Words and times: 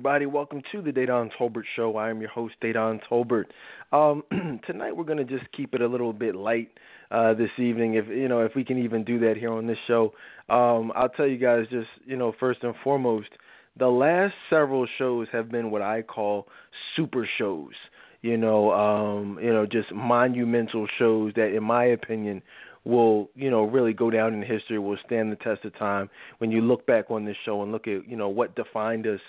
everybody? 0.00 0.24
Welcome 0.24 0.62
to 0.72 0.80
the 0.80 0.92
Dedan 0.92 1.28
Tolbert 1.38 1.64
Show. 1.76 1.98
I 1.98 2.08
am 2.08 2.22
your 2.22 2.30
host, 2.30 2.54
Dedan 2.62 3.00
Tolbert. 3.06 3.44
Um, 3.92 4.22
tonight, 4.66 4.96
we're 4.96 5.04
going 5.04 5.18
to 5.18 5.24
just 5.24 5.44
keep 5.54 5.74
it 5.74 5.82
a 5.82 5.86
little 5.86 6.14
bit 6.14 6.34
light 6.34 6.70
uh, 7.10 7.34
this 7.34 7.50
evening, 7.58 7.96
if 7.96 8.08
you 8.08 8.26
know, 8.26 8.40
if 8.40 8.52
we 8.56 8.64
can 8.64 8.82
even 8.82 9.04
do 9.04 9.18
that 9.18 9.36
here 9.36 9.52
on 9.52 9.66
this 9.66 9.76
show. 9.86 10.14
Um, 10.48 10.90
I'll 10.96 11.10
tell 11.10 11.26
you 11.26 11.36
guys, 11.36 11.66
just 11.70 11.88
you 12.06 12.16
know, 12.16 12.32
first 12.40 12.60
and 12.62 12.74
foremost, 12.82 13.28
the 13.78 13.88
last 13.88 14.32
several 14.48 14.86
shows 14.96 15.28
have 15.32 15.50
been 15.50 15.70
what 15.70 15.82
I 15.82 16.00
call 16.00 16.46
super 16.96 17.28
shows. 17.36 17.74
You 18.22 18.38
know, 18.38 18.72
um, 18.72 19.38
you 19.42 19.52
know, 19.52 19.66
just 19.66 19.92
monumental 19.92 20.86
shows 20.98 21.34
that, 21.36 21.54
in 21.54 21.62
my 21.62 21.84
opinion, 21.84 22.40
will 22.84 23.28
you 23.34 23.50
know 23.50 23.64
really 23.64 23.92
go 23.92 24.10
down 24.10 24.32
in 24.32 24.40
history 24.42 24.78
will 24.78 24.96
stand 25.04 25.30
the 25.30 25.36
test 25.36 25.64
of 25.64 25.78
time 25.78 26.08
when 26.38 26.50
you 26.50 26.62
look 26.62 26.86
back 26.86 27.10
on 27.10 27.24
this 27.26 27.36
show 27.44 27.62
and 27.62 27.72
look 27.72 27.86
at 27.86 28.08
you 28.08 28.16
know 28.16 28.28
what 28.28 28.56
defined 28.56 29.06
us 29.06 29.20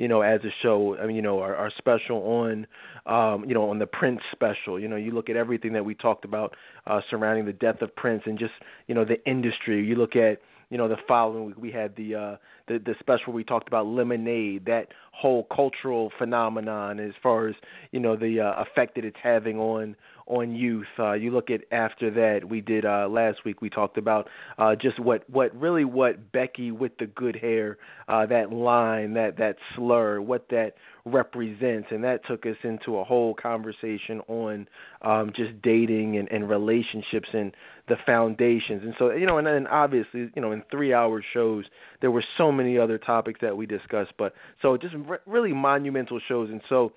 you 0.00 0.08
know 0.08 0.22
as 0.22 0.40
a 0.44 0.50
show 0.62 0.96
i 0.98 1.06
mean 1.06 1.14
you 1.14 1.20
know 1.20 1.40
our, 1.40 1.54
our 1.54 1.70
special 1.76 2.16
on 2.22 2.66
um 3.04 3.44
you 3.46 3.54
know 3.54 3.68
on 3.68 3.78
the 3.78 3.86
prince 3.86 4.20
special. 4.32 4.80
You 4.80 4.88
know 4.88 4.96
you 4.96 5.10
look 5.12 5.28
at 5.28 5.36
everything 5.36 5.74
that 5.74 5.84
we 5.84 5.94
talked 5.94 6.24
about 6.24 6.56
uh 6.86 7.00
surrounding 7.10 7.44
the 7.44 7.52
death 7.52 7.82
of 7.82 7.94
prince 7.94 8.22
and 8.24 8.38
just 8.38 8.54
you 8.86 8.94
know 8.94 9.04
the 9.04 9.22
industry. 9.30 9.84
You 9.84 9.96
look 9.96 10.16
at 10.16 10.40
you 10.70 10.78
know 10.78 10.88
the 10.88 10.96
following 11.06 11.44
week 11.44 11.56
we 11.58 11.70
had 11.70 11.94
the 11.96 12.14
uh 12.14 12.36
the 12.66 12.78
the 12.78 12.94
special 12.98 13.34
we 13.34 13.44
talked 13.44 13.68
about 13.68 13.86
lemonade 13.86 14.64
that 14.64 14.88
whole 15.12 15.46
cultural 15.54 16.10
phenomenon 16.16 16.98
as 16.98 17.12
far 17.22 17.48
as 17.48 17.54
you 17.92 18.00
know 18.00 18.16
the 18.16 18.40
uh, 18.40 18.62
effect 18.62 18.94
that 18.94 19.04
it's 19.04 19.18
having 19.22 19.58
on 19.58 19.94
on 20.30 20.54
youth. 20.54 20.86
Uh, 20.98 21.12
you 21.12 21.32
look 21.32 21.50
at 21.50 21.60
after 21.72 22.10
that 22.10 22.48
we 22.48 22.60
did 22.60 22.84
uh, 22.84 23.08
last 23.08 23.44
week. 23.44 23.60
We 23.60 23.68
talked 23.68 23.98
about 23.98 24.28
uh, 24.58 24.76
just 24.76 24.98
what 25.00 25.28
what 25.28 25.54
really 25.54 25.84
what 25.84 26.32
Becky 26.32 26.70
with 26.70 26.92
the 26.98 27.06
good 27.06 27.36
hair, 27.36 27.78
uh, 28.08 28.26
that 28.26 28.52
line, 28.52 29.14
that 29.14 29.36
that 29.38 29.56
slur, 29.74 30.20
what 30.20 30.46
that 30.50 30.74
represents, 31.04 31.88
and 31.90 32.04
that 32.04 32.20
took 32.28 32.46
us 32.46 32.56
into 32.62 32.98
a 32.98 33.04
whole 33.04 33.34
conversation 33.34 34.20
on 34.28 34.68
um, 35.02 35.32
just 35.34 35.60
dating 35.62 36.16
and, 36.16 36.30
and 36.30 36.48
relationships 36.48 37.28
and 37.32 37.52
the 37.88 37.96
foundations. 38.06 38.82
And 38.84 38.94
so 38.98 39.10
you 39.10 39.26
know, 39.26 39.38
and 39.38 39.46
then 39.46 39.66
obviously 39.66 40.30
you 40.34 40.42
know 40.42 40.52
in 40.52 40.62
three 40.70 40.94
hour 40.94 41.24
shows 41.34 41.64
there 42.00 42.12
were 42.12 42.24
so 42.38 42.52
many 42.52 42.78
other 42.78 42.98
topics 42.98 43.40
that 43.42 43.56
we 43.56 43.66
discussed, 43.66 44.12
but 44.16 44.32
so 44.62 44.76
just 44.76 44.94
re- 44.94 45.18
really 45.26 45.52
monumental 45.52 46.20
shows. 46.28 46.50
And 46.50 46.60
so 46.68 46.92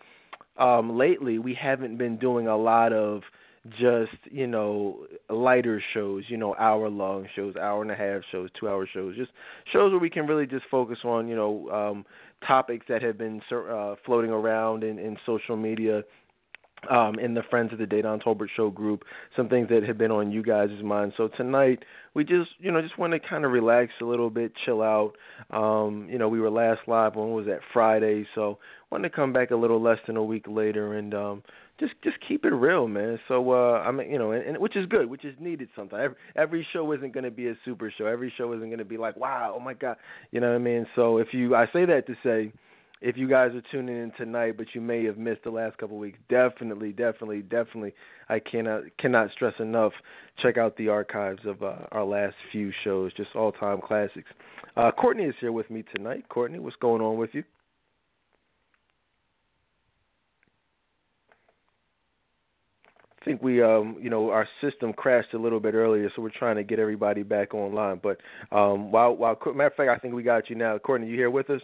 um, 0.58 0.98
lately 0.98 1.40
we 1.40 1.58
haven't 1.60 1.98
been 1.98 2.18
doing 2.18 2.48
a 2.48 2.58
lot 2.58 2.94
of 2.94 3.22
just 3.80 4.18
you 4.26 4.46
know 4.46 5.06
lighter 5.30 5.82
shows, 5.94 6.24
you 6.28 6.38
know 6.38 6.56
hour 6.56 6.90
long 6.90 7.28
shows, 7.36 7.56
hour 7.56 7.82
and 7.82 7.92
a 7.92 7.96
half 7.96 8.22
shows, 8.32 8.50
two 8.60 8.68
hour 8.68 8.88
shows, 8.92 9.16
just 9.16 9.32
shows 9.72 9.92
where 9.92 10.00
we 10.00 10.10
can 10.10 10.28
really 10.28 10.46
just 10.46 10.66
focus 10.70 11.00
on 11.06 11.28
you 11.28 11.36
know 11.36 11.70
um, 11.70 12.06
topics 12.46 12.86
that 12.90 13.02
have 13.02 13.18
been 13.18 13.42
uh, 13.52 13.96
floating 14.06 14.32
around 14.32 14.84
in, 14.84 15.00
in 15.00 15.18
social 15.26 15.56
media 15.56 16.04
um, 16.90 17.18
in 17.20 17.34
the 17.34 17.44
Friends 17.50 17.72
of 17.72 17.80
the 17.80 17.86
Dedan 17.86 18.22
Tolbert 18.22 18.50
Show 18.56 18.70
group, 18.70 19.04
some 19.36 19.48
things 19.48 19.70
that 19.70 19.84
have 19.84 19.98
been 19.98 20.12
on 20.12 20.32
you 20.32 20.44
guys' 20.44 20.70
mind. 20.84 21.14
So 21.18 21.30
tonight 21.30 21.80
we 22.14 22.24
just 22.24 22.50
you 22.60 22.72
know 22.72 22.82
just 22.82 22.98
want 22.98 23.14
to 23.14 23.20
kind 23.20 23.46
of 23.46 23.52
relax 23.52 23.92
a 24.02 24.06
little 24.06 24.30
bit, 24.30 24.52
chill 24.66 24.82
out. 24.82 25.14
Um, 25.52 26.08
you 26.10 26.18
know 26.18 26.28
we 26.28 26.40
were 26.40 26.50
last 26.50 26.82
live 26.88 27.18
on 27.18 27.32
was 27.32 27.46
that 27.46 27.60
Friday, 27.72 28.28
so 28.36 28.60
wanted 28.94 29.10
to 29.10 29.16
come 29.16 29.34
back 29.34 29.50
a 29.50 29.56
little 29.56 29.82
less 29.82 29.98
than 30.06 30.18
a 30.18 30.24
week 30.24 30.46
later 30.48 30.94
and 30.94 31.16
um, 31.16 31.44
just 31.80 31.94
just 32.04 32.16
keep 32.28 32.46
it 32.46 32.54
real, 32.54 32.88
man. 32.88 33.20
So 33.28 33.52
uh, 33.52 33.80
I 33.80 33.92
mean 33.92 34.12
you 34.12 34.20
know 34.20 34.32
and, 34.32 34.46
and 34.46 34.58
which 34.60 34.78
is 34.78 34.86
good, 34.86 35.10
which 35.10 35.26
is 35.26 35.36
needed 35.40 35.70
sometimes. 35.76 36.04
Every, 36.04 36.18
every 36.36 36.68
show 36.72 36.92
isn't 36.94 37.12
going 37.12 37.24
to 37.24 37.32
be 37.32 37.48
a 37.48 37.56
super 37.66 37.92
show. 37.98 38.06
Every 38.06 38.32
show 38.38 38.54
isn't 38.54 38.68
going 38.68 38.78
to 38.78 38.86
be 38.86 38.98
like 38.98 39.18
wow, 39.18 39.54
oh 39.56 39.60
my 39.60 39.74
god, 39.74 39.98
you 40.32 40.40
know 40.40 40.50
what 40.50 40.56
I 40.56 40.60
mean. 40.60 40.86
So 40.96 41.18
if 41.18 41.30
you 41.34 41.56
I 41.56 41.66
say 41.74 41.86
that 41.86 42.06
to 42.06 42.16
say 42.24 42.54
if 43.02 43.18
you 43.18 43.28
guys 43.28 43.52
are 43.56 43.64
tuning 43.72 43.98
in 43.98 44.12
tonight, 44.16 44.58
but 44.58 44.68
you 44.74 44.80
may 44.80 45.04
have 45.06 45.18
missed 45.18 45.44
the 45.44 45.50
last 45.50 45.78
couple 45.80 45.98
of 45.98 46.02
weeks, 46.02 46.20
definitely, 46.30 46.92
definitely, 46.92 47.42
definitely, 47.42 47.94
I 48.30 48.40
cannot 48.40 48.84
cannot 49.00 49.32
stress 49.32 49.56
enough. 49.60 49.94
Check 50.42 50.60
out 50.60 50.78
the 50.78 50.90
archives 50.90 51.42
of 51.46 51.64
uh, 51.64 51.78
our 51.92 52.06
last 52.06 52.36
few 52.52 52.72
shows, 52.84 53.12
just 53.14 53.36
all 53.36 53.52
time 53.52 53.82
classics. 53.82 54.30
Uh, 54.78 54.92
Courtney 54.92 55.24
is 55.24 55.36
here 55.42 55.52
with 55.52 55.70
me 55.72 55.84
tonight. 55.96 56.30
Courtney, 56.30 56.60
what's 56.60 56.76
going 56.76 57.02
on 57.02 57.18
with 57.18 57.32
you? 57.34 57.44
I 63.24 63.26
think 63.26 63.42
we, 63.42 63.64
um, 63.64 63.96
you 64.02 64.10
know, 64.10 64.32
our 64.32 64.46
system 64.60 64.92
crashed 64.92 65.34
a 65.34 65.38
little 65.38 65.62
bit 65.62 65.76
earlier, 65.76 66.12
so 66.14 66.22
we're 66.22 66.30
trying 66.30 66.58
to 66.58 66.64
get 66.64 66.78
everybody 66.78 67.24
back 67.24 67.54
online. 67.54 68.02
But 68.04 68.18
um, 68.52 68.92
while, 68.92 69.16
while 69.16 69.40
matter 69.48 69.68
of 69.68 69.76
fact, 69.76 69.90
I 69.90 69.98
think 69.98 70.14
we 70.14 70.24
got 70.24 70.50
you 70.50 70.58
now. 70.58 70.78
Courtney, 70.78 71.08
you 71.08 71.16
here 71.16 71.30
with 71.30 71.50
us? 71.50 71.62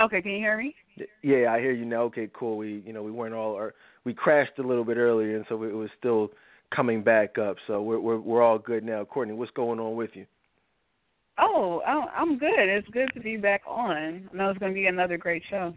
Okay, 0.00 0.20
can 0.20 0.32
you 0.32 0.38
hear 0.38 0.58
me? 0.58 0.74
Yeah, 1.22 1.50
I 1.50 1.60
hear 1.60 1.72
you 1.72 1.86
now. 1.86 2.02
Okay, 2.02 2.28
cool. 2.34 2.58
We 2.58 2.82
you 2.84 2.92
know 2.92 3.02
we 3.02 3.10
weren't 3.10 3.34
all 3.34 3.52
or 3.52 3.72
we 4.04 4.12
crashed 4.12 4.58
a 4.58 4.62
little 4.62 4.84
bit 4.84 4.98
earlier, 4.98 5.34
and 5.34 5.46
so 5.48 5.62
it 5.62 5.72
was 5.72 5.88
still 5.98 6.30
coming 6.74 7.02
back 7.02 7.38
up. 7.38 7.56
So 7.66 7.80
we're 7.80 8.00
we're 8.00 8.20
we're 8.20 8.42
all 8.42 8.58
good 8.58 8.84
now. 8.84 9.04
Courtney, 9.06 9.32
what's 9.32 9.50
going 9.52 9.80
on 9.80 9.96
with 9.96 10.10
you? 10.12 10.26
Oh, 11.38 11.80
I'm 11.86 12.36
good. 12.38 12.50
It's 12.68 12.88
good 12.88 13.10
to 13.14 13.20
be 13.20 13.38
back 13.38 13.62
on. 13.66 14.28
I 14.30 14.36
know 14.36 14.50
it's 14.50 14.58
going 14.58 14.72
to 14.72 14.78
be 14.78 14.86
another 14.86 15.16
great 15.16 15.42
show. 15.48 15.72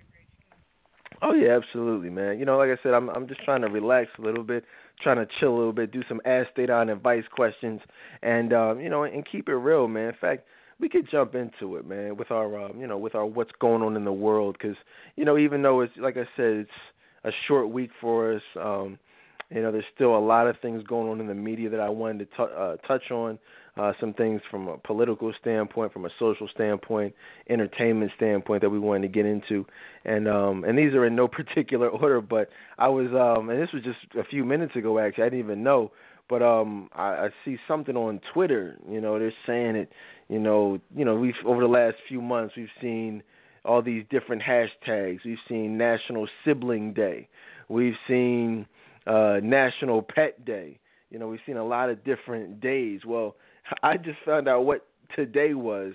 Oh 1.28 1.34
yeah, 1.34 1.58
absolutely, 1.58 2.12
man. 2.12 2.38
You 2.38 2.46
know, 2.46 2.56
like 2.58 2.69
I 2.69 2.81
said, 2.84 2.94
I'm 2.94 3.09
I'm 3.09 3.28
just 3.28 3.44
trying 3.44 3.62
to 3.62 3.68
relax 3.68 4.09
a 4.19 4.22
little 4.22 4.44
bit, 4.44 4.63
trying 5.02 5.18
to 5.18 5.25
chill 5.40 5.56
a 5.56 5.58
little 5.58 5.74
bit, 5.74 5.91
do 5.91 6.03
some 6.08 6.22
ask 6.24 6.50
Dedan 6.56 6.91
advice 6.91 7.24
questions, 7.31 7.81
and 8.22 8.53
um, 8.53 8.80
you 8.80 8.90
know, 8.91 9.03
and 9.03 9.25
keep 9.30 9.50
it 9.50 9.56
real, 9.56 9.88
man. 9.88 10.09
In 10.09 10.16
fact, 10.22 10.46
we 10.80 10.88
could 10.88 11.09
jump 11.09 11.34
into 11.34 11.78
it, 11.78 11.88
man, 11.88 12.16
with 12.16 12.30
our 12.30 12.63
um, 12.66 12.80
you 12.80 12.86
know 12.86 13.00
with 13.00 13.16
our 13.16 13.25
what's 13.25 13.50
going 13.59 13.81
on 13.81 13.96
in 13.96 14.06
the 14.06 14.13
world, 14.13 14.56
because 14.62 14.78
you 15.16 15.25
know 15.25 15.36
even 15.36 15.63
though 15.63 15.81
it's 15.81 15.94
like 15.97 16.16
I 16.16 16.28
said, 16.38 16.58
it's 16.58 16.69
a 17.24 17.31
short 17.47 17.69
week 17.72 17.90
for 18.00 18.36
us. 18.36 18.44
Um, 18.62 19.00
you 19.50 19.62
know, 19.62 19.72
there's 19.72 19.86
still 19.94 20.16
a 20.16 20.19
lot 20.19 20.47
of 20.47 20.56
things 20.62 20.84
going 20.84 21.09
on 21.09 21.19
in 21.22 21.28
the 21.28 21.34
media 21.36 21.69
that 21.69 21.80
I 21.80 21.90
wanted 21.90 22.19
to 22.19 22.25
t- 22.38 22.53
uh, 22.56 22.75
touch 22.88 23.09
on. 23.12 23.40
Uh, 23.78 23.91
some 24.00 24.13
things 24.13 24.41
from 24.50 24.69
a 24.69 24.78
political 24.78 25.33
standpoint, 25.42 25.92
from 25.92 26.06
a 26.06 26.10
social 26.18 26.48
standpoint, 26.54 27.13
entertainment 27.50 28.10
standpoint 28.16 28.62
that 28.62 28.69
we 28.69 28.80
wanted 28.80 29.01
to 29.01 29.07
get 29.10 29.25
into, 29.25 29.66
and 30.06 30.30
um, 30.30 30.63
and 30.63 30.77
these 30.77 30.94
are 30.94 31.06
in 31.06 31.16
no 31.16 31.27
particular 31.27 31.89
order. 31.89 32.22
But 32.22 32.50
I 32.77 32.88
was, 32.88 33.07
um, 33.07 33.50
and 33.50 33.62
this 33.62 33.74
was 33.74 33.83
just 33.83 33.98
a 34.18 34.24
few 34.24 34.45
minutes 34.45 34.75
ago. 34.77 34.98
Actually, 34.98 35.25
I 35.25 35.30
didn't 35.30 35.45
even 35.45 35.63
know 35.63 35.92
but 36.30 36.42
um 36.42 36.89
I, 36.94 37.04
I 37.04 37.30
see 37.44 37.57
something 37.68 37.95
on 37.95 38.19
Twitter, 38.33 38.77
you 38.89 39.01
know, 39.01 39.19
they're 39.19 39.33
saying 39.45 39.75
it, 39.75 39.92
you 40.30 40.39
know, 40.39 40.80
you 40.95 41.06
know, 41.06 41.16
we've 41.16 41.36
over 41.45 41.62
the 41.62 41.68
last 41.68 41.98
few 42.07 42.21
months 42.21 42.56
we've 42.57 42.68
seen 42.81 43.24
all 43.63 43.81
these 43.81 44.04
different 44.12 44.44
hashtags. 44.44 45.19
We've 45.25 45.38
seen 45.50 45.78
National 45.78 46.28
Sibling 46.44 46.94
Day. 46.94 47.28
We've 47.69 47.95
seen 48.07 48.66
uh 49.07 49.39
National 49.44 50.01
Pet 50.01 50.44
Day. 50.45 50.80
You 51.12 51.19
know, 51.19 51.28
we've 51.28 51.39
seen 51.45 51.57
a 51.57 51.66
lot 51.66 51.89
of 51.89 52.04
different 52.04 52.60
days. 52.60 53.01
Well, 53.06 53.36
I 53.83 53.97
just 53.97 54.17
found 54.25 54.47
out 54.47 54.65
what 54.65 54.85
today 55.15 55.53
was 55.53 55.94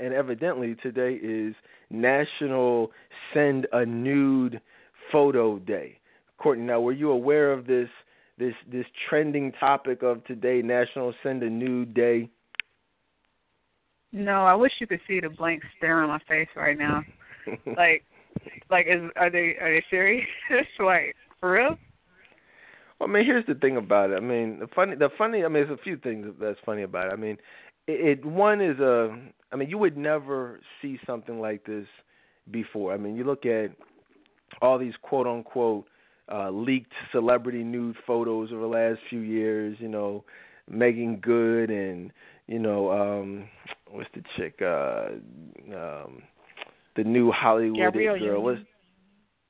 and 0.00 0.14
evidently 0.14 0.76
today 0.82 1.14
is 1.14 1.54
National 1.90 2.90
Send 3.34 3.66
a 3.72 3.84
Nude 3.84 4.60
Photo 5.10 5.58
Day. 5.58 5.98
Courtney, 6.38 6.64
now 6.64 6.80
were 6.80 6.92
you 6.92 7.10
aware 7.10 7.52
of 7.52 7.66
this 7.66 7.88
this 8.38 8.54
this 8.72 8.86
trending 9.08 9.52
topic 9.52 10.02
of 10.02 10.24
today, 10.24 10.62
National 10.62 11.12
Send 11.22 11.42
a 11.42 11.50
Nude 11.50 11.92
Day? 11.92 12.28
No, 14.12 14.44
I 14.44 14.54
wish 14.54 14.72
you 14.80 14.86
could 14.86 15.00
see 15.06 15.20
the 15.20 15.28
blank 15.28 15.62
stare 15.76 16.02
on 16.02 16.08
my 16.08 16.18
face 16.26 16.48
right 16.56 16.78
now. 16.78 17.02
like, 17.76 18.04
like 18.70 18.86
is 18.88 19.10
are 19.16 19.30
they 19.30 19.56
are 19.60 19.72
they 19.72 19.84
serious? 19.90 20.26
like 20.78 21.14
for 21.38 21.52
real? 21.52 21.76
Well, 23.00 23.08
I 23.08 23.12
mean, 23.12 23.24
here's 23.24 23.46
the 23.46 23.54
thing 23.54 23.76
about 23.78 24.10
it. 24.10 24.16
I 24.16 24.20
mean, 24.20 24.58
the 24.60 24.66
funny, 24.74 24.94
the 24.94 25.08
funny. 25.16 25.44
I 25.44 25.48
mean, 25.48 25.64
there's 25.66 25.78
a 25.78 25.82
few 25.82 25.96
things 25.96 26.26
that's 26.40 26.58
funny 26.64 26.82
about 26.82 27.06
it. 27.06 27.12
I 27.14 27.16
mean, 27.16 27.38
it, 27.86 28.18
it 28.18 28.24
one 28.24 28.60
is 28.60 28.78
a. 28.78 29.18
I 29.52 29.56
mean, 29.56 29.70
you 29.70 29.78
would 29.78 29.96
never 29.96 30.60
see 30.80 30.98
something 31.06 31.40
like 31.40 31.64
this 31.64 31.86
before. 32.50 32.92
I 32.92 32.98
mean, 32.98 33.16
you 33.16 33.24
look 33.24 33.46
at 33.46 33.70
all 34.60 34.78
these 34.78 34.92
quote 35.02 35.26
unquote 35.26 35.86
uh, 36.30 36.50
leaked 36.50 36.92
celebrity 37.10 37.64
nude 37.64 37.96
photos 38.06 38.50
over 38.52 38.60
the 38.60 38.66
last 38.66 39.00
few 39.08 39.20
years. 39.20 39.76
You 39.80 39.88
know, 39.88 40.24
Meagan 40.68 41.16
Good 41.16 41.70
and 41.70 42.12
you 42.46 42.58
know 42.58 42.90
um, 42.92 43.48
what's 43.90 44.10
the 44.14 44.22
chick? 44.36 44.60
Uh, 44.60 45.16
um, 45.74 46.22
the 46.96 47.04
new 47.04 47.32
Hollywood 47.32 47.78
Gabrielle 47.78 48.18
girl. 48.18 48.42
What's, 48.42 48.60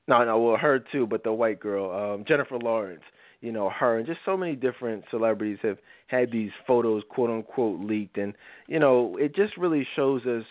no, 0.07 0.25
no, 0.25 0.39
well 0.39 0.57
her 0.57 0.79
too, 0.93 1.07
but 1.07 1.25
the 1.25 1.33
white 1.33 1.59
girl, 1.59 2.15
um, 2.15 2.25
Jennifer 2.29 2.57
Lawrence. 2.57 3.03
You 3.41 3.53
know 3.53 3.71
her 3.71 3.99
and 3.99 4.07
just 4.07 4.21
so 4.25 4.37
many 4.37 4.55
different 4.55 5.05
celebrities 5.11 5.59
have 5.63 5.79
had 6.09 6.31
these 6.31 6.51
photos 6.67 7.03
quote 7.09 7.31
unquote 7.31 7.81
leaked, 7.81 8.19
and 8.19 8.35
you 8.67 8.79
know 8.79 9.17
it 9.19 9.35
just 9.35 9.57
really 9.57 9.87
shows 9.97 10.27
us 10.27 10.45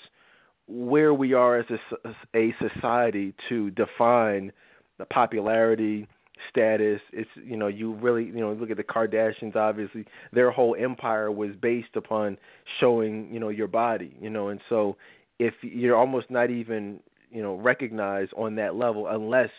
where 0.67 1.13
we 1.13 1.33
are 1.33 1.57
as 1.57 1.65
a, 1.69 2.09
a 2.35 2.53
society 2.59 3.33
to 3.49 3.71
define 3.71 4.51
the 4.97 5.05
popularity 5.05 6.07
status. 6.49 7.01
It's 7.11 7.29
you 7.35 7.57
know 7.57 7.67
you 7.67 7.93
really 7.95 8.25
you 8.25 8.39
know 8.39 8.53
look 8.53 8.71
at 8.71 8.77
the 8.77 8.83
Kardashians. 8.83 9.55
Obviously, 9.55 10.05
their 10.31 10.51
whole 10.51 10.75
empire 10.79 11.31
was 11.31 11.51
based 11.61 11.95
upon 11.95 12.37
showing 12.79 13.31
you 13.31 13.39
know 13.39 13.49
your 13.49 13.67
body. 13.67 14.15
You 14.21 14.29
know, 14.29 14.49
and 14.49 14.59
so 14.69 14.95
if 15.39 15.53
you're 15.61 15.97
almost 15.97 16.29
not 16.29 16.49
even 16.49 16.99
you 17.31 17.41
know 17.41 17.55
recognized 17.55 18.31
on 18.37 18.55
that 18.55 18.75
level 18.75 19.07
unless 19.07 19.49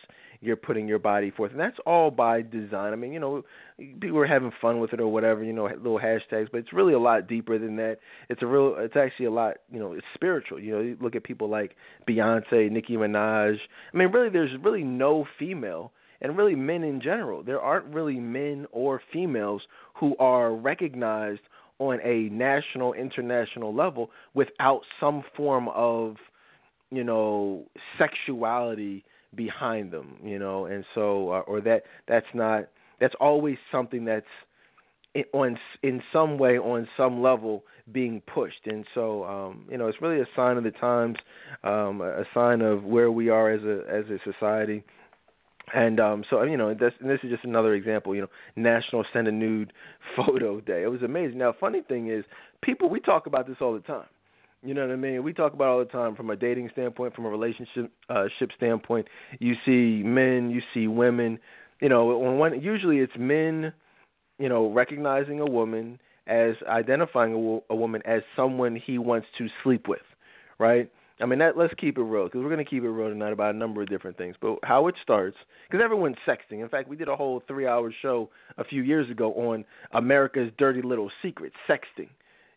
you're 0.41 0.57
putting 0.57 0.89
your 0.89 0.99
body 0.99 1.31
forth, 1.31 1.51
and 1.51 1.61
that's 1.61 1.77
all 1.85 2.11
by 2.11 2.41
design. 2.43 2.93
I 2.93 2.97
mean, 2.97 3.13
you 3.13 3.21
know, 3.21 3.43
people 3.79 4.19
are 4.19 4.27
having 4.27 4.53
fun 4.61 4.81
with 4.81 4.93
it 4.93 5.01
or 5.01 5.09
whatever, 5.09 5.45
you 5.45 5.53
know, 5.53 5.65
little 5.65 5.99
hashtags, 5.99 6.49
but 6.51 6.59
it's 6.59 6.73
really 6.73 6.95
a 6.95 6.99
lot 6.99 7.29
deeper 7.29 7.59
than 7.59 7.77
that. 7.77 7.99
It's 8.29 8.43
a 8.43 8.47
real, 8.47 8.75
it's 8.79 8.97
actually 8.97 9.27
a 9.27 9.31
lot, 9.31 9.57
you 9.71 9.79
know, 9.79 9.93
it's 9.93 10.07
spiritual. 10.15 10.59
You 10.59 10.73
know, 10.73 10.81
you 10.81 10.97
look 11.01 11.15
at 11.15 11.25
people 11.25 11.51
like 11.51 11.77
Beyonce, 12.09 12.71
Nicki 12.71 12.95
Minaj. 12.95 13.57
I 13.93 13.97
mean, 13.97 14.11
really, 14.13 14.31
there's 14.31 14.51
really 14.63 14.83
no 14.83 15.27
female 15.39 15.93
and 16.23 16.37
really 16.37 16.55
men 16.55 16.85
in 16.85 17.01
general. 17.03 17.43
There 17.43 17.61
aren't 17.61 17.87
really 17.95 18.19
men 18.19 18.67
or 18.73 19.03
females 19.13 19.63
who 19.99 20.17
are 20.19 20.55
recognized 20.55 21.41
on 21.79 21.99
a 22.03 22.29
national, 22.31 22.93
international 22.95 23.75
level 23.75 24.11
without 24.35 24.83
some 24.99 25.23
form 25.37 25.69
of, 25.69 26.17
you 26.91 27.05
know, 27.05 27.65
sexuality 27.99 29.05
behind 29.35 29.91
them, 29.91 30.17
you 30.23 30.39
know, 30.39 30.67
and 30.67 30.85
so 30.95 31.31
uh, 31.31 31.41
or 31.41 31.61
that 31.63 31.83
that's 32.09 32.27
not 32.35 32.69
that's 33.01 33.15
always 33.21 33.57
something 33.71 34.05
that's 34.05 34.27
in, 35.15 35.25
on 35.33 35.59
in 35.83 36.03
some 36.13 36.39
way 36.39 36.59
on 36.59 36.89
some 36.97 37.23
level 37.23 37.65
being 37.93 38.23
pushed, 38.33 38.67
and 38.67 38.85
so 38.95 39.25
um, 39.25 39.67
you 39.71 39.79
know 39.79 39.89
it's 39.89 40.01
really 40.01 40.21
a 40.21 40.27
sign 40.37 40.57
of 40.57 40.65
the 40.65 40.71
times, 40.71 41.17
um, 41.65 42.01
a 42.01 42.25
sign 42.35 42.61
of 42.61 42.85
where 42.85 43.11
we 43.11 43.29
are 43.29 43.51
as 43.51 43.63
a 43.63 43.83
as 43.91 44.05
a 44.11 44.19
society. 44.31 44.83
And 45.73 46.01
um, 46.01 46.25
so 46.29 46.43
you 46.43 46.57
know, 46.57 46.75
this, 46.75 46.93
this 47.01 47.21
is 47.23 47.31
just 47.31 47.45
another 47.45 47.75
example. 47.75 48.15
You 48.15 48.23
know, 48.23 48.29
National 48.57 49.05
Send 49.13 49.29
a 49.29 49.33
Nude 49.33 49.73
Photo 50.17 50.61
Day. 50.61 50.83
It 50.83 50.89
was 50.89 51.03
amazing. 51.03 51.39
Now, 51.39 51.55
funny 51.59 51.83
thing 51.83 52.11
is, 52.11 52.25
people 52.61 52.89
we 52.89 52.99
talk 52.99 53.27
about 53.27 53.47
this 53.47 53.57
all 53.61 53.73
the 53.73 53.81
time. 53.81 54.07
You 54.63 54.75
know 54.75 54.87
what 54.87 54.93
I 54.93 54.97
mean? 54.97 55.23
We 55.23 55.33
talk 55.33 55.55
about 55.55 55.69
all 55.69 55.79
the 55.79 55.87
time 55.87 56.15
from 56.15 56.29
a 56.29 56.37
dating 56.37 56.69
standpoint, 56.73 57.15
from 57.15 57.25
a 57.25 57.31
relationship 57.31 57.91
uh, 58.11 58.25
ship 58.39 58.51
standpoint. 58.57 59.07
You 59.39 59.55
see 59.65 60.03
men, 60.05 60.51
you 60.51 60.61
see 60.75 60.87
women. 60.87 61.39
You 61.81 61.89
know, 61.89 62.05
one 62.05 62.61
usually 62.61 62.99
it's 62.99 63.13
men, 63.19 63.73
you 64.39 64.51
know, 64.51 64.71
recognizing 64.71 65.41
a 65.41 65.47
woman 65.47 65.99
as 66.27 66.57
identifying 66.69 67.33
a, 67.33 67.73
a 67.73 67.77
woman 67.77 68.03
as 68.05 68.21
someone 68.37 68.77
he 68.77 68.99
wants 68.99 69.29
to 69.39 69.49
sleep 69.65 69.89
with, 69.89 70.03
right? 70.59 70.91
I 71.23 71.27
mean, 71.27 71.39
that, 71.39 71.57
let's 71.57 71.75
keep 71.79 71.97
it 71.97 72.03
real 72.03 72.25
because 72.25 72.43
we're 72.43 72.51
going 72.51 72.65
to 72.65 72.71
keep 72.71 72.83
it 72.83 72.89
real 72.89 73.09
tonight 73.09 73.33
about 73.33 73.55
a 73.55 73.59
number 73.59 73.83
of 73.83 73.89
different 73.89 74.19
things. 74.19 74.37
But 74.41 74.59
how 74.63 74.89
it 74.89 74.95
starts, 75.03 75.37
because 75.69 75.83
everyone's 75.83 76.17
sexting. 76.27 76.63
In 76.63 76.69
fact, 76.69 76.89
we 76.89 76.97
did 76.97 77.09
a 77.09 77.17
whole 77.17 77.43
three-hour 77.47 77.93
show 78.03 78.29
a 78.59 78.65
few 78.65 78.83
years 78.83 79.11
ago 79.11 79.33
on 79.35 79.65
America's 79.93 80.51
dirty 80.59 80.83
little 80.83 81.11
secret, 81.23 81.53
sexting, 81.69 82.09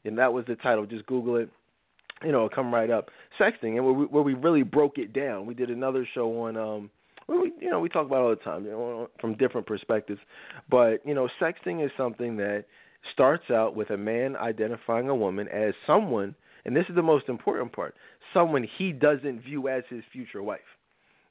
and 0.03 0.17
that 0.17 0.33
was 0.33 0.45
the 0.47 0.55
title. 0.55 0.85
Just 0.85 1.05
Google 1.05 1.37
it 1.37 1.49
you 2.23 2.31
know, 2.31 2.49
come 2.53 2.73
right 2.73 2.89
up. 2.89 3.09
Sexting, 3.39 3.75
and 3.75 3.83
where 3.85 3.93
we, 3.93 4.05
where 4.05 4.23
we 4.23 4.33
really 4.33 4.63
broke 4.63 4.97
it 4.97 5.13
down. 5.13 5.45
We 5.45 5.53
did 5.53 5.69
another 5.69 6.07
show 6.13 6.41
on, 6.43 6.57
um, 6.57 6.89
we, 7.27 7.51
you 7.59 7.69
know, 7.69 7.79
we 7.79 7.89
talk 7.89 8.05
about 8.05 8.21
all 8.21 8.29
the 8.29 8.35
time, 8.37 8.65
you 8.65 8.71
know, 8.71 9.09
from 9.19 9.35
different 9.35 9.67
perspectives. 9.67 10.19
But 10.69 11.05
you 11.05 11.13
know, 11.13 11.27
sexting 11.41 11.83
is 11.83 11.91
something 11.97 12.37
that 12.37 12.65
starts 13.13 13.49
out 13.51 13.75
with 13.75 13.89
a 13.89 13.97
man 13.97 14.35
identifying 14.35 15.09
a 15.09 15.15
woman 15.15 15.47
as 15.49 15.73
someone, 15.85 16.35
and 16.65 16.75
this 16.75 16.85
is 16.89 16.95
the 16.95 17.01
most 17.03 17.27
important 17.27 17.73
part, 17.73 17.95
someone 18.33 18.67
he 18.77 18.91
doesn't 18.91 19.41
view 19.43 19.67
as 19.67 19.83
his 19.89 20.03
future 20.11 20.41
wife. 20.41 20.61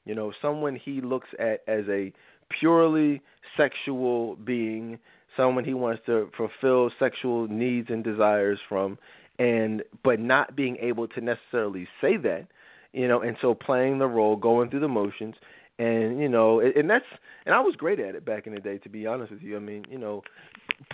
You 0.05 0.15
know, 0.15 0.33
someone 0.41 0.75
he 0.75 1.01
looks 1.01 1.29
at 1.39 1.61
as 1.67 1.85
a 1.89 2.11
purely 2.59 3.21
sexual 3.57 4.35
being, 4.35 4.99
someone 5.35 5.63
he 5.63 5.73
wants 5.73 6.01
to 6.05 6.29
fulfill 6.37 6.91
sexual 6.99 7.47
needs 7.47 7.89
and 7.89 8.03
desires 8.03 8.59
from, 8.67 8.97
and 9.39 9.83
but 10.03 10.19
not 10.19 10.55
being 10.55 10.77
able 10.81 11.07
to 11.07 11.21
necessarily 11.21 11.87
say 12.01 12.17
that, 12.17 12.47
you 12.91 13.07
know, 13.07 13.21
and 13.21 13.37
so 13.41 13.53
playing 13.53 13.99
the 13.99 14.07
role, 14.07 14.35
going 14.35 14.69
through 14.69 14.81
the 14.81 14.87
motions, 14.87 15.35
and 15.79 16.19
you 16.19 16.29
know, 16.29 16.59
and 16.59 16.89
that's 16.89 17.05
and 17.45 17.55
I 17.55 17.59
was 17.59 17.75
great 17.75 17.99
at 17.99 18.15
it 18.15 18.25
back 18.25 18.45
in 18.45 18.53
the 18.53 18.59
day, 18.59 18.77
to 18.79 18.89
be 18.89 19.07
honest 19.07 19.31
with 19.31 19.41
you. 19.41 19.55
I 19.55 19.59
mean, 19.59 19.85
you 19.89 19.97
know, 19.97 20.21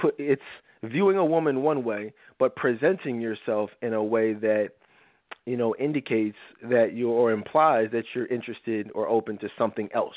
put 0.02 0.16
it's 0.18 0.42
viewing 0.84 1.18
a 1.18 1.26
woman 1.26 1.62
one 1.62 1.84
way, 1.84 2.14
but 2.38 2.56
presenting 2.56 3.20
yourself 3.20 3.70
in 3.82 3.94
a 3.94 4.04
way 4.04 4.34
that 4.34 4.70
you 5.46 5.58
know 5.58 5.76
indicates 5.78 6.38
that 6.64 6.94
you 6.94 7.10
or 7.10 7.32
implies 7.32 7.90
that 7.92 8.06
you're 8.16 8.28
interested 8.28 8.90
or 8.96 9.08
open 9.08 9.38
to 9.40 9.50
something 9.58 9.90
else. 9.94 10.16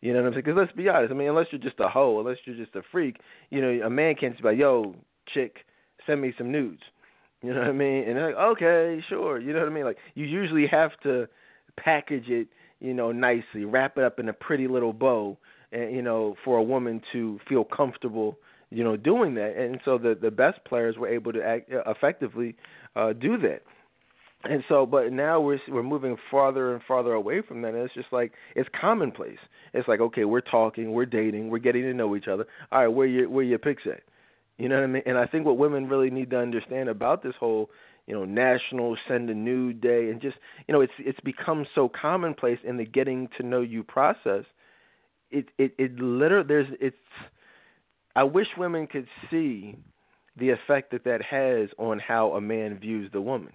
You 0.00 0.14
know 0.14 0.20
what 0.20 0.28
I'm 0.28 0.32
saying? 0.32 0.44
Because 0.46 0.58
let's 0.58 0.72
be 0.72 0.88
honest. 0.88 1.12
I 1.12 1.14
mean, 1.14 1.28
unless 1.28 1.46
you're 1.52 1.60
just 1.60 1.78
a 1.78 1.88
hoe, 1.88 2.20
unless 2.20 2.38
you're 2.46 2.56
just 2.56 2.74
a 2.74 2.82
freak, 2.90 3.18
you 3.50 3.60
know, 3.60 3.86
a 3.86 3.90
man 3.90 4.14
can't 4.14 4.32
just 4.32 4.42
be 4.42 4.48
like, 4.48 4.58
"Yo, 4.58 4.94
chick, 5.34 5.58
send 6.06 6.22
me 6.22 6.32
some 6.38 6.50
nudes." 6.50 6.80
You 7.42 7.54
know 7.54 7.60
what 7.60 7.68
I 7.68 7.72
mean? 7.72 8.08
And 8.08 8.18
like, 8.20 8.34
okay, 8.34 9.02
sure. 9.08 9.40
You 9.40 9.52
know 9.52 9.60
what 9.60 9.68
I 9.68 9.72
mean? 9.72 9.84
Like 9.84 9.96
you 10.14 10.26
usually 10.26 10.66
have 10.70 10.90
to 11.04 11.26
package 11.82 12.28
it, 12.28 12.48
you 12.80 12.92
know, 12.92 13.12
nicely, 13.12 13.64
wrap 13.64 13.96
it 13.96 14.04
up 14.04 14.18
in 14.18 14.28
a 14.28 14.32
pretty 14.32 14.68
little 14.68 14.92
bow, 14.92 15.38
and 15.72 15.94
you 15.94 16.02
know, 16.02 16.34
for 16.44 16.58
a 16.58 16.62
woman 16.62 17.00
to 17.12 17.38
feel 17.48 17.64
comfortable, 17.64 18.36
you 18.70 18.84
know, 18.84 18.96
doing 18.96 19.34
that. 19.36 19.56
And 19.56 19.80
so 19.84 19.96
the 19.96 20.16
the 20.20 20.30
best 20.30 20.62
players 20.64 20.96
were 20.98 21.08
able 21.08 21.32
to 21.32 21.42
act, 21.42 21.72
uh, 21.72 21.82
effectively 21.90 22.56
uh, 22.94 23.14
do 23.14 23.38
that. 23.38 23.62
And 24.44 24.62
so, 24.68 24.86
but 24.86 25.12
now 25.12 25.40
we're 25.40 25.60
we're 25.68 25.82
moving 25.82 26.16
farther 26.30 26.74
and 26.74 26.82
farther 26.86 27.12
away 27.12 27.42
from 27.46 27.62
that. 27.62 27.68
And 27.68 27.78
it's 27.78 27.94
just 27.94 28.12
like 28.12 28.32
it's 28.54 28.68
commonplace. 28.78 29.38
It's 29.72 29.88
like 29.88 30.00
okay, 30.00 30.24
we're 30.24 30.40
talking, 30.42 30.92
we're 30.92 31.06
dating, 31.06 31.50
we're 31.50 31.58
getting 31.58 31.82
to 31.82 31.94
know 31.94 32.16
each 32.16 32.28
other. 32.28 32.46
All 32.72 32.80
right, 32.80 32.88
where 32.88 33.06
your 33.06 33.30
where 33.30 33.44
your 33.44 33.58
pics 33.58 33.82
at? 33.86 34.00
You 34.60 34.68
know 34.68 34.74
what 34.74 34.84
I 34.84 34.88
mean? 34.88 35.02
And 35.06 35.16
I 35.16 35.26
think 35.26 35.46
what 35.46 35.56
women 35.56 35.88
really 35.88 36.10
need 36.10 36.28
to 36.30 36.38
understand 36.38 36.90
about 36.90 37.22
this 37.22 37.32
whole, 37.40 37.70
you 38.06 38.14
know, 38.14 38.26
national 38.26 38.94
send 39.08 39.30
a 39.30 39.34
nude 39.34 39.80
day 39.80 40.10
and 40.10 40.20
just, 40.20 40.36
you 40.68 40.74
know, 40.74 40.82
it's 40.82 40.92
it's 40.98 41.18
become 41.20 41.64
so 41.74 41.88
commonplace 41.88 42.58
in 42.62 42.76
the 42.76 42.84
getting 42.84 43.30
to 43.38 43.42
know 43.42 43.62
you 43.62 43.82
process. 43.82 44.44
It 45.30 45.46
it 45.56 45.72
it 45.78 45.98
literally 45.98 46.46
there's 46.46 46.66
it's 46.78 46.96
I 48.14 48.24
wish 48.24 48.48
women 48.58 48.86
could 48.86 49.06
see 49.30 49.76
the 50.36 50.50
effect 50.50 50.90
that 50.92 51.04
that 51.04 51.22
has 51.22 51.70
on 51.78 51.98
how 51.98 52.32
a 52.32 52.40
man 52.42 52.78
views 52.78 53.10
the 53.14 53.22
woman. 53.22 53.54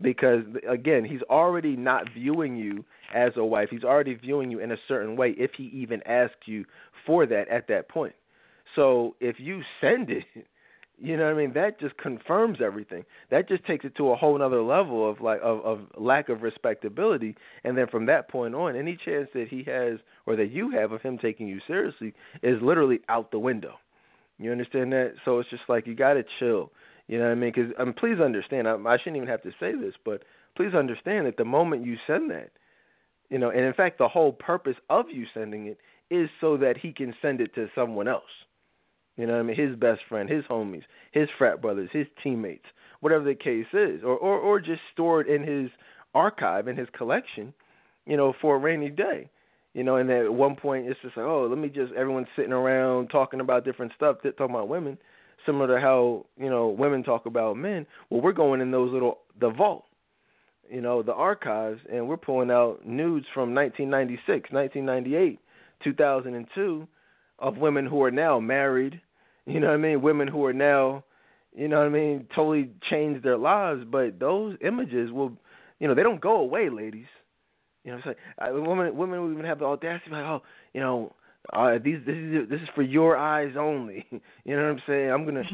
Because 0.00 0.44
again, 0.66 1.04
he's 1.04 1.22
already 1.28 1.76
not 1.76 2.04
viewing 2.14 2.56
you 2.56 2.82
as 3.14 3.32
a 3.36 3.44
wife. 3.44 3.68
He's 3.70 3.84
already 3.84 4.14
viewing 4.14 4.50
you 4.50 4.60
in 4.60 4.72
a 4.72 4.78
certain 4.88 5.16
way 5.16 5.34
if 5.36 5.50
he 5.54 5.64
even 5.64 6.02
asks 6.06 6.46
you 6.46 6.64
for 7.04 7.26
that 7.26 7.46
at 7.48 7.68
that 7.68 7.90
point. 7.90 8.14
So 8.74 9.16
if 9.20 9.36
you 9.38 9.62
send 9.80 10.10
it, 10.10 10.24
you 10.98 11.16
know 11.16 11.24
what 11.24 11.34
I 11.34 11.36
mean, 11.36 11.52
that 11.54 11.80
just 11.80 11.96
confirms 11.98 12.58
everything. 12.64 13.04
That 13.30 13.48
just 13.48 13.64
takes 13.66 13.84
it 13.84 13.96
to 13.96 14.10
a 14.10 14.16
whole 14.16 14.40
other 14.40 14.62
level 14.62 15.08
of 15.08 15.20
like 15.20 15.40
of, 15.42 15.60
of 15.64 15.80
lack 15.98 16.28
of 16.28 16.42
respectability. 16.42 17.36
And 17.64 17.76
then 17.76 17.86
from 17.88 18.06
that 18.06 18.28
point 18.28 18.54
on, 18.54 18.76
any 18.76 18.96
chance 19.04 19.28
that 19.34 19.48
he 19.48 19.64
has 19.64 19.98
or 20.26 20.36
that 20.36 20.50
you 20.50 20.70
have 20.70 20.92
of 20.92 21.02
him 21.02 21.18
taking 21.18 21.48
you 21.48 21.60
seriously 21.66 22.14
is 22.42 22.62
literally 22.62 23.00
out 23.08 23.30
the 23.30 23.38
window. 23.38 23.74
You 24.38 24.50
understand 24.50 24.92
that? 24.92 25.14
So 25.24 25.38
it's 25.38 25.50
just 25.50 25.62
like 25.68 25.86
you 25.86 25.94
got 25.94 26.14
to 26.14 26.24
chill. 26.38 26.70
You 27.06 27.18
know 27.18 27.24
what 27.24 27.32
I 27.32 27.34
mean? 27.34 27.52
Because 27.54 27.72
um, 27.78 27.92
please 27.92 28.20
understand. 28.20 28.66
I, 28.66 28.74
I 28.74 28.96
shouldn't 28.98 29.16
even 29.16 29.28
have 29.28 29.42
to 29.42 29.50
say 29.60 29.72
this, 29.74 29.94
but 30.04 30.22
please 30.56 30.74
understand 30.74 31.26
that 31.26 31.36
the 31.36 31.44
moment 31.44 31.84
you 31.84 31.96
send 32.06 32.30
that, 32.30 32.50
you 33.30 33.38
know, 33.38 33.50
and 33.50 33.60
in 33.60 33.74
fact, 33.74 33.98
the 33.98 34.08
whole 34.08 34.32
purpose 34.32 34.76
of 34.90 35.06
you 35.10 35.26
sending 35.34 35.66
it 35.66 35.78
is 36.10 36.28
so 36.40 36.56
that 36.56 36.76
he 36.76 36.92
can 36.92 37.14
send 37.20 37.40
it 37.40 37.54
to 37.54 37.68
someone 37.74 38.08
else. 38.08 38.22
You 39.16 39.26
know 39.26 39.34
what 39.34 39.40
I 39.40 39.42
mean? 39.42 39.56
His 39.56 39.76
best 39.76 40.00
friend, 40.08 40.28
his 40.28 40.44
homies, 40.44 40.82
his 41.12 41.28
frat 41.38 41.62
brothers, 41.62 41.90
his 41.92 42.06
teammates, 42.22 42.64
whatever 43.00 43.24
the 43.24 43.34
case 43.34 43.66
is, 43.72 44.02
or 44.02 44.16
or 44.16 44.38
or 44.38 44.60
just 44.60 44.80
stored 44.92 45.28
in 45.28 45.42
his 45.42 45.70
archive 46.14 46.68
in 46.68 46.76
his 46.76 46.88
collection, 46.96 47.54
you 48.06 48.16
know, 48.16 48.34
for 48.40 48.56
a 48.56 48.58
rainy 48.58 48.90
day. 48.90 49.28
You 49.72 49.82
know, 49.82 49.96
and 49.96 50.08
at 50.10 50.32
one 50.32 50.54
point 50.54 50.86
it's 50.86 51.00
just 51.02 51.16
like, 51.16 51.26
oh, 51.26 51.46
let 51.48 51.58
me 51.58 51.68
just 51.68 51.92
everyone's 51.94 52.28
sitting 52.36 52.52
around 52.52 53.08
talking 53.08 53.40
about 53.40 53.64
different 53.64 53.92
stuff, 53.96 54.18
talking 54.22 54.54
about 54.54 54.68
women, 54.68 54.98
similar 55.46 55.74
to 55.74 55.80
how 55.80 56.26
you 56.36 56.50
know 56.50 56.68
women 56.68 57.02
talk 57.02 57.26
about 57.26 57.56
men. 57.56 57.86
Well, 58.10 58.20
we're 58.20 58.32
going 58.32 58.60
in 58.60 58.70
those 58.70 58.92
little 58.92 59.18
the 59.40 59.50
vault, 59.50 59.84
you 60.70 60.80
know, 60.80 61.02
the 61.02 61.12
archives, 61.12 61.80
and 61.92 62.08
we're 62.08 62.16
pulling 62.16 62.50
out 62.50 62.86
nudes 62.86 63.26
from 63.32 63.54
1996, 63.54 64.52
1998, 64.52 65.38
2002 65.82 66.88
of 67.38 67.56
women 67.56 67.86
who 67.86 68.02
are 68.02 68.10
now 68.10 68.40
married, 68.40 69.00
you 69.46 69.60
know 69.60 69.68
what 69.68 69.74
I 69.74 69.78
mean? 69.78 70.02
Women 70.02 70.28
who 70.28 70.44
are 70.44 70.52
now, 70.52 71.04
you 71.54 71.68
know 71.68 71.78
what 71.78 71.86
I 71.86 71.90
mean, 71.90 72.26
totally 72.34 72.70
changed 72.90 73.24
their 73.24 73.36
lives, 73.36 73.82
but 73.90 74.18
those 74.18 74.56
images 74.64 75.10
will, 75.10 75.32
you 75.78 75.88
know, 75.88 75.94
they 75.94 76.02
don't 76.02 76.20
go 76.20 76.36
away, 76.36 76.70
ladies. 76.70 77.06
You 77.84 77.92
know, 77.92 77.98
it's 77.98 78.06
like 78.06 78.52
women 78.52 78.96
women 78.96 79.20
will 79.20 79.32
even 79.32 79.44
have 79.44 79.58
the 79.58 79.66
audacity 79.66 80.10
like, 80.10 80.24
oh, 80.24 80.42
you 80.72 80.80
know, 80.80 81.12
uh, 81.52 81.78
these 81.82 81.98
this 82.06 82.16
is 82.16 82.48
this 82.48 82.60
is 82.60 82.68
for 82.74 82.82
your 82.82 83.16
eyes 83.16 83.54
only. 83.58 84.06
you 84.10 84.56
know 84.56 84.62
what 84.62 84.70
I'm 84.70 84.82
saying? 84.86 85.10
I'm 85.10 85.26
gonna 85.26 85.44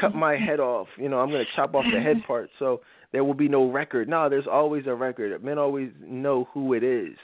cut 0.00 0.14
my 0.14 0.36
head 0.36 0.58
off. 0.58 0.88
You 0.98 1.08
know, 1.08 1.20
I'm 1.20 1.30
gonna 1.30 1.44
chop 1.54 1.74
off 1.74 1.84
the 1.92 2.00
head 2.00 2.16
part, 2.26 2.50
so 2.58 2.80
there 3.12 3.22
will 3.22 3.34
be 3.34 3.48
no 3.48 3.70
record. 3.70 4.08
No, 4.08 4.28
there's 4.28 4.48
always 4.50 4.86
a 4.86 4.94
record. 4.94 5.42
Men 5.44 5.58
always 5.58 5.90
know 6.04 6.48
who 6.52 6.74
it 6.74 6.82
is. 6.82 7.16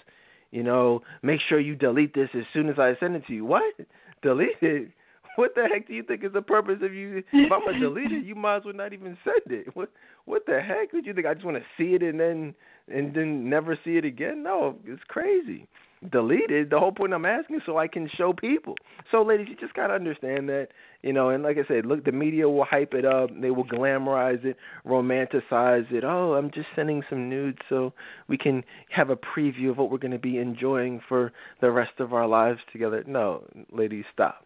You 0.53 0.63
know, 0.63 1.03
make 1.23 1.41
sure 1.49 1.59
you 1.59 1.75
delete 1.75 2.15
this 2.15 2.29
as 2.35 2.45
soon 2.53 2.69
as 2.69 2.79
I 2.79 2.95
send 3.01 3.17
it 3.17 3.27
to 3.27 3.35
you. 3.35 3.45
What? 3.45 3.75
Delete 4.23 4.63
it? 4.63 4.89
what 5.37 5.55
the 5.55 5.67
heck 5.73 5.87
do 5.87 5.95
you 5.95 6.03
think 6.03 6.25
is 6.25 6.33
the 6.33 6.43
purpose 6.43 6.79
of 6.83 6.93
you? 6.93 7.23
If 7.33 7.53
I'm 7.53 7.65
gonna 7.65 7.81
delete 7.81 8.13
it, 8.13 8.25
you 8.25 8.35
might 8.35 8.59
as 8.59 8.65
well 8.65 8.75
not 8.75 8.93
even 8.93 9.17
send 9.25 9.59
it. 9.59 9.75
What 9.75 9.91
what 10.25 10.47
the 10.47 10.61
heck 10.61 10.93
would 10.93 11.07
you 11.07 11.15
think? 11.15 11.27
I 11.27 11.35
just 11.35 11.45
want 11.45 11.57
to 11.57 11.65
see 11.77 11.95
it 11.95 12.03
and 12.03 12.19
then 12.19 12.55
and 12.89 13.15
then 13.15 13.49
never 13.49 13.79
see 13.85 13.97
it 13.97 14.05
again? 14.05 14.43
No, 14.43 14.77
it's 14.85 15.03
crazy. 15.09 15.67
Delete 16.11 16.51
it. 16.51 16.69
The 16.71 16.81
whole 16.81 16.91
point 16.91 17.15
I'm 17.15 17.25
asking 17.25 17.61
so 17.65 17.79
I 17.79 17.87
can 17.87 18.11
show 18.19 18.33
people. 18.33 18.75
So, 19.13 19.23
ladies, 19.23 19.47
you 19.49 19.55
just 19.55 19.75
gotta 19.75 19.95
understand 19.95 20.49
that, 20.49 20.69
you 21.03 21.13
know. 21.13 21.29
And 21.29 21.45
like 21.45 21.59
I 21.59 21.69
said, 21.69 21.87
look, 21.87 22.05
the 22.05 22.11
media 22.11 22.49
will 22.49 22.65
hype 22.65 22.93
it 22.93 23.05
up. 23.05 23.31
They 23.41 23.53
will 23.53 23.65
glamorize 23.65 24.45
it, 24.45 24.57
romanticize 24.85 25.91
it. 25.93 26.03
Oh, 26.03 26.35
I'm 26.35 26.51
just 26.51 26.67
sending 26.75 27.05
some 27.09 27.29
nudes 27.29 27.59
so 27.69 27.93
we 28.27 28.37
can 28.37 28.65
have 28.91 29.11
a 29.11 29.17
preview 29.17 29.71
of 29.71 29.79
what 29.79 29.93
we're 29.93 29.99
to 29.99 30.19
be 30.19 30.39
enjoying 30.39 31.01
for 31.09 31.33
the 31.61 31.71
rest 31.71 32.01
of 32.01 32.13
our 32.13 32.27
lives 32.27 32.59
together. 32.73 33.05
No, 33.07 33.45
ladies, 33.71 34.05
stop 34.13 34.45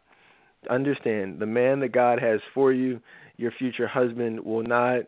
understand 0.69 1.39
the 1.39 1.47
man 1.47 1.81
that 1.81 1.93
God 1.93 2.21
has 2.21 2.41
for 2.55 2.73
you, 2.73 3.01
your 3.37 3.53
future 3.53 3.87
husband, 3.87 4.45
will 4.45 4.63
not 4.63 5.03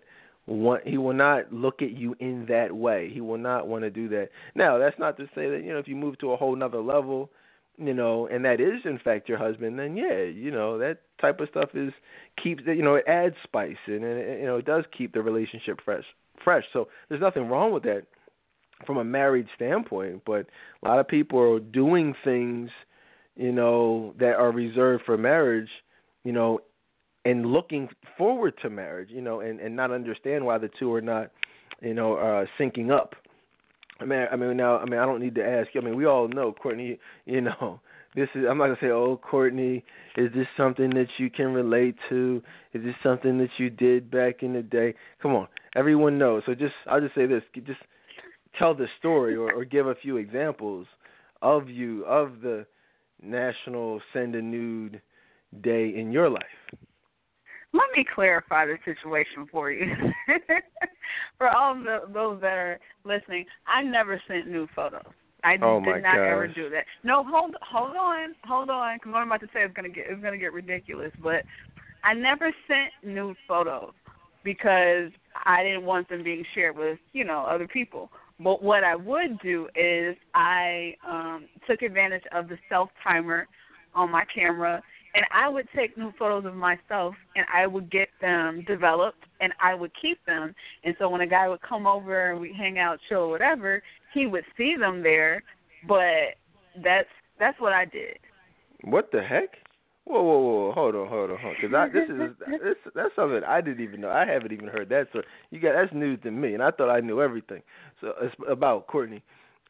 want 0.46 0.86
he 0.86 0.98
will 0.98 1.14
not 1.14 1.52
look 1.52 1.82
at 1.82 1.92
you 1.92 2.14
in 2.20 2.46
that 2.48 2.74
way. 2.74 3.10
He 3.12 3.20
will 3.20 3.38
not 3.38 3.68
want 3.68 3.84
to 3.84 3.90
do 3.90 4.08
that. 4.10 4.30
Now, 4.54 4.78
that's 4.78 4.98
not 4.98 5.16
to 5.18 5.24
say 5.34 5.50
that, 5.50 5.62
you 5.64 5.72
know, 5.72 5.78
if 5.78 5.88
you 5.88 5.96
move 5.96 6.18
to 6.18 6.32
a 6.32 6.36
whole 6.36 6.56
nother 6.56 6.80
level, 6.80 7.30
you 7.76 7.94
know, 7.94 8.26
and 8.26 8.44
that 8.44 8.60
is 8.60 8.80
in 8.84 8.98
fact 8.98 9.28
your 9.28 9.38
husband, 9.38 9.78
then 9.78 9.96
yeah, 9.96 10.22
you 10.22 10.50
know, 10.50 10.78
that 10.78 10.98
type 11.20 11.40
of 11.40 11.48
stuff 11.50 11.70
is 11.74 11.92
keeps 12.42 12.62
you 12.66 12.82
know, 12.82 12.96
it 12.96 13.04
adds 13.06 13.34
spice 13.44 13.76
and, 13.86 14.04
and 14.04 14.40
you 14.40 14.46
know, 14.46 14.56
it 14.56 14.64
does 14.64 14.84
keep 14.96 15.12
the 15.12 15.22
relationship 15.22 15.80
fresh 15.84 16.04
fresh. 16.42 16.64
So 16.72 16.88
there's 17.08 17.20
nothing 17.20 17.48
wrong 17.48 17.72
with 17.72 17.82
that 17.84 18.04
from 18.86 18.96
a 18.98 19.04
married 19.04 19.46
standpoint, 19.54 20.22
but 20.24 20.46
a 20.82 20.88
lot 20.88 20.98
of 20.98 21.08
people 21.08 21.40
are 21.40 21.60
doing 21.60 22.14
things 22.24 22.70
you 23.38 23.52
know, 23.52 24.14
that 24.18 24.34
are 24.34 24.50
reserved 24.50 25.04
for 25.06 25.16
marriage, 25.16 25.68
you 26.24 26.32
know, 26.32 26.58
and 27.24 27.46
looking 27.46 27.88
forward 28.18 28.54
to 28.62 28.68
marriage, 28.68 29.08
you 29.10 29.22
know, 29.22 29.40
and 29.40 29.60
and 29.60 29.74
not 29.74 29.92
understand 29.92 30.44
why 30.44 30.58
the 30.58 30.68
two 30.78 30.92
are 30.92 31.00
not, 31.00 31.30
you 31.80 31.94
know, 31.94 32.14
uh 32.14 32.44
syncing 32.60 32.90
up. 32.90 33.14
I 34.00 34.04
mean, 34.04 34.26
I 34.30 34.36
mean 34.36 34.56
now, 34.56 34.78
I 34.78 34.84
mean, 34.84 34.98
I 34.98 35.06
don't 35.06 35.20
need 35.20 35.36
to 35.36 35.46
ask 35.46 35.68
you. 35.72 35.80
I 35.80 35.84
mean, 35.84 35.96
we 35.96 36.04
all 36.04 36.28
know, 36.28 36.52
Courtney. 36.52 36.98
You 37.26 37.42
know, 37.42 37.80
this 38.16 38.28
is. 38.34 38.44
I'm 38.48 38.58
not 38.58 38.66
gonna 38.66 38.78
say, 38.80 38.90
oh, 38.90 39.20
Courtney, 39.22 39.84
is 40.16 40.32
this 40.34 40.46
something 40.56 40.90
that 40.90 41.08
you 41.18 41.30
can 41.30 41.52
relate 41.52 41.94
to? 42.08 42.42
Is 42.72 42.82
this 42.82 42.94
something 43.02 43.38
that 43.38 43.50
you 43.58 43.70
did 43.70 44.10
back 44.10 44.42
in 44.42 44.54
the 44.54 44.62
day? 44.62 44.94
Come 45.22 45.34
on, 45.34 45.46
everyone 45.76 46.18
knows. 46.18 46.42
So 46.46 46.54
just, 46.54 46.74
I'll 46.90 47.00
just 47.00 47.14
say 47.14 47.26
this: 47.26 47.42
just 47.54 47.80
tell 48.58 48.74
the 48.74 48.86
story, 48.98 49.36
or, 49.36 49.52
or 49.52 49.64
give 49.64 49.86
a 49.86 49.94
few 49.94 50.16
examples 50.16 50.86
of 51.42 51.68
you 51.68 52.04
of 52.06 52.40
the 52.40 52.66
National 53.22 54.00
Send 54.12 54.34
a 54.34 54.42
Nude 54.42 55.00
Day 55.62 55.94
in 55.96 56.12
your 56.12 56.28
life? 56.28 56.42
Let 57.72 57.88
me 57.96 58.04
clarify 58.14 58.66
the 58.66 58.76
situation 58.84 59.46
for 59.50 59.70
you. 59.70 59.86
for 61.38 61.48
all 61.48 61.74
the, 61.74 62.00
those 62.12 62.40
that 62.40 62.52
are 62.52 62.80
listening, 63.04 63.44
I 63.66 63.82
never 63.82 64.20
sent 64.26 64.48
nude 64.48 64.70
photos. 64.74 65.02
I 65.44 65.56
oh 65.62 65.80
did 65.80 66.02
not 66.02 66.16
gosh. 66.16 66.28
ever 66.30 66.48
do 66.48 66.68
that. 66.70 66.84
No, 67.04 67.22
hold 67.24 67.54
hold 67.62 67.94
on, 67.96 68.34
hold 68.44 68.70
on, 68.70 68.96
because 68.96 69.12
what 69.12 69.18
I'm 69.18 69.28
about 69.28 69.40
to 69.40 69.48
say 69.54 69.60
is 69.60 69.70
gonna 69.74 69.88
get 69.88 70.06
is 70.10 70.20
gonna 70.20 70.38
get 70.38 70.52
ridiculous. 70.52 71.12
But 71.22 71.44
I 72.02 72.14
never 72.14 72.52
sent 72.66 72.90
nude 73.04 73.36
photos 73.46 73.92
because 74.42 75.12
I 75.44 75.62
didn't 75.62 75.84
want 75.84 76.08
them 76.08 76.24
being 76.24 76.44
shared 76.54 76.76
with 76.76 76.98
you 77.12 77.24
know 77.24 77.44
other 77.44 77.68
people. 77.68 78.10
But 78.40 78.62
what 78.62 78.84
I 78.84 78.94
would 78.94 79.40
do 79.40 79.68
is 79.74 80.16
I 80.34 80.94
um, 81.08 81.46
took 81.68 81.82
advantage 81.82 82.22
of 82.32 82.48
the 82.48 82.56
self 82.68 82.90
timer 83.02 83.48
on 83.94 84.10
my 84.10 84.24
camera, 84.32 84.82
and 85.14 85.24
I 85.34 85.48
would 85.48 85.66
take 85.74 85.98
new 85.98 86.12
photos 86.18 86.44
of 86.44 86.54
myself, 86.54 87.14
and 87.34 87.44
I 87.52 87.66
would 87.66 87.90
get 87.90 88.08
them 88.20 88.64
developed, 88.66 89.24
and 89.40 89.52
I 89.60 89.74
would 89.74 89.90
keep 90.00 90.24
them. 90.26 90.54
And 90.84 90.94
so 90.98 91.08
when 91.08 91.22
a 91.22 91.26
guy 91.26 91.48
would 91.48 91.62
come 91.62 91.86
over 91.86 92.30
and 92.30 92.40
we 92.40 92.52
hang 92.52 92.78
out, 92.78 93.00
chill, 93.08 93.18
or 93.18 93.28
whatever, 93.28 93.82
he 94.14 94.26
would 94.26 94.44
see 94.56 94.76
them 94.78 95.02
there. 95.02 95.42
But 95.86 96.36
that's 96.82 97.08
that's 97.38 97.60
what 97.60 97.72
I 97.72 97.84
did. 97.84 98.18
What 98.82 99.10
the 99.10 99.22
heck? 99.22 99.50
Whoa, 100.08 100.22
whoa, 100.22 100.38
whoa! 100.38 100.72
Hold 100.72 100.94
on, 100.94 101.08
hold 101.08 101.30
on, 101.30 101.38
hold 101.38 101.54
on. 101.54 101.56
Because 101.60 101.74
I 101.76 101.88
this 101.88 102.08
is 102.08 102.34
this 102.62 102.92
that's 102.94 103.14
something 103.14 103.42
I 103.46 103.60
didn't 103.60 103.84
even 103.84 104.00
know. 104.00 104.08
I 104.08 104.24
haven't 104.26 104.52
even 104.52 104.68
heard 104.68 104.88
that. 104.88 105.08
So 105.12 105.20
you 105.50 105.60
got 105.60 105.74
that's 105.74 105.92
news 105.92 106.18
to 106.22 106.30
me, 106.30 106.54
and 106.54 106.62
I 106.62 106.70
thought 106.70 106.88
I 106.88 107.00
knew 107.00 107.20
everything. 107.20 107.60
So 108.00 108.14
it's 108.22 108.34
about 108.48 108.86
Courtney. 108.86 109.22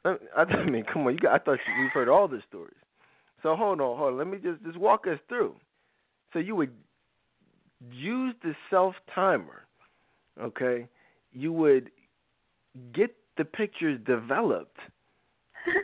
I, 0.04 0.14
I 0.37 0.64
mean, 0.71 0.85
come 0.92 1.04
on, 1.09 1.14
you 1.14 1.18
got. 1.18 1.35
I 1.35 1.45
thought 1.45 1.59
you, 1.66 1.83
we've 1.83 1.90
heard 1.90 2.09
all 2.09 2.28
the 2.28 2.40
stories. 2.49 2.76
So 3.42 3.57
hold 3.57 3.80
on, 3.80 3.99
hold 3.99 4.12
on. 4.12 4.18
Let 4.18 4.28
me 4.28 4.38
just 4.38 4.62
just 4.62 4.78
walk 4.78 5.09
us 5.09 5.18
through. 5.28 5.57
So 6.33 6.38
you 6.38 6.54
would 6.54 6.73
use 7.90 8.35
the 8.45 8.54
self 8.71 8.95
timer, 9.12 9.66
okay? 10.40 10.87
You 11.33 11.52
would 11.52 11.90
get 12.95 13.12
the 13.37 13.45
pictures 13.45 13.99
developed. 14.07 14.78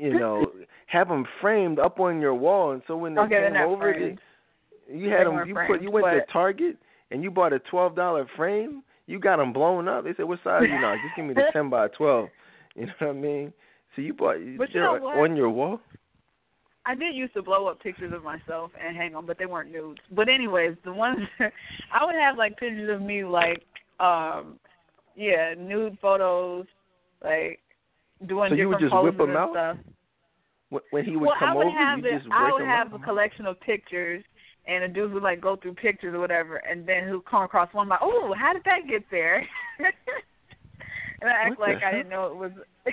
You 0.01 0.17
know, 0.17 0.47
have 0.87 1.09
them 1.09 1.27
framed 1.41 1.81
up 1.81 1.99
on 1.99 2.21
your 2.21 2.35
wall, 2.35 2.71
and 2.71 2.83
so 2.87 2.97
when 2.97 3.17
they 3.17 3.23
okay, 3.23 3.49
came 3.53 3.61
over. 3.61 4.17
You 4.93 5.11
had 5.11 5.27
them. 5.27 5.47
You 5.47 5.57
put. 5.67 5.83
You 5.83 5.91
went 5.91 6.07
to 6.07 6.33
Target 6.33 6.77
and 7.11 7.23
you 7.23 7.31
bought 7.31 7.53
a 7.53 7.59
twelve 7.71 7.97
dollar 7.97 8.27
frame. 8.37 8.83
You 9.07 9.19
got 9.19 9.37
them 9.37 9.53
blown 9.53 9.89
up. 9.89 10.05
They 10.05 10.15
said, 10.17 10.25
"What 10.25 10.41
size 10.45 10.63
you 10.63 10.81
know? 10.81 10.95
Just 11.03 11.17
give 11.17 11.25
me 11.25 11.35
the 11.35 11.43
ten 11.53 11.71
by 11.71 11.89
twelve. 11.89 12.29
You 12.77 12.87
know 12.87 12.93
what 12.99 13.11
I 13.11 13.13
mean? 13.13 13.53
So 13.95 14.03
you 14.03 14.15
bought. 14.15 14.35
But 14.59 14.75
you 14.75 14.81
know 14.81 14.99
what? 15.01 15.17
on 15.17 15.37
your 15.37 15.49
wall. 15.49 15.79
I 16.87 16.97
did 16.97 17.15
used 17.15 17.35
to 17.35 17.43
blow 17.43 17.69
up 17.69 17.81
pictures 17.81 18.13
of 18.13 18.25
myself 18.25 18.73
and 18.85 18.97
hang 18.97 19.13
them, 19.13 19.27
but 19.27 19.39
they 19.39 19.47
weren't 19.47 19.71
nudes. 19.71 20.01
But 20.11 20.29
anyways, 20.29 20.77
the 20.85 20.93
ones 20.93 21.21
I 21.41 22.05
would 22.05 22.17
have 22.17 22.37
like 22.37 22.59
pictures 22.59 22.91
of 22.93 23.01
me 23.01 23.25
like 23.25 23.63
um 24.01 24.59
yeah, 25.17 25.55
nude 25.57 25.97
photos, 26.03 26.67
like 27.23 27.61
doing 28.27 28.51
so 28.51 28.57
different 28.57 28.59
you 28.59 28.69
would 28.69 28.81
just 28.81 28.93
poses 28.93 29.05
whip 29.05 29.19
them 29.19 29.29
and 29.31 29.39
out? 29.39 29.51
stuff. 29.53 30.83
When 30.91 31.05
he 31.05 31.13
would 31.13 31.27
well, 31.27 31.35
come 31.39 31.51
I 31.51 31.55
would 31.55 31.67
over, 31.69 31.79
have 31.79 31.99
you 32.01 32.07
it, 32.07 32.19
just 32.19 32.33
I 32.33 32.53
would 32.53 32.67
have 32.67 32.93
a 32.93 32.99
collection 32.99 33.47
of 33.47 33.61
pictures 33.61 34.25
and 34.67 34.83
the 34.83 34.89
dudes 34.89 35.13
would 35.13 35.23
like 35.23 35.41
go 35.41 35.57
through 35.57 35.75
pictures 35.75 36.15
or 36.15 36.21
whatever, 36.21 36.57
and 36.57 36.87
then 36.87 37.07
who 37.09 37.23
come 37.23 37.43
across 37.43 37.73
one 37.73 37.89
like, 37.89 38.01
oh, 38.03 38.35
how 38.39 38.53
did 38.53 38.63
that 38.65 38.89
get 38.89 39.03
there? 39.11 39.39
and 39.79 41.31
I 41.31 41.33
act 41.33 41.59
What 41.59 41.69
like 41.71 41.83
I 41.85 41.93
didn't 41.93 42.09
know 42.09 42.27
it 42.27 42.37
was. 42.37 42.53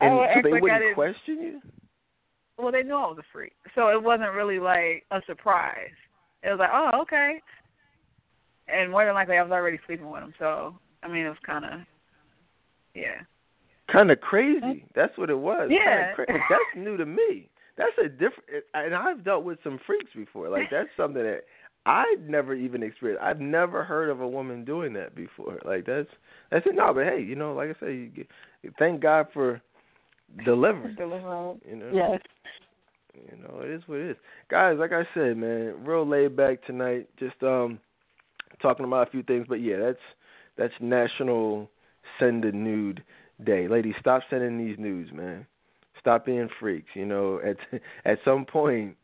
I 0.00 0.06
And 0.06 0.30
so 0.36 0.40
they 0.42 0.52
like 0.52 0.62
wouldn't 0.62 0.94
question 0.94 1.40
you. 1.40 1.60
Well, 2.58 2.72
they 2.72 2.82
knew 2.82 2.94
I 2.94 3.06
was 3.06 3.18
a 3.18 3.24
freak, 3.32 3.54
so 3.74 3.88
it 3.88 4.02
wasn't 4.02 4.32
really 4.32 4.58
like 4.58 5.04
a 5.10 5.20
surprise. 5.26 5.94
It 6.42 6.50
was 6.50 6.58
like, 6.58 6.70
oh, 6.72 7.00
okay. 7.02 7.40
And 8.68 8.90
more 8.90 9.04
than 9.04 9.14
likely, 9.14 9.36
I 9.36 9.42
was 9.42 9.52
already 9.52 9.78
sleeping 9.86 10.10
with 10.10 10.22
him, 10.22 10.34
so 10.38 10.74
I 11.02 11.08
mean, 11.08 11.26
it 11.26 11.28
was 11.28 11.38
kind 11.44 11.64
of, 11.64 11.80
yeah. 12.94 13.22
Kind 13.92 14.10
of 14.10 14.20
crazy. 14.20 14.60
Mm-hmm. 14.60 14.86
That's 14.94 15.16
what 15.18 15.30
it 15.30 15.38
was. 15.38 15.70
Yeah. 15.70 16.14
That's 16.16 16.76
new 16.76 16.96
to 16.96 17.06
me. 17.06 17.48
That's 17.76 17.92
a 18.04 18.08
different. 18.08 18.64
And 18.74 18.94
I've 18.94 19.24
dealt 19.24 19.44
with 19.44 19.58
some 19.64 19.78
freaks 19.86 20.10
before. 20.14 20.48
Like 20.48 20.70
that's 20.70 20.88
something 20.96 21.22
that 21.22 21.42
I'd 21.86 22.28
never 22.28 22.54
even 22.54 22.82
experienced. 22.82 23.22
I've 23.22 23.40
never 23.40 23.82
heard 23.84 24.10
of 24.10 24.20
a 24.20 24.28
woman 24.28 24.64
doing 24.64 24.92
that 24.94 25.14
before. 25.14 25.58
Like 25.64 25.86
that's 25.86 26.08
that's 26.50 26.66
it. 26.66 26.74
No, 26.74 26.92
but 26.94 27.04
hey, 27.04 27.22
you 27.22 27.34
know, 27.34 27.54
like 27.54 27.70
I 27.70 27.80
say, 27.80 27.94
you 27.94 28.06
get, 28.08 28.28
thank 28.78 29.00
God 29.00 29.26
for 29.32 29.60
deliverance. 30.44 30.96
Deliverance. 30.96 31.60
You 31.68 31.76
know. 31.76 31.90
Yes. 31.92 32.20
You 33.14 33.42
know, 33.42 33.60
it 33.60 33.70
is 33.70 33.82
what 33.86 33.98
it 33.98 34.10
is. 34.12 34.16
Guys, 34.48 34.76
like 34.78 34.92
I 34.92 35.02
said, 35.12 35.36
man, 35.36 35.84
real 35.84 36.08
laid 36.08 36.36
back 36.36 36.64
tonight. 36.64 37.08
Just 37.18 37.42
um 37.42 37.78
talking 38.60 38.86
about 38.86 39.08
a 39.08 39.10
few 39.10 39.22
things, 39.22 39.46
but 39.48 39.60
yeah, 39.60 39.76
that's 39.78 39.98
that's 40.56 40.74
National 40.80 41.68
Send 42.18 42.44
a 42.44 42.52
Nude 42.52 43.02
Day. 43.44 43.66
Ladies, 43.68 43.94
stop 44.00 44.22
sending 44.30 44.58
these 44.58 44.78
nudes, 44.78 45.10
man. 45.12 45.46
Stop 46.02 46.26
being 46.26 46.48
freaks. 46.60 46.90
You 46.94 47.06
know, 47.06 47.40
at 47.44 47.56
at 48.04 48.18
some 48.24 48.44
point, 48.44 48.96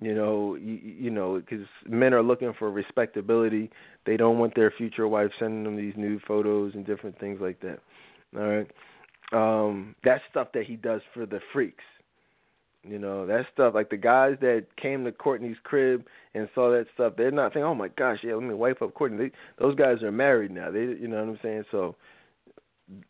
you 0.00 0.14
know, 0.14 0.56
you, 0.56 0.74
you 0.74 1.10
know, 1.10 1.38
because 1.40 1.66
men 1.86 2.12
are 2.12 2.22
looking 2.22 2.52
for 2.58 2.70
respectability. 2.70 3.70
They 4.04 4.16
don't 4.16 4.38
want 4.38 4.54
their 4.54 4.72
future 4.76 5.08
wife 5.08 5.30
sending 5.38 5.64
them 5.64 5.76
these 5.76 5.94
nude 5.96 6.22
photos 6.26 6.74
and 6.74 6.84
different 6.84 7.18
things 7.18 7.40
like 7.40 7.60
that. 7.60 7.78
All 8.36 8.42
right, 8.42 8.70
um, 9.32 9.94
that's 10.04 10.22
stuff 10.30 10.48
that 10.54 10.64
he 10.64 10.76
does 10.76 11.00
for 11.14 11.24
the 11.24 11.40
freaks. 11.52 11.84
You 12.82 12.98
know, 12.98 13.26
that 13.26 13.46
stuff 13.52 13.74
like 13.74 13.90
the 13.90 13.96
guys 13.96 14.36
that 14.40 14.66
came 14.80 15.04
to 15.04 15.12
Courtney's 15.12 15.56
crib 15.64 16.04
and 16.34 16.48
saw 16.54 16.70
that 16.70 16.86
stuff, 16.94 17.14
they're 17.16 17.30
not 17.30 17.52
thinking, 17.52 17.64
"Oh 17.64 17.74
my 17.74 17.88
gosh, 17.88 18.18
yeah, 18.22 18.34
let 18.34 18.44
me 18.44 18.54
wipe 18.54 18.82
up 18.82 18.94
Courtney." 18.94 19.16
They, 19.16 19.32
those 19.58 19.74
guys 19.74 20.02
are 20.02 20.12
married 20.12 20.52
now. 20.52 20.70
They, 20.70 20.80
you 20.80 21.08
know 21.08 21.16
what 21.16 21.30
I'm 21.30 21.38
saying? 21.42 21.64
So 21.70 21.96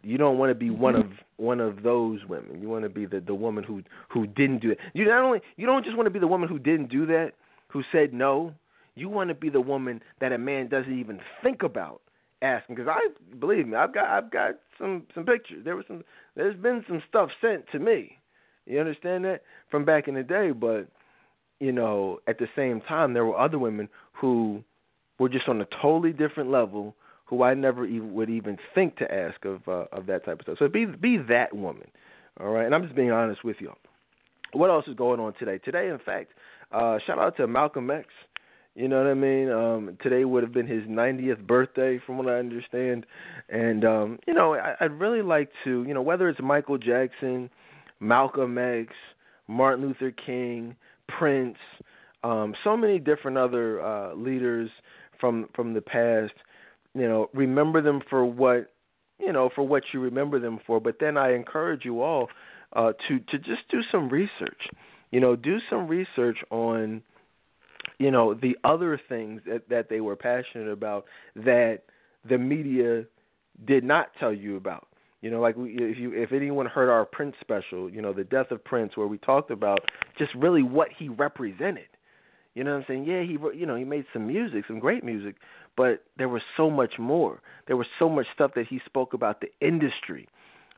you 0.02 0.16
don't 0.16 0.38
want 0.38 0.50
to 0.50 0.54
be 0.54 0.70
one 0.70 0.94
mm-hmm. 0.94 1.12
of 1.12 1.18
one 1.36 1.60
of 1.60 1.82
those 1.82 2.20
women. 2.28 2.60
You 2.60 2.68
want 2.68 2.84
to 2.84 2.88
be 2.88 3.06
the 3.06 3.20
the 3.20 3.34
woman 3.34 3.64
who 3.64 3.82
who 4.08 4.26
didn't 4.26 4.60
do 4.62 4.70
it. 4.70 4.78
You 4.94 5.06
not 5.06 5.22
only 5.22 5.40
you 5.56 5.66
don't 5.66 5.84
just 5.84 5.96
want 5.96 6.06
to 6.06 6.10
be 6.10 6.18
the 6.18 6.26
woman 6.26 6.48
who 6.48 6.58
didn't 6.58 6.90
do 6.90 7.06
that, 7.06 7.32
who 7.68 7.82
said 7.92 8.12
no. 8.12 8.52
You 8.94 9.10
want 9.10 9.28
to 9.28 9.34
be 9.34 9.50
the 9.50 9.60
woman 9.60 10.00
that 10.20 10.32
a 10.32 10.38
man 10.38 10.68
doesn't 10.68 10.98
even 10.98 11.20
think 11.42 11.62
about 11.62 12.00
asking. 12.40 12.76
Because 12.76 12.90
I 12.90 13.34
believe 13.36 13.68
me, 13.68 13.76
I've 13.76 13.92
got 13.92 14.08
I've 14.08 14.30
got 14.30 14.54
some 14.78 15.02
some 15.14 15.24
pictures. 15.24 15.64
There 15.64 15.76
was 15.76 15.84
some 15.88 16.02
there's 16.34 16.56
been 16.56 16.84
some 16.88 17.02
stuff 17.08 17.30
sent 17.40 17.66
to 17.72 17.78
me. 17.78 18.18
You 18.66 18.80
understand 18.80 19.24
that 19.26 19.42
from 19.70 19.84
back 19.84 20.08
in 20.08 20.14
the 20.14 20.22
day, 20.22 20.50
but 20.50 20.88
you 21.60 21.72
know, 21.72 22.20
at 22.26 22.38
the 22.38 22.48
same 22.56 22.80
time, 22.82 23.14
there 23.14 23.24
were 23.24 23.38
other 23.38 23.58
women 23.58 23.88
who 24.12 24.62
were 25.18 25.28
just 25.28 25.48
on 25.48 25.60
a 25.60 25.66
totally 25.80 26.12
different 26.12 26.50
level, 26.50 26.94
who 27.26 27.42
I 27.42 27.54
never 27.54 27.84
even, 27.84 28.14
would 28.14 28.30
even 28.30 28.56
think 28.74 28.96
to 28.96 29.12
ask 29.12 29.44
of 29.44 29.66
uh, 29.68 29.84
of 29.92 30.06
that 30.06 30.24
type 30.24 30.40
of 30.40 30.42
stuff. 30.42 30.56
So 30.58 30.68
be 30.68 30.86
be 30.86 31.18
that 31.28 31.54
woman, 31.54 31.88
all 32.40 32.50
right. 32.50 32.64
And 32.64 32.74
I'm 32.74 32.82
just 32.82 32.96
being 32.96 33.10
honest 33.10 33.44
with 33.44 33.56
you. 33.60 33.72
What 34.52 34.70
else 34.70 34.86
is 34.88 34.94
going 34.94 35.20
on 35.20 35.34
today? 35.38 35.58
Today, 35.58 35.88
in 35.88 35.98
fact, 35.98 36.30
uh, 36.72 36.98
shout 37.06 37.18
out 37.18 37.36
to 37.36 37.46
Malcolm 37.46 37.90
X. 37.90 38.08
You 38.74 38.88
know 38.88 38.98
what 38.98 39.06
I 39.06 39.14
mean? 39.14 39.50
Um, 39.50 39.96
today 40.02 40.24
would 40.24 40.42
have 40.42 40.52
been 40.52 40.66
his 40.66 40.82
90th 40.82 41.46
birthday, 41.46 41.98
from 42.04 42.18
what 42.18 42.28
I 42.28 42.38
understand. 42.38 43.06
And 43.48 43.84
um, 43.84 44.18
you 44.26 44.34
know, 44.34 44.54
I, 44.54 44.74
I'd 44.80 44.92
really 45.00 45.22
like 45.22 45.50
to, 45.64 45.82
you 45.84 45.94
know, 45.94 46.02
whether 46.02 46.28
it's 46.28 46.40
Michael 46.42 46.76
Jackson, 46.76 47.50
Malcolm 48.00 48.58
X, 48.58 48.92
Martin 49.48 49.86
Luther 49.86 50.10
King, 50.10 50.76
Prince, 51.08 51.56
um, 52.22 52.54
so 52.64 52.76
many 52.76 52.98
different 52.98 53.38
other 53.38 53.80
uh, 53.80 54.14
leaders 54.14 54.70
from 55.20 55.48
from 55.54 55.74
the 55.74 55.80
past. 55.80 56.34
You 56.96 57.06
know, 57.08 57.28
remember 57.34 57.82
them 57.82 58.00
for 58.08 58.24
what 58.24 58.72
you 59.18 59.32
know 59.32 59.50
for 59.54 59.66
what 59.66 59.82
you 59.92 60.00
remember 60.00 60.40
them 60.40 60.58
for. 60.66 60.80
But 60.80 60.96
then 60.98 61.18
I 61.18 61.34
encourage 61.34 61.84
you 61.84 62.00
all 62.00 62.28
uh, 62.72 62.92
to 63.08 63.18
to 63.18 63.38
just 63.38 63.68
do 63.70 63.80
some 63.92 64.08
research. 64.08 64.62
You 65.10 65.20
know, 65.20 65.36
do 65.36 65.58
some 65.68 65.88
research 65.88 66.38
on 66.50 67.02
you 67.98 68.10
know 68.10 68.32
the 68.32 68.56
other 68.64 68.98
things 69.08 69.42
that 69.46 69.68
that 69.68 69.90
they 69.90 70.00
were 70.00 70.16
passionate 70.16 70.70
about 70.70 71.04
that 71.34 71.80
the 72.28 72.38
media 72.38 73.04
did 73.66 73.84
not 73.84 74.08
tell 74.18 74.32
you 74.32 74.56
about. 74.56 74.88
You 75.20 75.30
know, 75.30 75.40
like 75.40 75.56
we, 75.56 75.76
if 75.76 75.98
you 75.98 76.12
if 76.14 76.32
anyone 76.32 76.64
heard 76.64 76.90
our 76.90 77.04
Prince 77.04 77.34
special, 77.42 77.90
you 77.90 78.00
know, 78.00 78.14
the 78.14 78.24
death 78.24 78.50
of 78.50 78.64
Prince, 78.64 78.96
where 78.96 79.06
we 79.06 79.18
talked 79.18 79.50
about 79.50 79.80
just 80.16 80.34
really 80.34 80.62
what 80.62 80.88
he 80.98 81.10
represented. 81.10 81.88
You 82.54 82.64
know 82.64 82.72
what 82.72 82.78
I'm 82.78 82.84
saying? 82.88 83.04
Yeah, 83.04 83.22
he 83.22 83.36
you 83.58 83.66
know 83.66 83.76
he 83.76 83.84
made 83.84 84.06
some 84.14 84.26
music, 84.26 84.64
some 84.66 84.78
great 84.78 85.04
music, 85.04 85.36
but 85.76 86.04
there 86.16 86.28
was 86.28 86.42
so 86.56 86.70
much 86.70 86.94
more. 86.98 87.40
There 87.66 87.76
was 87.76 87.86
so 87.98 88.08
much 88.08 88.26
stuff 88.34 88.52
that 88.54 88.66
he 88.66 88.80
spoke 88.86 89.12
about 89.12 89.40
the 89.40 89.48
industry, 89.60 90.28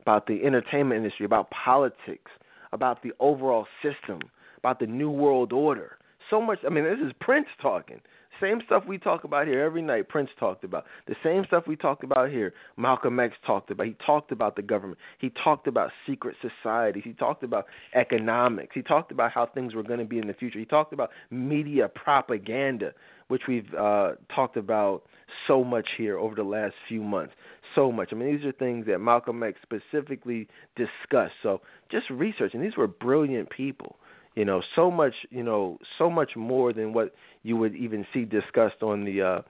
about 0.00 0.26
the 0.26 0.44
entertainment 0.44 0.98
industry, 0.98 1.24
about 1.24 1.50
politics, 1.50 2.30
about 2.72 3.02
the 3.02 3.12
overall 3.20 3.66
system, 3.82 4.20
about 4.58 4.80
the 4.80 4.86
new 4.86 5.10
world 5.10 5.52
order. 5.52 5.98
So 6.30 6.40
much. 6.40 6.58
I 6.66 6.70
mean, 6.70 6.84
this 6.84 6.98
is 7.04 7.12
Prince 7.20 7.46
talking. 7.62 8.00
Same 8.40 8.60
stuff 8.66 8.84
we 8.86 8.98
talk 8.98 9.24
about 9.24 9.46
here 9.46 9.62
every 9.64 9.82
night, 9.82 10.08
Prince 10.08 10.30
talked 10.38 10.64
about. 10.64 10.84
The 11.06 11.16
same 11.24 11.44
stuff 11.46 11.64
we 11.66 11.76
talked 11.76 12.04
about 12.04 12.30
here, 12.30 12.54
Malcolm 12.76 13.18
X 13.18 13.34
talked 13.46 13.70
about. 13.70 13.86
He 13.86 13.96
talked 14.04 14.32
about 14.32 14.54
the 14.54 14.62
government. 14.62 14.98
He 15.18 15.32
talked 15.42 15.66
about 15.66 15.90
secret 16.06 16.36
societies. 16.40 17.02
He 17.04 17.14
talked 17.14 17.42
about 17.42 17.66
economics. 17.94 18.70
He 18.74 18.82
talked 18.82 19.10
about 19.10 19.32
how 19.32 19.46
things 19.46 19.74
were 19.74 19.82
going 19.82 19.98
to 19.98 20.04
be 20.04 20.18
in 20.18 20.28
the 20.28 20.34
future. 20.34 20.58
He 20.58 20.64
talked 20.64 20.92
about 20.92 21.10
media 21.30 21.88
propaganda, 21.88 22.92
which 23.28 23.42
we've 23.48 23.72
uh, 23.74 24.12
talked 24.34 24.56
about 24.56 25.02
so 25.46 25.64
much 25.64 25.88
here 25.96 26.18
over 26.18 26.34
the 26.34 26.42
last 26.42 26.74
few 26.88 27.02
months. 27.02 27.34
So 27.74 27.92
much. 27.92 28.10
I 28.12 28.14
mean, 28.14 28.34
these 28.34 28.44
are 28.46 28.52
things 28.52 28.86
that 28.86 28.98
Malcolm 28.98 29.42
X 29.42 29.58
specifically 29.62 30.48
discussed. 30.76 31.34
So 31.42 31.60
just 31.90 32.08
research, 32.10 32.54
and 32.54 32.62
these 32.62 32.76
were 32.76 32.86
brilliant 32.86 33.50
people 33.50 33.96
you 34.38 34.44
know 34.44 34.62
so 34.76 34.88
much 34.88 35.14
you 35.30 35.42
know 35.42 35.78
so 35.98 36.08
much 36.08 36.36
more 36.36 36.72
than 36.72 36.92
what 36.92 37.12
you 37.42 37.56
would 37.56 37.74
even 37.74 38.06
see 38.14 38.24
discussed 38.24 38.82
on 38.82 39.04
the 39.04 39.20
uh 39.20 39.40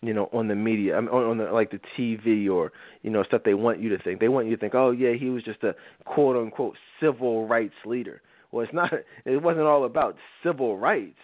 you 0.00 0.12
know 0.12 0.28
on 0.32 0.48
the 0.48 0.56
media 0.56 0.96
I 0.96 1.00
mean, 1.00 1.10
on, 1.10 1.38
the 1.38 1.44
like 1.44 1.70
the 1.70 1.78
TV 1.96 2.50
or 2.50 2.72
you 3.02 3.10
know 3.10 3.22
stuff 3.22 3.42
they 3.44 3.54
want 3.54 3.80
you 3.80 3.96
to 3.96 4.02
think. 4.02 4.18
They 4.18 4.28
want 4.28 4.48
you 4.48 4.56
to 4.56 4.60
think 4.60 4.74
oh 4.74 4.90
yeah 4.90 5.12
he 5.12 5.30
was 5.30 5.44
just 5.44 5.62
a 5.62 5.76
quote 6.04 6.36
unquote 6.36 6.74
civil 7.00 7.46
rights 7.46 7.74
leader. 7.86 8.20
Well 8.50 8.64
it's 8.64 8.74
not 8.74 8.92
it 9.24 9.40
wasn't 9.40 9.66
all 9.66 9.84
about 9.84 10.16
civil 10.44 10.76
rights. 10.76 11.20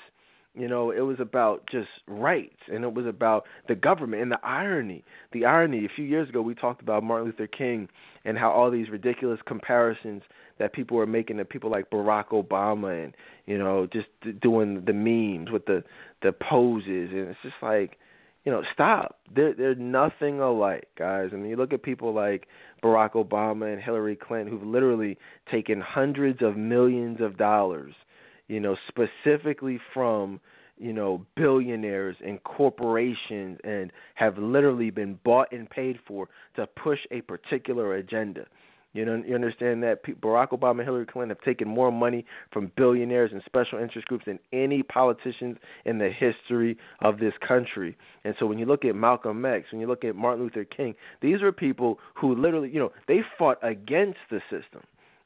You 0.55 0.67
know, 0.67 0.91
it 0.91 1.01
was 1.01 1.19
about 1.21 1.69
just 1.71 1.89
rights 2.09 2.57
and 2.73 2.83
it 2.83 2.93
was 2.93 3.07
about 3.07 3.45
the 3.69 3.77
government 3.77 4.23
and 4.23 4.33
the 4.33 4.41
irony. 4.43 5.05
The 5.33 5.45
irony, 5.45 5.85
a 5.85 5.89
few 5.95 6.05
years 6.05 6.29
ago 6.29 6.41
we 6.41 6.55
talked 6.55 6.83
about 6.83 7.05
Martin 7.05 7.27
Luther 7.27 7.47
King 7.47 7.89
and 8.25 8.39
how 8.39 8.51
all 8.51 8.71
these 8.71 8.89
ridiculous 8.89 9.39
comparisons 9.47 10.23
that 10.59 10.73
people 10.73 10.97
were 10.97 11.07
making 11.07 11.39
to 11.39 11.45
people 11.45 11.71
like 11.71 11.91
Barack 11.91 12.29
Obama 12.29 13.05
and, 13.05 13.15
you 13.47 13.59
know, 13.59 13.87
just 13.87 14.09
doing 14.41 14.85
the 14.85 14.93
memes 14.93 15.51
with 15.51 15.67
the 15.67 15.85
the 16.23 16.33
poses 16.33 17.11
and 17.13 17.29
it's 17.29 17.39
just 17.43 17.57
like 17.63 17.99
you 18.45 18.53
know, 18.53 18.63
stop. 18.73 19.19
They're 19.35 19.53
they're 19.53 19.75
nothing 19.75 20.41
alike, 20.41 20.89
guys. 20.97 21.31
I 21.33 21.37
mean, 21.37 21.51
you 21.51 21.57
look 21.57 21.73
at 21.75 21.83
people 21.83 22.15
like 22.15 22.47
Barack 22.83 23.13
Obama 23.13 23.71
and 23.71 23.83
Hillary 23.83 24.17
Clinton, 24.17 24.49
who've 24.49 24.67
literally 24.67 25.19
taken 25.51 25.83
hundreds 25.83 26.41
of 26.41 26.57
millions 26.57 27.21
of 27.21 27.37
dollars 27.37 27.95
you 28.49 28.61
know, 28.61 28.77
specifically 28.89 29.79
from 29.95 30.41
you 30.79 30.93
know 30.93 31.25
billionaires 31.37 32.17
and 32.25 32.43
corporations 32.45 33.59
and 33.65 33.93
have 34.15 34.39
literally 34.39 34.91
been 34.91 35.19
bought 35.25 35.53
and 35.53 35.69
paid 35.69 35.99
for 36.07 36.29
to 36.57 36.67
push 36.67 36.99
a 37.11 37.21
particular 37.23 37.95
agenda. 37.95 38.47
You 38.99 39.05
know, 39.05 39.23
you 39.25 39.37
understand 39.37 39.81
that 39.85 40.03
Barack 40.05 40.49
Obama 40.49 40.81
and 40.81 40.81
Hillary 40.81 41.07
Clinton 41.07 41.29
have 41.29 41.41
taken 41.43 41.69
more 41.69 41.93
money 41.93 42.25
from 42.53 42.73
billionaires 42.77 43.31
and 43.33 43.41
special 43.47 43.79
interest 43.79 44.09
groups 44.09 44.25
than 44.27 44.41
any 44.53 44.83
politicians 44.83 45.57
in 45.85 45.99
the 45.99 46.11
history 46.11 46.77
of 47.01 47.21
this 47.21 47.35
country. 47.47 47.97
And 48.25 48.35
so 48.41 48.47
when 48.47 48.59
you 48.59 48.67
look 48.67 48.85
at 48.85 48.97
Malcolm 48.97 49.45
X, 49.45 49.67
when 49.71 49.81
you 49.81 49.87
look 49.87 50.05
at 50.05 50.17
Martin 50.17 50.43
Luther 50.43 50.65
King, 50.65 50.97
these 51.23 51.43
are 51.43 51.53
people 51.53 52.01
who 52.15 52.35
literally, 52.35 52.71
you 52.71 52.81
know, 52.81 52.91
they 53.07 53.21
fought 53.39 53.59
against 53.63 54.19
the 54.31 54.41
system 54.51 54.83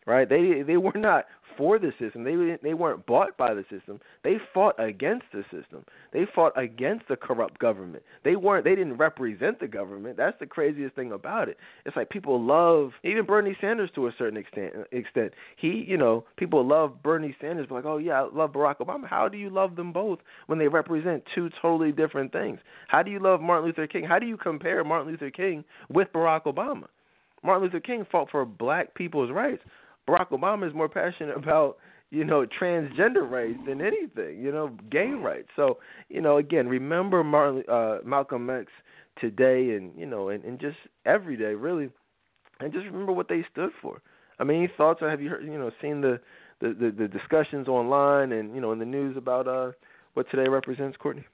right? 0.07 0.29
They 0.29 0.63
they 0.63 0.77
were 0.77 0.93
not 0.97 1.27
for 1.63 1.79
the 1.79 1.93
system. 2.01 2.25
They 2.25 2.59
they 2.61 2.75
weren't 2.75 3.07
bought 3.07 3.37
by 3.37 3.55
the 3.55 3.65
system. 3.71 4.01
They 4.25 4.39
fought 4.53 4.75
against 4.81 5.27
the 5.33 5.45
system. 5.45 5.85
They 6.13 6.27
fought 6.35 6.53
against 6.61 7.07
the 7.07 7.15
corrupt 7.15 7.61
government. 7.61 8.03
They 8.25 8.35
weren't. 8.35 8.65
They 8.65 8.75
didn't 8.75 8.97
represent 8.97 9.61
the 9.61 9.69
government. 9.69 10.17
That's 10.17 10.37
the 10.41 10.47
craziest 10.47 10.97
thing 10.97 11.13
about 11.13 11.49
it. 11.49 11.57
It's 11.87 11.95
like 11.95 12.11
people 12.11 12.45
love 12.45 12.91
even 13.05 13.25
Bernie 13.25 13.57
Sanders 13.61 13.91
to 13.95 14.09
a 14.09 14.15
certain 14.19 14.37
extent. 14.37 14.73
Extent 14.91 15.35
he, 15.57 15.85
you 15.87 15.97
know, 15.97 16.25
people 16.37 16.67
love 16.67 17.01
Bernie 17.01 17.37
Sanders, 17.41 17.67
but 17.69 17.77
like, 17.77 17.85
oh 17.85 17.99
yeah, 17.99 18.23
I 18.23 18.29
love 18.35 18.51
Barack 18.51 18.79
Obama. 18.79 19.07
How 19.07 19.29
do 19.29 19.39
you 19.39 19.49
love 19.49 19.77
them 19.77 19.93
both 19.93 20.19
when 20.49 20.59
they 20.59 20.67
represent 20.67 21.23
two 21.33 21.49
totally 21.63 21.93
different 21.93 22.33
things? 22.33 22.59
How 22.89 23.05
do 23.05 23.13
you 23.13 23.21
love 23.21 23.41
Martin 23.41 23.67
Luther 23.67 23.87
King? 23.87 24.03
How 24.03 24.19
do 24.19 24.27
you 24.27 24.37
compare 24.37 24.83
Martin 24.83 25.13
Luther 25.13 25.31
King 25.31 25.63
with 25.89 26.09
Barack 26.13 26.43
Obama? 26.43 26.87
Martin 27.45 27.65
Luther 27.65 27.81
King 27.81 28.05
fought 28.11 28.31
for 28.31 28.45
black 28.45 28.95
people's 28.95 29.31
rights. 29.31 29.63
Barack 30.09 30.31
Obama 30.31 30.69
is 30.69 30.75
more 30.75 30.89
passionate 30.89 31.37
about 31.37 31.79
you 32.11 32.25
know 32.25 32.47
transgender 32.61 33.29
rights 33.29 33.59
than 33.67 33.81
anything, 33.81 34.41
you 34.41 34.53
know, 34.53 34.77
gay 34.91 35.11
rights. 35.11 35.49
So 35.57 35.79
you 36.09 36.21
know, 36.21 36.37
again, 36.37 36.69
remember 36.69 37.25
Martin, 37.25 37.65
uh, 37.69 37.99
Malcolm 38.05 38.51
X 38.51 38.67
today, 39.21 39.71
and 39.71 39.93
you 39.97 40.07
know, 40.07 40.29
and, 40.29 40.45
and 40.45 40.61
just 40.61 40.77
every 41.07 41.37
day, 41.37 41.55
really, 41.55 41.91
and 42.61 42.73
just 42.73 42.87
remember 42.87 43.13
what 43.13 43.29
they 43.29 43.45
stood 43.51 43.71
for. 43.81 44.03
I 44.39 44.45
mean, 44.45 44.59
any 44.59 44.73
thoughts? 44.77 45.01
Or 45.03 45.11
have 45.11 45.21
you 45.21 45.31
heard, 45.31 45.45
you 45.45 45.59
know, 45.59 45.71
seen 45.81 46.01
the, 46.01 46.21
the 46.61 46.69
the 46.69 46.91
the 46.91 47.09
discussions 47.09 47.69
online 47.69 48.33
and 48.33 48.55
you 48.55 48.61
know 48.61 48.73
in 48.73 48.79
the 48.79 48.85
news 48.85 49.17
about 49.17 49.49
uh 49.49 49.73
what 50.15 50.31
today 50.31 50.49
represents, 50.49 50.97
Courtney? 50.99 51.25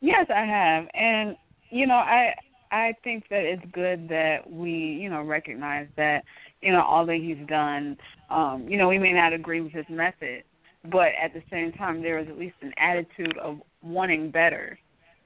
Yes, 0.00 0.26
I 0.34 0.44
have, 0.44 0.86
and 0.94 1.36
you 1.70 1.86
know, 1.86 1.94
I 1.94 2.34
I 2.70 2.94
think 3.04 3.24
that 3.30 3.44
it's 3.44 3.64
good 3.72 4.08
that 4.08 4.50
we, 4.50 4.70
you 4.70 5.08
know, 5.08 5.22
recognize 5.22 5.88
that, 5.96 6.24
you 6.66 6.72
know, 6.72 6.82
all 6.82 7.06
that 7.06 7.18
he's 7.18 7.46
done. 7.46 7.96
Um, 8.28 8.66
you 8.68 8.76
know, 8.76 8.88
we 8.88 8.98
may 8.98 9.12
not 9.12 9.32
agree 9.32 9.60
with 9.60 9.70
his 9.70 9.84
method, 9.88 10.42
but 10.90 11.10
at 11.22 11.32
the 11.32 11.40
same 11.48 11.70
time, 11.70 12.02
there 12.02 12.18
is 12.18 12.26
at 12.28 12.36
least 12.36 12.56
an 12.60 12.72
attitude 12.76 13.38
of 13.38 13.60
wanting 13.84 14.32
better. 14.32 14.76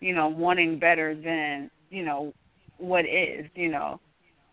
You 0.00 0.14
know, 0.14 0.28
wanting 0.28 0.78
better 0.78 1.14
than 1.14 1.70
you 1.88 2.04
know 2.04 2.34
what 2.76 3.06
is. 3.06 3.46
You 3.54 3.70
know, 3.70 4.00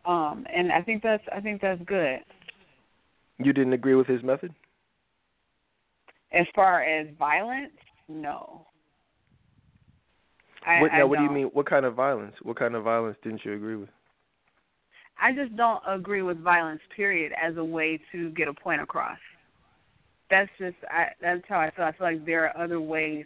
um, 0.06 0.46
and 0.56 0.72
I 0.72 0.82
think 0.82 1.04
that's 1.04 1.24
I 1.36 1.42
think 1.42 1.62
that's 1.62 1.82
good. 1.84 2.20
You 3.38 3.52
didn't 3.52 3.74
agree 3.74 3.96
with 3.96 4.08
his 4.08 4.24
method. 4.24 4.54
As 6.32 6.46
far 6.56 6.84
as 6.84 7.08
violence, 7.20 7.74
no. 8.08 8.66
I, 10.66 10.82
what, 10.82 10.92
now, 10.94 11.00
I 11.00 11.04
what 11.04 11.18
do 11.18 11.24
you 11.26 11.32
mean? 11.32 11.48
What 11.48 11.70
kind 11.70 11.86
of 11.86 11.96
violence? 11.96 12.36
What 12.44 12.58
kind 12.58 12.76
of 12.76 12.86
violence 12.86 13.18
didn't 13.24 13.44
you 13.44 13.54
agree 13.54 13.76
with? 13.76 13.90
I 15.22 15.34
just 15.34 15.56
don't 15.56 15.82
agree 15.88 16.22
with 16.22 16.42
violence, 16.42 16.82
period, 16.96 17.32
as 17.42 17.58
a 17.58 17.64
way 17.64 18.00
to 18.12 18.30
get 18.32 18.48
a 18.48 18.54
point 18.54 18.82
across. 18.82 19.18
That's 20.30 20.50
just 20.60 20.76
I, 20.90 21.08
that's 21.22 21.44
how 21.48 21.60
I 21.60 21.72
feel. 21.72 21.86
I 21.86 21.92
feel 21.94 22.08
like 22.08 22.26
there 22.26 22.46
are 22.46 22.64
other 22.64 22.82
ways 22.82 23.26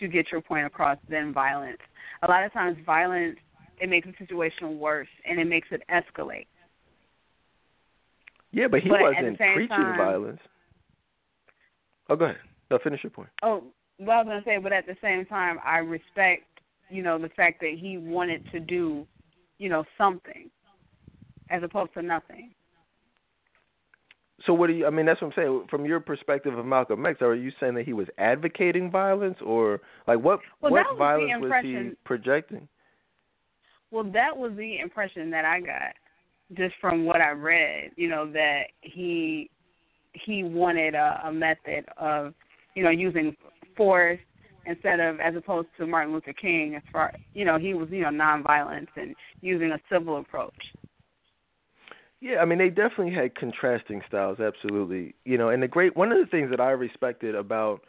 to 0.00 0.08
get 0.08 0.26
your 0.30 0.40
point 0.40 0.66
across 0.66 0.98
than 1.08 1.32
violence. 1.32 1.78
A 2.22 2.28
lot 2.28 2.44
of 2.44 2.52
times, 2.52 2.76
violence 2.84 3.38
it 3.80 3.88
makes 3.88 4.06
the 4.06 4.14
situation 4.18 4.78
worse 4.78 5.08
and 5.28 5.40
it 5.40 5.46
makes 5.46 5.68
it 5.70 5.82
escalate. 5.90 6.46
Yeah, 8.52 8.68
but 8.70 8.80
he 8.80 8.90
but 8.90 9.00
wasn't 9.00 9.38
preaching 9.38 9.68
time, 9.68 9.96
violence. 9.96 10.40
Oh, 12.08 12.16
go 12.16 12.26
ahead. 12.26 12.36
No, 12.70 12.78
finish 12.84 13.02
your 13.02 13.10
point. 13.10 13.30
Oh, 13.42 13.64
well, 13.98 14.18
I 14.18 14.22
was 14.22 14.26
gonna 14.26 14.42
say, 14.44 14.58
but 14.58 14.72
at 14.72 14.86
the 14.86 14.96
same 15.00 15.24
time, 15.24 15.58
I 15.64 15.78
respect 15.78 16.44
you 16.92 17.02
know, 17.02 17.18
the 17.18 17.30
fact 17.30 17.60
that 17.60 17.74
he 17.78 17.96
wanted 17.96 18.44
to 18.52 18.60
do, 18.60 19.06
you 19.58 19.68
know, 19.70 19.84
something 19.96 20.50
as 21.52 21.62
opposed 21.62 21.92
to 21.94 22.02
nothing. 22.02 22.50
So 24.46 24.52
what 24.52 24.66
do 24.66 24.72
you? 24.72 24.86
I 24.86 24.90
mean, 24.90 25.06
that's 25.06 25.20
what 25.20 25.28
I'm 25.28 25.34
saying. 25.36 25.66
From 25.70 25.84
your 25.84 26.00
perspective 26.00 26.58
of 26.58 26.66
Malcolm 26.66 27.04
X, 27.06 27.22
are 27.22 27.34
you 27.34 27.52
saying 27.60 27.74
that 27.74 27.84
he 27.84 27.92
was 27.92 28.08
advocating 28.18 28.90
violence, 28.90 29.36
or 29.44 29.80
like 30.08 30.18
what 30.18 30.40
well, 30.60 30.72
what 30.72 30.86
was 30.90 30.96
violence 30.98 31.42
was 31.42 31.52
he 31.62 31.90
projecting? 32.04 32.66
Well, 33.90 34.04
that 34.04 34.36
was 34.36 34.52
the 34.56 34.78
impression 34.78 35.30
that 35.30 35.44
I 35.44 35.60
got 35.60 35.94
just 36.56 36.74
from 36.80 37.04
what 37.04 37.20
I 37.20 37.30
read. 37.30 37.90
You 37.96 38.08
know 38.08 38.30
that 38.32 38.62
he 38.80 39.48
he 40.12 40.42
wanted 40.42 40.94
a, 40.94 41.20
a 41.26 41.32
method 41.32 41.84
of 41.96 42.34
you 42.74 42.82
know 42.82 42.90
using 42.90 43.36
force 43.76 44.18
instead 44.66 44.98
of 44.98 45.20
as 45.20 45.34
opposed 45.36 45.68
to 45.78 45.86
Martin 45.86 46.12
Luther 46.12 46.32
King 46.32 46.74
as 46.74 46.82
far 46.92 47.12
you 47.32 47.44
know 47.44 47.58
he 47.58 47.74
was 47.74 47.88
you 47.90 48.00
know 48.00 48.08
nonviolence 48.08 48.88
and 48.96 49.14
using 49.40 49.70
a 49.70 49.78
civil 49.90 50.18
approach. 50.18 50.54
Yeah, 52.22 52.36
I 52.38 52.44
mean 52.44 52.58
they 52.58 52.68
definitely 52.68 53.12
had 53.12 53.34
contrasting 53.34 54.00
styles, 54.06 54.38
absolutely. 54.38 55.16
You 55.24 55.36
know, 55.36 55.48
and 55.48 55.60
the 55.60 55.66
great 55.66 55.96
one 55.96 56.12
of 56.12 56.18
the 56.18 56.26
things 56.26 56.50
that 56.50 56.60
I 56.60 56.70
respected 56.70 57.34
about 57.34 57.80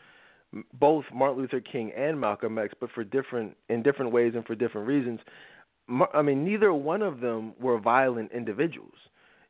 both 0.74 1.06
Martin 1.14 1.40
Luther 1.40 1.62
King 1.62 1.92
and 1.96 2.20
Malcolm 2.20 2.58
X, 2.58 2.74
but 2.80 2.90
for 2.92 3.04
different 3.04 3.56
in 3.70 3.84
different 3.84 4.12
ways 4.12 4.34
and 4.36 4.44
for 4.44 4.56
different 4.56 4.88
reasons. 4.88 5.20
I 6.16 6.24
mean, 6.24 6.44
neither 6.44 6.74
one 6.74 7.04
of 7.04 7.20
them 7.20 7.54
were 7.60 7.78
violent 7.80 8.32
individuals. 8.32 8.96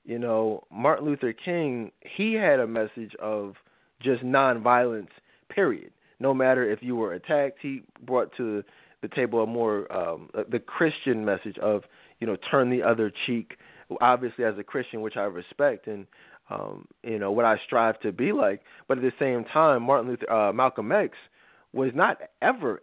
You 0.03 0.19
know, 0.19 0.65
Martin 0.69 1.05
Luther 1.05 1.31
King, 1.31 1.91
he 2.01 2.33
had 2.33 2.59
a 2.59 2.67
message 2.67 3.15
of 3.21 3.53
just 4.01 4.21
nonviolence, 4.21 5.11
period. 5.47 5.93
No 6.19 6.33
matter 6.33 6.69
if 6.69 6.79
you 6.81 6.97
were 6.97 7.13
attacked, 7.13 7.59
he 7.61 7.83
brought 8.05 8.35
to 8.35 8.63
the 9.01 9.07
table 9.07 9.43
a 9.43 9.47
more 9.47 9.89
um, 9.95 10.29
the 10.33 10.59
Christian 10.59 11.23
message 11.23 11.57
of 11.59 11.83
you 12.19 12.27
know 12.27 12.35
turn 12.51 12.69
the 12.69 12.83
other 12.83 13.13
cheek 13.25 13.55
obviously 14.01 14.45
as 14.45 14.57
a 14.57 14.63
Christian, 14.63 15.01
which 15.01 15.17
I 15.17 15.23
respect 15.23 15.87
and 15.87 16.05
um, 16.49 16.87
you 17.03 17.19
know 17.19 17.31
what 17.31 17.45
I 17.45 17.55
strive 17.65 17.99
to 18.01 18.11
be 18.11 18.31
like. 18.31 18.61
But 18.87 18.97
at 18.97 19.03
the 19.03 19.13
same 19.17 19.45
time, 19.45 19.83
Martin 19.83 20.09
Luther, 20.09 20.31
uh, 20.31 20.53
Malcolm 20.53 20.91
X 20.91 21.15
was 21.71 21.91
not 21.95 22.17
ever 22.41 22.81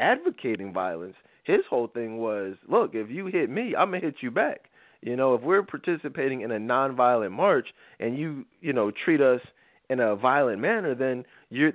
advocating 0.00 0.72
violence. 0.72 1.14
His 1.44 1.60
whole 1.70 1.86
thing 1.86 2.18
was, 2.18 2.56
look, 2.68 2.90
if 2.94 3.08
you 3.08 3.26
hit 3.26 3.48
me, 3.48 3.74
I'm 3.76 3.90
gonna 3.90 4.00
hit 4.00 4.16
you 4.20 4.30
back. 4.30 4.68
You 5.02 5.14
know, 5.14 5.34
if 5.34 5.42
we're 5.42 5.62
participating 5.62 6.40
in 6.40 6.50
a 6.50 6.58
nonviolent 6.58 7.30
march 7.32 7.68
and 8.00 8.18
you, 8.18 8.44
you 8.60 8.72
know, 8.72 8.90
treat 8.90 9.20
us 9.20 9.40
in 9.88 10.00
a 10.00 10.16
violent 10.16 10.60
manner, 10.60 10.94
then 10.94 11.24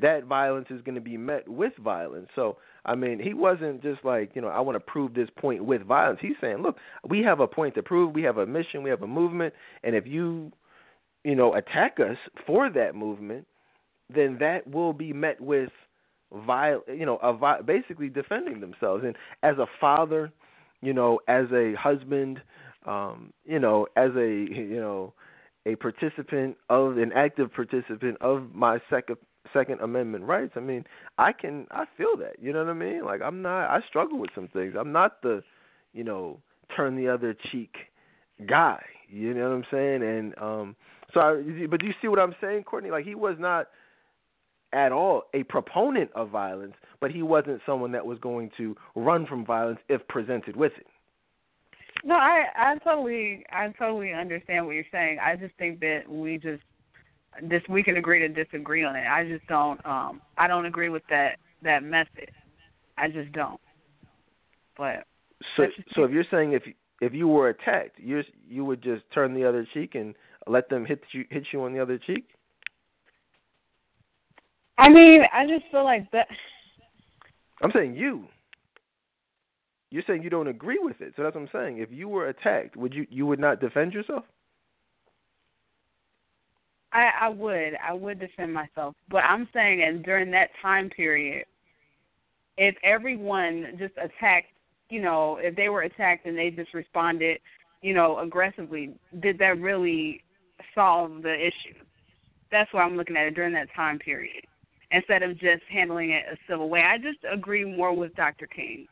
that 0.01 0.25
violence 0.27 0.67
is 0.69 0.81
going 0.81 0.95
to 0.95 1.01
be 1.01 1.17
met 1.17 1.47
with 1.47 1.73
violence. 1.77 2.27
So 2.35 2.57
I 2.85 2.95
mean, 2.95 3.19
he 3.19 3.33
wasn't 3.33 3.83
just 3.83 4.03
like, 4.03 4.31
you 4.35 4.41
know, 4.41 4.47
I 4.47 4.59
want 4.59 4.75
to 4.75 4.79
prove 4.79 5.13
this 5.13 5.29
point 5.37 5.63
with 5.63 5.83
violence. 5.83 6.19
He's 6.21 6.35
saying, 6.41 6.57
look, 6.63 6.77
we 7.07 7.21
have 7.21 7.39
a 7.39 7.47
point 7.47 7.75
to 7.75 7.83
prove, 7.83 8.13
we 8.15 8.23
have 8.23 8.37
a 8.37 8.45
mission, 8.45 8.81
we 8.81 8.89
have 8.89 9.03
a 9.03 9.07
movement, 9.07 9.53
and 9.83 9.95
if 9.95 10.07
you, 10.07 10.51
you 11.23 11.35
know, 11.35 11.53
attack 11.53 11.99
us 11.99 12.17
for 12.47 12.69
that 12.71 12.95
movement, 12.95 13.45
then 14.13 14.37
that 14.39 14.67
will 14.67 14.93
be 14.93 15.13
met 15.13 15.39
with 15.39 15.69
viol, 16.45 16.81
you 16.87 17.05
know, 17.05 17.17
a 17.17 17.33
vi- 17.33 17.61
basically 17.61 18.09
defending 18.09 18.59
themselves. 18.59 19.03
And 19.05 19.15
as 19.43 19.57
a 19.57 19.67
father, 19.79 20.31
you 20.81 20.93
know, 20.93 21.19
as 21.27 21.45
a 21.53 21.73
husband, 21.79 22.41
um, 22.85 23.31
you 23.45 23.59
know, 23.59 23.87
as 23.95 24.09
a, 24.15 24.27
you 24.27 24.79
know, 24.79 25.13
a 25.67 25.75
participant 25.75 26.57
of 26.69 26.97
an 26.97 27.11
active 27.13 27.53
participant 27.53 28.17
of 28.21 28.55
my 28.55 28.79
second 28.89 29.17
Second 29.53 29.81
Amendment 29.81 30.23
rights, 30.25 30.53
I 30.55 30.59
mean, 30.59 30.85
I 31.17 31.31
can 31.33 31.67
I 31.71 31.85
feel 31.97 32.15
that. 32.17 32.41
You 32.41 32.53
know 32.53 32.59
what 32.59 32.69
I 32.69 32.73
mean? 32.73 33.03
Like 33.03 33.21
I'm 33.21 33.41
not 33.41 33.69
I 33.69 33.79
struggle 33.87 34.19
with 34.19 34.29
some 34.35 34.47
things. 34.47 34.75
I'm 34.79 34.91
not 34.91 35.21
the, 35.21 35.43
you 35.93 36.03
know, 36.03 36.39
turn 36.75 36.95
the 36.95 37.07
other 37.09 37.35
cheek 37.51 37.73
guy. 38.47 38.81
You 39.09 39.33
know 39.33 39.49
what 39.49 39.55
I'm 39.55 39.65
saying? 39.71 40.03
And 40.03 40.37
um 40.37 40.75
so 41.13 41.19
I 41.19 41.67
but 41.67 41.79
do 41.79 41.85
you 41.85 41.93
see 42.01 42.07
what 42.07 42.19
I'm 42.19 42.35
saying, 42.39 42.63
Courtney? 42.63 42.91
Like 42.91 43.05
he 43.05 43.15
was 43.15 43.35
not 43.39 43.67
at 44.73 44.91
all 44.91 45.23
a 45.33 45.43
proponent 45.43 46.09
of 46.15 46.29
violence, 46.29 46.75
but 46.99 47.11
he 47.11 47.21
wasn't 47.21 47.61
someone 47.65 47.91
that 47.91 48.05
was 48.05 48.19
going 48.19 48.51
to 48.57 48.75
run 48.95 49.25
from 49.25 49.45
violence 49.45 49.79
if 49.89 50.07
presented 50.07 50.55
with 50.55 50.71
it. 50.77 50.87
No, 52.03 52.15
I 52.15 52.45
I 52.55 52.77
totally 52.79 53.43
I 53.51 53.67
totally 53.77 54.13
understand 54.13 54.65
what 54.65 54.75
you're 54.75 54.85
saying. 54.91 55.17
I 55.21 55.35
just 55.35 55.55
think 55.57 55.79
that 55.81 56.03
we 56.07 56.37
just 56.37 56.63
this 57.43 57.61
we 57.69 57.83
can 57.83 57.97
agree 57.97 58.19
to 58.19 58.27
disagree 58.27 58.83
on 58.83 58.95
it. 58.95 59.05
I 59.07 59.27
just 59.27 59.45
don't 59.47 59.83
um 59.85 60.21
I 60.37 60.47
don't 60.47 60.65
agree 60.65 60.89
with 60.89 61.03
that 61.09 61.37
that 61.63 61.83
method. 61.83 62.31
I 62.97 63.07
just 63.07 63.31
don't. 63.31 63.59
But 64.77 65.05
so 65.55 65.65
so 65.95 66.03
if 66.03 66.11
you're 66.11 66.25
saying 66.29 66.53
if 66.53 66.63
if 67.01 67.13
you 67.13 67.27
were 67.27 67.49
attacked, 67.49 67.99
you 67.99 68.21
you 68.47 68.65
would 68.65 68.81
just 68.81 69.03
turn 69.13 69.33
the 69.33 69.47
other 69.47 69.67
cheek 69.73 69.95
and 69.95 70.15
let 70.47 70.69
them 70.69 70.85
hit 70.85 71.01
you 71.11 71.25
hit 71.29 71.47
you 71.51 71.63
on 71.63 71.73
the 71.73 71.79
other 71.79 71.97
cheek? 71.97 72.25
I 74.77 74.89
mean, 74.89 75.21
I 75.31 75.45
just 75.45 75.65
feel 75.71 75.83
like 75.83 76.09
that 76.11 76.27
I'm 77.61 77.71
saying 77.73 77.95
you. 77.95 78.25
You're 79.89 80.03
saying 80.07 80.23
you 80.23 80.29
don't 80.29 80.47
agree 80.47 80.79
with 80.79 81.01
it. 81.01 81.13
So 81.15 81.23
that's 81.23 81.35
what 81.35 81.41
I'm 81.41 81.49
saying. 81.51 81.79
If 81.79 81.89
you 81.91 82.07
were 82.07 82.29
attacked, 82.29 82.75
would 82.75 82.93
you 82.93 83.05
you 83.09 83.25
would 83.25 83.39
not 83.39 83.59
defend 83.59 83.93
yourself? 83.93 84.23
I, 86.93 87.09
I 87.21 87.29
would. 87.29 87.73
I 87.85 87.93
would 87.93 88.19
defend 88.19 88.53
myself. 88.53 88.95
But 89.09 89.23
I'm 89.23 89.47
saying 89.53 89.83
and 89.83 90.03
during 90.03 90.31
that 90.31 90.49
time 90.61 90.89
period, 90.89 91.45
if 92.57 92.75
everyone 92.83 93.77
just 93.79 93.93
attacked, 93.93 94.47
you 94.89 95.01
know, 95.01 95.37
if 95.41 95.55
they 95.55 95.69
were 95.69 95.83
attacked 95.83 96.25
and 96.25 96.37
they 96.37 96.49
just 96.49 96.73
responded, 96.73 97.39
you 97.81 97.93
know, 97.93 98.19
aggressively, 98.19 98.93
did 99.21 99.37
that 99.39 99.59
really 99.59 100.21
solve 100.75 101.23
the 101.23 101.33
issue? 101.33 101.79
That's 102.51 102.71
why 102.73 102.83
I'm 102.83 102.97
looking 102.97 103.15
at 103.15 103.27
it 103.27 103.35
during 103.35 103.53
that 103.53 103.67
time 103.75 103.97
period. 103.97 104.43
Instead 104.91 105.23
of 105.23 105.39
just 105.39 105.63
handling 105.71 106.11
it 106.11 106.25
a 106.31 106.37
civil 106.49 106.67
way. 106.67 106.81
I 106.81 106.97
just 106.97 107.19
agree 107.31 107.63
more 107.63 107.95
with 107.95 108.13
Dr. 108.15 108.45
King's 108.45 108.89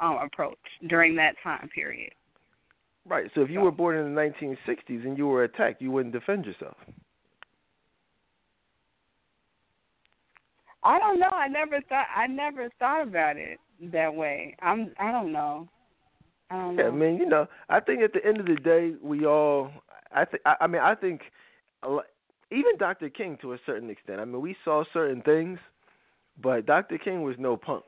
um, 0.00 0.16
approach 0.16 0.56
during 0.88 1.14
that 1.16 1.34
time 1.42 1.68
period. 1.74 2.12
Right. 3.06 3.30
So 3.34 3.42
if 3.42 3.50
you 3.50 3.60
were 3.60 3.70
born 3.70 3.96
in 3.96 4.14
the 4.14 4.20
1960s 4.20 5.04
and 5.04 5.18
you 5.18 5.26
were 5.26 5.44
attacked, 5.44 5.82
you 5.82 5.90
wouldn't 5.90 6.14
defend 6.14 6.46
yourself. 6.46 6.76
I 10.86 11.00
don't 11.00 11.18
know. 11.18 11.28
I 11.28 11.48
never 11.48 11.80
thought. 11.88 12.06
I 12.14 12.28
never 12.28 12.68
thought 12.78 13.02
about 13.02 13.36
it 13.36 13.58
that 13.92 14.14
way. 14.14 14.56
I'm. 14.62 14.92
I 15.00 15.10
don't 15.10 15.32
know. 15.32 15.68
I 16.50 16.56
don't 16.56 16.76
know. 16.76 16.82
Yeah, 16.84 16.88
I 16.88 16.92
mean, 16.92 17.16
you 17.16 17.26
know, 17.26 17.46
I 17.68 17.80
think 17.80 18.02
at 18.02 18.12
the 18.12 18.24
end 18.24 18.38
of 18.38 18.46
the 18.46 18.54
day, 18.54 18.92
we 19.02 19.26
all. 19.26 19.70
I 20.14 20.24
think. 20.24 20.42
I, 20.46 20.54
I 20.60 20.66
mean, 20.68 20.82
I 20.82 20.94
think. 20.94 21.22
Even 22.52 22.78
Dr. 22.78 23.10
King, 23.10 23.36
to 23.42 23.54
a 23.54 23.58
certain 23.66 23.90
extent. 23.90 24.20
I 24.20 24.24
mean, 24.24 24.40
we 24.40 24.54
saw 24.64 24.84
certain 24.92 25.20
things, 25.22 25.58
but 26.40 26.64
Dr. 26.64 26.96
King 26.96 27.22
was 27.22 27.34
no 27.38 27.56
punk. 27.56 27.84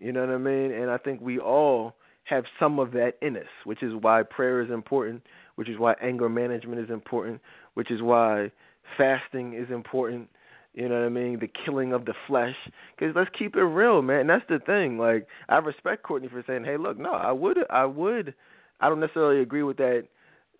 You 0.00 0.12
know 0.12 0.20
what 0.20 0.34
I 0.34 0.38
mean? 0.38 0.72
And 0.72 0.90
I 0.90 0.98
think 0.98 1.22
we 1.22 1.38
all 1.38 1.94
have 2.24 2.44
some 2.58 2.78
of 2.78 2.92
that 2.92 3.14
in 3.22 3.38
us, 3.38 3.44
which 3.64 3.82
is 3.82 3.94
why 3.98 4.22
prayer 4.22 4.60
is 4.60 4.70
important, 4.70 5.22
which 5.54 5.68
is 5.70 5.78
why 5.78 5.94
anger 6.02 6.28
management 6.28 6.80
is 6.82 6.90
important, 6.90 7.40
which 7.72 7.90
is 7.90 8.02
why 8.02 8.52
fasting 8.98 9.54
is 9.54 9.70
important 9.70 10.28
you 10.74 10.88
know 10.88 11.00
what 11.00 11.06
I 11.06 11.08
mean? 11.08 11.38
The 11.40 11.50
killing 11.64 11.92
of 11.92 12.04
the 12.04 12.14
flesh. 12.26 12.54
Because 12.96 13.14
let's 13.16 13.30
keep 13.36 13.56
it 13.56 13.62
real, 13.62 14.02
man. 14.02 14.20
And 14.20 14.30
that's 14.30 14.44
the 14.48 14.60
thing. 14.60 14.98
Like 14.98 15.26
I 15.48 15.58
respect 15.58 16.02
Courtney 16.02 16.28
for 16.28 16.44
saying, 16.46 16.64
"Hey, 16.64 16.76
look, 16.76 16.98
no, 16.98 17.12
I 17.12 17.32
would, 17.32 17.58
I 17.70 17.84
would, 17.84 18.34
I 18.80 18.88
don't 18.88 19.00
necessarily 19.00 19.40
agree 19.40 19.62
with 19.62 19.78
that 19.78 20.04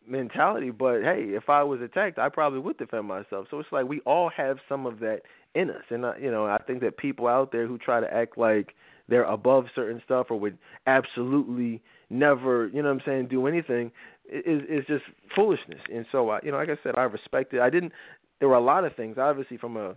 mentality, 0.07 0.71
but 0.71 1.03
hey, 1.03 1.27
if 1.29 1.49
I 1.49 1.63
was 1.63 1.81
attacked, 1.81 2.19
I 2.19 2.29
probably 2.29 2.59
would 2.59 2.79
defend 2.79 3.07
myself." 3.07 3.47
So 3.51 3.59
it's 3.61 3.73
like 3.73 3.87
we 3.87 4.01
all 4.01 4.31
have 4.37 4.59
some 4.69 4.87
of 4.87 4.99
that 5.01 5.21
in 5.55 5.71
us, 5.71 5.85
and 5.91 6.05
uh, 6.05 6.15
you 6.21 6.31
know, 6.31 6.47
I 6.47 6.59
think 6.59 6.81
that 6.81 6.97
people 6.97 7.27
out 7.27 7.53
there 7.53 7.67
who 7.67 7.79
try 7.79 8.01
to 8.01 8.13
act 8.13 8.37
like 8.37 8.75
they're 9.09 9.25
above 9.25 9.67
certain 9.75 10.01
stuff 10.05 10.29
or 10.31 10.39
would 10.39 10.57
absolutely 10.87 11.83
never, 12.11 12.69
you 12.69 12.83
know 12.83 12.89
what 12.89 12.95
I'm 12.95 13.03
saying, 13.05 13.29
do 13.29 13.47
anything 13.47 13.91
is 14.31 14.63
is 14.69 14.85
just 14.87 15.05
foolishness. 15.35 15.81
And 15.93 16.07
so 16.11 16.31
I, 16.31 16.41
you 16.43 16.53
know, 16.53 16.59
like 16.59 16.69
I 16.69 16.79
said, 16.83 16.95
I 16.97 17.03
respect 17.03 17.53
it. 17.53 17.61
I 17.61 17.71
didn't 17.71 17.93
there 18.41 18.49
were 18.49 18.57
a 18.57 18.61
lot 18.61 18.85
of 18.85 18.97
things, 18.97 19.17
obviously, 19.19 19.59
from 19.59 19.77
a 19.77 19.95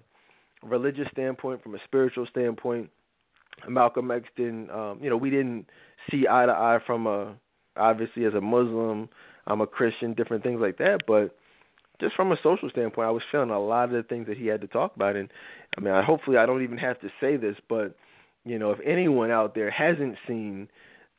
religious 0.61 1.07
standpoint, 1.11 1.63
from 1.63 1.75
a 1.75 1.79
spiritual 1.85 2.27
standpoint. 2.29 2.89
Malcolm 3.67 4.11
X 4.11 4.25
didn't, 4.35 4.69
um, 4.69 4.99
you 5.01 5.09
know, 5.09 5.17
we 5.17 5.29
didn't 5.29 5.65
see 6.11 6.25
eye 6.29 6.45
to 6.45 6.51
eye 6.51 6.79
from 6.85 7.07
a, 7.07 7.35
obviously, 7.77 8.25
as 8.25 8.33
a 8.33 8.41
Muslim, 8.41 9.09
I'm 9.47 9.61
a 9.61 9.67
Christian, 9.67 10.13
different 10.13 10.43
things 10.43 10.59
like 10.59 10.77
that. 10.77 11.01
But 11.07 11.35
just 11.99 12.15
from 12.15 12.31
a 12.31 12.37
social 12.43 12.69
standpoint, 12.69 13.07
I 13.07 13.11
was 13.11 13.23
feeling 13.31 13.49
a 13.49 13.59
lot 13.59 13.85
of 13.85 13.91
the 13.91 14.03
things 14.03 14.27
that 14.27 14.37
he 14.37 14.47
had 14.47 14.61
to 14.61 14.67
talk 14.67 14.95
about. 14.95 15.15
And 15.15 15.29
I 15.77 15.81
mean, 15.81 15.93
I, 15.93 16.03
hopefully, 16.03 16.37
I 16.37 16.45
don't 16.45 16.63
even 16.63 16.77
have 16.77 16.99
to 17.01 17.09
say 17.21 17.37
this, 17.37 17.55
but 17.69 17.95
you 18.45 18.59
know, 18.59 18.71
if 18.71 18.79
anyone 18.85 19.31
out 19.31 19.55
there 19.55 19.71
hasn't 19.71 20.17
seen 20.27 20.67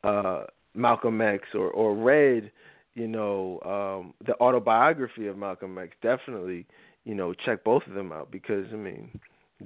uh, 0.02 0.44
Malcolm 0.74 1.20
X 1.20 1.44
or 1.54 1.70
or 1.70 1.94
read, 1.94 2.50
you 2.94 3.08
know, 3.08 3.60
um, 3.64 4.14
the 4.26 4.34
autobiography 4.40 5.26
of 5.26 5.38
Malcolm 5.38 5.78
X, 5.78 5.92
definitely 6.02 6.66
you 7.04 7.14
know, 7.14 7.34
check 7.34 7.64
both 7.64 7.82
of 7.86 7.94
them 7.94 8.12
out 8.12 8.30
because 8.30 8.66
I 8.72 8.76
mean, 8.76 9.10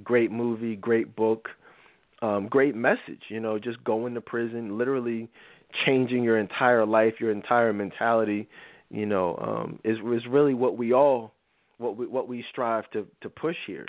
great 0.03 0.31
movie, 0.31 0.75
great 0.75 1.15
book, 1.15 1.49
um, 2.21 2.47
great 2.47 2.75
message. 2.75 3.23
You 3.29 3.39
know, 3.39 3.57
just 3.57 3.83
going 3.83 4.13
to 4.13 4.21
prison, 4.21 4.77
literally 4.77 5.29
changing 5.85 6.23
your 6.23 6.37
entire 6.37 6.85
life, 6.85 7.15
your 7.19 7.31
entire 7.31 7.73
mentality. 7.73 8.47
You 8.89 9.05
know, 9.05 9.37
um, 9.37 9.79
is 9.83 9.97
is 9.99 10.27
really 10.29 10.53
what 10.53 10.77
we 10.77 10.93
all 10.93 11.33
what 11.77 11.97
we 11.97 12.07
what 12.07 12.27
we 12.27 12.43
strive 12.51 12.89
to 12.91 13.07
to 13.21 13.29
push 13.29 13.57
here. 13.65 13.85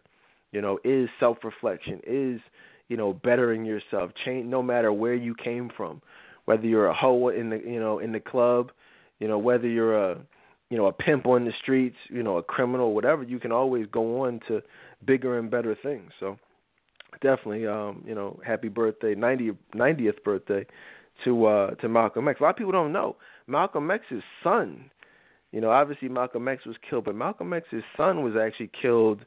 You 0.52 0.60
know, 0.60 0.78
is 0.84 1.08
self 1.18 1.38
reflection, 1.44 2.00
is 2.06 2.40
you 2.88 2.96
know 2.96 3.12
bettering 3.12 3.64
yourself, 3.64 4.10
change 4.24 4.46
no 4.46 4.62
matter 4.62 4.92
where 4.92 5.14
you 5.14 5.34
came 5.34 5.70
from, 5.76 6.00
whether 6.44 6.66
you're 6.66 6.88
a 6.88 6.94
hoe 6.94 7.28
in 7.28 7.50
the 7.50 7.58
you 7.58 7.80
know 7.80 7.98
in 7.98 8.12
the 8.12 8.20
club, 8.20 8.70
you 9.18 9.28
know 9.28 9.38
whether 9.38 9.68
you're 9.68 9.96
a 9.96 10.18
you 10.70 10.76
know 10.78 10.87
a 10.87 10.92
pimp 10.92 11.26
on 11.26 11.44
the 11.44 11.52
streets, 11.61 11.96
you 12.09 12.22
know 12.22 12.38
a 12.38 12.42
criminal, 12.42 12.94
whatever. 12.94 13.22
You 13.22 13.38
can 13.38 13.52
always 13.52 13.87
go 13.92 14.24
on 14.24 14.40
to 14.48 14.62
bigger 15.04 15.38
and 15.38 15.50
better 15.50 15.76
things. 15.83 16.12
So 16.18 16.38
definitely, 17.20 17.66
um, 17.66 18.02
you 18.06 18.14
know, 18.14 18.38
happy 18.46 18.68
birthday, 18.68 19.14
90, 19.14 19.52
90th 19.74 20.22
birthday 20.24 20.66
to 21.24 21.46
uh 21.46 21.70
to 21.76 21.88
Malcolm 21.88 22.28
X. 22.28 22.40
A 22.40 22.42
lot 22.42 22.50
of 22.50 22.56
people 22.56 22.72
don't 22.72 22.92
know 22.92 23.16
Malcolm 23.46 23.90
X's 23.90 24.22
son. 24.42 24.90
You 25.52 25.61
know, 25.61 25.70
obviously 25.70 26.09
Malcolm 26.09 26.46
X 26.48 26.64
was 26.64 26.76
killed, 26.88 27.04
but 27.04 27.14
Malcolm 27.14 27.52
X's 27.52 27.83
son 27.96 28.22
was 28.22 28.35
actually 28.40 28.70
killed 28.80 29.20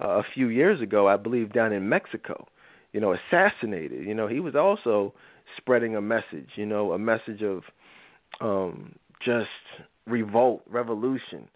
uh, 0.00 0.18
a 0.18 0.22
few 0.34 0.48
years 0.48 0.80
ago, 0.80 1.08
I 1.08 1.16
believe, 1.16 1.52
down 1.52 1.72
in 1.72 1.88
Mexico. 1.88 2.46
You 2.92 3.00
know, 3.00 3.14
assassinated. 3.14 4.06
You 4.06 4.14
know, 4.14 4.28
he 4.28 4.40
was 4.40 4.54
also 4.54 5.14
spreading 5.56 5.96
a 5.96 6.00
message. 6.00 6.50
You 6.56 6.66
know, 6.66 6.92
a 6.92 6.98
message 6.98 7.42
of 7.42 7.62
um 8.40 8.94
just 9.24 9.48
revolt, 10.06 10.62
revolution. 10.68 11.48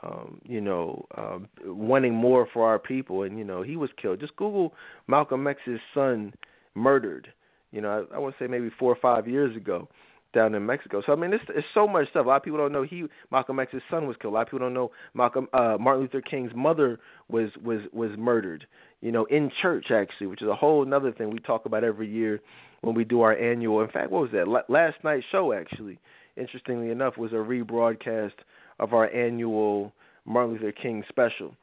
Um, 0.00 0.40
you 0.44 0.60
know, 0.60 1.06
uh, 1.16 1.38
wanting 1.64 2.14
more 2.14 2.46
for 2.52 2.64
our 2.64 2.78
people, 2.78 3.24
and 3.24 3.36
you 3.36 3.44
know, 3.44 3.62
he 3.62 3.74
was 3.74 3.90
killed. 4.00 4.20
Just 4.20 4.36
Google 4.36 4.72
Malcolm 5.08 5.44
X's 5.48 5.80
son 5.92 6.32
murdered 6.76 7.32
you 7.70 7.80
know, 7.80 8.06
I, 8.10 8.16
I 8.16 8.18
want 8.18 8.36
to 8.36 8.44
say 8.44 8.48
maybe 8.48 8.70
four 8.78 8.92
or 8.92 8.98
five 9.00 9.28
years 9.28 9.56
ago 9.56 9.88
down 10.34 10.54
in 10.54 10.64
Mexico. 10.64 11.02
So 11.04 11.12
I 11.12 11.16
mean, 11.16 11.32
it's, 11.32 11.44
it's 11.50 11.66
so 11.74 11.88
much 11.88 12.08
stuff. 12.10 12.26
A 12.26 12.28
lot 12.28 12.36
of 12.36 12.42
people 12.42 12.58
don't 12.58 12.72
know 12.72 12.82
he 12.82 13.04
Malcolm 13.30 13.58
X's 13.60 13.82
son 13.90 14.06
was 14.06 14.16
killed. 14.20 14.34
A 14.34 14.36
lot 14.36 14.42
of 14.42 14.46
people 14.48 14.60
don't 14.60 14.74
know 14.74 14.90
Malcolm 15.14 15.48
uh, 15.52 15.76
Martin 15.78 16.02
Luther 16.02 16.20
King's 16.20 16.52
mother 16.54 16.98
was 17.28 17.50
was 17.62 17.80
was 17.92 18.10
murdered. 18.18 18.66
You 19.00 19.12
know, 19.12 19.24
in 19.26 19.50
church 19.62 19.86
actually, 19.90 20.26
which 20.26 20.42
is 20.42 20.48
a 20.48 20.54
whole 20.54 20.82
another 20.82 21.12
thing 21.12 21.30
we 21.30 21.38
talk 21.38 21.66
about 21.66 21.84
every 21.84 22.08
year 22.08 22.40
when 22.82 22.94
we 22.94 23.04
do 23.04 23.22
our 23.22 23.36
annual. 23.36 23.80
In 23.82 23.90
fact, 23.90 24.10
what 24.10 24.22
was 24.22 24.30
that? 24.32 24.48
Last 24.68 24.96
night's 25.02 25.24
show 25.30 25.52
actually, 25.52 25.98
interestingly 26.38 26.90
enough, 26.90 27.16
was 27.16 27.32
a 27.32 27.36
rebroadcast 27.36 28.32
of 28.78 28.92
our 28.92 29.12
annual 29.12 29.92
Martin 30.24 30.54
Luther 30.54 30.72
King 30.72 31.04
special. 31.08 31.54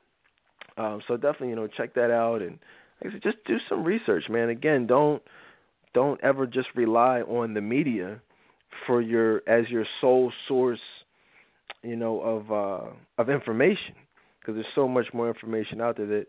Um, 0.77 1.01
so 1.07 1.15
definitely, 1.15 1.49
you 1.49 1.55
know, 1.55 1.67
check 1.67 1.93
that 1.93 2.11
out 2.11 2.41
and 2.41 2.59
like 3.03 3.13
said, 3.13 3.23
just 3.23 3.37
do 3.45 3.57
some 3.69 3.83
research, 3.83 4.25
man. 4.29 4.49
Again, 4.49 4.87
don't 4.87 5.21
don't 5.93 6.21
ever 6.21 6.45
just 6.45 6.67
rely 6.75 7.21
on 7.21 7.53
the 7.53 7.61
media 7.61 8.19
for 8.85 9.01
your 9.01 9.41
as 9.47 9.69
your 9.69 9.85
sole 10.01 10.31
source, 10.47 10.79
you 11.81 11.95
know, 11.95 12.19
of 12.21 12.51
uh, 12.51 12.89
of 13.17 13.29
information 13.29 13.95
because 14.39 14.55
there's 14.55 14.67
so 14.75 14.87
much 14.87 15.07
more 15.13 15.27
information 15.27 15.81
out 15.81 15.97
there 15.97 16.05
that 16.05 16.25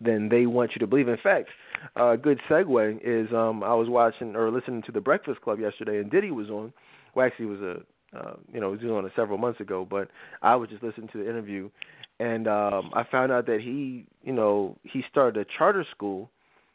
than 0.00 0.28
they 0.28 0.46
want 0.46 0.72
you 0.74 0.78
to 0.78 0.86
believe. 0.86 1.08
In 1.08 1.18
fact, 1.22 1.48
a 1.96 2.02
uh, 2.02 2.16
good 2.16 2.40
segue 2.48 3.00
is 3.04 3.32
um, 3.34 3.62
I 3.62 3.74
was 3.74 3.88
watching 3.88 4.34
or 4.34 4.50
listening 4.50 4.82
to 4.82 4.92
the 4.92 5.00
Breakfast 5.00 5.42
Club 5.42 5.60
yesterday, 5.60 5.98
and 5.98 6.10
Diddy 6.10 6.30
was 6.30 6.48
on. 6.48 6.72
It 7.16 7.44
was 7.44 7.60
a 7.60 7.76
uh, 8.16 8.34
you 8.52 8.60
know, 8.60 8.70
was 8.70 8.80
on 8.82 9.04
it 9.04 9.12
several 9.14 9.38
months 9.38 9.60
ago, 9.60 9.86
but 9.88 10.08
I 10.42 10.56
was 10.56 10.68
just 10.68 10.82
listening 10.82 11.08
to 11.12 11.18
the 11.18 11.28
interview, 11.28 11.70
and 12.18 12.48
um, 12.48 12.90
I 12.92 13.04
found 13.08 13.30
out 13.30 13.46
that 13.46 13.60
he, 13.60 14.04
you 14.24 14.32
know, 14.32 14.76
he 14.82 15.04
started 15.08 15.40
a 15.40 15.46
charter 15.56 15.86
school 15.90 16.28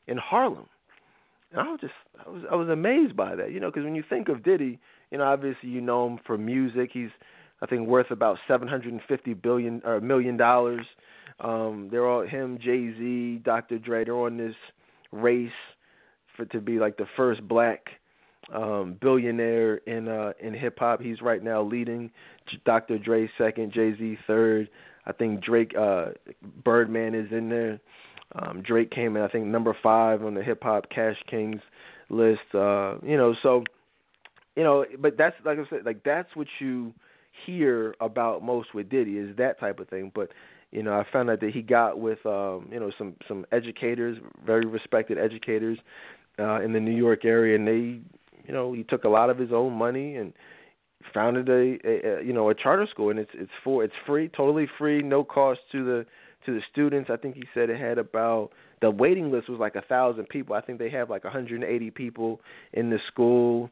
in 0.08 0.18
Harlem. 0.18 0.68
And 1.52 1.62
I 1.62 1.64
was 1.64 1.80
just 1.82 1.94
I 2.26 2.30
was 2.30 2.44
I 2.52 2.56
was 2.56 2.70
amazed 2.70 3.16
by 3.16 3.36
that, 3.36 3.52
you 3.52 3.60
know, 3.60 3.70
because 3.70 3.84
when 3.84 3.96
you 3.96 4.04
think 4.08 4.30
of 4.30 4.44
Diddy, 4.44 4.80
you 5.12 5.18
know, 5.18 5.26
obviously 5.26 5.70
you 5.70 5.82
know 5.82 6.08
him 6.08 6.20
for 6.26 6.38
music. 6.38 6.92
He's 6.94 7.10
I 7.62 7.66
think 7.66 7.88
worth 7.88 8.12
about 8.12 8.38
seven 8.48 8.68
hundred 8.68 8.94
and 8.94 9.02
fifty 9.08 9.34
billion 9.34 9.82
or 9.86 10.02
million 10.02 10.38
dollars. 10.38 10.86
Um, 11.40 11.90
they're 11.92 12.08
all 12.08 12.26
him, 12.26 12.58
Jay 12.62 12.94
Z, 12.98 13.42
Dr. 13.44 13.78
Dre. 13.78 14.06
They're 14.06 14.16
on 14.16 14.38
this 14.38 14.56
race 15.12 15.50
for 16.36 16.46
to 16.46 16.60
be 16.60 16.80
like 16.80 16.98
the 16.98 17.08
first 17.16 17.48
black 17.48 17.86
um, 18.54 18.98
billionaire 19.02 19.78
in 19.88 20.08
uh, 20.08 20.34
in 20.40 20.54
hip 20.54 20.78
hop. 20.80 21.02
He's 21.02 21.22
right 21.22 21.44
now 21.44 21.62
leading. 21.62 22.12
Dr. 22.66 22.98
Dre 22.98 23.30
second, 23.38 23.74
Jay 23.74 23.96
Z 23.98 24.18
third. 24.28 24.70
I 25.08 25.12
think 25.12 25.44
Drake, 25.44 25.74
uh, 25.78 26.10
Birdman 26.64 27.14
is 27.14 27.32
in 27.32 27.50
there. 27.50 27.80
Um, 28.34 28.64
Drake 28.64 28.90
came 28.90 29.16
in, 29.16 29.22
I 29.22 29.28
think, 29.28 29.46
number 29.46 29.76
five 29.84 30.24
on 30.24 30.34
the 30.34 30.44
Hip 30.44 30.64
Hop 30.64 30.90
Cash 30.90 31.18
Kings 31.30 31.62
list. 32.10 32.42
Uh, 32.54 32.96
you 33.04 33.18
know, 33.18 33.36
so 33.42 33.64
you 34.56 34.64
know, 34.64 34.86
but 35.00 35.18
that's 35.18 35.36
like 35.44 35.60
I 35.60 35.70
said, 35.70 35.86
like 35.86 36.04
that's 36.04 36.36
what 36.36 36.48
you 36.60 36.94
hear 37.46 37.96
about 38.00 38.44
most 38.44 38.74
with 38.74 38.90
Diddy 38.90 39.18
is 39.18 39.36
that 39.38 39.60
type 39.60 39.80
of 39.80 39.90
thing. 39.90 40.12
But 40.14 40.30
you 40.72 40.84
know, 40.84 40.94
I 40.94 41.06
found 41.12 41.30
out 41.30 41.40
that 41.42 41.52
he 41.52 41.62
got 41.62 42.00
with 42.00 42.26
um, 42.26 42.70
you 42.72 42.80
know 42.80 42.92
some 42.98 43.16
some 43.28 43.46
educators, 43.52 44.18
very 44.46 44.66
respected 44.66 45.18
educators 45.18 45.78
uh, 46.40 46.62
in 46.62 46.74
the 46.74 46.80
New 46.80 46.96
York 46.96 47.26
area, 47.26 47.56
and 47.56 47.68
they, 47.68 48.00
you 48.48 48.54
know, 48.54 48.74
he 48.74 48.84
took 48.84 49.04
a 49.04 49.10
lot 49.10 49.30
of 49.30 49.38
his 49.38 49.52
own 49.52 49.74
money 49.74 50.16
and 50.16 50.34
founded 51.14 51.50
a, 51.50 51.78
a, 51.88 52.20
a 52.20 52.24
you 52.24 52.34
know 52.34 52.50
a 52.50 52.56
charter 52.56 52.88
school, 52.90 53.10
and 53.10 53.20
it's 53.20 53.32
it's 53.34 53.52
for 53.64 53.84
it's 53.84 53.94
free, 54.06 54.30
totally 54.30 54.68
free, 54.78 55.02
no 55.02 55.24
cost 55.24 55.60
to 55.72 55.84
the 55.84 56.06
to 56.46 56.54
the 56.54 56.62
students. 56.72 57.10
I 57.10 57.18
think 57.18 57.36
he 57.36 57.44
said 57.54 57.70
it 57.70 57.80
had 57.80 57.98
about 57.98 58.52
the 58.82 58.92
waiting 58.92 59.32
list 59.32 59.50
was 59.50 59.60
like 59.60 59.76
a 59.76 59.82
thousand 59.82 60.30
people. 60.30 60.56
I 60.56 60.62
think 60.62 60.80
they 60.80 60.90
have 60.92 61.10
like 61.10 61.24
180 61.24 61.92
people 61.92 62.42
in 62.74 62.90
the 62.90 63.00
school. 63.08 63.70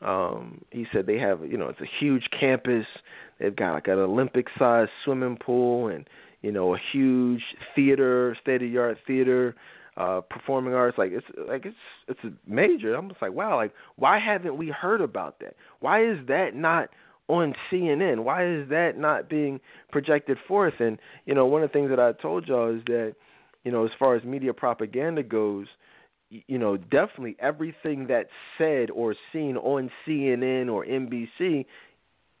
Um, 0.00 0.62
he 0.70 0.86
said 0.92 1.06
they 1.06 1.18
have, 1.18 1.44
you 1.44 1.56
know, 1.56 1.68
it's 1.68 1.80
a 1.80 1.90
huge 2.00 2.24
campus. 2.38 2.86
They've 3.38 3.54
got 3.54 3.74
like 3.74 3.86
an 3.86 3.98
Olympic-sized 3.98 4.90
swimming 5.04 5.36
pool 5.36 5.88
and 5.88 6.08
you 6.42 6.50
know 6.50 6.74
a 6.74 6.78
huge 6.92 7.42
theater, 7.74 8.36
state-of-the-art 8.42 8.98
theater, 9.06 9.54
uh, 9.96 10.20
performing 10.28 10.74
arts. 10.74 10.98
Like 10.98 11.12
it's 11.12 11.26
like 11.48 11.66
it's 11.66 11.76
it's 12.08 12.20
a 12.24 12.32
major. 12.50 12.94
I'm 12.94 13.08
just 13.08 13.22
like, 13.22 13.32
wow, 13.32 13.56
like 13.56 13.72
why 13.96 14.18
haven't 14.18 14.56
we 14.56 14.68
heard 14.68 15.00
about 15.00 15.40
that? 15.40 15.54
Why 15.80 16.04
is 16.04 16.18
that 16.28 16.54
not 16.54 16.88
on 17.28 17.54
CNN? 17.70 18.24
Why 18.24 18.46
is 18.46 18.68
that 18.70 18.92
not 18.96 19.28
being 19.28 19.60
projected 19.90 20.38
forth? 20.48 20.74
And 20.80 20.98
you 21.26 21.34
know, 21.34 21.46
one 21.46 21.62
of 21.62 21.70
the 21.70 21.72
things 21.72 21.90
that 21.90 22.00
I 22.00 22.12
told 22.12 22.48
y'all 22.48 22.74
is 22.74 22.82
that 22.86 23.14
you 23.64 23.70
know, 23.70 23.84
as 23.84 23.90
far 23.98 24.16
as 24.16 24.24
media 24.24 24.52
propaganda 24.52 25.22
goes, 25.22 25.66
you 26.30 26.58
know, 26.58 26.76
definitely 26.76 27.36
everything 27.38 28.06
that's 28.08 28.28
said 28.58 28.90
or 28.90 29.14
seen 29.32 29.56
on 29.56 29.90
CNN 30.06 30.70
or 30.70 30.84
NBC 30.84 31.66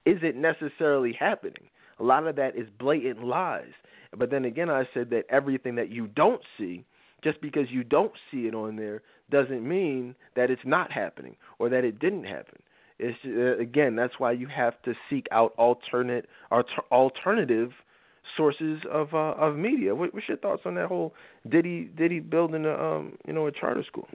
isn't 0.04 0.36
necessarily 0.36 1.12
happening. 1.12 1.68
A 2.00 2.02
lot 2.02 2.26
of 2.26 2.36
that 2.36 2.56
is 2.56 2.66
blatant 2.78 3.22
lies. 3.22 3.70
But 4.16 4.30
then 4.30 4.44
again, 4.44 4.68
I 4.68 4.84
said 4.92 5.10
that 5.10 5.24
everything 5.30 5.76
that 5.76 5.90
you 5.90 6.06
don't 6.06 6.42
see, 6.58 6.84
just 7.22 7.40
because 7.40 7.66
you 7.70 7.84
don't 7.84 8.12
see 8.30 8.46
it 8.46 8.54
on 8.54 8.76
there, 8.76 9.02
doesn't 9.30 9.66
mean 9.66 10.14
that 10.36 10.50
it's 10.50 10.62
not 10.64 10.92
happening 10.92 11.36
or 11.58 11.68
that 11.68 11.84
it 11.84 11.98
didn't 11.98 12.24
happen. 12.24 12.60
It's 12.98 13.18
uh, 13.26 13.60
again, 13.60 13.96
that's 13.96 14.14
why 14.18 14.32
you 14.32 14.46
have 14.48 14.80
to 14.82 14.94
seek 15.10 15.26
out 15.32 15.54
alternate 15.56 16.26
alternative 16.90 17.70
sources 18.36 18.80
of 18.90 19.14
uh, 19.14 19.34
of 19.38 19.56
media. 19.56 19.94
What, 19.94 20.14
what's 20.14 20.28
your 20.28 20.36
thoughts 20.36 20.62
on 20.64 20.74
that 20.76 20.86
whole 20.86 21.14
Diddy 21.48 21.90
Diddy 21.96 22.20
building 22.20 22.64
a 22.64 22.74
um, 22.74 23.16
you 23.26 23.32
know 23.32 23.46
a 23.46 23.52
charter 23.52 23.84
school? 23.84 24.06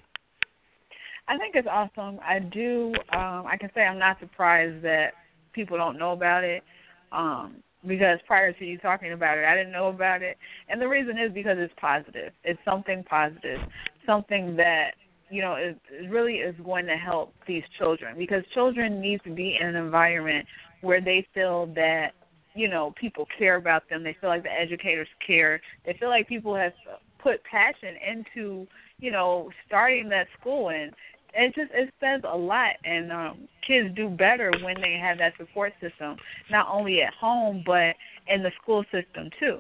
I 1.28 1.38
think 1.38 1.56
it's 1.56 1.68
awesome. 1.70 2.20
I 2.24 2.40
do. 2.40 2.94
Um, 3.12 3.46
I 3.46 3.58
can 3.60 3.70
say 3.76 3.82
I'm 3.82 4.00
not 4.00 4.20
surprised 4.20 4.84
that 4.84 5.14
people 5.54 5.78
don't 5.78 5.98
know 5.98 6.14
about 6.14 6.44
it. 6.44 6.64
Um, 7.12 7.58
because 7.88 8.20
prior 8.28 8.54
to 8.54 8.66
you 8.66 8.78
talking 8.78 9.14
about 9.14 9.38
it, 9.38 9.46
I 9.46 9.56
didn't 9.56 9.72
know 9.72 9.88
about 9.88 10.22
it. 10.22 10.38
And 10.70 10.82
the 10.82 10.88
reason 10.88 11.18
is 11.18 11.32
because 11.34 11.58
it's 11.60 11.74
positive. 11.80 12.34
It's 12.44 12.60
something 12.66 13.04
positive, 13.04 13.60
something 14.06 14.56
that 14.58 14.92
you 15.30 15.42
know, 15.42 15.56
it, 15.56 15.78
really 16.10 16.36
is 16.36 16.56
going 16.64 16.86
to 16.86 16.96
help 16.96 17.34
these 17.48 17.64
children 17.78 18.18
because 18.18 18.44
children 18.54 19.02
need 19.02 19.22
to 19.26 19.34
be 19.34 19.58
in 19.60 19.68
an 19.68 19.76
environment 19.76 20.46
where 20.82 21.02
they 21.02 21.28
feel 21.34 21.66
that 21.76 22.12
you 22.56 22.68
know 22.68 22.94
people 23.00 23.28
care 23.38 23.56
about 23.56 23.88
them. 23.90 24.04
They 24.04 24.16
feel 24.20 24.30
like 24.30 24.44
the 24.44 24.52
educators 24.52 25.08
care. 25.26 25.62
They 25.86 25.96
feel 26.00 26.10
like 26.10 26.28
people 26.28 26.56
have 26.56 26.74
put 27.22 27.44
passion 27.44 27.96
into 28.08 28.68
you 29.00 29.12
know 29.12 29.50
starting 29.66 30.10
that 30.10 30.28
school 30.40 30.70
and 30.70 30.94
it 31.38 31.56
just 31.56 31.72
it 31.74 31.94
says 32.00 32.22
a 32.30 32.38
lot 32.38 32.72
and 32.84 33.12
um 33.12 33.48
kids 33.66 33.90
do 33.96 34.10
better 34.10 34.52
when 34.64 34.76
they 34.82 35.00
have 35.02 35.18
that 35.18 35.34
support 35.38 35.72
system 35.82 36.18
not 36.52 36.68
only 36.72 37.02
at 37.02 37.14
home 37.14 37.64
but 37.66 37.96
in 38.28 38.44
the 38.44 38.52
school 38.62 38.84
system 38.92 39.30
too 39.40 39.60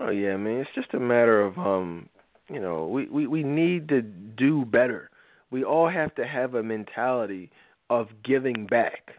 oh 0.00 0.10
yeah 0.10 0.32
i 0.32 0.36
mean 0.36 0.56
it's 0.58 0.70
just 0.74 0.92
a 0.94 1.00
matter 1.00 1.40
of 1.42 1.56
um 1.58 2.08
you 2.52 2.60
know, 2.60 2.86
we, 2.86 3.06
we, 3.08 3.26
we 3.26 3.42
need 3.42 3.88
to 3.88 4.02
do 4.02 4.64
better. 4.66 5.10
We 5.50 5.64
all 5.64 5.88
have 5.88 6.14
to 6.16 6.26
have 6.26 6.54
a 6.54 6.62
mentality 6.62 7.50
of 7.88 8.08
giving 8.24 8.66
back. 8.66 9.12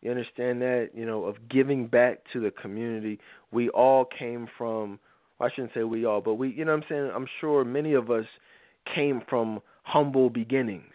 You 0.00 0.10
understand 0.10 0.62
that? 0.62 0.90
You 0.94 1.04
know, 1.04 1.24
of 1.24 1.36
giving 1.50 1.86
back 1.86 2.20
to 2.32 2.40
the 2.40 2.50
community. 2.50 3.18
We 3.52 3.68
all 3.70 4.06
came 4.06 4.48
from 4.56 4.98
I 5.40 5.48
shouldn't 5.50 5.72
say 5.74 5.82
we 5.82 6.04
all, 6.04 6.20
but 6.20 6.34
we 6.34 6.50
you 6.50 6.64
know 6.64 6.70
what 6.70 6.84
I'm 6.84 6.88
saying, 6.88 7.10
I'm 7.12 7.26
sure 7.40 7.64
many 7.64 7.94
of 7.94 8.12
us 8.12 8.26
came 8.94 9.22
from 9.28 9.60
humble 9.82 10.30
beginnings, 10.30 10.92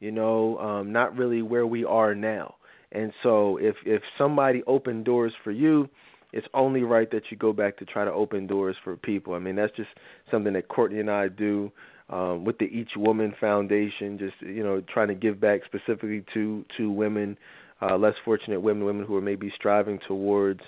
you 0.00 0.10
know, 0.10 0.58
um, 0.58 0.92
not 0.92 1.16
really 1.16 1.42
where 1.42 1.66
we 1.66 1.84
are 1.84 2.14
now. 2.14 2.54
And 2.92 3.12
so 3.22 3.56
if 3.58 3.76
if 3.86 4.02
somebody 4.18 4.62
opened 4.66 5.04
doors 5.04 5.32
for 5.42 5.50
you, 5.50 5.88
it's 6.32 6.46
only 6.54 6.82
right 6.82 7.10
that 7.10 7.22
you 7.30 7.36
go 7.36 7.52
back 7.52 7.76
to 7.78 7.84
try 7.84 8.04
to 8.04 8.12
open 8.12 8.46
doors 8.46 8.76
for 8.84 8.96
people. 8.96 9.34
I 9.34 9.38
mean, 9.38 9.56
that's 9.56 9.74
just 9.76 9.90
something 10.30 10.52
that 10.54 10.68
Courtney 10.68 11.00
and 11.00 11.10
I 11.10 11.28
do 11.28 11.70
um, 12.10 12.44
with 12.44 12.58
the 12.58 12.66
Each 12.66 12.90
Woman 12.96 13.34
Foundation. 13.40 14.18
Just 14.18 14.34
you 14.40 14.62
know, 14.62 14.82
trying 14.92 15.08
to 15.08 15.14
give 15.14 15.40
back 15.40 15.60
specifically 15.64 16.24
to 16.34 16.64
to 16.76 16.90
women, 16.90 17.38
uh, 17.80 17.96
less 17.96 18.14
fortunate 18.24 18.60
women, 18.60 18.84
women 18.84 19.06
who 19.06 19.16
are 19.16 19.22
maybe 19.22 19.52
striving 19.56 19.98
towards 20.06 20.60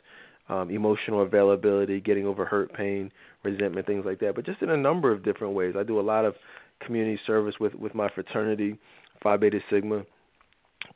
um, 0.49 0.71
emotional 0.71 1.23
availability, 1.23 2.01
getting 2.01 2.27
over 2.27 2.45
hurt, 2.45 2.73
pain, 2.75 3.11
resentment, 3.43 3.87
things 3.87 4.05
like 4.05 4.21
that. 4.21 4.35
But 4.35 4.47
just 4.47 4.63
in 4.63 4.71
a 4.71 4.77
number 4.77 5.13
of 5.13 5.25
different 5.25 5.55
ways. 5.55 5.75
I 5.79 5.83
do 5.83 6.01
a 6.01 6.03
lot 6.03 6.25
of 6.25 6.35
community 6.81 7.19
service 7.27 7.55
with 7.61 7.75
with 7.75 7.95
my 7.95 8.09
fraternity, 8.15 8.79
Phi 9.23 9.37
Beta 9.37 9.61
Sigma, 9.71 10.05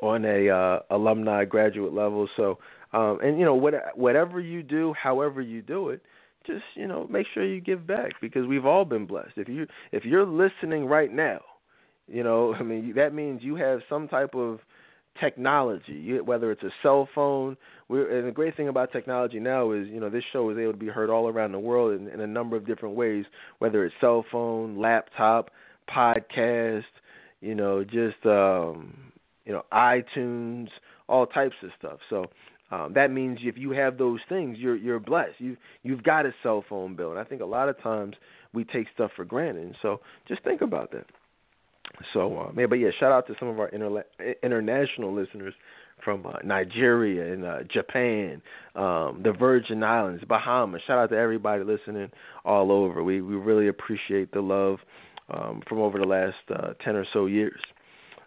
on 0.00 0.24
a 0.24 0.48
uh, 0.48 0.80
alumni 0.90 1.44
graduate 1.44 1.92
level. 1.92 2.28
So, 2.36 2.58
um, 2.92 3.18
and 3.22 3.38
you 3.38 3.44
know, 3.44 3.54
what, 3.54 3.74
whatever 3.94 4.40
you 4.40 4.62
do, 4.62 4.94
however 5.00 5.40
you 5.40 5.62
do 5.62 5.90
it, 5.90 6.02
just 6.46 6.64
you 6.74 6.86
know, 6.86 7.06
make 7.10 7.26
sure 7.34 7.44
you 7.44 7.60
give 7.60 7.86
back 7.86 8.12
because 8.20 8.46
we've 8.46 8.66
all 8.66 8.84
been 8.84 9.06
blessed. 9.06 9.32
If 9.36 9.48
you 9.48 9.66
if 9.92 10.04
you're 10.04 10.26
listening 10.26 10.86
right 10.86 11.12
now, 11.12 11.40
you 12.06 12.22
know, 12.22 12.54
I 12.58 12.62
mean, 12.62 12.92
that 12.96 13.14
means 13.14 13.42
you 13.42 13.56
have 13.56 13.80
some 13.88 14.08
type 14.08 14.34
of 14.34 14.60
technology, 15.20 16.20
whether 16.20 16.52
it's 16.52 16.62
a 16.62 16.70
cell 16.82 17.08
phone. 17.14 17.56
We're, 17.88 18.18
and 18.18 18.28
the 18.28 18.32
great 18.32 18.56
thing 18.56 18.68
about 18.68 18.92
technology 18.92 19.40
now 19.40 19.72
is, 19.72 19.88
you 19.88 19.98
know, 19.98 20.10
this 20.10 20.22
show 20.32 20.48
is 20.50 20.58
able 20.58 20.72
to 20.72 20.78
be 20.78 20.86
heard 20.86 21.10
all 21.10 21.28
around 21.28 21.52
the 21.52 21.58
world 21.58 22.00
in, 22.00 22.08
in 22.08 22.20
a 22.20 22.26
number 22.26 22.56
of 22.56 22.66
different 22.66 22.94
ways, 22.94 23.24
whether 23.58 23.84
it's 23.84 23.94
cell 24.00 24.24
phone, 24.30 24.78
laptop, 24.78 25.50
podcast, 25.94 26.84
you 27.40 27.54
know, 27.54 27.84
just 27.84 28.24
um, 28.24 29.12
you 29.44 29.52
know, 29.52 29.64
iTunes, 29.72 30.68
all 31.08 31.26
types 31.26 31.56
of 31.62 31.70
stuff. 31.78 31.98
So 32.10 32.26
um, 32.70 32.92
that 32.94 33.10
means 33.10 33.38
if 33.42 33.56
you 33.56 33.70
have 33.70 33.96
those 33.98 34.20
things, 34.28 34.58
you're 34.58 34.76
you're 34.76 35.00
blessed. 35.00 35.34
You 35.38 35.56
you've 35.82 36.02
got 36.02 36.26
a 36.26 36.34
cell 36.42 36.64
phone 36.68 36.96
bill, 36.96 37.10
and 37.10 37.18
I 37.18 37.24
think 37.24 37.40
a 37.40 37.46
lot 37.46 37.68
of 37.68 37.80
times 37.82 38.14
we 38.52 38.64
take 38.64 38.86
stuff 38.94 39.10
for 39.16 39.24
granted. 39.24 39.64
And 39.64 39.76
so 39.80 40.00
just 40.26 40.42
think 40.44 40.60
about 40.60 40.92
that. 40.92 41.06
So, 42.12 42.38
uh, 42.38 42.50
yeah, 42.56 42.66
but 42.66 42.76
yeah, 42.76 42.90
shout 43.00 43.12
out 43.12 43.26
to 43.28 43.34
some 43.38 43.48
of 43.48 43.58
our 43.58 43.68
inter- 43.68 44.04
international 44.42 45.14
listeners 45.14 45.54
from 46.04 46.26
uh, 46.26 46.34
Nigeria 46.44 47.32
and 47.32 47.44
uh, 47.44 47.58
Japan, 47.72 48.40
um, 48.76 49.20
the 49.24 49.34
Virgin 49.36 49.82
Islands, 49.82 50.22
Bahamas. 50.28 50.82
Shout 50.86 50.98
out 50.98 51.10
to 51.10 51.16
everybody 51.16 51.64
listening 51.64 52.10
all 52.44 52.70
over. 52.70 53.02
We 53.02 53.20
we 53.20 53.34
really 53.34 53.68
appreciate 53.68 54.32
the 54.32 54.40
love 54.40 54.78
um, 55.30 55.62
from 55.68 55.78
over 55.78 55.98
the 55.98 56.06
last 56.06 56.36
uh, 56.54 56.74
ten 56.84 56.96
or 56.96 57.06
so 57.12 57.26
years. 57.26 57.60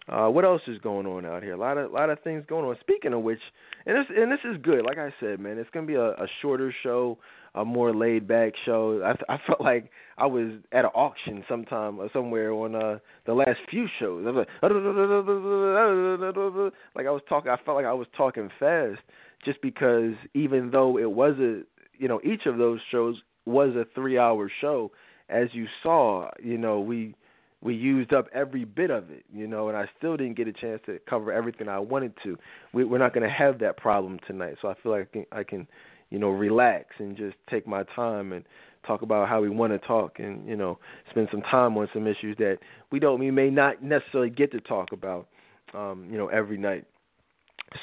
Uh, 0.08 0.26
what 0.26 0.44
else 0.44 0.62
is 0.66 0.78
going 0.78 1.06
on 1.06 1.24
out 1.24 1.42
here? 1.42 1.54
A 1.54 1.56
lot 1.56 1.78
of 1.78 1.92
lot 1.92 2.10
of 2.10 2.18
things 2.20 2.44
going 2.48 2.64
on. 2.64 2.76
Speaking 2.80 3.12
of 3.12 3.22
which, 3.22 3.38
and 3.86 3.96
this 3.96 4.06
and 4.16 4.32
this 4.32 4.40
is 4.44 4.56
good. 4.62 4.84
Like 4.84 4.98
I 4.98 5.14
said, 5.20 5.38
man, 5.38 5.58
it's 5.58 5.70
gonna 5.70 5.86
be 5.86 5.94
a, 5.94 6.10
a 6.10 6.26
shorter 6.40 6.74
show, 6.82 7.18
a 7.54 7.64
more 7.64 7.94
laid 7.94 8.26
back 8.26 8.52
show. 8.64 9.00
I 9.04 9.12
I 9.32 9.38
felt 9.46 9.60
like 9.60 9.90
I 10.18 10.26
was 10.26 10.54
at 10.72 10.84
an 10.84 10.90
auction 10.94 11.44
sometime 11.48 12.00
or 12.00 12.10
somewhere 12.12 12.52
on 12.52 12.74
uh 12.74 12.98
the 13.26 13.34
last 13.34 13.60
few 13.70 13.86
shows. 14.00 14.24
I 14.26 14.30
was 14.30 14.46
like, 14.46 14.62
like 16.96 17.06
I 17.06 17.10
was 17.10 17.22
talking. 17.28 17.52
I 17.52 17.56
felt 17.64 17.76
like 17.76 17.86
I 17.86 17.92
was 17.92 18.08
talking 18.16 18.50
fast, 18.58 19.00
just 19.44 19.62
because 19.62 20.14
even 20.34 20.72
though 20.72 20.98
it 20.98 21.12
was 21.12 21.36
a 21.38 21.62
you 21.96 22.08
know 22.08 22.20
each 22.24 22.46
of 22.46 22.58
those 22.58 22.80
shows 22.90 23.22
was 23.44 23.76
a 23.76 23.84
three 23.94 24.18
hour 24.18 24.50
show, 24.60 24.90
as 25.32 25.48
you 25.52 25.66
saw, 25.82 26.30
you 26.42 26.58
know 26.58 26.80
we 26.80 27.14
we 27.62 27.74
used 27.74 28.12
up 28.12 28.26
every 28.34 28.64
bit 28.64 28.90
of 28.90 29.10
it, 29.10 29.24
you 29.32 29.46
know, 29.46 29.68
and 29.68 29.76
I 29.76 29.84
still 29.96 30.16
didn't 30.16 30.36
get 30.36 30.48
a 30.48 30.52
chance 30.52 30.80
to 30.86 30.98
cover 31.08 31.32
everything 31.32 31.68
I 31.68 31.78
wanted 31.78 32.12
to. 32.24 32.36
We, 32.72 32.82
we're 32.84 32.98
not 32.98 33.14
going 33.14 33.22
to 33.22 33.32
have 33.32 33.60
that 33.60 33.76
problem 33.76 34.18
tonight, 34.26 34.56
so 34.60 34.68
I 34.68 34.74
feel 34.82 34.90
like 34.90 35.02
I 35.02 35.12
can, 35.12 35.26
I 35.30 35.44
can, 35.44 35.68
you 36.10 36.18
know, 36.18 36.30
relax 36.30 36.86
and 36.98 37.16
just 37.16 37.36
take 37.48 37.66
my 37.66 37.84
time 37.94 38.32
and 38.32 38.44
talk 38.84 39.02
about 39.02 39.28
how 39.28 39.40
we 39.40 39.48
want 39.48 39.72
to 39.72 39.78
talk, 39.86 40.18
and 40.18 40.46
you 40.46 40.56
know, 40.56 40.78
spend 41.10 41.28
some 41.30 41.42
time 41.42 41.78
on 41.78 41.88
some 41.94 42.06
issues 42.06 42.36
that 42.38 42.58
we 42.90 42.98
don't, 42.98 43.20
we 43.20 43.30
may 43.30 43.48
not 43.48 43.82
necessarily 43.82 44.28
get 44.30 44.50
to 44.52 44.60
talk 44.60 44.90
about, 44.92 45.28
um, 45.72 46.08
you 46.10 46.18
know, 46.18 46.26
every 46.28 46.58
night. 46.58 46.84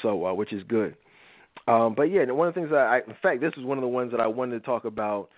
So, 0.02 0.26
uh, 0.26 0.34
which 0.34 0.52
is 0.52 0.62
good. 0.68 0.94
Um, 1.66 1.94
but 1.96 2.04
yeah, 2.04 2.30
one 2.30 2.46
of 2.46 2.54
the 2.54 2.60
things 2.60 2.70
that 2.70 2.78
I, 2.78 2.98
in 2.98 3.16
fact, 3.22 3.40
this 3.40 3.52
is 3.56 3.64
one 3.64 3.78
of 3.78 3.82
the 3.82 3.88
ones 3.88 4.12
that 4.12 4.20
I 4.20 4.26
wanted 4.26 4.60
to 4.60 4.64
talk 4.64 4.84
about 4.84 5.30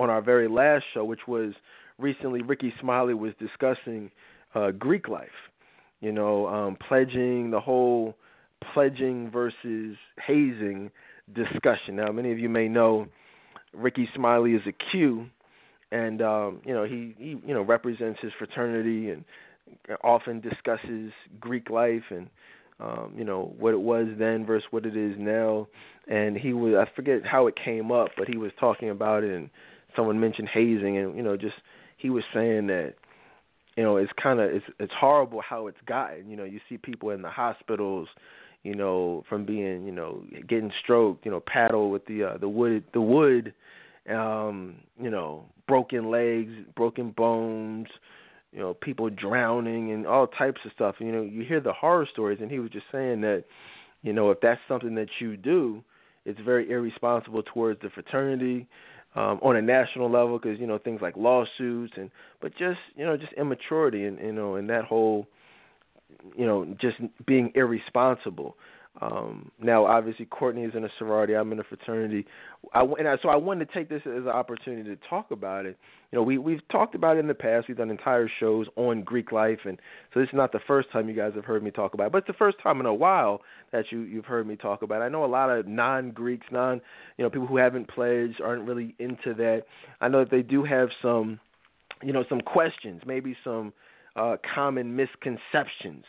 on 0.00 0.10
our 0.10 0.22
very 0.22 0.48
last 0.48 0.84
show, 0.94 1.04
which 1.04 1.26
was 1.28 1.52
recently 1.98 2.42
Rickey 2.42 2.72
Smiley 2.80 3.14
was 3.14 3.32
discussing 3.38 4.10
uh, 4.54 4.70
Greek 4.70 5.08
life, 5.08 5.28
you 6.00 6.10
know, 6.10 6.46
um, 6.48 6.76
pledging 6.88 7.50
the 7.50 7.60
whole 7.60 8.16
pledging 8.72 9.30
versus 9.30 9.96
hazing 10.26 10.90
discussion. 11.34 11.96
Now, 11.96 12.10
many 12.12 12.32
of 12.32 12.38
you 12.38 12.48
may 12.48 12.68
know 12.68 13.06
Rickey 13.74 14.08
Smiley 14.14 14.54
is 14.54 14.62
a 14.66 14.72
Q, 14.90 15.26
and 15.92 16.22
um, 16.22 16.60
you 16.64 16.74
know 16.74 16.84
he, 16.84 17.14
he 17.18 17.36
you 17.46 17.54
know 17.54 17.62
represents 17.62 18.18
his 18.22 18.32
fraternity 18.38 19.10
and 19.10 19.24
often 20.02 20.40
discusses 20.40 21.12
Greek 21.38 21.70
life 21.70 22.02
and 22.10 22.28
um, 22.80 23.12
you 23.16 23.24
know 23.24 23.54
what 23.58 23.74
it 23.74 23.80
was 23.80 24.06
then 24.18 24.46
versus 24.46 24.66
what 24.70 24.86
it 24.86 24.96
is 24.96 25.14
now. 25.18 25.68
And 26.08 26.36
he 26.36 26.52
was 26.52 26.74
I 26.74 26.90
forget 26.96 27.24
how 27.24 27.46
it 27.46 27.54
came 27.62 27.92
up, 27.92 28.08
but 28.16 28.28
he 28.28 28.36
was 28.36 28.50
talking 28.58 28.90
about 28.90 29.22
it, 29.22 29.32
and 29.32 29.50
someone 29.96 30.20
mentioned 30.20 30.48
hazing, 30.52 30.98
and 30.98 31.16
you 31.16 31.22
know 31.22 31.36
just 31.36 31.56
he 31.96 32.10
was 32.10 32.24
saying 32.34 32.66
that 32.68 32.94
you 33.76 33.82
know 33.82 33.96
it's 33.96 34.12
kind 34.20 34.40
of 34.40 34.50
it's 34.50 34.66
it's 34.78 34.92
horrible 34.98 35.40
how 35.40 35.66
it's 35.66 35.78
gotten. 35.86 36.30
You 36.30 36.36
know, 36.36 36.44
you 36.44 36.60
see 36.68 36.78
people 36.78 37.10
in 37.10 37.22
the 37.22 37.30
hospitals, 37.30 38.08
you 38.62 38.74
know, 38.74 39.24
from 39.28 39.44
being 39.44 39.84
you 39.84 39.92
know 39.92 40.22
getting 40.48 40.72
stroked, 40.82 41.24
you 41.24 41.30
know, 41.30 41.40
paddle 41.40 41.90
with 41.90 42.06
the 42.06 42.24
uh, 42.24 42.38
the 42.38 42.48
wood 42.48 42.84
the 42.92 43.00
wood, 43.00 43.54
um, 44.10 44.76
you 45.00 45.10
know, 45.10 45.44
broken 45.66 46.10
legs, 46.10 46.52
broken 46.76 47.10
bones, 47.10 47.88
you 48.52 48.58
know, 48.58 48.74
people 48.74 49.08
drowning 49.10 49.92
and 49.92 50.06
all 50.06 50.26
types 50.26 50.60
of 50.64 50.72
stuff. 50.72 50.96
You 50.98 51.12
know, 51.12 51.22
you 51.22 51.44
hear 51.44 51.60
the 51.60 51.72
horror 51.72 52.08
stories, 52.10 52.38
and 52.40 52.50
he 52.50 52.58
was 52.58 52.70
just 52.70 52.86
saying 52.90 53.20
that, 53.22 53.44
you 54.02 54.12
know, 54.12 54.30
if 54.30 54.40
that's 54.40 54.60
something 54.66 54.94
that 54.96 55.08
you 55.20 55.36
do, 55.36 55.82
it's 56.24 56.40
very 56.40 56.70
irresponsible 56.70 57.42
towards 57.42 57.80
the 57.80 57.90
fraternity 57.90 58.66
um, 59.16 59.40
on 59.42 59.56
a 59.56 59.62
national 59.62 60.10
level 60.10 60.38
because 60.38 60.58
you 60.60 60.66
know 60.66 60.78
things 60.78 61.00
like 61.00 61.16
lawsuits 61.16 61.92
and 61.96 62.10
but 62.40 62.52
just 62.56 62.78
you 62.96 63.04
know 63.04 63.16
just 63.16 63.32
immaturity 63.34 64.04
and 64.04 64.18
you 64.18 64.32
know 64.32 64.54
and 64.56 64.68
that 64.70 64.84
whole 64.84 65.26
you 66.36 66.46
know 66.46 66.64
just 66.80 66.96
being 67.26 67.52
irresponsible. 67.54 68.56
Um, 69.00 69.52
now, 69.60 69.86
obviously, 69.86 70.26
Courtney 70.26 70.64
is 70.64 70.74
in 70.74 70.84
a 70.84 70.88
sorority. 70.98 71.34
I'm 71.34 71.52
in 71.52 71.60
a 71.60 71.64
fraternity. 71.64 72.26
I, 72.74 72.82
and 72.82 73.06
I, 73.06 73.16
so 73.22 73.28
I 73.28 73.36
wanted 73.36 73.68
to 73.68 73.74
take 73.74 73.88
this 73.88 74.02
as 74.04 74.24
an 74.24 74.28
opportunity 74.28 74.82
to 74.94 74.98
talk 75.08 75.30
about 75.30 75.64
it. 75.64 75.78
You 76.10 76.18
know, 76.18 76.24
we 76.24 76.38
we've 76.38 76.66
talked 76.72 76.96
about 76.96 77.16
it 77.16 77.20
in 77.20 77.28
the 77.28 77.34
past. 77.34 77.68
We've 77.68 77.76
done 77.76 77.90
entire 77.90 78.28
shows 78.40 78.66
on 78.74 79.02
Greek 79.02 79.30
life, 79.30 79.60
and 79.64 79.78
so 80.12 80.20
this 80.20 80.28
is 80.28 80.34
not 80.34 80.50
the 80.50 80.60
first 80.66 80.90
time 80.90 81.08
you 81.08 81.14
guys 81.14 81.32
have 81.36 81.44
heard 81.44 81.62
me 81.62 81.70
talk 81.70 81.94
about 81.94 82.08
it, 82.08 82.12
but 82.12 82.18
it's 82.18 82.26
the 82.26 82.32
first 82.32 82.58
time 82.62 82.80
in 82.80 82.86
a 82.86 82.92
while 82.92 83.42
that 83.70 83.86
you 83.90 84.00
you've 84.00 84.24
heard 84.24 84.46
me 84.46 84.56
talk 84.56 84.82
about 84.82 85.02
it. 85.02 85.04
I 85.04 85.08
know 85.08 85.24
a 85.24 85.26
lot 85.26 85.50
of 85.50 85.68
non-Greeks, 85.68 86.48
non, 86.50 86.80
you 87.16 87.24
know, 87.24 87.30
people 87.30 87.46
who 87.46 87.58
haven't 87.58 87.88
pledged 87.88 88.40
aren't 88.42 88.66
really 88.66 88.96
into 88.98 89.34
that. 89.34 89.62
I 90.00 90.08
know 90.08 90.24
that 90.24 90.32
they 90.32 90.42
do 90.42 90.64
have 90.64 90.88
some, 91.00 91.38
you 92.02 92.12
know, 92.12 92.24
some 92.28 92.40
questions, 92.40 93.02
maybe 93.06 93.36
some 93.44 93.72
uh, 94.16 94.36
common 94.52 94.96
misconceptions 94.96 96.04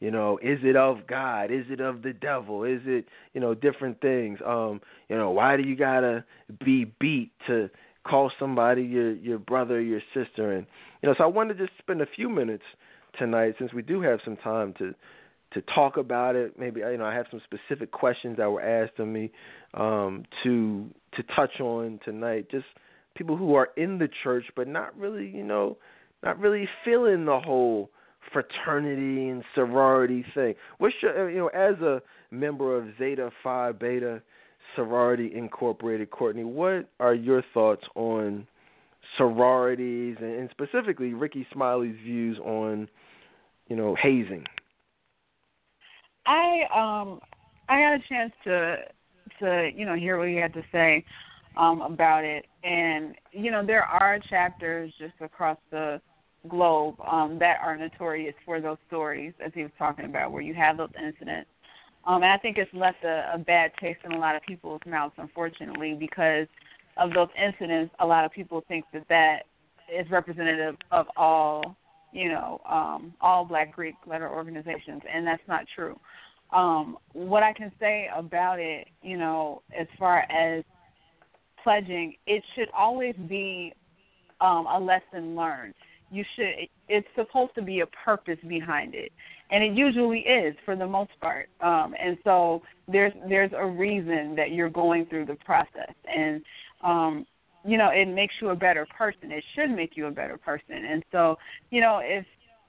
you 0.00 0.10
know, 0.10 0.38
is 0.42 0.58
it 0.62 0.76
of 0.76 1.06
God? 1.06 1.50
Is 1.50 1.66
it 1.70 1.80
of 1.80 2.02
the 2.02 2.12
devil? 2.12 2.64
Is 2.64 2.80
it, 2.84 3.06
you 3.32 3.40
know, 3.40 3.54
different 3.54 4.00
things? 4.00 4.38
Um, 4.44 4.80
you 5.08 5.16
know, 5.16 5.30
why 5.30 5.56
do 5.56 5.62
you 5.62 5.76
gotta 5.76 6.24
be 6.64 6.92
beat 7.00 7.32
to 7.46 7.70
call 8.06 8.30
somebody 8.38 8.82
your 8.82 9.12
your 9.12 9.38
brother, 9.38 9.80
your 9.80 10.00
sister? 10.12 10.52
And 10.52 10.66
you 11.02 11.08
know, 11.08 11.14
so 11.16 11.24
I 11.24 11.28
wanted 11.28 11.58
to 11.58 11.66
just 11.66 11.78
spend 11.78 12.02
a 12.02 12.06
few 12.06 12.28
minutes 12.28 12.64
tonight, 13.18 13.54
since 13.58 13.72
we 13.72 13.82
do 13.82 14.00
have 14.02 14.20
some 14.24 14.36
time 14.36 14.74
to 14.78 14.94
to 15.52 15.62
talk 15.74 15.96
about 15.96 16.36
it. 16.36 16.58
Maybe 16.58 16.80
you 16.80 16.98
know, 16.98 17.04
I 17.04 17.14
have 17.14 17.26
some 17.30 17.40
specific 17.44 17.92
questions 17.92 18.36
that 18.36 18.50
were 18.50 18.62
asked 18.62 18.98
of 18.98 19.08
me 19.08 19.30
um, 19.74 20.24
to 20.42 20.88
to 21.16 21.22
touch 21.34 21.60
on 21.60 22.00
tonight. 22.04 22.50
Just 22.50 22.66
people 23.14 23.36
who 23.36 23.54
are 23.54 23.70
in 23.76 23.98
the 23.98 24.08
church, 24.22 24.44
but 24.56 24.68
not 24.68 24.96
really, 24.98 25.28
you 25.28 25.44
know, 25.44 25.78
not 26.22 26.38
really 26.38 26.68
feeling 26.84 27.24
the 27.24 27.40
whole 27.40 27.90
fraternity 28.32 29.28
and 29.28 29.44
sorority 29.54 30.24
thing. 30.34 30.54
What's 30.78 30.94
your, 31.02 31.30
you 31.30 31.38
know, 31.38 31.48
as 31.48 31.80
a 31.80 32.02
member 32.30 32.76
of 32.76 32.86
Zeta 32.98 33.30
Phi 33.42 33.72
Beta 33.72 34.22
Sorority 34.76 35.32
Incorporated, 35.34 36.10
Courtney, 36.10 36.44
what 36.44 36.88
are 37.00 37.14
your 37.14 37.42
thoughts 37.52 37.84
on 37.94 38.46
sororities 39.18 40.16
and, 40.20 40.32
and 40.32 40.50
specifically 40.50 41.14
Rickey 41.14 41.46
Smiley's 41.52 41.96
views 42.02 42.38
on, 42.38 42.88
you 43.68 43.76
know, 43.76 43.96
hazing? 44.00 44.44
I 46.26 46.62
um 46.74 47.20
I 47.68 47.80
got 47.80 47.94
a 47.94 48.02
chance 48.08 48.32
to 48.44 48.76
to 49.40 49.70
you 49.74 49.84
know 49.84 49.94
hear 49.94 50.18
what 50.18 50.28
he 50.28 50.36
had 50.36 50.52
to 50.54 50.62
say 50.72 51.04
um 51.56 51.82
about 51.82 52.24
it 52.24 52.46
and 52.62 53.14
you 53.32 53.50
know 53.50 53.64
there 53.64 53.82
are 53.82 54.18
chapters 54.30 54.92
just 54.98 55.14
across 55.20 55.58
the 55.70 56.00
globe 56.48 56.96
um, 57.06 57.38
that 57.38 57.58
are 57.62 57.76
notorious 57.76 58.34
for 58.44 58.60
those 58.60 58.78
stories, 58.86 59.32
as 59.44 59.52
he 59.54 59.62
was 59.62 59.72
talking 59.78 60.04
about, 60.04 60.32
where 60.32 60.42
you 60.42 60.54
have 60.54 60.76
those 60.76 60.90
incidents 60.98 61.48
Um, 62.06 62.22
and 62.22 62.32
I 62.32 62.36
think 62.38 62.58
it's 62.58 62.72
left 62.74 63.02
a, 63.04 63.30
a 63.34 63.38
bad 63.38 63.72
taste 63.80 64.00
in 64.04 64.12
a 64.12 64.18
lot 64.18 64.36
of 64.36 64.42
people's 64.42 64.80
mouths, 64.86 65.14
unfortunately, 65.16 65.94
because 65.94 66.46
of 66.96 67.12
those 67.12 67.28
incidents. 67.42 67.94
A 68.00 68.06
lot 68.06 68.24
of 68.24 68.32
people 68.32 68.62
think 68.68 68.84
that 68.92 69.06
that 69.08 69.44
is 69.92 70.08
representative 70.10 70.76
of 70.90 71.06
all, 71.16 71.76
you 72.12 72.28
know, 72.28 72.60
um, 72.68 73.14
all 73.20 73.44
Black 73.44 73.74
Greek 73.74 73.94
letter 74.06 74.28
organizations, 74.28 75.02
and 75.12 75.26
that's 75.26 75.42
not 75.48 75.64
true. 75.74 75.98
Um, 76.52 76.98
what 77.12 77.42
I 77.42 77.52
can 77.52 77.72
say 77.80 78.08
about 78.14 78.60
it, 78.60 78.88
you 79.02 79.16
know, 79.16 79.62
as 79.78 79.86
far 79.98 80.20
as 80.30 80.62
pledging, 81.62 82.14
it 82.26 82.42
should 82.54 82.68
always 82.76 83.14
be 83.28 83.72
um, 84.40 84.66
a 84.66 84.78
lesson 84.78 85.34
learned. 85.34 85.74
You 86.14 86.24
should. 86.36 86.68
It's 86.88 87.08
supposed 87.16 87.56
to 87.56 87.62
be 87.62 87.80
a 87.80 87.86
purpose 87.86 88.38
behind 88.46 88.94
it, 88.94 89.10
and 89.50 89.64
it 89.64 89.76
usually 89.76 90.20
is 90.20 90.54
for 90.64 90.76
the 90.76 90.86
most 90.86 91.10
part. 91.20 91.48
Um, 91.60 91.92
and 92.00 92.16
so 92.22 92.62
there's 92.86 93.12
there's 93.28 93.50
a 93.56 93.66
reason 93.66 94.36
that 94.36 94.52
you're 94.52 94.70
going 94.70 95.06
through 95.06 95.26
the 95.26 95.34
process, 95.44 95.92
and 96.06 96.40
um, 96.84 97.26
you 97.64 97.76
know 97.76 97.88
it 97.88 98.06
makes 98.06 98.34
you 98.40 98.50
a 98.50 98.54
better 98.54 98.86
person. 98.96 99.32
It 99.32 99.42
should 99.56 99.70
make 99.70 99.96
you 99.96 100.06
a 100.06 100.10
better 100.12 100.38
person. 100.38 100.84
And 100.88 101.02
so 101.10 101.36
you 101.70 101.80
know 101.80 102.00
if 102.00 102.24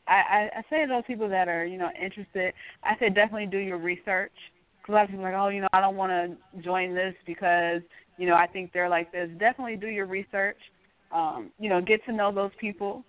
I, 0.08 0.14
I, 0.14 0.50
I 0.58 0.62
say 0.72 0.82
to 0.82 0.88
those 0.88 1.04
people 1.06 1.30
that 1.30 1.48
are 1.48 1.66
you 1.66 1.78
know 1.78 1.90
interested, 2.04 2.52
I 2.84 2.98
say 3.00 3.10
definitely 3.10 3.46
do 3.46 3.60
your 3.60 3.78
research. 3.78 4.34
Because 4.82 4.94
a 4.94 4.96
lot 4.96 5.04
of 5.04 5.10
people 5.12 5.26
are 5.26 5.32
like, 5.32 5.40
oh, 5.40 5.50
you 5.50 5.62
know, 5.62 5.68
I 5.74 5.82
don't 5.82 5.96
want 5.96 6.12
to 6.12 6.62
join 6.64 6.96
this 6.96 7.14
because 7.28 7.82
you 8.18 8.26
know 8.28 8.34
I 8.36 8.48
think 8.48 8.74
they're 8.74 8.90
like 8.90 9.12
this. 9.12 9.30
Definitely 9.38 9.76
do 9.76 9.88
your 9.88 10.08
research. 10.08 10.58
Um, 11.12 11.52
you 11.60 11.70
know, 11.70 11.80
get 11.80 12.04
to 12.06 12.12
know 12.12 12.32
those 12.32 12.52
people. 12.60 13.04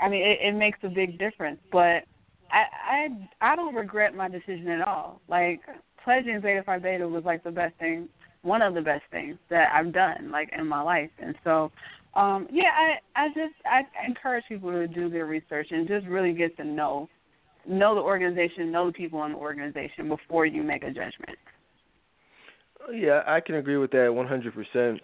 I 0.00 0.08
mean, 0.08 0.22
it, 0.22 0.38
it 0.42 0.54
makes 0.54 0.78
a 0.82 0.88
big 0.88 1.18
difference. 1.18 1.60
But 1.70 2.04
I 2.50 2.64
I 2.84 3.28
I 3.40 3.56
don't 3.56 3.74
regret 3.74 4.14
my 4.14 4.28
decision 4.28 4.68
at 4.68 4.86
all. 4.86 5.20
Like 5.28 5.60
pledging 6.04 6.40
Zeta 6.42 6.62
Phi 6.64 6.78
Beta 6.78 7.06
was 7.06 7.24
like 7.24 7.44
the 7.44 7.50
best 7.50 7.76
thing, 7.78 8.08
one 8.42 8.62
of 8.62 8.74
the 8.74 8.80
best 8.80 9.04
things 9.10 9.36
that 9.50 9.68
I've 9.72 9.92
done 9.92 10.30
like 10.30 10.50
in 10.56 10.66
my 10.66 10.82
life. 10.82 11.10
And 11.20 11.34
so, 11.44 11.70
um, 12.14 12.48
yeah, 12.50 12.70
I 12.74 13.24
I 13.24 13.28
just 13.28 13.54
I 13.64 13.82
encourage 14.06 14.44
people 14.48 14.70
to 14.70 14.86
do 14.86 15.08
their 15.08 15.26
research 15.26 15.68
and 15.70 15.88
just 15.88 16.06
really 16.06 16.32
get 16.32 16.56
to 16.58 16.64
know 16.64 17.08
know 17.66 17.94
the 17.94 18.00
organization, 18.00 18.72
know 18.72 18.86
the 18.86 18.92
people 18.92 19.24
in 19.24 19.32
the 19.32 19.38
organization 19.38 20.08
before 20.08 20.46
you 20.46 20.62
make 20.62 20.82
a 20.82 20.88
judgment. 20.88 21.38
Yeah, 22.92 23.22
I 23.26 23.40
can 23.40 23.56
agree 23.56 23.76
with 23.76 23.92
that 23.92 24.08
100%. 24.08 24.98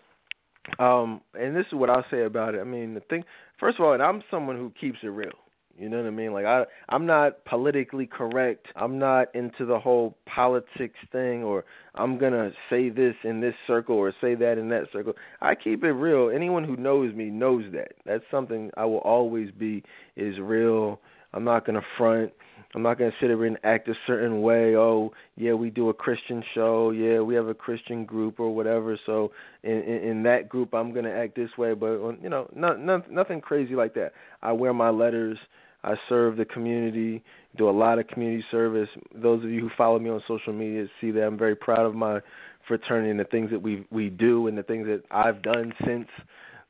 Um, 0.79 1.21
and 1.35 1.57
this 1.57 1.67
is 1.67 1.73
what 1.73 1.91
I'll 1.91 2.05
say 2.11 2.23
about 2.25 2.55
it. 2.55 2.61
I 2.61 2.65
mean, 2.65 2.95
the 2.95 3.01
thing, 3.01 3.25
first 3.59 3.79
of 3.79 3.85
all, 3.85 3.93
and 3.93 4.03
I'm 4.03 4.23
someone 4.31 4.57
who 4.57 4.73
keeps 4.81 4.99
it 5.03 5.09
real. 5.09 5.33
You 5.79 5.89
know 5.89 5.99
what 5.99 6.07
I 6.07 6.11
mean? 6.11 6.33
Like 6.33 6.45
I 6.45 6.65
I'm 6.89 7.07
not 7.07 7.45
politically 7.45 8.07
correct. 8.07 8.67
I'm 8.75 8.99
not 8.99 9.33
into 9.35 9.65
the 9.65 9.79
whole 9.79 10.17
politics 10.27 10.99
thing 11.13 11.45
or 11.45 11.65
I'm 11.95 12.19
to 12.33 12.51
say 12.69 12.89
this 12.89 13.15
in 13.23 13.41
this 13.41 13.55
circle 13.67 13.95
or 13.95 14.13
say 14.21 14.35
that 14.35 14.59
in 14.59 14.69
that 14.71 14.87
circle. 14.93 15.13
I 15.41 15.55
keep 15.55 15.85
it 15.85 15.93
real. 15.93 16.31
Anyone 16.35 16.65
who 16.65 16.77
knows 16.77 17.15
me 17.15 17.27
knows 17.27 17.65
that. 17.75 17.93
That's 18.05 18.25
something 18.29 18.73
I 18.77 18.87
will 18.87 18.99
always 18.99 19.53
be 19.53 19.85
is 20.17 20.41
real. 20.41 21.01
I'm 21.33 21.45
not 21.45 21.65
to 21.77 21.87
front. 21.97 22.33
I'm 22.75 22.83
not 22.83 22.99
to 23.11 23.17
sit 23.21 23.31
here 23.31 23.45
and 23.47 23.59
act 23.65 23.89
a 23.89 23.95
certain 24.07 24.43
way. 24.43 24.77
Oh, 24.77 25.13
yeah, 25.37 25.55
we 25.55 25.71
do 25.71 25.89
a 25.89 25.95
Christian 25.95 26.43
show. 26.55 26.91
Yeah, 26.91 27.21
we 27.21 27.35
have 27.35 27.49
a 27.49 27.55
Christian 27.55 28.05
group 28.05 28.41
or 28.41 28.55
whatever. 28.55 28.99
So 29.07 29.33
in 29.63 29.83
in, 29.83 30.03
in 30.05 30.23
that 30.25 30.49
group, 30.49 30.75
I'm 30.75 30.93
to 31.05 31.13
act 31.13 31.37
this 31.37 31.51
way. 31.59 31.75
But 31.75 31.99
you 32.23 32.29
know, 32.29 32.49
not, 32.55 32.81
not, 32.81 33.11
nothing 33.11 33.41
crazy 33.41 33.75
like 33.75 33.95
that. 33.95 34.13
I 34.43 34.53
wear 34.53 34.75
my 34.75 34.91
letters. 34.91 35.39
I 35.85 35.95
serve 36.09 36.37
the 36.37 36.45
community, 36.45 37.23
do 37.57 37.69
a 37.69 37.73
lot 37.73 37.99
of 37.99 38.09
community 38.09 38.45
service. 38.51 38.89
Those 39.15 39.45
of 39.45 39.51
you 39.51 39.61
who 39.61 39.71
follow 39.77 39.99
me 39.99 40.11
on 40.11 40.23
social 40.27 40.53
media 40.53 40.87
see 41.01 41.11
that 41.13 41.25
I'm 41.25 41.39
very 41.39 41.55
proud 41.55 41.87
of 41.87 41.95
my 41.95 42.21
fraternity 42.67 43.11
and 43.11 43.21
the 43.21 43.25
things 43.25 43.51
that 43.51 43.63
we 43.63 43.87
we 43.91 44.11
do 44.11 44.49
and 44.49 44.59
the 44.59 44.63
things 44.63 44.87
that 44.87 45.03
I've 45.11 45.43
done 45.43 45.73
since 45.87 46.09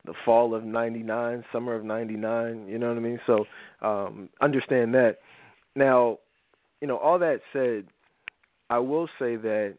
the 0.05 0.13
fall 0.25 0.55
of 0.55 0.63
99, 0.63 1.43
summer 1.51 1.75
of 1.75 1.83
99, 1.83 2.67
you 2.67 2.79
know 2.79 2.87
what 2.87 2.97
I 2.97 3.01
mean? 3.01 3.19
So, 3.27 3.45
um 3.81 4.29
understand 4.41 4.93
that. 4.93 5.17
Now, 5.75 6.17
you 6.81 6.87
know, 6.87 6.97
all 6.97 7.19
that 7.19 7.39
said, 7.53 7.85
I 8.69 8.79
will 8.79 9.07
say 9.19 9.35
that 9.35 9.75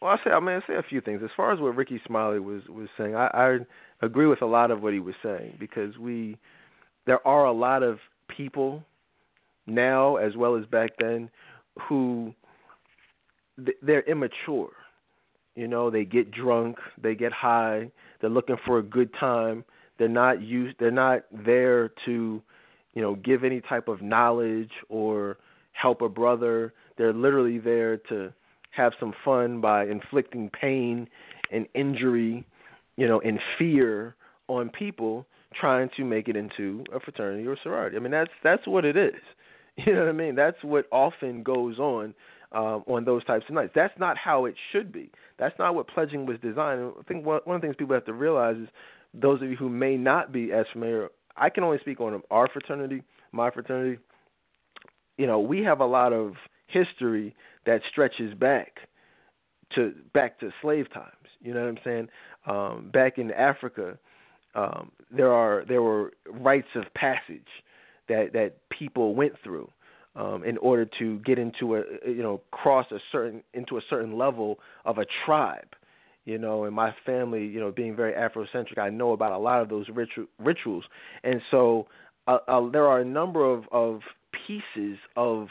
well, 0.00 0.12
I 0.12 0.16
say 0.24 0.30
I 0.30 0.40
mean 0.40 0.60
I 0.62 0.66
say 0.66 0.74
a 0.76 0.82
few 0.82 1.00
things. 1.00 1.22
As 1.24 1.30
far 1.36 1.52
as 1.52 1.60
what 1.60 1.74
Rickey 1.74 2.00
Smiley 2.06 2.38
was 2.38 2.62
was 2.68 2.88
saying, 2.98 3.14
I, 3.14 3.28
I 3.32 3.58
agree 4.04 4.26
with 4.26 4.42
a 4.42 4.46
lot 4.46 4.70
of 4.70 4.82
what 4.82 4.92
he 4.92 5.00
was 5.00 5.14
saying 5.22 5.56
because 5.58 5.96
we 5.96 6.36
there 7.06 7.26
are 7.26 7.46
a 7.46 7.52
lot 7.52 7.82
of 7.82 7.98
people 8.28 8.82
now 9.66 10.16
as 10.16 10.36
well 10.36 10.56
as 10.56 10.66
back 10.66 10.90
then 10.98 11.30
who 11.88 12.32
they're 13.82 14.02
immature. 14.02 14.70
You 15.54 15.66
know, 15.66 15.90
they 15.90 16.04
get 16.04 16.30
drunk, 16.30 16.76
they 17.02 17.14
get 17.14 17.32
high, 17.32 17.90
they're 18.20 18.28
looking 18.28 18.56
for 18.66 18.78
a 18.78 18.82
good 18.82 19.10
time. 19.18 19.64
They're 19.98 20.08
not 20.08 20.42
used 20.42 20.76
they're 20.78 20.90
not 20.90 21.22
there 21.32 21.90
to, 22.04 22.42
you 22.96 23.02
know, 23.02 23.14
give 23.14 23.44
any 23.44 23.60
type 23.60 23.88
of 23.88 24.00
knowledge 24.00 24.70
or 24.88 25.36
help 25.72 26.00
a 26.00 26.08
brother. 26.08 26.72
They're 26.96 27.12
literally 27.12 27.58
there 27.58 27.98
to 28.08 28.32
have 28.70 28.94
some 28.98 29.12
fun 29.22 29.60
by 29.60 29.84
inflicting 29.84 30.50
pain 30.50 31.06
and 31.52 31.66
injury, 31.74 32.46
you 32.96 33.06
know, 33.06 33.20
and 33.20 33.38
fear 33.58 34.16
on 34.48 34.70
people 34.70 35.26
trying 35.60 35.90
to 35.98 36.04
make 36.04 36.28
it 36.28 36.36
into 36.36 36.84
a 36.92 36.98
fraternity 36.98 37.46
or 37.46 37.58
sorority. 37.62 37.96
I 37.96 38.00
mean, 38.00 38.12
that's 38.12 38.30
that's 38.42 38.66
what 38.66 38.84
it 38.84 38.96
is. 38.96 39.14
You 39.84 39.92
know 39.92 40.04
what 40.04 40.08
I 40.08 40.12
mean? 40.12 40.34
That's 40.34 40.56
what 40.62 40.86
often 40.90 41.42
goes 41.42 41.78
on 41.78 42.14
um, 42.52 42.82
on 42.86 43.04
those 43.04 43.22
types 43.26 43.44
of 43.46 43.54
nights. 43.54 43.72
That's 43.74 43.92
not 43.98 44.16
how 44.16 44.46
it 44.46 44.54
should 44.72 44.90
be. 44.90 45.10
That's 45.38 45.54
not 45.58 45.74
what 45.74 45.86
pledging 45.86 46.24
was 46.24 46.38
designed. 46.40 46.92
I 46.98 47.02
think 47.02 47.26
one, 47.26 47.40
one 47.44 47.56
of 47.56 47.60
the 47.60 47.66
things 47.66 47.76
people 47.78 47.92
have 47.92 48.06
to 48.06 48.14
realize 48.14 48.56
is 48.56 48.68
those 49.12 49.42
of 49.42 49.50
you 49.50 49.56
who 49.58 49.68
may 49.68 49.98
not 49.98 50.32
be 50.32 50.50
as 50.50 50.64
familiar. 50.72 51.10
I 51.36 51.50
can 51.50 51.64
only 51.64 51.78
speak 51.78 52.00
on 52.00 52.22
our 52.30 52.48
fraternity, 52.48 53.02
my 53.32 53.50
fraternity. 53.50 53.98
You 55.18 55.26
know, 55.26 55.40
we 55.40 55.62
have 55.62 55.80
a 55.80 55.86
lot 55.86 56.12
of 56.12 56.34
history 56.66 57.34
that 57.64 57.80
stretches 57.90 58.34
back 58.34 58.78
to 59.74 59.94
back 60.14 60.38
to 60.40 60.50
slave 60.62 60.92
times. 60.92 61.12
You 61.40 61.54
know 61.54 61.60
what 61.60 61.68
I'm 61.68 61.78
saying? 61.84 62.08
Um, 62.46 62.90
back 62.92 63.18
in 63.18 63.30
Africa, 63.32 63.98
um, 64.54 64.92
there 65.10 65.32
are 65.32 65.64
there 65.66 65.82
were 65.82 66.12
rites 66.30 66.68
of 66.74 66.84
passage 66.94 67.48
that 68.08 68.32
that 68.32 68.56
people 68.70 69.14
went 69.14 69.34
through 69.42 69.70
um, 70.14 70.44
in 70.44 70.56
order 70.58 70.88
to 70.98 71.18
get 71.20 71.38
into 71.38 71.76
a 71.76 71.82
you 72.06 72.22
know 72.22 72.40
cross 72.50 72.86
a 72.90 72.98
certain 73.12 73.42
into 73.54 73.76
a 73.76 73.80
certain 73.88 74.16
level 74.16 74.58
of 74.84 74.98
a 74.98 75.06
tribe. 75.24 75.68
You 76.26 76.38
know, 76.38 76.64
and 76.64 76.74
my 76.74 76.94
family, 77.06 77.46
you 77.46 77.60
know, 77.60 77.70
being 77.70 77.96
very 77.96 78.12
Afrocentric, 78.12 78.78
I 78.78 78.90
know 78.90 79.12
about 79.12 79.32
a 79.32 79.38
lot 79.38 79.62
of 79.62 79.68
those 79.68 79.88
ritu- 79.88 80.26
rituals, 80.38 80.84
and 81.24 81.40
so 81.50 81.86
uh, 82.26 82.38
uh, 82.46 82.68
there 82.70 82.86
are 82.86 83.00
a 83.00 83.04
number 83.04 83.44
of 83.44 83.64
of 83.72 84.00
pieces 84.46 84.98
of 85.16 85.48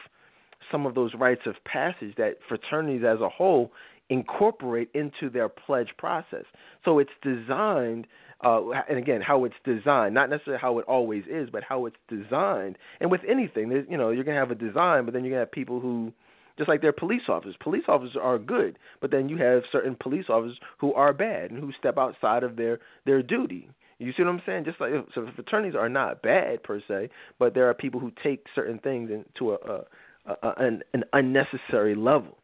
some 0.71 0.85
of 0.85 0.93
those 0.93 1.11
rites 1.17 1.41
of 1.45 1.55
passage 1.65 2.13
that 2.17 2.35
fraternities 2.47 3.03
as 3.07 3.19
a 3.21 3.29
whole 3.29 3.71
incorporate 4.09 4.89
into 4.93 5.29
their 5.31 5.49
pledge 5.49 5.89
process. 5.97 6.43
So 6.83 6.99
it's 6.99 7.11
designed 7.23 8.05
uh, 8.41 8.59
and 8.89 8.97
again, 8.97 9.21
how 9.21 9.45
it's 9.45 9.55
designed, 9.63 10.13
not 10.13 10.29
necessarily 10.29 10.59
how 10.61 10.77
it 10.79 10.85
always 10.87 11.23
is, 11.29 11.49
but 11.51 11.63
how 11.63 11.85
it's 11.85 11.95
designed. 12.09 12.77
And 12.99 13.09
with 13.09 13.21
anything, 13.27 13.71
you 13.89 13.97
know, 13.97 14.11
you're 14.11 14.23
gonna 14.23 14.39
have 14.39 14.51
a 14.51 14.55
design, 14.55 15.05
but 15.05 15.13
then 15.13 15.23
you're 15.23 15.31
gonna 15.31 15.45
have 15.45 15.51
people 15.51 15.79
who, 15.79 16.11
just 16.57 16.69
like 16.69 16.81
they're 16.81 16.93
police 16.93 17.23
officers. 17.27 17.55
Police 17.61 17.83
officers 17.87 18.15
are 18.21 18.37
good, 18.37 18.77
but 19.01 19.11
then 19.11 19.29
you 19.29 19.37
have 19.37 19.63
certain 19.71 19.95
police 19.99 20.25
officers 20.29 20.57
who 20.77 20.93
are 20.93 21.13
bad 21.13 21.51
and 21.51 21.59
who 21.59 21.71
step 21.77 21.97
outside 21.97 22.43
of 22.43 22.55
their 22.55 22.79
their 23.05 23.21
duty. 23.21 23.69
You 23.97 24.11
see 24.15 24.23
what 24.23 24.29
I'm 24.29 24.41
saying? 24.45 24.65
Just 24.65 24.81
like 24.81 24.91
so, 25.13 25.27
fraternities 25.35 25.75
are 25.75 25.89
not 25.89 26.21
bad 26.21 26.63
per 26.63 26.81
se, 26.87 27.09
but 27.39 27.53
there 27.53 27.69
are 27.69 27.73
people 27.73 27.99
who 27.99 28.11
take 28.23 28.45
certain 28.53 28.79
things 28.79 29.09
into 29.09 29.53
a, 29.53 29.83
a, 30.25 30.31
a 30.43 30.53
an, 30.57 30.81
an 30.93 31.03
unnecessary 31.13 31.95
level. 31.95 32.37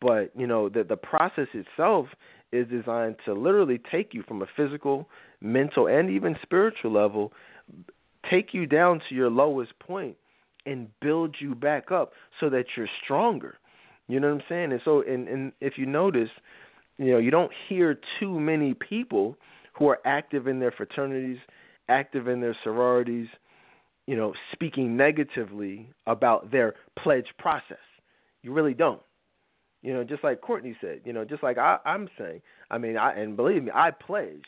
But 0.00 0.32
you 0.36 0.46
know, 0.46 0.68
the 0.68 0.84
the 0.84 0.96
process 0.96 1.48
itself 1.54 2.06
is 2.52 2.66
designed 2.68 3.16
to 3.26 3.34
literally 3.34 3.80
take 3.90 4.14
you 4.14 4.22
from 4.22 4.42
a 4.42 4.46
physical 4.56 5.08
mental, 5.40 5.86
and 5.86 6.10
even 6.10 6.36
spiritual 6.42 6.92
level, 6.92 7.32
take 8.30 8.54
you 8.54 8.66
down 8.66 9.00
to 9.08 9.14
your 9.14 9.30
lowest 9.30 9.78
point 9.78 10.16
and 10.68 10.88
build 11.00 11.36
you 11.40 11.54
back 11.54 11.90
up 11.90 12.12
so 12.40 12.50
that 12.50 12.66
you're 12.76 12.88
stronger. 13.04 13.58
You 14.06 14.20
know 14.20 14.28
what 14.28 14.42
I'm 14.42 14.46
saying? 14.48 14.72
And 14.72 14.80
so, 14.84 15.02
and, 15.02 15.28
and 15.28 15.52
if 15.60 15.74
you 15.76 15.86
notice, 15.86 16.28
you 16.98 17.12
know, 17.12 17.18
you 17.18 17.30
don't 17.30 17.52
hear 17.68 17.98
too 18.20 18.38
many 18.38 18.74
people 18.74 19.36
who 19.78 19.88
are 19.88 19.98
active 20.04 20.46
in 20.46 20.60
their 20.60 20.72
fraternities, 20.72 21.38
active 21.88 22.28
in 22.28 22.40
their 22.40 22.56
sororities, 22.64 23.28
you 24.06 24.16
know, 24.16 24.34
speaking 24.52 24.96
negatively 24.96 25.90
about 26.06 26.50
their 26.50 26.74
pledge 27.02 27.28
process. 27.38 27.76
You 28.42 28.52
really 28.52 28.74
don't. 28.74 29.02
You 29.82 29.94
know, 29.94 30.04
just 30.04 30.24
like 30.24 30.40
Courtney 30.40 30.76
said, 30.80 31.02
you 31.04 31.12
know, 31.12 31.24
just 31.24 31.42
like 31.42 31.56
I, 31.56 31.78
I'm 31.84 32.08
saying. 32.18 32.40
I 32.70 32.78
mean, 32.78 32.96
I 32.96 33.12
and 33.12 33.36
believe 33.36 33.62
me, 33.62 33.70
I 33.72 33.90
pledge. 33.90 34.44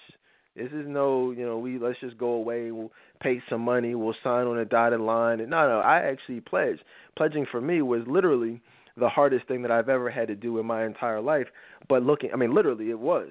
This 0.60 0.72
is 0.72 0.86
no, 0.86 1.30
you 1.30 1.46
know, 1.46 1.58
we 1.58 1.78
let's 1.78 1.98
just 2.00 2.18
go 2.18 2.32
away. 2.32 2.70
We'll 2.70 2.92
pay 3.20 3.40
some 3.48 3.62
money. 3.62 3.94
We'll 3.94 4.14
sign 4.22 4.46
on 4.46 4.58
a 4.58 4.64
dotted 4.64 5.00
line. 5.00 5.40
And 5.40 5.50
no, 5.50 5.68
no, 5.68 5.78
I 5.78 5.98
actually 5.98 6.40
pledged. 6.40 6.82
Pledging 7.16 7.46
for 7.50 7.60
me 7.60 7.80
was 7.80 8.02
literally 8.06 8.60
the 8.96 9.08
hardest 9.08 9.48
thing 9.48 9.62
that 9.62 9.70
I've 9.70 9.88
ever 9.88 10.10
had 10.10 10.28
to 10.28 10.34
do 10.34 10.58
in 10.58 10.66
my 10.66 10.84
entire 10.84 11.20
life. 11.20 11.46
But 11.88 12.02
looking, 12.02 12.30
I 12.32 12.36
mean, 12.36 12.54
literally, 12.54 12.90
it 12.90 12.98
was. 12.98 13.28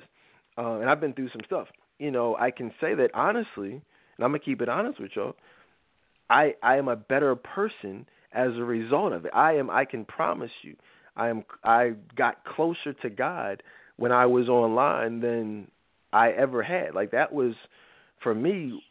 Uh, 0.58 0.80
and 0.80 0.90
I've 0.90 1.00
been 1.00 1.14
through 1.14 1.30
some 1.30 1.42
stuff. 1.46 1.68
You 2.00 2.12
know, 2.12 2.36
I 2.36 2.50
can 2.50 2.72
say 2.82 2.96
that 2.96 3.12
honestly, 3.14 3.74
and 3.74 4.26
I'm 4.26 4.32
gonna 4.32 4.40
keep 4.40 4.62
it 4.62 4.70
honest 4.70 5.00
with 5.00 5.12
y'all. 5.16 5.36
I 6.30 6.56
I 6.64 6.78
am 6.78 6.88
a 6.88 6.96
better 6.96 7.36
person 7.36 8.08
as 8.34 8.50
a 8.56 8.64
result 8.64 9.14
of 9.14 9.26
it. 9.26 9.32
I 9.34 9.54
am. 9.54 9.70
I 9.70 9.86
can 9.86 10.06
promise 10.06 10.52
you, 10.64 10.76
I 11.16 11.30
am. 11.30 11.44
I 11.64 11.94
got 12.16 12.44
closer 12.46 12.94
to 13.02 13.10
God 13.10 13.62
when 13.98 14.12
I 14.12 14.26
was 14.26 14.48
online 14.48 15.20
than 15.20 15.70
I 16.14 16.32
ever 16.32 16.64
had. 16.64 16.96
Like 16.96 17.12
that 17.12 17.34
was, 17.34 17.54
for 18.22 18.34
me, 18.34 18.82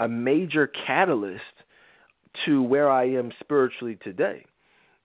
a 0.00 0.08
major 0.08 0.70
catalyst 0.86 1.42
to 2.46 2.62
where 2.62 2.90
I 2.90 3.04
am 3.04 3.32
spiritually 3.40 3.98
today. 4.02 4.44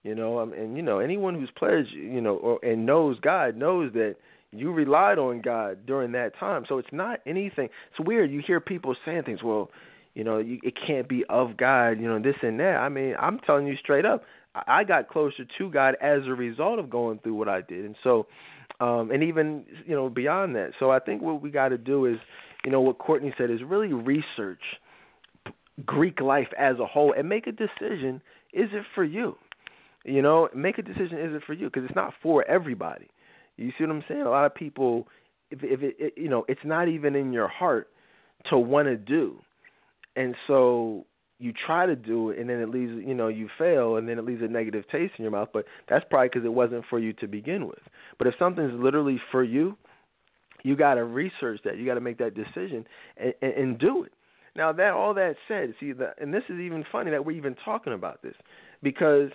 You 0.02 0.14
know, 0.14 0.38
um, 0.38 0.52
and 0.52 0.76
you 0.76 0.82
know 0.82 0.98
anyone 0.98 1.34
who's 1.34 1.50
pledged, 1.56 1.92
you 1.92 2.20
know, 2.20 2.36
or, 2.36 2.58
and 2.62 2.84
knows 2.84 3.18
God 3.20 3.56
knows 3.56 3.92
that 3.94 4.16
you 4.52 4.70
relied 4.70 5.18
on 5.18 5.40
God 5.40 5.86
during 5.86 6.12
that 6.12 6.38
time. 6.38 6.64
So 6.68 6.78
it's 6.78 6.92
not 6.92 7.20
anything. 7.26 7.68
It's 7.90 8.06
weird. 8.06 8.30
You 8.30 8.42
hear 8.46 8.60
people 8.60 8.94
saying 9.04 9.22
things. 9.24 9.42
Well, 9.42 9.70
you 10.14 10.22
know, 10.22 10.38
you, 10.38 10.60
it 10.62 10.74
can't 10.86 11.08
be 11.08 11.24
of 11.30 11.56
God. 11.56 11.92
You 11.92 12.06
know, 12.06 12.20
this 12.20 12.36
and 12.42 12.60
that. 12.60 12.76
I 12.76 12.90
mean, 12.90 13.14
I'm 13.18 13.38
telling 13.40 13.66
you 13.66 13.76
straight 13.76 14.04
up. 14.04 14.24
I 14.68 14.84
got 14.84 15.08
closer 15.08 15.44
to 15.58 15.70
God 15.70 15.96
as 16.00 16.20
a 16.26 16.34
result 16.34 16.78
of 16.78 16.88
going 16.88 17.18
through 17.18 17.34
what 17.34 17.48
I 17.48 17.60
did, 17.60 17.84
and 17.84 17.96
so, 18.04 18.26
um, 18.80 19.10
and 19.10 19.22
even 19.22 19.64
you 19.86 19.94
know 19.94 20.08
beyond 20.08 20.54
that. 20.56 20.72
So 20.78 20.90
I 20.90 20.98
think 20.98 21.22
what 21.22 21.40
we 21.40 21.50
got 21.50 21.68
to 21.68 21.78
do 21.78 22.06
is, 22.06 22.16
you 22.64 22.70
know, 22.70 22.80
what 22.80 22.98
Courtney 22.98 23.32
said 23.38 23.50
is 23.50 23.60
really 23.64 23.92
research 23.92 24.62
Greek 25.84 26.20
life 26.20 26.48
as 26.58 26.78
a 26.78 26.86
whole 26.86 27.14
and 27.16 27.28
make 27.28 27.46
a 27.46 27.52
decision. 27.52 28.22
Is 28.52 28.70
it 28.72 28.84
for 28.94 29.04
you? 29.04 29.36
You 30.04 30.22
know, 30.22 30.48
make 30.54 30.78
a 30.78 30.82
decision. 30.82 31.18
Is 31.18 31.34
it 31.34 31.42
for 31.46 31.54
you? 31.54 31.66
Because 31.66 31.84
it's 31.84 31.96
not 31.96 32.12
for 32.22 32.46
everybody. 32.48 33.08
You 33.56 33.70
see 33.78 33.84
what 33.84 33.90
I'm 33.90 34.04
saying? 34.08 34.22
A 34.22 34.30
lot 34.30 34.46
of 34.46 34.54
people, 34.54 35.08
if 35.50 35.62
if 35.62 35.82
it, 35.82 35.96
it 35.98 36.14
you 36.16 36.28
know, 36.28 36.44
it's 36.48 36.60
not 36.64 36.88
even 36.88 37.14
in 37.14 37.32
your 37.32 37.48
heart 37.48 37.88
to 38.50 38.58
want 38.58 38.88
to 38.88 38.96
do, 38.96 39.38
and 40.16 40.34
so 40.46 41.06
you 41.44 41.52
try 41.66 41.84
to 41.84 41.94
do 41.94 42.30
it, 42.30 42.38
and 42.38 42.48
then 42.48 42.58
it 42.60 42.70
leaves 42.70 42.92
you 43.06 43.14
know 43.14 43.28
you 43.28 43.50
fail, 43.58 43.96
and 43.96 44.08
then 44.08 44.18
it 44.18 44.24
leaves 44.24 44.42
a 44.42 44.48
negative 44.48 44.84
taste 44.90 45.12
in 45.18 45.22
your 45.22 45.30
mouth. 45.30 45.50
But 45.52 45.66
that's 45.90 46.04
probably 46.08 46.28
because 46.28 46.46
it 46.46 46.52
wasn't 46.52 46.84
for 46.88 46.98
you 46.98 47.12
to 47.14 47.28
begin 47.28 47.66
with. 47.66 47.80
But 48.16 48.26
if 48.26 48.34
something's 48.38 48.72
literally 48.80 49.20
for 49.30 49.44
you, 49.44 49.76
you 50.62 50.74
got 50.74 50.94
to 50.94 51.04
research 51.04 51.60
that. 51.64 51.76
You 51.76 51.84
got 51.84 51.94
to 51.94 52.00
make 52.00 52.16
that 52.16 52.34
decision 52.34 52.86
and, 53.18 53.34
and, 53.42 53.52
and 53.52 53.78
do 53.78 54.04
it. 54.04 54.12
Now 54.56 54.72
that 54.72 54.92
all 54.92 55.12
that 55.14 55.36
said, 55.46 55.74
see 55.78 55.92
the 55.92 56.14
and 56.18 56.32
this 56.32 56.44
is 56.48 56.58
even 56.58 56.82
funny 56.90 57.10
that 57.10 57.26
we're 57.26 57.36
even 57.36 57.54
talking 57.62 57.92
about 57.92 58.22
this 58.22 58.34
because 58.82 59.30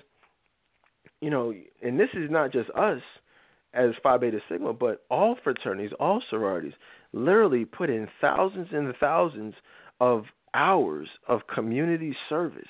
you 1.21 1.29
know, 1.29 1.53
and 1.83 1.99
this 1.99 2.09
is 2.13 2.31
not 2.31 2.51
just 2.51 2.71
us 2.71 3.01
as 3.73 3.91
Phi 4.01 4.17
Beta 4.17 4.39
Sigma, 4.49 4.73
but 4.73 5.03
all 5.11 5.35
fraternities, 5.43 5.91
all 5.99 6.23
sororities, 6.29 6.73
literally 7.13 7.65
put 7.65 7.89
in 7.89 8.07
thousands 8.19 8.69
and 8.71 8.91
thousands 8.99 9.53
of 9.99 10.23
hours 10.53 11.07
of 11.27 11.41
community 11.53 12.15
service 12.27 12.67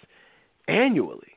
annually. 0.68 1.34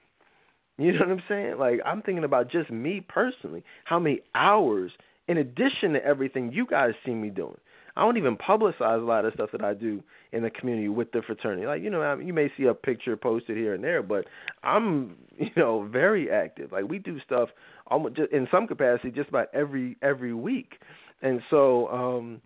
You 0.78 0.92
know 0.92 1.00
what 1.00 1.10
I'm 1.10 1.22
saying? 1.28 1.58
Like 1.58 1.80
I'm 1.84 2.02
thinking 2.02 2.24
about 2.24 2.50
just 2.50 2.70
me 2.70 3.04
personally, 3.06 3.62
how 3.84 3.98
many 3.98 4.20
hours 4.34 4.92
in 5.28 5.38
addition 5.38 5.92
to 5.92 6.04
everything 6.04 6.52
you 6.52 6.66
guys 6.66 6.92
see 7.04 7.14
me 7.14 7.30
doing. 7.30 7.58
I 7.96 8.00
don't 8.00 8.16
even 8.16 8.36
publicize 8.36 9.00
a 9.00 9.04
lot 9.04 9.26
of 9.26 9.34
stuff 9.34 9.50
that 9.52 9.62
I 9.62 9.74
do 9.74 10.02
in 10.32 10.42
the 10.42 10.50
community 10.50 10.88
with 10.88 11.12
the 11.12 11.20
fraternity. 11.20 11.66
Like 11.66 11.82
you 11.82 11.90
know, 11.90 12.02
I 12.02 12.14
mean, 12.14 12.26
you 12.26 12.32
may 12.32 12.50
see 12.56 12.64
a 12.64 12.74
picture 12.74 13.16
posted 13.16 13.56
here 13.56 13.74
and 13.74 13.84
there, 13.84 14.02
but 14.02 14.26
I'm 14.62 15.16
you 15.38 15.50
know 15.56 15.86
very 15.90 16.30
active. 16.30 16.72
Like 16.72 16.88
we 16.88 16.98
do 16.98 17.20
stuff 17.20 17.50
almost 17.86 18.16
just, 18.16 18.32
in 18.32 18.48
some 18.50 18.66
capacity 18.66 19.10
just 19.10 19.28
about 19.28 19.48
every 19.52 19.96
every 20.00 20.32
week, 20.32 20.78
and 21.20 21.42
so 21.50 21.88
um, 21.88 22.40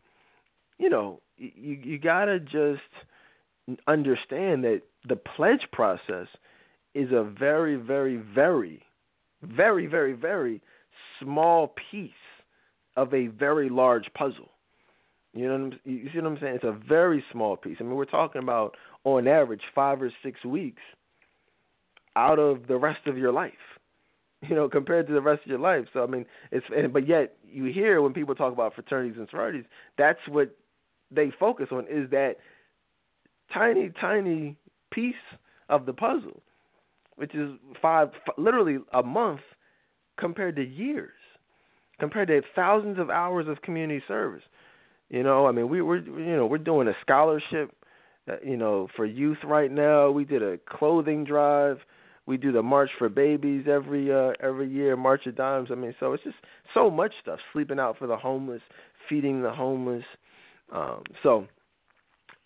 you 0.78 0.90
know 0.90 1.20
you 1.38 1.78
you 1.82 1.98
gotta 1.98 2.40
just 2.40 2.80
understand 3.86 4.64
that 4.64 4.82
the 5.08 5.16
pledge 5.16 5.66
process 5.72 6.28
is 6.94 7.10
a 7.12 7.24
very 7.24 7.76
very 7.76 8.16
very 8.16 8.82
very 9.42 9.86
very 9.86 10.12
very 10.12 10.62
small 11.20 11.74
piece 11.90 12.10
of 12.96 13.12
a 13.12 13.26
very 13.28 13.68
large 13.68 14.06
puzzle 14.14 14.50
you 15.36 15.46
know, 15.46 15.70
you 15.84 16.08
see 16.12 16.18
what 16.18 16.28
I'm 16.28 16.38
saying? 16.40 16.54
It's 16.56 16.64
a 16.64 16.72
very 16.88 17.22
small 17.30 17.58
piece. 17.58 17.76
I 17.78 17.82
mean, 17.82 17.94
we're 17.94 18.06
talking 18.06 18.42
about 18.42 18.74
on 19.04 19.28
average 19.28 19.60
five 19.74 20.00
or 20.00 20.10
six 20.22 20.42
weeks 20.44 20.80
out 22.16 22.38
of 22.38 22.66
the 22.68 22.76
rest 22.76 23.06
of 23.06 23.16
your 23.18 23.32
life. 23.32 23.52
You 24.46 24.54
know, 24.54 24.68
compared 24.68 25.06
to 25.08 25.14
the 25.14 25.22
rest 25.22 25.42
of 25.44 25.48
your 25.48 25.58
life. 25.58 25.86
So 25.94 26.04
I 26.04 26.06
mean, 26.06 26.26
it's 26.52 26.66
and, 26.76 26.92
but 26.92 27.08
yet 27.08 27.36
you 27.50 27.64
hear 27.64 28.02
when 28.02 28.12
people 28.12 28.34
talk 28.34 28.52
about 28.52 28.74
fraternities 28.74 29.16
and 29.18 29.26
sororities, 29.30 29.64
that's 29.96 30.20
what 30.28 30.54
they 31.10 31.32
focus 31.40 31.68
on 31.72 31.86
is 31.90 32.10
that 32.10 32.34
tiny, 33.52 33.90
tiny 34.00 34.56
piece 34.92 35.14
of 35.68 35.86
the 35.86 35.92
puzzle, 35.92 36.42
which 37.16 37.34
is 37.34 37.50
five, 37.80 38.08
literally 38.38 38.78
a 38.92 39.02
month 39.02 39.40
compared 40.18 40.56
to 40.56 40.64
years, 40.64 41.12
compared 41.98 42.28
to 42.28 42.40
thousands 42.54 42.98
of 42.98 43.10
hours 43.10 43.46
of 43.48 43.62
community 43.62 44.02
service. 44.06 44.42
You 45.08 45.22
know, 45.22 45.46
I 45.46 45.52
mean, 45.52 45.68
we 45.68 45.82
we're 45.82 45.98
you 45.98 46.36
know 46.36 46.46
we're 46.46 46.58
doing 46.58 46.88
a 46.88 46.94
scholarship, 47.00 47.70
uh, 48.28 48.36
you 48.44 48.56
know, 48.56 48.88
for 48.96 49.06
youth 49.06 49.38
right 49.44 49.70
now. 49.70 50.10
We 50.10 50.24
did 50.24 50.42
a 50.42 50.58
clothing 50.68 51.24
drive. 51.24 51.78
We 52.26 52.36
do 52.36 52.50
the 52.50 52.62
March 52.62 52.90
for 52.98 53.08
Babies 53.08 53.66
every 53.70 54.12
uh, 54.12 54.32
every 54.40 54.68
year, 54.68 54.96
March 54.96 55.26
of 55.26 55.36
Dimes. 55.36 55.68
I 55.70 55.76
mean, 55.76 55.94
so 56.00 56.12
it's 56.12 56.24
just 56.24 56.36
so 56.74 56.90
much 56.90 57.12
stuff. 57.22 57.38
Sleeping 57.52 57.78
out 57.78 57.98
for 57.98 58.08
the 58.08 58.16
homeless, 58.16 58.62
feeding 59.08 59.42
the 59.42 59.52
homeless. 59.52 60.04
Um, 60.72 61.04
so 61.22 61.46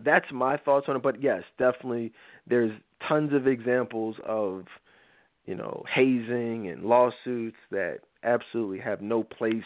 that's 0.04 0.26
my 0.32 0.56
thoughts 0.56 0.86
on 0.88 0.96
it. 0.96 1.02
But 1.02 1.22
yes, 1.22 1.42
definitely, 1.58 2.12
there's 2.46 2.72
tons 3.08 3.32
of 3.32 3.46
examples 3.46 4.16
of 4.26 4.64
you 5.46 5.54
know 5.54 5.84
hazing 5.92 6.68
and 6.68 6.84
lawsuits 6.84 7.56
that 7.70 8.00
absolutely 8.22 8.78
have 8.78 9.00
no 9.00 9.22
place 9.22 9.64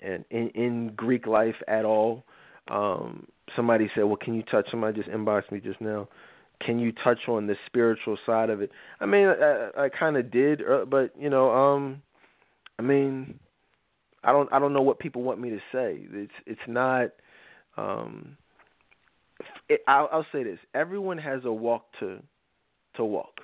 and 0.00 0.24
in, 0.30 0.48
in 0.50 0.92
Greek 0.94 1.26
life 1.26 1.56
at 1.68 1.84
all. 1.84 2.24
Um, 2.68 3.26
somebody 3.56 3.90
said, 3.94 4.04
"Well, 4.04 4.16
can 4.16 4.34
you 4.34 4.42
touch?" 4.42 4.66
Somebody 4.70 4.98
just 5.00 5.10
inboxed 5.10 5.52
me 5.52 5.60
just 5.60 5.80
now. 5.80 6.08
Can 6.64 6.78
you 6.78 6.92
touch 6.92 7.18
on 7.28 7.46
the 7.46 7.56
spiritual 7.66 8.16
side 8.24 8.48
of 8.48 8.62
it? 8.62 8.70
I 9.00 9.06
mean, 9.06 9.26
I, 9.26 9.70
I 9.76 9.88
kind 9.88 10.16
of 10.16 10.30
did, 10.30 10.62
uh, 10.62 10.84
but 10.84 11.12
you 11.18 11.28
know, 11.28 11.50
um, 11.50 12.00
I 12.78 12.82
mean, 12.82 13.38
I 14.22 14.32
don't, 14.32 14.50
I 14.52 14.58
don't 14.58 14.72
know 14.72 14.80
what 14.80 14.98
people 14.98 15.22
want 15.22 15.40
me 15.40 15.50
to 15.50 15.58
say. 15.72 16.06
It's, 16.10 16.32
it's 16.46 16.60
not. 16.66 17.10
Um, 17.76 18.36
it, 19.68 19.80
I'll, 19.86 20.08
I'll 20.12 20.26
say 20.32 20.42
this: 20.42 20.58
everyone 20.74 21.18
has 21.18 21.44
a 21.44 21.52
walk 21.52 21.86
to, 22.00 22.22
to 22.96 23.04
walk. 23.04 23.40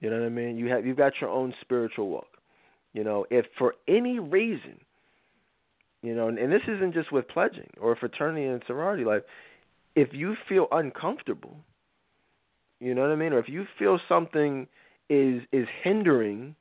You 0.00 0.10
know 0.10 0.18
what 0.18 0.26
I 0.26 0.30
mean? 0.30 0.56
You 0.56 0.68
have, 0.68 0.84
you've 0.84 0.96
got 0.96 1.12
your 1.20 1.30
own 1.30 1.54
spiritual 1.60 2.08
walk. 2.08 2.26
You 2.92 3.04
know, 3.04 3.24
if 3.30 3.46
for 3.58 3.74
any 3.88 4.18
reason 4.18 4.78
you 6.02 6.14
know, 6.14 6.28
and, 6.28 6.38
and 6.38 6.52
this 6.52 6.62
isn't 6.66 6.94
just 6.94 7.12
with 7.12 7.28
pledging 7.28 7.70
or 7.80 7.94
fraternity 7.96 8.44
and 8.46 8.62
sorority 8.66 9.04
life. 9.04 9.22
If 9.94 10.08
you 10.12 10.34
feel 10.48 10.66
uncomfortable, 10.72 11.56
you 12.80 12.94
know 12.94 13.02
what 13.02 13.10
I 13.10 13.16
mean, 13.16 13.32
or 13.32 13.38
if 13.38 13.48
you 13.48 13.64
feel 13.78 14.00
something 14.08 14.66
is 15.08 15.42
is 15.52 15.66
hindering 15.84 16.56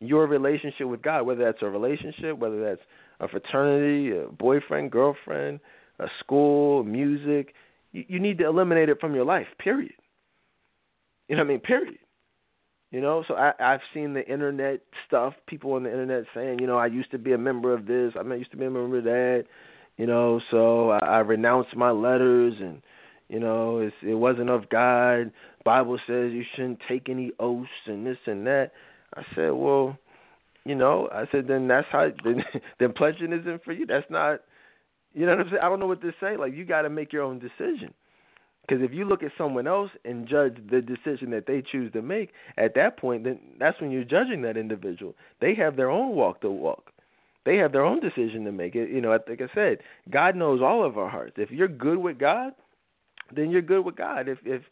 your 0.00 0.26
relationship 0.26 0.86
with 0.86 1.02
God, 1.02 1.22
whether 1.22 1.44
that's 1.44 1.62
a 1.62 1.68
relationship, 1.68 2.38
whether 2.38 2.62
that's 2.62 2.80
a 3.20 3.28
fraternity, 3.28 4.16
a 4.16 4.26
boyfriend, 4.30 4.90
girlfriend, 4.90 5.60
a 5.98 6.06
school, 6.20 6.84
music, 6.84 7.54
you, 7.92 8.04
you 8.08 8.20
need 8.20 8.38
to 8.38 8.46
eliminate 8.46 8.88
it 8.88 9.00
from 9.00 9.14
your 9.14 9.24
life. 9.24 9.46
Period. 9.58 9.92
You 11.28 11.36
know 11.36 11.42
what 11.42 11.46
I 11.46 11.52
mean? 11.52 11.60
Period. 11.60 11.98
You 12.90 13.00
know, 13.00 13.24
so 13.26 13.34
I, 13.34 13.52
I've 13.58 13.80
seen 13.94 14.12
the 14.12 14.26
internet 14.26 14.80
stuff, 15.06 15.32
people 15.46 15.72
on 15.72 15.84
the 15.84 15.90
internet 15.90 16.24
saying, 16.34 16.58
you 16.58 16.66
know, 16.66 16.76
I 16.76 16.86
used 16.86 17.10
to 17.12 17.18
be 17.18 17.32
a 17.32 17.38
member 17.38 17.72
of 17.72 17.86
this, 17.86 18.12
I 18.18 18.34
used 18.34 18.50
to 18.50 18.58
be 18.58 18.66
a 18.66 18.70
member 18.70 18.98
of 18.98 19.04
that, 19.04 19.44
you 19.96 20.06
know, 20.06 20.42
so 20.50 20.90
I, 20.90 20.98
I 20.98 21.18
renounced 21.20 21.74
my 21.74 21.90
letters 21.90 22.52
and, 22.60 22.82
you 23.30 23.40
know, 23.40 23.78
it's, 23.78 23.96
it 24.02 24.12
wasn't 24.12 24.50
of 24.50 24.68
God. 24.68 25.32
Bible 25.64 25.98
says 26.06 26.32
you 26.32 26.44
shouldn't 26.54 26.80
take 26.86 27.08
any 27.08 27.32
oaths 27.40 27.70
and 27.86 28.06
this 28.06 28.18
and 28.26 28.46
that. 28.46 28.72
I 29.14 29.22
said, 29.34 29.52
well, 29.52 29.96
you 30.66 30.74
know, 30.74 31.08
I 31.10 31.24
said 31.32 31.46
then 31.48 31.68
that's 31.68 31.86
how 31.90 32.08
then, 32.24 32.44
then 32.78 32.92
pledging 32.92 33.32
isn't 33.32 33.64
for 33.64 33.72
you. 33.72 33.86
That's 33.86 34.10
not, 34.10 34.40
you 35.14 35.26
know 35.26 35.32
what 35.32 35.40
I'm 35.40 35.50
saying. 35.50 35.62
I 35.62 35.68
don't 35.68 35.80
know 35.80 35.86
what 35.86 36.00
to 36.02 36.12
say. 36.20 36.36
Like 36.36 36.54
you 36.54 36.64
got 36.64 36.82
to 36.82 36.90
make 36.90 37.12
your 37.12 37.22
own 37.22 37.38
decision. 37.38 37.92
Because 38.62 38.82
if 38.82 38.92
you 38.92 39.04
look 39.04 39.22
at 39.22 39.32
someone 39.36 39.66
else 39.66 39.90
and 40.04 40.26
judge 40.26 40.56
the 40.70 40.80
decision 40.80 41.30
that 41.30 41.46
they 41.46 41.62
choose 41.62 41.92
to 41.92 42.02
make, 42.02 42.30
at 42.56 42.74
that 42.76 42.96
point, 42.96 43.24
then 43.24 43.40
that's 43.58 43.80
when 43.80 43.90
you're 43.90 44.04
judging 44.04 44.42
that 44.42 44.56
individual. 44.56 45.14
They 45.40 45.54
have 45.56 45.76
their 45.76 45.90
own 45.90 46.14
walk 46.14 46.40
to 46.42 46.50
walk. 46.50 46.92
They 47.44 47.56
have 47.56 47.72
their 47.72 47.84
own 47.84 47.98
decision 47.98 48.44
to 48.44 48.52
make. 48.52 48.76
It, 48.76 48.90
you 48.90 49.00
know, 49.00 49.10
like 49.10 49.40
I 49.40 49.52
said, 49.52 49.78
God 50.10 50.36
knows 50.36 50.60
all 50.62 50.84
of 50.86 50.96
our 50.96 51.08
hearts. 51.08 51.34
If 51.38 51.50
you're 51.50 51.66
good 51.66 51.98
with 51.98 52.18
God, 52.18 52.52
then 53.34 53.50
you're 53.50 53.62
good 53.62 53.84
with 53.84 53.96
God. 53.96 54.28
If 54.28 54.38
if 54.44 54.62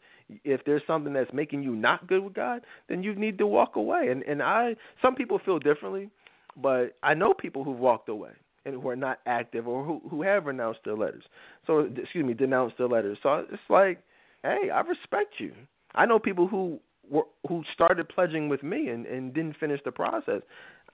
if 0.45 0.63
there's 0.65 0.83
something 0.87 1.11
that's 1.11 1.33
making 1.33 1.63
you 1.63 1.75
not 1.75 2.07
good 2.07 2.23
with 2.23 2.33
God, 2.33 2.61
then 2.87 3.03
you 3.03 3.13
need 3.13 3.37
to 3.39 3.47
walk 3.47 3.75
away. 3.75 4.07
And 4.09 4.23
and 4.23 4.41
I 4.41 4.77
some 5.01 5.15
people 5.15 5.39
feel 5.43 5.59
differently, 5.59 6.09
but 6.55 6.95
I 7.03 7.13
know 7.13 7.33
people 7.33 7.65
who've 7.65 7.77
walked 7.77 8.07
away 8.07 8.31
and 8.65 8.81
who 8.81 8.89
are 8.89 8.95
not 8.95 9.19
active 9.25 9.67
or 9.67 9.83
who 9.83 10.01
who 10.09 10.21
have 10.21 10.45
renounced 10.45 10.81
their 10.85 10.95
letters. 10.95 11.23
So 11.67 11.79
excuse 11.79 12.25
me, 12.25 12.33
denounced 12.33 12.77
their 12.77 12.87
letters. 12.87 13.17
So 13.23 13.45
it's 13.51 13.61
like, 13.69 13.99
hey, 14.43 14.69
I 14.73 14.81
respect 14.81 15.35
you. 15.39 15.53
I 15.95 16.05
know 16.05 16.19
people 16.19 16.47
who 16.47 16.79
were 17.09 17.23
who 17.47 17.63
started 17.73 18.07
pledging 18.09 18.49
with 18.49 18.63
me 18.63 18.89
and 18.89 19.05
and 19.05 19.33
didn't 19.33 19.57
finish 19.57 19.81
the 19.83 19.91
process. 19.91 20.41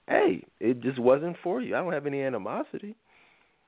Hey, 0.07 0.45
it 0.59 0.81
just 0.81 0.99
wasn't 0.99 1.35
for 1.43 1.61
you. 1.61 1.75
I 1.75 1.79
don't 1.79 1.93
have 1.93 2.07
any 2.07 2.21
animosity. 2.21 2.95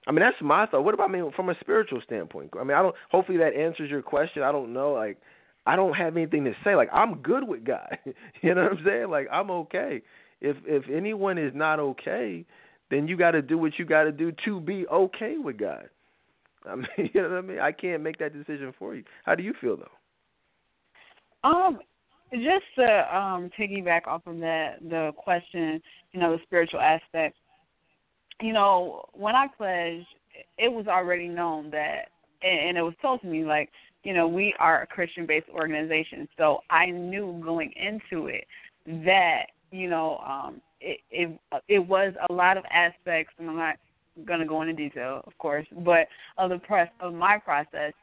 I 0.07 0.11
mean, 0.11 0.21
that's 0.21 0.41
my 0.41 0.65
thought. 0.65 0.83
What 0.83 0.93
about 0.93 1.11
me 1.11 1.21
from 1.35 1.49
a 1.49 1.55
spiritual 1.59 2.01
standpoint? 2.05 2.51
I 2.59 2.63
mean, 2.63 2.77
I 2.77 2.81
don't. 2.81 2.95
Hopefully, 3.11 3.37
that 3.39 3.53
answers 3.53 3.89
your 3.89 4.01
question. 4.01 4.43
I 4.43 4.51
don't 4.51 4.73
know. 4.73 4.93
Like, 4.93 5.17
I 5.65 5.75
don't 5.75 5.93
have 5.93 6.15
anything 6.15 6.45
to 6.45 6.53
say. 6.63 6.75
Like, 6.75 6.89
I'm 6.93 7.15
good 7.15 7.47
with 7.47 7.63
God. 7.65 7.97
you 8.41 8.55
know 8.55 8.63
what 8.63 8.71
I'm 8.71 8.85
saying? 8.85 9.09
Like, 9.09 9.27
I'm 9.31 9.51
okay. 9.51 10.01
If 10.41 10.57
if 10.65 10.83
anyone 10.89 11.37
is 11.37 11.51
not 11.53 11.79
okay, 11.79 12.45
then 12.89 13.07
you 13.07 13.17
got 13.17 13.31
to 13.31 13.41
do 13.41 13.57
what 13.57 13.77
you 13.77 13.85
got 13.85 14.03
to 14.03 14.11
do 14.11 14.31
to 14.45 14.59
be 14.59 14.87
okay 14.87 15.37
with 15.37 15.57
God. 15.57 15.89
I 16.65 16.75
mean, 16.75 16.87
you 16.97 17.21
know 17.21 17.29
what 17.29 17.37
I 17.37 17.41
mean? 17.41 17.59
I 17.59 17.71
can't 17.71 18.01
make 18.01 18.17
that 18.19 18.33
decision 18.33 18.73
for 18.77 18.95
you. 18.95 19.03
How 19.25 19.35
do 19.35 19.43
you 19.43 19.53
feel 19.59 19.77
though? 19.77 21.49
Um, 21.49 21.79
just 22.31 22.65
to 22.77 23.15
um 23.15 23.49
piggyback 23.57 24.07
off 24.07 24.27
of 24.27 24.39
that, 24.39 24.77
the 24.81 25.11
question, 25.17 25.81
you 26.11 26.19
know, 26.19 26.35
the 26.35 26.43
spiritual 26.43 26.79
aspect. 26.79 27.35
You 28.41 28.53
know, 28.53 29.05
when 29.13 29.35
I 29.35 29.47
pledged, 29.57 30.07
it 30.57 30.71
was 30.71 30.87
already 30.87 31.27
known 31.27 31.69
that, 31.71 32.09
and 32.41 32.77
it 32.77 32.81
was 32.81 32.93
told 33.01 33.21
to 33.21 33.27
me 33.27 33.43
like, 33.43 33.69
you 34.03 34.13
know, 34.13 34.27
we 34.27 34.53
are 34.59 34.81
a 34.83 34.87
Christian-based 34.87 35.49
organization, 35.53 36.27
so 36.37 36.59
I 36.69 36.85
knew 36.85 37.41
going 37.43 37.73
into 37.75 38.27
it 38.27 38.45
that 38.85 39.47
you 39.71 39.89
know, 39.89 40.17
um, 40.17 40.61
it 40.81 40.99
it 41.11 41.39
it 41.67 41.79
was 41.79 42.13
a 42.29 42.33
lot 42.33 42.57
of 42.57 42.63
aspects, 42.71 43.33
and 43.37 43.49
I'm 43.49 43.57
not 43.57 43.75
going 44.25 44.39
to 44.39 44.45
go 44.45 44.61
into 44.61 44.73
detail, 44.73 45.21
of 45.25 45.37
course, 45.37 45.65
but 45.85 46.07
of 46.37 46.49
the 46.49 46.59
press 46.59 46.89
of 46.99 47.13
my 47.13 47.37
process 47.37 47.93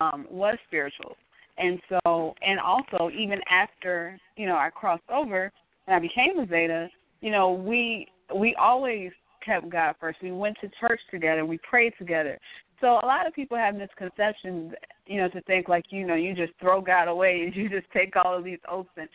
um, 0.00 0.26
was 0.30 0.56
spiritual, 0.66 1.16
and 1.58 1.80
so 1.88 2.34
and 2.46 2.58
also 2.60 3.10
even 3.16 3.40
after 3.50 4.18
you 4.36 4.46
know 4.46 4.56
I 4.56 4.70
crossed 4.70 5.08
over 5.12 5.50
and 5.86 5.96
I 5.96 5.98
became 5.98 6.38
a 6.38 6.46
Zeta, 6.46 6.88
you 7.20 7.30
know 7.30 7.52
we 7.52 8.08
we 8.34 8.54
always 8.56 9.10
kept 9.44 9.68
God 9.70 9.94
first. 10.00 10.18
We 10.22 10.32
went 10.32 10.56
to 10.60 10.70
church 10.80 11.00
together, 11.10 11.44
we 11.44 11.58
prayed 11.58 11.92
together. 11.98 12.38
So 12.80 12.88
a 13.02 13.06
lot 13.06 13.26
of 13.26 13.32
people 13.32 13.56
have 13.56 13.74
misconceptions, 13.74 14.74
you 15.06 15.16
know, 15.16 15.28
to 15.30 15.40
think 15.42 15.68
like 15.68 15.86
you 15.90 16.06
know 16.06 16.14
you 16.14 16.34
just 16.34 16.52
throw 16.60 16.80
God 16.80 17.08
away 17.08 17.42
and 17.44 17.56
you 17.56 17.68
just 17.68 17.90
take 17.92 18.14
all 18.16 18.36
of 18.36 18.44
these 18.44 18.58
oaths 18.70 18.90
and 18.96 19.08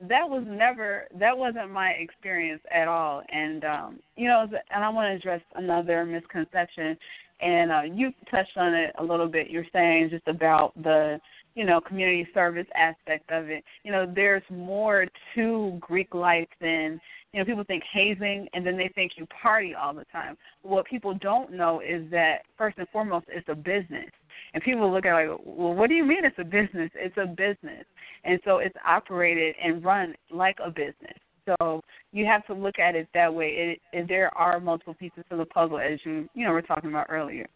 that 0.00 0.28
was 0.28 0.44
never 0.46 1.06
that 1.18 1.36
wasn't 1.36 1.70
my 1.70 1.90
experience 1.90 2.62
at 2.72 2.88
all. 2.88 3.22
And 3.30 3.64
um 3.64 3.98
you 4.16 4.28
know 4.28 4.46
and 4.74 4.84
i 4.84 4.88
want 4.88 5.10
to 5.10 5.16
address 5.16 5.42
another 5.56 6.04
misconception 6.04 6.96
and 7.40 7.72
uh 7.72 7.82
you 7.82 8.12
touched 8.30 8.56
on 8.56 8.74
it 8.74 8.92
a 8.98 9.04
little 9.04 9.28
bit. 9.28 9.50
You're 9.50 9.66
saying 9.72 10.10
just 10.10 10.26
about 10.28 10.72
the 10.82 11.20
you 11.54 11.64
know 11.64 11.80
community 11.80 12.28
service 12.32 12.66
aspect 12.76 13.30
of 13.30 13.48
it. 13.48 13.64
You 13.82 13.92
know 13.92 14.10
there's 14.12 14.42
more 14.50 15.06
to 15.34 15.76
greek 15.80 16.14
life 16.14 16.48
than 16.60 17.00
you 17.32 17.40
know 17.40 17.44
people 17.44 17.64
think 17.64 17.82
hazing 17.92 18.48
and 18.54 18.64
then 18.64 18.76
they 18.76 18.90
think 18.94 19.12
you 19.16 19.26
party 19.26 19.74
all 19.74 19.94
the 19.94 20.04
time. 20.12 20.36
What 20.62 20.86
people 20.86 21.14
don't 21.14 21.52
know 21.52 21.80
is 21.80 22.08
that 22.12 22.42
first 22.56 22.78
and 22.78 22.88
foremost 22.90 23.26
it's 23.28 23.48
a 23.48 23.54
business 23.54 24.10
and 24.54 24.62
people 24.62 24.92
look 24.92 25.04
at 25.06 25.18
it 25.20 25.30
like, 25.30 25.40
well, 25.44 25.74
what 25.74 25.88
do 25.88 25.94
you 25.94 26.04
mean 26.04 26.24
it's 26.24 26.38
a 26.38 26.44
business? 26.44 26.90
It's 26.94 27.16
a 27.16 27.26
business, 27.26 27.84
and 28.24 28.40
so 28.44 28.58
it's 28.58 28.76
operated 28.86 29.54
and 29.62 29.84
run 29.84 30.14
like 30.30 30.56
a 30.64 30.70
business. 30.70 31.16
So 31.46 31.82
you 32.12 32.26
have 32.26 32.46
to 32.46 32.54
look 32.54 32.78
at 32.78 32.94
it 32.94 33.08
that 33.14 33.32
way. 33.32 33.48
It, 33.48 33.80
it, 33.92 34.08
there 34.08 34.36
are 34.36 34.60
multiple 34.60 34.94
pieces 34.94 35.24
to 35.30 35.36
the 35.36 35.46
puzzle, 35.46 35.78
as 35.78 35.98
you 36.04 36.28
you 36.34 36.44
know 36.46 36.52
were 36.52 36.62
talking 36.62 36.90
about 36.90 37.06
earlier. 37.08 37.46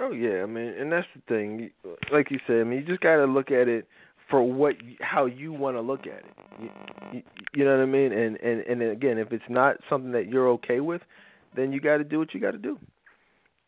Oh 0.00 0.12
yeah, 0.12 0.42
I 0.42 0.46
mean, 0.46 0.68
and 0.78 0.90
that's 0.90 1.06
the 1.14 1.22
thing. 1.28 1.70
Like 2.12 2.30
you 2.30 2.38
said, 2.46 2.60
I 2.60 2.64
mean, 2.64 2.80
you 2.80 2.86
just 2.86 3.00
got 3.00 3.16
to 3.16 3.24
look 3.24 3.50
at 3.50 3.68
it 3.68 3.86
for 4.30 4.42
what 4.42 4.76
how 5.00 5.26
you 5.26 5.52
want 5.52 5.76
to 5.76 5.80
look 5.80 6.06
at 6.06 6.24
it. 6.24 6.36
You, 6.60 6.70
you, 7.12 7.22
you 7.54 7.64
know 7.64 7.76
what 7.76 7.82
I 7.82 7.86
mean? 7.86 8.12
And 8.12 8.36
and 8.40 8.60
and 8.60 8.82
again, 8.82 9.18
if 9.18 9.32
it's 9.32 9.44
not 9.48 9.76
something 9.88 10.12
that 10.12 10.28
you're 10.28 10.48
okay 10.50 10.80
with, 10.80 11.02
then 11.54 11.72
you 11.72 11.80
got 11.80 11.98
to 11.98 12.04
do 12.04 12.18
what 12.18 12.32
you 12.32 12.40
got 12.40 12.52
to 12.52 12.58
do. 12.58 12.78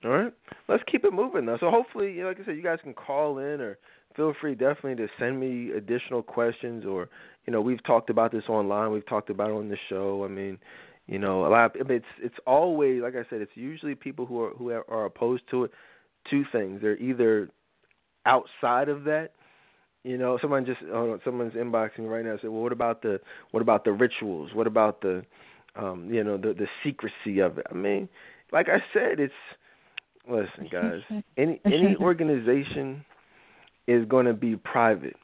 All 0.05 0.11
right, 0.11 0.33
let's 0.69 0.83
keep 0.91 1.05
it 1.05 1.13
moving 1.13 1.47
though. 1.47 1.57
So 1.59 1.71
hopefully, 1.71 2.13
you 2.13 2.23
know, 2.23 2.29
like 2.29 2.41
I 2.41 2.45
said, 2.45 2.57
you 2.57 2.63
guys 2.63 2.79
can 2.83 2.95
call 2.95 3.39
in 3.39 3.61
or 3.61 3.79
feel 4.15 4.35
free 4.41 4.55
definitely 4.55 4.97
to 4.97 5.09
send 5.19 5.41
me 5.41 5.71
additional 5.73 6.23
questions 6.23 6.85
or 6.85 7.09
you 7.47 7.53
know 7.53 7.61
we've 7.61 7.83
talked 7.85 8.11
about 8.11 8.31
this 8.31 8.45
online, 8.49 8.91
we've 8.93 9.07
talked 9.07 9.31
about 9.31 9.51
it 9.51 9.55
on 9.55 9.69
the 9.69 9.79
show. 9.89 10.25
I 10.25 10.29
mean, 10.29 10.59
you 11.07 11.19
know, 11.19 11.47
a 11.47 11.49
lot. 11.49 11.81
Of, 11.81 11.91
it's 11.91 12.05
it's 12.23 12.35
always 12.47 13.03
like 13.03 13.15
I 13.15 13.29
said, 13.31 13.41
it's 13.41 13.53
usually 13.55 13.95
people 13.95 14.27
who 14.27 14.43
are 14.43 14.51
who 14.51 14.71
are 14.71 15.05
opposed 15.07 15.45
to 15.51 15.65
it. 15.65 15.71
Two 16.31 16.45
things: 16.53 16.81
they're 16.83 16.99
either 16.99 17.49
outside 18.27 18.89
of 18.89 19.05
that. 19.05 19.31
You 20.03 20.19
know, 20.19 20.39
someone 20.41 20.67
just 20.67 20.81
oh, 20.93 21.19
someone's 21.25 21.55
inboxing 21.55 22.11
right 22.11 22.25
now. 22.25 22.37
Said, 22.41 22.51
well, 22.51 22.63
what 22.63 22.73
about 22.73 23.03
the 23.03 23.21
what 23.53 23.61
about 23.61 23.85
the 23.85 23.93
rituals? 23.93 24.51
What 24.55 24.67
about 24.67 25.01
the 25.01 25.25
um, 25.77 26.09
you 26.13 26.25
know 26.25 26.37
the 26.37 26.55
the 26.55 26.67
secrecy 26.83 27.41
of 27.41 27.59
it? 27.59 27.67
I 27.71 27.75
mean, 27.75 28.09
like 28.53 28.69
I 28.69 28.79
said, 28.93 29.21
it's 29.21 29.33
Listen, 30.29 30.68
guys. 30.70 31.01
Any 31.37 31.61
any 31.64 31.97
organization 32.01 33.05
is 33.87 34.07
going 34.09 34.27
to 34.27 34.33
be 34.33 34.57
private, 34.57 35.16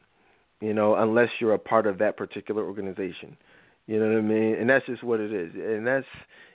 you 0.60 0.74
know, 0.74 0.94
unless 0.94 1.28
you're 1.40 1.54
a 1.54 1.58
part 1.58 1.86
of 1.86 1.98
that 1.98 2.16
particular 2.16 2.64
organization. 2.64 3.36
You 3.86 3.98
know 3.98 4.06
what 4.06 4.18
I 4.18 4.20
mean? 4.20 4.54
And 4.54 4.68
that's 4.68 4.84
just 4.86 5.02
what 5.02 5.18
it 5.18 5.32
is. 5.32 5.52
And 5.54 5.86
that's 5.86 6.06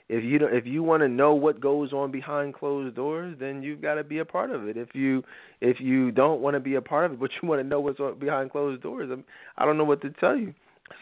if 0.08 0.22
you 0.22 0.38
don't, 0.38 0.54
if 0.54 0.66
you 0.66 0.82
want 0.82 1.02
to 1.02 1.08
know 1.08 1.34
what 1.34 1.60
goes 1.60 1.92
on 1.92 2.12
behind 2.12 2.54
closed 2.54 2.94
doors, 2.94 3.36
then 3.40 3.62
you've 3.62 3.82
got 3.82 3.94
to 3.94 4.04
be 4.04 4.18
a 4.18 4.24
part 4.24 4.50
of 4.50 4.68
it. 4.68 4.76
If 4.76 4.90
you 4.94 5.24
if 5.60 5.80
you 5.80 6.12
don't 6.12 6.40
want 6.40 6.54
to 6.54 6.60
be 6.60 6.76
a 6.76 6.80
part 6.80 7.06
of 7.06 7.12
it, 7.12 7.20
but 7.20 7.30
you 7.42 7.48
want 7.48 7.60
to 7.60 7.66
know 7.66 7.80
what's 7.80 7.98
behind 8.20 8.52
closed 8.52 8.82
doors, 8.82 9.10
I'm, 9.12 9.24
I 9.58 9.64
don't 9.64 9.76
know 9.76 9.84
what 9.84 10.00
to 10.02 10.10
tell 10.10 10.36
you. 10.36 10.54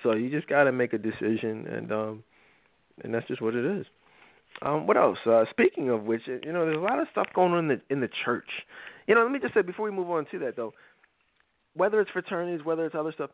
So 0.02 0.12
you 0.12 0.30
just 0.30 0.48
got 0.48 0.64
to 0.64 0.72
make 0.72 0.94
a 0.94 0.98
decision, 0.98 1.66
and 1.66 1.92
um, 1.92 2.24
and 3.02 3.12
that's 3.12 3.28
just 3.28 3.42
what 3.42 3.54
it 3.54 3.64
is. 3.64 3.84
Um, 4.62 4.86
what 4.86 4.96
else? 4.96 5.18
Uh, 5.26 5.44
speaking 5.50 5.90
of 5.90 6.04
which, 6.04 6.22
you 6.26 6.52
know, 6.52 6.64
there's 6.64 6.76
a 6.76 6.80
lot 6.80 7.00
of 7.00 7.08
stuff 7.12 7.26
going 7.34 7.52
on 7.52 7.58
in 7.58 7.68
the 7.68 7.80
in 7.90 8.00
the 8.00 8.08
church. 8.24 8.48
You 9.06 9.14
know, 9.14 9.22
let 9.22 9.32
me 9.32 9.38
just 9.38 9.54
say 9.54 9.62
before 9.62 9.84
we 9.84 9.90
move 9.90 10.10
on 10.10 10.26
to 10.30 10.38
that 10.40 10.56
though, 10.56 10.72
whether 11.74 12.00
it's 12.00 12.10
fraternities, 12.10 12.64
whether 12.64 12.86
it's 12.86 12.94
other 12.94 13.12
stuff, 13.12 13.30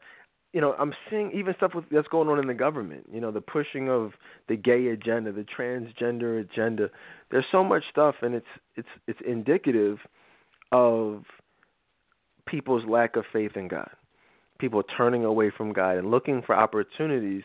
you 0.53 0.61
know, 0.61 0.75
I'm 0.79 0.93
seeing 1.09 1.31
even 1.33 1.55
stuff 1.57 1.73
with, 1.75 1.85
that's 1.91 2.09
going 2.09 2.29
on 2.29 2.39
in 2.39 2.47
the 2.47 2.55
government. 2.55 3.07
You 3.13 3.21
know, 3.21 3.31
the 3.31 3.41
pushing 3.41 3.89
of 3.89 4.13
the 4.49 4.57
gay 4.57 4.89
agenda, 4.89 5.31
the 5.33 5.45
transgender 5.57 6.41
agenda. 6.41 6.91
There's 7.31 7.45
so 7.53 7.63
much 7.63 7.85
stuff, 7.91 8.17
and 8.23 8.35
it's 8.35 8.47
it's 8.77 8.89
it's 9.07 9.21
indicative 9.27 9.99
of 10.73 11.25
people's 12.47 12.85
lack 12.89 13.17
of 13.17 13.25
faith 13.33 13.53
in 13.57 13.69
God. 13.69 13.91
People 14.59 14.83
turning 14.97 15.25
away 15.25 15.53
from 15.57 15.73
God 15.73 15.97
and 15.97 16.11
looking 16.11 16.43
for 16.45 16.55
opportunities 16.55 17.43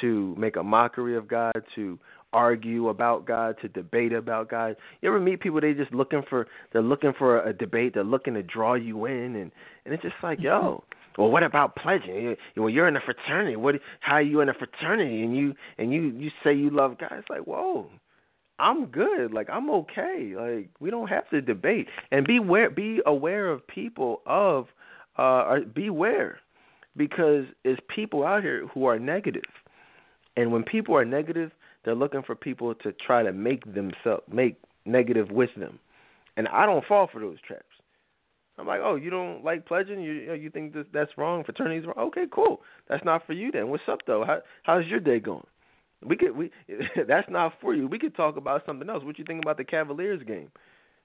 to 0.00 0.34
make 0.38 0.56
a 0.56 0.62
mockery 0.62 1.16
of 1.16 1.28
God, 1.28 1.52
to 1.74 1.98
argue 2.32 2.88
about 2.88 3.26
God, 3.26 3.56
to 3.62 3.68
debate 3.68 4.12
about 4.12 4.48
God. 4.50 4.76
You 5.00 5.08
ever 5.08 5.20
meet 5.20 5.40
people 5.40 5.60
they 5.60 5.74
just 5.74 5.92
looking 5.92 6.22
for 6.28 6.46
they're 6.72 6.82
looking 6.82 7.12
for 7.18 7.42
a 7.42 7.52
debate, 7.52 7.94
they're 7.94 8.04
looking 8.04 8.34
to 8.34 8.42
draw 8.42 8.74
you 8.74 9.06
in 9.06 9.36
and 9.36 9.52
and 9.84 9.94
it's 9.94 10.02
just 10.02 10.14
like, 10.22 10.40
yo, 10.40 10.84
mm-hmm. 10.84 11.22
well 11.22 11.30
what 11.30 11.42
about 11.42 11.76
pledging? 11.76 12.36
You, 12.54 12.62
well 12.62 12.70
you're 12.70 12.88
in 12.88 12.96
a 12.96 13.00
fraternity. 13.00 13.56
What 13.56 13.76
how 14.00 14.14
are 14.14 14.22
you 14.22 14.40
in 14.40 14.48
a 14.48 14.54
fraternity 14.54 15.22
and 15.22 15.36
you 15.36 15.54
and 15.78 15.92
you 15.92 16.02
you 16.02 16.30
say 16.42 16.54
you 16.54 16.70
love 16.70 16.98
God. 16.98 17.12
It's 17.12 17.30
like, 17.30 17.42
whoa. 17.46 17.88
I'm 18.58 18.86
good. 18.86 19.32
Like 19.32 19.48
I'm 19.50 19.70
okay. 19.70 20.34
Like 20.36 20.70
we 20.78 20.90
don't 20.90 21.08
have 21.08 21.28
to 21.30 21.40
debate. 21.40 21.88
And 22.10 22.26
be 22.26 22.36
aware 22.36 22.70
be 22.70 23.00
aware 23.06 23.50
of 23.50 23.66
people 23.66 24.22
of 24.26 24.66
uh 25.16 25.60
beware 25.74 26.38
because 26.96 27.44
there's 27.64 27.78
people 27.94 28.24
out 28.24 28.42
here 28.42 28.66
who 28.72 28.86
are 28.86 28.98
negative. 28.98 29.42
And 30.36 30.52
when 30.52 30.62
people 30.62 30.96
are 30.96 31.04
negative, 31.04 31.50
they're 31.84 31.94
looking 31.94 32.22
for 32.22 32.34
people 32.34 32.74
to 32.76 32.92
try 32.92 33.22
to 33.22 33.32
make 33.32 33.64
themselves 33.74 34.22
make 34.30 34.56
negative 34.84 35.30
with 35.30 35.50
them, 35.56 35.78
and 36.36 36.48
I 36.48 36.66
don't 36.66 36.84
fall 36.86 37.08
for 37.12 37.20
those 37.20 37.40
traps. 37.46 37.64
I'm 38.58 38.66
like, 38.66 38.80
oh, 38.84 38.96
you 38.96 39.10
don't 39.10 39.42
like 39.44 39.66
pledging? 39.66 40.00
You 40.00 40.34
you 40.34 40.50
think 40.50 40.74
that 40.74 40.92
that's 40.92 41.10
wrong? 41.16 41.42
Fraternities 41.44 41.86
wrong? 41.86 42.08
Okay, 42.08 42.24
cool. 42.30 42.60
That's 42.88 43.04
not 43.04 43.26
for 43.26 43.32
you 43.32 43.50
then. 43.50 43.68
What's 43.68 43.82
up 43.88 44.00
though? 44.06 44.24
How 44.26 44.38
how's 44.62 44.86
your 44.86 45.00
day 45.00 45.20
going? 45.20 45.46
We 46.06 46.16
could 46.16 46.36
we 46.36 46.50
that's 47.08 47.28
not 47.30 47.54
for 47.60 47.74
you. 47.74 47.86
We 47.88 47.98
could 47.98 48.14
talk 48.14 48.36
about 48.36 48.62
something 48.66 48.88
else. 48.88 49.04
What 49.04 49.18
you 49.18 49.24
think 49.24 49.42
about 49.42 49.56
the 49.56 49.64
Cavaliers 49.64 50.22
game? 50.26 50.50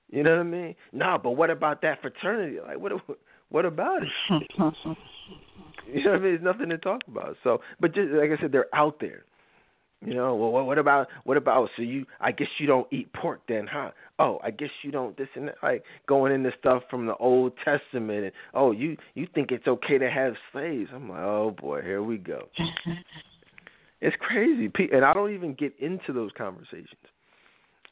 You 0.10 0.24
know 0.24 0.32
what 0.32 0.40
I 0.40 0.44
mean? 0.44 0.76
No, 0.94 1.18
but 1.22 1.32
what 1.32 1.50
about 1.50 1.82
that 1.82 2.02
fraternity? 2.02 2.60
Like 2.60 2.80
what 2.80 2.92
what 3.50 3.66
about 3.66 4.04
it? 4.04 4.10
you 5.88 6.04
know 6.04 6.12
what 6.12 6.20
I 6.20 6.20
mean? 6.20 6.22
There's 6.22 6.44
nothing 6.44 6.70
to 6.70 6.78
talk 6.78 7.02
about. 7.08 7.38
So, 7.44 7.62
but 7.80 7.96
just 7.96 8.10
like 8.12 8.32
I 8.38 8.42
said, 8.42 8.52
they're 8.52 8.74
out 8.76 9.00
there. 9.00 9.24
You 10.06 10.14
know, 10.14 10.36
well, 10.36 10.64
what 10.66 10.78
about 10.78 11.08
what 11.24 11.38
about? 11.38 11.70
So 11.76 11.82
you, 11.82 12.06
I 12.22 12.32
guess 12.32 12.48
you 12.60 12.68
don't 12.68 12.88
eat 12.92 13.12
pork 13.14 13.42
then, 13.48 13.68
huh? 13.72 13.92
oh, 14.20 14.40
I 14.44 14.52
guess 14.52 14.70
you 14.84 14.92
don't 14.92 15.16
this 15.18 15.28
and 15.36 15.50
that, 15.50 15.56
like 15.62 15.84
going 16.08 16.34
into 16.34 16.52
stuff 16.60 16.84
from 16.90 17.06
the 17.06 17.16
Old 17.18 17.54
Testament, 17.64 18.26
and 18.26 18.32
oh, 18.54 18.72
you 18.72 18.98
you 19.14 19.28
think 19.34 19.52
it's 19.52 19.68
okay 19.68 19.98
to 19.98 20.10
have 20.10 20.34
slaves? 20.52 20.90
I'm 20.94 21.10
like, 21.10 21.20
oh 21.20 21.56
boy, 21.60 21.82
here 21.82 22.02
we 22.04 22.18
go. 22.18 22.48
it's 24.02 24.16
crazy, 24.20 24.72
and 24.92 25.06
I 25.06 25.14
don't 25.14 25.34
even 25.34 25.54
get 25.54 25.74
into 25.80 26.14
those 26.14 26.32
conversations. 26.38 26.88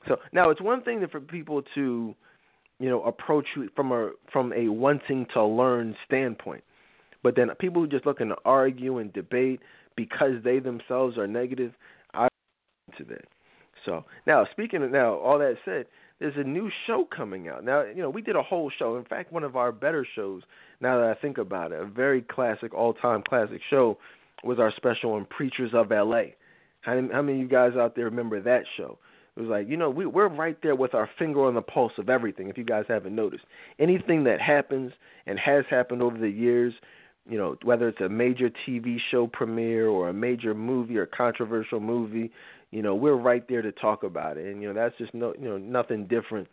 So 0.07 0.17
now 0.33 0.49
it's 0.49 0.61
one 0.61 0.83
thing 0.83 1.05
for 1.11 1.19
people 1.19 1.63
to, 1.75 2.15
you 2.79 2.89
know, 2.89 3.01
approach 3.03 3.45
you 3.55 3.69
from 3.75 3.91
a 3.91 4.11
from 4.31 4.53
a 4.53 4.69
wanting 4.69 5.27
to 5.33 5.43
learn 5.43 5.95
standpoint, 6.05 6.63
but 7.23 7.35
then 7.35 7.49
people 7.59 7.81
who 7.81 7.87
just 7.87 8.05
looking 8.05 8.29
to 8.29 8.35
argue 8.45 8.97
and 8.97 9.13
debate 9.13 9.59
because 9.95 10.43
they 10.43 10.59
themselves 10.59 11.17
are 11.17 11.27
negative, 11.27 11.71
into 12.99 13.13
that. 13.13 13.25
So 13.85 14.05
now 14.25 14.45
speaking 14.51 14.83
of 14.83 14.91
now, 14.91 15.15
all 15.15 15.39
that 15.39 15.55
said, 15.63 15.85
there's 16.19 16.35
a 16.37 16.43
new 16.43 16.69
show 16.87 17.07
coming 17.15 17.49
out. 17.49 17.63
Now, 17.63 17.83
you 17.83 18.01
know, 18.01 18.09
we 18.09 18.21
did 18.21 18.35
a 18.35 18.41
whole 18.41 18.71
show. 18.77 18.95
In 18.95 19.03
fact, 19.03 19.33
one 19.33 19.43
of 19.43 19.55
our 19.55 19.71
better 19.71 20.07
shows, 20.15 20.43
now 20.79 20.99
that 20.99 21.09
I 21.09 21.21
think 21.21 21.37
about 21.37 21.71
it, 21.71 21.79
a 21.79 21.85
very 21.85 22.21
classic, 22.21 22.73
all 22.73 22.93
time 22.93 23.21
classic 23.27 23.61
show 23.69 23.97
was 24.43 24.59
our 24.59 24.71
special 24.75 25.13
on 25.13 25.25
Preachers 25.25 25.71
of 25.73 25.91
LA. 25.91 26.23
How, 26.81 26.99
how 27.11 27.21
many 27.21 27.33
of 27.33 27.43
you 27.43 27.47
guys 27.47 27.73
out 27.77 27.95
there 27.95 28.05
remember 28.05 28.39
that 28.41 28.63
show? 28.77 28.97
It 29.35 29.41
was 29.41 29.49
like, 29.49 29.67
you 29.67 29.75
know, 29.75 29.89
we, 29.89 30.05
we're 30.05 30.29
right 30.29 30.57
there 30.63 30.75
with 30.75 30.93
our 30.93 31.09
finger 31.19 31.45
on 31.45 31.55
the 31.55 31.61
pulse 31.61 31.91
of 31.97 32.09
everything, 32.09 32.47
if 32.47 32.57
you 32.57 32.63
guys 32.63 32.85
haven't 32.87 33.13
noticed. 33.13 33.43
Anything 33.79 34.23
that 34.23 34.39
happens 34.39 34.93
and 35.25 35.37
has 35.37 35.65
happened 35.69 36.01
over 36.01 36.17
the 36.17 36.29
years, 36.29 36.73
you 37.29 37.37
know, 37.37 37.57
whether 37.63 37.89
it's 37.89 37.99
a 37.99 38.07
major 38.07 38.49
TV 38.65 38.97
show 39.11 39.27
premiere 39.27 39.89
or 39.89 40.07
a 40.07 40.13
major 40.13 40.53
movie 40.53 40.95
or 40.95 41.05
controversial 41.05 41.81
movie, 41.81 42.31
you 42.75 42.81
know, 42.81 42.93
we're 42.93 43.15
right 43.15 43.47
there 43.47 43.61
to 43.61 43.71
talk 43.71 44.03
about 44.03 44.37
it. 44.37 44.47
And, 44.47 44.61
you 44.61 44.67
know, 44.67 44.73
that's 44.73 44.97
just 44.97 45.13
no, 45.13 45.33
you 45.39 45.47
know, 45.47 45.57
nothing 45.57 46.07
different. 46.07 46.49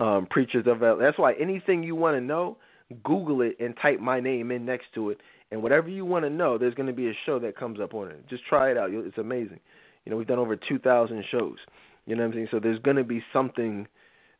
Um, 0.00 0.26
preachers 0.28 0.66
of. 0.66 0.80
That's 0.80 1.16
why 1.16 1.34
anything 1.34 1.84
you 1.84 1.94
want 1.94 2.16
to 2.16 2.20
know, 2.20 2.56
Google 3.04 3.42
it 3.42 3.56
and 3.60 3.76
type 3.80 4.00
my 4.00 4.18
name 4.18 4.50
in 4.50 4.64
next 4.64 4.86
to 4.94 5.10
it. 5.10 5.18
And 5.52 5.62
whatever 5.62 5.88
you 5.88 6.04
want 6.04 6.24
to 6.24 6.30
know, 6.30 6.58
there's 6.58 6.74
going 6.74 6.88
to 6.88 6.92
be 6.92 7.08
a 7.08 7.12
show 7.24 7.38
that 7.40 7.56
comes 7.56 7.78
up 7.80 7.94
on 7.94 8.08
it. 8.08 8.28
Just 8.28 8.44
try 8.48 8.72
it 8.72 8.76
out. 8.76 8.90
It's 8.90 9.18
amazing. 9.18 9.60
You 10.04 10.10
know, 10.10 10.16
we've 10.16 10.26
done 10.26 10.38
over 10.40 10.56
2,000 10.56 11.24
shows. 11.30 11.58
You 12.06 12.16
know 12.16 12.22
what 12.22 12.28
I'm 12.30 12.34
saying? 12.34 12.48
So 12.50 12.58
there's 12.58 12.80
going 12.80 12.96
to 12.96 13.04
be 13.04 13.22
something 13.32 13.86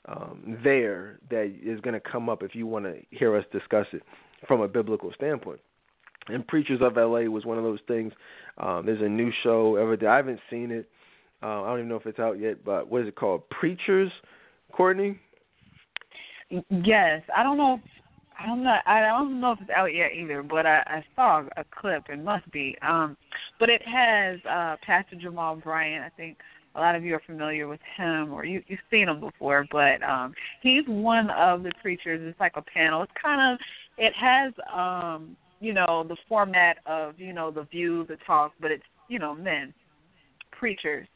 um, 0.09 0.59
there 0.65 1.21
that 1.31 1.55
is 1.63 1.81
going 1.81 1.95
to 1.95 2.01
come 2.01 2.29
up 2.29 2.43
if 2.43 2.57
you 2.57 2.67
want 2.67 2.87
to 2.87 2.97
hear 3.11 3.37
us 3.37 3.45
discuss 3.53 3.87
it 3.93 4.03
from 4.49 4.63
a 4.63 4.69
biblical 4.69 5.13
standpoint. 5.15 5.61
And 6.27 6.47
Preachers 6.47 6.81
of 6.83 6.97
LA 6.97 7.31
was 7.31 7.45
one 7.45 7.59
of 7.59 7.65
those 7.65 7.81
things. 7.87 8.13
Um, 8.59 8.85
there's 8.87 9.03
a 9.03 9.09
new 9.09 9.31
show. 9.45 9.77
Ever 9.77 9.97
I 10.09 10.17
haven't 10.17 10.41
seen 10.51 10.71
it. 10.73 10.89
Uh, 11.43 11.63
I 11.63 11.69
don't 11.69 11.79
even 11.79 11.89
know 11.89 11.97
if 11.97 12.07
it's 12.07 12.19
out 12.19 12.39
yet, 12.39 12.65
but 12.65 12.91
what 12.91 13.03
is 13.03 13.09
it 13.09 13.17
called? 13.17 13.49
Preachers, 13.49 14.13
Courtney. 14.73 15.19
Yes, 16.51 17.23
I 17.35 17.43
don't 17.43 17.57
know. 17.57 17.81
I 18.39 18.47
don't 18.47 18.65
know. 18.65 18.77
I 18.87 19.01
don't 19.01 19.41
know 19.41 19.53
if 19.53 19.61
it's 19.61 19.71
out 19.71 19.95
yet 19.95 20.13
either, 20.13 20.43
but 20.43 20.67
I, 20.67 20.83
I 20.87 21.05
saw 21.15 21.45
a 21.57 21.65
clip. 21.79 22.05
It 22.09 22.23
must 22.23 22.51
be. 22.51 22.77
Um, 22.83 23.17
but 23.59 23.69
it 23.69 23.83
has 23.87 24.39
uh, 24.51 24.77
Pastor 24.85 25.17
Jamal 25.17 25.57
Bryant. 25.57 26.05
I 26.05 26.09
think 26.17 26.39
a 26.75 26.81
lot 26.81 26.95
of 26.95 27.05
you 27.05 27.15
are 27.15 27.23
familiar 27.25 27.69
with 27.69 27.81
him, 27.97 28.33
or 28.33 28.45
you, 28.45 28.63
you've 28.67 28.81
seen 28.91 29.09
him 29.09 29.21
before. 29.21 29.67
But 29.71 30.03
um, 30.03 30.35
he's 30.63 30.85
one 30.87 31.31
of 31.31 31.63
the 31.63 31.73
preachers. 31.83 32.21
It's 32.23 32.41
like 32.41 32.57
a 32.57 32.63
panel. 32.63 33.03
It's 33.03 33.13
kind 33.21 33.55
of. 33.55 33.59
It 33.99 34.15
has, 34.15 34.53
um, 34.75 35.37
you 35.61 35.75
know, 35.75 36.05
the 36.09 36.17
format 36.29 36.79
of 36.87 37.19
you 37.19 37.33
know 37.33 37.51
the 37.51 37.65
view, 37.65 38.05
the 38.09 38.17
talk, 38.27 38.53
but 38.61 38.71
it's 38.71 38.85
you 39.09 39.19
know 39.19 39.35
men 39.35 39.75
preachers. 40.61 41.09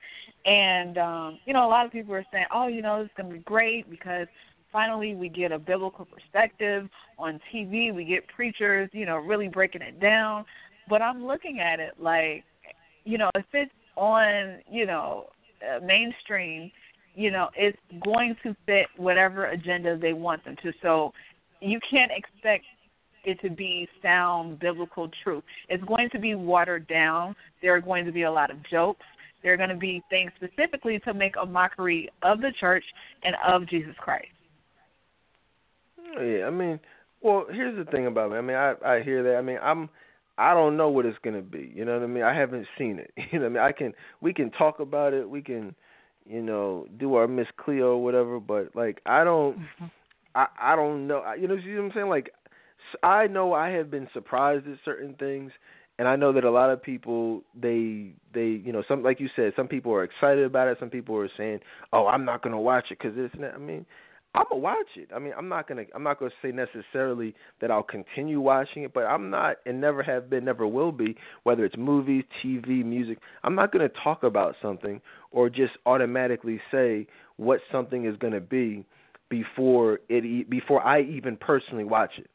And 0.46 0.98
um, 0.98 1.38
you 1.44 1.52
know, 1.52 1.66
a 1.66 1.70
lot 1.70 1.86
of 1.86 1.92
people 1.92 2.14
are 2.14 2.24
saying, 2.32 2.46
"Oh, 2.52 2.66
you 2.66 2.82
know, 2.82 3.02
this 3.02 3.06
is 3.06 3.16
going 3.16 3.28
to 3.30 3.36
be 3.36 3.44
great 3.44 3.88
because 3.88 4.26
finally 4.72 5.14
we 5.14 5.28
get 5.28 5.52
a 5.52 5.58
biblical 5.58 6.06
perspective 6.06 6.88
on 7.18 7.40
TV. 7.52 7.94
We 7.94 8.04
get 8.04 8.26
preachers, 8.28 8.90
you 8.92 9.06
know, 9.06 9.16
really 9.18 9.48
breaking 9.48 9.82
it 9.82 10.00
down." 10.00 10.44
But 10.88 11.00
I'm 11.00 11.26
looking 11.26 11.60
at 11.60 11.80
it 11.80 11.92
like, 11.98 12.44
you 13.04 13.16
know, 13.16 13.30
if 13.34 13.46
it's 13.52 13.72
on, 13.96 14.58
you 14.70 14.86
know, 14.86 15.26
uh, 15.62 15.80
mainstream, 15.84 16.70
you 17.14 17.30
know, 17.30 17.48
it's 17.56 17.78
going 18.04 18.36
to 18.42 18.54
fit 18.66 18.86
whatever 18.96 19.46
agenda 19.46 19.96
they 19.96 20.12
want 20.12 20.44
them 20.44 20.56
to. 20.62 20.72
So 20.82 21.12
you 21.60 21.80
can't 21.90 22.10
expect 22.14 22.64
it 23.24 23.40
to 23.40 23.48
be 23.48 23.88
sound 24.02 24.58
biblical 24.58 25.10
truth. 25.22 25.44
It's 25.68 25.82
going 25.84 26.10
to 26.10 26.18
be 26.18 26.34
watered 26.34 26.86
down. 26.86 27.34
There 27.62 27.74
are 27.74 27.80
going 27.80 28.04
to 28.04 28.12
be 28.12 28.22
a 28.22 28.30
lot 28.30 28.50
of 28.50 28.58
jokes. 28.70 29.06
There 29.44 29.52
are 29.52 29.58
going 29.58 29.68
to 29.68 29.76
be 29.76 30.02
things 30.08 30.32
specifically 30.36 30.98
to 31.00 31.14
make 31.14 31.34
a 31.40 31.44
mockery 31.44 32.10
of 32.22 32.40
the 32.40 32.50
church 32.58 32.84
and 33.22 33.36
of 33.46 33.68
Jesus 33.68 33.94
Christ. 33.98 34.26
Yeah, 36.18 36.46
I 36.46 36.50
mean, 36.50 36.80
well, 37.20 37.44
here's 37.50 37.76
the 37.76 37.90
thing 37.90 38.06
about 38.06 38.30
me. 38.30 38.38
I 38.38 38.40
mean, 38.40 38.56
I 38.56 38.74
I 38.84 39.02
hear 39.02 39.22
that. 39.22 39.36
I 39.36 39.42
mean, 39.42 39.58
I'm 39.62 39.90
I 40.38 40.54
don't 40.54 40.76
know 40.76 40.88
what 40.88 41.06
it's 41.06 41.18
gonna 41.22 41.42
be. 41.42 41.72
You 41.74 41.84
know 41.84 41.94
what 41.94 42.02
I 42.02 42.06
mean? 42.06 42.22
I 42.22 42.34
haven't 42.34 42.66
seen 42.78 42.98
it. 42.98 43.12
You 43.32 43.38
know 43.38 43.50
what 43.50 43.60
I 43.60 43.64
mean? 43.66 43.68
I 43.68 43.72
can 43.72 43.92
we 44.22 44.32
can 44.32 44.50
talk 44.50 44.80
about 44.80 45.12
it. 45.12 45.28
We 45.28 45.42
can, 45.42 45.74
you 46.24 46.42
know, 46.42 46.86
do 46.98 47.14
our 47.16 47.28
Miss 47.28 47.48
Cleo 47.58 47.92
or 47.92 48.02
whatever. 48.02 48.40
But 48.40 48.74
like, 48.74 49.02
I 49.04 49.24
don't, 49.24 49.58
mm-hmm. 49.58 49.84
I 50.34 50.46
I 50.60 50.76
don't 50.76 51.06
know. 51.06 51.22
You 51.38 51.48
know, 51.48 51.54
you 51.54 51.74
know 51.74 51.82
what 51.82 51.86
I'm 51.88 51.92
saying? 51.94 52.08
Like, 52.08 52.30
I 53.02 53.26
know 53.26 53.52
I 53.52 53.70
have 53.70 53.90
been 53.90 54.08
surprised 54.14 54.66
at 54.68 54.78
certain 54.84 55.14
things, 55.14 55.52
and 55.98 56.08
I 56.08 56.16
know 56.16 56.32
that 56.32 56.44
a 56.44 56.50
lot 56.50 56.70
of 56.70 56.82
people 56.82 57.42
they 57.60 58.12
they 58.32 58.60
you 58.64 58.72
know 58.72 58.82
some 58.88 59.02
like 59.02 59.20
you 59.20 59.28
said 59.36 59.52
some 59.56 59.68
people 59.68 59.92
are 59.92 60.04
excited 60.04 60.44
about 60.44 60.68
it. 60.68 60.78
Some 60.80 60.90
people 60.90 61.16
are 61.16 61.30
saying 61.36 61.60
oh 61.92 62.06
I'm 62.06 62.24
not 62.24 62.42
gonna 62.42 62.60
watch 62.60 62.86
it 62.90 62.98
because 62.98 63.16
it's 63.16 63.34
not 63.38 63.54
I 63.54 63.58
mean 63.58 63.86
I'm 64.34 64.44
gonna 64.50 64.60
watch 64.60 64.88
it. 64.96 65.10
I 65.14 65.18
mean 65.18 65.32
I'm 65.36 65.48
not 65.48 65.68
gonna 65.68 65.84
I'm 65.94 66.02
not 66.02 66.18
gonna 66.18 66.32
say 66.42 66.50
necessarily 66.50 67.34
that 67.60 67.70
I'll 67.70 67.84
continue 67.84 68.40
watching 68.40 68.82
it 68.82 68.92
but 68.92 69.04
I'm 69.04 69.30
not 69.30 69.56
and 69.66 69.80
never 69.80 70.02
have 70.02 70.28
been 70.28 70.44
never 70.44 70.66
will 70.66 70.92
be 70.92 71.16
whether 71.44 71.64
it's 71.64 71.76
movies 71.76 72.24
TV 72.44 72.84
music. 72.84 73.18
I'm 73.44 73.54
not 73.54 73.72
gonna 73.72 73.90
talk 74.02 74.24
about 74.24 74.56
something 74.60 75.00
or 75.30 75.48
just 75.48 75.72
automatically 75.86 76.60
say 76.72 77.06
what 77.36 77.60
something 77.70 78.04
is 78.04 78.16
gonna 78.16 78.40
be 78.40 78.84
before 79.28 80.00
it 80.08 80.50
before 80.50 80.84
I 80.84 81.02
even 81.02 81.36
personally 81.36 81.84
watch 81.84 82.12
it. 82.18 82.28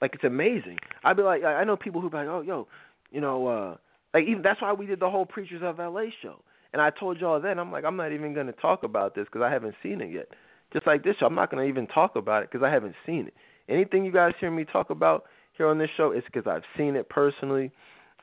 Like 0.00 0.14
it's 0.14 0.24
amazing. 0.24 0.76
I'd 1.04 1.16
be 1.16 1.22
like, 1.22 1.42
I 1.42 1.64
know 1.64 1.76
people 1.76 2.00
who 2.00 2.08
be 2.08 2.18
like, 2.18 2.28
oh, 2.28 2.40
yo, 2.40 2.68
you 3.10 3.20
know, 3.20 3.46
uh 3.46 3.76
like 4.14 4.24
even 4.24 4.42
that's 4.42 4.60
why 4.60 4.72
we 4.72 4.86
did 4.86 5.00
the 5.00 5.10
whole 5.10 5.26
Preachers 5.26 5.62
of 5.62 5.78
LA 5.78 6.06
show. 6.22 6.42
And 6.72 6.82
I 6.82 6.90
told 6.90 7.18
y'all 7.18 7.40
then, 7.40 7.58
I'm 7.58 7.72
like, 7.72 7.84
I'm 7.84 7.96
not 7.96 8.12
even 8.12 8.34
going 8.34 8.46
to 8.46 8.52
talk 8.52 8.82
about 8.82 9.14
this 9.14 9.24
because 9.24 9.42
I 9.42 9.50
haven't 9.50 9.74
seen 9.82 10.00
it 10.00 10.12
yet. 10.12 10.28
Just 10.72 10.86
like 10.86 11.02
this 11.02 11.16
show, 11.18 11.26
I'm 11.26 11.34
not 11.34 11.50
going 11.50 11.62
to 11.64 11.68
even 11.68 11.86
talk 11.86 12.14
about 12.14 12.42
it 12.42 12.50
because 12.50 12.64
I 12.64 12.70
haven't 12.70 12.94
seen 13.06 13.26
it. 13.28 13.34
Anything 13.70 14.04
you 14.04 14.12
guys 14.12 14.32
hear 14.38 14.50
me 14.50 14.64
talk 14.64 14.90
about 14.90 15.24
here 15.56 15.66
on 15.66 15.78
this 15.78 15.88
show 15.96 16.12
is 16.12 16.22
because 16.26 16.46
I've 16.46 16.62
seen 16.76 16.94
it 16.94 17.08
personally. 17.08 17.70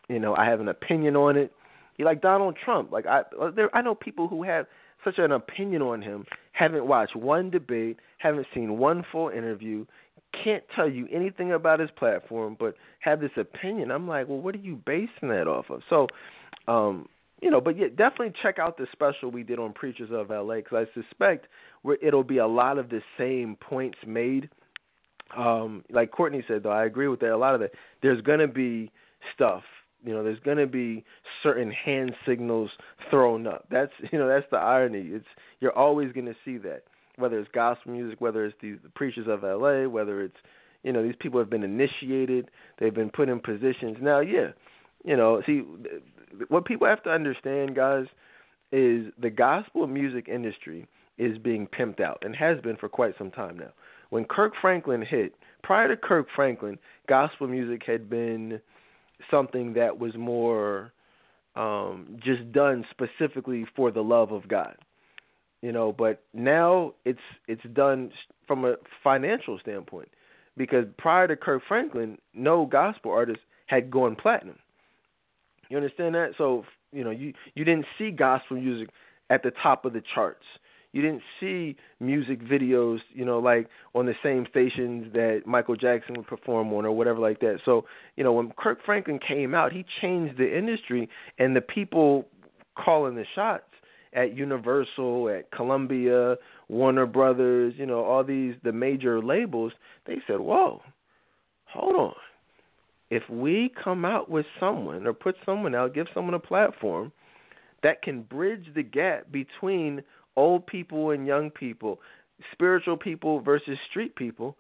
You 0.10 0.20
know, 0.20 0.36
I 0.36 0.46
have 0.46 0.60
an 0.60 0.68
opinion 0.68 1.16
on 1.16 1.38
it. 1.38 1.52
You 1.98 2.06
like 2.06 2.22
Donald 2.22 2.58
Trump. 2.64 2.92
Like 2.92 3.08
I, 3.08 3.24
there, 3.56 3.76
I 3.76 3.82
know 3.82 3.96
people 3.96 4.28
who 4.28 4.44
have 4.44 4.68
such 5.04 5.18
an 5.18 5.32
opinion 5.32 5.82
on 5.82 6.02
him, 6.02 6.26
haven't 6.52 6.86
watched 6.88 7.16
one 7.16 7.50
debate, 7.50 7.98
haven't 8.18 8.48
seen 8.54 8.78
one 8.78 9.04
full 9.12 9.30
interview, 9.30 9.86
can't 10.44 10.64
tell 10.76 10.90
you 10.90 11.08
anything 11.12 11.52
about 11.54 11.80
his 11.80 11.90
platform, 11.98 12.56
but 12.60 12.76
have 13.00 13.20
this 13.20 13.32
opinion. 13.38 13.92
I'm 13.92 14.08
like, 14.08 14.28
well, 14.28 14.40
what 14.40 14.56
are 14.56 14.60
you 14.60 14.76
basing 14.86 15.30
that 15.30 15.48
off 15.48 15.66
of? 15.70 15.82
So, 15.90 16.08
um, 16.68 17.08
you 17.42 17.52
know, 17.52 17.62
but 17.62 17.78
yeah, 17.78 17.88
definitely 17.88 18.34
check 18.42 18.60
out 18.60 18.78
the 18.78 18.88
special 18.92 19.30
we 19.30 19.44
did 19.44 19.60
on 19.60 19.74
Preachers 19.74 20.10
of 20.12 20.30
LA 20.30 20.56
because 20.56 20.88
I 20.88 21.00
suspect 21.00 21.48
where 21.82 21.98
it'll 22.02 22.24
be 22.24 22.38
a 22.38 22.48
lot 22.48 22.78
of 22.78 22.90
the 22.90 23.02
same 23.18 23.56
points 23.56 23.98
made. 24.06 24.50
Um, 25.38 25.84
like 25.90 26.12
Courtney 26.12 26.44
said, 26.48 26.64
though, 26.64 26.72
I 26.72 26.86
agree 26.86 27.08
with 27.08 27.20
that. 27.20 27.32
A 27.32 27.38
lot 27.38 27.54
of 27.54 27.60
that. 27.62 27.72
There's 28.02 28.22
gonna 28.22 28.48
be 28.48 28.92
stuff. 29.34 29.64
You 30.04 30.14
know, 30.14 30.24
there's 30.24 30.40
gonna 30.40 30.68
be 30.68 31.04
certain 31.44 31.72
hand 31.72 32.16
signals 32.26 32.70
thrown 33.10 33.48
up. 33.48 33.66
That's 33.70 33.92
you 34.12 34.20
know, 34.20 34.28
that's 34.28 34.46
the 34.50 34.58
irony. 34.58 35.10
It's 35.12 35.26
you're 35.60 35.78
always 35.78 36.12
gonna 36.14 36.36
see 36.46 36.58
that 36.60 36.84
whether 37.18 37.40
it's 37.40 37.50
gospel 37.54 37.92
music, 37.92 38.22
whether 38.22 38.46
it's 38.46 38.56
the, 38.62 38.74
the 38.84 38.90
preachers 38.90 39.28
of 39.28 39.44
LA, 39.44 39.88
whether 39.88 40.22
it's 40.22 40.38
you 40.84 40.94
know 40.94 41.04
these 41.04 41.16
people 41.20 41.40
have 41.40 41.50
been 41.50 41.64
initiated, 41.64 42.50
they've 42.80 42.94
been 42.94 43.10
put 43.10 43.30
in 43.30 43.40
positions. 43.40 43.98
Now, 44.02 44.20
yeah, 44.20 44.50
you 45.04 45.16
know, 45.18 45.42
see 45.46 45.64
what 46.50 46.66
people 46.66 46.88
have 46.88 47.04
to 47.04 47.10
understand, 47.10 47.76
guys, 47.76 48.06
is 48.72 49.08
the 49.22 49.30
gospel 49.30 49.88
music 49.88 50.28
industry 50.28 50.88
is 51.18 51.38
being 51.38 51.68
pimped 51.68 52.02
out 52.02 52.22
and 52.24 52.36
has 52.36 52.60
been 52.62 52.76
for 52.76 52.90
quite 52.90 53.14
some 53.18 53.32
time 53.32 53.58
now. 53.58 53.72
When 54.10 54.26
Kirk 54.26 54.54
Franklin 54.62 55.02
hit, 55.02 55.34
prior 55.64 55.88
to 55.88 55.98
Kirk 55.98 56.28
Franklin, 56.36 56.78
gospel 57.08 57.48
music 57.48 57.84
had 57.86 58.10
been 58.10 58.60
something 59.32 59.74
that 59.74 59.98
was 59.98 60.14
more 60.16 60.92
um, 61.56 62.20
just 62.24 62.52
done 62.52 62.86
specifically 62.92 63.66
for 63.76 63.92
the 63.92 64.04
love 64.04 64.32
of 64.32 64.48
God 64.48 64.76
you 65.62 65.72
know 65.72 65.92
but 65.92 66.24
now 66.34 66.94
it's 67.06 67.20
it's 67.48 67.64
done 67.74 68.12
from 68.48 68.66
a 68.66 68.76
financial 69.04 69.60
standpoint 69.60 70.10
because 70.58 70.86
prior 70.98 71.28
to 71.28 71.36
Kirk 71.36 71.64
Franklin 71.68 72.18
no 72.34 72.66
gospel 72.66 73.12
artist 73.12 73.40
had 73.68 73.90
gone 73.90 74.16
platinum. 74.16 74.58
You 75.70 75.78
understand 75.78 76.16
that? 76.16 76.32
So 76.38 76.66
you 76.92 77.04
know 77.04 77.12
you 77.12 77.34
you 77.56 77.66
didn't 77.66 77.86
see 77.98 78.12
gospel 78.12 78.58
music 78.58 78.90
at 79.30 79.44
the 79.44 79.52
top 79.64 79.86
of 79.86 79.94
the 79.94 80.04
charts. 80.14 80.46
You 80.92 81.02
didn't 81.02 81.24
see 81.42 81.76
music 82.00 82.42
videos, 82.42 83.00
you 83.14 83.26
know, 83.26 83.40
like 83.40 83.68
on 83.94 84.06
the 84.06 84.14
same 84.24 84.46
stations 84.50 85.12
that 85.12 85.42
Michael 85.46 85.76
Jackson 85.76 86.16
would 86.16 86.26
perform 86.28 86.72
on 86.72 86.86
or 86.86 86.92
whatever 86.94 87.20
like 87.20 87.42
that. 87.42 87.60
So, 87.66 87.84
you 88.16 88.24
know, 88.24 88.32
when 88.32 88.54
Kirk 88.58 88.80
Franklin 88.86 89.20
came 89.20 89.54
out, 89.54 89.74
he 89.74 89.84
changed 90.02 90.38
the 90.38 90.58
industry 90.58 91.10
and 91.38 91.54
the 91.54 91.60
people 91.60 92.30
calling 92.78 93.16
the 93.16 93.26
shots 93.36 93.66
at 94.16 94.36
Universal, 94.36 95.30
at 95.30 95.52
Columbia, 95.52 96.38
Warner 96.70 97.06
Brothers, 97.06 97.74
you 97.78 97.86
know, 97.86 98.04
all 98.04 98.24
these 98.24 98.56
the 98.64 98.72
major 98.72 99.22
labels, 99.22 99.74
they 100.06 100.22
said, 100.26 100.40
"Whoa. 100.40 100.82
Hold 101.66 101.96
on. 101.96 102.16
If 103.10 103.30
we 103.30 103.70
come 103.84 104.06
out 104.06 104.30
with 104.30 104.46
someone 104.60 105.06
or 105.06 105.14
put 105.14 105.36
someone 105.46 105.76
out, 105.76 105.94
give 105.94 106.08
someone 106.14 106.34
a 106.34 106.40
platform 106.40 107.12
that 107.84 108.02
can 108.02 108.24
bridge 108.24 108.66
the 108.74 108.82
gap 108.82 109.32
between 109.32 110.02
old 110.36 110.66
people 110.66 111.12
and 111.12 111.28
young 111.28 111.52
people, 111.52 112.00
spiritual 112.52 112.98
people 112.98 113.42
versus 113.42 113.78
street 113.90 114.16
people, 114.16 114.56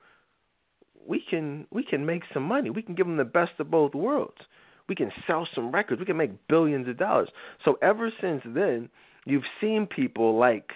we 1.07 1.23
can 1.29 1.65
we 1.71 1.83
can 1.83 2.05
make 2.05 2.23
some 2.33 2.43
money. 2.43 2.69
We 2.69 2.81
can 2.81 2.95
give 2.95 3.07
them 3.07 3.17
the 3.17 3.23
best 3.23 3.53
of 3.59 3.71
both 3.71 3.93
worlds. 3.93 4.37
We 4.87 4.95
can 4.95 5.11
sell 5.25 5.47
some 5.55 5.71
records. 5.71 5.99
We 5.99 6.05
can 6.05 6.17
make 6.17 6.47
billions 6.47 6.87
of 6.87 6.97
dollars. 6.97 7.29
So 7.63 7.77
ever 7.81 8.11
since 8.21 8.43
then, 8.45 8.89
you've 9.25 9.43
seen 9.59 9.87
people 9.87 10.37
like 10.37 10.71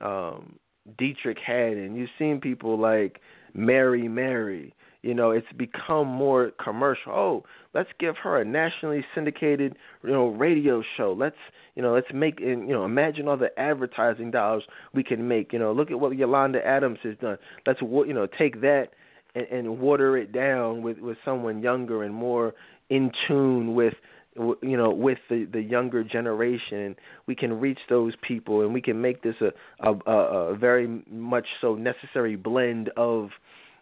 um 0.00 0.58
Deitrick 0.98 1.38
Haddon. 1.38 1.96
You've 1.96 2.10
seen 2.18 2.40
people 2.40 2.78
like 2.78 3.20
Mary 3.54 4.08
Mary. 4.08 4.74
You 5.02 5.12
know, 5.12 5.32
it's 5.32 5.46
become 5.56 6.08
more 6.08 6.52
commercial. 6.62 7.12
Oh, 7.12 7.44
let's 7.74 7.90
give 7.98 8.16
her 8.18 8.40
a 8.40 8.44
nationally 8.44 9.04
syndicated, 9.14 9.76
you 10.02 10.10
know, 10.10 10.28
radio 10.28 10.82
show. 10.96 11.12
Let's, 11.12 11.36
you 11.74 11.82
know, 11.82 11.92
let's 11.92 12.06
make, 12.14 12.40
and, 12.40 12.66
you 12.66 12.74
know, 12.74 12.86
imagine 12.86 13.28
all 13.28 13.36
the 13.36 13.58
advertising 13.58 14.30
dollars 14.30 14.64
we 14.94 15.02
can 15.02 15.28
make. 15.28 15.52
You 15.52 15.58
know, 15.58 15.72
look 15.72 15.90
at 15.90 16.00
what 16.00 16.16
Yolanda 16.16 16.66
Adams 16.66 17.00
has 17.02 17.16
done. 17.18 17.36
Let's, 17.66 17.82
you 17.82 18.14
know, 18.14 18.26
take 18.26 18.62
that 18.62 18.92
and, 19.34 19.46
and 19.48 19.78
water 19.78 20.16
it 20.16 20.32
down 20.32 20.82
with 20.82 20.98
with 20.98 21.18
someone 21.22 21.62
younger 21.62 22.02
and 22.02 22.14
more 22.14 22.54
in 22.88 23.10
tune 23.26 23.74
with 23.74 23.94
you 24.36 24.76
know 24.76 24.90
with 24.90 25.18
the 25.30 25.46
the 25.52 25.60
younger 25.60 26.02
generation 26.02 26.96
we 27.26 27.34
can 27.36 27.60
reach 27.60 27.78
those 27.88 28.14
people 28.26 28.62
and 28.62 28.74
we 28.74 28.82
can 28.82 29.00
make 29.00 29.22
this 29.22 29.36
a 29.40 29.52
a, 29.88 30.10
a 30.10 30.56
very 30.56 31.02
much 31.10 31.46
so 31.60 31.74
necessary 31.74 32.34
blend 32.34 32.90
of 32.96 33.30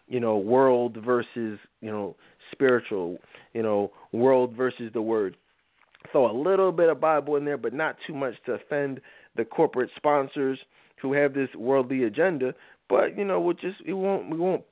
you 0.07 0.19
know, 0.19 0.37
world 0.37 0.97
versus, 1.03 1.59
you 1.81 1.91
know, 1.91 2.15
spiritual, 2.51 3.17
you 3.53 3.63
know, 3.63 3.91
world 4.11 4.53
versus 4.55 4.91
the 4.93 5.01
word. 5.01 5.35
so 6.11 6.29
a 6.29 6.35
little 6.35 6.71
bit 6.71 6.89
of 6.89 6.99
Bible 6.99 7.35
in 7.35 7.45
there, 7.45 7.57
but 7.57 7.73
not 7.73 7.95
too 8.05 8.13
much 8.13 8.33
to 8.45 8.53
offend 8.53 8.99
the 9.35 9.45
corporate 9.45 9.89
sponsors 9.95 10.59
who 11.01 11.13
have 11.13 11.33
this 11.33 11.49
worldly 11.57 12.03
agenda. 12.03 12.53
But 12.89 13.17
you 13.17 13.25
know, 13.25 13.39
we'll 13.39 13.55
just 13.55 13.85
we 13.85 13.93
won't 13.93 14.29
we 14.29 14.37
won't 14.37 14.63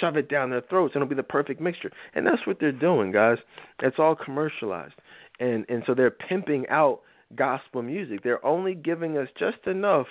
shove 0.00 0.16
it 0.16 0.28
down 0.28 0.50
their 0.50 0.62
throats. 0.62 0.94
and 0.94 1.02
It'll 1.02 1.10
be 1.10 1.14
the 1.14 1.22
perfect 1.22 1.60
mixture, 1.60 1.92
and 2.14 2.26
that's 2.26 2.46
what 2.46 2.58
they're 2.58 2.72
doing, 2.72 3.12
guys. 3.12 3.38
It's 3.82 3.98
all 3.98 4.16
commercialized, 4.16 4.94
and 5.40 5.64
and 5.68 5.82
so 5.86 5.94
they're 5.94 6.10
pimping 6.10 6.68
out 6.68 7.00
gospel 7.34 7.82
music. 7.82 8.22
They're 8.22 8.44
only 8.44 8.74
giving 8.74 9.16
us 9.16 9.28
just 9.38 9.66
enough 9.66 10.06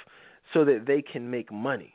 so 0.53 0.65
that 0.65 0.85
they 0.87 1.01
can 1.01 1.29
make 1.29 1.51
money. 1.51 1.93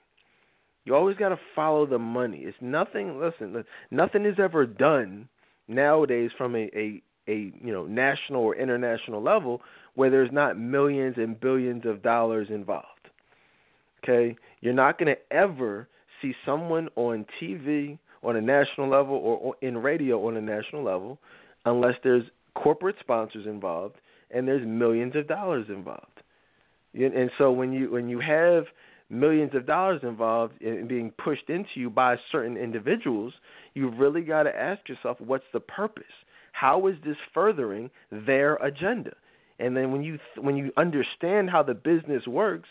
You 0.85 0.95
always 0.95 1.17
got 1.17 1.31
to 1.31 1.39
follow 1.55 1.87
the 1.87 1.99
money. 1.99 2.41
It's 2.45 2.57
nothing. 2.61 3.19
Listen, 3.19 3.65
nothing 3.91 4.27
is 4.27 4.37
ever 4.39 4.67
done 4.67 5.29
nowadays 5.67 6.31
from 6.37 6.55
a, 6.55 6.71
a 6.75 7.03
a 7.27 7.53
you 7.63 7.73
know 7.73 7.87
national 7.87 8.43
or 8.43 8.55
international 8.55 9.23
level 9.23 9.63
where 9.95 10.11
there's 10.11 10.33
not 10.33 10.59
millions 10.59 11.15
and 11.17 11.39
billions 11.41 11.87
of 11.87 12.03
dollars 12.03 12.49
involved. 12.51 12.87
Okay, 14.03 14.37
you're 14.61 14.75
not 14.75 14.99
going 14.99 15.15
to 15.15 15.35
ever 15.35 15.89
see 16.21 16.35
someone 16.45 16.89
on 16.97 17.25
TV 17.41 17.99
on 18.23 18.37
a 18.37 18.41
national 18.41 18.89
level 18.89 19.17
or, 19.17 19.39
or 19.39 19.55
in 19.63 19.79
radio 19.79 20.27
on 20.27 20.37
a 20.37 20.41
national 20.41 20.83
level 20.83 21.19
unless 21.65 21.95
there's 22.03 22.25
corporate 22.55 22.97
sponsors 23.01 23.47
involved 23.47 23.97
and 24.31 24.49
there's 24.49 24.67
millions 24.67 25.15
of 25.17 25.29
dollars 25.29 25.67
involved. 25.69 26.23
And 26.95 27.31
so 27.39 27.51
when 27.51 27.73
you 27.73 27.91
when 27.91 28.09
you 28.09 28.21
have 28.21 28.65
millions 29.11 29.55
of 29.55 29.67
dollars 29.67 30.01
involved 30.03 30.61
in 30.63 30.87
being 30.87 31.13
pushed 31.23 31.49
into 31.49 31.71
you 31.75 31.91
by 31.91 32.17
certain 32.31 32.57
individuals, 32.57 33.33
you've 33.75 33.99
really 33.99 34.23
got 34.23 34.45
to 34.45 34.57
ask 34.57 34.89
yourself 34.89 35.21
what's 35.21 35.45
the 35.53 35.61
purpose? 35.61 36.05
How 36.53 36.87
is 36.87 36.95
this 37.05 37.17
furthering 37.33 37.91
their 38.13 38.57
agenda? 38.57 39.15
And 39.59 39.77
then 39.77 39.91
when 39.91 40.03
you 40.03 40.19
when 40.37 40.57
you 40.57 40.73
understand 40.77 41.51
how 41.51 41.63
the 41.63 41.75
business 41.75 42.27
works, 42.27 42.69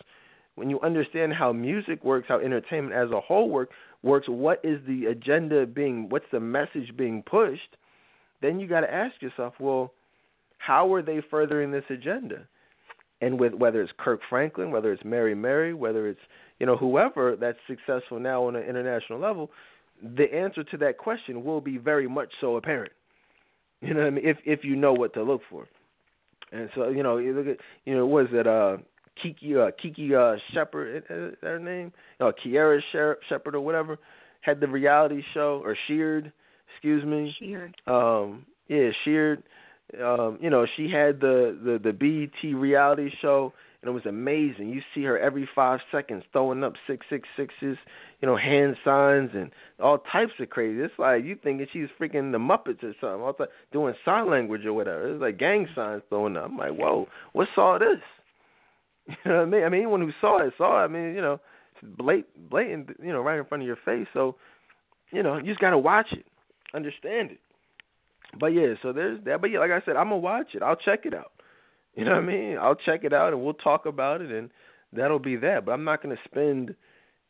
when 0.55 0.69
you 0.69 0.79
understand 0.81 1.33
how 1.33 1.51
music 1.51 2.03
works, 2.03 2.27
how 2.29 2.39
entertainment 2.39 2.95
as 2.95 3.11
a 3.11 3.19
whole 3.19 3.49
work 3.49 3.69
works, 4.03 4.27
what 4.29 4.59
is 4.63 4.79
the 4.87 5.07
agenda 5.07 5.65
being 5.65 6.07
what's 6.09 6.25
the 6.31 6.39
message 6.39 6.95
being 6.97 7.23
pushed? 7.23 7.75
Then 8.43 8.59
you 8.59 8.67
got 8.67 8.81
to 8.81 8.93
ask 8.93 9.19
yourself, 9.21 9.55
well, 9.59 9.91
how 10.59 10.93
are 10.93 11.01
they 11.01 11.21
furthering 11.31 11.71
this 11.71 11.85
agenda? 11.89 12.47
and 13.23 13.39
with 13.39 13.53
whether 13.53 13.81
it's 13.81 13.91
Kirk 13.97 14.19
Franklin, 14.29 14.69
whether 14.69 14.91
it's 14.91 15.03
Mary 15.05 15.33
Mary, 15.33 15.73
whether 15.73 16.07
it's 16.07 16.19
you 16.59 16.65
know 16.65 16.75
whoever 16.75 17.37
that's 17.37 17.57
successful 17.67 18.19
now 18.19 18.45
on 18.47 18.55
an 18.55 18.63
international 18.63 19.17
level, 19.17 19.49
the 20.01 20.25
answer 20.33 20.63
to 20.65 20.77
that 20.77 20.97
question 20.97 21.43
will 21.43 21.61
be 21.61 21.77
very 21.77 22.07
much 22.07 22.29
so 22.41 22.57
apparent. 22.57 22.91
You 23.81 23.93
know 23.93 23.99
what 23.99 24.07
I 24.07 24.11
mean? 24.11 24.25
If 24.25 24.37
if 24.45 24.63
you 24.63 24.77
know 24.77 24.93
what 24.93 25.13
to 25.15 25.23
look 25.23 25.41
for. 25.49 25.67
And 26.53 26.69
so 26.73 26.87
you 26.87 27.03
know, 27.03 27.17
you 27.17 27.33
look 27.33 27.47
at 27.47 27.57
you 27.83 27.95
know, 27.95 28.05
was 28.05 28.27
it 28.31 28.47
uh 28.47 28.77
Kiki 29.21 29.57
uh 29.57 29.71
Kiki 29.81 30.15
uh 30.15 30.35
Shepard 30.53 31.03
is 31.09 31.35
her 31.41 31.59
name? 31.59 31.91
No, 32.17 32.31
Kierra 32.31 32.79
Shepherd 33.27 33.55
or 33.55 33.59
whatever 33.59 33.99
had 34.39 34.61
the 34.61 34.67
reality 34.69 35.21
show 35.33 35.61
or 35.65 35.75
Sheard, 35.87 36.31
excuse 36.73 37.05
me. 37.05 37.33
Sheard. 37.39 37.75
Um 37.87 38.45
yeah, 38.67 38.89
Sheard 39.05 39.43
um, 40.01 40.39
you 40.41 40.49
know, 40.49 40.65
she 40.75 40.89
had 40.89 41.19
the, 41.19 41.57
the 41.63 41.79
the 41.83 41.93
BET 41.93 42.57
reality 42.57 43.09
show, 43.21 43.53
and 43.81 43.89
it 43.89 43.93
was 43.93 44.05
amazing. 44.05 44.69
You 44.69 44.81
see 44.95 45.03
her 45.03 45.19
every 45.19 45.47
five 45.53 45.79
seconds 45.91 46.23
throwing 46.31 46.63
up 46.63 46.73
six 46.87 47.05
six 47.09 47.27
sixes, 47.37 47.77
you 48.21 48.27
know, 48.27 48.35
hand 48.35 48.75
signs 48.83 49.31
and 49.33 49.51
all 49.79 49.99
types 50.11 50.31
of 50.39 50.49
crazy. 50.49 50.81
It's 50.81 50.93
like 50.97 51.23
you 51.23 51.37
thinking 51.43 51.67
she's 51.71 51.89
freaking 51.99 52.31
the 52.31 52.39
Muppets 52.39 52.83
or 52.83 52.93
something, 52.99 53.21
all 53.21 53.35
doing 53.71 53.93
sign 54.03 54.29
language 54.29 54.65
or 54.65 54.73
whatever. 54.73 55.13
It's 55.13 55.21
like 55.21 55.37
gang 55.37 55.67
signs 55.75 56.01
throwing 56.09 56.37
up. 56.37 56.45
I'm 56.45 56.57
like, 56.57 56.73
whoa, 56.73 57.07
what's 57.33 57.51
all 57.57 57.79
this? 57.79 57.99
You 59.25 59.31
know 59.31 59.37
what 59.39 59.41
I 59.41 59.45
mean? 59.45 59.63
I 59.63 59.69
mean, 59.69 59.81
anyone 59.81 59.99
who 59.99 60.11
saw 60.21 60.41
it 60.41 60.53
saw 60.57 60.81
it. 60.81 60.85
I 60.85 60.87
mean, 60.87 61.13
you 61.13 61.19
know, 61.19 61.33
it's 61.73 61.97
blatant, 61.97 62.49
blatant, 62.49 62.89
you 63.03 63.11
know, 63.11 63.19
right 63.19 63.37
in 63.37 63.43
front 63.43 63.61
of 63.61 63.67
your 63.67 63.77
face. 63.83 64.07
So, 64.13 64.37
you 65.11 65.21
know, 65.21 65.35
you 65.35 65.43
just 65.43 65.59
gotta 65.59 65.77
watch 65.77 66.07
it, 66.13 66.23
understand 66.73 67.31
it 67.31 67.39
but 68.39 68.47
yeah, 68.47 68.73
so 68.81 68.93
there's 68.93 69.23
that. 69.25 69.41
But 69.41 69.51
yeah, 69.51 69.59
like 69.59 69.71
I 69.71 69.81
said, 69.85 69.95
I'm 69.95 70.09
gonna 70.09 70.17
watch 70.17 70.47
it. 70.53 70.63
I'll 70.63 70.75
check 70.75 71.05
it 71.05 71.13
out. 71.13 71.31
You 71.95 72.05
know 72.05 72.13
what 72.13 72.23
I 72.23 72.25
mean? 72.25 72.57
I'll 72.59 72.73
check 72.73 73.03
it 73.03 73.13
out 73.13 73.33
and 73.33 73.43
we'll 73.43 73.53
talk 73.53 73.85
about 73.85 74.19
it, 74.19 74.31
and 74.31 74.49
that'll 74.93 75.19
be 75.19 75.35
that. 75.35 75.63
But 75.63 75.73
I'm 75.73 75.83
not 75.83 76.01
gonna 76.01 76.17
spend, 76.25 76.73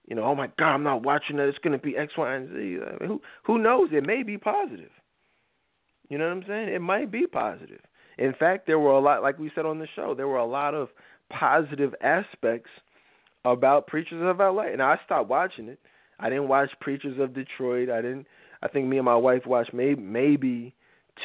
you 0.08 0.16
know, 0.16 0.24
oh 0.24 0.36
my 0.36 0.48
God, 0.58 0.74
I'm 0.74 0.84
not 0.84 1.04
watching 1.04 1.36
that. 1.36 1.50
It's 1.50 1.58
gonna 1.58 1.78
be 1.78 1.98
X, 1.98 2.14
Y, 2.18 2.34
and 2.34 2.48
Z. 2.48 2.54
I 2.56 2.92
mean, 2.92 3.10
who 3.10 3.22
who 3.44 3.58
knows? 3.58 3.90
It 3.92 4.06
may 4.06 4.24
be 4.24 4.38
positive. 4.38 4.92
You 6.08 6.18
know 6.18 6.30
what 6.30 6.38
I'm 6.38 6.44
saying? 6.48 6.70
It 6.70 6.80
might 6.80 7.12
be 7.12 7.28
positive. 7.28 7.82
In 8.18 8.34
fact, 8.40 8.66
there 8.66 8.80
were 8.80 8.92
a 8.92 9.02
lot, 9.02 9.22
like 9.22 9.38
we 9.38 9.52
said 9.54 9.66
on 9.66 9.80
the 9.80 9.88
show, 9.98 10.14
there 10.16 10.30
were 10.30 10.38
a 10.38 10.46
lot 10.46 10.74
of 10.74 10.88
positive 11.30 11.94
aspects 12.02 12.70
about 13.44 13.88
Preachers 13.88 14.24
of 14.24 14.38
LA, 14.38 14.72
and 14.72 14.82
I 14.82 14.96
stopped 15.04 15.30
watching 15.30 15.68
it. 15.68 15.80
I 16.22 16.30
didn't 16.30 16.48
watch 16.48 16.70
Preachers 16.80 17.20
of 17.20 17.34
Detroit. 17.34 17.90
I 17.90 18.02
didn't. 18.02 18.28
I 18.64 18.70
think 18.70 18.88
me 18.88 18.98
and 18.98 19.06
my 19.06 19.16
wife 19.16 19.46
watched 19.46 19.74
maybe 19.74 20.02
maybe 20.02 20.74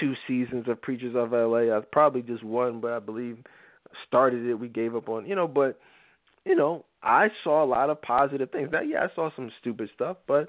two 0.00 0.14
seasons 0.26 0.66
of 0.68 0.82
Preachers 0.82 1.14
of 1.16 1.30
LA. 1.32 1.74
I 1.74 1.80
probably 1.92 2.22
just 2.22 2.42
one, 2.42 2.80
but 2.80 2.92
I 2.92 2.98
believe 2.98 3.38
started 4.06 4.44
it. 4.44 4.54
We 4.54 4.68
gave 4.68 4.96
up 4.96 5.08
on 5.08 5.24
you 5.24 5.36
know, 5.36 5.46
but 5.46 5.78
you 6.44 6.56
know, 6.56 6.84
I 7.02 7.28
saw 7.44 7.62
a 7.62 7.66
lot 7.66 7.90
of 7.90 8.02
positive 8.02 8.50
things. 8.50 8.70
Now, 8.72 8.80
yeah, 8.80 9.04
I 9.04 9.14
saw 9.14 9.30
some 9.36 9.50
stupid 9.60 9.88
stuff, 9.94 10.16
but 10.26 10.48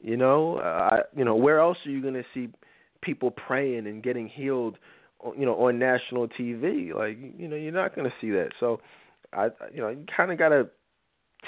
you 0.00 0.16
know, 0.16 0.58
I 0.60 1.00
you 1.16 1.24
know, 1.24 1.34
where 1.34 1.58
else 1.58 1.78
are 1.84 1.90
you 1.90 2.00
going 2.00 2.14
to 2.14 2.24
see 2.32 2.48
people 3.02 3.32
praying 3.32 3.86
and 3.86 4.02
getting 4.02 4.28
healed? 4.28 4.78
You 5.36 5.46
know, 5.46 5.56
on 5.66 5.80
national 5.80 6.28
TV, 6.28 6.94
like 6.94 7.18
you 7.36 7.48
know, 7.48 7.56
you're 7.56 7.72
not 7.72 7.96
going 7.96 8.08
to 8.08 8.14
see 8.20 8.30
that. 8.30 8.50
So, 8.60 8.80
I 9.32 9.46
you 9.74 9.80
know, 9.80 9.88
you 9.88 10.04
kind 10.16 10.30
of 10.30 10.38
got 10.38 10.50
to 10.50 10.68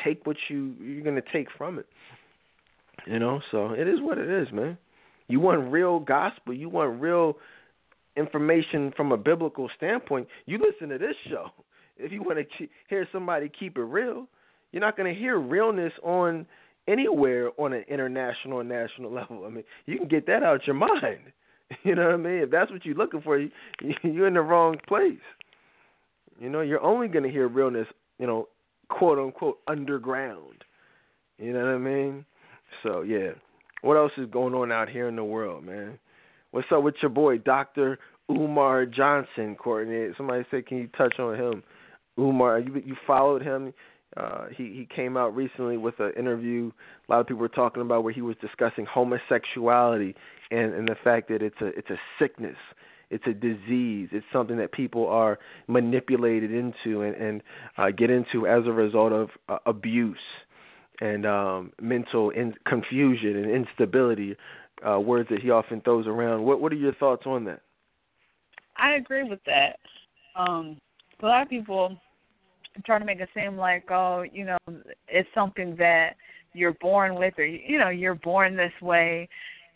take 0.05 0.27
what 0.27 0.37
you 0.49 0.75
you're 0.81 1.05
going 1.05 1.15
to 1.15 1.33
take 1.33 1.47
from 1.57 1.79
it. 1.79 1.87
You 3.07 3.19
know, 3.19 3.41
so 3.51 3.73
it 3.73 3.89
is 3.89 4.01
what 4.01 4.19
it 4.19 4.29
is, 4.29 4.49
man. 4.53 4.77
You 5.29 5.41
want 5.41 5.71
real 5.71 6.01
gospel. 6.01 6.55
You 6.55 6.69
want 6.69 7.01
real 7.01 7.37
information 8.17 8.93
from 8.97 9.13
a 9.13 9.17
biblical 9.17 9.71
standpoint. 9.77 10.27
You 10.47 10.59
listen 10.59 10.89
to 10.91 10.99
this 10.99 11.17
show. 11.29 11.47
If 12.03 12.13
you 12.13 12.23
want 12.23 12.39
to 12.39 12.67
hear 12.89 13.07
somebody 13.13 13.51
keep 13.51 13.77
it 13.77 13.83
real, 13.83 14.27
you're 14.73 14.81
not 14.81 14.97
going 14.97 15.13
to 15.13 15.21
hear 15.21 15.39
realness 15.39 15.93
on 16.03 16.47
anywhere 16.89 17.51
on 17.59 17.75
an 17.75 17.85
international 17.89 18.61
or 18.61 18.65
national 18.65 19.13
level. 19.15 19.45
I 19.47 19.51
mean, 19.51 19.65
you 19.85 19.99
can 19.99 20.09
get 20.09 20.27
that 20.27 20.43
out 20.43 20.67
your 20.67 20.77
mind. 20.77 21.21
You 21.85 21.95
know 21.95 22.07
what 22.07 22.15
I 22.15 22.17
mean? 22.17 22.39
If 22.39 22.51
that's 22.51 22.69
what 22.73 22.85
you're 22.85 22.97
looking 22.97 23.21
for, 23.23 23.39
you, 23.39 23.49
you're 24.03 24.27
in 24.27 24.35
the 24.35 24.41
wrong 24.41 24.77
place. 24.89 25.21
You 26.41 26.49
know, 26.49 26.63
you're 26.63 26.83
only 26.83 27.07
going 27.07 27.23
to 27.23 27.31
hear 27.31 27.47
realness, 27.47 27.87
you 28.19 28.27
know, 28.27 28.49
quote 28.89 29.21
unquote 29.21 29.59
underground. 29.69 30.65
You 31.39 31.53
know 31.53 31.61
what 31.61 31.75
I 31.75 31.79
mean? 31.79 32.25
So 32.83 33.03
yeah. 33.03 33.31
What 33.83 33.97
else 33.97 34.13
is 34.19 34.29
going 34.31 34.55
on 34.55 34.71
out 34.71 34.91
here 34.91 35.09
in 35.09 35.17
the 35.17 35.25
world, 35.25 35.65
man? 35.65 35.99
What's 36.51 36.67
up 36.71 36.83
with 36.83 36.97
your 37.01 37.11
boy, 37.11 37.39
Doctor 37.39 37.99
Umar 38.31 38.85
Johnson, 38.85 39.57
Courtney? 39.57 40.13
Somebody 40.17 40.45
said, 40.51 40.67
can 40.67 40.79
you 40.79 40.89
touch 40.89 41.19
on 41.19 41.37
him? 41.37 41.63
Umar, 42.19 42.59
you 42.59 42.83
you 42.85 42.97
followed 43.07 43.43
him. 43.43 43.73
Uh, 44.17 44.47
he 44.57 44.65
he 44.65 44.89
came 44.95 45.17
out 45.17 45.35
recently 45.35 45.77
with 45.77 45.99
an 46.01 46.13
interview. 46.19 46.71
A 47.09 47.13
lot 47.13 47.21
of 47.21 47.27
people 47.27 47.41
were 47.41 47.49
talking 47.49 47.83
about 47.83 48.05
where 48.05 48.13
he 48.13 48.21
was 48.21 48.37
discussing 48.41 48.85
homosexuality 48.85 50.15
and 50.51 50.75
and 50.75 50.89
the 50.89 50.97
fact 51.03 51.29
that 51.29 51.43
it's 51.43 51.61
a 51.61 51.67
it's 51.67 51.91
a 51.91 51.99
sickness, 52.19 52.57
it's 53.11 53.25
a 53.27 53.33
disease, 53.33 54.09
it's 54.13 54.27
something 54.33 54.57
that 54.57 54.73
people 54.73 55.07
are 55.07 55.39
manipulated 55.69 56.53
into 56.53 57.03
and 57.03 57.15
and 57.15 57.43
uh, 57.79 57.91
get 57.91 58.11
into 58.11 58.47
as 58.47 58.67
a 58.67 58.73
result 58.73 59.13
of 59.13 59.29
uh, 59.49 59.59
abuse 59.67 60.19
and 61.01 61.27
um, 61.27 61.73
mental 61.81 62.31
in- 62.31 62.55
confusion 62.67 63.37
and 63.37 63.51
instability. 63.51 64.37
Uh, 64.87 64.99
words 64.99 65.29
that 65.29 65.43
he 65.43 65.51
often 65.51 65.79
throws 65.83 66.07
around. 66.07 66.43
What 66.43 66.63
what 66.63 66.73
are 66.73 66.77
your 66.77 66.95
thoughts 66.95 67.25
on 67.27 67.45
that? 67.45 67.61
I 68.79 68.93
agree 68.93 69.25
with 69.29 69.41
that. 69.45 69.77
Um, 70.35 70.79
a 71.23 71.27
lot 71.27 71.43
of 71.43 71.51
people 71.51 71.99
try 72.87 72.99
to 72.99 73.05
make 73.05 73.21
it 73.21 73.29
seem 73.35 73.57
like, 73.59 73.91
oh, 73.91 74.25
you 74.33 74.47
know, 74.47 74.57
it's 75.09 75.29
something 75.35 75.77
that 75.77 76.15
you're 76.55 76.75
born 76.81 77.15
with, 77.15 77.35
or 77.39 77.45
you 77.45 77.79
know, 77.79 77.91
you're 77.91 78.15
born 78.15 78.57
this 78.57 78.73
way, 78.81 79.29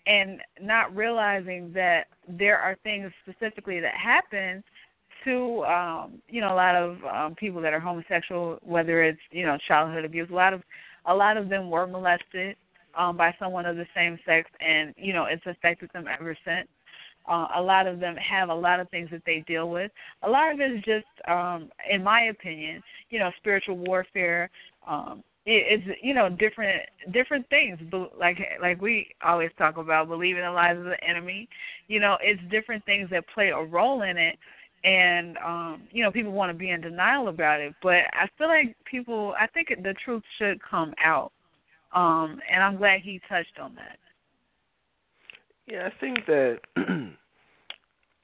and 0.07 0.41
not 0.61 0.95
realizing 0.95 1.72
that 1.75 2.05
there 2.29 2.59
are 2.59 2.77
things 2.83 3.11
specifically 3.22 3.81
that 3.81 3.95
happen 3.95 4.62
to 5.25 5.64
um 5.64 6.20
you 6.29 6.41
know 6.41 6.53
a 6.53 6.55
lot 6.55 6.75
of 6.75 6.99
um 7.05 7.35
people 7.35 7.61
that 7.61 7.72
are 7.72 7.81
homosexual 7.81 8.59
whether 8.62 9.03
it's 9.03 9.20
you 9.31 9.47
know 9.47 9.57
childhood 9.66 10.05
abuse 10.05 10.29
a 10.31 10.35
lot 10.35 10.53
of 10.53 10.62
a 11.07 11.15
lot 11.15 11.37
of 11.37 11.49
them 11.49 11.71
were 11.71 11.87
molested 11.87 12.57
um 12.97 13.17
by 13.17 13.35
someone 13.39 13.67
of 13.67 13.77
the 13.77 13.87
same 13.95 14.19
sex 14.25 14.51
and 14.61 14.95
you 14.97 15.13
know 15.13 15.25
it's 15.25 15.45
affected 15.47 15.91
them 15.93 16.07
ever 16.09 16.37
since 16.45 16.69
uh, 17.27 17.49
a 17.57 17.63
lot 17.63 17.87
of 17.87 18.01
them 18.01 18.17
have 18.17 18.49
a 18.49 18.55
lot 18.55 18.81
of 18.81 18.89
things 18.91 19.09
that 19.11 19.23
they 19.25 19.43
deal 19.47 19.71
with. 19.71 19.91
A 20.23 20.29
lot 20.29 20.53
of 20.53 20.61
it 20.61 20.73
is 20.73 20.83
just, 20.85 21.07
um, 21.29 21.71
in 21.91 22.03
my 22.03 22.25
opinion, 22.25 22.83
you 23.11 23.19
know, 23.19 23.31
spiritual 23.39 23.79
warfare. 23.79 24.51
Um, 24.87 25.23
it, 25.47 25.81
it's 25.87 25.99
you 26.03 26.15
know 26.15 26.29
different 26.29 26.83
different 27.13 27.49
things, 27.49 27.79
like 28.19 28.39
like 28.61 28.81
we 28.81 29.09
always 29.23 29.51
talk 29.59 29.77
about 29.77 30.09
believing 30.09 30.43
the 30.43 30.51
lies 30.51 30.77
of 30.77 30.85
the 30.85 31.03
enemy. 31.03 31.49
You 31.89 32.01
know, 32.01 32.17
it's 32.21 32.41
different 32.51 32.85
things 32.85 33.09
that 33.11 33.25
play 33.33 33.49
a 33.49 33.63
role 33.63 34.03
in 34.03 34.17
it 34.17 34.39
and 34.85 35.39
um 35.39 35.82
you 35.93 36.03
know 36.03 36.11
people 36.11 36.32
want 36.32 36.51
to 36.51 36.55
be 36.55 36.70
in 36.70 36.80
denial 36.80 37.28
about 37.28 37.61
it 37.61 37.74
but 37.82 38.03
i 38.12 38.28
feel 38.37 38.49
like 38.49 38.76
people 38.85 39.35
i 39.41 39.47
think 39.47 39.68
the 39.68 39.95
truth 40.05 40.22
should 40.39 40.61
come 40.62 40.93
out 41.03 41.32
um 41.95 42.39
and 42.51 42.62
i'm 42.62 42.76
glad 42.76 43.01
he 43.01 43.20
touched 43.28 43.59
on 43.61 43.74
that 43.74 43.99
yeah, 45.66 45.89
I 45.89 46.01
think 46.01 46.26
that. 46.26 46.59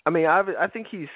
I 0.07 0.11
mean, 0.11 0.27
I 0.27 0.43
I 0.59 0.67
think 0.67 0.87
he's 0.91 1.09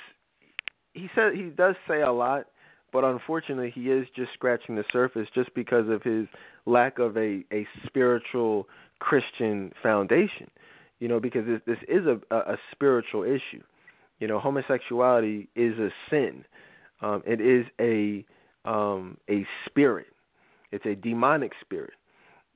he 0.92 1.08
said 1.14 1.34
he 1.34 1.44
does 1.44 1.74
say 1.88 2.02
a 2.02 2.12
lot, 2.12 2.46
but 2.92 3.04
unfortunately, 3.04 3.72
he 3.74 3.90
is 3.90 4.06
just 4.14 4.32
scratching 4.34 4.76
the 4.76 4.84
surface 4.92 5.28
just 5.34 5.54
because 5.54 5.88
of 5.88 6.02
his 6.02 6.26
lack 6.66 6.98
of 6.98 7.16
a 7.16 7.44
a 7.52 7.66
spiritual 7.86 8.68
Christian 9.00 9.72
foundation. 9.82 10.50
You 11.00 11.08
know, 11.08 11.20
because 11.20 11.46
this, 11.46 11.60
this 11.66 11.78
is 11.88 12.06
a, 12.06 12.20
a 12.34 12.54
a 12.54 12.56
spiritual 12.72 13.24
issue. 13.24 13.62
You 14.24 14.28
know, 14.28 14.40
homosexuality 14.40 15.48
is 15.54 15.78
a 15.78 15.90
sin. 16.08 16.46
Um, 17.02 17.22
it 17.26 17.42
is 17.42 17.66
a 17.78 18.24
um, 18.66 19.18
a 19.28 19.46
spirit. 19.66 20.06
It's 20.72 20.86
a 20.86 20.94
demonic 20.94 21.52
spirit. 21.60 21.92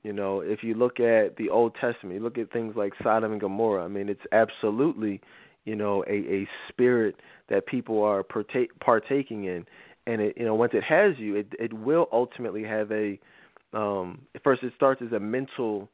You 0.01 0.11
know, 0.11 0.39
if 0.39 0.63
you 0.63 0.73
look 0.73 0.99
at 0.99 1.37
the 1.37 1.51
Old 1.51 1.75
Testament, 1.79 2.15
you 2.15 2.23
look 2.23 2.39
at 2.39 2.51
things 2.51 2.75
like 2.75 2.93
Sodom 3.03 3.33
and 3.33 3.39
Gomorrah. 3.39 3.85
I 3.85 3.87
mean, 3.87 4.09
it's 4.09 4.25
absolutely, 4.31 5.21
you 5.65 5.75
know, 5.75 6.03
a 6.07 6.13
a 6.13 6.47
spirit 6.69 7.17
that 7.49 7.67
people 7.67 8.01
are 8.01 8.23
partake, 8.23 8.71
partaking 8.79 9.43
in, 9.43 9.67
and 10.07 10.21
it, 10.23 10.37
you 10.39 10.45
know, 10.45 10.55
once 10.55 10.71
it 10.73 10.83
has 10.83 11.19
you, 11.19 11.35
it 11.35 11.53
it 11.59 11.71
will 11.71 12.07
ultimately 12.11 12.63
have 12.63 12.91
a. 12.91 13.19
Um, 13.73 14.21
first, 14.43 14.63
it 14.63 14.73
starts 14.75 15.03
as 15.05 15.11
a 15.11 15.19
mental, 15.19 15.87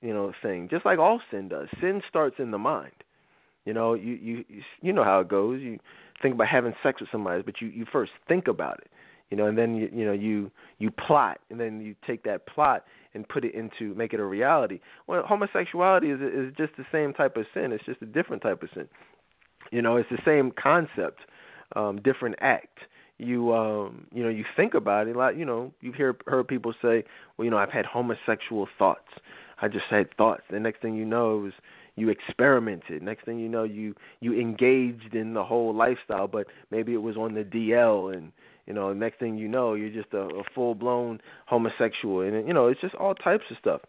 you 0.00 0.14
know, 0.14 0.32
thing, 0.44 0.68
just 0.70 0.86
like 0.86 1.00
all 1.00 1.20
sin 1.32 1.48
does. 1.48 1.66
Sin 1.80 2.02
starts 2.08 2.36
in 2.38 2.52
the 2.52 2.58
mind. 2.58 2.92
You 3.68 3.74
know, 3.74 3.94
you 3.94 4.14
you 4.14 4.44
you 4.80 4.92
know 4.92 5.04
how 5.04 5.20
it 5.20 5.28
goes. 5.28 5.60
You 5.60 5.78
think 6.22 6.34
about 6.34 6.48
having 6.48 6.72
sex 6.82 7.00
with 7.00 7.10
somebody, 7.12 7.42
but 7.42 7.60
you 7.60 7.68
you 7.68 7.84
first 7.92 8.12
think 8.26 8.48
about 8.48 8.78
it 8.78 8.90
you 9.30 9.36
know, 9.36 9.46
and 9.46 9.58
then 9.58 9.74
you 9.76 9.90
you 9.92 10.04
know 10.04 10.12
you 10.12 10.50
you 10.78 10.90
plot, 10.90 11.38
and 11.50 11.60
then 11.60 11.80
you 11.80 11.94
take 12.06 12.22
that 12.24 12.46
plot 12.46 12.84
and 13.14 13.28
put 13.28 13.44
it 13.44 13.54
into 13.54 13.94
make 13.94 14.12
it 14.12 14.20
a 14.20 14.24
reality. 14.24 14.80
Well, 15.06 15.22
homosexuality 15.26 16.10
is 16.10 16.20
is 16.20 16.54
just 16.56 16.76
the 16.76 16.86
same 16.90 17.12
type 17.12 17.36
of 17.36 17.44
sin. 17.52 17.72
It's 17.72 17.84
just 17.84 18.00
a 18.02 18.06
different 18.06 18.42
type 18.42 18.62
of 18.62 18.70
sin. 18.74 18.88
You 19.70 19.82
know, 19.82 19.96
it's 19.96 20.08
the 20.10 20.18
same 20.24 20.50
concept, 20.50 21.20
um, 21.76 22.00
different 22.02 22.36
act. 22.40 22.78
You 23.18 23.52
um 23.52 24.06
you 24.14 24.22
know 24.22 24.30
you 24.30 24.44
think 24.56 24.74
about 24.74 25.08
it 25.08 25.16
a 25.16 25.18
lot. 25.18 25.36
You 25.36 25.44
know 25.44 25.72
you've 25.80 25.96
heard 25.96 26.22
heard 26.26 26.48
people 26.48 26.72
say, 26.80 27.04
well 27.36 27.44
you 27.44 27.50
know 27.50 27.58
I've 27.58 27.72
had 27.72 27.84
homosexual 27.84 28.66
thoughts. 28.78 29.08
I 29.60 29.68
just 29.68 29.86
had 29.90 30.14
thoughts. 30.16 30.42
The 30.50 30.60
next 30.60 30.80
thing 30.80 30.94
you 30.94 31.04
know 31.04 31.36
was 31.38 31.52
you 31.98 32.08
experimented. 32.08 33.02
Next 33.02 33.24
thing 33.24 33.38
you 33.38 33.48
know, 33.48 33.64
you 33.64 33.94
you 34.20 34.38
engaged 34.38 35.14
in 35.14 35.34
the 35.34 35.44
whole 35.44 35.74
lifestyle, 35.74 36.28
but 36.28 36.46
maybe 36.70 36.94
it 36.94 37.02
was 37.02 37.16
on 37.16 37.34
the 37.34 37.44
DL, 37.44 38.14
and 38.14 38.32
you 38.66 38.74
know, 38.74 38.92
next 38.92 39.18
thing 39.18 39.36
you 39.36 39.48
know, 39.48 39.74
you're 39.74 39.90
just 39.90 40.12
a, 40.12 40.20
a 40.20 40.42
full 40.54 40.74
blown 40.74 41.20
homosexual, 41.46 42.20
and 42.20 42.46
you 42.46 42.54
know, 42.54 42.68
it's 42.68 42.80
just 42.80 42.94
all 42.94 43.14
types 43.14 43.44
of 43.50 43.56
stuff. 43.58 43.80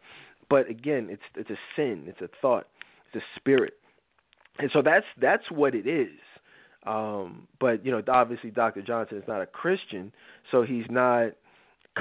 But 0.49 0.70
again, 0.70 1.07
it's 1.10 1.22
it's 1.36 1.49
a 1.49 1.57
sin, 1.76 2.05
it's 2.07 2.22
a 2.22 2.30
thought, 2.41 2.68
it's 3.12 3.24
a 3.24 3.39
spirit, 3.39 3.74
and 4.57 4.70
so 4.74 4.82
that's 4.82 5.05
that's 5.22 5.43
what 5.51 5.76
it 5.76 5.88
is. 5.88 6.18
Um, 6.86 7.47
but 7.60 7.86
you 7.86 7.91
know, 7.91 8.01
obviously, 8.07 8.51
Dr. 8.51 8.82
Johnson 8.82 9.18
is 9.18 9.24
not 9.28 9.41
a 9.41 9.45
Christian, 9.45 10.12
so 10.49 10.64
he's 10.64 10.86
not 10.89 11.34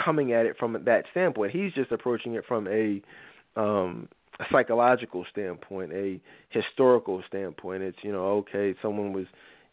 coming 0.04 0.32
at 0.32 0.46
it 0.46 0.56
from 0.58 0.72
that 0.84 1.04
standpoint. 1.10 1.52
He's 1.52 1.72
just 1.72 1.90
approaching 1.92 2.34
it 2.34 2.44
from 2.46 2.68
a 2.68 3.02
um, 3.56 4.08
a 4.40 4.44
psychological 4.52 5.24
standpoint, 5.30 5.92
a 5.92 6.20
historical 6.50 7.22
standpoint. 7.28 7.82
It's 7.82 7.98
you 8.02 8.12
know, 8.12 8.44
okay, 8.48 8.74
someone 8.82 9.12
was 9.12 9.26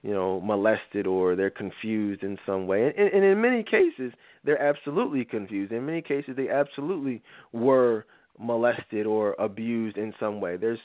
you 0.06 0.14
know, 0.14 0.40
molested 0.42 1.08
or 1.08 1.36
they're 1.36 1.50
confused 1.50 2.22
in 2.22 2.38
some 2.46 2.68
way. 2.68 2.94
And, 2.96 3.12
and 3.12 3.24
in 3.24 3.42
many 3.42 3.64
cases, 3.64 4.14
they're 4.44 4.62
absolutely 4.62 5.26
confused. 5.26 5.72
In 5.72 5.84
many 5.84 6.04
cases, 6.04 6.36
they 6.38 6.48
absolutely 6.48 7.24
were 7.54 8.06
molested 8.40 9.08
or 9.08 9.34
abused 9.40 9.98
in 9.98 10.14
some 10.20 10.40
way. 10.40 10.58
There's, 10.58 10.78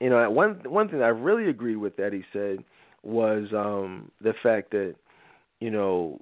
you 0.00 0.08
know, 0.08 0.30
one 0.30 0.62
one 0.66 0.88
thing 0.88 1.02
I 1.02 1.08
really 1.08 1.50
agreed 1.50 1.78
with 1.78 1.96
that 1.96 2.12
he 2.12 2.22
said 2.32 2.58
was 3.02 3.48
um 3.52 4.12
the 4.20 4.34
fact 4.40 4.70
that, 4.70 4.94
you 5.58 5.72
know, 5.72 6.20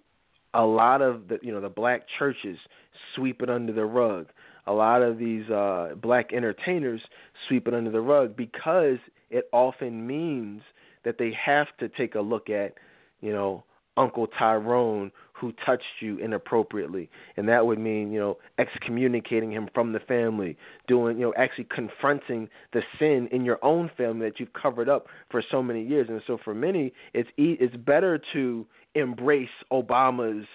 a 0.54 0.64
lot 0.64 1.02
of 1.02 1.28
the 1.28 1.38
you 1.42 1.52
know 1.52 1.60
the 1.60 1.68
black 1.68 2.06
churches 2.18 2.56
sweep 3.14 3.42
it 3.42 3.50
under 3.50 3.74
the 3.74 3.84
rug. 3.84 4.28
A 4.68 4.72
lot 4.72 5.02
of 5.02 5.18
these 5.18 5.48
uh 5.50 5.94
black 6.00 6.32
entertainers 6.32 7.00
sweep 7.48 7.66
it 7.66 7.74
under 7.74 7.90
the 7.90 8.00
rug 8.00 8.36
because 8.36 8.98
it 9.30 9.48
often 9.52 10.06
means 10.06 10.62
that 11.04 11.16
they 11.18 11.32
have 11.44 11.66
to 11.80 11.88
take 11.88 12.14
a 12.14 12.20
look 12.20 12.50
at, 12.50 12.74
you 13.20 13.32
know, 13.32 13.64
Uncle 13.96 14.26
Tyrone 14.26 15.10
who 15.32 15.52
touched 15.64 15.84
you 16.00 16.18
inappropriately. 16.18 17.08
And 17.36 17.48
that 17.48 17.66
would 17.66 17.78
mean, 17.78 18.10
you 18.12 18.18
know, 18.18 18.38
excommunicating 18.58 19.52
him 19.52 19.68
from 19.74 19.92
the 19.92 20.00
family, 20.00 20.56
doing, 20.86 21.18
you 21.18 21.26
know, 21.26 21.34
actually 21.36 21.66
confronting 21.74 22.48
the 22.72 22.82
sin 22.98 23.28
in 23.30 23.44
your 23.44 23.58
own 23.64 23.90
family 23.96 24.28
that 24.28 24.40
you've 24.40 24.52
covered 24.52 24.88
up 24.88 25.06
for 25.30 25.42
so 25.50 25.62
many 25.62 25.84
years. 25.84 26.08
And 26.08 26.20
so 26.26 26.38
for 26.44 26.54
many, 26.54 26.92
it's 27.14 27.28
it's 27.36 27.76
better 27.76 28.20
to 28.32 28.66
embrace 28.94 29.48
Obama's 29.72 30.46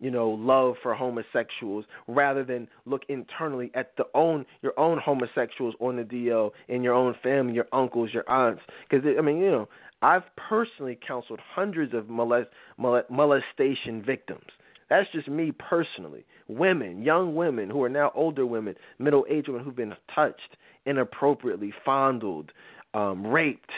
you 0.00 0.10
know 0.10 0.30
love 0.30 0.74
for 0.82 0.94
homosexuals 0.94 1.84
rather 2.06 2.44
than 2.44 2.68
look 2.84 3.02
internally 3.08 3.70
at 3.74 3.96
the 3.96 4.04
own 4.14 4.44
your 4.62 4.78
own 4.78 4.98
homosexuals 4.98 5.74
on 5.80 5.96
the 5.96 6.02
DL 6.02 6.50
in 6.68 6.82
your 6.82 6.94
own 6.94 7.14
family, 7.22 7.54
your 7.54 7.68
uncles, 7.72 8.10
your 8.12 8.28
aunts. 8.28 8.62
Because 8.88 9.06
I 9.18 9.22
mean, 9.22 9.38
you 9.38 9.50
know, 9.50 9.68
I've 10.02 10.24
personally 10.36 10.98
counseled 11.06 11.40
hundreds 11.54 11.94
of 11.94 12.08
molest, 12.08 12.48
molestation 12.78 14.02
victims. 14.04 14.46
That's 14.88 15.10
just 15.12 15.28
me 15.28 15.52
personally. 15.52 16.24
Women, 16.48 17.02
young 17.02 17.34
women 17.34 17.70
who 17.70 17.82
are 17.82 17.88
now 17.88 18.12
older 18.14 18.46
women, 18.46 18.76
middle 18.98 19.26
aged 19.28 19.48
women 19.48 19.64
who've 19.64 19.74
been 19.74 19.94
touched 20.14 20.56
inappropriately, 20.84 21.72
fondled, 21.84 22.52
um, 22.94 23.26
raped. 23.26 23.72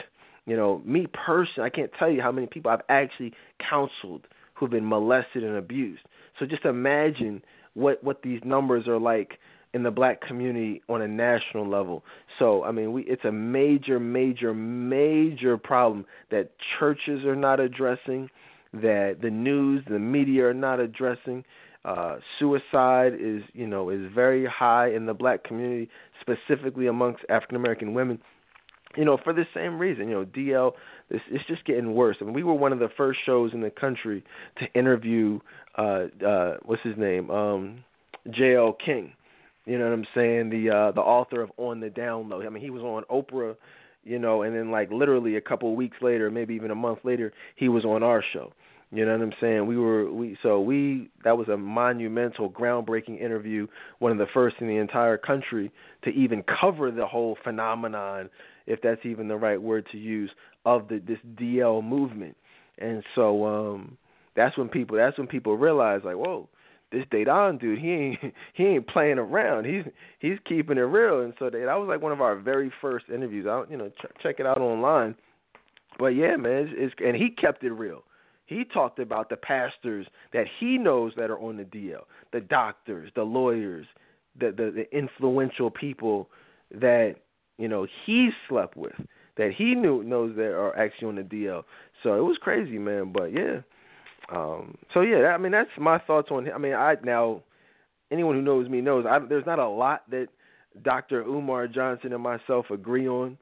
You 0.45 0.55
know, 0.55 0.81
me 0.85 1.07
personally, 1.07 1.67
I 1.67 1.75
can't 1.75 1.91
tell 1.97 2.11
you 2.11 2.21
how 2.21 2.31
many 2.31 2.47
people 2.47 2.71
I've 2.71 2.81
actually 2.89 3.33
counseled 3.67 4.27
who've 4.53 4.69
been 4.69 4.87
molested 4.87 5.43
and 5.43 5.55
abused. 5.55 6.01
So 6.39 6.45
just 6.45 6.65
imagine 6.65 7.41
what 7.73 8.03
what 8.03 8.21
these 8.23 8.41
numbers 8.43 8.87
are 8.87 8.99
like 8.99 9.37
in 9.73 9.83
the 9.83 9.91
black 9.91 10.21
community 10.21 10.81
on 10.89 11.01
a 11.01 11.07
national 11.07 11.67
level. 11.67 12.03
So, 12.39 12.63
I 12.63 12.71
mean, 12.71 12.91
we 12.91 13.03
it's 13.03 13.25
a 13.25 13.31
major 13.31 13.99
major 13.99 14.53
major 14.53 15.57
problem 15.57 16.05
that 16.31 16.51
churches 16.79 17.23
are 17.25 17.35
not 17.35 17.59
addressing, 17.59 18.29
that 18.73 19.17
the 19.21 19.29
news, 19.29 19.83
the 19.89 19.99
media 19.99 20.47
are 20.47 20.53
not 20.53 20.79
addressing. 20.79 21.43
Uh, 21.85 22.17
suicide 22.39 23.13
is, 23.19 23.41
you 23.53 23.65
know, 23.65 23.89
is 23.89 24.11
very 24.13 24.45
high 24.45 24.89
in 24.89 25.05
the 25.05 25.13
black 25.13 25.43
community, 25.43 25.89
specifically 26.19 26.87
amongst 26.87 27.23
African 27.29 27.55
American 27.55 27.93
women. 27.93 28.19
You 28.99 29.05
know, 29.05 29.17
for 29.23 29.31
the 29.31 29.45
same 29.53 29.79
reason, 29.79 30.09
you 30.09 30.15
know, 30.15 30.25
DL, 30.25 30.73
this 31.09 31.21
it's 31.31 31.45
just 31.47 31.63
getting 31.65 31.93
worse. 31.93 32.17
I 32.19 32.25
mean, 32.25 32.33
we 32.33 32.43
were 32.43 32.53
one 32.53 32.73
of 32.73 32.79
the 32.79 32.89
first 32.97 33.19
shows 33.25 33.51
in 33.53 33.61
the 33.61 33.69
country 33.69 34.23
to 34.57 34.65
interview, 34.77 35.39
uh, 35.77 36.07
uh, 36.25 36.57
what's 36.65 36.81
his 36.83 36.97
name, 36.97 37.31
um, 37.31 37.83
J.L. 38.29 38.75
King. 38.85 39.13
You 39.65 39.79
know 39.79 39.85
what 39.85 39.93
I'm 39.93 40.05
saying? 40.13 40.49
The 40.49 40.69
uh, 40.69 40.91
the 40.91 41.01
author 41.01 41.41
of 41.41 41.51
On 41.57 41.79
the 41.79 41.89
Down 41.89 42.27
Low. 42.27 42.41
I 42.41 42.49
mean, 42.49 42.61
he 42.61 42.69
was 42.69 42.83
on 42.83 43.03
Oprah 43.09 43.55
you 44.03 44.17
know, 44.17 44.43
and 44.43 44.55
then 44.55 44.71
like 44.71 44.91
literally 44.91 45.35
a 45.35 45.41
couple 45.41 45.75
weeks 45.75 45.97
later, 46.01 46.31
maybe 46.31 46.55
even 46.55 46.71
a 46.71 46.75
month 46.75 46.99
later, 47.03 47.33
he 47.55 47.69
was 47.69 47.85
on 47.85 48.01
our 48.01 48.23
show. 48.33 48.53
You 48.91 49.05
know 49.05 49.11
what 49.11 49.21
I'm 49.21 49.33
saying? 49.39 49.67
We 49.67 49.77
were 49.77 50.11
we 50.11 50.35
so 50.41 50.59
we 50.59 51.11
that 51.23 51.37
was 51.37 51.47
a 51.47 51.57
monumental, 51.57 52.49
groundbreaking 52.49 53.21
interview, 53.21 53.67
one 53.99 54.11
of 54.11 54.17
the 54.17 54.25
first 54.33 54.55
in 54.61 54.67
the 54.67 54.77
entire 54.77 55.17
country 55.17 55.71
to 56.05 56.09
even 56.09 56.43
cover 56.59 56.89
the 56.89 57.05
whole 57.05 57.37
phenomenon, 57.43 58.31
if 58.69 58.81
that's 58.81 59.03
even 59.03 59.27
the 59.27 59.35
right 59.35 59.61
word 59.61 59.85
to 59.91 59.97
use, 59.97 60.31
of 60.65 60.87
the 60.87 61.01
this 61.05 61.17
DL 61.35 61.83
movement. 61.83 62.37
And 62.77 63.03
so 63.15 63.45
um 63.45 63.97
that's 64.35 64.57
when 64.57 64.69
people 64.69 64.95
that's 64.95 65.17
when 65.17 65.27
people 65.27 65.57
realize 65.57 66.01
like, 66.05 66.15
whoa, 66.15 66.47
this 66.91 67.03
Dedan 67.11 67.59
dude, 67.59 67.79
he 67.79 67.91
ain't 67.91 68.19
he 68.53 68.65
ain't 68.65 68.87
playing 68.87 69.17
around. 69.17 69.65
He's 69.65 69.83
he's 70.19 70.37
keeping 70.47 70.77
it 70.77 70.81
real. 70.81 71.21
And 71.21 71.33
so 71.39 71.49
that 71.49 71.65
was 71.65 71.87
like 71.89 72.01
one 72.01 72.11
of 72.11 72.21
our 72.21 72.35
very 72.37 72.71
first 72.79 73.05
interviews. 73.13 73.47
I 73.47 73.63
you 73.69 73.77
know 73.77 73.89
ch- 73.89 74.23
check 74.23 74.35
it 74.39 74.45
out 74.45 74.61
online. 74.61 75.15
But 75.97 76.09
yeah, 76.09 76.37
man, 76.37 76.67
it's, 76.69 76.71
it's 76.75 76.95
and 77.05 77.15
he 77.15 77.31
kept 77.31 77.63
it 77.63 77.71
real. 77.71 78.03
He 78.45 78.63
talked 78.63 78.99
about 78.99 79.29
the 79.29 79.35
pastors 79.35 80.07
that 80.33 80.45
he 80.59 80.77
knows 80.77 81.13
that 81.17 81.29
are 81.29 81.39
on 81.39 81.57
the 81.57 81.65
DL, 81.65 82.03
the 82.33 82.41
doctors, 82.41 83.11
the 83.15 83.23
lawyers, 83.23 83.85
the 84.39 84.47
the, 84.47 84.71
the 84.71 84.97
influential 84.97 85.69
people 85.69 86.29
that 86.71 87.15
you 87.59 87.67
know 87.67 87.85
he 88.05 88.29
slept 88.47 88.75
with, 88.75 88.95
that 89.37 89.51
he 89.55 89.75
knew 89.75 90.03
knows 90.03 90.35
that 90.37 90.51
are 90.51 90.75
actually 90.77 91.09
on 91.09 91.15
the 91.15 91.21
DL. 91.23 91.63
So 92.01 92.15
it 92.15 92.23
was 92.23 92.37
crazy, 92.41 92.79
man. 92.79 93.11
But 93.13 93.33
yeah, 93.33 93.59
um, 94.33 94.75
so 94.93 95.01
yeah, 95.01 95.27
I 95.27 95.37
mean 95.37 95.51
that's 95.51 95.69
my 95.77 95.99
thoughts 95.99 96.29
on. 96.31 96.45
him. 96.45 96.53
I 96.55 96.57
mean, 96.57 96.73
I 96.73 96.95
now 97.03 97.43
anyone 98.11 98.35
who 98.35 98.41
knows 98.41 98.69
me 98.69 98.81
knows 98.81 99.05
I, 99.07 99.19
there's 99.19 99.45
not 99.45 99.59
a 99.59 99.67
lot 99.67 100.09
that 100.09 100.29
Dr. 100.83 101.21
Umar 101.21 101.67
Johnson 101.67 102.13
and 102.13 102.23
myself 102.23 102.67
agree 102.71 103.07
on. 103.07 103.37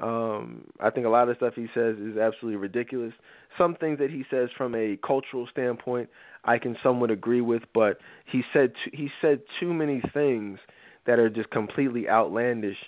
Um, 0.00 0.64
I 0.80 0.88
think 0.90 1.06
a 1.06 1.10
lot 1.10 1.28
of 1.28 1.36
stuff 1.36 1.54
he 1.54 1.66
says 1.74 1.96
is 1.98 2.16
absolutely 2.16 2.56
ridiculous. 2.56 3.12
Some 3.58 3.74
things 3.74 3.98
that 3.98 4.10
he 4.10 4.24
says 4.30 4.48
from 4.56 4.74
a 4.74 4.98
cultural 5.06 5.46
standpoint, 5.50 6.08
I 6.44 6.58
can 6.58 6.76
somewhat 6.82 7.10
agree 7.10 7.42
with, 7.42 7.62
but 7.74 7.98
he 8.24 8.42
said 8.52 8.72
t- 8.84 8.96
he 8.96 9.10
said 9.20 9.42
too 9.58 9.74
many 9.74 10.02
things 10.14 10.58
that 11.06 11.18
are 11.18 11.28
just 11.28 11.50
completely 11.50 12.08
outlandish 12.08 12.78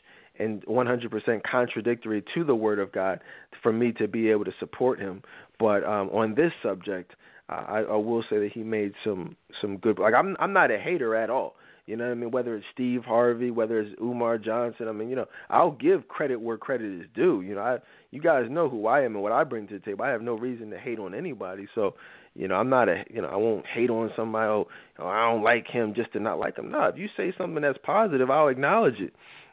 and 0.43 0.65
100% 0.67 1.43
contradictory 1.51 2.25
to 2.35 2.45
the 2.45 2.55
Word 2.55 2.79
of 2.79 2.93
God 2.93 3.21
for 3.63 3.73
me 3.73 3.93
to 3.93 4.09
be 4.09 4.31
able 4.31 4.45
to 4.45 4.53
support 4.59 4.99
him. 4.99 5.23
But 5.59 5.85
um, 5.85 6.09
on 6.11 6.35
this 6.35 6.53
subject, 6.63 7.13
I, 7.49 7.85
I 7.89 7.97
will 7.97 8.25
say 8.31 8.39
that 8.39 8.51
he 8.53 8.63
made 8.63 8.93
some 9.05 9.37
some 9.61 9.77
good. 9.77 9.99
Like 9.99 10.15
I'm 10.15 10.37
I'm 10.41 10.53
not 10.53 10.71
a 10.71 10.79
hater 10.79 11.15
at 11.15 11.31
all. 11.31 11.55
You 11.87 11.97
know 11.97 12.05
what 12.05 12.13
I 12.13 12.15
mean? 12.15 12.31
Whether 12.31 12.55
it's 12.55 12.67
Steve 12.73 13.03
Harvey, 13.05 13.51
whether 13.51 13.81
it's 13.81 14.01
Umar 14.01 14.39
Johnson, 14.39 14.87
I 14.87 14.93
mean, 14.93 15.11
you 15.11 15.17
know, 15.17 15.27
I'll 15.51 15.73
give 15.73 16.07
credit 16.07 16.41
where 16.41 16.57
credit 16.57 17.01
is 17.01 17.07
due. 17.15 17.41
You 17.41 17.57
know, 17.57 17.61
I 17.61 17.79
you 18.13 18.21
guys 18.21 18.45
know 18.49 18.69
who 18.69 18.87
I 18.87 19.01
am 19.01 19.15
and 19.15 19.23
what 19.23 19.33
I 19.33 19.43
bring 19.45 19.67
to 19.69 19.75
the 19.75 19.81
table. 19.81 20.05
I 20.05 20.11
have 20.11 20.23
no 20.23 20.35
reason 20.35 20.71
to 20.71 20.79
hate 20.79 21.01
on 21.01 21.13
anybody. 21.15 21.67
So, 21.75 21.95
you 22.35 22.47
know, 22.47 22.55
I'm 22.55 22.71
not 22.71 22.89
a 22.89 23.05
you 23.11 23.21
know, 23.21 23.29
I 23.29 23.37
won't 23.37 23.67
hate 23.67 23.91
on 23.91 24.11
somebody. 24.17 24.47
Oh, 24.49 24.69
I 25.01 25.31
don't 25.31 25.43
like 25.43 25.67
him 25.67 25.93
just 25.95 26.13
to 26.13 26.21
not 26.21 26.39
like 26.39 26.57
him. 26.57 26.71
No, 26.71 26.85
if 26.85 26.97
you 26.97 27.09
say 27.17 27.35
something 27.37 27.61
that's 27.61 27.79
positive, 27.83 28.31
I'll 28.31 28.49
acknowledge 28.49 29.01
it. 29.01 29.13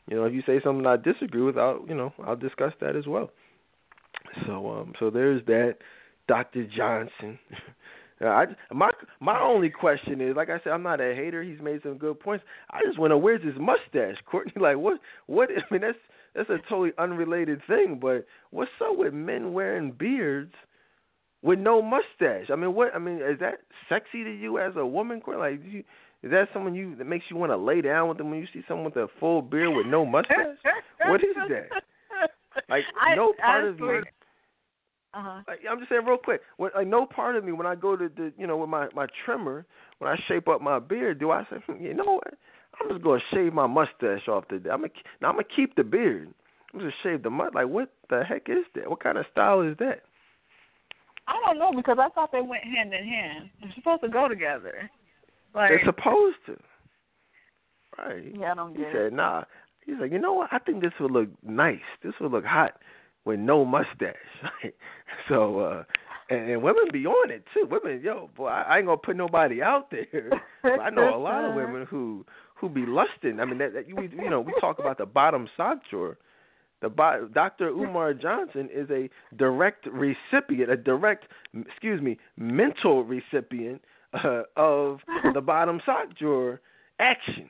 You 0.10 0.18
know, 0.18 0.26
if 0.26 0.34
you 0.34 0.42
say 0.46 0.60
something 0.64 0.86
I 0.86 0.98
disagree 0.98 1.42
with, 1.42 1.58
I'll 1.58 1.86
you 1.88 1.96
know, 1.96 2.14
I'll 2.26 2.36
discuss 2.36 2.74
that 2.82 2.96
as 2.96 3.08
well. 3.08 3.32
So, 4.46 4.70
um, 4.72 4.94
so 5.00 5.10
there's 5.10 5.46
that. 5.46 5.78
Dr. 6.30 6.66
Johnson. 6.66 7.40
I 8.22 8.46
my 8.74 8.92
my 9.20 9.42
only 9.42 9.70
question 9.70 10.22
is, 10.22 10.36
like 10.36 10.50
I 10.50 10.60
said, 10.64 10.74
I'm 10.74 10.84
not 10.84 11.02
a 11.02 11.16
hater. 11.16 11.42
He's 11.42 11.62
made 11.62 11.82
some 11.84 11.98
good 11.98 12.20
points. 12.20 12.44
I 12.70 12.82
just 12.86 12.98
to 12.98 13.18
where's 13.18 13.44
his 13.44 13.56
mustache, 13.60 14.18
Courtney? 14.26 14.54
Like 14.62 14.78
what? 14.78 15.00
What? 15.28 15.50
I 15.50 15.74
mean, 15.74 15.82
that's 15.82 15.98
that's 16.36 16.50
a 16.50 16.58
totally 16.70 16.92
unrelated 16.98 17.62
thing. 17.68 17.98
But 18.02 18.26
what's 18.52 18.72
up 18.82 18.98
with 18.98 19.14
men 19.14 19.54
wearing 19.54 19.92
beards 19.92 20.54
with 21.42 21.60
no 21.60 21.82
mustache? 21.82 22.50
I 22.52 22.56
mean, 22.58 22.74
what? 22.74 22.94
I 22.94 23.00
mean, 23.00 23.16
is 23.16 23.40
that 23.40 23.60
sexy 23.88 24.26
to 24.26 24.32
you 24.32 24.60
as 24.60 24.74
a 24.76 24.86
woman, 24.86 25.22
Courtney? 25.22 25.42
Like, 25.42 25.62
you, 25.66 25.84
is 26.24 26.32
that 26.32 26.48
someone 26.54 26.76
you 26.76 26.96
that 26.96 27.06
makes 27.06 27.26
you 27.30 27.38
want 27.38 27.52
to 27.52 27.58
lay 27.58 27.82
down 27.82 28.10
with 28.10 28.18
them 28.18 28.30
when 28.30 28.40
you 28.40 28.48
see 28.54 28.62
someone 28.68 28.86
with 28.86 28.98
a 28.98 29.08
full 29.20 29.42
beard 29.42 29.76
with 29.76 29.86
no 29.86 30.06
mustache? 30.06 30.58
what 31.06 31.22
is 31.22 31.36
that? 31.50 31.70
Like, 32.68 32.84
no 33.16 33.34
part 33.40 33.64
I, 33.64 33.68
of 33.68 33.80
you 33.80 34.04
uh-huh. 35.14 35.42
Like, 35.48 35.60
I'm 35.70 35.80
just 35.80 35.90
saying 35.90 36.06
real 36.06 36.18
quick. 36.18 36.42
When, 36.58 36.70
like 36.76 36.88
no 36.88 37.06
part 37.06 37.36
of 37.36 37.44
me 37.44 37.52
when 37.52 37.66
I 37.66 37.76
go 37.76 37.96
to 37.96 38.10
the 38.16 38.32
you 38.38 38.46
know 38.46 38.58
with 38.58 38.70
my 38.70 38.88
my 38.94 39.08
trimmer 39.26 39.66
when 39.98 40.12
I 40.12 40.16
shape 40.28 40.48
up 40.48 40.62
my 40.62 40.78
beard, 40.78 41.20
do 41.20 41.32
I 41.32 41.44
say 41.50 41.58
hmm, 41.66 41.84
you 41.84 41.96
know 41.96 42.20
what? 42.20 42.34
I'm 42.80 42.90
just 42.90 43.04
gonna 43.04 43.20
shave 43.34 43.54
my 43.54 43.66
mustache 43.66 44.28
off 44.28 44.48
today. 44.50 44.70
I'm 44.70 44.82
gonna 44.82 44.94
now 45.20 45.30
I'm 45.30 45.36
gonna 45.36 45.48
keep 45.56 45.76
the 45.76 45.84
beard. 45.84 46.32
I'm 46.74 46.80
just 46.82 46.96
shave 47.02 47.24
the 47.24 47.32
mud. 47.32 47.56
Like 47.56 47.68
what 47.68 47.92
the 48.10 48.24
heck 48.24 48.50
is 48.50 48.66
that? 48.76 48.88
What 48.88 49.04
kind 49.04 49.18
of 49.18 49.26
style 49.32 49.62
is 49.62 49.76
that? 49.80 50.02
I 51.28 51.34
don't 51.44 51.58
know 51.58 51.72
because 51.76 51.98
I 52.00 52.10
thought 52.10 52.32
they 52.32 52.42
went 52.42 52.64
hand 52.64 52.94
in 52.94 53.04
hand. 53.04 53.50
They're 53.62 53.74
supposed 53.76 54.02
to 54.04 54.10
go 54.10 54.28
together. 54.28 54.90
Like, 55.54 55.70
They're 55.70 55.82
supposed 55.86 56.38
to. 56.48 56.58
Right. 57.98 58.34
Yeah, 58.38 58.52
I 58.52 58.56
don't 58.56 58.76
get 58.76 58.88
he 58.88 58.94
said, 58.94 59.14
nah. 59.14 59.44
He's 59.86 59.96
like, 60.00 60.12
you 60.12 60.20
know 60.20 60.34
what? 60.34 60.50
I 60.52 60.60
think 60.60 60.82
this 60.82 60.94
would 61.00 61.12
look 61.12 61.30
nice. 61.44 61.80
This 62.04 62.14
would 62.22 62.32
look 62.32 62.46
hot 62.46 62.74
with 63.26 63.40
no 63.40 63.66
mustache. 63.66 64.16
so 65.28 65.60
uh 65.60 65.84
and, 66.30 66.50
and 66.52 66.62
women 66.62 66.86
be 66.94 67.06
on 67.06 67.32
it 67.32 67.44
too. 67.54 67.68
Women, 67.70 68.02
yo, 68.04 68.30
boy, 68.36 68.48
I, 68.48 68.62
I 68.62 68.78
ain't 68.78 68.86
gonna 68.86 68.98
put 68.98 69.16
nobody 69.16 69.62
out 69.62 69.90
there. 69.92 70.30
but 70.64 70.80
I 70.80 70.90
know 70.90 71.16
a 71.16 71.18
lot 71.18 71.44
of 71.44 71.56
women 71.56 71.86
who 71.90 72.26
who 72.56 72.70
be 72.70 72.86
lusting. 72.86 73.40
I 73.40 73.46
mean, 73.46 73.58
that, 73.58 73.74
that 73.74 73.88
you 73.88 73.96
you 74.02 74.30
know, 74.30 74.42
we 74.42 74.54
talk 74.62 74.80
about 74.80 74.98
the 74.98 75.06
bottom 75.06 75.48
sock 75.58 75.80
drawer. 75.90 76.18
The 76.82 77.30
Dr. 77.34 77.70
Umar 77.70 78.14
Johnson 78.14 78.70
is 78.74 78.90
a 78.90 79.10
direct 79.36 79.86
recipient, 79.88 80.72
a 80.72 80.78
direct, 80.78 81.26
excuse 81.54 82.02
me, 82.02 82.18
mental 82.38 83.04
recipient 83.04 83.82
uh, 84.14 84.44
of 84.56 85.00
the 85.34 85.42
bottom 85.42 85.82
sock 85.86 86.18
drawer 86.18 86.62
action. 87.00 87.50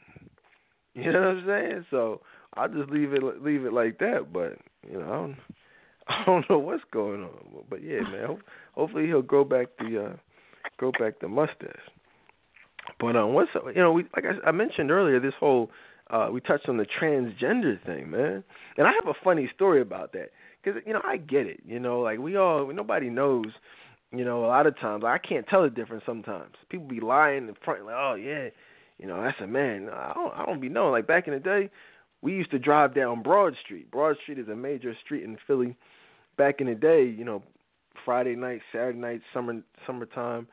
You 0.94 1.12
know 1.12 1.20
what 1.20 1.28
I'm 1.30 1.44
saying? 1.46 1.86
So 1.92 2.22
I'll 2.56 2.70
just 2.70 2.90
leave 2.90 3.14
it 3.14 3.24
leave 3.42 3.66
it 3.66 3.74
like 3.74 4.00
that. 4.00 4.34
But 4.34 4.58
you 4.90 5.00
know, 5.00 5.06
I 5.06 5.16
don't, 5.16 5.38
I 6.08 6.26
don't 6.26 6.50
know 6.50 6.60
what's 6.60 6.84
going 6.92 7.24
on, 7.24 7.64
but 7.70 7.84
yeah, 7.84 8.02
man. 8.02 8.38
hopefully 8.74 9.06
he'll 9.06 9.22
grow 9.22 9.44
back 9.44 9.68
the 9.78 10.06
uh, 10.06 10.16
grow 10.78 10.92
back 11.00 11.20
the 11.22 11.28
mustache. 11.28 11.76
But 13.00 13.16
um, 13.16 13.34
what's 13.34 13.52
you 13.54 13.82
know, 13.82 13.92
we 13.92 14.06
like 14.16 14.26
I, 14.26 14.50
I 14.50 14.52
mentioned 14.52 14.92
earlier, 14.92 15.20
this 15.20 15.34
whole 15.40 15.70
uh, 16.10 16.30
we 16.32 16.42
touched 16.42 16.68
on 16.68 16.78
the 16.78 16.86
transgender 16.86 17.84
thing, 17.86 18.10
man. 18.10 18.44
And 18.78 18.88
I 18.88 18.92
have 18.94 19.08
a 19.08 19.24
funny 19.24 19.50
story 19.54 19.82
about 19.82 20.14
that 20.14 20.30
because 20.64 20.82
you 20.86 20.94
know 20.94 21.02
I 21.04 21.18
get 21.18 21.46
it. 21.46 21.62
You 21.66 21.80
know, 21.80 22.02
like 22.02 22.20
we 22.20 22.36
all 22.36 22.72
nobody 22.74 23.10
knows. 23.10 23.48
You 24.12 24.26
know, 24.26 24.44
a 24.44 24.48
lot 24.48 24.66
of 24.66 24.80
times 24.80 25.04
I 25.06 25.18
can't 25.20 25.48
tell 25.48 25.62
the 25.62 25.70
difference. 25.70 26.04
Sometimes 26.06 26.56
people 26.70 26.88
be 26.88 27.00
lying 27.00 27.48
in 27.48 27.56
front, 27.64 27.86
like, 27.86 27.96
oh 27.98 28.16
yeah, 28.16 28.50
you 28.98 29.08
know 29.08 29.22
that's 29.22 29.40
a 29.42 29.48
man. 29.48 29.90
I 29.92 30.14
don't, 30.16 30.34
I 30.34 30.46
don't 30.46 30.62
be 30.62 30.70
knowing. 30.70 30.92
Like 30.92 31.08
back 31.08 31.28
in 31.28 31.34
the 31.34 31.40
day, 31.40 31.70
we 32.22 32.34
used 32.34 32.52
to 32.52 32.60
drive 32.60 32.96
down 32.96 33.22
Broad 33.22 33.56
Street. 33.64 33.92
Broad 33.92 34.18
Street 34.24 34.40
is 34.40 34.48
a 34.48 34.56
major 34.56 34.96
street 35.06 35.24
in 35.24 35.38
Philly 35.46 35.78
back 36.38 36.60
in 36.60 36.68
the 36.68 36.76
day, 36.76 37.04
you 37.04 37.24
know, 37.24 37.44
Friday 38.04 38.36
night, 38.36 38.62
Saturday 38.72 38.98
night, 38.98 39.22
summer 39.34 39.62
summertime, 39.86 40.48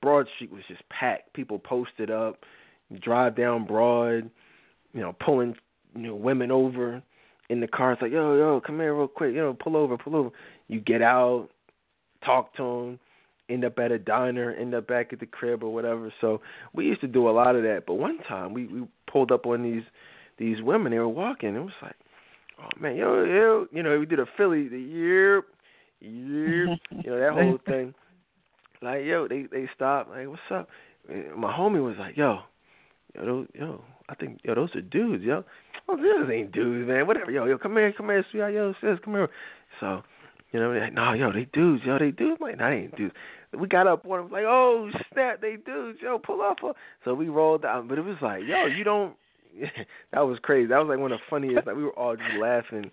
Broad 0.00 0.26
Street 0.34 0.52
was 0.52 0.62
just 0.68 0.82
packed. 0.88 1.32
People 1.32 1.58
posted 1.58 2.10
up, 2.10 2.44
drive 3.00 3.36
down 3.36 3.66
Broad, 3.66 4.30
you 4.92 5.00
know, 5.00 5.14
pulling 5.24 5.54
you 5.94 6.08
know 6.08 6.14
women 6.14 6.50
over 6.50 7.02
in 7.48 7.60
the 7.60 7.68
car. 7.68 7.92
It's 7.92 8.02
like, 8.02 8.12
yo, 8.12 8.34
yo, 8.36 8.60
come 8.64 8.78
here 8.80 8.94
real 8.94 9.08
quick, 9.08 9.34
you 9.34 9.40
know, 9.40 9.54
pull 9.54 9.76
over, 9.76 9.96
pull 9.96 10.16
over. 10.16 10.30
You 10.68 10.80
get 10.80 11.02
out, 11.02 11.48
talk 12.24 12.54
to 12.56 12.62
them, 12.62 12.98
end 13.48 13.64
up 13.64 13.78
at 13.78 13.92
a 13.92 13.98
diner, 13.98 14.52
end 14.52 14.74
up 14.74 14.86
back 14.86 15.12
at 15.12 15.20
the 15.20 15.26
crib 15.26 15.62
or 15.62 15.72
whatever. 15.72 16.12
So 16.20 16.40
we 16.72 16.86
used 16.86 17.00
to 17.02 17.08
do 17.08 17.28
a 17.28 17.32
lot 17.32 17.56
of 17.56 17.62
that. 17.62 17.84
But 17.86 17.94
one 17.94 18.18
time 18.28 18.54
we 18.54 18.66
we 18.66 18.86
pulled 19.10 19.32
up 19.32 19.46
on 19.46 19.62
these 19.62 19.84
these 20.38 20.62
women. 20.62 20.92
They 20.92 20.98
were 20.98 21.08
walking. 21.08 21.54
It 21.54 21.60
was 21.60 21.72
like 21.82 21.96
oh 22.62 22.80
man, 22.80 22.96
yo, 22.96 23.24
yo, 23.24 23.66
you 23.72 23.82
know, 23.82 23.98
we 23.98 24.06
did 24.06 24.20
a 24.20 24.26
Philly, 24.36 24.68
the 24.68 24.78
year, 24.78 25.42
year, 26.00 26.66
you 26.90 27.10
know, 27.10 27.18
that 27.18 27.32
whole 27.32 27.58
thing. 27.66 27.94
Like, 28.80 29.04
yo, 29.04 29.28
they 29.28 29.46
they 29.50 29.68
stopped. 29.74 30.10
Like, 30.10 30.28
what's 30.28 30.40
up? 30.50 30.68
My 31.36 31.52
homie 31.52 31.84
was 31.84 31.96
like, 31.98 32.16
yo, 32.16 32.40
yo, 33.14 33.46
yo, 33.54 33.84
I 34.08 34.14
think, 34.14 34.40
yo, 34.44 34.54
those 34.54 34.74
are 34.74 34.80
dudes, 34.80 35.24
yo. 35.24 35.44
Oh, 35.88 35.96
those 35.96 36.30
ain't 36.32 36.52
dudes, 36.52 36.88
man. 36.88 37.06
Whatever, 37.06 37.30
yo, 37.30 37.44
yo, 37.46 37.58
come 37.58 37.76
here, 37.76 37.92
come 37.92 38.06
here, 38.06 38.24
sweetheart, 38.30 38.54
yo, 38.54 38.74
sis, 38.80 38.98
come 39.04 39.14
here. 39.14 39.28
So, 39.80 40.02
you 40.52 40.60
know, 40.60 40.70
like, 40.70 40.92
no, 40.92 41.14
yo, 41.14 41.32
they 41.32 41.46
dudes, 41.52 41.82
yo, 41.84 41.98
they 41.98 42.10
dudes. 42.10 42.38
I'm 42.40 42.46
like, 42.46 42.58
nah, 42.58 42.70
they 42.70 42.76
ain't 42.76 42.96
dudes. 42.96 43.14
we 43.58 43.66
got 43.66 43.86
up 43.86 44.06
on 44.06 44.26
him 44.26 44.30
like, 44.30 44.44
oh 44.46 44.90
snap, 45.12 45.40
they 45.40 45.56
do, 45.56 45.94
yo, 46.00 46.18
pull 46.18 46.42
off. 46.42 46.58
So 47.04 47.14
we 47.14 47.28
rolled 47.28 47.62
down, 47.62 47.88
but 47.88 47.98
it 47.98 48.04
was 48.04 48.18
like, 48.20 48.42
yo, 48.46 48.66
you 48.66 48.84
don't. 48.84 49.16
that 50.12 50.20
was 50.20 50.38
crazy. 50.42 50.68
That 50.68 50.78
was 50.78 50.88
like 50.88 50.98
one 50.98 51.12
of 51.12 51.18
the 51.18 51.24
funniest. 51.28 51.66
Like 51.66 51.76
we 51.76 51.84
were 51.84 51.98
all 51.98 52.16
just 52.16 52.38
laughing 52.40 52.90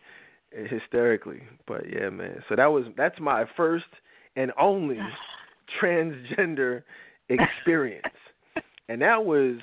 hysterically. 0.52 1.42
But 1.68 1.84
yeah, 1.92 2.10
man. 2.10 2.42
So 2.48 2.56
that 2.56 2.68
was 2.68 2.86
that's 2.98 3.20
my 3.20 3.46
first 3.58 3.86
and 4.36 4.52
only 4.60 5.00
transgender 5.82 6.84
experience, 7.28 8.06
and 8.88 9.02
that 9.02 9.26
was 9.26 9.58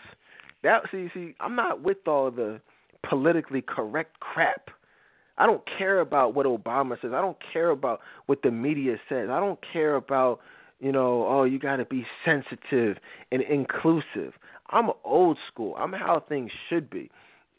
that. 0.62 0.82
See, 0.93 1.09
see, 1.14 1.35
I'm 1.40 1.56
not 1.56 1.82
with 1.82 2.06
all 2.06 2.31
the 2.31 2.60
politically 3.09 3.62
correct 3.62 4.20
crap. 4.20 4.68
I 5.39 5.47
don't 5.47 5.63
care 5.79 6.01
about 6.01 6.35
what 6.35 6.47
Obama 6.47 7.01
says. 7.01 7.13
I 7.15 7.21
don't 7.21 7.37
care 7.53 7.71
about 7.71 8.01
what 8.27 8.43
the 8.43 8.51
media 8.51 8.97
says. 9.09 9.29
I 9.31 9.39
don't 9.39 9.59
care 9.73 9.97
about 9.97 10.41
you 10.79 10.93
know, 10.93 11.27
oh, 11.27 11.45
you 11.45 11.59
got 11.59 11.77
to 11.77 11.85
be 11.85 12.07
sensitive 12.25 12.99
and 13.33 13.43
inclusive. 13.43 14.35
I'm 14.71 14.91
old 15.05 15.39
school. 15.51 15.75
I'm 15.79 15.93
how 15.93 16.23
things 16.29 16.51
should 16.69 16.91
be. 16.91 17.11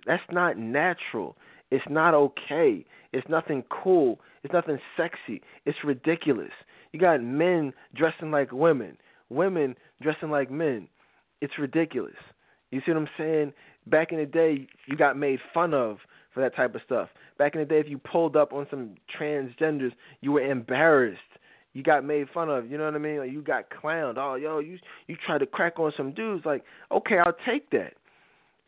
That's 0.06 0.24
not 0.32 0.58
natural. 0.58 1.36
It's 1.72 1.86
not 1.90 2.14
okay. 2.14 2.86
It's 3.14 3.28
nothing 3.28 3.64
cool. 3.70 4.20
It's 4.44 4.54
nothing 4.54 4.78
sexy. 4.96 5.42
It's 5.66 5.80
ridiculous. 5.84 6.52
You 6.92 7.00
got 7.00 7.22
men 7.22 7.74
dressing 7.96 8.32
like 8.32 8.52
women, 8.52 8.98
women 9.30 9.76
dressing 10.02 10.30
like 10.30 10.52
men. 10.52 10.88
It's 11.42 11.58
ridiculous. 11.60 12.16
You 12.72 12.82
see 12.86 12.92
what 12.92 13.02
I'm 13.02 13.10
saying? 13.18 13.54
Back 13.88 14.12
in 14.12 14.20
the 14.20 14.26
day, 14.26 14.68
you 14.86 14.96
got 14.96 15.18
made 15.18 15.40
fun 15.54 15.74
of 15.74 15.98
for 16.38 16.42
that 16.42 16.56
type 16.56 16.76
of 16.76 16.82
stuff. 16.86 17.10
Back 17.40 17.56
in 17.56 17.62
the 17.62 17.66
day, 17.66 17.80
if 17.80 17.88
you 17.88 17.98
pulled 17.98 18.36
up 18.36 18.54
on 18.54 18.68
some 18.70 18.92
transgenders, 19.20 19.92
you 20.22 20.32
were 20.32 20.42
embarrassed 20.42 21.20
you 21.74 21.84
got 21.84 22.04
made 22.04 22.28
fun 22.34 22.50
of. 22.50 22.72
You 22.72 22.80
know 22.80 22.86
what 22.86 22.96
I 22.96 22.98
mean? 22.98 23.20
Like 23.20 23.32
you 23.32 23.44
got 23.44 23.66
clowned. 23.70 24.16
Oh, 24.18 24.34
yo, 24.34 24.58
you 24.58 24.80
you 25.06 25.16
tried 25.24 25.40
to 25.40 25.46
crack 25.46 25.78
on 25.78 25.94
some 25.96 26.12
dudes. 26.12 26.44
Like, 26.44 26.64
okay, 26.92 27.20
I'll 27.24 27.36
take 27.48 27.70
that. 27.70 27.94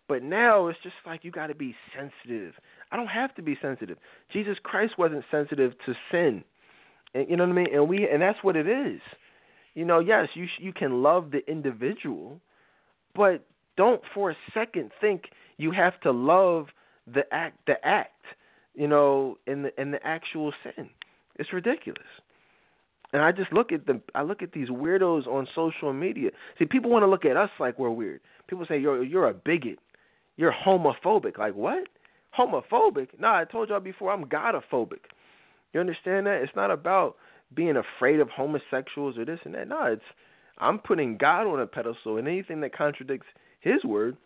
But 0.08 0.22
now 0.22 0.68
it's 0.68 0.78
just 0.84 0.94
like 1.08 1.24
you 1.24 1.32
got 1.32 1.48
to 1.48 1.56
be 1.56 1.74
sensitive. 1.98 2.54
I 2.92 2.98
don't 2.98 3.08
have 3.08 3.34
to 3.36 3.42
be 3.42 3.58
sensitive. 3.60 3.98
Jesus 4.32 4.58
Christ 4.62 4.94
wasn't 5.00 5.24
sensitive 5.32 5.74
to 5.88 5.96
sin. 6.12 6.44
And 7.16 7.28
you 7.28 7.36
know 7.36 7.46
what 7.46 7.54
I 7.54 7.56
mean? 7.56 7.74
And 7.74 7.90
we 7.90 8.08
and 8.08 8.22
that's 8.22 8.38
what 8.44 8.56
it 8.56 8.68
is. 8.68 9.02
You 9.74 9.86
know, 9.86 10.00
yes, 10.00 10.28
you 10.36 10.46
you 10.60 10.72
can 10.72 11.02
love 11.02 11.32
the 11.32 11.40
individual, 11.50 12.40
but 13.16 13.44
don't 13.76 14.02
for 14.14 14.30
a 14.30 14.36
second 14.54 14.92
think 15.02 15.24
you 15.58 15.72
have 15.72 16.00
to 16.02 16.12
love 16.12 16.68
the 17.14 17.24
act 17.32 17.58
the 17.68 17.76
act, 17.84 18.24
you 18.76 18.88
know, 18.88 19.38
in 19.48 19.64
the 19.64 19.82
in 19.82 19.92
the 19.92 20.00
actual 20.06 20.54
sin. 20.64 20.90
It's 21.38 21.54
ridiculous. 21.54 22.04
And 23.12 23.22
I 23.22 23.32
just 23.32 23.52
look 23.52 23.72
at 23.72 23.86
the 23.86 24.02
I 24.14 24.22
look 24.22 24.42
at 24.42 24.52
these 24.52 24.70
weirdos 24.70 25.26
on 25.28 25.48
social 25.56 25.94
media. 25.94 26.32
See, 26.58 26.66
people 26.66 26.92
want 26.92 27.04
to 27.04 27.08
look 27.08 27.26
at 27.26 27.38
us 27.38 27.50
like 27.60 27.80
we're 27.80 27.90
weird. 27.90 28.22
People 28.48 28.66
say 28.68 28.80
you're 28.80 29.04
you're 29.04 29.28
a 29.28 29.34
bigot. 29.34 29.80
You're 30.38 30.54
homophobic. 30.54 31.38
Like 31.38 31.56
what? 31.56 31.88
Homophobic? 32.38 33.08
Nah, 33.20 33.40
I 33.40 33.46
told 33.46 33.70
y'all 33.70 33.80
before 33.80 34.12
I'm 34.12 34.26
godophobic. 34.26 35.00
You 35.74 35.80
understand 35.80 36.28
that? 36.28 36.42
It's 36.44 36.56
not 36.56 36.72
about 36.72 37.16
being 37.54 37.76
afraid 37.78 38.20
of 38.20 38.30
homosexuals 38.30 39.18
or 39.18 39.26
this 39.26 39.40
and 39.44 39.56
that. 39.56 39.68
No, 39.68 39.84
it's 39.86 40.04
I'm 40.60 40.80
putting 40.80 41.18
God 41.18 41.48
on 41.48 41.60
a 41.60 41.68
pedestal 41.68 42.18
and 42.18 42.28
anything 42.28 42.62
that 42.62 42.76
contradicts 42.76 43.28
his 43.62 43.84
word, 43.84 44.18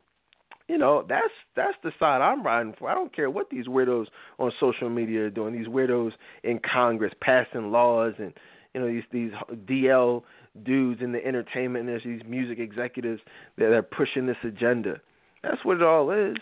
you 0.67 0.77
know, 0.77 1.05
that's 1.07 1.33
that's 1.55 1.77
the 1.83 1.91
side 1.99 2.21
I'm 2.21 2.43
riding 2.43 2.73
for. 2.77 2.89
I 2.89 2.93
don't 2.93 3.13
care 3.13 3.29
what 3.29 3.49
these 3.49 3.67
weirdos 3.67 4.05
on 4.39 4.51
social 4.59 4.89
media 4.89 5.21
are 5.21 5.29
doing. 5.29 5.53
These 5.57 5.67
weirdos 5.67 6.11
in 6.43 6.59
Congress 6.59 7.13
passing 7.21 7.71
laws 7.71 8.13
and 8.17 8.33
you 8.73 8.81
know 8.81 8.87
these 8.87 9.03
these 9.11 9.31
DL 9.67 10.23
dudes 10.63 11.01
in 11.01 11.11
the 11.11 11.25
entertainment 11.25 11.87
industry, 11.87 12.17
these 12.17 12.27
music 12.27 12.59
executives 12.59 13.21
that 13.57 13.73
are 13.73 13.81
pushing 13.81 14.25
this 14.25 14.37
agenda. 14.43 15.01
That's 15.41 15.63
what 15.65 15.77
it 15.77 15.83
all 15.83 16.11
is. 16.11 16.37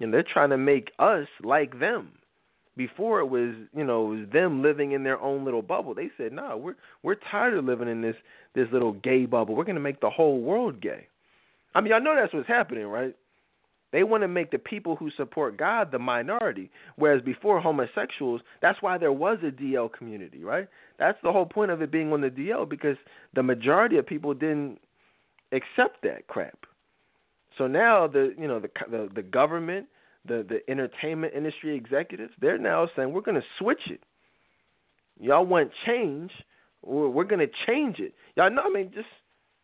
And 0.00 0.12
they're 0.12 0.24
trying 0.24 0.50
to 0.50 0.58
make 0.58 0.90
us 0.98 1.26
like 1.42 1.78
them. 1.78 2.12
Before 2.76 3.20
it 3.20 3.26
was, 3.26 3.54
you 3.76 3.84
know, 3.84 4.12
it 4.12 4.16
was 4.20 4.28
them 4.32 4.62
living 4.62 4.92
in 4.92 5.02
their 5.02 5.20
own 5.20 5.44
little 5.44 5.60
bubble. 5.60 5.94
They 5.94 6.10
said, 6.16 6.32
"No, 6.32 6.48
nah, 6.48 6.56
we're 6.56 6.76
we're 7.02 7.16
tired 7.30 7.54
of 7.54 7.64
living 7.64 7.88
in 7.88 8.00
this 8.00 8.16
this 8.54 8.68
little 8.72 8.92
gay 8.92 9.26
bubble. 9.26 9.54
We're 9.54 9.64
going 9.64 9.74
to 9.74 9.82
make 9.82 10.00
the 10.00 10.08
whole 10.08 10.40
world 10.40 10.80
gay." 10.80 11.06
I 11.74 11.80
mean, 11.80 11.92
I 11.92 11.98
know 11.98 12.14
that's 12.14 12.32
what's 12.32 12.48
happening, 12.48 12.86
right? 12.86 13.14
They 13.92 14.04
want 14.04 14.22
to 14.22 14.28
make 14.28 14.50
the 14.50 14.58
people 14.58 14.94
who 14.94 15.10
support 15.16 15.56
God 15.56 15.90
the 15.90 15.98
minority, 15.98 16.70
whereas 16.96 17.22
before 17.22 17.60
homosexuals, 17.60 18.40
that's 18.62 18.80
why 18.82 18.98
there 18.98 19.12
was 19.12 19.38
a 19.42 19.50
DL 19.50 19.92
community, 19.92 20.44
right? 20.44 20.68
That's 20.98 21.18
the 21.22 21.32
whole 21.32 21.46
point 21.46 21.72
of 21.72 21.82
it 21.82 21.90
being 21.90 22.12
on 22.12 22.20
the 22.20 22.30
DL 22.30 22.68
because 22.68 22.96
the 23.34 23.42
majority 23.42 23.96
of 23.98 24.06
people 24.06 24.32
didn't 24.32 24.78
accept 25.52 26.02
that 26.02 26.28
crap. 26.28 26.66
So 27.58 27.66
now 27.66 28.06
the 28.06 28.34
you 28.38 28.46
know 28.46 28.60
the 28.60 28.70
the, 28.90 29.08
the 29.14 29.22
government, 29.22 29.86
the 30.24 30.46
the 30.48 30.60
entertainment 30.70 31.34
industry 31.34 31.76
executives, 31.76 32.32
they're 32.40 32.58
now 32.58 32.88
saying 32.94 33.12
we're 33.12 33.20
going 33.22 33.40
to 33.40 33.46
switch 33.58 33.82
it. 33.90 34.00
Y'all 35.18 35.44
want 35.44 35.70
change, 35.84 36.30
we're, 36.82 37.08
we're 37.08 37.24
going 37.24 37.46
to 37.46 37.52
change 37.66 37.98
it. 37.98 38.14
Y'all 38.36 38.50
know, 38.50 38.62
I 38.64 38.70
mean, 38.70 38.90
just 38.94 39.08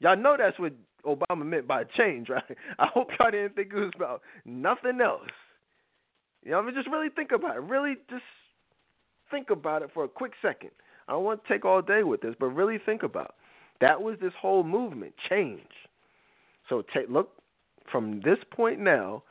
y'all 0.01 0.17
know 0.17 0.37
that's 0.37 0.59
what 0.59 0.73
Obama 1.07 1.47
meant 1.47 1.67
by 1.67 1.85
change, 1.85 2.29
right? 2.31 2.43
I 2.79 2.87
hope 2.93 3.09
y'all 3.19 3.31
didn't 3.31 3.55
think 3.55 3.73
it 3.73 3.77
was 3.79 3.93
about 3.95 4.23
nothing 4.45 5.01
else. 5.01 5.29
You 6.45 6.53
know, 6.53 6.61
I 6.61 6.65
mean, 6.65 6.75
just 6.75 6.89
really 6.89 7.09
think 7.09 7.33
about 7.33 7.57
it. 7.57 7.63
Really, 7.63 7.97
just 8.11 8.23
think 9.31 9.51
about 9.51 9.83
it 9.83 9.91
for 9.93 10.05
a 10.05 10.09
quick 10.09 10.33
second. 10.43 10.71
I 11.09 11.13
don't 11.13 11.25
want 11.25 11.43
to 11.45 11.53
take 11.53 11.65
all 11.65 11.83
day 11.83 12.03
with 12.03 12.21
this, 12.21 12.35
but 12.39 12.47
really 12.47 12.79
think 12.85 13.03
about 13.03 13.27
it. 13.27 13.35
that 13.81 14.01
was 14.01 14.17
this 14.21 14.33
whole 14.41 14.65
movement 14.65 15.15
change. 15.29 15.61
So 16.69 16.83
take 16.95 17.09
look 17.09 17.31
from 17.91 18.21
this 18.25 18.39
point 18.51 18.81
now, 18.81 19.23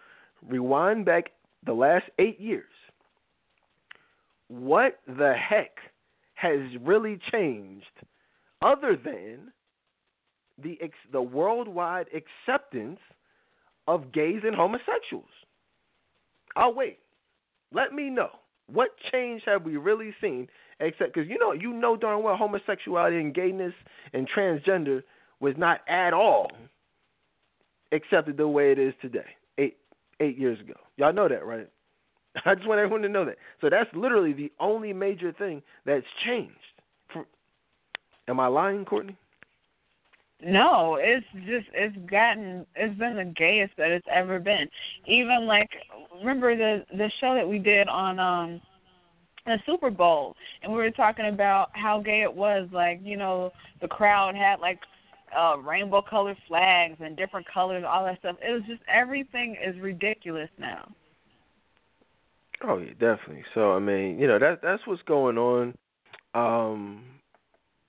rewind 0.48 1.06
back 1.06 1.32
the 1.66 1.74
last 1.74 2.06
eight 2.20 2.40
years. 2.40 2.64
What 4.48 5.00
the 5.08 5.34
heck 5.34 5.78
has 6.36 6.60
really 6.82 7.20
changed, 7.32 7.86
other 8.62 8.96
than 8.96 9.52
the 10.62 10.78
ex- 10.82 10.94
the 11.12 11.22
worldwide 11.22 12.08
acceptance 12.08 13.00
of 13.88 14.12
gays 14.12 14.42
and 14.44 14.56
homosexuals. 14.56 15.26
I'll 16.56 16.74
wait. 16.74 17.00
Let 17.72 17.94
me 17.94 18.10
know 18.10 18.30
what 18.72 18.90
change 19.12 19.44
have 19.46 19.64
we 19.64 19.78
really 19.78 20.14
seen? 20.22 20.48
Except 20.80 21.14
because 21.14 21.30
you 21.30 21.38
know 21.38 21.52
you 21.52 21.74
know 21.74 21.96
darn 21.96 22.24
well 22.24 22.36
homosexuality 22.36 23.18
and 23.18 23.34
gayness 23.34 23.74
and 24.14 24.28
transgender 24.30 25.04
was 25.40 25.54
not 25.58 25.82
at 25.88 26.14
all 26.14 26.52
accepted 27.92 28.38
the 28.38 28.48
way 28.48 28.72
it 28.72 28.80
is 28.80 28.94
today. 29.02 29.26
Eight 29.58 29.78
eight 30.20 30.38
years 30.38 30.60
ago, 30.60 30.76
y'all 30.98 31.14
know 31.14 31.28
that, 31.30 31.46
right? 31.46 31.70
I 32.46 32.56
just 32.56 32.68
want 32.68 32.80
everyone 32.80 33.02
to 33.04 33.10
know 33.10 33.26
that. 33.26 33.38
So 33.62 33.70
that's 33.70 33.90
literally 33.94 34.34
the 34.34 34.52
only 34.60 34.94
major 34.94 35.32
thing 35.32 35.62
that's 35.86 36.06
changed. 36.26 36.54
Am 38.28 38.40
I 38.40 38.48
lying, 38.48 38.86
Courtney? 38.86 39.16
No, 40.42 40.98
it's 41.00 41.26
just 41.46 41.68
it's 41.74 41.96
gotten 42.10 42.66
it's 42.76 42.98
been 43.00 43.16
the 43.16 43.34
gayest 43.36 43.74
that 43.78 43.90
it's 43.92 44.06
ever 44.12 44.40
been. 44.40 44.68
Even 45.08 45.46
like 45.48 45.70
remember 46.20 46.56
the 46.56 46.86
the 46.92 47.10
show 47.22 47.36
that 47.36 47.48
we 47.48 47.58
did 47.58 47.88
on 47.88 48.20
um 48.20 48.62
the 49.46 49.58
Super 49.66 49.90
Bowl 49.90 50.36
and 50.62 50.72
we 50.72 50.80
were 50.80 50.92
talking 50.92 51.28
about 51.28 51.70
how 51.74 52.02
gay 52.02 52.24
it 52.24 52.34
was, 52.34 52.68
like, 52.72 53.00
you 53.04 53.16
know, 53.16 53.52
the 53.82 53.88
crowd 53.88 54.36
had 54.36 54.60
like 54.60 54.80
uh 55.36 55.58
rainbow 55.58 56.02
colored 56.02 56.38
flags 56.48 56.98
and 57.00 57.16
different 57.16 57.48
colors, 57.52 57.86
all 57.88 58.04
that 58.04 58.20
stuff. 58.20 58.36
It 58.46 58.52
was 58.52 58.64
just 58.68 58.82
everything 58.94 59.56
is 59.66 59.80
ridiculous 59.82 60.50
now. 60.60 60.92
Oh 62.62 62.78
yeah, 62.78 62.92
definitely. 63.00 63.46
So 63.54 63.72
I 63.72 63.80
mean, 63.80 64.20
you 64.20 64.28
know, 64.28 64.38
that 64.38 64.60
that's 64.62 64.86
what's 64.86 65.02
going 65.04 65.38
on. 65.38 65.76
Um 66.34 67.04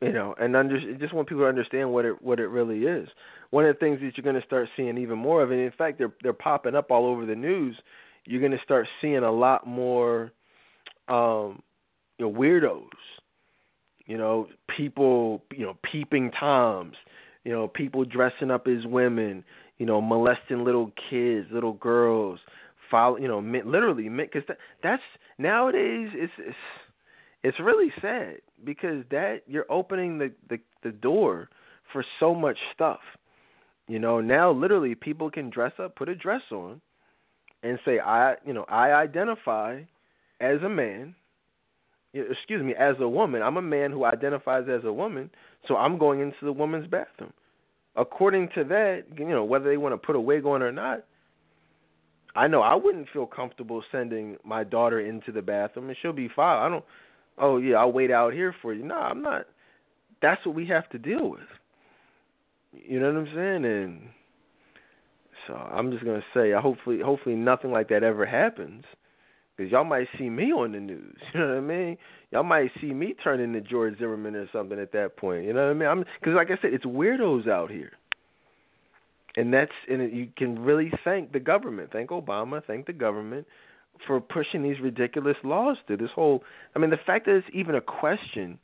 you 0.02 0.12
know, 0.12 0.34
and 0.38 0.54
under, 0.54 0.78
just 0.98 1.14
want 1.14 1.28
people 1.28 1.44
to 1.44 1.48
understand 1.48 1.90
what 1.92 2.04
it 2.04 2.20
what 2.22 2.38
it 2.38 2.48
really 2.48 2.84
is. 2.84 3.08
One 3.50 3.64
of 3.64 3.74
the 3.74 3.78
things 3.78 4.00
that 4.00 4.12
you're 4.16 4.24
going 4.30 4.40
to 4.40 4.46
start 4.46 4.68
seeing 4.76 4.98
even 4.98 5.18
more 5.18 5.42
of, 5.42 5.50
and 5.50 5.60
in 5.60 5.72
fact, 5.72 5.98
they're 5.98 6.12
they're 6.22 6.32
popping 6.32 6.74
up 6.74 6.90
all 6.90 7.06
over 7.06 7.24
the 7.24 7.34
news. 7.34 7.76
You're 8.24 8.40
going 8.40 8.52
to 8.52 8.64
start 8.64 8.86
seeing 9.00 9.18
a 9.18 9.30
lot 9.30 9.66
more, 9.66 10.32
um, 11.08 11.62
you 12.18 12.26
know, 12.26 12.32
weirdos. 12.32 12.88
You 14.04 14.18
know, 14.18 14.48
people, 14.76 15.42
you 15.52 15.64
know, 15.64 15.76
peeping 15.90 16.30
toms. 16.38 16.96
You 17.44 17.52
know, 17.52 17.68
people 17.68 18.04
dressing 18.04 18.50
up 18.50 18.66
as 18.66 18.84
women. 18.84 19.44
You 19.78 19.86
know, 19.86 20.00
molesting 20.00 20.64
little 20.64 20.92
kids, 21.10 21.48
little 21.50 21.74
girls. 21.74 22.40
Follow, 22.90 23.16
you 23.16 23.28
know, 23.28 23.38
literally, 23.38 24.08
because 24.08 24.42
that, 24.46 24.58
that's 24.82 25.02
nowadays 25.38 26.10
it's, 26.12 26.32
it's 26.38 26.56
it's 27.42 27.60
really 27.60 27.92
sad 28.00 28.36
because 28.64 29.04
that 29.10 29.42
you're 29.46 29.70
opening 29.70 30.18
the, 30.18 30.32
the 30.48 30.58
the 30.82 30.92
door 30.92 31.48
for 31.92 32.04
so 32.20 32.34
much 32.34 32.58
stuff. 32.74 33.00
You 33.88 33.98
know, 33.98 34.20
now 34.20 34.50
literally 34.50 34.94
people 34.94 35.30
can 35.30 35.50
dress 35.50 35.72
up, 35.78 35.94
put 35.94 36.08
a 36.08 36.14
dress 36.14 36.42
on, 36.50 36.80
and 37.62 37.78
say 37.84 37.98
I, 38.00 38.34
you 38.44 38.52
know, 38.52 38.64
I 38.68 38.92
identify 38.92 39.82
as 40.40 40.62
a 40.62 40.68
man. 40.68 41.14
Excuse 42.14 42.62
me, 42.62 42.74
as 42.78 42.96
a 43.00 43.08
woman. 43.08 43.42
I'm 43.42 43.58
a 43.58 43.62
man 43.62 43.90
who 43.90 44.06
identifies 44.06 44.64
as 44.70 44.84
a 44.84 44.92
woman, 44.92 45.28
So 45.68 45.76
I'm 45.76 45.98
going 45.98 46.20
into 46.20 46.36
the 46.42 46.52
woman's 46.52 46.86
bathroom. 46.86 47.32
According 47.94 48.48
to 48.54 48.64
that, 48.64 49.04
you 49.18 49.28
know, 49.28 49.44
whether 49.44 49.68
they 49.68 49.76
want 49.76 49.92
to 49.92 49.98
put 49.98 50.16
a 50.16 50.20
wig 50.20 50.46
on 50.46 50.62
or 50.62 50.72
not, 50.72 51.04
I 52.34 52.46
know 52.46 52.60
I 52.60 52.74
wouldn't 52.74 53.08
feel 53.12 53.26
comfortable 53.26 53.82
sending 53.90 54.36
my 54.44 54.64
daughter 54.64 55.00
into 55.00 55.32
the 55.32 55.42
bathroom 55.42 55.88
and 55.88 55.96
she'll 56.00 56.12
be 56.12 56.28
fine. 56.34 56.62
I 56.62 56.68
don't 56.68 56.84
oh 57.38 57.58
yeah, 57.58 57.76
I'll 57.76 57.92
wait 57.92 58.10
out 58.10 58.32
here 58.32 58.54
for 58.62 58.72
you. 58.72 58.84
No, 58.84 58.96
I'm 58.96 59.22
not 59.22 59.46
that's 60.22 60.44
what 60.46 60.54
we 60.54 60.66
have 60.66 60.88
to 60.90 60.98
deal 60.98 61.30
with. 61.30 61.40
You 62.72 63.00
know 63.00 63.12
what 63.12 63.28
I'm 63.28 63.34
saying? 63.34 63.64
And 63.64 64.00
so 65.46 65.54
I'm 65.54 65.90
just 65.90 66.04
gonna 66.04 66.24
say, 66.34 66.52
hopefully, 66.52 67.00
hopefully 67.04 67.36
nothing 67.36 67.70
like 67.70 67.88
that 67.88 68.02
ever 68.02 68.26
happens, 68.26 68.84
because 69.56 69.70
y'all 69.70 69.84
might 69.84 70.08
see 70.18 70.28
me 70.28 70.52
on 70.52 70.72
the 70.72 70.80
news. 70.80 71.16
You 71.34 71.40
know 71.40 71.48
what 71.48 71.56
I 71.56 71.60
mean? 71.60 71.98
Y'all 72.32 72.42
might 72.42 72.70
see 72.80 72.92
me 72.92 73.14
turn 73.22 73.40
into 73.40 73.60
George 73.60 73.98
Zimmerman 73.98 74.34
or 74.34 74.48
something 74.52 74.78
at 74.78 74.92
that 74.92 75.16
point. 75.16 75.44
You 75.44 75.52
know 75.52 75.72
what 75.72 75.86
I 75.86 75.94
mean? 75.94 76.04
Because, 76.20 76.34
like 76.34 76.48
I 76.48 76.60
said, 76.60 76.72
it's 76.72 76.84
weirdos 76.84 77.48
out 77.48 77.70
here, 77.70 77.92
and 79.36 79.52
that's 79.52 79.72
and 79.88 80.12
you 80.12 80.28
can 80.36 80.58
really 80.58 80.90
thank 81.04 81.32
the 81.32 81.40
government, 81.40 81.90
thank 81.92 82.10
Obama, 82.10 82.62
thank 82.66 82.86
the 82.86 82.92
government 82.92 83.46
for 84.06 84.20
pushing 84.20 84.62
these 84.62 84.80
ridiculous 84.80 85.36
laws 85.44 85.76
through. 85.86 85.98
This 85.98 86.10
whole, 86.14 86.42
I 86.74 86.78
mean, 86.78 86.90
the 86.90 86.98
fact 87.04 87.26
that 87.26 87.36
it's 87.36 87.46
even 87.52 87.74
a 87.74 87.80
question 87.80 88.58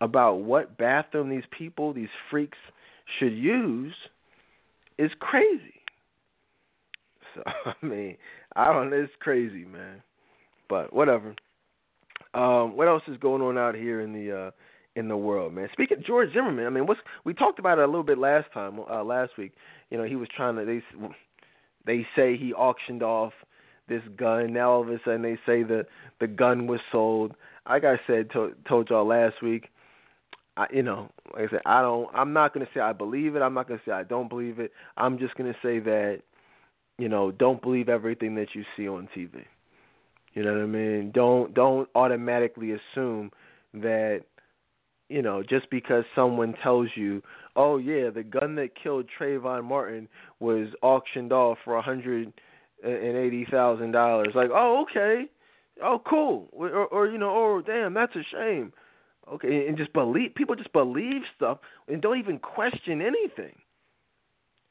about 0.00 0.36
what 0.36 0.78
bathroom 0.78 1.28
these 1.28 1.44
people, 1.56 1.92
these 1.92 2.08
freaks, 2.30 2.58
should 3.18 3.34
use 3.34 3.94
is 4.98 5.10
crazy. 5.18 5.74
So 7.36 7.42
I 7.46 7.86
mean, 7.86 8.16
I 8.56 8.72
don't 8.72 8.92
it's 8.92 9.12
crazy, 9.20 9.64
man. 9.64 10.02
But 10.68 10.92
whatever. 10.92 11.32
Um, 12.34 12.76
what 12.76 12.88
else 12.88 13.04
is 13.06 13.16
going 13.18 13.40
on 13.40 13.56
out 13.56 13.76
here 13.76 14.00
in 14.00 14.12
the 14.12 14.36
uh 14.36 14.50
in 14.96 15.06
the 15.06 15.16
world, 15.16 15.54
man? 15.54 15.68
Speaking 15.72 15.98
of 15.98 16.04
George 16.04 16.32
Zimmerman, 16.32 16.66
I 16.66 16.70
mean, 16.70 16.86
what's 16.86 16.98
we 17.24 17.32
talked 17.32 17.60
about 17.60 17.78
it 17.78 17.84
a 17.84 17.86
little 17.86 18.02
bit 18.02 18.18
last 18.18 18.52
time, 18.52 18.80
uh 18.80 19.04
last 19.04 19.38
week. 19.38 19.52
You 19.90 19.98
know, 19.98 20.02
he 20.02 20.16
was 20.16 20.26
trying 20.36 20.56
to 20.56 20.64
they 20.64 20.82
they 21.86 22.04
say 22.16 22.36
he 22.36 22.52
auctioned 22.52 23.04
off 23.04 23.32
this 23.90 24.02
gun. 24.16 24.54
Now 24.54 24.70
all 24.70 24.80
of 24.80 24.88
a 24.88 24.98
sudden 25.04 25.20
they 25.20 25.36
say 25.44 25.62
the 25.62 25.84
the 26.20 26.26
gun 26.26 26.66
was 26.66 26.80
sold. 26.90 27.34
Like 27.68 27.84
I 27.84 28.00
said, 28.06 28.30
to, 28.32 28.54
told 28.66 28.88
y'all 28.88 29.06
last 29.06 29.42
week, 29.42 29.68
I, 30.56 30.66
you 30.72 30.82
know, 30.82 31.10
like 31.34 31.48
I 31.48 31.50
said, 31.50 31.60
I 31.66 31.82
don't. 31.82 32.08
I'm 32.14 32.32
not 32.32 32.54
gonna 32.54 32.68
say 32.72 32.80
I 32.80 32.94
believe 32.94 33.36
it. 33.36 33.42
I'm 33.42 33.52
not 33.52 33.68
gonna 33.68 33.80
say 33.84 33.92
I 33.92 34.04
don't 34.04 34.30
believe 34.30 34.58
it. 34.58 34.72
I'm 34.96 35.18
just 35.18 35.34
gonna 35.34 35.56
say 35.62 35.80
that, 35.80 36.22
you 36.98 37.08
know, 37.08 37.30
don't 37.32 37.60
believe 37.60 37.88
everything 37.90 38.36
that 38.36 38.54
you 38.54 38.64
see 38.76 38.88
on 38.88 39.08
TV. 39.14 39.44
You 40.32 40.44
know 40.44 40.52
what 40.52 40.62
I 40.62 40.66
mean? 40.66 41.10
Don't 41.12 41.52
don't 41.52 41.88
automatically 41.94 42.72
assume 42.72 43.32
that, 43.74 44.22
you 45.08 45.20
know, 45.20 45.42
just 45.42 45.68
because 45.70 46.04
someone 46.14 46.54
tells 46.62 46.88
you, 46.94 47.22
oh 47.56 47.78
yeah, 47.78 48.10
the 48.10 48.22
gun 48.22 48.54
that 48.54 48.80
killed 48.80 49.06
Trayvon 49.18 49.64
Martin 49.64 50.08
was 50.38 50.68
auctioned 50.82 51.32
off 51.32 51.58
for 51.64 51.76
a 51.76 51.82
hundred 51.82 52.32
and 52.84 53.16
eighty 53.16 53.46
thousand 53.50 53.92
dollars. 53.92 54.32
Like, 54.34 54.50
oh 54.52 54.84
okay, 54.88 55.26
oh 55.82 56.00
cool, 56.08 56.48
or, 56.52 56.68
or 56.68 57.08
you 57.08 57.18
know, 57.18 57.30
oh 57.30 57.62
damn, 57.64 57.94
that's 57.94 58.14
a 58.16 58.22
shame 58.32 58.72
Okay, 59.32 59.68
and 59.68 59.76
just 59.76 59.92
believe 59.92 60.34
people 60.34 60.56
just 60.56 60.72
believe 60.72 61.22
stuff 61.36 61.58
and 61.86 62.02
don't 62.02 62.18
even 62.18 62.38
question 62.38 63.00
anything. 63.00 63.54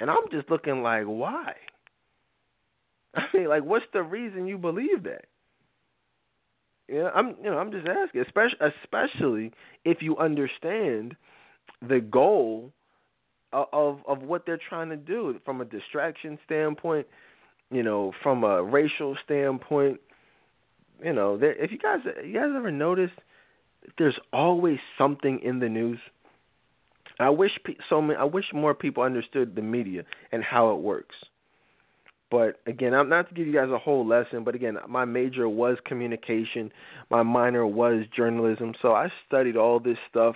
And 0.02 0.10
I'm 0.10 0.30
just 0.31 0.49
looking 0.49 0.81
like, 0.81 1.06
why? 1.06 1.53
I 3.15 3.23
mean, 3.34 3.48
like, 3.48 3.64
what's 3.64 3.86
the 3.94 4.03
reason 4.03 4.48
you 4.48 4.57
believe 4.57 5.03
that? 5.03 5.26
Yeah, 6.90 7.10
I'm, 7.15 7.36
you 7.41 7.49
know, 7.49 7.57
I'm 7.57 7.72
just 7.72 7.88
asking, 7.88 8.22
especially, 8.22 8.57
especially 8.84 9.52
if 9.86 9.99
you 10.02 10.18
understand 10.18 11.15
the 11.88 11.99
goal 11.99 12.73
of 13.53 13.99
of 14.07 14.22
what 14.22 14.45
they're 14.45 14.60
trying 14.69 14.90
to 14.90 14.98
do 14.98 15.40
from 15.45 15.61
a 15.61 15.65
distraction 15.65 16.38
standpoint, 16.45 17.07
you 17.72 17.84
know, 17.84 18.14
from 18.24 18.44
a 18.44 18.64
racial 18.64 19.16
standpoint. 19.24 20.00
You 21.04 21.14
know, 21.14 21.40
if 21.41 21.72
you 21.72 21.78
guys, 21.78 22.00
you 22.26 22.34
guys 22.34 22.50
ever 22.56 22.72
noticed 22.72 23.14
there's 23.98 24.20
always 24.34 24.80
something 24.98 25.40
in 25.41 25.60
the 25.60 25.70
news. 25.70 26.00
I 27.20 27.30
wish 27.30 27.52
pe- 27.64 27.76
so 27.90 28.02
many, 28.02 28.18
I 28.18 28.24
wish 28.24 28.46
more 28.54 28.74
people 28.74 29.04
understood 29.04 29.56
the 29.56 29.62
media 29.62 30.04
and 30.32 30.44
how 30.44 30.74
it 30.74 30.80
works. 30.82 31.16
But 32.32 32.60
again, 32.68 32.94
I'm 32.94 33.10
not 33.10 33.28
to 33.30 33.34
give 33.34 33.48
you 33.48 33.54
guys 33.54 33.70
a 33.72 33.78
whole 33.80 34.06
lesson, 34.06 34.44
but 34.44 34.56
again, 34.56 34.78
my 34.88 35.04
major 35.06 35.50
was 35.50 35.78
communication, 35.86 36.72
my 37.10 37.24
minor 37.24 37.66
was 37.66 38.06
journalism, 38.16 38.74
so 38.82 38.94
I 38.94 39.10
studied 39.28 39.58
all 39.58 39.80
this 39.80 39.98
stuff 40.10 40.36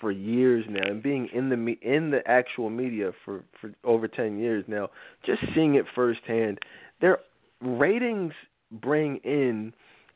for 0.00 0.10
years 0.10 0.64
now, 0.68 0.86
and 0.86 1.02
being 1.02 1.28
in 1.32 1.48
the 1.48 1.56
me- 1.56 1.78
in 1.82 2.10
the 2.10 2.26
actual 2.26 2.70
media 2.70 3.12
for 3.24 3.44
for 3.60 3.72
over 3.84 4.08
10 4.08 4.38
years 4.38 4.64
now, 4.68 4.90
just 5.24 5.40
seeing 5.54 5.74
it 5.74 5.84
firsthand, 5.94 6.58
their 7.00 7.18
ratings 7.60 8.32
bring 8.70 9.16
in 9.18 9.72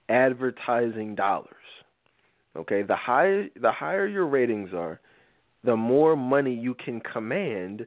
advertising 0.09 1.15
dollars. 1.15 1.55
Okay, 2.57 2.83
the 2.83 2.97
higher 2.97 3.49
the 3.61 3.73
higher 3.73 4.07
your 4.07 4.27
ratings 4.27 4.71
are, 4.75 5.01
the 5.65 5.77
more 5.77 6.17
money 6.17 6.55
you 6.55 6.75
can 6.75 7.01
command 7.01 7.87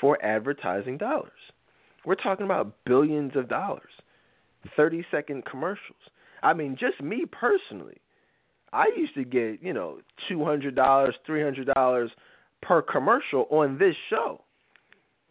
for 0.00 0.22
advertising 0.24 0.98
dollars. 0.98 1.30
We're 2.04 2.14
talking 2.16 2.44
about 2.44 2.74
billions 2.84 3.36
of 3.36 3.48
dollars. 3.48 3.90
30 4.76 5.04
second 5.10 5.44
commercials. 5.44 5.98
I 6.42 6.52
mean, 6.52 6.76
just 6.78 7.00
me 7.00 7.24
personally, 7.30 8.00
I 8.72 8.86
used 8.96 9.14
to 9.14 9.24
get, 9.24 9.62
you 9.62 9.72
know, 9.72 9.98
$200, 10.30 10.74
$300 10.74 12.08
per 12.62 12.82
commercial 12.82 13.46
on 13.50 13.78
this 13.78 13.94
show. 14.08 14.42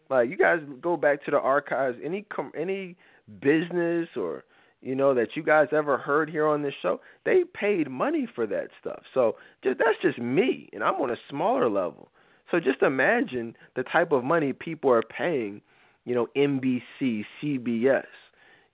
Like 0.09 0.29
you 0.29 0.37
guys 0.37 0.59
go 0.81 0.97
back 0.97 1.23
to 1.25 1.31
the 1.31 1.39
archives, 1.39 1.97
any 2.03 2.23
com- 2.23 2.51
any 2.55 2.97
business 3.41 4.09
or 4.17 4.43
you 4.81 4.93
know 4.93 5.13
that 5.13 5.29
you 5.35 5.43
guys 5.43 5.67
ever 5.71 5.97
heard 5.97 6.29
here 6.29 6.45
on 6.45 6.63
this 6.63 6.73
show 6.81 6.99
they 7.23 7.43
paid 7.53 7.89
money 7.89 8.27
for 8.35 8.45
that 8.47 8.67
stuff. 8.81 9.03
So 9.13 9.37
just 9.63 9.79
that's 9.79 9.97
just 10.01 10.19
me 10.19 10.69
and 10.73 10.83
i'm 10.83 10.95
on 10.95 11.11
a 11.11 11.15
smaller 11.29 11.69
level. 11.69 12.09
So 12.51 12.59
just 12.59 12.81
imagine 12.81 13.55
the 13.77 13.83
type 13.83 14.11
of 14.11 14.25
money 14.25 14.51
people 14.51 14.91
are 14.91 15.01
paying 15.01 15.61
you 16.03 16.13
know 16.13 16.27
nbc 16.35 17.23
cbs 17.41 18.03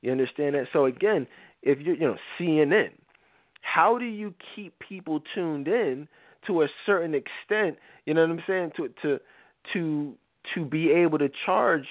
you 0.02 0.11
understand 0.11 0.56
that? 0.56 0.65
So 0.73 0.85
again 0.85 1.27
if 1.61 1.80
you're 1.80 1.95
you 1.95 2.07
know 2.07 2.18
cnn 2.39 2.89
how 3.73 3.98
do 3.98 4.06
you 4.06 4.34
keep 4.56 4.73
people 4.80 5.22
tuned 5.35 5.68
in 5.68 6.07
to 6.45 6.61
a 6.61 6.68
certain 6.85 7.14
extent 7.14 7.77
you 8.06 8.14
know 8.14 8.22
what 8.22 8.31
i'm 8.31 8.44
saying 8.48 8.72
to 8.76 8.89
to 9.02 9.19
to 9.73 10.14
to 10.56 10.65
be 10.65 10.91
able 10.91 11.18
to 11.18 11.30
charge 11.45 11.85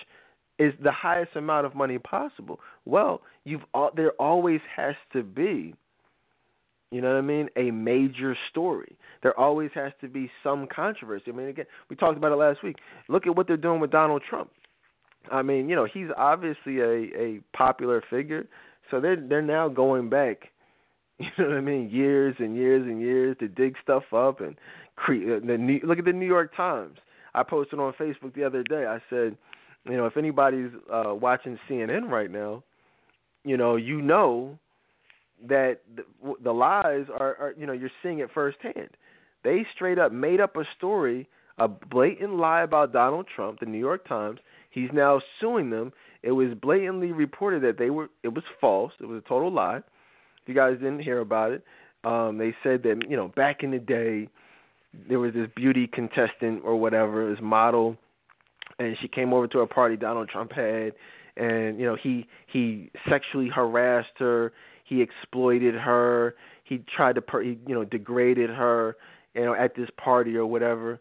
is 0.58 0.72
the 0.82 0.92
highest 0.92 1.36
amount 1.36 1.66
of 1.66 1.74
money 1.74 1.98
possible. 1.98 2.60
Well, 2.84 3.22
you've 3.44 3.62
there 3.94 4.12
always 4.12 4.60
has 4.74 4.94
to 5.12 5.22
be, 5.22 5.74
you 6.90 7.00
know 7.00 7.08
what 7.08 7.18
I 7.18 7.22
mean, 7.22 7.48
a 7.56 7.70
major 7.70 8.36
story. 8.50 8.96
There 9.22 9.38
always 9.38 9.70
has 9.74 9.92
to 10.00 10.08
be 10.08 10.30
some 10.42 10.66
controversy. 10.74 11.24
I 11.28 11.32
mean, 11.32 11.48
again, 11.48 11.66
we 11.90 11.96
talked 11.96 12.16
about 12.16 12.32
it 12.32 12.36
last 12.36 12.62
week. 12.62 12.76
Look 13.08 13.26
at 13.26 13.36
what 13.36 13.46
they're 13.46 13.56
doing 13.56 13.80
with 13.80 13.90
Donald 13.90 14.22
Trump. 14.28 14.50
I 15.30 15.42
mean, 15.42 15.68
you 15.68 15.76
know, 15.76 15.86
he's 15.92 16.08
obviously 16.16 16.80
a 16.80 17.20
a 17.20 17.40
popular 17.54 18.02
figure, 18.08 18.46
so 18.90 19.00
they're 19.00 19.16
they're 19.16 19.42
now 19.42 19.68
going 19.68 20.08
back. 20.08 20.48
You 21.20 21.28
know 21.38 21.48
what 21.48 21.56
I 21.56 21.60
mean? 21.62 21.88
Years 21.88 22.36
and 22.38 22.54
years 22.54 22.82
and 22.82 23.00
years 23.00 23.36
to 23.40 23.48
dig 23.48 23.76
stuff 23.82 24.02
up 24.12 24.42
and 24.42 24.54
create. 24.96 25.42
Uh, 25.42 25.46
the 25.46 25.56
New, 25.56 25.80
look 25.82 25.98
at 25.98 26.04
the 26.04 26.12
New 26.12 26.26
York 26.26 26.54
Times. 26.54 26.98
I 27.34 27.42
posted 27.42 27.78
on 27.78 27.94
Facebook 27.94 28.34
the 28.34 28.44
other 28.44 28.62
day. 28.62 28.84
I 28.86 28.98
said 29.08 29.36
you 29.88 29.96
know, 29.96 30.06
if 30.06 30.16
anybody's 30.16 30.70
uh, 30.92 31.14
watching 31.14 31.58
CNN 31.68 32.08
right 32.10 32.30
now, 32.30 32.62
you 33.44 33.56
know, 33.56 33.76
you 33.76 34.02
know 34.02 34.58
that 35.48 35.80
the, 35.94 36.34
the 36.42 36.52
lies 36.52 37.06
are, 37.18 37.36
are, 37.36 37.54
you 37.56 37.66
know, 37.66 37.72
you're 37.72 37.90
seeing 38.02 38.18
it 38.18 38.30
firsthand. 38.34 38.90
They 39.44 39.64
straight 39.74 39.98
up 39.98 40.12
made 40.12 40.40
up 40.40 40.56
a 40.56 40.64
story, 40.76 41.28
a 41.58 41.68
blatant 41.68 42.36
lie 42.36 42.62
about 42.62 42.92
Donald 42.92 43.26
Trump. 43.34 43.60
The 43.60 43.66
New 43.66 43.78
York 43.78 44.08
Times. 44.08 44.40
He's 44.70 44.90
now 44.92 45.20
suing 45.40 45.70
them. 45.70 45.92
It 46.22 46.32
was 46.32 46.48
blatantly 46.60 47.12
reported 47.12 47.62
that 47.62 47.78
they 47.78 47.90
were. 47.90 48.08
It 48.22 48.34
was 48.34 48.44
false. 48.60 48.92
It 49.00 49.06
was 49.06 49.22
a 49.24 49.28
total 49.28 49.52
lie. 49.52 49.80
If 50.46 50.48
you 50.48 50.54
guys 50.54 50.74
didn't 50.74 51.00
hear 51.00 51.18
about 51.18 51.52
it, 51.52 51.64
um, 52.04 52.38
they 52.38 52.54
said 52.62 52.82
that 52.84 53.02
you 53.08 53.16
know 53.16 53.28
back 53.28 53.62
in 53.62 53.72
the 53.72 53.78
day 53.78 54.28
there 55.08 55.18
was 55.18 55.34
this 55.34 55.48
beauty 55.56 55.88
contestant 55.92 56.62
or 56.64 56.76
whatever, 56.76 57.28
this 57.28 57.42
model 57.42 57.98
and 58.78 58.96
she 59.00 59.08
came 59.08 59.32
over 59.32 59.46
to 59.48 59.60
a 59.60 59.66
party 59.66 59.96
Donald 59.96 60.28
Trump 60.28 60.52
had, 60.52 60.92
and 61.36 61.78
you 61.78 61.86
know 61.86 61.96
he 62.00 62.26
he 62.46 62.90
sexually 63.08 63.48
harassed 63.48 64.18
her, 64.18 64.52
he 64.84 65.02
exploited 65.02 65.74
her, 65.74 66.34
he 66.64 66.82
tried 66.94 67.14
to 67.14 67.22
per, 67.22 67.42
he, 67.42 67.58
you 67.66 67.74
know 67.74 67.84
degraded 67.84 68.50
her, 68.50 68.96
you 69.34 69.44
know 69.44 69.54
at 69.54 69.74
this 69.74 69.88
party 69.96 70.36
or 70.36 70.46
whatever, 70.46 71.00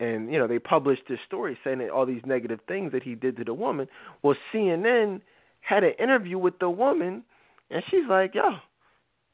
and 0.00 0.32
you 0.32 0.38
know 0.38 0.46
they 0.46 0.58
published 0.58 1.02
this 1.08 1.18
story 1.26 1.56
saying 1.64 1.78
that 1.78 1.90
all 1.90 2.06
these 2.06 2.22
negative 2.26 2.60
things 2.66 2.92
that 2.92 3.02
he 3.02 3.14
did 3.14 3.36
to 3.36 3.44
the 3.44 3.54
woman. 3.54 3.86
Well, 4.22 4.36
CNN 4.52 5.20
had 5.60 5.84
an 5.84 5.92
interview 5.98 6.38
with 6.38 6.58
the 6.58 6.70
woman, 6.70 7.22
and 7.70 7.82
she's 7.90 8.08
like, 8.08 8.34
yo. 8.34 8.56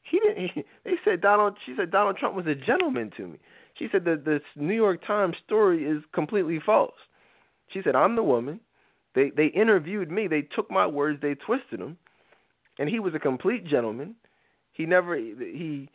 He 0.09 0.19
didn't. 0.19 0.51
He, 0.53 0.63
they 0.83 0.95
said 1.05 1.21
Donald. 1.21 1.57
She 1.65 1.73
said 1.77 1.91
Donald 1.91 2.17
Trump 2.17 2.35
was 2.35 2.47
a 2.47 2.55
gentleman 2.55 3.11
to 3.17 3.27
me. 3.27 3.39
She 3.77 3.87
said 3.91 4.05
that 4.05 4.25
the 4.25 4.41
New 4.55 4.75
York 4.75 5.05
Times 5.05 5.35
story 5.45 5.85
is 5.85 6.03
completely 6.13 6.59
false. 6.65 6.93
She 7.71 7.81
said, 7.83 7.95
I'm 7.95 8.15
the 8.15 8.23
woman. 8.23 8.59
They 9.15 9.31
they 9.35 9.47
interviewed 9.47 10.11
me. 10.11 10.27
They 10.27 10.41
took 10.41 10.69
my 10.69 10.85
words. 10.85 11.19
They 11.21 11.35
twisted 11.35 11.79
them, 11.79 11.97
and 12.77 12.89
he 12.89 12.99
was 12.99 13.15
a 13.15 13.19
complete 13.19 13.65
gentleman. 13.65 14.15
He 14.71 14.85
never 14.85 15.15
he. 15.15 15.89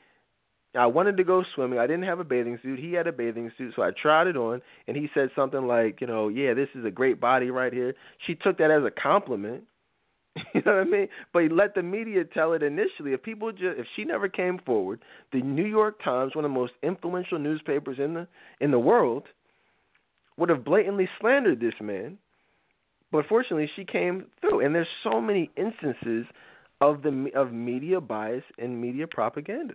I 0.76 0.86
wanted 0.86 1.16
to 1.18 1.24
go 1.24 1.44
swimming. 1.54 1.78
I 1.78 1.86
didn't 1.86 2.04
have 2.04 2.18
a 2.18 2.24
bathing 2.24 2.58
suit. 2.60 2.80
He 2.80 2.92
had 2.94 3.06
a 3.06 3.12
bathing 3.12 3.52
suit, 3.56 3.74
so 3.76 3.82
I 3.82 3.90
tried 3.90 4.26
it 4.26 4.36
on, 4.36 4.60
and 4.88 4.96
he 4.96 5.08
said 5.14 5.30
something 5.36 5.68
like, 5.68 6.00
you 6.00 6.08
know, 6.08 6.26
yeah, 6.26 6.52
this 6.52 6.68
is 6.74 6.84
a 6.84 6.90
great 6.90 7.20
body 7.20 7.50
right 7.50 7.72
here. 7.72 7.94
She 8.26 8.34
took 8.34 8.58
that 8.58 8.72
as 8.72 8.82
a 8.82 8.90
compliment. 8.90 9.62
You 10.54 10.62
know 10.66 10.76
what 10.76 10.86
I 10.86 10.90
mean? 10.90 11.08
But 11.32 11.42
he 11.44 11.48
let 11.48 11.74
the 11.74 11.82
media 11.82 12.24
tell 12.24 12.54
it 12.54 12.62
initially. 12.62 13.12
If 13.12 13.22
people 13.22 13.52
just, 13.52 13.78
if 13.78 13.86
she 13.94 14.04
never 14.04 14.28
came 14.28 14.58
forward, 14.66 15.00
the 15.32 15.40
New 15.40 15.64
York 15.66 16.02
Times, 16.02 16.34
one 16.34 16.44
of 16.44 16.50
the 16.50 16.54
most 16.54 16.72
influential 16.82 17.38
newspapers 17.38 17.98
in 17.98 18.14
the 18.14 18.26
in 18.60 18.70
the 18.72 18.78
world, 18.78 19.24
would 20.36 20.48
have 20.48 20.64
blatantly 20.64 21.08
slandered 21.20 21.60
this 21.60 21.74
man 21.80 22.18
but 23.14 23.26
fortunately, 23.28 23.70
she 23.76 23.84
came 23.84 24.26
through, 24.40 24.58
and 24.66 24.74
there's 24.74 24.88
so 25.04 25.20
many 25.20 25.48
instances 25.56 26.26
of 26.80 27.02
the 27.02 27.30
of 27.36 27.52
media 27.52 28.00
bias 28.00 28.42
and 28.58 28.80
media 28.80 29.06
propaganda. 29.06 29.74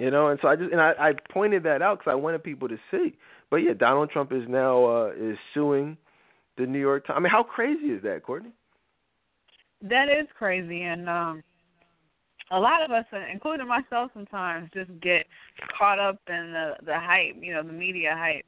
You 0.00 0.10
know, 0.10 0.26
and 0.26 0.38
so 0.42 0.48
I 0.48 0.56
just 0.56 0.72
and 0.72 0.80
I, 0.80 0.92
I 0.98 1.12
pointed 1.32 1.62
that 1.62 1.82
out 1.82 2.00
because 2.00 2.10
I 2.10 2.16
wanted 2.16 2.42
people 2.42 2.66
to 2.66 2.78
see. 2.90 3.16
But 3.48 3.58
yeah, 3.58 3.74
Donald 3.74 4.10
Trump 4.10 4.32
is 4.32 4.42
now 4.48 4.84
uh, 4.86 5.12
is 5.16 5.38
suing 5.54 5.96
the 6.58 6.66
New 6.66 6.80
York 6.80 7.06
Times. 7.06 7.16
I 7.18 7.20
mean, 7.20 7.30
how 7.30 7.44
crazy 7.44 7.92
is 7.92 8.02
that, 8.02 8.24
Courtney? 8.24 8.50
That 9.82 10.08
is 10.08 10.26
crazy, 10.36 10.82
and 10.82 11.08
um, 11.08 11.42
a 12.50 12.58
lot 12.58 12.82
of 12.82 12.90
us, 12.90 13.04
including 13.32 13.68
myself, 13.68 14.10
sometimes 14.14 14.70
just 14.72 14.90
get 15.00 15.26
caught 15.78 15.98
up 15.98 16.18
in 16.28 16.52
the 16.52 16.74
the 16.84 16.98
hype, 16.98 17.36
you 17.40 17.52
know, 17.52 17.62
the 17.62 17.72
media 17.72 18.14
hype, 18.16 18.46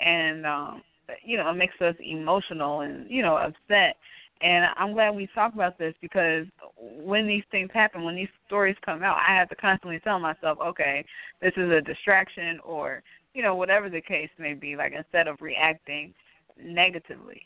and 0.00 0.46
um, 0.46 0.82
you 1.24 1.36
know, 1.36 1.50
it 1.50 1.54
makes 1.54 1.80
us 1.80 1.94
emotional 2.00 2.80
and, 2.80 3.10
you 3.10 3.22
know, 3.22 3.36
upset. 3.36 3.96
And 4.42 4.66
I'm 4.76 4.94
glad 4.94 5.14
we 5.14 5.28
talk 5.34 5.52
about 5.52 5.78
this 5.78 5.94
because 6.00 6.46
when 6.78 7.26
these 7.26 7.44
things 7.50 7.70
happen, 7.74 8.04
when 8.04 8.16
these 8.16 8.28
stories 8.46 8.76
come 8.84 9.02
out, 9.02 9.18
I 9.18 9.36
have 9.36 9.50
to 9.50 9.56
constantly 9.56 10.00
tell 10.00 10.18
myself, 10.18 10.58
okay, 10.64 11.04
this 11.42 11.52
is 11.56 11.70
a 11.70 11.82
distraction 11.82 12.58
or, 12.64 13.02
you 13.34 13.42
know, 13.42 13.54
whatever 13.54 13.90
the 13.90 14.00
case 14.00 14.30
may 14.38 14.54
be, 14.54 14.76
like 14.76 14.92
instead 14.96 15.28
of 15.28 15.42
reacting 15.42 16.14
negatively. 16.58 17.42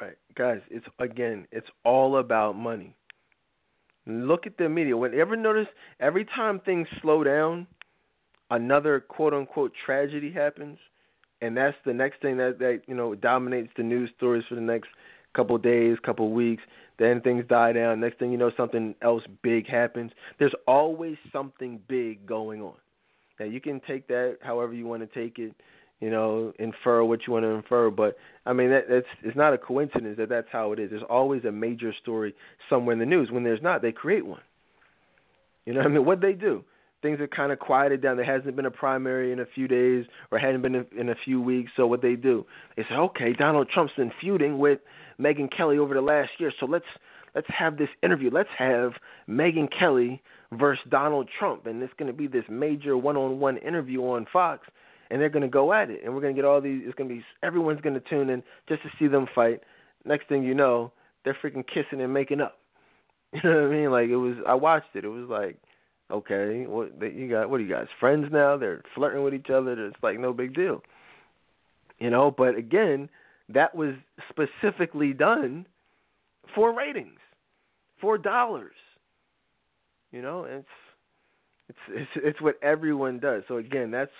Right. 0.00 0.16
Guys, 0.34 0.60
it's 0.70 0.86
again, 0.98 1.46
it's 1.52 1.66
all 1.84 2.18
about 2.18 2.56
money. 2.56 2.96
Look 4.06 4.46
at 4.46 4.56
the 4.56 4.68
media. 4.68 4.96
Whenever 4.96 5.36
notice 5.36 5.66
every 6.00 6.24
time 6.24 6.60
things 6.60 6.88
slow 7.02 7.22
down, 7.22 7.66
another 8.50 9.00
quote 9.00 9.34
unquote 9.34 9.72
tragedy 9.84 10.32
happens 10.32 10.78
and 11.42 11.56
that's 11.56 11.76
the 11.84 11.92
next 11.92 12.20
thing 12.20 12.36
that 12.36 12.58
that 12.58 12.82
you 12.86 12.94
know 12.94 13.14
dominates 13.14 13.70
the 13.76 13.82
news 13.82 14.10
stories 14.16 14.44
for 14.48 14.54
the 14.54 14.60
next 14.60 14.88
couple 15.34 15.56
of 15.56 15.62
days, 15.62 15.96
couple 16.04 16.26
of 16.26 16.32
weeks. 16.32 16.62
Then 16.98 17.20
things 17.20 17.44
die 17.48 17.72
down. 17.72 18.00
Next 18.00 18.18
thing 18.18 18.30
you 18.30 18.36
know, 18.36 18.50
something 18.56 18.94
else 19.00 19.22
big 19.42 19.66
happens. 19.66 20.12
There's 20.38 20.54
always 20.66 21.16
something 21.32 21.80
big 21.88 22.26
going 22.26 22.60
on. 22.60 22.74
Now 23.38 23.46
you 23.46 23.60
can 23.60 23.80
take 23.86 24.06
that 24.08 24.38
however 24.42 24.74
you 24.74 24.86
want 24.86 25.02
to 25.02 25.18
take 25.18 25.38
it, 25.38 25.54
you 26.00 26.10
know, 26.10 26.52
infer 26.58 27.04
what 27.04 27.20
you 27.26 27.32
want 27.32 27.44
to 27.44 27.50
infer. 27.50 27.90
But 27.90 28.16
I 28.46 28.52
mean, 28.52 28.70
that, 28.70 28.84
that's 28.88 29.06
it's 29.22 29.36
not 29.36 29.52
a 29.52 29.58
coincidence 29.58 30.16
that 30.18 30.28
that's 30.28 30.48
how 30.50 30.72
it 30.72 30.78
is. 30.78 30.90
There's 30.90 31.02
always 31.08 31.44
a 31.44 31.52
major 31.52 31.92
story 32.02 32.34
somewhere 32.68 32.92
in 32.92 32.98
the 32.98 33.06
news. 33.06 33.30
When 33.30 33.44
there's 33.44 33.62
not, 33.62 33.82
they 33.82 33.92
create 33.92 34.26
one. 34.26 34.42
You 35.66 35.74
know 35.74 35.80
what 35.80 35.86
I 35.86 35.90
mean? 35.90 36.04
What 36.04 36.20
they 36.20 36.32
do? 36.32 36.64
things 37.02 37.20
are 37.20 37.28
kind 37.28 37.52
of 37.52 37.58
quieted 37.58 38.02
down. 38.02 38.16
There 38.16 38.26
hasn't 38.26 38.56
been 38.56 38.66
a 38.66 38.70
primary 38.70 39.32
in 39.32 39.40
a 39.40 39.46
few 39.46 39.68
days 39.68 40.04
or 40.30 40.38
hadn't 40.38 40.62
been 40.62 40.86
in 40.98 41.08
a 41.08 41.14
few 41.24 41.40
weeks. 41.40 41.72
So 41.76 41.86
what 41.86 42.02
they 42.02 42.14
do, 42.14 42.46
they 42.76 42.82
say, 42.82 42.94
okay, 42.94 43.32
Donald 43.32 43.68
Trump's 43.72 43.92
been 43.96 44.12
feuding 44.20 44.58
with 44.58 44.80
Megyn 45.20 45.54
Kelly 45.54 45.78
over 45.78 45.94
the 45.94 46.00
last 46.00 46.30
year, 46.38 46.52
so 46.58 46.66
let's 46.66 46.84
let's 47.34 47.46
have 47.56 47.76
this 47.76 47.88
interview. 48.02 48.30
Let's 48.32 48.48
have 48.58 48.92
Megyn 49.28 49.68
Kelly 49.76 50.22
versus 50.52 50.84
Donald 50.90 51.28
Trump, 51.38 51.66
and 51.66 51.82
it's 51.82 51.92
going 51.98 52.10
to 52.10 52.16
be 52.16 52.26
this 52.26 52.44
major 52.48 52.96
one-on-one 52.96 53.58
interview 53.58 54.00
on 54.00 54.26
Fox, 54.32 54.66
and 55.10 55.20
they're 55.20 55.28
going 55.28 55.42
to 55.42 55.48
go 55.48 55.72
at 55.72 55.90
it, 55.90 56.00
and 56.04 56.14
we're 56.14 56.20
going 56.20 56.34
to 56.34 56.40
get 56.40 56.46
all 56.46 56.60
these. 56.60 56.82
It's 56.84 56.94
going 56.94 57.08
to 57.08 57.14
be 57.16 57.24
everyone's 57.42 57.80
going 57.80 57.94
to 57.94 58.00
tune 58.08 58.30
in 58.30 58.42
just 58.68 58.82
to 58.82 58.88
see 58.98 59.08
them 59.08 59.26
fight. 59.34 59.60
Next 60.04 60.28
thing 60.28 60.42
you 60.42 60.54
know, 60.54 60.92
they're 61.24 61.36
freaking 61.42 61.64
kissing 61.66 62.00
and 62.00 62.12
making 62.12 62.40
up. 62.40 62.56
You 63.32 63.48
know 63.48 63.62
what 63.62 63.70
I 63.70 63.76
mean? 63.76 63.90
Like 63.92 64.08
it 64.08 64.16
was. 64.16 64.34
I 64.44 64.54
watched 64.54 64.96
it. 64.96 65.04
It 65.04 65.08
was 65.08 65.28
like 65.28 65.56
Okay, 66.10 66.64
what 66.66 66.90
you 67.14 67.28
got? 67.28 67.50
What 67.50 67.60
are 67.60 67.62
you 67.62 67.72
guys 67.72 67.86
friends 68.00 68.26
now? 68.32 68.56
They're 68.56 68.82
flirting 68.94 69.22
with 69.22 69.32
each 69.32 69.48
other. 69.48 69.86
It's 69.86 69.96
like 70.02 70.18
no 70.18 70.32
big 70.32 70.54
deal, 70.54 70.82
you 71.98 72.10
know. 72.10 72.34
But 72.36 72.56
again, 72.56 73.08
that 73.48 73.74
was 73.74 73.94
specifically 74.28 75.12
done 75.12 75.66
for 76.54 76.76
ratings, 76.76 77.20
for 78.00 78.18
dollars. 78.18 78.74
You 80.10 80.22
know, 80.22 80.44
it's 80.44 80.66
it's 81.68 81.78
it's 81.88 82.10
it's 82.16 82.40
what 82.40 82.56
everyone 82.60 83.20
does. 83.20 83.44
So 83.46 83.58
again, 83.58 83.92
that's 83.92 84.10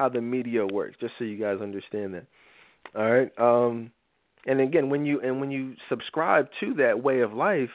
how 0.00 0.08
the 0.08 0.20
media 0.20 0.66
works. 0.66 0.96
Just 1.00 1.12
so 1.18 1.24
you 1.24 1.36
guys 1.36 1.58
understand 1.60 2.14
that. 2.14 2.26
All 2.96 3.10
right. 3.10 3.30
Um, 3.38 3.90
and 4.46 4.60
again, 4.60 4.88
when 4.88 5.04
you 5.04 5.20
and 5.20 5.40
when 5.40 5.50
you 5.50 5.74
subscribe 5.88 6.48
to 6.60 6.74
that 6.74 7.02
way 7.02 7.20
of 7.20 7.32
life 7.32 7.70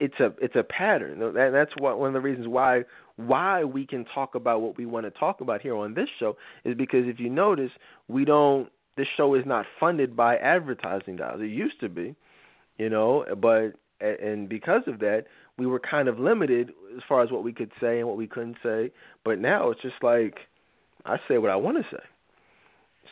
it's 0.00 0.18
a 0.20 0.32
it's 0.40 0.56
a 0.56 0.62
pattern. 0.62 1.22
And 1.22 1.54
that's 1.54 1.70
what 1.78 1.98
one 1.98 2.08
of 2.08 2.14
the 2.14 2.20
reasons 2.20 2.48
why 2.48 2.84
why 3.16 3.64
we 3.64 3.86
can 3.86 4.04
talk 4.14 4.34
about 4.34 4.60
what 4.60 4.76
we 4.76 4.86
want 4.86 5.06
to 5.06 5.10
talk 5.10 5.40
about 5.40 5.62
here 5.62 5.76
on 5.76 5.94
this 5.94 6.08
show 6.18 6.36
is 6.64 6.74
because 6.76 7.04
if 7.06 7.20
you 7.20 7.30
notice, 7.30 7.70
we 8.08 8.24
don't. 8.24 8.70
This 8.96 9.06
show 9.16 9.34
is 9.34 9.44
not 9.44 9.66
funded 9.78 10.16
by 10.16 10.36
advertising 10.36 11.16
dollars. 11.16 11.42
It 11.42 11.50
used 11.50 11.78
to 11.80 11.88
be, 11.90 12.14
you 12.78 12.88
know, 12.88 13.26
but 13.40 13.72
and 14.00 14.48
because 14.48 14.82
of 14.86 15.00
that, 15.00 15.24
we 15.58 15.66
were 15.66 15.80
kind 15.80 16.08
of 16.08 16.18
limited 16.18 16.70
as 16.96 17.02
far 17.08 17.22
as 17.22 17.30
what 17.30 17.44
we 17.44 17.52
could 17.52 17.72
say 17.80 17.98
and 17.98 18.08
what 18.08 18.16
we 18.16 18.26
couldn't 18.26 18.56
say. 18.62 18.90
But 19.24 19.38
now 19.38 19.70
it's 19.70 19.82
just 19.82 20.02
like 20.02 20.36
I 21.06 21.16
say 21.28 21.38
what 21.38 21.50
I 21.50 21.56
want 21.56 21.78
to 21.78 21.96
say. 21.96 22.02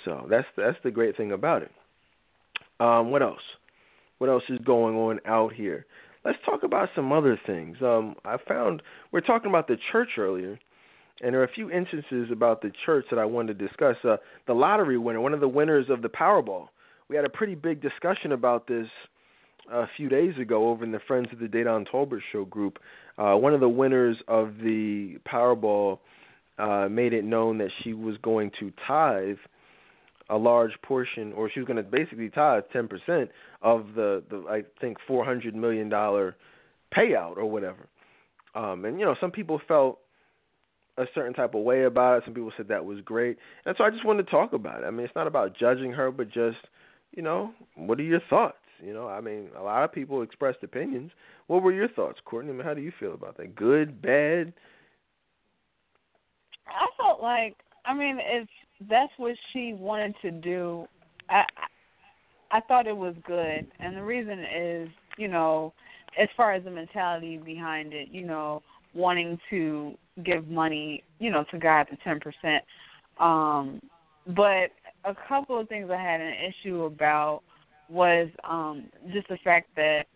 So 0.04 0.26
that's 0.28 0.46
that's 0.56 0.78
the 0.84 0.90
great 0.90 1.16
thing 1.16 1.32
about 1.32 1.62
it. 1.62 1.70
Um, 2.80 3.10
what 3.10 3.22
else? 3.22 3.40
What 4.18 4.30
else 4.30 4.42
is 4.48 4.58
going 4.64 4.96
on 4.96 5.20
out 5.26 5.52
here? 5.52 5.86
let's 6.24 6.38
talk 6.44 6.62
about 6.62 6.88
some 6.94 7.12
other 7.12 7.38
things. 7.46 7.76
Um, 7.82 8.16
I 8.24 8.36
found 8.48 8.82
we 9.12 9.18
are 9.18 9.22
talking 9.22 9.50
about 9.50 9.68
the 9.68 9.76
church 9.92 10.10
earlier, 10.18 10.58
and 11.20 11.34
there 11.34 11.40
are 11.40 11.44
a 11.44 11.52
few 11.52 11.70
instances 11.70 12.28
about 12.32 12.62
the 12.62 12.72
church 12.84 13.06
that 13.10 13.18
I 13.18 13.24
wanted 13.24 13.58
to 13.58 13.66
discuss. 13.66 13.96
Uh, 14.02 14.16
the 14.46 14.54
lottery 14.54 14.98
winner, 14.98 15.20
one 15.20 15.34
of 15.34 15.40
the 15.40 15.48
winners 15.48 15.86
of 15.90 16.02
the 16.02 16.08
Powerball, 16.08 16.68
we 17.08 17.16
had 17.16 17.24
a 17.24 17.30
pretty 17.30 17.54
big 17.54 17.82
discussion 17.82 18.32
about 18.32 18.66
this 18.66 18.86
a 19.70 19.86
few 19.96 20.08
days 20.08 20.36
ago 20.38 20.68
over 20.68 20.84
in 20.84 20.92
the 20.92 21.00
Friends 21.06 21.28
of 21.32 21.38
the 21.38 21.46
Dedan 21.46 21.86
Tolbert 21.90 22.20
Show 22.32 22.44
group. 22.44 22.78
Uh, 23.18 23.34
one 23.34 23.54
of 23.54 23.60
the 23.60 23.68
winners 23.68 24.16
of 24.28 24.56
the 24.62 25.18
Powerball 25.30 25.98
uh, 26.58 26.88
made 26.90 27.12
it 27.12 27.24
known 27.24 27.58
that 27.58 27.70
she 27.82 27.92
was 27.94 28.16
going 28.22 28.50
to 28.60 28.72
tithe 28.86 29.36
a 30.30 30.36
large 30.36 30.72
portion, 30.82 31.32
or 31.34 31.50
she 31.50 31.60
was 31.60 31.66
going 31.66 31.76
to 31.76 31.82
basically 31.82 32.30
tithe 32.30 32.62
ten 32.72 32.88
percent 32.88 33.30
of 33.62 33.88
the 33.94 34.22
the 34.30 34.44
I 34.48 34.62
think 34.80 34.98
four 35.06 35.24
hundred 35.24 35.54
million 35.54 35.88
dollar 35.88 36.36
payout 36.96 37.36
or 37.36 37.46
whatever. 37.46 37.88
Um, 38.54 38.84
and 38.84 38.98
you 38.98 39.04
know, 39.04 39.16
some 39.20 39.30
people 39.30 39.60
felt 39.66 39.98
a 40.96 41.04
certain 41.14 41.34
type 41.34 41.54
of 41.54 41.62
way 41.62 41.84
about 41.84 42.18
it. 42.18 42.22
Some 42.24 42.34
people 42.34 42.52
said 42.56 42.68
that 42.68 42.84
was 42.84 43.00
great, 43.00 43.36
and 43.66 43.74
so 43.76 43.84
I 43.84 43.90
just 43.90 44.04
wanted 44.06 44.24
to 44.24 44.30
talk 44.30 44.52
about 44.52 44.82
it. 44.82 44.86
I 44.86 44.90
mean, 44.90 45.04
it's 45.04 45.14
not 45.16 45.26
about 45.26 45.56
judging 45.58 45.92
her, 45.92 46.10
but 46.10 46.28
just 46.30 46.58
you 47.12 47.22
know, 47.22 47.52
what 47.76 47.98
are 48.00 48.04
your 48.04 48.20
thoughts? 48.30 48.56
You 48.82 48.92
know, 48.92 49.08
I 49.08 49.20
mean, 49.20 49.48
a 49.56 49.62
lot 49.62 49.84
of 49.84 49.92
people 49.92 50.22
expressed 50.22 50.62
opinions. 50.62 51.12
What 51.46 51.62
were 51.62 51.72
your 51.72 51.88
thoughts, 51.88 52.18
Courtney? 52.24 52.50
I 52.52 52.54
mean, 52.54 52.64
how 52.64 52.74
do 52.74 52.80
you 52.82 52.92
feel 52.98 53.14
about 53.14 53.36
that? 53.36 53.54
Good, 53.54 54.02
bad? 54.02 54.52
I 56.66 56.86
felt 56.96 57.22
like, 57.22 57.56
I 57.84 57.94
mean, 57.94 58.18
if 58.20 58.48
that's 58.88 59.12
what 59.16 59.34
she 59.52 59.72
wanted 59.72 60.14
to 60.22 60.30
do. 60.30 60.86
I 61.28 61.44
I 62.50 62.60
thought 62.60 62.86
it 62.86 62.96
was 62.96 63.14
good, 63.26 63.66
and 63.80 63.96
the 63.96 64.02
reason 64.02 64.38
is, 64.38 64.88
you 65.18 65.28
know, 65.28 65.72
as 66.20 66.28
far 66.36 66.52
as 66.52 66.62
the 66.64 66.70
mentality 66.70 67.36
behind 67.36 67.92
it, 67.92 68.08
you 68.10 68.24
know, 68.24 68.62
wanting 68.94 69.38
to 69.50 69.94
give 70.24 70.46
money, 70.46 71.02
you 71.18 71.30
know, 71.30 71.44
to 71.50 71.58
God 71.58 71.86
the 71.90 71.96
ten 72.04 72.20
percent. 72.20 72.62
Um, 73.18 73.80
but 74.36 74.70
a 75.04 75.14
couple 75.28 75.58
of 75.58 75.68
things 75.68 75.90
I 75.90 76.00
had 76.00 76.20
an 76.20 76.34
issue 76.48 76.84
about 76.84 77.42
was 77.88 78.28
um 78.48 78.84
just 79.12 79.28
the 79.28 79.38
fact 79.44 79.68
that 79.76 80.06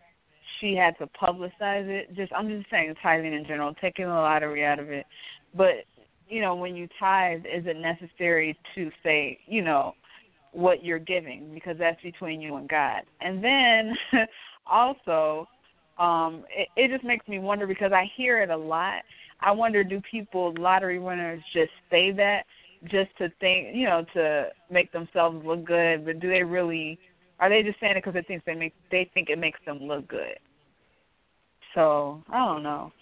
she 0.60 0.74
had 0.74 0.96
to 0.98 1.08
publicize 1.20 1.88
it. 1.88 2.14
Just 2.14 2.32
I'm 2.32 2.48
just 2.48 2.70
saying 2.70 2.94
tithing 3.02 3.32
in 3.32 3.44
general, 3.46 3.74
taking 3.80 4.06
the 4.06 4.12
lottery 4.12 4.64
out 4.64 4.78
of 4.78 4.90
it. 4.90 5.06
But 5.54 5.84
you 6.28 6.40
know, 6.40 6.54
when 6.54 6.76
you 6.76 6.88
tithe, 6.98 7.40
is 7.40 7.64
it 7.66 7.76
necessary 7.76 8.56
to 8.74 8.90
say, 9.02 9.38
you 9.46 9.62
know, 9.62 9.94
what 10.52 10.84
you're 10.84 10.98
giving 10.98 11.52
because 11.54 11.76
that's 11.78 12.00
between 12.02 12.40
you 12.40 12.56
and 12.56 12.68
God. 12.68 13.02
And 13.20 13.42
then 13.42 13.94
also, 14.66 15.46
um, 15.98 16.44
it, 16.50 16.68
it 16.76 16.90
just 16.90 17.04
makes 17.04 17.26
me 17.28 17.38
wonder 17.38 17.66
because 17.66 17.92
I 17.92 18.10
hear 18.16 18.42
it 18.42 18.50
a 18.50 18.56
lot. 18.56 19.02
I 19.40 19.52
wonder, 19.52 19.84
do 19.84 20.00
people 20.10 20.54
lottery 20.58 20.98
winners 20.98 21.42
just 21.52 21.70
say 21.90 22.12
that 22.12 22.42
just 22.84 23.10
to 23.18 23.30
think, 23.40 23.74
you 23.74 23.86
know, 23.86 24.04
to 24.14 24.48
make 24.70 24.92
themselves 24.92 25.44
look 25.44 25.64
good, 25.64 26.04
but 26.04 26.20
do 26.20 26.28
they 26.28 26.42
really? 26.42 26.98
Are 27.40 27.48
they 27.48 27.62
just 27.62 27.78
saying 27.80 27.96
it 27.96 28.04
because 28.04 28.14
they 28.14 28.22
think 28.22 28.44
they 28.44 28.54
make 28.54 28.74
they 28.90 29.10
think 29.14 29.28
it 29.30 29.38
makes 29.38 29.60
them 29.64 29.78
look 29.78 30.08
good? 30.08 30.38
So 31.74 32.22
I 32.30 32.38
don't 32.38 32.62
know. 32.62 32.92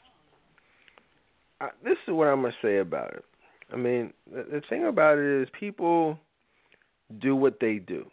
I, 1.61 1.69
this 1.85 1.97
is 2.07 2.15
what 2.15 2.29
I'm 2.29 2.43
gonna 2.43 2.55
say 2.63 2.79
about 2.79 3.15
it. 3.15 3.25
I 3.73 3.77
mean, 3.77 4.13
the, 4.31 4.45
the 4.45 4.63
thing 4.69 4.87
about 4.87 5.19
it 5.19 5.43
is 5.43 5.49
people 5.59 6.19
do 7.21 7.35
what 7.35 7.59
they 7.61 7.77
do. 7.77 8.07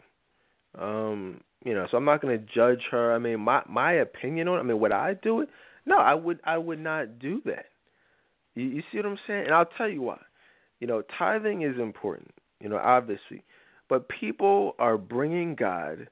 Um, 0.80 1.42
you 1.64 1.74
know, 1.74 1.88
so 1.90 1.98
I'm 1.98 2.06
not 2.06 2.22
to 2.22 2.38
judge 2.54 2.82
her. 2.92 3.14
I 3.14 3.20
mean, 3.20 3.40
my 3.40 3.62
my 3.68 3.94
opinion 3.94 4.48
on. 4.48 4.58
It, 4.58 4.62
I 4.62 4.64
mean, 4.64 4.80
would 4.80 4.92
I 4.92 5.16
do 5.16 5.42
it? 5.42 5.50
No, 5.86 5.98
I 5.98 6.14
would. 6.14 6.40
I 6.44 6.58
would 6.58 6.80
not 6.80 7.20
do 7.20 7.42
that. 7.46 7.66
You, 8.56 8.66
you 8.66 8.84
see 8.92 8.98
what 8.98 9.06
I'm 9.06 9.20
saying? 9.28 9.46
And 9.46 9.54
I'll 9.54 9.70
tell 9.78 9.90
you 9.90 10.02
why. 10.02 10.20
You 10.80 10.88
know, 10.88 11.04
tithing 11.18 11.62
is 11.62 11.80
important. 11.80 12.32
You 12.60 12.70
know, 12.70 12.78
obviously, 12.78 13.44
but 13.90 14.08
people 14.10 14.76
are 14.80 14.98
bringing 14.98 15.56
God 15.56 16.08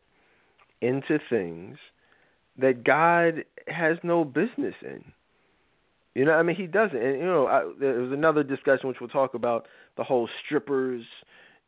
into 0.82 1.20
things 1.30 1.78
that 2.58 2.84
God 2.84 3.46
has 3.68 3.98
no 4.04 4.24
business 4.24 4.76
in. 4.82 5.04
You 6.14 6.26
know, 6.26 6.34
I 6.34 6.44
mean, 6.44 6.56
he 6.56 6.68
doesn't. 6.68 6.98
And 6.98 7.20
you 7.20 7.26
know, 7.26 7.48
I, 7.48 7.72
there 7.80 7.94
was 8.00 8.12
another 8.12 8.44
discussion 8.44 8.90
which 8.90 8.98
we'll 9.00 9.10
talk 9.10 9.34
about 9.34 9.68
the 9.98 10.04
whole 10.04 10.30
strippers 10.46 11.04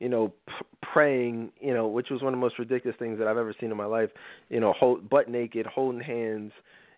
you 0.03 0.09
know, 0.09 0.33
p- 0.47 0.65
praying, 0.81 1.49
you 1.61 1.73
know, 1.73 1.87
which 1.87 2.09
was 2.09 2.21
one 2.21 2.33
of 2.33 2.37
the 2.37 2.41
most 2.41 2.59
ridiculous 2.59 2.97
things 2.99 3.17
that 3.19 3.25
I've 3.25 3.37
ever 3.37 3.55
seen 3.57 3.71
in 3.71 3.77
my 3.77 3.85
life. 3.85 4.09
You 4.49 4.59
know, 4.59 4.73
hold, 4.73 5.09
butt 5.09 5.29
naked, 5.29 5.65
holding 5.65 6.01
hands, 6.01 6.51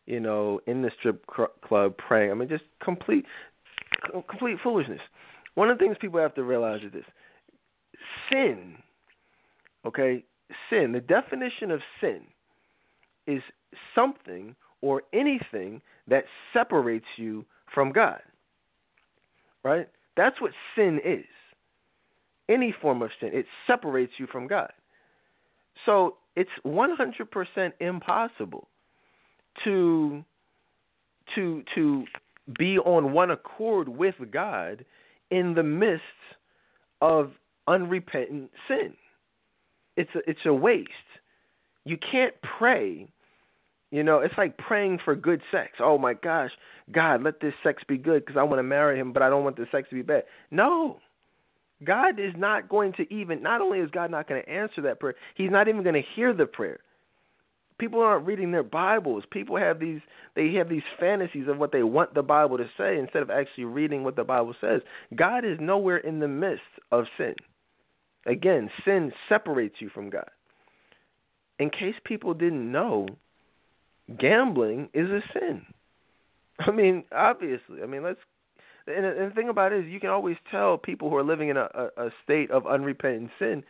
you 0.08 0.20
know, 0.20 0.60
in 0.66 0.82
the 0.82 0.90
strip 0.98 1.24
cr- 1.28 1.44
club 1.64 1.96
praying. 1.98 2.32
I 2.32 2.34
mean, 2.34 2.50
just 2.50 2.64
complete, 2.84 3.26
complete 4.28 4.58
foolishness. 4.64 5.02
One 5.54 5.70
of 5.70 5.78
the 5.78 5.84
things 5.84 5.98
people 6.02 6.20
have 6.20 6.34
to 6.34 6.44
realize 6.44 6.82
is 6.84 6.94
this: 6.94 7.06
sin. 8.32 8.76
Okay, 9.86 10.24
sin. 10.72 10.92
The 10.92 11.00
definition 11.00 11.70
of 11.70 11.82
sin 12.02 12.22
is 13.28 13.44
something 13.94 14.56
or 14.86 15.02
anything 15.14 15.82
that 16.08 16.26
separates 16.54 17.06
you 17.18 17.44
from 17.74 17.92
God. 17.92 18.22
Right? 19.64 19.90
That's 20.16 20.40
what 20.40 20.52
sin 20.76 21.00
is 21.04 21.26
any 22.48 22.74
form 22.80 23.02
of 23.02 23.10
sin. 23.20 23.32
It 23.34 23.48
separates 23.66 24.14
you 24.20 24.28
from 24.32 24.46
God. 24.48 24.72
So 25.86 26.18
it's 26.36 26.50
100% 26.66 27.72
impossible 27.80 28.68
to 29.64 30.24
to 31.34 31.64
to 31.74 32.04
be 32.60 32.78
on 32.78 33.12
one 33.12 33.32
accord 33.32 33.90
with 33.90 34.14
God 34.32 34.86
in 35.32 35.56
the 35.56 35.64
midst 35.64 36.04
of 37.02 37.32
unrepentant 37.68 38.52
sin. 38.68 38.94
It's 39.98 40.12
a, 40.14 40.30
it's 40.30 40.46
a 40.46 40.54
waste. 40.54 40.90
You 41.84 41.98
can't 42.12 42.36
pray. 42.60 43.08
You 43.92 44.04
know, 44.04 44.20
it's 44.20 44.34
like 44.38 44.58
praying 44.58 45.00
for 45.06 45.16
good 45.16 45.42
sex. 45.52 45.74
Oh 45.80 45.98
my 45.98 46.14
gosh, 46.14 46.52
God, 46.92 47.24
let 47.24 47.40
this 47.40 47.54
sex 47.64 47.84
be 47.88 47.98
good 47.98 48.26
because 48.26 48.38
I 48.38 48.44
want 48.44 48.60
to 48.60 48.64
marry 48.64 49.00
him, 49.00 49.14
but 49.14 49.22
I 49.22 49.30
don't 49.30 49.44
want 49.44 49.58
the 49.58 49.68
sex 49.72 49.90
to 49.90 49.96
be 49.96 50.02
bad. 50.02 50.24
No, 50.52 51.00
God 51.84 52.20
is 52.20 52.34
not 52.38 52.70
going 52.70 52.94
to 52.94 53.14
even, 53.14 53.42
not 53.44 53.62
only 53.62 53.80
is 53.80 53.90
God 53.92 54.12
not 54.12 54.28
going 54.28 54.42
to 54.44 54.50
answer 54.50 54.82
that 54.84 55.00
prayer, 55.00 55.16
He's 55.36 55.52
not 55.52 55.68
even 55.68 55.84
going 55.84 55.96
to 55.96 56.02
hear 56.16 56.34
the 56.34 56.46
prayer. 56.46 56.80
People 57.78 58.00
aren't 58.00 58.26
reading 58.26 58.52
their 58.52 58.64
Bibles. 58.64 59.26
People 59.32 59.58
have 59.58 59.80
these, 59.80 60.00
they 60.36 60.54
have 60.54 60.70
these 60.70 60.84
fantasies 60.98 61.48
of 61.50 61.58
what 61.58 61.74
they 61.74 61.84
want 61.84 62.14
the 62.14 62.24
Bible 62.24 62.58
to 62.58 62.70
say 62.78 62.98
instead 62.98 63.22
of 63.22 63.30
actually 63.30 63.66
reading 63.66 64.04
what 64.04 64.16
the 64.16 64.24
Bible 64.24 64.56
says. 64.62 64.82
God 65.14 65.44
is 65.44 65.58
nowhere 65.60 65.98
in 65.98 66.20
the 66.20 66.28
midst 66.28 66.62
of 66.92 67.06
sin. 67.18 67.36
Again, 68.26 68.70
sin 68.86 69.12
separates 69.28 69.76
you 69.80 69.90
from 69.90 70.10
God. 70.10 70.30
In 71.60 71.70
case 71.70 71.96
people 72.06 72.34
didn't 72.34 72.72
know, 72.72 73.08
gambling 74.20 74.90
is 74.94 75.10
a 75.10 75.22
sin. 75.34 75.66
I 76.60 76.72
mean, 76.72 77.04
obviously. 77.12 77.82
I 77.84 77.86
mean, 77.86 78.04
let's 78.04 78.20
and, 78.88 79.06
and 79.06 79.32
the 79.32 79.36
thing 79.36 79.50
about 79.50 79.74
it 79.74 79.86
is, 79.86 79.92
you 79.92 80.00
can 80.00 80.10
always 80.10 80.38
tell 80.52 80.78
people 80.78 81.10
who 81.10 81.16
are 81.16 81.24
living 81.24 81.50
in 81.50 81.58
a, 81.58 81.68
a, 81.74 82.06
a 82.06 82.10
state 82.24 82.52
of 82.52 82.68
unrepentant 82.68 83.32
sin 83.40 83.64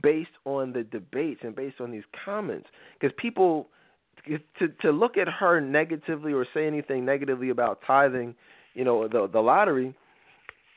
based 0.00 0.30
on 0.44 0.72
the 0.72 0.84
debates 0.84 1.40
and 1.42 1.56
based 1.56 1.80
on 1.80 1.90
these 1.90 2.04
comments. 2.24 2.68
Because 2.98 3.14
people, 3.20 3.68
to 4.26 4.68
to 4.82 4.92
look 4.92 5.16
at 5.16 5.28
her 5.28 5.60
negatively 5.60 6.32
or 6.32 6.46
say 6.54 6.66
anything 6.66 7.04
negatively 7.04 7.50
about 7.50 7.80
tithing, 7.86 8.34
you 8.74 8.84
know, 8.84 9.08
the 9.08 9.28
the 9.28 9.40
lottery, 9.40 9.94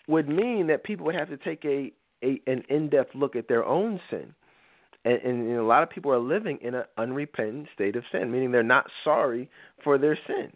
would 0.08 0.28
mean 0.28 0.68
that 0.68 0.84
people 0.84 1.06
would 1.06 1.16
have 1.16 1.30
to 1.30 1.38
take 1.38 1.64
a, 1.64 1.92
a 2.24 2.42
an 2.48 2.64
in 2.70 2.90
depth 2.90 3.14
look 3.14 3.36
at 3.36 3.48
their 3.48 3.64
own 3.64 4.00
sin. 4.10 4.34
And, 5.06 5.22
and 5.22 5.50
know, 5.50 5.66
a 5.66 5.68
lot 5.68 5.84
of 5.84 5.90
people 5.90 6.12
are 6.12 6.20
living 6.20 6.60
in 6.62 6.76
an 6.76 6.86
unrepentant 6.98 7.68
state 7.74 7.96
of 7.96 8.04
sin, 8.12 8.32
meaning 8.32 8.52
they're 8.52 8.64
not 8.64 8.86
sorry 9.04 9.50
for 9.84 9.98
their 9.98 10.18
sin. 10.28 10.52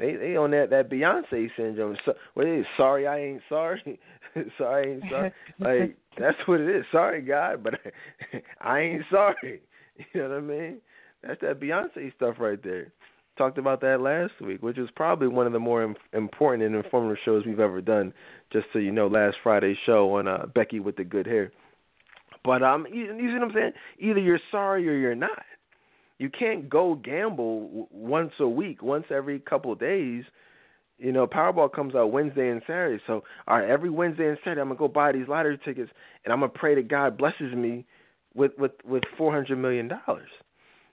They 0.00 0.14
they 0.14 0.36
on 0.36 0.50
that 0.52 0.70
that 0.70 0.90
Beyonce 0.90 1.50
syndrome. 1.56 1.96
So, 2.04 2.14
what 2.34 2.46
is 2.46 2.64
sorry 2.76 3.06
I 3.06 3.20
ain't 3.20 3.42
sorry, 3.48 4.00
sorry 4.58 4.92
I 4.92 4.94
ain't 4.94 5.04
sorry. 5.10 5.32
Like 5.60 5.96
that's 6.18 6.38
what 6.46 6.60
it 6.60 6.74
is. 6.74 6.84
Sorry 6.90 7.20
God, 7.20 7.62
but 7.62 7.74
I 8.60 8.80
ain't 8.80 9.04
sorry. 9.10 9.60
You 10.14 10.22
know 10.22 10.28
what 10.30 10.38
I 10.38 10.40
mean? 10.40 10.80
That's 11.22 11.40
that 11.42 11.60
Beyonce 11.60 12.14
stuff 12.16 12.36
right 12.38 12.62
there. 12.62 12.92
Talked 13.36 13.58
about 13.58 13.82
that 13.82 14.00
last 14.00 14.32
week, 14.40 14.62
which 14.62 14.78
was 14.78 14.88
probably 14.96 15.28
one 15.28 15.46
of 15.46 15.52
the 15.52 15.58
more 15.58 15.94
important 16.14 16.62
and 16.64 16.74
informative 16.74 17.18
shows 17.24 17.44
we've 17.44 17.60
ever 17.60 17.80
done. 17.80 18.12
Just 18.52 18.66
so 18.72 18.78
you 18.78 18.92
know, 18.92 19.06
last 19.06 19.36
Friday's 19.42 19.76
show 19.84 20.16
on 20.16 20.26
uh, 20.26 20.46
Becky 20.54 20.80
with 20.80 20.96
the 20.96 21.04
good 21.04 21.26
hair. 21.26 21.52
But 22.44 22.62
um, 22.62 22.86
you, 22.92 23.14
you 23.16 23.28
see 23.28 23.34
what 23.34 23.42
I'm 23.42 23.52
saying? 23.54 23.72
Either 23.98 24.20
you're 24.20 24.40
sorry 24.50 24.88
or 24.88 24.94
you're 24.94 25.14
not 25.14 25.42
you 26.20 26.28
can't 26.28 26.68
go 26.68 26.96
gamble 26.96 27.88
once 27.90 28.32
a 28.40 28.46
week, 28.46 28.82
once 28.82 29.06
every 29.10 29.40
couple 29.40 29.72
of 29.72 29.80
days. 29.80 30.22
You 30.98 31.12
know, 31.12 31.26
Powerball 31.26 31.72
comes 31.72 31.94
out 31.94 32.12
Wednesday 32.12 32.50
and 32.50 32.60
Saturday. 32.66 33.02
So, 33.06 33.24
all 33.48 33.58
right, 33.58 33.66
every 33.68 33.88
Wednesday 33.88 34.28
and 34.28 34.36
Saturday, 34.44 34.60
I'm 34.60 34.68
gonna 34.68 34.78
go 34.78 34.86
buy 34.86 35.12
these 35.12 35.28
lottery 35.28 35.58
tickets, 35.64 35.90
and 36.24 36.32
I'm 36.32 36.40
gonna 36.40 36.52
pray 36.52 36.74
that 36.74 36.88
God 36.88 37.16
blesses 37.16 37.54
me 37.54 37.86
with 38.34 38.52
with 38.58 38.72
with 38.84 39.02
four 39.16 39.32
hundred 39.32 39.56
million 39.56 39.88
dollars. 39.88 40.28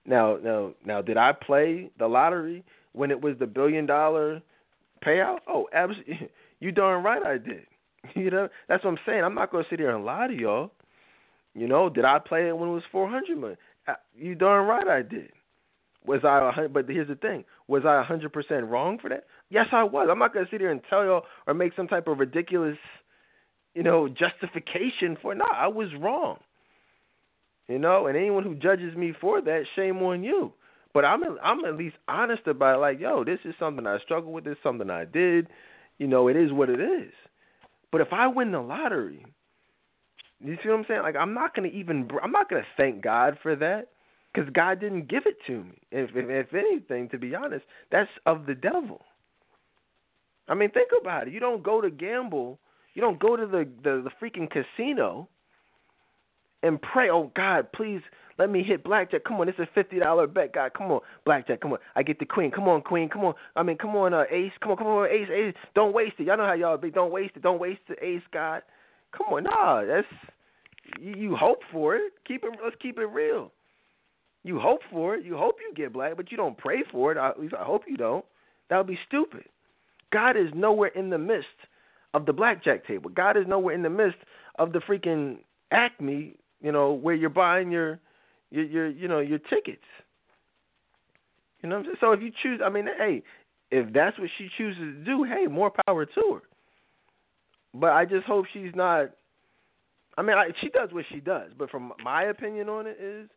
Now, 0.06 0.38
now, 0.41 0.72
now, 0.86 1.02
did 1.02 1.18
I 1.18 1.34
play 1.34 1.91
the 1.99 2.07
lottery 2.07 2.64
when 2.94 3.11
it 3.11 3.22
was 3.22 3.36
the 3.38 3.48
billion 3.48 3.86
dollar 3.86 4.41
payout? 5.06 5.40
Oh, 5.48 5.68
absolutely. 5.74 6.30
You 6.60 6.72
darn 6.72 7.03
right 7.03 7.22
I 7.24 7.38
did. 7.38 7.68
You 8.15 8.32
know, 8.32 8.48
that's 8.69 8.84
what 8.84 8.91
I'm 8.91 8.98
saying. 9.06 9.24
I'm 9.26 9.36
not 9.36 9.52
gonna 9.52 9.65
sit 9.69 9.78
here 9.80 9.94
and 9.94 10.06
lie 10.06 10.28
to 10.28 10.34
y'all. 10.34 10.72
You 11.58 11.68
know, 11.68 11.90
did 11.90 12.06
I 12.06 12.20
play 12.20 12.48
it 12.48 12.56
when 12.56 12.70
it 12.70 12.74
was 12.74 12.84
four 12.92 13.10
hundred 13.10 13.36
million? 13.40 13.58
Uh, 13.88 13.94
you 14.16 14.36
darn 14.36 14.68
right 14.68 14.88
I 14.88 15.02
did. 15.02 15.32
Was 16.06 16.22
I? 16.24 16.52
A, 16.66 16.70
but 16.70 16.88
here's 16.88 17.08
the 17.08 17.16
thing: 17.16 17.46
was 17.68 17.82
I 17.84 18.00
a 18.00 18.04
hundred 18.04 18.32
percent 18.32 18.68
wrong 18.68 19.00
for 19.02 19.10
that? 19.10 19.24
Yes, 19.50 19.66
I 19.72 19.84
was. 19.84 20.08
I'm 20.12 20.20
not 20.20 20.36
gonna 20.36 20.46
sit 20.52 20.62
here 20.62 20.70
and 20.70 20.82
tell 20.88 21.04
y'all 21.04 21.24
or 21.48 21.56
make 21.56 21.74
some 21.76 21.88
type 21.88 22.08
of 22.08 22.20
ridiculous, 22.20 22.78
you 23.74 23.82
know, 23.82 24.08
justification 24.08 25.18
for. 25.20 25.34
No, 25.34 25.46
I 25.52 25.68
was 25.68 25.88
wrong. 26.00 26.38
You 27.68 27.80
know, 27.80 28.06
and 28.06 28.16
anyone 28.16 28.44
who 28.44 28.54
judges 28.54 28.96
me 28.96 29.14
for 29.20 29.42
that, 29.42 29.64
shame 29.76 29.98
on 30.04 30.24
you. 30.24 30.54
But 30.94 31.06
I'm 31.06 31.24
I'm 31.44 31.66
at 31.66 31.76
least 31.76 31.96
honest 32.08 32.46
about 32.46 32.76
it. 32.76 32.82
Like, 32.82 33.00
yo, 33.00 33.24
this 33.24 33.40
is 33.46 33.56
something 33.58 33.88
I 33.88 33.98
struggle 34.06 34.32
with. 34.32 34.44
This 34.44 34.54
is 34.54 34.64
something 34.64 34.92
I 34.92 35.06
did. 35.06 35.48
You 35.98 36.06
know, 36.06 36.28
it 36.28 36.36
is 36.36 36.54
what 36.54 36.70
it 36.70 36.80
is. 36.80 37.12
But 37.92 38.02
if 38.02 38.10
I 38.12 38.28
win 38.28 38.52
the 38.52 38.60
lottery, 38.62 39.26
you 40.44 40.58
see 40.64 40.70
what 40.70 40.80
I'm 40.80 40.86
saying? 40.88 41.02
Like 41.02 41.16
I'm 41.16 41.34
not 41.34 41.56
gonna 41.56 41.70
even 41.70 42.10
I'm 42.22 42.32
not 42.32 42.50
gonna 42.50 42.64
thank 42.78 43.04
God 43.04 43.38
for 43.42 43.56
that 43.56 43.90
because 44.34 44.50
God 44.54 44.80
didn't 44.80 45.10
give 45.10 45.24
it 45.26 45.38
to 45.48 45.64
me. 45.64 45.80
If, 45.92 46.12
if 46.16 46.30
if 46.30 46.54
anything, 46.54 47.10
to 47.10 47.18
be 47.18 47.36
honest, 47.36 47.66
that's 47.92 48.10
of 48.26 48.46
the 48.46 48.56
devil. 48.56 49.02
I 50.48 50.56
mean, 50.56 50.72
think 50.72 50.90
about 51.00 51.28
it. 51.28 51.34
You 51.34 51.40
don't 51.40 51.64
go 51.64 51.82
to 51.82 51.90
gamble. 51.90 52.60
You 52.94 53.02
don't 53.02 53.20
go 53.20 53.36
to 53.36 53.46
the 53.46 53.68
the, 53.84 54.04
the 54.10 54.12
freaking 54.22 54.50
casino 54.50 55.28
and 56.64 56.82
pray, 56.82 57.10
oh 57.10 57.32
God, 57.36 57.72
please 57.74 58.02
let 58.40 58.50
me 58.50 58.64
hit 58.64 58.84
blackjack. 58.84 59.24
Come 59.24 59.38
on, 59.38 59.50
it's 59.50 59.60
a 59.60 59.68
fifty 59.74 60.00
dollar 60.00 60.28
bet, 60.28 60.54
God. 60.54 60.74
Come 60.78 60.92
on, 60.92 61.02
blackjack. 61.26 61.62
Come 61.62 61.74
on, 61.74 61.80
I 61.96 62.04
get 62.04 62.20
the 62.20 62.26
queen. 62.26 62.52
Come 62.52 62.68
on, 62.68 62.82
queen. 62.82 63.10
Come 63.10 63.26
on. 63.26 63.34
I 63.56 63.64
mean, 63.64 63.78
come 63.78 63.96
on, 63.96 64.14
uh, 64.14 64.24
ace. 64.32 64.52
Come 64.62 64.72
on, 64.72 64.78
come 64.78 64.88
on, 64.88 65.08
ace, 65.10 65.30
ace. 65.34 65.56
Don't 65.76 65.94
waste 65.94 66.16
it. 66.20 66.28
Y'all 66.28 66.38
know 66.38 66.46
how 66.46 66.54
y'all 66.54 66.78
be. 66.78 66.92
Don't 66.92 67.12
waste 67.12 67.36
it. 67.36 67.42
Don't 67.44 67.60
waste 67.60 67.82
the 67.90 67.96
ace, 68.04 68.22
God. 68.32 68.62
Come 69.18 69.34
on, 69.34 69.44
nah, 69.44 69.84
that's 69.84 70.07
you, 70.99 71.14
you 71.18 71.35
hope 71.35 71.60
for 71.72 71.95
it. 71.95 72.14
Keep 72.27 72.44
it. 72.44 72.52
Let's 72.64 72.76
keep 72.81 72.98
it 72.98 73.06
real. 73.06 73.52
You 74.44 74.60
hope 74.60 74.81
for 74.91 75.15
it. 75.15 75.26
You 75.26 75.35
hope 75.35 75.56
you 75.60 75.73
get 75.76 75.91
black, 75.91 76.15
but 76.15 76.31
you 76.31 76.38
don't 76.38 76.57
pray 76.57 76.84
for 76.91 77.11
it. 77.11 77.18
At 77.18 77.39
least 77.39 77.53
I 77.60 77.64
hope 77.64 77.84
you 77.88 77.98
don't. 77.98 78.23
That 78.69 78.77
would 78.77 78.88
be 78.88 78.99
stupid. 79.07 79.44
God 80.11 80.38
is 80.38 80.48
nowhere 80.56 80.89
in 80.89 81.10
the 81.10 81.18
midst 81.18 81.48
of 82.14 82.26
the 82.26 82.34
blackjack 82.34 82.88
table. 82.88 83.10
God 83.10 83.35
is 83.35 83.44
nowhere 83.48 83.76
in 83.76 83.84
the 83.84 83.89
midst 83.89 84.18
of 84.57 84.72
the 84.72 84.80
freaking 84.80 85.39
Acme, 85.72 86.35
you 86.61 86.72
know, 86.72 86.94
where 86.94 87.15
you're 87.15 87.30
buying 87.30 87.72
your 87.72 87.99
your 88.49 88.64
your 88.64 88.88
you 88.88 89.07
know 89.07 89.19
your 89.19 89.39
tickets. 89.39 89.84
You 91.61 91.69
know 91.69 91.76
what 91.76 91.80
I'm 91.80 91.85
saying? 91.85 91.98
So 91.99 92.11
if 92.11 92.22
you 92.22 92.31
choose, 92.41 92.61
I 92.64 92.69
mean, 92.69 92.85
hey, 92.98 93.23
if 93.72 93.91
that's 93.94 94.18
what 94.18 94.30
she 94.38 94.48
chooses 94.57 94.80
to 94.80 95.03
do, 95.03 95.23
hey, 95.23 95.48
more 95.48 95.72
power 95.85 96.06
to 96.06 96.34
her. 96.35 96.41
But 97.80 97.91
I 97.91 98.06
just 98.06 98.26
hope 98.26 98.45
she's 98.52 98.72
not. 98.76 99.12
I 100.18 100.24
mean, 100.24 100.36
I, 100.38 100.49
she 100.62 100.70
does 100.70 100.90
what 100.91 101.06
she 101.12 101.20
does, 101.20 101.52
but 101.58 101.70
from 101.70 101.94
my 102.04 102.24
opinion 102.24 102.70
on 102.70 102.88
it 102.88 102.98
is, 102.99 103.30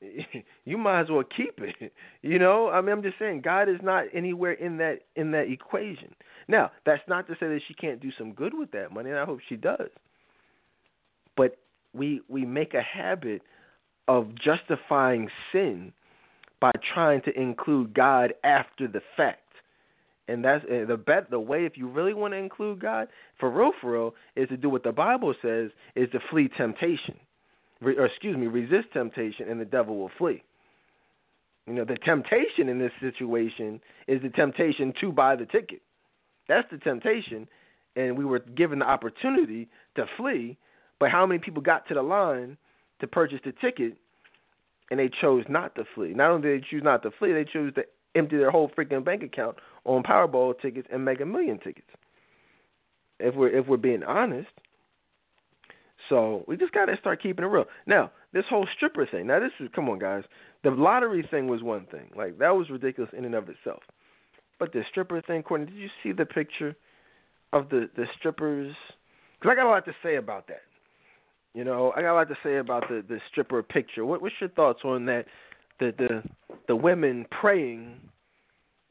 you 0.64 0.76
might 0.76 1.02
as 1.02 1.10
well 1.10 1.22
keep 1.24 1.58
it. 1.58 1.92
You 2.20 2.40
know, 2.40 2.68
I 2.68 2.80
mean, 2.80 2.90
I'm 2.90 3.02
just 3.02 3.18
saying, 3.18 3.42
God 3.42 3.68
is 3.68 3.78
not 3.80 4.06
anywhere 4.12 4.52
in 4.52 4.78
that 4.78 5.02
in 5.14 5.30
that 5.30 5.50
equation. 5.50 6.14
Now, 6.48 6.72
that's 6.84 7.02
not 7.06 7.28
to 7.28 7.34
say 7.34 7.46
that 7.46 7.60
she 7.68 7.74
can't 7.74 8.00
do 8.00 8.10
some 8.18 8.32
good 8.32 8.52
with 8.58 8.72
that 8.72 8.92
money, 8.92 9.10
and 9.10 9.18
I 9.18 9.24
hope 9.24 9.38
she 9.48 9.54
does. 9.54 9.88
But 11.36 11.58
we 11.94 12.22
we 12.28 12.44
make 12.44 12.74
a 12.74 12.82
habit 12.82 13.42
of 14.08 14.30
justifying 14.34 15.28
sin 15.52 15.92
by 16.60 16.72
trying 16.92 17.22
to 17.22 17.40
include 17.40 17.94
God 17.94 18.34
after 18.42 18.88
the 18.88 19.00
fact. 19.16 19.47
And 20.28 20.44
that's 20.44 20.64
the 20.64 20.96
bet 20.96 21.30
the 21.30 21.40
way 21.40 21.64
if 21.64 21.76
you 21.76 21.88
really 21.88 22.14
want 22.14 22.34
to 22.34 22.38
include 22.38 22.80
God, 22.80 23.08
for 23.40 23.50
real 23.50 23.72
for 23.80 23.92
real, 23.92 24.14
is 24.36 24.48
to 24.50 24.56
do 24.56 24.68
what 24.68 24.82
the 24.82 24.92
Bible 24.92 25.34
says 25.42 25.70
is 25.96 26.08
to 26.10 26.20
flee 26.30 26.48
temptation 26.56 27.16
re, 27.80 27.96
or 27.96 28.06
excuse 28.06 28.36
me, 28.36 28.46
resist 28.46 28.92
temptation, 28.92 29.48
and 29.48 29.60
the 29.60 29.64
devil 29.64 29.96
will 29.96 30.10
flee. 30.18 30.42
You 31.66 31.74
know, 31.74 31.84
the 31.84 31.96
temptation 31.96 32.68
in 32.68 32.78
this 32.78 32.92
situation 33.00 33.80
is 34.06 34.22
the 34.22 34.30
temptation 34.30 34.92
to 35.00 35.12
buy 35.12 35.36
the 35.36 35.46
ticket. 35.46 35.82
That's 36.48 36.68
the 36.70 36.78
temptation, 36.78 37.46
and 37.94 38.16
we 38.16 38.24
were 38.24 38.38
given 38.38 38.78
the 38.78 38.86
opportunity 38.86 39.68
to 39.96 40.06
flee. 40.16 40.56
But 40.98 41.10
how 41.10 41.26
many 41.26 41.40
people 41.40 41.62
got 41.62 41.86
to 41.88 41.94
the 41.94 42.02
line 42.02 42.56
to 43.00 43.06
purchase 43.06 43.40
the 43.44 43.52
ticket, 43.60 43.96
and 44.90 44.98
they 44.98 45.10
chose 45.20 45.44
not 45.48 45.74
to 45.74 45.84
flee? 45.94 46.14
Not 46.14 46.30
only 46.30 46.48
did 46.48 46.62
they 46.62 46.66
choose 46.70 46.82
not 46.82 47.02
to 47.02 47.10
flee, 47.18 47.32
they 47.32 47.44
chose 47.44 47.74
to 47.74 47.82
empty 48.14 48.36
their 48.36 48.50
whole 48.50 48.70
freaking 48.76 49.04
bank 49.04 49.22
account 49.22 49.56
on 49.84 50.02
Powerball 50.02 50.54
tickets 50.60 50.88
and 50.92 51.04
Mega 51.04 51.26
Million 51.26 51.58
tickets. 51.58 51.88
If 53.20 53.34
we're 53.34 53.48
if 53.48 53.66
we're 53.66 53.76
being 53.76 54.02
honest, 54.02 54.48
so 56.08 56.44
we 56.46 56.56
just 56.56 56.72
gotta 56.72 56.96
start 57.00 57.22
keeping 57.22 57.44
it 57.44 57.48
real. 57.48 57.66
Now, 57.86 58.10
this 58.32 58.44
whole 58.48 58.66
stripper 58.76 59.06
thing. 59.06 59.26
Now, 59.26 59.40
this 59.40 59.52
is 59.60 59.68
come 59.74 59.88
on, 59.88 59.98
guys. 59.98 60.24
The 60.64 60.70
lottery 60.70 61.26
thing 61.28 61.48
was 61.48 61.62
one 61.62 61.86
thing. 61.86 62.10
Like 62.16 62.38
that 62.38 62.56
was 62.56 62.70
ridiculous 62.70 63.10
in 63.16 63.24
and 63.24 63.34
of 63.34 63.48
itself. 63.48 63.82
But 64.58 64.72
the 64.72 64.82
stripper 64.90 65.20
thing, 65.22 65.42
Courtney, 65.42 65.66
did 65.66 65.76
you 65.76 65.88
see 66.02 66.12
the 66.12 66.26
picture 66.26 66.76
of 67.52 67.68
the 67.68 67.88
the 67.96 68.06
strippers? 68.18 68.74
Because 69.38 69.52
I 69.52 69.54
got 69.54 69.66
a 69.66 69.70
lot 69.70 69.84
to 69.86 69.94
say 70.02 70.16
about 70.16 70.48
that. 70.48 70.62
You 71.54 71.64
know, 71.64 71.92
I 71.96 72.02
got 72.02 72.12
a 72.12 72.14
lot 72.14 72.28
to 72.28 72.36
say 72.42 72.58
about 72.58 72.88
the 72.88 73.04
the 73.08 73.20
stripper 73.30 73.62
picture. 73.62 74.04
What 74.04 74.22
what's 74.22 74.34
your 74.40 74.50
thoughts 74.50 74.80
on 74.84 75.06
that? 75.06 75.26
The 75.80 75.92
the 75.96 76.22
the 76.66 76.76
women 76.76 77.26
praying 77.40 77.96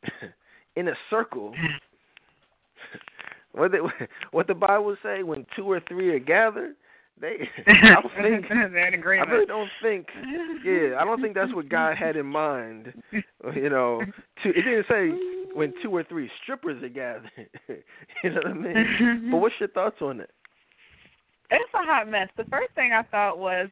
in 0.76 0.88
a 0.88 0.94
circle. 1.10 1.54
what 3.52 3.72
the 3.72 3.90
what 4.32 4.48
the 4.48 4.56
Bible 4.56 4.96
say 5.04 5.24
when 5.24 5.46
two 5.56 5.70
or 5.70 5.82
three 5.88 6.10
are 6.10 6.20
gathered, 6.20 6.76
they, 7.20 7.50
I 7.68 7.96
don't 7.96 8.12
think. 8.22 8.46
I 8.52 8.56
really 9.32 9.46
don't 9.46 9.70
think. 9.82 10.08
Yeah, 10.64 10.98
I 11.00 11.04
don't 11.04 11.22
think 11.22 11.36
that's 11.36 11.54
what 11.54 11.68
God 11.70 11.98
had 11.98 12.16
in 12.16 12.26
mind. 12.26 12.94
You 13.56 13.70
know, 13.70 14.02
to, 14.44 14.50
it 14.50 14.62
didn't 14.62 14.86
say 14.90 15.10
when 15.54 15.74
two 15.82 15.96
or 15.96 16.04
three 16.04 16.30
strippers 16.44 16.82
are 16.84 16.90
gathered. 16.90 17.32
you 18.24 18.30
know 18.30 18.42
what 18.44 18.48
I 18.48 18.54
mean? 18.54 19.30
But 19.32 19.38
what's 19.38 19.56
your 19.60 19.70
thoughts 19.70 19.98
on 20.02 20.22
it? 20.22 20.30
It's 21.50 21.74
a 21.74 21.86
hot 21.86 22.10
mess. 22.10 22.28
The 22.38 22.44
first 22.46 22.74
thing 22.76 22.92
I 22.94 23.04
thought 23.04 23.40
was, 23.40 23.70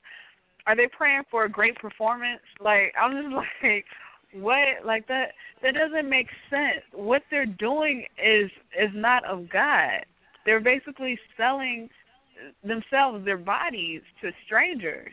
are 0.67 0.75
they 0.75 0.87
praying 0.87 1.23
for 1.29 1.45
a 1.45 1.49
great 1.49 1.75
performance? 1.75 2.41
Like 2.59 2.93
I'm 2.99 3.11
just 3.11 3.35
like, 3.63 3.85
what? 4.33 4.85
Like 4.85 5.07
that? 5.07 5.31
That 5.63 5.75
doesn't 5.75 6.09
make 6.09 6.27
sense. 6.49 6.83
What 6.93 7.23
they're 7.31 7.45
doing 7.45 8.05
is 8.23 8.49
is 8.79 8.91
not 8.93 9.25
of 9.25 9.49
God. 9.49 10.05
They're 10.45 10.59
basically 10.59 11.17
selling 11.37 11.89
themselves, 12.63 13.25
their 13.25 13.37
bodies 13.37 14.01
to 14.21 14.31
strangers. 14.45 15.11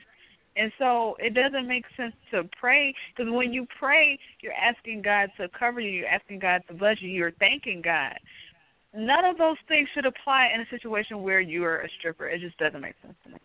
And 0.54 0.70
so 0.78 1.16
it 1.18 1.34
doesn't 1.34 1.66
make 1.66 1.84
sense 1.96 2.14
to 2.30 2.42
pray 2.60 2.94
because 3.16 3.32
when 3.32 3.54
you 3.54 3.66
pray, 3.78 4.18
you're 4.42 4.52
asking 4.52 5.00
God 5.00 5.30
to 5.38 5.48
cover 5.58 5.80
you, 5.80 5.90
you're 5.90 6.08
asking 6.08 6.40
God 6.40 6.62
to 6.68 6.74
bless 6.74 7.00
you, 7.00 7.08
you're 7.08 7.32
thanking 7.32 7.80
God. 7.82 8.18
None 8.94 9.24
of 9.24 9.38
those 9.38 9.56
things 9.68 9.88
should 9.94 10.04
apply 10.04 10.50
in 10.54 10.60
a 10.60 10.66
situation 10.68 11.22
where 11.22 11.40
you're 11.40 11.80
a 11.80 11.88
stripper. 11.98 12.28
It 12.28 12.42
just 12.42 12.58
doesn't 12.58 12.82
make 12.82 12.96
sense 13.02 13.14
to 13.24 13.30
me. 13.30 13.38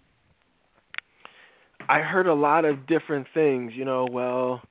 I 1.89 1.99
heard 1.99 2.27
a 2.27 2.33
lot 2.33 2.65
of 2.65 2.85
different 2.87 3.27
things, 3.33 3.73
you 3.75 3.85
know, 3.85 4.07
well, 4.11 4.61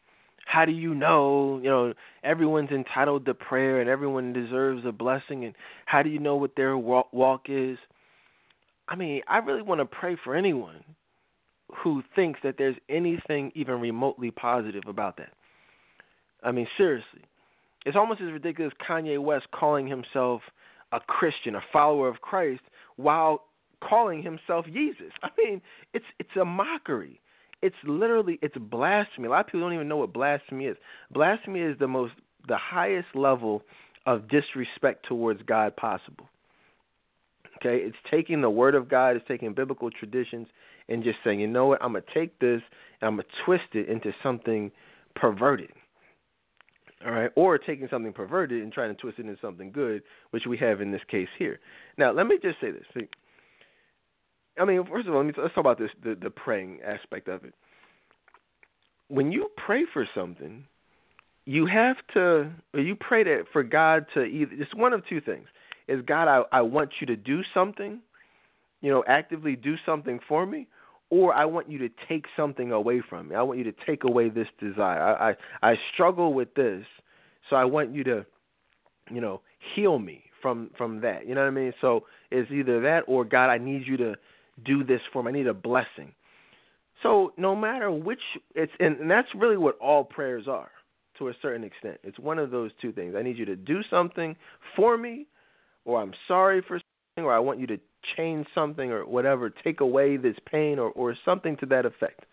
how 0.47 0.65
do 0.65 0.73
you 0.73 0.95
know, 0.95 1.59
you 1.63 1.69
know, 1.69 1.95
everyone's 2.23 2.71
entitled 2.71 3.27
to 3.27 3.35
prayer 3.35 3.81
and 3.81 3.91
everyone 3.91 4.33
deserves 4.33 4.83
a 4.87 4.93
blessing 4.93 5.45
and 5.45 5.55
how 5.87 6.03
do 6.03 6.11
you 6.11 6.19
know 6.19 6.37
what 6.37 6.57
their 6.57 6.77
walk, 6.77 7.47
is? 7.49 7.79
I 8.89 8.97
mean, 8.97 9.23
I 9.27 9.39
really 9.39 9.63
want 9.63 9.81
to 9.81 9.87
pray 9.87 10.17
for 10.23 10.37
anyone 10.37 10.85
who 11.83 12.03
thinks 12.15 12.41
that 12.45 12.57
there's 12.59 12.77
anything 12.89 13.51
even 13.55 13.81
remotely 13.81 14.31
positive 14.31 14.85
about 14.87 15.17
that. 15.17 15.33
I 16.43 16.53
mean, 16.53 16.69
seriously. 16.77 17.23
It's 17.85 17.97
almost 17.97 18.21
as 18.21 18.33
ridiculous 18.33 18.73
Kanye 18.89 19.21
West 19.21 19.47
calling 19.53 19.87
himself 19.87 20.43
a 20.93 21.01
Christian, 21.01 21.57
a 21.57 21.61
follower 21.73 22.09
of 22.09 22.21
Christ, 22.21 22.63
while 22.97 23.43
calling 23.83 24.23
himself 24.23 24.67
Jesus. 24.67 25.13
I 25.23 25.29
mean, 25.39 25.61
it's 25.93 26.05
it's 26.19 26.37
a 26.41 26.45
mockery. 26.45 27.21
It's 27.63 27.77
literally 27.85 28.39
it's 28.43 28.57
blasphemy. 28.57 29.29
A 29.29 29.31
lot 29.31 29.41
of 29.41 29.47
people 29.47 29.61
don't 29.61 29.73
even 29.73 29.89
know 29.89 29.97
what 29.97 30.13
blasphemy 30.13 30.67
is. 30.67 30.77
Blasphemy 31.11 31.61
is 31.61 31.79
the 31.79 31.89
most 31.89 32.13
the 32.49 32.57
highest 32.57 33.09
level 33.15 33.63
of 34.07 34.29
disrespect 34.29 35.07
towards 35.07 35.43
God 35.43 35.77
possible. 35.77 36.29
Okay, 37.57 37.79
it's 37.79 37.97
taking 38.11 38.43
the 38.43 38.51
word 38.51 38.75
of 38.75 38.89
God, 38.89 39.17
it's 39.17 39.27
taking 39.27 39.55
biblical 39.55 39.91
traditions, 39.91 40.47
and 40.89 41.03
just 41.03 41.17
saying, 41.25 41.41
you 41.41 41.47
know 41.47 41.67
what, 41.67 41.83
I'm 41.83 41.93
gonna 41.93 42.05
take 42.15 42.39
this 42.39 42.61
and 43.01 43.09
I'm 43.09 43.15
gonna 43.17 43.25
twist 43.45 43.75
it 43.75 43.89
into 43.89 44.13
something 44.23 44.71
perverted. 45.15 45.71
All 47.05 47.13
right, 47.13 47.31
or 47.37 47.59
taking 47.59 47.89
something 47.91 48.13
perverted 48.13 48.63
and 48.63 48.73
trying 48.73 48.95
to 48.95 49.01
twist 49.01 49.19
it 49.19 49.27
into 49.27 49.39
something 49.41 49.71
good, 49.71 50.03
which 50.31 50.45
we 50.49 50.57
have 50.59 50.81
in 50.81 50.93
this 50.93 51.03
case 51.11 51.29
here. 51.39 51.61
Now, 51.99 52.13
let 52.13 52.27
me 52.27 52.39
just 52.43 52.61
say 52.61 52.71
this. 52.71 52.85
See, 52.95 53.09
I 54.59 54.65
mean, 54.65 54.85
first 54.87 55.07
of 55.09 55.15
all, 55.15 55.25
let's 55.25 55.37
talk 55.37 55.57
about 55.57 55.79
this 55.79 55.91
the, 56.03 56.17
the 56.21 56.31
praying 56.31 56.81
aspect 56.85 57.29
of 57.29 57.45
it. 57.45 57.55
When 59.09 59.31
you 59.31 59.49
pray 59.57 59.85
for 59.93 60.09
something, 60.15 60.65
you 61.45 61.67
have 61.67 61.97
to, 62.15 62.51
you 62.75 62.97
pray 62.97 63.23
that 63.25 63.45
for 63.53 63.63
God 63.63 64.07
to 64.15 64.25
either, 64.25 64.51
it's 64.53 64.75
one 64.75 64.93
of 64.93 65.07
two 65.09 65.21
things 65.21 65.47
is 65.89 66.03
God, 66.05 66.27
I, 66.27 66.43
I 66.51 66.63
want 66.63 66.91
you 67.01 67.07
to 67.07 67.17
do 67.17 67.43
something, 67.55 68.01
you 68.81 68.91
know, 68.91 69.05
actively 69.07 69.55
do 69.55 69.77
something 69.87 70.19
for 70.29 70.45
me, 70.45 70.67
or 71.11 71.33
I 71.33 71.45
want 71.45 71.71
you 71.71 71.79
to 71.79 71.89
take 72.09 72.25
something 72.37 72.73
away 72.73 73.01
from 73.09 73.29
me. 73.29 73.37
I 73.37 73.43
want 73.43 73.59
you 73.59 73.65
to 73.65 73.75
take 73.87 74.03
away 74.03 74.29
this 74.29 74.49
desire. 74.59 75.01
I, 75.01 75.31
I, 75.63 75.71
I 75.71 75.75
struggle 75.95 76.35
with 76.35 76.53
this, 76.55 76.85
so 77.49 77.55
I 77.55 77.65
want 77.65 77.95
you 77.95 78.03
to, 78.05 78.27
you 79.13 79.21
know, 79.21 79.41
heal 79.75 80.01
me 80.01 80.25
from 80.43 80.71
from 80.77 81.01
that. 81.03 81.29
You 81.29 81.37
know 81.37 81.43
what 81.43 81.49
I 81.49 81.51
mean? 81.51 81.73
So 81.81 82.05
it's 82.33 82.51
either 82.51 82.81
that 82.81 83.03
or 83.07 83.25
God, 83.25 83.51
I 83.51 83.59
need 83.59 83.87
you 83.87 83.97
to 83.99 84.15
do 84.65 84.85
this 84.85 85.01
for 85.13 85.23
me. 85.23 85.31
I 85.31 85.33
need 85.33 85.47
a 85.47 85.55
blessing. 85.55 86.13
So 87.03 87.33
no 87.37 87.55
matter 87.55 87.91
which 87.91 88.21
it's 88.55 88.73
and, 88.81 88.99
and 88.99 89.11
that's 89.11 89.29
really 89.35 89.57
what 89.57 89.79
all 89.79 90.03
prayers 90.05 90.49
are 90.49 90.71
to 91.19 91.29
a 91.29 91.33
certain 91.43 91.65
extent. 91.65 91.99
It's 92.03 92.19
one 92.19 92.39
of 92.39 92.51
those 92.51 92.71
two 92.81 92.93
things. 92.93 93.15
I 93.17 93.23
need 93.23 93.39
you 93.39 93.45
to 93.47 93.57
do 93.57 93.83
something 93.91 94.37
for 94.75 94.97
me 94.97 95.27
or 95.87 96.03
I'm 96.03 96.13
sorry 96.29 96.61
for 96.67 96.79
something, 97.15 97.25
or 97.25 97.33
I 97.33 97.39
want 97.39 97.61
you 97.61 97.67
to 97.69 97.79
change 98.17 98.47
something, 98.55 98.91
or 98.91 99.07
whatever, 99.07 99.49
take 99.49 99.81
away 99.81 100.19
this 100.19 100.37
pain, 100.51 100.79
or, 100.79 100.91
or 100.91 101.17
something 101.25 101.57
to 101.59 101.67
that 101.67 101.87
effect. 101.87 102.27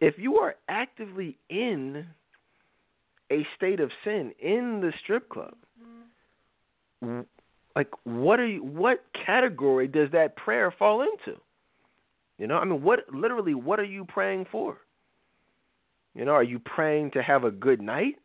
If 0.00 0.14
you 0.16 0.36
are 0.36 0.54
actively 0.68 1.36
in 1.50 2.06
a 3.30 3.46
state 3.56 3.80
of 3.80 3.90
sin 4.02 4.32
in 4.40 4.80
the 4.80 4.92
strip 5.02 5.28
club, 5.28 5.54
like 7.76 7.88
what 8.04 8.40
are 8.40 8.46
you 8.46 8.62
what 8.62 9.04
category 9.26 9.88
does 9.88 10.10
that 10.12 10.36
prayer 10.36 10.72
fall 10.76 11.02
into? 11.02 11.38
You 12.38 12.46
know, 12.46 12.56
I 12.56 12.64
mean 12.64 12.82
what 12.82 13.00
literally 13.12 13.54
what 13.54 13.80
are 13.80 13.84
you 13.84 14.04
praying 14.04 14.46
for? 14.50 14.78
You 16.14 16.24
know, 16.24 16.32
are 16.32 16.42
you 16.42 16.58
praying 16.58 17.12
to 17.12 17.22
have 17.22 17.44
a 17.44 17.50
good 17.50 17.80
night? 17.80 18.16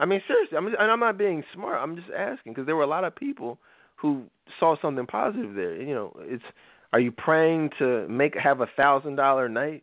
I 0.00 0.06
mean, 0.06 0.22
seriously, 0.26 0.56
I'm, 0.56 0.66
and 0.66 0.76
I'm 0.76 1.00
not 1.00 1.18
being 1.18 1.42
smart. 1.52 1.78
I'm 1.80 1.96
just 1.96 2.08
asking 2.16 2.52
because 2.52 2.66
there 2.66 2.76
were 2.76 2.84
a 2.84 2.88
lot 2.88 3.04
of 3.04 3.14
people 3.14 3.58
who 3.96 4.24
saw 4.58 4.76
something 4.80 5.06
positive 5.06 5.54
there. 5.54 5.80
You 5.80 5.94
know, 5.94 6.16
it's 6.20 6.44
are 6.92 7.00
you 7.00 7.12
praying 7.12 7.70
to 7.78 8.08
make 8.08 8.34
have 8.36 8.60
a 8.60 8.68
thousand 8.76 9.16
dollar 9.16 9.48
night? 9.48 9.82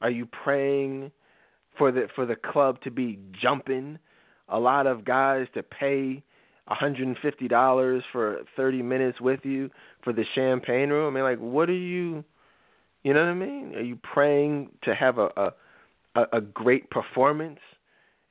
Are 0.00 0.10
you 0.10 0.26
praying 0.26 1.10
for 1.76 1.92
the 1.92 2.08
for 2.14 2.24
the 2.24 2.36
club 2.36 2.80
to 2.82 2.90
be 2.90 3.18
jumping? 3.40 3.98
A 4.48 4.58
lot 4.58 4.86
of 4.86 5.04
guys 5.04 5.48
to 5.54 5.62
pay 5.62 6.22
$150 6.68 8.02
for 8.12 8.38
30 8.56 8.82
minutes 8.82 9.20
with 9.20 9.40
you 9.44 9.70
for 10.02 10.12
the 10.12 10.24
champagne 10.34 10.90
room. 10.90 11.12
I 11.12 11.14
mean, 11.14 11.24
like, 11.24 11.38
what 11.38 11.68
are 11.68 11.74
you? 11.74 12.24
You 13.02 13.14
know 13.14 13.20
what 13.20 13.30
I 13.30 13.34
mean? 13.34 13.74
Are 13.76 13.82
you 13.82 13.98
praying 14.02 14.70
to 14.82 14.94
have 14.94 15.18
a 15.18 15.52
a, 16.16 16.22
a 16.32 16.40
great 16.40 16.90
performance? 16.90 17.60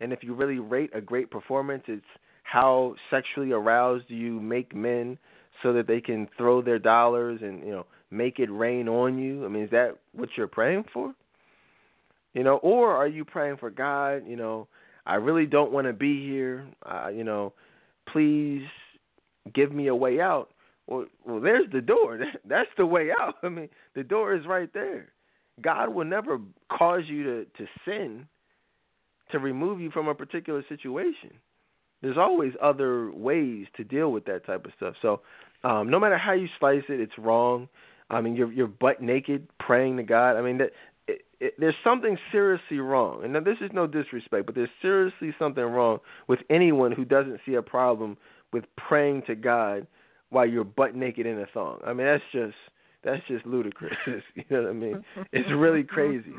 And 0.02 0.12
if 0.12 0.24
you 0.24 0.34
really 0.34 0.60
rate 0.60 0.91
a 0.94 1.02
great 1.02 1.32
performance, 1.32 1.84
it's 1.88 2.03
how 2.44 2.95
sexually 3.10 3.52
aroused 3.52 4.06
you 4.10 4.40
make 4.41 4.76
men 4.76 5.18
so 5.64 5.72
that 5.74 5.88
they 5.88 6.02
can 6.02 6.28
throw 6.38 6.62
their 6.62 6.80
dollars 6.80 7.40
and 7.41 7.64
you 7.64 7.72
know 7.72 7.86
make 8.12 8.40
it 8.40 8.52
rain 8.52 8.88
on 8.88 9.18
you. 9.18 9.45
I 9.45 9.48
mean, 9.48 9.64
is 9.64 9.72
that 9.72 9.98
what 10.14 10.30
you're 10.36 10.48
praying 10.48 10.86
for? 10.94 11.14
You 12.34 12.44
know, 12.44 12.57
or 12.57 12.91
are 12.91 13.07
you 13.07 13.24
praying 13.24 13.57
for 13.57 13.70
God? 13.70 14.24
You 14.28 14.36
know, 14.36 14.68
I 15.06 15.16
really 15.16 15.45
don't 15.45 15.72
want 15.72 15.88
to 15.88 15.94
be 15.94 16.26
here. 16.26 16.68
Uh, 16.86 17.07
you 17.07 17.24
know, 17.24 17.53
please 18.11 18.65
give 19.53 19.72
me 19.72 19.88
a 19.88 19.95
way 19.95 20.19
out. 20.19 20.49
Well, 20.88 21.06
well, 21.26 21.40
there's 21.41 21.69
the 21.72 21.82
door. 21.82 22.19
That's 22.48 22.69
the 22.77 22.86
way 22.86 23.10
out. 23.11 23.36
I 23.44 23.49
mean, 23.49 23.69
the 23.95 24.03
door 24.03 24.36
is 24.36 24.45
right 24.45 24.72
there. 24.73 25.10
God 25.61 25.94
will 25.94 26.06
never 26.06 26.40
cause 26.69 27.03
you 27.07 27.23
to 27.23 27.45
to 27.45 27.68
sin 27.86 28.27
to 29.32 29.40
remove 29.40 29.80
you 29.80 29.90
from 29.91 30.07
a 30.07 30.15
particular 30.15 30.64
situation. 30.69 31.32
There's 32.02 32.18
always 32.18 32.53
other 32.61 33.11
ways 33.11 33.65
to 33.77 33.84
deal 33.84 34.11
with 34.11 34.26
that 34.26 34.45
type 34.45 34.65
of 34.65 34.72
stuff. 34.77 34.95
So, 35.02 35.22
um, 35.64 35.90
no 35.90 35.99
matter 35.99 36.18
how 36.18 36.34
you 36.34 36.48
slice 36.60 36.84
it, 36.90 36.99
it's 36.99 37.18
wrong. 37.18 37.68
I 38.10 38.22
mean, 38.22 38.36
you're 38.36 38.52
you're 38.52 38.68
butt 38.68 39.02
naked 39.02 39.48
praying 39.60 39.98
to 39.98 40.03
God. 40.03 40.36
I 40.36 40.41
mean, 40.41 40.57
that 40.60 40.72
it, 41.40 41.53
there's 41.57 41.76
something 41.84 42.18
seriously 42.32 42.80
wrong. 42.80 43.24
And 43.24 43.34
now 43.34 43.40
this 43.41 43.57
is 43.62 43.72
no 43.74 43.88
disrespect, 43.88 44.45
but 44.45 44.56
there's 44.56 44.70
seriously 44.82 45.34
something 45.38 45.64
wrong 45.64 45.99
with 46.28 46.40
anyone 46.49 46.91
who 46.91 47.06
doesn't 47.06 47.40
see 47.45 47.56
a 47.56 47.62
problem 47.62 48.18
with 48.53 48.66
praying 48.78 49.24
to 49.28 49.36
God 49.36 49.88
while 50.30 50.48
you're 50.48 50.64
butt 50.64 50.95
naked 50.95 51.26
in 51.26 51.40
a 51.40 51.45
thong. 51.53 51.80
I 51.86 51.94
mean, 51.94 52.07
that's 52.07 52.24
just 52.32 52.56
that's 53.03 53.22
just 53.28 53.45
ludicrous. 53.45 53.94
you 54.36 54.44
know 54.49 54.64
what 54.64 54.70
I 54.70 54.74
mean? 54.74 55.03
It's 55.32 55.49
really 55.56 55.84
crazy. 55.84 56.34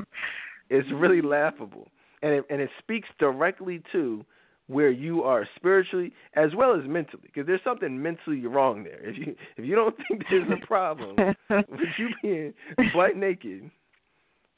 It's 0.68 0.88
really 0.92 1.22
laughable, 1.22 1.88
and 2.22 2.32
it, 2.32 2.44
and 2.50 2.60
it 2.60 2.70
speaks 2.80 3.08
directly 3.18 3.82
to 3.92 4.24
where 4.66 4.90
you 4.90 5.22
are 5.22 5.48
spiritually 5.54 6.12
as 6.34 6.50
well 6.56 6.74
as 6.74 6.86
mentally 6.88 7.22
because 7.22 7.46
there's 7.46 7.60
something 7.62 8.02
mentally 8.02 8.44
wrong 8.46 8.82
there 8.82 8.98
if 9.04 9.16
you 9.16 9.36
if 9.56 9.64
you 9.64 9.76
don't 9.76 9.94
think 10.08 10.24
there's 10.28 10.50
a 10.50 10.66
problem 10.66 11.14
with 11.48 11.88
you 11.98 12.08
being 12.20 12.54
butt 12.92 13.16
naked 13.16 13.70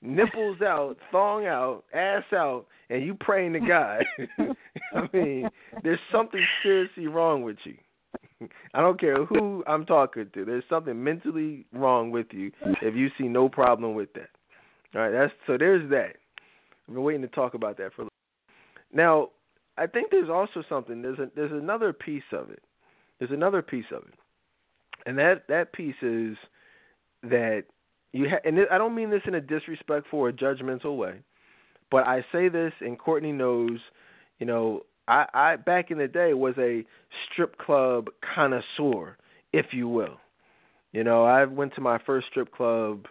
nipples 0.02 0.60
out, 0.62 0.96
thong 1.10 1.46
out, 1.46 1.84
ass 1.92 2.24
out, 2.32 2.66
and 2.90 3.04
you 3.04 3.14
praying 3.14 3.54
to 3.54 3.60
God. 3.60 4.04
I 4.94 5.08
mean, 5.12 5.48
there's 5.82 5.98
something 6.12 6.44
seriously 6.62 7.06
wrong 7.06 7.42
with 7.42 7.56
you. 7.64 7.76
I 8.74 8.80
don't 8.80 9.00
care 9.00 9.24
who 9.24 9.64
I'm 9.66 9.84
talking 9.84 10.30
to. 10.34 10.44
There's 10.44 10.64
something 10.68 11.02
mentally 11.02 11.66
wrong 11.72 12.10
with 12.10 12.26
you 12.30 12.52
if 12.82 12.94
you 12.94 13.08
see 13.18 13.28
no 13.28 13.48
problem 13.48 13.94
with 13.94 14.12
that. 14.14 14.30
All 14.94 15.02
right, 15.02 15.10
that's 15.10 15.32
so 15.46 15.58
there's 15.58 15.88
that. 15.90 16.16
I've 16.88 16.94
been 16.94 17.02
waiting 17.02 17.22
to 17.22 17.28
talk 17.28 17.54
about 17.54 17.76
that 17.78 17.92
for 17.94 18.02
a 18.02 18.04
little. 18.04 18.12
Now, 18.92 19.28
I 19.76 19.86
think 19.86 20.10
there's 20.10 20.30
also 20.30 20.62
something. 20.68 21.02
There's 21.02 21.18
a, 21.18 21.30
there's 21.36 21.52
another 21.52 21.92
piece 21.92 22.22
of 22.32 22.50
it. 22.50 22.62
There's 23.18 23.30
another 23.30 23.60
piece 23.60 23.84
of 23.94 24.02
it, 24.04 24.14
and 25.04 25.18
that 25.18 25.42
that 25.48 25.72
piece 25.72 25.96
is 26.02 26.36
that 27.22 27.64
you 28.12 28.28
ha- 28.28 28.40
and 28.44 28.58
I 28.70 28.78
don't 28.78 28.94
mean 28.94 29.10
this 29.10 29.22
in 29.26 29.34
a 29.34 29.40
disrespectful 29.40 30.18
or 30.18 30.32
judgmental 30.32 30.96
way, 30.96 31.20
but 31.90 32.06
I 32.06 32.24
say 32.32 32.48
this, 32.48 32.72
and 32.80 32.98
Courtney 32.98 33.32
knows. 33.32 33.78
You 34.38 34.46
know, 34.46 34.82
I, 35.06 35.26
I 35.34 35.56
back 35.56 35.90
in 35.90 35.98
the 35.98 36.08
day 36.08 36.32
was 36.34 36.54
a 36.58 36.84
strip 37.32 37.58
club 37.58 38.08
connoisseur, 38.34 39.16
if 39.52 39.66
you 39.72 39.88
will. 39.88 40.16
You 40.92 41.04
know, 41.04 41.24
I 41.24 41.44
went 41.44 41.74
to 41.74 41.80
my 41.80 41.98
first 42.06 42.28
strip 42.30 42.52
club. 42.52 43.06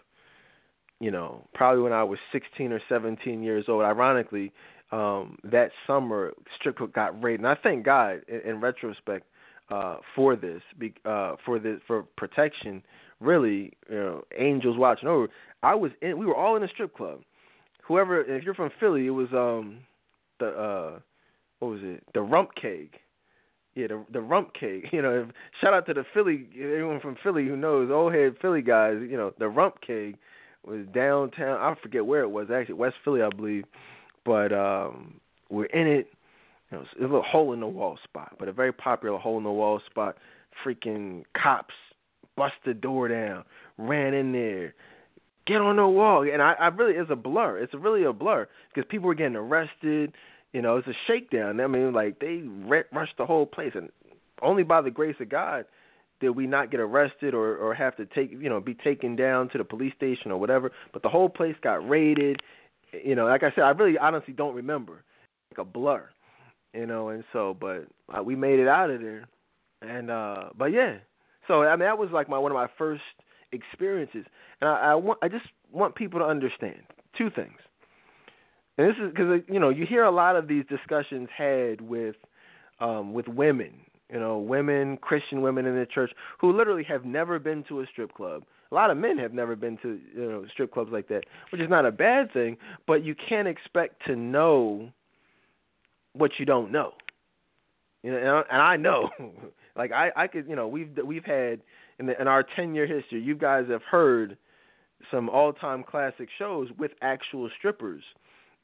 You 0.99 1.11
know, 1.11 1.47
probably 1.53 1.83
when 1.83 1.93
I 1.93 2.03
was 2.03 2.17
16 2.31 2.71
or 2.71 2.81
17 2.89 3.43
years 3.43 3.65
old. 3.67 3.83
Ironically, 3.83 4.51
um, 4.91 5.37
that 5.43 5.69
summer 5.85 6.33
strip 6.59 6.77
club 6.77 6.93
got 6.93 7.21
raided, 7.21 7.41
and 7.41 7.47
I 7.47 7.55
thank 7.61 7.85
God 7.85 8.21
in, 8.27 8.51
in 8.51 8.61
retrospect 8.61 9.27
uh, 9.69 9.97
for 10.15 10.35
this, 10.35 10.61
uh, 11.05 11.35
for 11.45 11.59
this 11.59 11.79
for 11.85 12.03
protection 12.15 12.81
really, 13.19 13.73
you 13.89 13.95
know, 13.95 14.23
angels 14.38 14.77
watching 14.77 15.07
over. 15.07 15.27
I 15.64 15.76
was 15.76 15.91
in. 16.02 16.18
We 16.18 16.26
were 16.26 16.35
all 16.35 16.56
in 16.56 16.64
a 16.64 16.68
strip 16.68 16.95
club. 16.95 17.22
Whoever, 17.88 18.22
if 18.22 18.44
you're 18.44 18.53
from 18.53 18.72
Philly, 18.80 19.07
it 19.07 19.11
was 19.11 19.30
um 19.31 19.80
the 20.39 20.48
uh 20.48 20.99
what 21.60 21.69
was 21.69 21.80
it? 21.84 22.03
The 22.14 22.22
Rump 22.22 22.52
Keg. 22.61 22.91
Yeah, 23.76 23.88
the 23.88 24.06
the 24.11 24.22
Rump 24.22 24.52
Keg. 24.60 24.88
You 24.91 25.02
know, 25.02 25.27
shout 25.61 25.73
out 25.73 25.85
to 25.88 25.94
the 25.94 26.06
Philly 26.14 26.48
everyone 26.56 26.99
from 26.99 27.18
Philly 27.23 27.48
who 27.48 27.56
knows 27.56 27.89
old 27.91 28.14
head 28.14 28.35
Philly 28.41 28.61
guys. 28.61 28.98
You 29.02 29.18
know, 29.18 29.34
the 29.39 29.49
Rump 29.49 29.76
Keg 29.85 30.18
was 30.65 30.85
downtown. 30.94 31.60
I 31.60 31.73
forget 31.81 32.06
where 32.06 32.22
it 32.22 32.30
was 32.30 32.48
actually, 32.53 32.76
West 32.76 32.95
Philly, 33.03 33.22
I 33.22 33.30
believe. 33.30 33.65
But 34.26 34.53
um 34.53 35.19
we're 35.49 35.65
in 35.65 35.88
it. 35.88 36.07
You 36.72 36.80
know, 36.80 36.85
it 36.99 37.06
was 37.06 37.23
a 37.26 37.31
hole 37.31 37.53
in 37.53 37.61
the 37.61 37.68
wall 37.68 37.98
spot, 38.03 38.35
but 38.38 38.49
a 38.49 38.53
very 38.53 38.73
popular 38.73 39.18
hole 39.18 39.38
in 39.38 39.45
the 39.45 39.52
wall 39.52 39.80
spot. 39.89 40.18
Freaking 40.65 41.23
cops 41.41 41.73
bust 42.38 42.53
the 42.65 42.73
door 42.73 43.09
down, 43.09 43.43
ran 43.77 44.14
in 44.14 44.31
there, 44.31 44.73
get 45.45 45.59
on 45.59 45.76
the 45.76 45.88
wall, 45.88 46.22
and 46.22 46.41
I, 46.41 46.53
I 46.53 46.68
really 46.68 46.93
it's 46.93 47.11
a 47.11 47.15
blur. 47.15 47.57
It's 47.57 47.73
really 47.73 48.03
a 48.03 48.14
blur 48.14 48.47
because 48.73 48.88
people 48.89 49.07
were 49.07 49.15
getting 49.15 49.35
arrested. 49.35 50.14
You 50.53 50.61
know, 50.61 50.77
it's 50.77 50.88
a 50.88 50.93
shakedown. 51.07 51.59
I 51.59 51.68
mean, 51.68 51.91
like 51.93 52.19
they 52.19 52.43
rushed 52.93 53.18
the 53.18 53.26
whole 53.26 53.45
place, 53.45 53.72
and 53.76 53.89
only 54.41 54.64
by 54.64 54.81
the 54.81 54.91
grace 54.91 55.15
of 55.19 55.30
God 55.30 55.65
did 56.19 56.30
we 56.30 56.47
not 56.47 56.72
get 56.72 56.80
arrested 56.80 57.34
or 57.34 57.57
or 57.57 57.73
have 57.73 57.95
to 57.97 58.05
take 58.05 58.31
you 58.31 58.49
know 58.49 58.59
be 58.59 58.73
taken 58.73 59.15
down 59.15 59.49
to 59.49 59.57
the 59.57 59.64
police 59.64 59.93
station 59.95 60.31
or 60.31 60.38
whatever. 60.38 60.72
But 60.93 61.01
the 61.01 61.09
whole 61.09 61.30
place 61.30 61.55
got 61.61 61.88
raided. 61.88 62.39
You 63.03 63.15
know, 63.15 63.26
like 63.26 63.43
I 63.43 63.51
said, 63.53 63.64
I 63.64 63.72
really 63.72 63.97
honestly 63.97 64.34
don't 64.34 64.55
remember, 64.55 65.03
like 65.51 65.59
a 65.59 65.65
blur. 65.65 66.09
You 66.73 66.85
know, 66.85 67.09
and 67.09 67.23
so, 67.34 67.55
but 67.59 67.88
uh, 68.15 68.22
we 68.22 68.35
made 68.35 68.59
it 68.59 68.68
out 68.68 68.89
of 68.89 69.01
there, 69.01 69.27
and 69.81 70.11
uh 70.11 70.49
but 70.57 70.68
yeah, 70.68 70.97
so 71.47 71.63
I 71.63 71.71
mean, 71.71 71.79
that 71.79 71.97
was 71.97 72.09
like 72.11 72.29
my 72.29 72.37
one 72.37 72.51
of 72.51 72.55
my 72.55 72.67
first 72.77 73.01
experiences, 73.51 74.25
and 74.61 74.69
I, 74.69 74.91
I 74.91 74.95
want 74.95 75.19
I 75.21 75.27
just 75.27 75.45
want 75.71 75.95
people 75.95 76.19
to 76.19 76.25
understand 76.25 76.81
two 77.17 77.29
things. 77.29 77.57
And 78.77 78.87
this 78.87 78.95
is 79.01 79.11
because 79.11 79.41
you 79.47 79.59
know 79.59 79.69
you 79.69 79.85
hear 79.85 80.03
a 80.03 80.11
lot 80.11 80.35
of 80.35 80.47
these 80.47 80.65
discussions 80.69 81.29
had 81.35 81.81
with 81.81 82.15
um, 82.79 83.13
with 83.13 83.27
women, 83.27 83.71
you 84.11 84.19
know, 84.19 84.37
women, 84.37 84.97
Christian 84.97 85.41
women 85.41 85.65
in 85.65 85.75
the 85.75 85.85
church 85.85 86.11
who 86.39 86.55
literally 86.55 86.83
have 86.83 87.05
never 87.05 87.39
been 87.39 87.63
to 87.69 87.81
a 87.81 87.85
strip 87.87 88.13
club. 88.13 88.43
A 88.71 88.75
lot 88.75 88.91
of 88.91 88.97
men 88.97 89.17
have 89.17 89.33
never 89.33 89.55
been 89.55 89.77
to 89.81 89.99
you 90.15 90.29
know 90.29 90.45
strip 90.51 90.73
clubs 90.73 90.91
like 90.91 91.07
that, 91.07 91.23
which 91.51 91.61
is 91.61 91.69
not 91.69 91.85
a 91.85 91.91
bad 91.91 92.31
thing. 92.33 92.57
But 92.85 93.03
you 93.03 93.15
can't 93.15 93.47
expect 93.47 94.05
to 94.07 94.15
know 94.15 94.91
what 96.13 96.31
you 96.37 96.45
don't 96.45 96.71
know. 96.71 96.93
You 98.03 98.11
know, 98.11 98.17
and 98.17 98.29
I, 98.29 98.41
and 98.51 98.61
I 98.61 98.77
know 98.77 99.09
Like 99.77 99.91
I, 99.91 100.09
I 100.15 100.27
could, 100.27 100.47
you 100.47 100.55
know, 100.55 100.67
we've 100.67 100.89
we've 101.05 101.25
had 101.25 101.61
in, 101.99 102.07
the, 102.07 102.19
in 102.19 102.27
our 102.27 102.43
ten 102.43 102.73
year 102.73 102.87
history, 102.87 103.21
you 103.21 103.35
guys 103.35 103.65
have 103.69 103.83
heard 103.83 104.37
some 105.11 105.29
all 105.29 105.53
time 105.53 105.83
classic 105.83 106.29
shows 106.37 106.69
with 106.77 106.91
actual 107.01 107.49
strippers. 107.57 108.03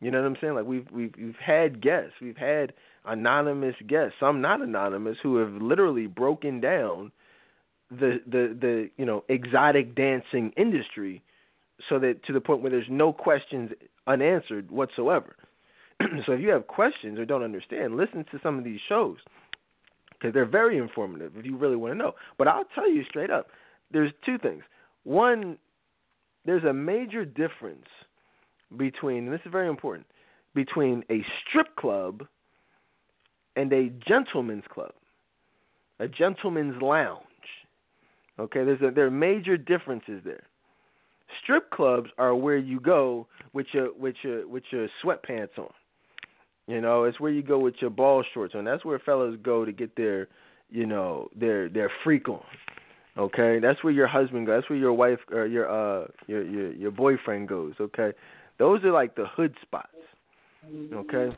You 0.02 0.11
know 0.11 0.22
what 0.22 0.27
I'm 0.27 0.38
saying? 0.41 0.56
Like 0.56 0.65
we've 0.65 0.88
we've 0.91 1.14
we've 1.18 1.35
had 1.35 1.81
guests, 1.81 2.14
we've 2.22 2.38
had 2.38 2.73
anonymous 3.06 3.76
guests, 3.88 4.15
some 4.19 4.41
not 4.41 4.61
anonymous, 4.61 5.18
who 5.22 5.38
have 5.38 5.61
literally 5.61 6.07
broken 6.07 6.60
down 6.60 7.11
the 7.91 8.19
the 8.26 8.57
the 8.60 8.90
you 8.98 9.06
know 9.06 9.23
exotic 9.30 9.95
dancing 9.95 10.52
industry, 10.57 11.22
so 11.90 11.99
that 11.99 12.23
to 12.26 12.34
the 12.34 12.41
point 12.41 12.61
where 12.61 12.72
there's 12.72 12.88
no 12.90 13.14
questions 13.14 13.72
unanswered 14.07 14.72
whatsoever. 14.72 15.35
so 16.26 16.34
if 16.34 16.41
you 16.41 16.49
have 16.49 16.65
questions 16.68 17.19
or 17.19 17.26
don't 17.26 17.44
understand, 17.44 17.95
listen 17.95 18.26
to 18.31 18.40
some 18.41 18.57
of 18.57 18.64
these 18.64 18.80
shows 18.90 19.18
because 20.24 20.34
they're 20.34 20.45
very 20.45 20.78
informative 20.78 21.34
if 21.36 21.45
you 21.45 21.58
really 21.58 21.76
want 21.76 21.91
to 21.91 21.98
know. 21.98 22.14
But 22.38 22.48
I'll 22.48 22.64
tell 22.74 22.90
you 22.90 23.04
straight 23.10 23.30
up, 23.30 23.48
there's 23.91 24.12
two 24.26 24.38
things. 24.38 24.64
One, 25.04 25.58
there's 26.45 26.64
a 26.64 26.72
major 26.72 27.26
difference 27.26 27.88
between, 28.78 29.26
and 29.26 29.34
this 29.34 29.41
is 29.45 29.52
very 29.52 29.68
important, 29.68 30.08
between 30.56 31.04
a 31.12 31.26
strip 31.41 31.76
club 31.76 32.26
and 33.58 33.72
a 33.74 33.90
gentleman's 34.08 34.64
club, 34.74 34.94
a 36.00 36.08
gentleman's 36.08 36.82
lounge. 36.82 37.20
Okay, 38.40 38.64
there's 38.64 38.82
a, 38.82 38.91
there 38.91 39.06
are 39.06 39.12
major 39.12 39.58
differences 39.58 40.22
there. 40.24 40.44
Strip 41.44 41.70
clubs 41.70 42.10
are 42.18 42.34
where 42.34 42.58
you 42.58 42.80
go 42.80 43.28
with 43.52 43.68
your 43.74 43.90
with 43.94 44.16
your 44.24 44.48
with 44.48 44.64
your 44.72 44.88
sweatpants 45.04 45.58
on. 45.58 45.70
You 46.68 46.80
know, 46.80 47.03
it's 47.03 47.19
where 47.19 47.31
you 47.31 47.44
go 47.44 47.60
with 47.60 47.76
your 47.80 47.90
ball 47.90 48.23
shorts 48.34 48.56
on. 48.56 48.64
That's 48.64 48.85
where 48.85 48.99
fellas 48.99 49.35
go 49.44 49.65
to 49.65 49.72
get 49.72 49.95
their, 49.95 50.30
you 50.69 50.85
know, 50.85 51.30
their 51.35 51.68
their 51.69 51.91
freak 52.03 52.30
on. 52.30 52.44
Okay, 53.18 53.60
that's 53.60 53.84
where 53.84 53.94
your 53.94 54.07
husband 54.07 54.48
goes. 54.48 54.61
That's 54.61 54.69
where 54.69 54.80
your 54.80 54.94
wife 54.94 55.19
or 55.31 55.45
your 55.45 55.69
uh 55.69 56.07
your 56.27 56.44
your 56.44 56.72
your 56.73 56.91
boyfriend 56.91 57.49
goes. 57.49 57.73
Okay, 57.80 58.11
those 58.60 58.84
are 58.84 58.91
like 58.91 59.15
the 59.15 59.26
hood 59.35 59.56
spots. 59.61 59.90
Okay, 60.94 61.35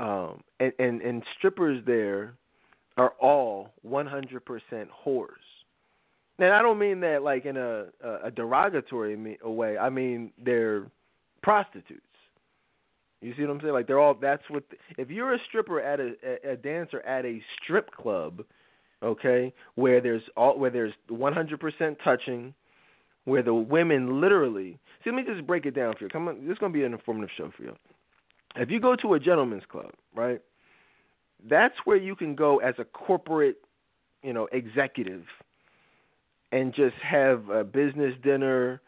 um, 0.00 0.40
and 0.58 0.72
and 0.78 1.02
and 1.02 1.22
strippers 1.36 1.82
there 1.86 2.34
are 2.96 3.12
all 3.20 3.68
100% 3.86 4.40
whores. 5.06 5.26
And 6.40 6.52
I 6.52 6.62
don't 6.62 6.78
mean 6.78 7.00
that 7.00 7.22
like 7.22 7.44
in 7.44 7.56
a 7.56 7.86
a 8.24 8.30
derogatory 8.30 9.36
way. 9.44 9.76
I 9.76 9.90
mean 9.90 10.32
they're 10.42 10.86
prostitutes. 11.42 12.02
You 13.20 13.34
see 13.36 13.42
what 13.42 13.50
I'm 13.50 13.60
saying? 13.60 13.72
Like 13.72 13.86
they're 13.86 13.98
all. 13.98 14.14
That's 14.14 14.42
what. 14.48 14.62
If 14.96 15.10
you're 15.10 15.34
a 15.34 15.38
stripper 15.48 15.80
at 15.80 15.98
a, 15.98 16.14
a, 16.52 16.56
dancer 16.56 17.00
at 17.00 17.24
a 17.24 17.40
strip 17.60 17.90
club, 17.90 18.44
okay, 19.02 19.52
where 19.74 20.00
there's 20.00 20.22
all 20.36 20.58
where 20.58 20.70
there's 20.70 20.92
100% 21.10 21.96
touching, 22.04 22.54
where 23.24 23.42
the 23.42 23.54
women 23.54 24.20
literally. 24.20 24.78
See, 25.02 25.10
let 25.10 25.16
me 25.16 25.24
just 25.24 25.46
break 25.46 25.66
it 25.66 25.74
down 25.74 25.94
for 25.98 26.04
you. 26.04 26.10
Come 26.10 26.28
on, 26.28 26.46
this 26.46 26.52
is 26.52 26.58
gonna 26.58 26.72
be 26.72 26.84
an 26.84 26.92
informative 26.92 27.30
show 27.36 27.50
for 27.56 27.64
you. 27.64 27.74
If 28.56 28.70
you 28.70 28.80
go 28.80 28.94
to 28.96 29.14
a 29.14 29.20
gentleman's 29.20 29.64
club, 29.68 29.90
right, 30.14 30.40
that's 31.48 31.74
where 31.84 31.96
you 31.96 32.14
can 32.14 32.36
go 32.36 32.58
as 32.58 32.74
a 32.78 32.84
corporate, 32.84 33.56
you 34.22 34.32
know, 34.32 34.48
executive, 34.52 35.24
and 36.52 36.72
just 36.72 36.96
have 37.02 37.48
a 37.48 37.64
business 37.64 38.14
dinner 38.22 38.80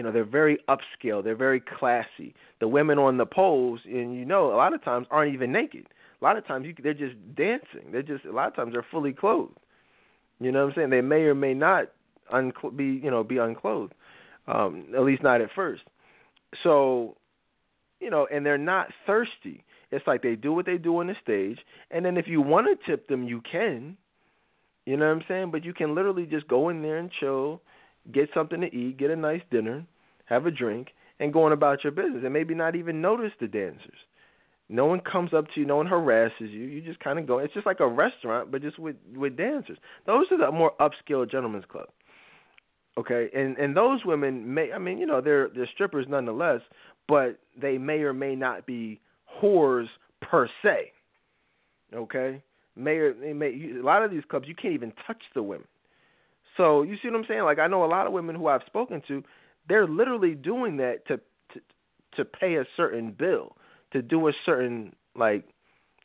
you 0.00 0.04
know, 0.04 0.10
they're 0.10 0.24
very 0.24 0.56
upscale. 0.66 1.22
They're 1.22 1.36
very 1.36 1.60
classy. 1.60 2.34
The 2.58 2.66
women 2.66 2.98
on 2.98 3.18
the 3.18 3.26
poles, 3.26 3.80
and 3.84 4.16
you 4.16 4.24
know, 4.24 4.46
a 4.46 4.56
lot 4.56 4.72
of 4.72 4.82
times 4.82 5.06
aren't 5.10 5.34
even 5.34 5.52
naked. 5.52 5.88
A 6.22 6.24
lot 6.24 6.38
of 6.38 6.46
times 6.46 6.64
you, 6.64 6.74
they're 6.82 6.94
just 6.94 7.16
dancing. 7.36 7.92
They're 7.92 8.00
just 8.02 8.24
a 8.24 8.32
lot 8.32 8.48
of 8.48 8.56
times 8.56 8.72
they're 8.72 8.86
fully 8.90 9.12
clothed. 9.12 9.58
You 10.40 10.52
know 10.52 10.64
what 10.64 10.70
I'm 10.70 10.74
saying? 10.74 10.88
They 10.88 11.02
may 11.02 11.24
or 11.24 11.34
may 11.34 11.52
not 11.52 11.88
unclo- 12.32 12.74
be, 12.74 12.98
you 13.04 13.10
know, 13.10 13.22
be 13.22 13.36
unclothed. 13.36 13.92
Um, 14.48 14.86
at 14.96 15.02
least 15.02 15.22
not 15.22 15.42
at 15.42 15.50
first. 15.54 15.82
So, 16.62 17.18
you 18.00 18.08
know, 18.08 18.26
and 18.32 18.46
they're 18.46 18.56
not 18.56 18.86
thirsty. 19.06 19.64
It's 19.90 20.06
like 20.06 20.22
they 20.22 20.34
do 20.34 20.54
what 20.54 20.64
they 20.64 20.78
do 20.78 20.96
on 20.96 21.08
the 21.08 21.14
stage, 21.22 21.58
and 21.90 22.06
then 22.06 22.16
if 22.16 22.26
you 22.26 22.40
want 22.40 22.68
to 22.68 22.90
tip 22.90 23.06
them, 23.06 23.24
you 23.24 23.42
can. 23.42 23.98
You 24.86 24.96
know 24.96 25.08
what 25.08 25.16
I'm 25.20 25.24
saying? 25.28 25.50
But 25.50 25.62
you 25.62 25.74
can 25.74 25.94
literally 25.94 26.24
just 26.24 26.48
go 26.48 26.70
in 26.70 26.80
there 26.80 26.96
and 26.96 27.10
chill 27.20 27.60
get 28.12 28.28
something 28.34 28.60
to 28.60 28.74
eat, 28.74 28.98
get 28.98 29.10
a 29.10 29.16
nice 29.16 29.42
dinner, 29.50 29.84
have 30.26 30.46
a 30.46 30.50
drink, 30.50 30.88
and 31.18 31.32
go 31.32 31.44
on 31.44 31.52
about 31.52 31.84
your 31.84 31.92
business, 31.92 32.22
and 32.24 32.32
maybe 32.32 32.54
not 32.54 32.74
even 32.76 33.00
notice 33.00 33.32
the 33.40 33.46
dancers. 33.46 33.98
No 34.68 34.86
one 34.86 35.00
comes 35.00 35.34
up 35.34 35.46
to 35.54 35.60
you, 35.60 35.66
no 35.66 35.76
one 35.76 35.86
harasses 35.86 36.50
you. 36.50 36.64
You 36.64 36.80
just 36.80 37.00
kind 37.00 37.18
of 37.18 37.26
go. 37.26 37.38
It's 37.38 37.52
just 37.52 37.66
like 37.66 37.80
a 37.80 37.88
restaurant, 37.88 38.52
but 38.52 38.62
just 38.62 38.78
with 38.78 38.96
with 39.16 39.36
dancers. 39.36 39.78
Those 40.06 40.26
are 40.30 40.38
the 40.38 40.52
more 40.52 40.72
upscale 40.80 41.28
gentlemen's 41.28 41.64
club. 41.64 41.88
Okay, 42.96 43.28
and 43.34 43.56
and 43.58 43.76
those 43.76 44.04
women 44.04 44.54
may, 44.54 44.72
I 44.72 44.78
mean, 44.78 44.98
you 44.98 45.06
know, 45.06 45.20
they're 45.20 45.48
they're 45.48 45.68
strippers 45.74 46.06
nonetheless, 46.08 46.60
but 47.08 47.40
they 47.60 47.78
may 47.78 47.98
or 48.00 48.12
may 48.12 48.36
not 48.36 48.64
be 48.64 49.00
whores 49.42 49.86
per 50.22 50.48
se. 50.62 50.92
Okay, 51.92 52.40
may 52.76 52.96
or 52.96 53.12
they 53.12 53.32
may. 53.32 53.48
A 53.76 53.82
lot 53.82 54.04
of 54.04 54.12
these 54.12 54.22
clubs, 54.30 54.46
you 54.46 54.54
can't 54.54 54.74
even 54.74 54.92
touch 55.06 55.22
the 55.34 55.42
women. 55.42 55.66
So 56.60 56.82
you 56.82 56.96
see 57.00 57.08
what 57.08 57.16
I'm 57.16 57.24
saying? 57.26 57.44
Like 57.44 57.58
I 57.58 57.68
know 57.68 57.84
a 57.84 57.86
lot 57.86 58.06
of 58.06 58.12
women 58.12 58.36
who 58.36 58.46
I've 58.46 58.60
spoken 58.66 59.00
to, 59.08 59.24
they're 59.66 59.88
literally 59.88 60.34
doing 60.34 60.76
that 60.76 61.06
to 61.06 61.16
to 61.54 61.60
to 62.16 62.24
pay 62.26 62.56
a 62.56 62.64
certain 62.76 63.12
bill, 63.18 63.56
to 63.94 64.02
do 64.02 64.28
a 64.28 64.32
certain 64.44 64.94
like 65.16 65.44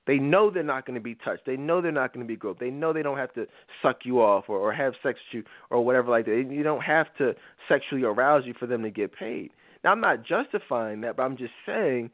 they 0.08 0.18
know 0.18 0.50
they're 0.50 0.64
not 0.64 0.86
going 0.86 0.96
to 0.96 1.04
be 1.04 1.16
touched. 1.16 1.46
They 1.46 1.58
know 1.58 1.82
they're 1.82 1.92
not 1.92 2.14
going 2.14 2.26
to 2.26 2.28
be 2.28 2.38
groped. 2.38 2.62
They 2.62 2.70
know 2.70 2.94
they 2.94 3.02
don't 3.02 3.18
have 3.18 3.34
to 3.34 3.48
suck 3.82 4.06
you 4.06 4.22
off 4.22 4.46
or, 4.48 4.58
or 4.58 4.72
have 4.72 4.94
sex 5.04 5.20
with 5.34 5.44
you 5.44 5.52
or 5.70 5.84
whatever 5.84 6.10
like 6.10 6.24
that. 6.26 6.48
You 6.50 6.64
don't 6.64 6.84
have 6.84 7.08
to 7.18 7.34
sexually 7.68 8.04
arouse 8.04 8.44
you 8.46 8.54
for 8.58 8.66
them 8.66 8.82
to 8.84 8.90
get 8.90 9.14
paid. 9.14 9.52
Now 9.84 9.92
I'm 9.92 10.00
not 10.00 10.26
justifying 10.26 11.02
that, 11.02 11.18
but 11.18 11.24
I'm 11.24 11.36
just 11.36 11.54
saying 11.66 12.12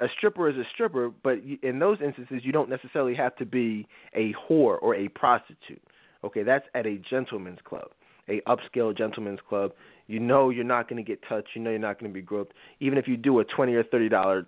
a 0.00 0.06
stripper 0.16 0.48
is 0.48 0.56
a 0.56 0.64
stripper. 0.74 1.12
But 1.22 1.38
in 1.62 1.78
those 1.78 1.98
instances, 2.04 2.40
you 2.42 2.50
don't 2.50 2.68
necessarily 2.68 3.14
have 3.14 3.36
to 3.36 3.46
be 3.46 3.86
a 4.12 4.34
whore 4.34 4.78
or 4.82 4.96
a 4.96 5.06
prostitute. 5.08 5.82
Okay, 6.26 6.42
that's 6.42 6.66
at 6.74 6.86
a 6.86 6.98
gentleman's 6.98 7.58
club, 7.64 7.88
a 8.28 8.40
upscale 8.42 8.96
gentleman's 8.96 9.40
club. 9.48 9.72
You 10.06 10.20
know 10.20 10.50
you're 10.50 10.64
not 10.64 10.88
going 10.88 11.02
to 11.02 11.06
get 11.06 11.20
touched. 11.28 11.50
You 11.54 11.62
know 11.62 11.70
you're 11.70 11.78
not 11.78 12.00
going 12.00 12.10
to 12.10 12.14
be 12.14 12.22
groped. 12.22 12.54
Even 12.80 12.98
if 12.98 13.08
you 13.08 13.16
do 13.16 13.38
a 13.38 13.44
twenty 13.44 13.74
or 13.74 13.84
thirty 13.84 14.08
dollar 14.08 14.46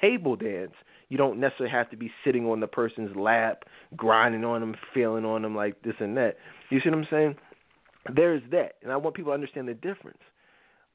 table 0.00 0.36
dance, 0.36 0.72
you 1.08 1.16
don't 1.16 1.40
necessarily 1.40 1.72
have 1.72 1.90
to 1.90 1.96
be 1.96 2.10
sitting 2.24 2.46
on 2.46 2.60
the 2.60 2.66
person's 2.66 3.16
lap, 3.16 3.64
grinding 3.96 4.44
on 4.44 4.60
them, 4.60 4.74
feeling 4.92 5.24
on 5.24 5.42
them 5.42 5.56
like 5.56 5.82
this 5.82 5.94
and 6.00 6.16
that. 6.16 6.36
You 6.70 6.80
see 6.80 6.90
what 6.90 6.98
I'm 6.98 7.06
saying? 7.10 7.36
There's 8.14 8.42
that, 8.50 8.74
and 8.82 8.92
I 8.92 8.96
want 8.96 9.16
people 9.16 9.30
to 9.30 9.34
understand 9.34 9.68
the 9.68 9.74
difference. 9.74 10.18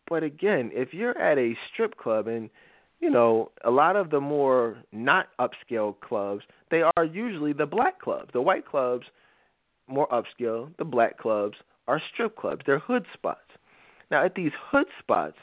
But 0.10 0.24
again, 0.24 0.72
if 0.74 0.94
you're 0.94 1.18
at 1.18 1.38
a 1.38 1.54
strip 1.72 1.98
club 1.98 2.28
and 2.28 2.50
you 3.04 3.10
know, 3.10 3.52
a 3.66 3.70
lot 3.70 3.98
of 3.98 4.12
the 4.12 4.22
more 4.22 4.78
not 4.94 5.28
upscale 5.38 6.00
clubs, 6.00 6.44
they 6.72 6.84
are 6.96 7.04
usually 7.04 7.52
the 7.52 7.66
black 7.66 8.00
clubs. 8.00 8.30
The 8.32 8.42
white 8.42 8.66
clubs 8.66 9.06
more 9.88 10.08
upscale, 10.10 10.76
the 10.78 10.86
black 10.86 11.18
clubs 11.18 11.58
are 11.88 12.02
strip 12.14 12.36
clubs. 12.36 12.62
They're 12.66 12.80
hood 12.80 13.06
spots. 13.14 13.40
Now, 14.12 14.26
at 14.26 14.36
these 14.36 14.52
hood 14.72 14.88
spots, 15.00 15.38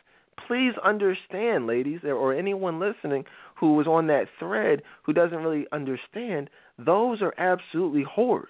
please 0.46 0.72
understand, 0.84 1.66
ladies, 1.66 2.00
or 2.04 2.34
anyone 2.34 2.80
listening 2.80 3.24
who 3.58 3.74
was 3.74 3.86
on 3.86 4.06
that 4.06 4.26
thread 4.38 4.82
who 5.02 5.12
doesn't 5.12 5.38
really 5.38 5.66
understand, 5.72 6.50
those 6.78 7.20
are 7.20 7.34
absolutely 7.38 8.04
whores. 8.04 8.44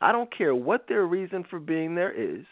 I 0.00 0.12
don't 0.12 0.36
care 0.36 0.54
what 0.54 0.86
their 0.88 1.06
reason 1.06 1.44
for 1.48 1.58
being 1.58 1.94
there 1.94 2.12
is. 2.12 2.44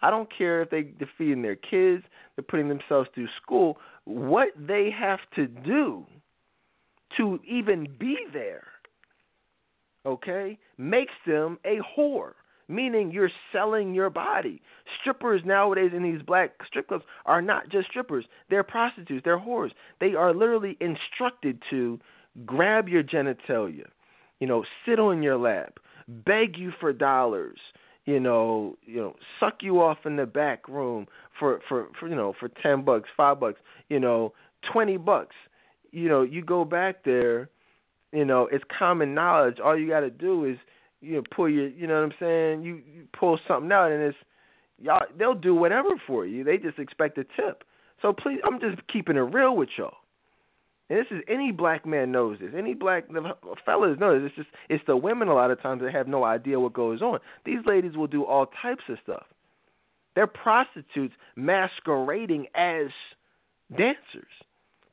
I 0.00 0.10
don't 0.10 0.28
care 0.36 0.62
if 0.62 0.70
they, 0.70 0.90
they're 0.98 1.10
feeding 1.16 1.42
their 1.42 1.56
kids, 1.56 2.04
they're 2.36 2.44
putting 2.48 2.68
themselves 2.68 3.08
through 3.14 3.28
school. 3.42 3.78
What 4.04 4.48
they 4.58 4.90
have 4.98 5.20
to 5.36 5.46
do 5.46 6.04
to 7.16 7.38
even 7.48 7.88
be 7.98 8.16
there 8.32 8.64
okay, 10.06 10.58
makes 10.78 11.12
them 11.26 11.58
a 11.64 11.78
whore, 11.96 12.32
meaning 12.68 13.10
you're 13.10 13.30
selling 13.52 13.94
your 13.94 14.10
body. 14.10 14.60
Strippers 15.00 15.42
nowadays 15.44 15.92
in 15.94 16.02
these 16.02 16.22
black 16.22 16.52
strip 16.66 16.88
clubs 16.88 17.04
are 17.26 17.42
not 17.42 17.68
just 17.70 17.88
strippers, 17.88 18.24
they're 18.50 18.62
prostitutes, 18.62 19.22
they're 19.24 19.38
whores. 19.38 19.70
They 20.00 20.14
are 20.14 20.34
literally 20.34 20.76
instructed 20.80 21.62
to 21.70 21.98
grab 22.44 22.88
your 22.88 23.02
genitalia, 23.02 23.86
you 24.40 24.46
know, 24.46 24.64
sit 24.86 24.98
on 24.98 25.22
your 25.22 25.38
lap, 25.38 25.78
beg 26.08 26.56
you 26.58 26.72
for 26.80 26.92
dollars, 26.92 27.58
you 28.04 28.20
know, 28.20 28.76
you 28.84 28.96
know, 28.96 29.16
suck 29.40 29.62
you 29.62 29.80
off 29.80 29.98
in 30.04 30.16
the 30.16 30.26
back 30.26 30.68
room 30.68 31.06
for 31.38 31.60
for, 31.68 31.88
for 31.98 32.08
you 32.08 32.14
know, 32.14 32.34
for 32.38 32.48
10 32.62 32.84
bucks, 32.84 33.08
5 33.16 33.40
bucks, 33.40 33.60
you 33.88 33.98
know, 33.98 34.32
20 34.72 34.96
bucks. 34.98 35.34
You 35.90 36.08
know, 36.08 36.22
you 36.22 36.42
go 36.44 36.64
back 36.64 37.04
there 37.04 37.48
you 38.14 38.24
know, 38.24 38.48
it's 38.50 38.64
common 38.78 39.14
knowledge. 39.14 39.58
All 39.62 39.78
you 39.78 39.88
got 39.88 40.00
to 40.00 40.10
do 40.10 40.44
is 40.44 40.56
you 41.00 41.16
know 41.16 41.22
pull 41.34 41.48
your, 41.48 41.68
you 41.68 41.86
know 41.86 41.94
what 41.94 42.04
I'm 42.04 42.14
saying? 42.20 42.62
You, 42.62 42.76
you 42.76 43.06
pull 43.18 43.38
something 43.46 43.70
out, 43.72 43.90
and 43.90 44.02
it's 44.02 44.16
y'all. 44.80 45.02
They'll 45.18 45.34
do 45.34 45.54
whatever 45.54 45.90
for 46.06 46.24
you. 46.24 46.44
They 46.44 46.56
just 46.56 46.78
expect 46.78 47.18
a 47.18 47.24
tip. 47.24 47.64
So 48.02 48.12
please, 48.12 48.40
I'm 48.44 48.60
just 48.60 48.86
keeping 48.92 49.16
it 49.16 49.20
real 49.20 49.56
with 49.56 49.70
y'all. 49.76 49.96
And 50.90 50.98
this 50.98 51.06
is 51.10 51.22
any 51.28 51.50
black 51.50 51.86
man 51.86 52.12
knows 52.12 52.38
this. 52.40 52.50
Any 52.56 52.74
black 52.74 53.08
the 53.08 53.34
fellas 53.64 53.98
know 53.98 54.18
this. 54.20 54.28
It's 54.28 54.36
just 54.36 54.48
it's 54.68 54.84
the 54.86 54.96
women 54.96 55.28
a 55.28 55.34
lot 55.34 55.50
of 55.50 55.60
times 55.62 55.82
that 55.82 55.92
have 55.92 56.08
no 56.08 56.24
idea 56.24 56.60
what 56.60 56.74
goes 56.74 57.00
on. 57.00 57.20
These 57.44 57.60
ladies 57.66 57.96
will 57.96 58.06
do 58.06 58.24
all 58.24 58.46
types 58.62 58.82
of 58.88 58.98
stuff. 59.02 59.24
They're 60.14 60.26
prostitutes 60.26 61.14
masquerading 61.36 62.46
as 62.54 62.88
dancers. 63.70 64.30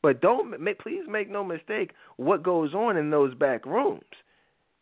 But 0.02 0.22
don't 0.22 0.60
make, 0.60 0.80
please 0.80 1.04
make 1.08 1.30
no 1.30 1.44
mistake 1.44 1.92
what 2.18 2.44
goes 2.44 2.74
on 2.74 2.98
in 2.98 3.10
those 3.10 3.34
back 3.36 3.66
rooms. 3.66 4.04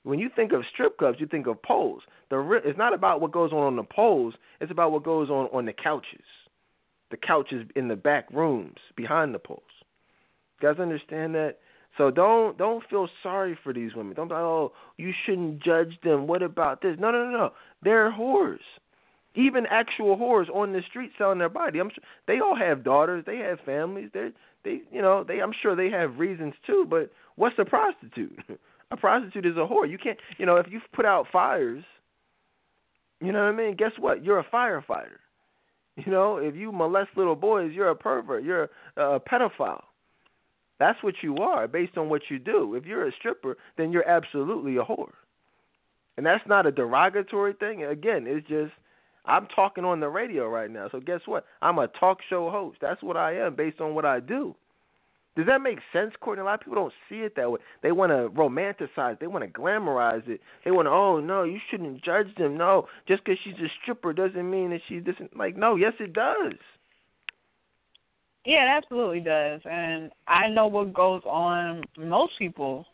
When 0.04 0.20
you 0.20 0.30
think 0.34 0.54
of 0.54 0.64
strip 0.72 0.98
clubs, 0.98 1.18
you 1.20 1.28
think 1.28 1.46
of 1.48 1.62
poles. 1.62 2.04
The 2.30 2.62
it's 2.64 2.78
not 2.78 2.94
about 2.94 3.22
what 3.22 3.32
goes 3.32 3.52
on 3.52 3.60
on 3.60 3.76
the 3.76 3.84
poles. 3.84 4.34
It's 4.62 4.72
about 4.72 4.92
what 4.92 5.04
goes 5.04 5.30
on 5.30 5.48
on 5.48 5.66
the 5.66 5.74
couches, 5.74 6.24
the 7.12 7.18
couches 7.18 7.68
in 7.76 7.90
the 7.90 7.96
back 7.96 8.32
rooms 8.32 8.78
behind 8.96 9.34
the 9.34 9.40
poles. 9.40 9.64
You 10.62 10.70
guys 10.70 10.80
understand 10.80 11.36
that? 11.36 11.58
So 11.98 12.12
don't 12.12 12.58
don't 12.58 12.84
feel 12.90 13.10
sorry 13.22 13.58
for 13.62 13.74
these 13.74 13.94
women. 13.94 14.14
Don't 14.14 14.32
oh, 14.32 14.72
you 14.98 15.12
shouldn't 15.26 15.62
judge 15.62 16.00
them. 16.04 16.28
What 16.28 16.42
about 16.42 16.82
this? 16.82 16.96
No, 16.98 17.12
no, 17.12 17.26
no, 17.26 17.38
no. 17.38 17.54
They're 17.84 18.12
whores. 18.12 18.60
Even 19.36 19.66
actual 19.70 20.18
whores 20.18 20.50
on 20.50 20.74
the 20.74 20.82
street 20.90 21.12
selling 21.18 21.40
their 21.40 21.50
body. 21.50 21.80
I'm 21.80 21.90
sure 21.90 22.04
they 22.26 22.40
all 22.40 22.56
have 22.56 22.84
daughters. 22.84 23.26
They 23.26 23.38
have 23.38 23.60
families. 23.66 24.10
They 24.14 24.30
they 24.64 24.82
you 24.92 25.02
know 25.02 25.24
they 25.24 25.42
I'm 25.42 25.54
sure 25.62 25.76
they 25.76 25.90
have 25.90 26.18
reasons 26.18 26.54
too. 26.66 26.86
But 26.90 27.12
what's 27.36 27.56
a 27.60 27.66
prostitute? 27.66 28.40
a 28.92 28.98
prostitute 28.98 29.46
is 29.46 29.58
a 29.58 29.68
whore. 29.68 29.90
You 29.90 29.98
can't 29.98 30.18
you 30.38 30.46
know 30.46 30.58
if 30.58 30.68
you 30.70 30.82
put 30.94 31.06
out 31.06 31.28
fires, 31.32 31.84
you 33.22 33.32
know 33.32 33.46
what 33.46 33.54
I 33.54 33.56
mean. 33.56 33.76
Guess 33.76 33.94
what? 34.00 34.24
You're 34.24 34.40
a 34.40 34.46
firefighter. 34.46 35.18
You 36.06 36.14
know 36.14 36.38
if 36.38 36.56
you 36.56 36.72
molest 36.72 37.10
little 37.18 37.36
boys, 37.36 37.74
you're 37.74 37.90
a 37.90 37.96
pervert. 37.96 38.42
You're 38.42 38.70
a, 38.96 39.02
a 39.02 39.20
pedophile. 39.20 39.82
That's 40.80 41.04
what 41.04 41.16
you 41.22 41.36
are 41.40 41.68
based 41.68 41.98
on 41.98 42.08
what 42.08 42.22
you 42.30 42.40
do. 42.40 42.76
If 42.76 42.86
you're 42.86 43.06
a 43.06 43.12
stripper, 43.20 43.58
then 43.78 43.92
you're 43.92 44.08
absolutely 44.08 44.78
a 44.78 44.82
whore. 44.82 45.12
And 46.16 46.26
that's 46.26 46.48
not 46.48 46.66
a 46.66 46.72
derogatory 46.72 47.54
thing. 47.54 47.84
Again, 47.84 48.26
it's 48.28 48.48
just 48.48 48.72
I'm 49.26 49.48
talking 49.48 49.86
on 49.86 50.00
the 50.00 50.10
radio 50.10 50.48
right 50.48 50.70
now. 50.70 50.88
So 50.92 51.00
guess 51.00 51.22
what? 51.26 51.46
I'm 51.62 51.78
a 51.80 51.88
talk 51.88 52.20
show 52.30 52.50
host. 52.50 52.78
That's 52.82 53.04
what 53.04 53.18
I 53.18 53.36
am 53.36 53.56
based 53.56 53.80
on 53.82 53.96
what 53.96 54.06
I 54.06 54.20
do. 54.20 54.56
Does 55.36 55.46
that 55.46 55.62
make 55.62 55.80
sense, 55.94 56.12
Courtney? 56.20 56.42
A 56.42 56.46
lot 56.46 56.56
of 56.56 56.60
people 56.62 56.76
don't 56.76 56.94
see 57.08 57.20
it 57.20 57.36
that 57.36 57.50
way. 57.50 57.60
They 57.82 57.92
want 57.92 58.12
to 58.12 58.30
romanticize. 58.38 59.14
It. 59.14 59.20
They 59.22 59.28
want 59.28 59.46
to 59.46 59.60
glamorize 59.60 60.28
it. 60.28 60.42
They 60.66 60.72
want 60.72 60.88
to, 60.88 60.92
oh 60.92 61.20
no, 61.20 61.44
you 61.44 61.60
shouldn't 61.70 62.04
judge 62.04 62.28
them. 62.38 62.58
No, 62.58 62.88
just 63.08 63.24
because 63.24 63.40
she's 63.44 63.54
a 63.54 63.70
stripper 63.82 64.12
doesn't 64.12 64.50
mean 64.50 64.72
that 64.72 64.82
she 64.90 65.00
doesn't 65.00 65.38
like. 65.38 65.56
No, 65.56 65.76
yes, 65.76 65.94
it 66.00 66.14
does. 66.14 66.54
Yeah, 68.46 68.66
it 68.66 68.78
absolutely 68.78 69.20
does. 69.20 69.62
And 69.64 70.12
I 70.28 70.50
know 70.50 70.68
what 70.68 70.94
goes 70.94 71.22
on 71.26 71.84
most 71.98 72.34
people 72.38 72.86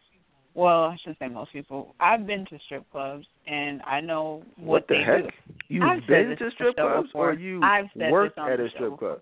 well, 0.56 0.86
I 0.86 0.98
should 1.04 1.18
say 1.20 1.28
most 1.28 1.52
people. 1.52 1.94
I've 2.00 2.26
been 2.26 2.46
to 2.46 2.58
strip 2.66 2.90
clubs 2.92 3.28
and 3.46 3.82
I 3.84 4.00
know 4.00 4.42
what, 4.56 4.66
what 4.66 4.88
the 4.88 4.96
they 4.96 5.04
heck? 5.04 5.24
do. 5.24 5.54
You've 5.68 5.84
I've 5.84 6.08
been 6.08 6.30
to 6.30 6.52
strip 6.52 6.76
clubs 6.76 7.08
before. 7.10 7.32
or 7.32 7.34
you 7.34 7.62
I've 7.62 7.86
worked 8.10 8.40
at 8.40 8.60
a 8.60 8.70
strip 8.70 8.98
club? 8.98 9.20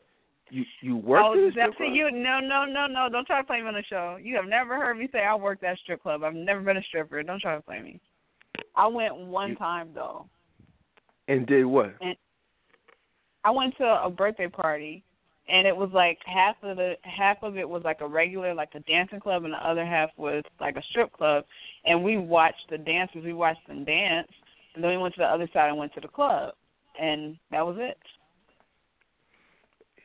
You 0.51 0.64
you 0.81 0.95
worked 0.95 1.26
oh, 1.26 1.34
at 1.34 1.39
a 1.39 1.51
strip 1.51 1.76
club? 1.76 1.89
you 1.91 2.11
no 2.11 2.39
no 2.39 2.65
no 2.65 2.85
no! 2.85 3.10
Don't 3.11 3.26
try 3.26 3.41
to 3.41 3.47
play 3.47 3.61
me 3.61 3.68
on 3.68 3.73
the 3.73 3.84
show. 3.89 4.18
You 4.22 4.35
have 4.35 4.45
never 4.45 4.76
heard 4.76 4.97
me 4.97 5.10
say 5.11 5.23
I 5.23 5.34
worked 5.34 5.64
at 5.64 5.73
a 5.73 5.77
strip 5.77 6.03
club. 6.03 6.23
I've 6.23 6.35
never 6.35 6.61
been 6.61 6.77
a 6.77 6.84
stripper. 6.84 7.23
Don't 7.23 7.41
try 7.41 7.55
to 7.55 7.61
play 7.61 7.81
me. 7.81 7.99
I 8.76 8.85
went 8.88 9.15
one 9.18 9.49
You- 9.49 9.55
time 9.55 9.89
though. 9.95 10.27
And 11.27 11.47
did 11.47 11.65
what? 11.65 11.95
And 12.01 12.15
I 13.43 13.49
went 13.51 13.76
to 13.77 13.85
a 13.85 14.10
birthday 14.10 14.47
party, 14.47 15.03
and 15.49 15.67
it 15.67 15.75
was 15.75 15.89
like 15.93 16.19
half 16.25 16.55
of 16.63 16.77
the 16.77 16.93
half 17.03 17.37
of 17.43 17.57
it 17.57 17.67
was 17.67 17.83
like 17.83 18.01
a 18.01 18.07
regular 18.07 18.53
like 18.53 18.69
a 18.75 18.79
dancing 18.81 19.19
club, 19.19 19.43
and 19.43 19.53
the 19.53 19.57
other 19.57 19.85
half 19.85 20.09
was 20.17 20.43
like 20.59 20.75
a 20.77 20.83
strip 20.91 21.11
club. 21.13 21.43
And 21.85 22.03
we 22.03 22.17
watched 22.17 22.69
the 22.69 22.77
dancers. 22.77 23.23
We 23.23 23.33
watched 23.33 23.67
them 23.67 23.83
dance, 23.83 24.29
and 24.75 24.83
then 24.83 24.91
we 24.91 24.97
went 24.97 25.13
to 25.15 25.19
the 25.19 25.25
other 25.25 25.49
side 25.53 25.69
and 25.69 25.77
went 25.77 25.93
to 25.95 26.01
the 26.01 26.07
club, 26.07 26.53
and 26.99 27.37
that 27.51 27.65
was 27.65 27.75
it. 27.79 27.97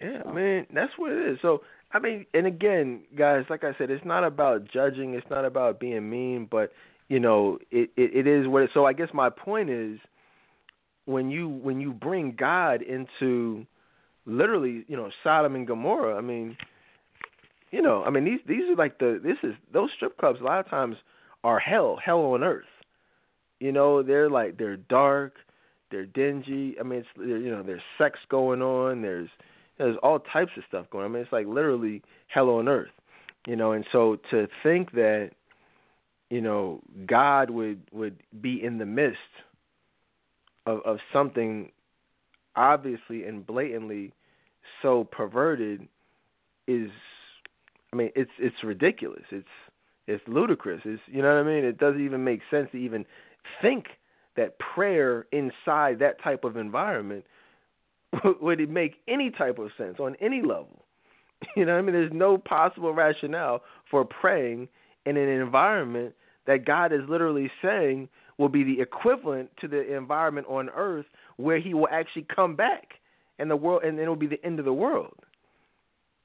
Yeah, 0.01 0.31
man, 0.31 0.66
that's 0.73 0.93
what 0.97 1.12
it 1.12 1.32
is. 1.32 1.39
So, 1.43 1.62
I 1.93 1.98
mean, 1.98 2.24
and 2.32 2.47
again, 2.47 3.02
guys, 3.16 3.44
like 3.51 3.65
I 3.65 3.73
said, 3.78 3.90
it's 3.90 4.05
not 4.05 4.23
about 4.23 4.70
judging. 4.73 5.15
It's 5.15 5.27
not 5.28 5.44
about 5.44 5.81
being 5.81 6.09
mean, 6.09 6.47
but 6.51 6.73
you 7.09 7.20
know, 7.20 7.59
it 7.70 7.90
it, 7.97 8.15
it 8.15 8.27
is 8.27 8.47
what. 8.48 8.62
It, 8.62 8.70
so, 8.74 8.86
I 8.86 8.93
guess 8.93 9.09
my 9.15 9.31
point 9.31 9.70
is, 9.70 9.98
when 11.05 11.31
you 11.31 11.48
when 11.48 11.81
you 11.81 11.93
bring 11.93 12.35
God 12.36 12.82
into 12.82 13.66
literally, 14.29 14.85
you 14.87 14.97
know, 14.97 15.11
Sodom 15.25 15.55
and 15.55 15.67
Gomorrah. 15.67 16.17
I 16.17 16.21
mean, 16.21 16.57
you 17.71 17.83
know, 17.83 18.05
I 18.05 18.11
mean 18.11 18.25
these 18.25 18.41
these 18.47 18.71
are 18.71 18.77
like 18.77 18.99
the 18.99 19.21
this 19.23 19.39
is 19.43 19.55
those 19.73 19.91
strip 19.97 20.17
clubs. 20.19 20.41
A 20.41 20.45
lot 20.45 20.61
of 20.61 20.69
times 20.69 20.97
are 21.43 21.59
hell, 21.59 21.99
hell 22.03 22.21
on 22.21 22.45
earth. 22.45 22.65
You 23.61 23.73
know, 23.73 24.03
they're 24.03 24.31
like 24.31 24.59
they're 24.59 24.77
dark, 24.77 25.35
they're 25.91 26.07
dingy. 26.07 26.77
I 26.79 26.83
mean, 26.83 27.01
it's 27.01 27.09
you 27.17 27.51
know, 27.51 27.63
there's 27.63 27.83
sex 27.97 28.19
going 28.31 28.63
on. 28.63 29.03
There's 29.03 29.29
there's 29.79 29.97
all 30.03 30.21
types 30.21 30.53
of 30.57 30.65
stuff 30.69 30.87
going 30.91 31.05
on. 31.05 31.11
I 31.11 31.15
mean, 31.15 31.23
it's 31.23 31.33
like 31.33 31.47
literally 31.47 32.03
hell 32.29 32.51
on 32.51 32.69
earth. 32.69 32.91
You 33.47 33.57
know, 33.57 33.73
and 33.73 33.85
so 33.93 34.19
to 34.31 34.47
think 34.63 34.93
that 34.93 35.31
you 36.31 36.41
know 36.41 36.81
God 37.07 37.51
would 37.51 37.81
would 37.93 38.23
be 38.41 38.63
in 38.63 38.79
the 38.79 38.87
midst 38.87 39.19
of 40.67 40.81
of 40.85 40.99
something 41.13 41.71
obviously 42.57 43.25
and 43.25 43.47
blatantly 43.47 44.13
so 44.82 45.05
perverted 45.05 45.89
is 46.66 46.90
I 47.93 47.97
mean 47.97 48.11
it's 48.15 48.31
it's 48.39 48.57
ridiculous. 48.62 49.24
It's 49.31 49.47
it's 50.07 50.23
ludicrous. 50.27 50.81
It's 50.85 51.03
you 51.07 51.23
know 51.23 51.35
what 51.35 51.40
I 51.40 51.43
mean? 51.43 51.65
It 51.65 51.78
doesn't 51.78 52.05
even 52.05 52.24
make 52.24 52.40
sense 52.51 52.69
to 52.73 52.78
even 52.78 53.05
think 53.62 53.86
that 54.36 54.59
prayer 54.59 55.27
inside 55.32 55.99
that 55.99 56.23
type 56.23 56.45
of 56.45 56.57
environment 56.57 57.24
would 58.40 58.61
it 58.61 58.70
make 58.70 58.97
any 59.09 59.31
type 59.31 59.59
of 59.59 59.70
sense 59.77 59.97
on 59.99 60.16
any 60.20 60.40
level. 60.43 60.85
You 61.55 61.65
know 61.65 61.74
what 61.74 61.78
I 61.78 61.82
mean? 61.82 61.93
There's 61.93 62.12
no 62.12 62.36
possible 62.36 62.93
rationale 62.93 63.62
for 63.89 64.05
praying 64.05 64.66
in 65.07 65.16
an 65.16 65.28
environment 65.28 66.15
that 66.49 66.65
God 66.65 66.93
is 66.93 67.03
literally 67.09 67.49
saying 67.62 68.09
will 68.39 68.49
be 68.49 68.65
the 68.65 68.81
equivalent 68.81 69.51
to 69.61 69.69
the 69.69 69.97
environment 69.97 70.49
on 70.49 70.69
earth 70.70 71.07
where 71.36 71.61
he 71.61 71.74
will 71.74 71.89
actually 71.93 72.27
come 72.35 72.57
back 72.57 72.95
and 73.39 73.51
the 73.51 73.56
world 73.56 73.82
and 73.85 73.98
it'll 73.98 74.16
be 74.16 74.27
the 74.27 74.44
end 74.44 74.59
of 74.59 74.65
the 74.65 74.73
world. 74.73 75.15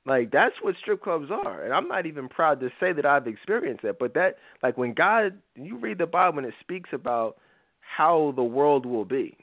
Like 0.06 0.32
that's 0.32 0.56
what 0.62 0.76
strip 0.82 1.02
clubs 1.02 1.30
are. 1.32 1.64
And 1.64 1.74
I'm 1.74 1.88
not 1.88 2.06
even 2.06 2.28
proud 2.28 2.60
to 2.60 2.70
say 2.80 2.92
that 2.94 3.06
I've 3.06 3.28
experienced 3.28 3.84
that, 3.84 4.00
but 4.00 4.14
that 4.16 4.38
like 4.62 4.78
when 4.78 4.94
God 4.94 5.38
you 5.56 5.78
read 5.78 5.98
the 5.98 6.06
Bible 6.06 6.40
and 6.40 6.48
it 6.48 6.54
speaks 6.60 6.90
about 6.92 7.38
how 7.80 8.34
the 8.36 8.44
world 8.44 8.86
will 8.86 9.06
be. 9.06 9.38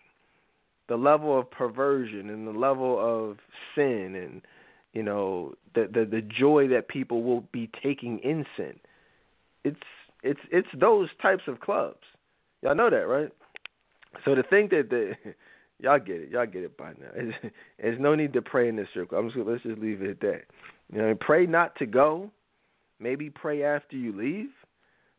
The 0.89 0.97
level 0.97 1.39
of 1.39 1.51
perversion 1.51 2.31
and 2.31 2.47
the 2.47 2.59
level 2.59 2.99
of 2.99 3.39
sin 3.75 4.17
and 4.17 4.43
you 4.93 5.03
know 5.03 5.55
the 5.75 5.89
the 5.93 6.05
the 6.05 6.21
joy 6.21 6.69
that 6.69 6.89
people 6.89 7.23
will 7.23 7.45
be 7.53 7.71
taking 7.83 8.19
in 8.19 8.45
sin. 8.57 8.75
It's 9.65 9.77
it's 10.23 10.41
it's 10.51 10.69
those 10.79 11.09
types 11.23 11.45
of 11.47 11.61
clubs. 11.61 12.03
Y'all 12.63 12.75
know 12.75 12.91
that, 12.91 13.07
right? 13.09 13.31
So 14.25 14.35
to 14.35 14.43
think 14.43 14.71
that 14.71 14.91
the 14.91 15.15
y'all 15.81 15.99
get 15.99 16.17
it, 16.17 16.31
y'all 16.31 16.47
get 16.47 16.63
it 16.63 16.77
by 16.77 16.91
now. 16.91 17.33
There's 17.79 17.99
no 18.01 18.15
need 18.15 18.33
to 18.35 18.43
pray 18.43 18.69
in 18.69 18.77
this 18.77 18.89
circle. 18.95 19.19
I'm 19.19 19.27
just 19.27 19.37
gonna, 19.37 19.51
let's 19.51 19.63
just 19.63 19.79
leave 19.79 20.03
it 20.03 20.11
at 20.11 20.21
that. 20.21 20.43
You 20.93 20.99
know, 20.99 21.15
pray 21.19 21.47
not 21.47 21.77
to 21.77 21.87
go. 21.87 22.31
Maybe 22.99 23.31
pray 23.31 23.63
after 23.65 23.97
you 23.97 24.13
leave. 24.13 24.51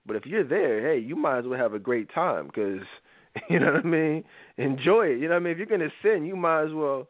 But 0.05 0.15
if 0.15 0.25
you're 0.25 0.43
there, 0.43 0.93
hey, 0.93 0.99
you 0.99 1.15
might 1.15 1.39
as 1.39 1.45
well 1.45 1.59
have 1.59 1.73
a 1.73 1.79
great 1.79 2.13
time 2.13 2.47
because 2.47 2.81
you 3.49 3.59
know 3.59 3.73
what 3.73 3.85
I 3.85 3.87
mean. 3.87 4.23
Enjoy 4.57 5.07
it. 5.07 5.19
You 5.19 5.27
know 5.27 5.35
what 5.35 5.41
I 5.41 5.43
mean. 5.43 5.53
If 5.53 5.57
you're 5.57 5.67
gonna 5.67 5.91
sin, 6.01 6.25
you 6.25 6.35
might 6.35 6.65
as 6.65 6.73
well. 6.73 7.07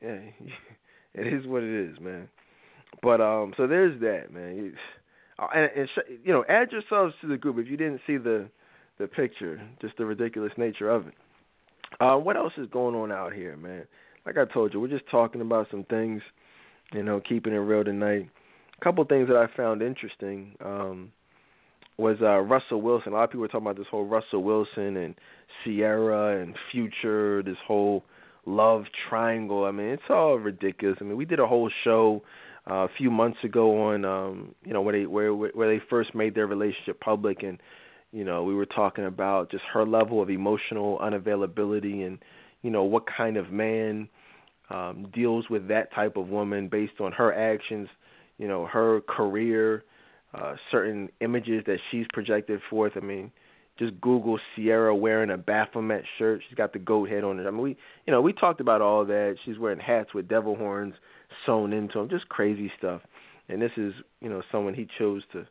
Yeah, 0.00 0.18
it 1.14 1.26
is 1.26 1.46
what 1.46 1.62
it 1.62 1.90
is, 1.90 2.00
man. 2.00 2.28
But 3.02 3.20
um, 3.20 3.54
so 3.56 3.66
there's 3.66 4.00
that, 4.00 4.32
man. 4.32 4.74
And, 5.38 5.70
and 5.76 5.88
you 6.24 6.32
know, 6.32 6.44
add 6.48 6.72
yourselves 6.72 7.14
to 7.20 7.26
the 7.26 7.36
group 7.36 7.58
if 7.58 7.68
you 7.68 7.76
didn't 7.76 8.00
see 8.06 8.16
the 8.16 8.48
the 8.98 9.06
picture, 9.06 9.60
just 9.80 9.96
the 9.96 10.04
ridiculous 10.04 10.52
nature 10.56 10.90
of 10.90 11.06
it. 11.08 11.14
Uh, 12.00 12.16
what 12.16 12.36
else 12.36 12.52
is 12.56 12.66
going 12.70 12.94
on 12.94 13.12
out 13.12 13.32
here, 13.32 13.56
man? 13.56 13.84
Like 14.26 14.36
I 14.38 14.44
told 14.52 14.72
you, 14.72 14.80
we're 14.80 14.88
just 14.88 15.08
talking 15.10 15.40
about 15.40 15.66
some 15.70 15.84
things, 15.84 16.22
you 16.92 17.02
know, 17.02 17.20
keeping 17.20 17.52
it 17.52 17.58
real 17.58 17.84
tonight. 17.84 18.28
A 18.80 18.84
couple 18.84 19.04
things 19.04 19.28
that 19.28 19.36
I 19.36 19.46
found 19.56 19.82
interesting 19.82 20.54
um, 20.64 21.12
was 21.96 22.16
uh, 22.20 22.38
Russell 22.40 22.80
Wilson. 22.80 23.12
A 23.12 23.16
lot 23.16 23.24
of 23.24 23.30
people 23.30 23.40
were 23.40 23.48
talking 23.48 23.66
about 23.66 23.76
this 23.76 23.86
whole 23.90 24.06
Russell 24.06 24.42
Wilson 24.42 24.96
and 24.96 25.14
Ciara 25.64 26.40
and 26.40 26.56
Future, 26.70 27.42
this 27.42 27.56
whole 27.66 28.04
love 28.46 28.84
triangle. 29.08 29.64
I 29.64 29.70
mean, 29.70 29.86
it's 29.86 30.02
all 30.08 30.36
ridiculous. 30.38 30.98
I 31.00 31.04
mean, 31.04 31.16
we 31.16 31.24
did 31.24 31.40
a 31.40 31.46
whole 31.46 31.70
show 31.84 32.22
uh, 32.70 32.84
a 32.84 32.88
few 32.96 33.10
months 33.10 33.38
ago 33.44 33.88
on, 33.88 34.04
um, 34.04 34.54
you 34.64 34.72
know, 34.72 34.82
where 34.82 34.98
they 34.98 35.06
where 35.06 35.32
where 35.32 35.68
they 35.68 35.82
first 35.90 36.14
made 36.14 36.34
their 36.34 36.46
relationship 36.46 37.00
public 37.00 37.42
and 37.42 37.58
you 38.12 38.24
know, 38.24 38.44
we 38.44 38.54
were 38.54 38.66
talking 38.66 39.06
about 39.06 39.50
just 39.50 39.64
her 39.72 39.86
level 39.86 40.22
of 40.22 40.28
emotional 40.28 40.98
unavailability 40.98 42.06
and, 42.06 42.18
you 42.60 42.70
know, 42.70 42.84
what 42.84 43.04
kind 43.06 43.36
of 43.38 43.50
man 43.50 44.08
um, 44.70 45.08
deals 45.14 45.46
with 45.48 45.66
that 45.68 45.92
type 45.94 46.16
of 46.16 46.28
woman 46.28 46.68
based 46.68 47.00
on 47.00 47.10
her 47.12 47.32
actions, 47.32 47.88
you 48.38 48.46
know, 48.46 48.66
her 48.66 49.00
career, 49.02 49.84
uh, 50.34 50.54
certain 50.70 51.08
images 51.20 51.62
that 51.66 51.78
she's 51.90 52.06
projected 52.12 52.60
forth. 52.68 52.92
I 52.96 53.00
mean, 53.00 53.32
just 53.78 53.98
Google 54.02 54.38
Ciara 54.54 54.94
wearing 54.94 55.30
a 55.30 55.38
Baphomet 55.38 56.04
shirt. 56.18 56.42
She's 56.46 56.56
got 56.56 56.74
the 56.74 56.78
goat 56.78 57.08
head 57.08 57.24
on 57.24 57.40
it. 57.40 57.46
I 57.46 57.50
mean, 57.50 57.62
we, 57.62 57.76
you 58.06 58.12
know, 58.12 58.20
we 58.20 58.34
talked 58.34 58.60
about 58.60 58.82
all 58.82 59.06
that. 59.06 59.36
She's 59.44 59.58
wearing 59.58 59.80
hats 59.80 60.12
with 60.14 60.28
devil 60.28 60.54
horns 60.54 60.94
sewn 61.46 61.72
into 61.72 61.98
them, 61.98 62.10
just 62.10 62.28
crazy 62.28 62.70
stuff. 62.78 63.00
And 63.48 63.60
this 63.60 63.72
is, 63.78 63.94
you 64.20 64.28
know, 64.28 64.42
someone 64.52 64.74
he 64.74 64.86
chose 64.98 65.22
to, 65.32 65.46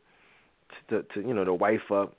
to, 0.90 1.02
to 1.14 1.26
you 1.26 1.34
know, 1.34 1.44
to 1.44 1.52
wife 1.52 1.90
up 1.92 2.14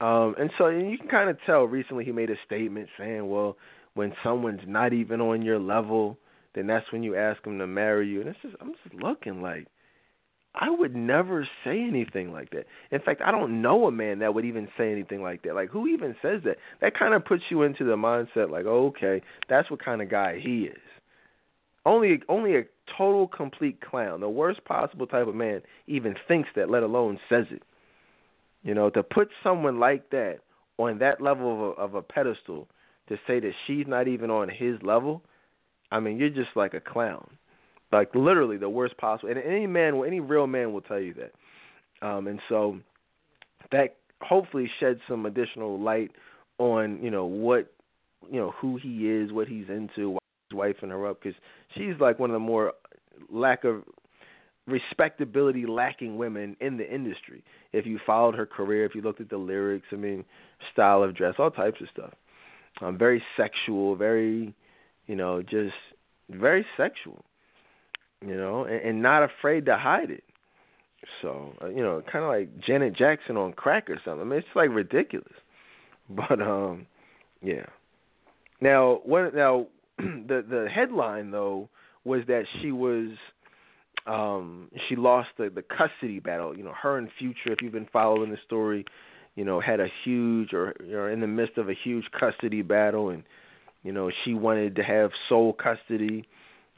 um, 0.00 0.34
and 0.38 0.50
so 0.58 0.66
and 0.66 0.90
you 0.90 0.98
can 0.98 1.08
kind 1.08 1.28
of 1.28 1.38
tell 1.44 1.64
recently 1.64 2.04
he 2.04 2.12
made 2.12 2.30
a 2.30 2.36
statement 2.46 2.88
saying, 2.98 3.28
well, 3.28 3.56
when 3.94 4.12
someone's 4.22 4.60
not 4.66 4.92
even 4.92 5.20
on 5.20 5.42
your 5.42 5.58
level, 5.58 6.18
then 6.54 6.66
that's 6.66 6.90
when 6.92 7.02
you 7.02 7.16
ask 7.16 7.42
them 7.42 7.58
to 7.58 7.66
marry 7.66 8.08
you. 8.08 8.20
And 8.20 8.28
it's 8.28 8.38
just, 8.42 8.54
I'm 8.60 8.72
just 8.84 8.94
looking 8.94 9.42
like, 9.42 9.66
I 10.54 10.70
would 10.70 10.94
never 10.94 11.46
say 11.64 11.80
anything 11.80 12.32
like 12.32 12.50
that. 12.50 12.64
In 12.90 13.00
fact, 13.00 13.20
I 13.24 13.30
don't 13.30 13.62
know 13.62 13.86
a 13.86 13.92
man 13.92 14.20
that 14.20 14.34
would 14.34 14.44
even 14.44 14.68
say 14.76 14.90
anything 14.90 15.22
like 15.22 15.42
that. 15.42 15.54
Like, 15.54 15.70
who 15.70 15.86
even 15.88 16.16
says 16.22 16.40
that? 16.44 16.56
That 16.80 16.98
kind 16.98 17.14
of 17.14 17.24
puts 17.24 17.42
you 17.50 17.62
into 17.62 17.84
the 17.84 17.96
mindset, 17.96 18.50
like, 18.50 18.66
okay, 18.66 19.22
that's 19.48 19.70
what 19.70 19.84
kind 19.84 20.02
of 20.02 20.10
guy 20.10 20.40
he 20.42 20.62
is. 20.62 20.78
Only, 21.84 22.20
only 22.28 22.56
a 22.56 22.62
total 22.96 23.28
complete 23.28 23.80
clown, 23.80 24.20
the 24.20 24.28
worst 24.28 24.64
possible 24.64 25.06
type 25.06 25.26
of 25.26 25.34
man, 25.34 25.62
even 25.86 26.14
thinks 26.26 26.48
that, 26.56 26.70
let 26.70 26.82
alone 26.82 27.18
says 27.28 27.44
it. 27.50 27.62
You 28.62 28.74
know, 28.74 28.90
to 28.90 29.02
put 29.02 29.28
someone 29.42 29.78
like 29.78 30.10
that 30.10 30.38
on 30.78 30.98
that 30.98 31.20
level 31.20 31.52
of 31.52 31.60
a, 31.60 31.80
of 31.80 31.94
a 31.94 32.02
pedestal, 32.02 32.68
to 33.08 33.16
say 33.26 33.40
that 33.40 33.52
she's 33.66 33.86
not 33.86 34.08
even 34.08 34.30
on 34.30 34.48
his 34.48 34.80
level, 34.82 35.22
I 35.90 36.00
mean, 36.00 36.18
you're 36.18 36.28
just 36.28 36.50
like 36.54 36.74
a 36.74 36.80
clown, 36.80 37.26
like 37.92 38.14
literally 38.14 38.56
the 38.58 38.68
worst 38.68 38.96
possible. 38.98 39.30
And 39.30 39.38
any 39.38 39.66
man, 39.66 40.02
any 40.06 40.20
real 40.20 40.46
man, 40.46 40.72
will 40.72 40.82
tell 40.82 41.00
you 41.00 41.14
that. 41.14 42.06
Um, 42.06 42.26
and 42.26 42.40
so 42.48 42.78
that 43.72 43.96
hopefully 44.20 44.70
sheds 44.80 45.00
some 45.08 45.26
additional 45.26 45.80
light 45.80 46.10
on 46.58 46.98
you 47.02 47.10
know 47.10 47.24
what 47.24 47.72
you 48.30 48.38
know 48.38 48.52
who 48.60 48.76
he 48.76 49.08
is, 49.08 49.32
what 49.32 49.48
he's 49.48 49.68
into, 49.68 50.10
why 50.10 50.18
he's 50.50 50.58
wifing 50.58 50.90
her 50.90 51.06
up, 51.08 51.20
because 51.22 51.38
she's 51.74 51.94
like 52.00 52.18
one 52.18 52.30
of 52.30 52.34
the 52.34 52.40
more 52.40 52.72
lack 53.30 53.64
of 53.64 53.82
respectability 54.68 55.66
lacking 55.66 56.16
women 56.18 56.56
in 56.60 56.76
the 56.76 56.94
industry. 56.94 57.42
If 57.72 57.86
you 57.86 57.98
followed 58.06 58.34
her 58.36 58.46
career, 58.46 58.84
if 58.84 58.94
you 58.94 59.02
looked 59.02 59.20
at 59.20 59.30
the 59.30 59.38
lyrics, 59.38 59.86
I 59.92 59.96
mean, 59.96 60.24
style 60.72 61.02
of 61.02 61.16
dress, 61.16 61.34
all 61.38 61.50
types 61.50 61.80
of 61.80 61.88
stuff. 61.92 62.12
Um, 62.80 62.98
very 62.98 63.22
sexual, 63.36 63.96
very, 63.96 64.54
you 65.06 65.16
know, 65.16 65.42
just 65.42 65.74
very 66.30 66.64
sexual. 66.76 67.24
you 68.20 68.36
know, 68.36 68.64
and, 68.64 68.80
and 68.82 69.02
not 69.02 69.22
afraid 69.22 69.66
to 69.66 69.76
hide 69.76 70.10
it. 70.10 70.24
So, 71.22 71.54
uh, 71.62 71.68
you 71.68 71.82
know, 71.82 72.02
kind 72.10 72.24
of 72.24 72.30
like 72.30 72.48
Janet 72.66 72.96
Jackson 72.96 73.36
on 73.36 73.52
crack 73.52 73.88
or 73.88 74.00
something. 74.04 74.22
I 74.22 74.24
mean, 74.24 74.38
it's 74.40 74.48
like 74.54 74.70
ridiculous. 74.70 75.28
But 76.10 76.40
um, 76.40 76.86
yeah. 77.42 77.66
Now, 78.62 79.00
what? 79.04 79.34
Now, 79.34 79.66
the 79.98 80.42
the 80.48 80.66
headline 80.74 81.30
though 81.32 81.68
was 82.04 82.22
that 82.28 82.44
she 82.62 82.72
was 82.72 83.10
um 84.08 84.70
she 84.88 84.96
lost 84.96 85.28
the 85.36 85.50
the 85.50 85.62
custody 85.62 86.18
battle. 86.18 86.56
You 86.56 86.64
know, 86.64 86.72
her 86.82 86.98
and 86.98 87.08
Future, 87.18 87.52
if 87.52 87.62
you've 87.62 87.72
been 87.72 87.88
following 87.92 88.30
the 88.30 88.38
story, 88.44 88.84
you 89.36 89.44
know, 89.44 89.60
had 89.60 89.80
a 89.80 89.88
huge 90.04 90.52
or 90.52 90.74
or 90.92 91.10
in 91.10 91.20
the 91.20 91.26
midst 91.26 91.58
of 91.58 91.68
a 91.68 91.74
huge 91.74 92.06
custody 92.18 92.62
battle, 92.62 93.10
and 93.10 93.22
you 93.82 93.92
know 93.92 94.10
she 94.24 94.34
wanted 94.34 94.76
to 94.76 94.82
have 94.82 95.10
sole 95.28 95.52
custody. 95.52 96.26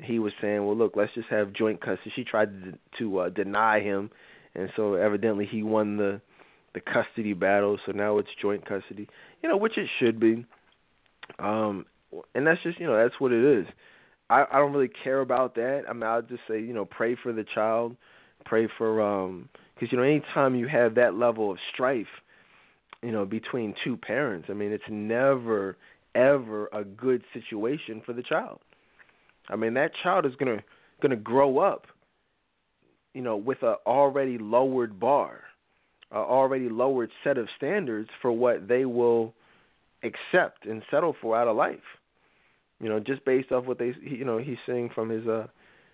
He 0.03 0.19
was 0.19 0.33
saying, 0.41 0.65
"Well, 0.67 0.77
look, 0.77 0.97
let's 0.97 1.15
just 1.15 1.29
have 1.29 1.53
joint 1.53 1.81
custody." 1.81 2.13
She 2.15 2.25
tried 2.25 2.65
to, 2.65 2.79
to 2.99 3.19
uh, 3.21 3.29
deny 3.29 3.81
him, 3.81 4.11
and 4.55 4.71
so 4.77 4.95
evidently 4.95 5.47
he 5.47 5.63
won 5.63 5.97
the 5.97 6.21
the 6.75 6.81
custody 6.81 7.33
battle. 7.33 7.79
So 7.87 7.93
now 7.93 8.19
it's 8.19 8.29
joint 8.41 8.67
custody, 8.67 9.09
you 9.43 9.49
know, 9.49 9.57
which 9.57 9.79
it 9.79 9.89
should 9.99 10.19
be. 10.19 10.45
Um, 11.39 11.87
and 12.35 12.47
that's 12.47 12.63
just 12.63 12.81
you 12.81 12.87
know 12.87 12.97
that's 12.97 13.21
what 13.21 13.33
it 13.33 13.45
is. 13.61 13.67
I 14.31 14.47
I 14.51 14.59
don't 14.59 14.73
really 14.73 14.91
care 15.05 15.21
about 15.21 15.55
that. 15.57 15.83
I 15.89 15.93
mean, 15.93 16.05
I'll 16.05 16.23
just 16.23 16.43
say 16.49 16.61
you 16.61 16.73
know 16.73 16.85
pray 16.87 17.17
for 17.23 17.33
the 17.33 17.45
child, 17.55 17.97
pray 18.47 18.69
for 18.79 19.03
um 19.03 19.49
because 19.75 19.93
you 19.93 19.99
know 19.99 20.05
anytime 20.05 20.55
you 20.55 20.69
have 20.69 20.95
that 20.95 21.15
level 21.15 21.51
of 21.51 21.59
strife, 21.75 22.07
you 23.03 23.13
know 23.13 23.27
between 23.27 23.75
two 23.85 23.97
parents, 23.97 24.49
I 24.49 24.55
mean 24.55 24.73
it's 24.73 24.85
never 24.89 25.77
ever 26.15 26.69
a 26.73 26.85
good 26.85 27.23
situation 27.35 28.03
for 28.07 28.13
the 28.13 28.23
child. 28.23 28.61
I 29.49 29.57
mean 29.57 29.75
that 29.75 29.91
child 30.03 30.25
is 30.25 30.33
gonna 30.37 30.63
gonna 31.03 31.17
grow 31.17 31.59
up, 31.59 31.87
you 33.15 33.23
know, 33.23 33.37
with 33.37 33.63
a 33.63 33.77
already 33.87 34.39
lowered 34.39 35.01
bar, 35.01 35.41
a 36.13 36.17
already 36.17 36.69
lowered 36.69 37.11
set 37.25 37.37
of 37.37 37.49
standards 37.57 38.09
for 38.23 38.31
what 38.33 38.69
they 38.69 38.85
will 38.85 39.35
accept 40.03 40.67
and 40.67 40.83
settle 40.91 41.17
for 41.21 41.37
out 41.37 41.49
of 41.49 41.57
life. 41.57 41.79
You 42.81 42.89
know, 42.89 42.99
just 42.99 43.25
based 43.25 43.53
off 43.53 43.67
what 43.67 43.79
they 43.79 43.93
you 44.01 44.25
know 44.25 44.39
he's 44.39 44.59
seeing 44.67 44.91
from 44.95 45.11
his 45.11 45.27
uh 45.27 45.47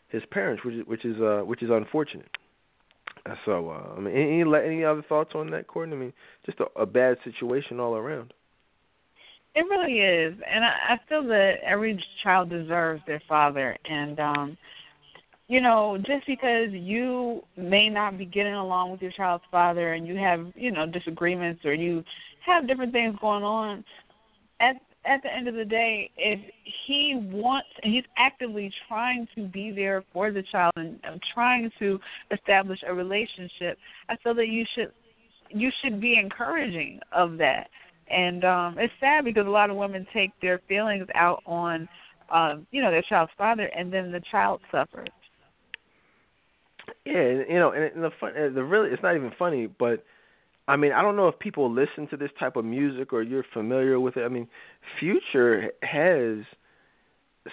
his 0.08 0.22
parents, 0.30 0.64
which 0.64 0.74
is 0.74 0.86
which 0.86 1.04
is 1.04 1.20
uh 1.20 1.42
which 1.44 1.62
is 1.62 1.70
unfortunate. 1.70 2.28
So, 3.44 3.70
uh, 3.70 3.96
I 3.96 4.00
mean, 4.00 4.14
any 4.14 4.42
any 4.42 4.84
other 4.84 5.02
thoughts 5.08 5.32
on 5.34 5.50
that, 5.50 5.66
Courtney? 5.66 5.96
I 5.96 5.98
mean, 5.98 6.12
just 6.44 6.58
a, 6.60 6.80
a 6.80 6.86
bad 6.86 7.16
situation 7.24 7.80
all 7.80 7.96
around. 7.96 8.32
It 9.54 9.62
really 9.62 10.00
is, 10.00 10.34
and 10.48 10.64
I, 10.64 10.94
I 10.94 11.00
feel 11.08 11.24
that 11.24 11.54
every 11.64 12.02
child 12.22 12.50
deserves 12.50 13.02
their 13.06 13.22
father, 13.26 13.76
and 13.88 14.20
um, 14.20 14.58
you 15.48 15.60
know, 15.60 15.96
just 15.98 16.26
because 16.26 16.68
you 16.70 17.42
may 17.56 17.88
not 17.88 18.18
be 18.18 18.26
getting 18.26 18.54
along 18.54 18.92
with 18.92 19.00
your 19.00 19.12
child's 19.12 19.44
father, 19.50 19.94
and 19.94 20.06
you 20.06 20.16
have 20.16 20.46
you 20.54 20.70
know 20.70 20.86
disagreements, 20.86 21.64
or 21.64 21.72
you 21.72 22.04
have 22.44 22.68
different 22.68 22.92
things 22.92 23.16
going 23.20 23.42
on, 23.42 23.82
at 25.06 25.22
the 25.22 25.32
end 25.32 25.48
of 25.48 25.54
the 25.54 25.64
day, 25.64 26.10
if 26.16 26.40
he 26.86 27.14
wants 27.32 27.68
and 27.82 27.92
he's 27.92 28.04
actively 28.18 28.72
trying 28.88 29.26
to 29.34 29.46
be 29.46 29.70
there 29.70 30.04
for 30.12 30.32
the 30.32 30.42
child 30.50 30.72
and, 30.76 30.98
and 31.04 31.20
trying 31.32 31.70
to 31.78 31.98
establish 32.30 32.80
a 32.86 32.92
relationship, 32.92 33.78
I 34.08 34.16
feel 34.22 34.34
that 34.34 34.48
you 34.48 34.64
should 34.74 34.92
you 35.48 35.70
should 35.82 36.00
be 36.00 36.18
encouraging 36.18 37.00
of 37.12 37.38
that. 37.38 37.68
And 38.10 38.44
um 38.44 38.78
it's 38.78 38.92
sad 39.00 39.24
because 39.24 39.46
a 39.46 39.50
lot 39.50 39.70
of 39.70 39.76
women 39.76 40.06
take 40.12 40.32
their 40.40 40.60
feelings 40.68 41.06
out 41.14 41.42
on 41.46 41.88
um, 42.30 42.66
you 42.70 42.82
know, 42.82 42.90
their 42.90 43.02
child's 43.02 43.32
father 43.38 43.70
and 43.76 43.92
then 43.92 44.10
the 44.10 44.20
child 44.30 44.60
suffers. 44.70 45.08
Yeah, 47.04 47.42
you 47.48 47.58
know, 47.58 47.72
and 47.72 48.02
the 48.02 48.10
fun, 48.20 48.32
the 48.34 48.64
really, 48.64 48.90
it's 48.90 49.02
not 49.02 49.16
even 49.16 49.32
funny, 49.38 49.66
but 49.66 50.04
I 50.68 50.76
mean, 50.76 50.92
I 50.92 51.02
don't 51.02 51.16
know 51.16 51.28
if 51.28 51.38
people 51.38 51.72
listen 51.72 52.08
to 52.08 52.16
this 52.16 52.30
type 52.38 52.56
of 52.56 52.64
music 52.64 53.12
or 53.12 53.22
you're 53.22 53.44
familiar 53.52 54.00
with 54.00 54.16
it. 54.16 54.24
I 54.24 54.28
mean, 54.28 54.48
Future 54.98 55.70
has 55.82 56.44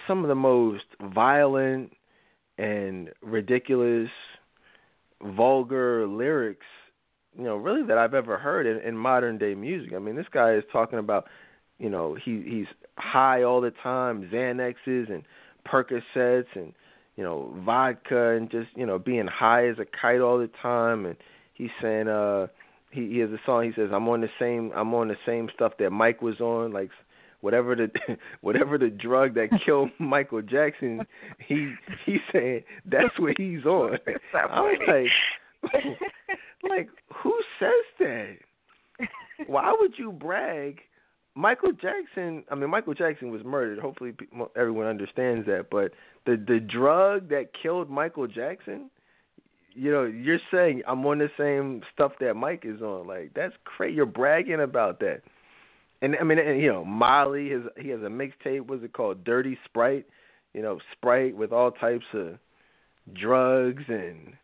some 0.08 0.22
of 0.22 0.28
the 0.28 0.34
most 0.34 0.84
violent 1.14 1.92
and 2.58 3.10
ridiculous, 3.22 4.10
vulgar 5.22 6.06
lyrics, 6.06 6.66
you 7.36 7.44
know, 7.44 7.56
really 7.56 7.86
that 7.86 7.98
I've 7.98 8.14
ever 8.14 8.36
heard 8.38 8.66
in, 8.66 8.78
in 8.86 8.96
modern 8.96 9.38
day 9.38 9.54
music. 9.54 9.92
I 9.94 9.98
mean, 9.98 10.16
this 10.16 10.26
guy 10.32 10.54
is 10.54 10.64
talking 10.72 10.98
about, 10.98 11.26
you 11.78 11.90
know, 11.90 12.16
he 12.22 12.42
he's 12.46 12.66
high 12.96 13.42
all 13.42 13.60
the 13.60 13.72
time, 13.82 14.28
Xanaxes 14.32 15.10
and 15.10 15.22
Percocets 15.66 16.46
and 16.54 16.72
you 17.16 17.22
know 17.22 17.54
vodka 17.64 18.30
and 18.30 18.50
just 18.50 18.68
you 18.74 18.86
know 18.86 18.98
being 18.98 19.26
high 19.26 19.68
as 19.68 19.76
a 19.78 19.84
kite 19.84 20.20
all 20.20 20.38
the 20.38 20.50
time 20.60 21.06
and 21.06 21.16
he's 21.54 21.70
saying 21.80 22.08
uh 22.08 22.46
he, 22.94 23.08
he 23.08 23.18
has 23.18 23.30
a 23.30 23.40
song. 23.44 23.64
He 23.64 23.72
says, 23.74 23.90
"I'm 23.92 24.08
on 24.08 24.20
the 24.20 24.30
same. 24.38 24.70
I'm 24.74 24.94
on 24.94 25.08
the 25.08 25.16
same 25.26 25.48
stuff 25.54 25.72
that 25.78 25.90
Mike 25.90 26.22
was 26.22 26.40
on. 26.40 26.72
Like 26.72 26.90
whatever 27.40 27.76
the 27.76 27.88
whatever 28.40 28.78
the 28.78 28.88
drug 28.88 29.34
that 29.34 29.48
killed 29.66 29.90
Michael 29.98 30.42
Jackson. 30.42 31.02
He 31.46 31.74
he's 32.06 32.20
saying 32.32 32.62
that's 32.86 33.18
what 33.18 33.34
he's 33.36 33.64
on. 33.66 33.98
I 34.34 34.60
was 34.60 35.10
like, 35.72 35.82
like 36.68 36.88
who 37.22 37.34
says 37.58 37.70
that? 37.98 38.36
Why 39.46 39.74
would 39.78 39.94
you 39.98 40.12
brag? 40.12 40.80
Michael 41.36 41.72
Jackson. 41.72 42.44
I 42.48 42.54
mean, 42.54 42.70
Michael 42.70 42.94
Jackson 42.94 43.32
was 43.32 43.42
murdered. 43.44 43.80
Hopefully, 43.80 44.12
everyone 44.56 44.86
understands 44.86 45.46
that. 45.46 45.66
But 45.70 45.90
the 46.26 46.36
the 46.36 46.60
drug 46.60 47.28
that 47.30 47.46
killed 47.60 47.90
Michael 47.90 48.28
Jackson 48.28 48.88
you 49.74 49.90
know, 49.90 50.04
you're 50.04 50.40
saying 50.50 50.82
I'm 50.86 51.04
on 51.06 51.18
the 51.18 51.30
same 51.38 51.82
stuff 51.92 52.12
that 52.20 52.34
Mike 52.34 52.62
is 52.64 52.80
on. 52.80 53.06
Like 53.06 53.32
that's 53.34 53.54
crazy. 53.64 53.96
You're 53.96 54.06
bragging 54.06 54.60
about 54.60 55.00
that. 55.00 55.22
And 56.02 56.16
I 56.20 56.24
mean, 56.24 56.38
and, 56.38 56.60
you 56.60 56.72
know, 56.72 56.84
Molly 56.84 57.50
has 57.50 57.62
he 57.80 57.88
has 57.88 58.00
a 58.00 58.04
mixtape. 58.04 58.66
What's 58.66 58.84
it 58.84 58.92
called? 58.92 59.24
Dirty 59.24 59.58
Sprite. 59.64 60.06
You 60.52 60.62
know, 60.62 60.78
Sprite 60.92 61.36
with 61.36 61.52
all 61.52 61.72
types 61.72 62.04
of 62.14 62.38
drugs 63.12 63.82
and 63.88 64.34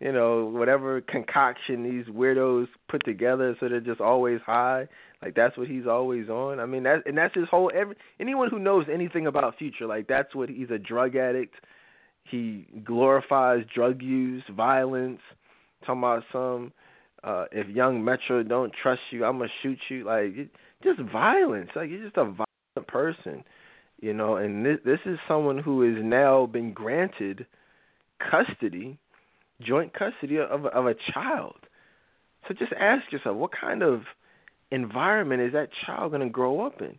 you 0.00 0.12
know 0.12 0.46
whatever 0.46 1.00
concoction 1.00 1.82
these 1.82 2.06
weirdos 2.14 2.68
put 2.88 3.04
together, 3.04 3.56
so 3.58 3.68
they're 3.68 3.80
just 3.80 4.00
always 4.00 4.40
high. 4.46 4.86
Like 5.20 5.34
that's 5.34 5.56
what 5.58 5.66
he's 5.66 5.86
always 5.86 6.28
on. 6.28 6.60
I 6.60 6.66
mean, 6.66 6.84
that 6.84 7.02
and 7.06 7.18
that's 7.18 7.34
his 7.34 7.48
whole. 7.50 7.70
Every 7.74 7.96
anyone 8.20 8.48
who 8.50 8.60
knows 8.60 8.86
anything 8.92 9.26
about 9.26 9.58
Future, 9.58 9.86
like 9.86 10.06
that's 10.06 10.34
what 10.34 10.48
he's 10.48 10.70
a 10.70 10.78
drug 10.78 11.16
addict 11.16 11.54
he 12.30 12.66
glorifies 12.84 13.64
drug 13.74 14.02
use, 14.02 14.42
violence, 14.54 15.20
talking 15.86 16.00
about 16.00 16.22
some 16.32 16.72
uh 17.24 17.46
if 17.52 17.68
young 17.68 18.04
Metro 18.04 18.42
don't 18.42 18.72
trust 18.82 19.00
you, 19.10 19.24
I'm 19.24 19.38
gonna 19.38 19.50
shoot 19.62 19.78
you. 19.88 20.04
Like 20.04 20.36
it, 20.36 20.50
just 20.82 21.00
violence. 21.00 21.70
Like 21.74 21.90
you're 21.90 22.04
just 22.04 22.16
a 22.16 22.24
violent 22.24 22.88
person, 22.88 23.44
you 24.00 24.12
know. 24.12 24.36
And 24.36 24.64
this 24.64 24.78
this 24.84 25.00
is 25.04 25.18
someone 25.26 25.58
who 25.58 25.82
has 25.82 26.04
now 26.04 26.46
been 26.46 26.72
granted 26.72 27.46
custody, 28.18 28.98
joint 29.60 29.92
custody 29.92 30.38
of 30.38 30.66
of 30.66 30.86
a 30.86 30.94
child. 31.12 31.56
So 32.46 32.54
just 32.54 32.72
ask 32.72 33.10
yourself, 33.12 33.36
what 33.36 33.50
kind 33.58 33.82
of 33.82 34.02
environment 34.70 35.42
is 35.42 35.52
that 35.52 35.70
child 35.86 36.12
going 36.12 36.22
to 36.22 36.30
grow 36.30 36.64
up 36.64 36.80
in? 36.80 36.98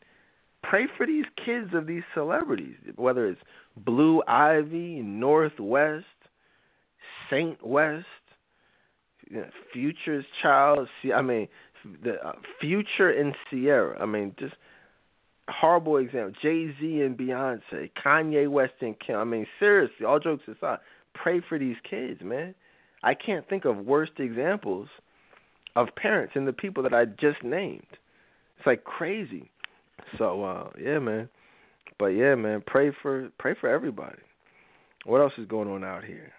Pray 0.61 0.85
for 0.97 1.05
these 1.05 1.25
kids 1.43 1.69
of 1.73 1.87
these 1.87 2.03
celebrities, 2.13 2.75
whether 2.95 3.25
it's 3.27 3.41
Blue 3.85 4.21
Ivy, 4.27 5.01
North 5.01 5.59
West, 5.59 6.05
Saint 7.29 7.65
West, 7.65 8.05
Future's 9.73 10.25
Child. 10.41 10.87
See, 11.01 11.13
I 11.13 11.21
mean, 11.21 11.47
the 12.03 12.15
uh, 12.25 12.33
Future 12.59 13.09
and 13.09 13.35
Ciara. 13.49 14.01
I 14.01 14.05
mean, 14.05 14.35
just 14.39 14.55
horrible 15.47 15.97
example. 15.97 16.33
Jay 16.41 16.73
Z 16.79 17.01
and 17.01 17.17
Beyonce, 17.17 17.91
Kanye 18.03 18.49
West 18.49 18.73
and 18.81 18.95
Kim. 18.99 19.15
I 19.17 19.23
mean, 19.23 19.47
seriously, 19.59 20.05
all 20.05 20.19
jokes 20.19 20.43
aside, 20.47 20.79
pray 21.13 21.41
for 21.47 21.57
these 21.59 21.77
kids, 21.89 22.21
man. 22.23 22.55
I 23.03 23.13
can't 23.13 23.47
think 23.47 23.65
of 23.65 23.77
worst 23.77 24.13
examples 24.17 24.89
of 25.75 25.87
parents 25.95 26.33
and 26.35 26.47
the 26.47 26.53
people 26.53 26.83
that 26.83 26.93
I 26.93 27.05
just 27.05 27.43
named. 27.43 27.85
It's 28.57 28.65
like 28.65 28.83
crazy. 28.83 29.49
So 30.17 30.43
uh 30.43 30.69
yeah, 30.81 30.99
man. 30.99 31.29
But 31.97 32.07
yeah, 32.07 32.35
man, 32.35 32.63
pray 32.65 32.91
for 33.01 33.29
pray 33.39 33.55
for 33.59 33.69
everybody. 33.69 34.19
What 35.05 35.21
else 35.21 35.33
is 35.37 35.47
going 35.47 35.69
on 35.69 35.83
out 35.83 36.03
here? 36.03 36.31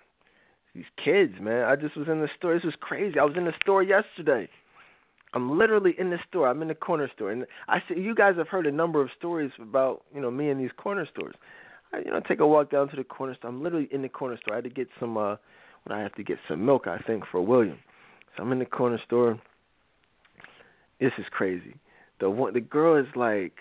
These 0.75 0.85
kids, 1.03 1.35
man. 1.41 1.65
I 1.65 1.77
just 1.77 1.97
was 1.97 2.09
in 2.09 2.21
the 2.21 2.29
store. 2.39 2.55
This 2.55 2.65
was 2.65 2.75
crazy. 2.81 3.19
I 3.19 3.25
was 3.25 3.37
in 3.37 3.45
the 3.45 3.55
store 3.63 3.83
yesterday. 3.83 4.49
I'm 5.33 5.59
literally 5.59 5.95
in 5.99 6.11
the 6.11 6.19
store. 6.29 6.49
I'm 6.49 6.63
in 6.63 6.69
the 6.69 6.75
corner 6.75 7.09
store, 7.15 7.31
and 7.31 7.47
I 7.69 7.79
see 7.89 8.01
you 8.01 8.15
guys 8.15 8.35
have 8.37 8.49
heard 8.49 8.67
a 8.67 8.73
number 8.73 9.01
of 9.01 9.09
stories 9.17 9.51
about 9.61 10.03
you 10.15 10.21
know 10.21 10.31
me 10.31 10.51
in 10.51 10.59
these 10.59 10.71
corner 10.77 11.07
stores. 11.13 11.35
I 11.93 11.99
you 11.99 12.11
know 12.11 12.21
take 12.21 12.41
a 12.41 12.47
walk 12.47 12.71
down 12.71 12.89
to 12.91 12.97
the 12.97 13.05
corner 13.05 13.35
store. 13.37 13.51
I'm 13.51 13.63
literally 13.63 13.89
in 13.91 14.03
the 14.03 14.09
corner 14.09 14.37
store. 14.39 14.55
I 14.55 14.57
had 14.59 14.65
to 14.65 14.71
get 14.71 14.89
some 14.99 15.17
uh, 15.17 15.37
when 15.85 15.99
I 15.99 16.03
have 16.03 16.15
to 16.15 16.23
get 16.23 16.39
some 16.49 16.65
milk, 16.65 16.87
I 16.87 16.99
think 16.99 17.25
for 17.31 17.41
William. 17.41 17.79
So 18.37 18.43
I'm 18.43 18.53
in 18.53 18.59
the 18.59 18.65
corner 18.65 19.01
store. 19.07 19.41
This 21.01 21.13
is 21.19 21.25
crazy. 21.31 21.77
The 22.21 22.29
one 22.29 22.53
the 22.53 22.61
girl 22.61 22.97
is 22.97 23.07
like 23.17 23.55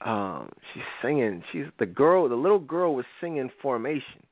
um 0.00 0.48
she's 0.72 0.82
singing 1.02 1.42
she's 1.52 1.64
the 1.78 1.86
girl 1.86 2.28
the 2.28 2.34
little 2.36 2.58
girl 2.60 2.94
was 2.94 3.04
singing 3.20 3.50
formation 3.60 4.22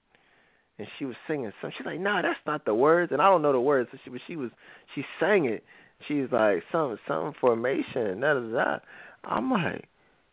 and 0.78 0.86
she 0.98 1.04
was 1.04 1.16
singing 1.26 1.52
some. 1.60 1.70
She's 1.76 1.86
like, 1.86 2.00
"Nah, 2.00 2.22
that's 2.22 2.38
not 2.46 2.64
the 2.64 2.74
words," 2.74 3.12
and 3.12 3.22
I 3.22 3.26
don't 3.30 3.42
know 3.42 3.52
the 3.52 3.60
words. 3.60 3.88
So 3.92 3.98
she, 4.04 4.10
but 4.10 4.20
she 4.26 4.36
was 4.36 4.50
she 4.94 5.04
sang 5.18 5.46
it. 5.46 5.64
She's 6.06 6.30
like, 6.30 6.62
"Some 6.70 6.98
some 7.08 7.32
formation." 7.40 8.20
Da 8.20 8.34
da 8.34 8.40
da. 8.40 8.78
I'm 9.24 9.50
like, 9.50 9.86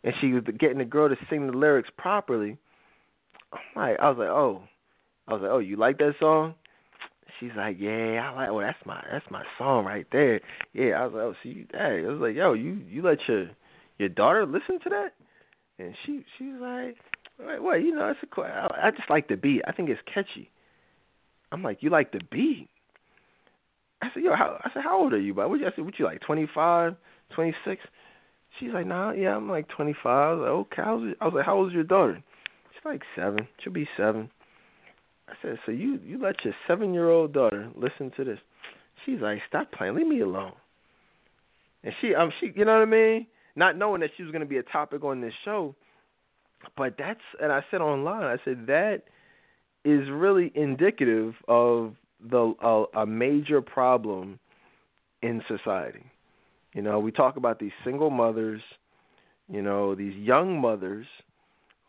and 0.03 0.13
she 0.19 0.33
was 0.33 0.43
getting 0.59 0.79
the 0.79 0.85
girl 0.85 1.09
to 1.09 1.15
sing 1.29 1.47
the 1.47 1.57
lyrics 1.57 1.89
properly. 1.97 2.57
I'm 3.51 3.59
like, 3.75 3.99
I 3.99 4.09
was 4.09 4.17
like, 4.17 4.29
oh, 4.29 4.63
I 5.27 5.33
was 5.33 5.41
like, 5.41 5.51
oh, 5.51 5.59
you 5.59 5.77
like 5.77 5.97
that 5.99 6.13
song? 6.19 6.55
She's 7.39 7.51
like, 7.55 7.77
yeah, 7.79 8.29
I 8.29 8.35
like. 8.35 8.49
Oh, 8.49 8.61
that's 8.61 8.77
my 8.85 9.03
that's 9.11 9.25
my 9.31 9.43
song 9.57 9.85
right 9.85 10.05
there. 10.11 10.41
Yeah, 10.73 11.01
I 11.01 11.05
was 11.05 11.13
like, 11.13 11.23
oh, 11.23 11.33
see, 11.41 11.65
hey, 11.71 12.03
I 12.05 12.09
was 12.09 12.19
like, 12.19 12.35
yo, 12.35 12.53
you 12.53 12.81
you 12.87 13.01
let 13.01 13.19
your 13.27 13.47
your 14.03 14.09
daughter 14.09 14.45
listen 14.45 14.79
to 14.83 14.89
that? 14.89 15.13
And 15.79 15.95
she 16.05 16.23
she's 16.37 16.53
like, 16.59 16.95
well, 17.61 17.79
you 17.79 17.95
know, 17.95 18.11
it's 18.11 18.19
a. 18.37 18.41
I, 18.41 18.91
just 18.91 19.09
like 19.09 19.27
the 19.27 19.35
beat. 19.35 19.61
I 19.67 19.71
think 19.71 19.89
it's 19.89 20.01
catchy. 20.13 20.49
I'm 21.51 21.63
like, 21.63 21.79
you 21.81 21.89
like 21.89 22.11
the 22.11 22.21
beat? 22.31 22.69
I 24.01 24.07
said, 24.13 24.23
yo, 24.23 24.35
how? 24.35 24.59
I 24.63 24.69
said, 24.73 24.83
how 24.83 24.99
old 25.01 25.13
are 25.13 25.19
you? 25.19 25.33
But 25.33 25.49
what 25.49 25.59
you? 25.59 25.65
I 25.65 25.71
said, 25.75 25.85
what 25.85 25.97
you 25.97 26.05
like? 26.05 26.21
Twenty 26.21 26.47
five, 26.53 26.95
twenty 27.33 27.55
six? 27.65 27.81
She's 28.59 28.69
like, 28.71 28.85
nah, 28.85 29.11
yeah, 29.13 29.35
I'm 29.35 29.49
like 29.49 29.67
25. 29.69 30.05
I 30.05 30.31
was 30.31 30.39
like, 30.41 30.49
okay. 30.49 30.81
I 30.83 30.93
was, 30.93 31.15
I 31.21 31.25
was 31.25 31.33
like, 31.35 31.45
how 31.45 31.55
old 31.55 31.69
is 31.69 31.73
your 31.73 31.83
daughter? 31.83 32.23
She's 32.71 32.85
like 32.85 33.01
seven. 33.15 33.47
She'll 33.63 33.73
be 33.73 33.87
seven. 33.97 34.29
I 35.27 35.33
said, 35.41 35.57
so 35.65 35.71
you 35.71 35.99
you 36.05 36.21
let 36.21 36.35
your 36.45 36.53
seven 36.67 36.93
year 36.93 37.09
old 37.09 37.33
daughter 37.33 37.71
listen 37.75 38.11
to 38.17 38.23
this? 38.23 38.39
She's 39.05 39.19
like, 39.21 39.39
stop 39.47 39.71
playing, 39.71 39.95
leave 39.95 40.07
me 40.07 40.21
alone. 40.21 40.53
And 41.83 41.93
she, 41.99 42.15
um, 42.15 42.31
she, 42.39 42.51
you 42.55 42.65
know 42.65 42.73
what 42.73 42.83
I 42.83 42.85
mean? 42.85 43.27
Not 43.55 43.77
knowing 43.77 44.01
that 44.01 44.11
she 44.17 44.23
was 44.23 44.31
going 44.31 44.41
to 44.41 44.47
be 44.47 44.57
a 44.57 44.63
topic 44.63 45.03
on 45.03 45.21
this 45.21 45.33
show, 45.45 45.75
but 46.75 46.95
that's, 46.97 47.19
and 47.41 47.51
I 47.51 47.63
said 47.69 47.81
online, 47.81 48.23
I 48.23 48.37
said 48.43 48.65
that 48.67 49.03
is 49.85 50.09
really 50.09 50.51
indicative 50.55 51.33
of 51.47 51.95
the 52.29 52.53
uh, 52.63 52.99
a 52.99 53.05
major 53.05 53.61
problem 53.61 54.39
in 55.21 55.41
society. 55.47 56.03
You 56.73 56.81
know, 56.81 56.99
we 56.99 57.11
talk 57.11 57.37
about 57.37 57.59
these 57.59 57.71
single 57.83 58.09
mothers, 58.09 58.61
you 59.49 59.61
know, 59.61 59.93
these 59.93 60.15
young 60.15 60.59
mothers 60.59 61.05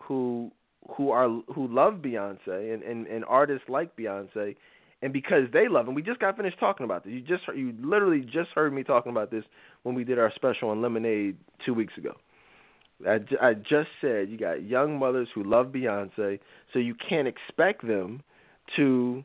who 0.01 0.51
who 0.97 1.11
are 1.11 1.28
who 1.55 1.69
love 1.69 1.95
Beyonce 1.95 2.74
and 2.74 2.82
and, 2.82 3.07
and 3.07 3.24
artists 3.27 3.69
like 3.69 3.97
Beyonce, 3.97 4.57
and 5.03 5.12
because 5.12 5.45
they 5.53 5.69
love 5.69 5.89
him, 5.89 5.95
we 5.95 6.03
just 6.03 6.20
got 6.20 6.36
finished 6.36 6.59
talking 6.59 6.85
about 6.85 7.05
this. 7.05 7.12
You 7.12 7.20
just 7.20 7.45
you 7.55 7.74
literally 7.81 8.20
just 8.20 8.51
heard 8.55 8.73
me 8.73 8.82
talking 8.82 9.12
about 9.12 9.31
this 9.31 9.45
when 9.85 9.94
we 9.94 10.02
did 10.02 10.19
our 10.19 10.32
special 10.35 10.70
on 10.70 10.82
Lemonade 10.82 11.36
two 11.65 11.73
weeks 11.73 11.97
ago. 11.97 12.15
I, 13.06 13.20
I 13.40 13.55
just 13.55 13.89
said 14.01 14.28
you 14.28 14.39
got 14.39 14.65
young 14.65 14.98
mothers 14.98 15.28
who 15.35 15.44
love 15.44 15.69
Beyonce, 15.69 16.40
so 16.73 16.78
you 16.78 16.94
can't 17.09 17.28
expect 17.28 17.86
them 17.86 18.23
to 18.77 19.24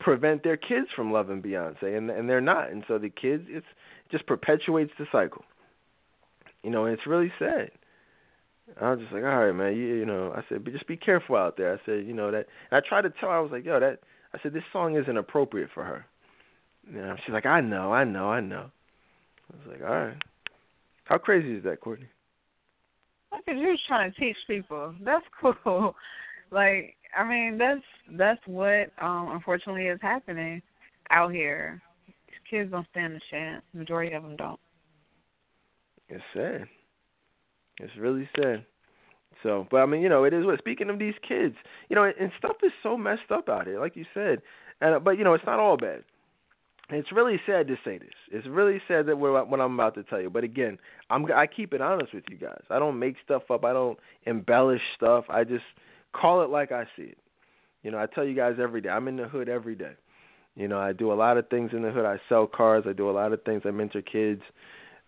prevent 0.00 0.42
their 0.42 0.56
kids 0.56 0.88
from 0.94 1.12
loving 1.12 1.42
Beyonce, 1.42 1.96
and 1.96 2.10
and 2.10 2.28
they're 2.28 2.40
not, 2.40 2.70
and 2.70 2.84
so 2.86 2.98
the 2.98 3.10
kids 3.10 3.44
it's 3.48 3.66
just 4.10 4.26
perpetuates 4.26 4.92
the 4.98 5.06
cycle. 5.10 5.44
You 6.62 6.70
know, 6.70 6.84
and 6.84 6.94
it's 6.94 7.06
really 7.06 7.32
sad. 7.38 7.70
I 8.80 8.90
was 8.90 9.00
just 9.00 9.12
like, 9.12 9.22
all 9.22 9.46
right, 9.46 9.52
man, 9.52 9.76
you, 9.76 9.86
you 9.94 10.04
know, 10.04 10.32
I 10.36 10.42
said, 10.48 10.64
but 10.64 10.72
just 10.72 10.86
be 10.86 10.96
careful 10.96 11.36
out 11.36 11.56
there. 11.56 11.72
I 11.72 11.78
said, 11.86 12.04
you 12.04 12.12
know 12.12 12.30
that. 12.30 12.46
And 12.70 12.82
I 12.84 12.86
tried 12.86 13.02
to 13.02 13.10
tell 13.10 13.30
her, 13.30 13.36
I 13.36 13.40
was 13.40 13.50
like, 13.50 13.64
yo, 13.64 13.80
that. 13.80 14.00
I 14.34 14.38
said, 14.42 14.52
this 14.52 14.64
song 14.72 14.96
isn't 14.96 15.16
appropriate 15.16 15.70
for 15.72 15.84
her. 15.84 16.04
You 16.92 17.00
know, 17.00 17.16
she's 17.24 17.32
like, 17.32 17.46
I 17.46 17.62
know, 17.62 17.92
I 17.92 18.04
know, 18.04 18.30
I 18.30 18.40
know. 18.40 18.70
I 19.52 19.56
was 19.56 19.78
like, 19.78 19.88
all 19.88 19.96
right. 19.96 20.16
How 21.04 21.18
crazy 21.18 21.54
is 21.54 21.64
that, 21.64 21.80
Courtney? 21.80 22.08
Look 23.32 23.42
at 23.48 23.56
you 23.56 23.76
trying 23.86 24.12
to 24.12 24.20
teach 24.20 24.36
people. 24.46 24.94
That's 25.04 25.24
cool. 25.40 25.94
like, 26.50 26.96
I 27.16 27.26
mean, 27.26 27.58
that's 27.58 27.82
that's 28.12 28.40
what 28.46 28.90
um 29.00 29.30
unfortunately 29.32 29.86
is 29.86 29.98
happening 30.02 30.62
out 31.10 31.32
here 31.32 31.82
kids 32.50 32.70
don't 32.70 32.86
stand 32.90 33.14
a 33.14 33.20
chance. 33.30 33.62
Majority 33.72 34.14
of 34.14 34.22
them 34.22 34.36
don't. 34.36 34.60
It's 36.08 36.22
sad. 36.34 36.66
It's 37.80 37.92
really 37.98 38.28
sad. 38.36 38.64
So, 39.42 39.66
but 39.70 39.78
I 39.78 39.86
mean, 39.86 40.00
you 40.00 40.08
know, 40.08 40.24
it 40.24 40.32
is 40.32 40.44
what. 40.44 40.58
Speaking 40.58 40.90
of 40.90 40.98
these 40.98 41.14
kids, 41.26 41.54
you 41.88 41.96
know, 41.96 42.04
and 42.04 42.32
stuff 42.38 42.56
is 42.62 42.72
so 42.82 42.96
messed 42.96 43.30
up 43.30 43.48
out 43.48 43.66
here, 43.66 43.78
like 43.78 43.94
you 43.94 44.04
said. 44.14 44.40
And 44.80 45.04
but 45.04 45.12
you 45.12 45.24
know, 45.24 45.34
it's 45.34 45.46
not 45.46 45.60
all 45.60 45.76
bad. 45.76 46.02
It's 46.90 47.12
really 47.12 47.38
sad 47.44 47.68
to 47.68 47.76
say 47.84 47.98
this. 47.98 48.14
It's 48.30 48.46
really 48.46 48.80
sad 48.88 49.06
that 49.06 49.18
we're 49.18 49.44
what 49.44 49.60
I'm 49.60 49.74
about 49.74 49.94
to 49.96 50.04
tell 50.04 50.20
you. 50.20 50.30
But 50.30 50.44
again, 50.44 50.78
I'm 51.10 51.26
I 51.32 51.46
keep 51.46 51.74
it 51.74 51.82
honest 51.82 52.14
with 52.14 52.24
you 52.30 52.36
guys. 52.38 52.62
I 52.70 52.78
don't 52.78 52.98
make 52.98 53.16
stuff 53.22 53.42
up. 53.50 53.64
I 53.64 53.74
don't 53.74 53.98
embellish 54.24 54.80
stuff. 54.96 55.24
I 55.28 55.44
just 55.44 55.64
call 56.14 56.42
it 56.42 56.50
like 56.50 56.72
I 56.72 56.84
see 56.96 57.02
it. 57.02 57.18
You 57.82 57.90
know, 57.90 57.98
I 57.98 58.06
tell 58.06 58.24
you 58.24 58.34
guys 58.34 58.56
every 58.60 58.80
day. 58.80 58.88
I'm 58.88 59.06
in 59.06 59.16
the 59.16 59.28
hood 59.28 59.48
every 59.48 59.74
day. 59.74 59.92
You 60.56 60.66
know, 60.66 60.78
I 60.78 60.92
do 60.92 61.12
a 61.12 61.14
lot 61.14 61.36
of 61.36 61.48
things 61.48 61.70
in 61.72 61.82
the 61.82 61.90
hood. 61.90 62.06
I 62.06 62.16
sell 62.28 62.46
cars. 62.46 62.84
I 62.88 62.92
do 62.92 63.08
a 63.08 63.12
lot 63.12 63.32
of 63.32 63.42
things. 63.44 63.62
I 63.64 63.70
mentor 63.70 64.02
kids. 64.02 64.42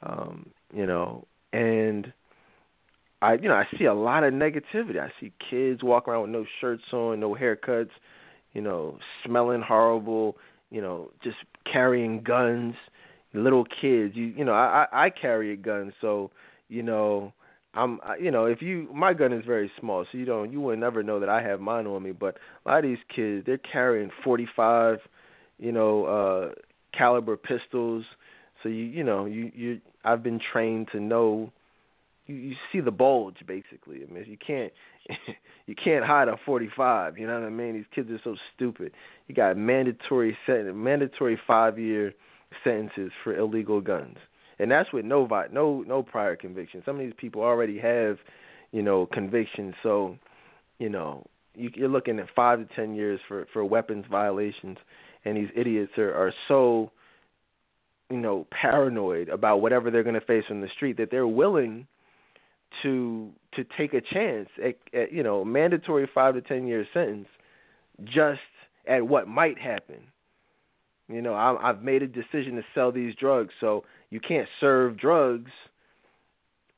Um, 0.02 0.50
you 0.72 0.86
know, 0.86 1.26
and 1.52 2.12
I, 3.22 3.34
you 3.34 3.48
know, 3.48 3.54
I 3.54 3.64
see 3.76 3.86
a 3.86 3.94
lot 3.94 4.22
of 4.22 4.32
negativity. 4.32 5.00
I 5.00 5.10
see 5.20 5.32
kids 5.50 5.82
walk 5.82 6.08
around 6.08 6.22
with 6.22 6.30
no 6.30 6.44
shirts 6.60 6.84
on, 6.92 7.20
no 7.20 7.34
haircuts. 7.34 7.90
You 8.52 8.60
know, 8.60 8.98
smelling 9.24 9.62
horrible. 9.62 10.36
You 10.70 10.80
know, 10.80 11.10
just 11.24 11.36
carrying 11.72 12.22
guns. 12.22 12.74
Little 13.32 13.64
kids. 13.64 14.16
You, 14.16 14.26
you 14.26 14.44
know, 14.44 14.52
I, 14.52 14.86
I, 14.90 15.06
I 15.06 15.10
carry 15.10 15.52
a 15.52 15.56
gun, 15.56 15.92
so 16.00 16.30
you 16.68 16.82
know. 16.82 17.32
I'm 17.72 18.00
you 18.20 18.32
know 18.32 18.46
if 18.46 18.60
you 18.62 18.88
my 18.92 19.12
gun 19.12 19.32
is 19.32 19.44
very 19.46 19.70
small 19.78 20.04
so 20.10 20.18
you 20.18 20.24
don't 20.24 20.50
you 20.50 20.60
would 20.60 20.80
never 20.80 21.04
know 21.04 21.20
that 21.20 21.28
I 21.28 21.40
have 21.40 21.60
mine 21.60 21.86
on 21.86 22.02
me 22.02 22.10
but 22.10 22.36
a 22.66 22.68
lot 22.68 22.78
of 22.78 22.82
these 22.82 22.98
kids 23.14 23.46
they're 23.46 23.58
carrying 23.58 24.10
45 24.24 24.98
you 25.60 25.70
know, 25.72 26.04
uh 26.06 26.54
caliber 26.96 27.36
pistols. 27.36 28.04
So 28.62 28.68
you 28.68 28.84
you 28.84 29.04
know, 29.04 29.26
you 29.26 29.52
you 29.54 29.80
I've 30.04 30.22
been 30.22 30.40
trained 30.52 30.88
to 30.92 31.00
know 31.00 31.52
you, 32.26 32.34
you 32.34 32.54
see 32.72 32.80
the 32.80 32.90
bulge 32.90 33.36
basically. 33.46 34.02
I 34.02 34.12
mean, 34.12 34.24
you 34.26 34.38
can't 34.44 34.72
you 35.66 35.74
can't 35.82 36.04
hide 36.04 36.28
a 36.28 36.36
45, 36.44 37.18
you 37.18 37.26
know 37.26 37.40
what 37.40 37.46
I 37.46 37.50
mean? 37.50 37.74
These 37.74 37.84
kids 37.94 38.10
are 38.10 38.20
so 38.22 38.36
stupid. 38.54 38.92
You 39.28 39.34
got 39.34 39.56
mandatory 39.56 40.36
set 40.46 40.64
mandatory 40.74 41.40
5-year 41.48 42.14
sentences 42.64 43.12
for 43.22 43.36
illegal 43.36 43.80
guns. 43.80 44.16
And 44.58 44.70
that's 44.70 44.92
with 44.92 45.04
no 45.06 45.26
no 45.52 45.82
no 45.86 46.02
prior 46.02 46.36
conviction. 46.36 46.82
Some 46.84 46.96
of 46.96 47.00
these 47.00 47.14
people 47.16 47.40
already 47.40 47.78
have, 47.78 48.18
you 48.72 48.82
know, 48.82 49.06
convictions. 49.06 49.74
So, 49.82 50.18
you 50.78 50.90
know, 50.90 51.24
you, 51.54 51.70
you're 51.74 51.88
looking 51.88 52.18
at 52.18 52.26
5 52.36 52.68
to 52.68 52.74
10 52.74 52.94
years 52.94 53.20
for 53.26 53.46
for 53.52 53.64
weapons 53.64 54.04
violations 54.10 54.76
and 55.24 55.36
these 55.36 55.48
idiots 55.54 55.92
are, 55.98 56.12
are 56.12 56.32
so 56.48 56.90
you 58.10 58.18
know 58.18 58.46
paranoid 58.50 59.28
about 59.28 59.60
whatever 59.60 59.90
they're 59.90 60.02
going 60.02 60.14
to 60.14 60.20
face 60.20 60.44
on 60.50 60.60
the 60.60 60.68
street 60.74 60.96
that 60.96 61.10
they're 61.10 61.26
willing 61.26 61.86
to 62.82 63.30
to 63.54 63.64
take 63.76 63.94
a 63.94 64.00
chance 64.00 64.48
at, 64.64 64.76
at 64.98 65.12
you 65.12 65.22
know 65.22 65.44
mandatory 65.44 66.08
five 66.12 66.34
to 66.34 66.40
ten 66.40 66.66
year 66.66 66.86
sentence 66.92 67.26
just 68.04 68.40
at 68.86 69.06
what 69.06 69.28
might 69.28 69.58
happen. 69.58 69.98
You 71.08 71.20
know, 71.22 71.34
I, 71.34 71.70
I've 71.70 71.82
made 71.82 72.02
a 72.02 72.06
decision 72.06 72.54
to 72.56 72.62
sell 72.74 72.92
these 72.92 73.14
drugs, 73.16 73.52
so 73.60 73.84
you 74.10 74.20
can't 74.20 74.48
serve 74.60 74.96
drugs 74.96 75.50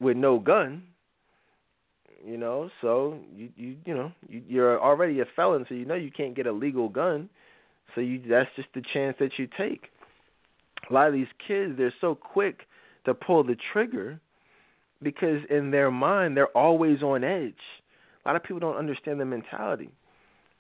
with 0.01 0.16
no 0.16 0.39
gun. 0.39 0.85
You 2.24 2.39
know, 2.39 2.70
so 2.81 3.19
you 3.35 3.51
you 3.56 3.77
you 3.85 3.94
know 3.94 4.12
you, 4.28 4.43
you're 4.47 4.81
already 4.81 5.20
a 5.20 5.24
felon, 5.36 5.66
so 5.69 5.74
you 5.74 5.85
know 5.85 5.94
you 5.94 6.10
can't 6.10 6.35
get 6.35 6.47
a 6.47 6.52
legal 6.52 6.89
gun. 6.89 7.28
So 7.94 8.01
you 8.01 8.23
that's 8.28 8.48
just 8.56 8.69
the 8.74 8.82
chance 8.93 9.16
that 9.20 9.32
you 9.39 9.48
take. 9.59 9.89
A 10.89 10.93
lot 10.93 11.09
of 11.09 11.12
these 11.12 11.28
kids, 11.47 11.74
they're 11.77 11.94
so 12.01 12.14
quick 12.14 12.60
to 13.05 13.14
pull 13.14 13.44
the 13.44 13.56
trigger 13.73 14.20
because 15.02 15.40
in 15.50 15.70
their 15.70 15.90
mind 15.90 16.36
they're 16.36 16.56
always 16.56 17.02
on 17.02 17.24
edge. 17.24 17.54
A 18.24 18.28
lot 18.28 18.36
of 18.36 18.42
people 18.42 18.60
don't 18.60 18.76
understand 18.76 19.20
the 19.20 19.24
mentality. 19.24 19.90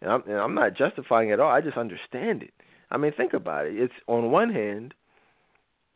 And 0.00 0.10
I'm, 0.10 0.22
and 0.26 0.36
I'm 0.36 0.54
not 0.54 0.76
justifying 0.76 1.30
it 1.30 1.34
at 1.34 1.40
all. 1.40 1.50
I 1.50 1.60
just 1.60 1.76
understand 1.76 2.42
it. 2.42 2.52
I 2.90 2.96
mean, 2.96 3.12
think 3.16 3.32
about 3.32 3.66
it. 3.66 3.76
It's 3.76 3.92
on 4.06 4.30
one 4.30 4.52
hand, 4.52 4.94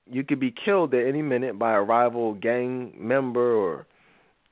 you 0.08 0.22
could 0.22 0.38
be 0.38 0.54
killed 0.64 0.94
at 0.94 1.06
any 1.06 1.22
minute 1.22 1.58
by 1.58 1.74
a 1.74 1.82
rival 1.82 2.34
gang 2.34 2.94
member 2.96 3.54
or, 3.54 3.86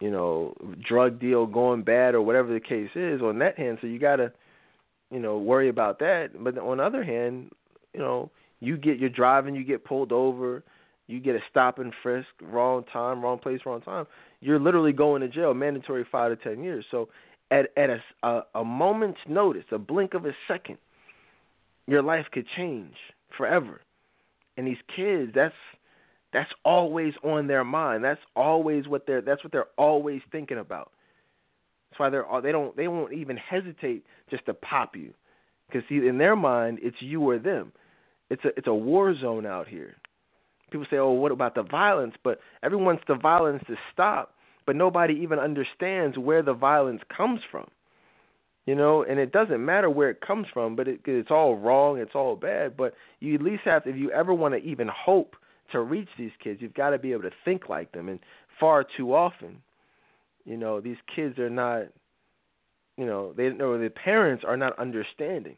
you 0.01 0.11
know, 0.11 0.55
drug 0.87 1.21
deal 1.21 1.47
going 1.47 1.83
bad 1.83 2.15
or 2.15 2.23
whatever 2.23 2.53
the 2.53 2.61
case 2.61 2.91
is. 2.97 3.23
On 3.23 3.39
that 3.39 3.57
hand, 3.57 3.79
so 3.81 3.87
you 3.87 4.01
gotta 4.01 4.33
you 5.15 5.21
know, 5.21 5.39
worry 5.39 5.69
about 5.69 6.01
that. 6.01 6.31
But 6.39 6.59
on 6.59 6.79
the 6.79 6.83
other 6.83 7.05
hand, 7.05 7.53
you 7.93 8.01
know, 8.01 8.31
you 8.61 8.77
get 8.77 8.99
you're 8.99 9.11
driving, 9.11 9.55
you 9.55 9.65
get 9.65 9.85
pulled 9.85 10.11
over, 10.11 10.65
you 11.07 11.21
get 11.21 11.35
a 11.35 11.41
stop 11.51 11.79
and 11.79 11.93
frisk, 12.03 12.29
wrong 12.43 12.85
time, 12.93 13.23
wrong 13.23 13.39
place, 13.39 13.61
wrong 13.67 13.81
time. 13.83 14.07
You're 14.41 14.61
literally 14.61 14.93
going 14.93 15.21
to 15.21 15.29
jail, 15.29 15.53
mandatory 15.55 16.07
five 16.11 16.37
to 16.37 16.43
ten 16.43 16.63
years. 16.63 16.85
So 16.91 17.09
at 17.51 17.67
at 17.77 17.91
a, 17.91 18.03
a, 18.23 18.43
a 18.57 18.65
moment's 18.65 19.21
notice, 19.29 19.65
a 19.71 19.79
blink 19.79 20.15
of 20.15 20.25
a 20.25 20.33
second, 20.49 20.79
your 21.87 22.03
life 22.03 22.27
could 22.33 22.47
change 22.57 22.95
forever. 23.37 23.81
And 24.57 24.67
these 24.67 24.79
kids, 24.95 25.33
that's 25.35 25.55
that's 26.33 26.51
always 26.65 27.15
on 27.23 27.47
their 27.47 27.65
mind. 27.65 28.03
That's 28.03 28.21
always 28.35 28.89
what 28.89 29.07
they're 29.07 29.21
that's 29.21 29.45
what 29.45 29.53
they're 29.53 29.69
always 29.77 30.23
thinking 30.33 30.59
about. 30.59 30.91
That's 31.91 32.01
why 32.01 32.11
they're 32.11 32.27
they 32.43 32.53
don't 32.53 32.77
they 32.77 32.89
won't 32.89 33.13
even 33.13 33.37
hesitate 33.37 34.05
just 34.31 34.47
to 34.47 34.55
pop 34.55 34.97
you. 34.97 35.13
Because 35.69 35.83
see, 35.89 36.07
in 36.07 36.19
their 36.19 36.37
mind, 36.37 36.79
it's 36.83 36.97
you 37.01 37.23
or 37.23 37.39
them. 37.39 37.73
It's 38.31 38.45
a 38.45 38.49
it's 38.57 38.67
a 38.67 38.75
war 38.75 39.15
zone 39.19 39.47
out 39.47 39.69
here. 39.69 39.95
People 40.71 40.87
say, 40.91 40.97
"Oh, 40.97 41.11
what 41.11 41.33
about 41.33 41.55
the 41.55 41.63
violence?" 41.63 42.15
But 42.23 42.41
everyone 42.63 42.87
wants 42.87 43.05
the 43.07 43.15
violence 43.15 43.63
to 43.69 43.77
stop, 43.93 44.35
but 44.67 44.77
nobody 44.77 45.15
even 45.15 45.39
understands 45.39 46.19
where 46.19 46.43
the 46.43 46.55
violence 46.55 47.03
comes 47.15 47.41
from. 47.51 47.69
You 48.67 48.75
know, 48.75 49.03
and 49.03 49.19
it 49.19 49.31
doesn't 49.31 49.63
matter 49.63 49.91
where 49.91 50.09
it 50.09 50.23
comes 50.23 50.47
from, 50.53 50.75
but 50.75 50.89
it, 50.89 51.01
it's 51.05 51.31
all 51.31 51.57
wrong, 51.57 51.99
it's 51.99 52.15
all 52.15 52.35
bad. 52.35 52.77
But 52.77 52.95
you 53.21 53.35
at 53.35 53.43
least 53.43 53.63
have 53.67 53.85
to, 53.85 53.91
if 53.91 53.97
you 53.97 54.11
ever 54.11 54.33
want 54.33 54.55
to 54.55 54.61
even 54.61 54.89
hope 54.89 55.37
to 55.73 55.81
reach 55.81 56.09
these 56.19 56.31
kids, 56.43 56.63
you've 56.63 56.73
got 56.73 56.91
to 56.91 56.99
be 56.99 57.13
able 57.13 57.25
to 57.25 57.31
think 57.45 57.69
like 57.69 57.93
them. 57.93 58.09
And 58.09 58.21
far 58.59 58.87
too 58.97 59.15
often, 59.15 59.59
you 60.47 60.57
know, 60.57 60.81
these 60.81 60.97
kids 61.15 61.39
are 61.39 61.51
not, 61.51 61.89
you 62.97 63.05
know, 63.05 63.35
they 63.37 63.49
or 63.49 63.79
the 63.79 63.91
parents 63.91 64.45
are 64.47 64.57
not 64.57 64.79
understanding. 64.79 65.57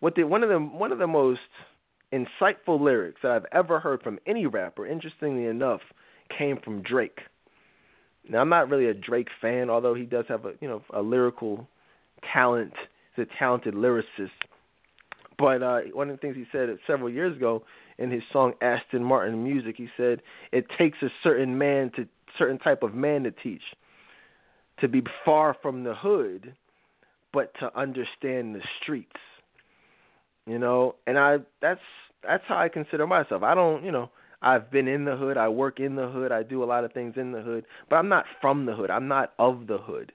What 0.00 0.14
the 0.14 0.24
one 0.24 0.42
of 0.42 0.48
the 0.48 0.58
one 0.58 0.92
of 0.92 0.98
the 0.98 1.06
most 1.06 1.40
insightful 2.12 2.80
lyrics 2.80 3.20
that 3.22 3.32
I've 3.32 3.46
ever 3.52 3.80
heard 3.80 4.02
from 4.02 4.18
any 4.26 4.46
rapper, 4.46 4.86
interestingly 4.86 5.46
enough, 5.46 5.80
came 6.36 6.58
from 6.62 6.82
Drake. 6.82 7.18
Now 8.28 8.40
I'm 8.40 8.48
not 8.48 8.68
really 8.68 8.86
a 8.86 8.94
Drake 8.94 9.28
fan, 9.40 9.70
although 9.70 9.94
he 9.94 10.04
does 10.04 10.24
have 10.28 10.44
a 10.44 10.52
you 10.60 10.68
know 10.68 10.82
a 10.92 11.02
lyrical 11.02 11.68
talent. 12.32 12.74
He's 13.14 13.26
a 13.26 13.38
talented 13.38 13.74
lyricist. 13.74 14.30
But 15.38 15.62
uh, 15.62 15.80
one 15.92 16.10
of 16.10 16.16
the 16.16 16.20
things 16.20 16.36
he 16.36 16.46
said 16.50 16.68
several 16.86 17.08
years 17.08 17.36
ago 17.36 17.62
in 17.98 18.10
his 18.10 18.22
song 18.32 18.54
Aston 18.60 19.04
Martin 19.04 19.42
Music, 19.42 19.76
he 19.76 19.88
said 19.96 20.20
it 20.52 20.66
takes 20.76 20.98
a 21.02 21.08
certain 21.22 21.56
man 21.56 21.90
to 21.96 22.06
certain 22.36 22.58
type 22.58 22.82
of 22.82 22.94
man 22.94 23.22
to 23.22 23.30
teach, 23.30 23.62
to 24.80 24.88
be 24.88 25.02
far 25.24 25.56
from 25.62 25.84
the 25.84 25.94
hood, 25.94 26.54
but 27.32 27.52
to 27.60 27.76
understand 27.78 28.54
the 28.54 28.62
streets. 28.82 29.16
You 30.48 30.58
know, 30.58 30.94
and 31.06 31.18
I 31.18 31.38
that's 31.60 31.80
that's 32.22 32.42
how 32.48 32.56
I 32.56 32.68
consider 32.68 33.06
myself. 33.06 33.42
I 33.42 33.54
don't, 33.54 33.84
you 33.84 33.92
know, 33.92 34.10
I've 34.40 34.70
been 34.70 34.88
in 34.88 35.04
the 35.04 35.16
hood, 35.16 35.36
I 35.36 35.48
work 35.48 35.78
in 35.78 35.94
the 35.94 36.08
hood, 36.08 36.32
I 36.32 36.42
do 36.42 36.64
a 36.64 36.66
lot 36.66 36.84
of 36.84 36.92
things 36.92 37.14
in 37.16 37.32
the 37.32 37.42
hood, 37.42 37.64
but 37.90 37.96
I'm 37.96 38.08
not 38.08 38.24
from 38.40 38.64
the 38.66 38.74
hood. 38.74 38.90
I'm 38.90 39.08
not 39.08 39.34
of 39.38 39.66
the 39.66 39.78
hood. 39.78 40.12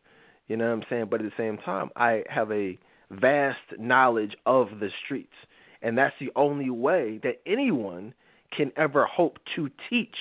You 0.47 0.57
know 0.57 0.65
what 0.65 0.73
I'm 0.73 0.83
saying? 0.89 1.07
But 1.11 1.21
at 1.21 1.25
the 1.25 1.37
same 1.37 1.57
time, 1.57 1.89
I 1.95 2.23
have 2.29 2.51
a 2.51 2.77
vast 3.11 3.59
knowledge 3.77 4.35
of 4.45 4.79
the 4.79 4.89
streets. 5.05 5.33
And 5.81 5.97
that's 5.97 6.15
the 6.19 6.31
only 6.35 6.69
way 6.69 7.19
that 7.23 7.41
anyone 7.45 8.13
can 8.55 8.71
ever 8.75 9.05
hope 9.05 9.37
to 9.55 9.69
teach 9.89 10.15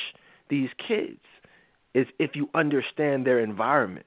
these 0.50 0.68
kids 0.86 1.20
is 1.94 2.06
if 2.18 2.32
you 2.34 2.48
understand 2.54 3.26
their 3.26 3.40
environment. 3.40 4.06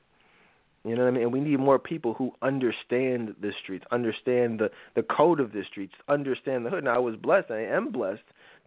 You 0.85 0.95
know 0.95 1.03
what 1.03 1.07
I 1.07 1.11
mean? 1.11 1.23
And 1.23 1.33
we 1.33 1.39
need 1.39 1.59
more 1.59 1.79
people 1.79 2.13
who 2.13 2.31
understand 2.43 3.35
the 3.41 3.51
streets, 3.63 3.85
understand 3.91 4.59
the 4.59 4.69
the 4.95 5.01
code 5.01 5.39
of 5.39 5.51
the 5.51 5.63
streets, 5.69 5.95
understand 6.07 6.65
the 6.65 6.69
hood. 6.69 6.83
Now 6.83 6.95
I 6.95 6.99
was 6.99 7.15
blessed, 7.15 7.49
I 7.49 7.63
am 7.63 7.91
blessed 7.91 8.21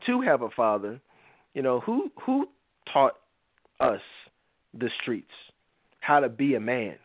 to 0.07 0.21
have 0.23 0.43
a 0.43 0.51
father, 0.51 1.01
you 1.55 1.63
know, 1.63 1.79
who 1.81 2.11
who 2.21 2.49
taught 2.93 3.15
us 3.79 4.01
the 4.75 4.91
streets, 5.01 5.31
how 6.01 6.19
to 6.19 6.29
be 6.29 6.57
a 6.57 6.61
man. 6.61 6.97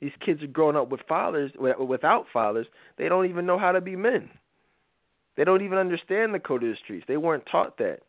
These 0.00 0.12
kids 0.24 0.42
are 0.42 0.48
growing 0.48 0.76
up 0.76 0.88
with 0.88 1.00
fathers 1.08 1.50
without 1.58 2.26
fathers. 2.32 2.66
They 2.96 3.08
don't 3.08 3.26
even 3.26 3.46
know 3.46 3.58
how 3.58 3.72
to 3.72 3.80
be 3.80 3.96
men. 3.96 4.30
They 5.36 5.44
don't 5.44 5.62
even 5.62 5.78
understand 5.78 6.32
the 6.32 6.38
code 6.38 6.62
of 6.62 6.70
the 6.70 6.76
streets. 6.84 7.06
They 7.08 7.16
weren't 7.16 7.44
taught 7.50 7.78
that 7.78 8.00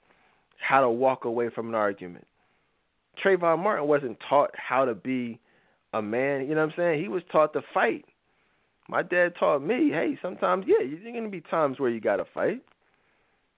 how 0.60 0.82
to 0.82 0.90
walk 0.90 1.26
away 1.26 1.50
from 1.50 1.70
an 1.70 1.76
argument. 1.76 2.28
Trayvon 3.24 3.64
Martin 3.64 3.88
wasn't 3.88 4.18
taught 4.30 4.52
how 4.56 4.86
to 4.86 4.94
be 4.94 5.40
a 5.96 6.02
man. 6.02 6.42
You 6.42 6.56
know 6.56 6.62
what 6.62 6.74
I'm 6.74 6.74
saying? 6.78 7.02
He 7.02 7.08
was 7.08 7.24
taught 7.32 7.54
to 7.54 7.62
fight. 7.74 8.06
My 8.88 9.02
dad 9.02 9.34
taught 9.40 9.64
me, 9.64 9.90
hey, 9.92 10.18
sometimes 10.22 10.66
yeah, 10.68 10.86
there's 10.86 11.02
going 11.02 11.24
to 11.24 11.30
be 11.30 11.42
times 11.42 11.80
where 11.80 11.90
you 11.90 12.00
got 12.00 12.18
to 12.18 12.26
fight, 12.34 12.62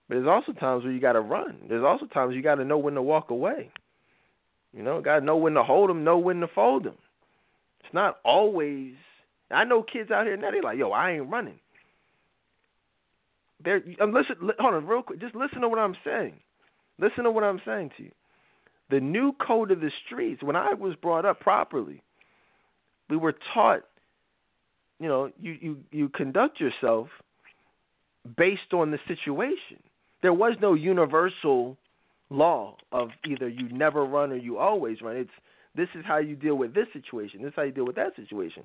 but 0.08 0.16
there's 0.16 0.28
also 0.28 0.54
times 0.54 0.84
where 0.84 0.94
you 0.94 1.02
got 1.02 1.14
to 1.14 1.22
run. 1.22 1.58
There's 1.68 1.84
also 1.84 2.06
times 2.06 2.34
you 2.34 2.42
got 2.42 2.56
to 2.56 2.66
know 2.66 2.78
when 2.78 2.94
to 2.94 3.02
walk 3.02 3.30
away. 3.30 3.70
You 4.74 4.84
know, 4.84 5.02
got 5.02 5.20
to 5.20 5.26
know 5.26 5.36
when 5.36 5.54
to 5.54 5.64
hold 5.64 5.90
them, 5.90 6.04
know 6.06 6.18
when 6.18 6.40
to 6.40 6.48
fold 6.48 6.86
them. 6.86 6.96
It's 7.84 7.94
not 7.94 8.20
always. 8.24 8.94
I 9.52 9.66
know 9.66 9.84
kids 9.84 10.12
out 10.12 10.26
here 10.26 10.38
now. 10.38 10.52
They're 10.52 10.62
like, 10.62 10.78
yo, 10.78 10.92
I 10.92 11.12
ain't 11.14 11.30
running. 11.30 11.60
They're 13.64 13.84
um, 14.02 14.14
listen. 14.14 14.36
Hold 14.60 14.76
on, 14.76 14.86
real 14.86 15.02
quick. 15.02 15.20
Just 15.20 15.36
listen 15.36 15.62
to 15.62 15.68
what 15.68 15.80
I'm 15.80 15.96
saying. 16.06 16.36
Listen 17.00 17.26
to 17.26 17.32
what 17.32 17.44
I'm 17.44 17.60
saying 17.66 17.92
to 17.98 18.04
you. 18.04 18.12
The 18.90 19.00
new 19.02 19.34
code 19.46 19.72
of 19.72 19.82
the 19.82 19.92
streets. 20.06 20.42
When 20.42 20.56
I 20.56 20.74
was 20.74 20.96
brought 21.02 21.26
up 21.26 21.40
properly, 21.42 22.02
we 23.10 23.18
were 23.18 23.36
taught, 23.54 23.82
you 25.00 25.08
know, 25.08 25.32
you, 25.40 25.58
you, 25.62 25.78
you 25.92 26.10
conduct 26.10 26.60
yourself 26.60 27.08
based 28.36 28.74
on 28.74 28.92
the 28.92 29.00
situation. 29.08 29.82
There 30.22 30.34
was 30.34 30.54
no 30.62 30.74
universal 30.74 31.78
law 32.30 32.76
of 32.92 33.10
either 33.26 33.48
you 33.48 33.70
never 33.70 34.06
run 34.06 34.32
or 34.32 34.38
you 34.38 34.58
always 34.58 35.02
run. 35.02 35.16
It's 35.16 35.30
this 35.76 35.88
is 35.94 36.04
how 36.06 36.18
you 36.18 36.36
deal 36.36 36.56
with 36.56 36.74
this 36.74 36.88
situation. 36.92 37.42
This 37.42 37.50
is 37.50 37.54
how 37.56 37.62
you 37.62 37.72
deal 37.72 37.86
with 37.86 37.96
that 37.98 38.16
situation. 38.16 38.64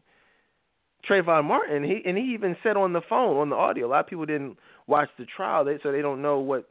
Trayvon 1.08 1.44
Martin, 1.44 1.84
he 1.84 2.00
and 2.06 2.16
he 2.16 2.32
even 2.34 2.56
said 2.62 2.76
on 2.76 2.92
the 2.92 3.02
phone 3.08 3.36
on 3.36 3.50
the 3.50 3.56
audio. 3.56 3.86
A 3.86 3.88
lot 3.88 4.00
of 4.00 4.06
people 4.06 4.24
didn't 4.24 4.56
watch 4.86 5.08
the 5.18 5.26
trial, 5.26 5.64
they, 5.64 5.78
so 5.82 5.92
they 5.92 6.00
don't 6.00 6.22
know 6.22 6.38
what 6.38 6.68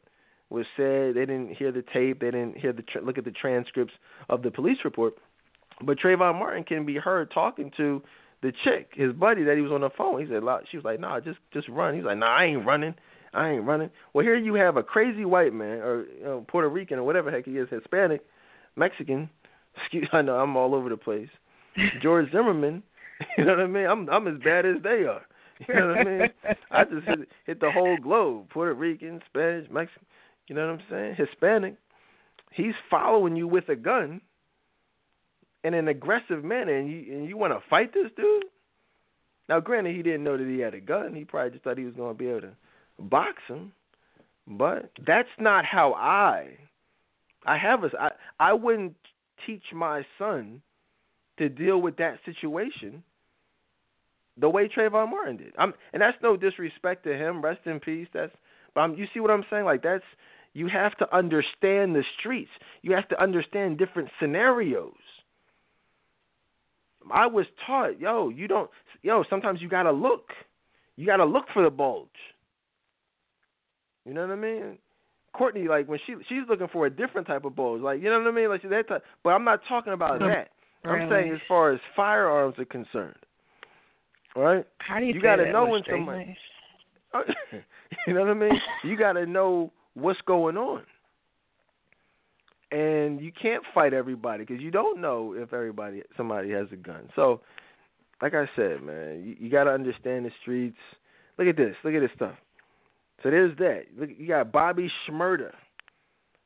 was 0.49 0.65
said. 0.75 1.15
They 1.15 1.25
didn't 1.25 1.55
hear 1.55 1.71
the 1.71 1.83
tape. 1.93 2.21
They 2.21 2.31
didn't 2.31 2.57
hear 2.57 2.73
the 2.73 2.83
look 3.03 3.17
at 3.17 3.25
the 3.25 3.31
transcripts 3.31 3.93
of 4.29 4.41
the 4.41 4.51
police 4.51 4.77
report. 4.83 5.13
But 5.83 5.99
Trayvon 5.99 6.37
Martin 6.39 6.63
can 6.63 6.85
be 6.85 6.95
heard 6.95 7.31
talking 7.31 7.71
to 7.77 8.01
the 8.41 8.51
chick, 8.63 8.91
his 8.93 9.13
buddy 9.13 9.43
that 9.43 9.55
he 9.55 9.61
was 9.61 9.71
on 9.71 9.81
the 9.81 9.89
phone. 9.95 10.19
He 10.19 10.25
said, 10.25 10.41
she 10.69 10.77
was 10.77 10.83
like, 10.83 10.99
nah, 10.99 11.19
just 11.19 11.39
just 11.53 11.69
run. 11.69 11.95
He's 11.95 12.03
like, 12.03 12.17
nah, 12.17 12.37
I 12.37 12.45
ain't 12.45 12.65
running. 12.65 12.95
I 13.33 13.49
ain't 13.51 13.65
running. 13.65 13.89
Well, 14.13 14.25
here 14.25 14.35
you 14.35 14.55
have 14.55 14.77
a 14.77 14.83
crazy 14.83 15.25
white 15.25 15.53
man 15.53 15.77
or 15.79 16.05
you 16.05 16.23
know, 16.23 16.45
Puerto 16.47 16.67
Rican 16.67 16.99
or 16.99 17.03
whatever 17.03 17.31
heck 17.31 17.45
he 17.45 17.51
is, 17.51 17.69
Hispanic, 17.69 18.21
Mexican. 18.75 19.29
Excuse, 19.77 20.09
I 20.11 20.21
know 20.21 20.35
I'm 20.35 20.57
all 20.57 20.75
over 20.75 20.89
the 20.89 20.97
place. 20.97 21.29
George 22.01 22.29
Zimmerman, 22.31 22.83
you 23.37 23.45
know 23.45 23.51
what 23.51 23.61
I 23.61 23.67
mean? 23.67 23.85
I'm 23.85 24.09
I'm 24.09 24.27
as 24.27 24.41
bad 24.43 24.65
as 24.65 24.77
they 24.83 25.05
are. 25.05 25.21
You 25.67 25.75
know 25.75 25.87
what 25.89 25.97
I 25.99 26.03
mean? 26.03 26.21
I 26.71 26.83
just 26.85 27.07
hit, 27.07 27.19
hit 27.45 27.59
the 27.59 27.69
whole 27.71 27.95
globe: 27.95 28.49
Puerto 28.49 28.73
Rican, 28.73 29.21
Spanish, 29.29 29.69
Mexican. 29.69 30.07
You 30.47 30.55
know 30.55 30.65
what 30.65 30.79
I'm 30.79 30.85
saying? 30.89 31.15
Hispanic. 31.19 31.75
He's 32.51 32.73
following 32.89 33.35
you 33.35 33.47
with 33.47 33.69
a 33.69 33.75
gun 33.75 34.21
in 35.63 35.73
an 35.73 35.87
aggressive 35.87 36.43
manner, 36.43 36.75
and 36.75 36.89
you 36.89 37.13
and 37.13 37.27
you 37.27 37.37
want 37.37 37.53
to 37.53 37.69
fight 37.69 37.93
this 37.93 38.11
dude? 38.15 38.45
Now, 39.49 39.59
granted, 39.59 39.95
he 39.95 40.01
didn't 40.01 40.23
know 40.23 40.37
that 40.37 40.47
he 40.47 40.59
had 40.59 40.73
a 40.73 40.79
gun. 40.79 41.13
He 41.13 41.25
probably 41.25 41.51
just 41.51 41.63
thought 41.63 41.77
he 41.77 41.85
was 41.85 41.95
going 41.95 42.15
to 42.15 42.17
be 42.17 42.29
able 42.29 42.41
to 42.41 42.53
box 42.99 43.41
him. 43.47 43.73
But 44.47 44.91
that's 45.05 45.29
not 45.39 45.65
how 45.65 45.93
I. 45.93 46.57
I 47.45 47.57
have 47.57 47.83
a. 47.83 47.89
I 47.99 48.09
I 48.39 48.53
wouldn't 48.53 48.95
teach 49.45 49.63
my 49.73 50.05
son 50.17 50.61
to 51.37 51.49
deal 51.49 51.81
with 51.81 51.97
that 51.97 52.19
situation 52.25 53.03
the 54.37 54.49
way 54.49 54.67
Trayvon 54.67 55.09
Martin 55.09 55.37
did. 55.37 55.53
I'm, 55.57 55.73
and 55.93 56.01
that's 56.01 56.17
no 56.21 56.37
disrespect 56.37 57.03
to 57.03 57.13
him. 57.13 57.41
Rest 57.41 57.61
in 57.65 57.79
peace. 57.79 58.07
That's. 58.13 58.31
But 58.73 58.81
I'm, 58.81 58.95
you 58.95 59.05
see 59.13 59.19
what 59.19 59.31
I'm 59.31 59.45
saying? 59.49 59.65
Like 59.65 59.83
that's. 59.83 60.03
You 60.53 60.67
have 60.67 60.97
to 60.97 61.15
understand 61.15 61.95
the 61.95 62.03
streets. 62.19 62.51
You 62.81 62.91
have 62.93 63.07
to 63.09 63.21
understand 63.21 63.77
different 63.77 64.09
scenarios. 64.19 64.93
I 67.11 67.27
was 67.27 67.45
taught, 67.65 67.99
yo, 67.99 68.29
you 68.29 68.47
don't, 68.47 68.69
yo, 69.01 69.23
sometimes 69.29 69.61
you 69.61 69.69
gotta 69.69 69.91
look, 69.91 70.29
you 70.95 71.05
gotta 71.05 71.25
look 71.25 71.45
for 71.53 71.63
the 71.63 71.69
bulge. 71.69 72.07
You 74.05 74.13
know 74.13 74.21
what 74.21 74.31
I 74.31 74.35
mean? 74.35 74.77
Courtney, 75.33 75.67
like 75.67 75.87
when 75.87 75.99
she 76.05 76.15
she's 76.27 76.43
looking 76.49 76.67
for 76.71 76.85
a 76.85 76.89
different 76.89 77.27
type 77.27 77.45
of 77.45 77.55
bulge, 77.55 77.81
like 77.81 78.01
you 78.01 78.09
know 78.09 78.19
what 78.19 78.27
I 78.27 78.31
mean, 78.31 78.49
like 78.49 78.63
that. 78.63 78.87
Type, 78.87 79.03
but 79.23 79.29
I'm 79.29 79.45
not 79.45 79.61
talking 79.67 79.93
about 79.93 80.19
that. 80.19 80.49
Really? 80.83 81.03
I'm 81.03 81.09
saying 81.09 81.33
as 81.33 81.39
far 81.47 81.71
as 81.71 81.79
firearms 81.95 82.55
are 82.57 82.65
concerned, 82.65 83.15
right? 84.35 84.65
How 84.79 84.99
do 84.99 85.05
you? 85.05 85.13
You 85.13 85.21
gotta 85.21 85.51
know 85.51 85.67
when 85.67 85.83
somebody. 85.89 86.35
you 88.07 88.13
know 88.13 88.21
what 88.21 88.29
I 88.29 88.33
mean? 88.33 88.59
You 88.83 88.97
gotta 88.97 89.25
know 89.25 89.71
what's 89.93 90.19
going 90.21 90.57
on 90.57 90.83
and 92.71 93.19
you 93.19 93.31
can't 93.39 93.63
fight 93.73 93.93
everybody 93.93 94.45
because 94.45 94.61
you 94.61 94.71
don't 94.71 95.01
know 95.01 95.33
if 95.35 95.53
everybody 95.53 96.03
somebody 96.15 96.51
has 96.51 96.67
a 96.71 96.77
gun. 96.77 97.09
So, 97.15 97.41
like 98.21 98.33
I 98.33 98.49
said, 98.55 98.81
man, 98.81 99.23
you, 99.25 99.35
you 99.39 99.49
got 99.49 99.65
to 99.65 99.71
understand 99.71 100.25
the 100.25 100.31
streets. 100.41 100.77
Look 101.37 101.47
at 101.47 101.57
this. 101.57 101.75
Look 101.83 101.93
at 101.93 101.99
this 102.01 102.11
stuff. 102.15 102.35
So 103.23 103.29
there's 103.29 103.55
that. 103.57 103.83
Look, 103.97 104.09
you 104.17 104.27
got 104.27 104.51
Bobby 104.51 104.89
Shmurda. 105.07 105.51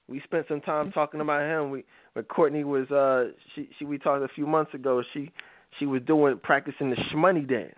We 0.07 0.22
spent 0.22 0.45
some 0.47 0.61
time 0.61 0.91
talking 0.91 1.22
about 1.22 1.41
him. 1.41 1.72
We 1.72 1.84
when 2.14 2.26
Courtney 2.26 2.64
was 2.64 2.89
uh 2.91 3.31
she 3.53 3.69
she 3.77 3.85
we 3.85 3.97
talked 3.97 4.23
a 4.23 4.34
few 4.34 4.45
months 4.45 4.73
ago. 4.73 5.03
She 5.14 5.31
she 5.80 5.85
was 5.85 6.02
doing 6.03 6.39
practicing 6.41 6.89
the 6.89 6.97
shmoney 7.14 7.47
dance. 7.47 7.73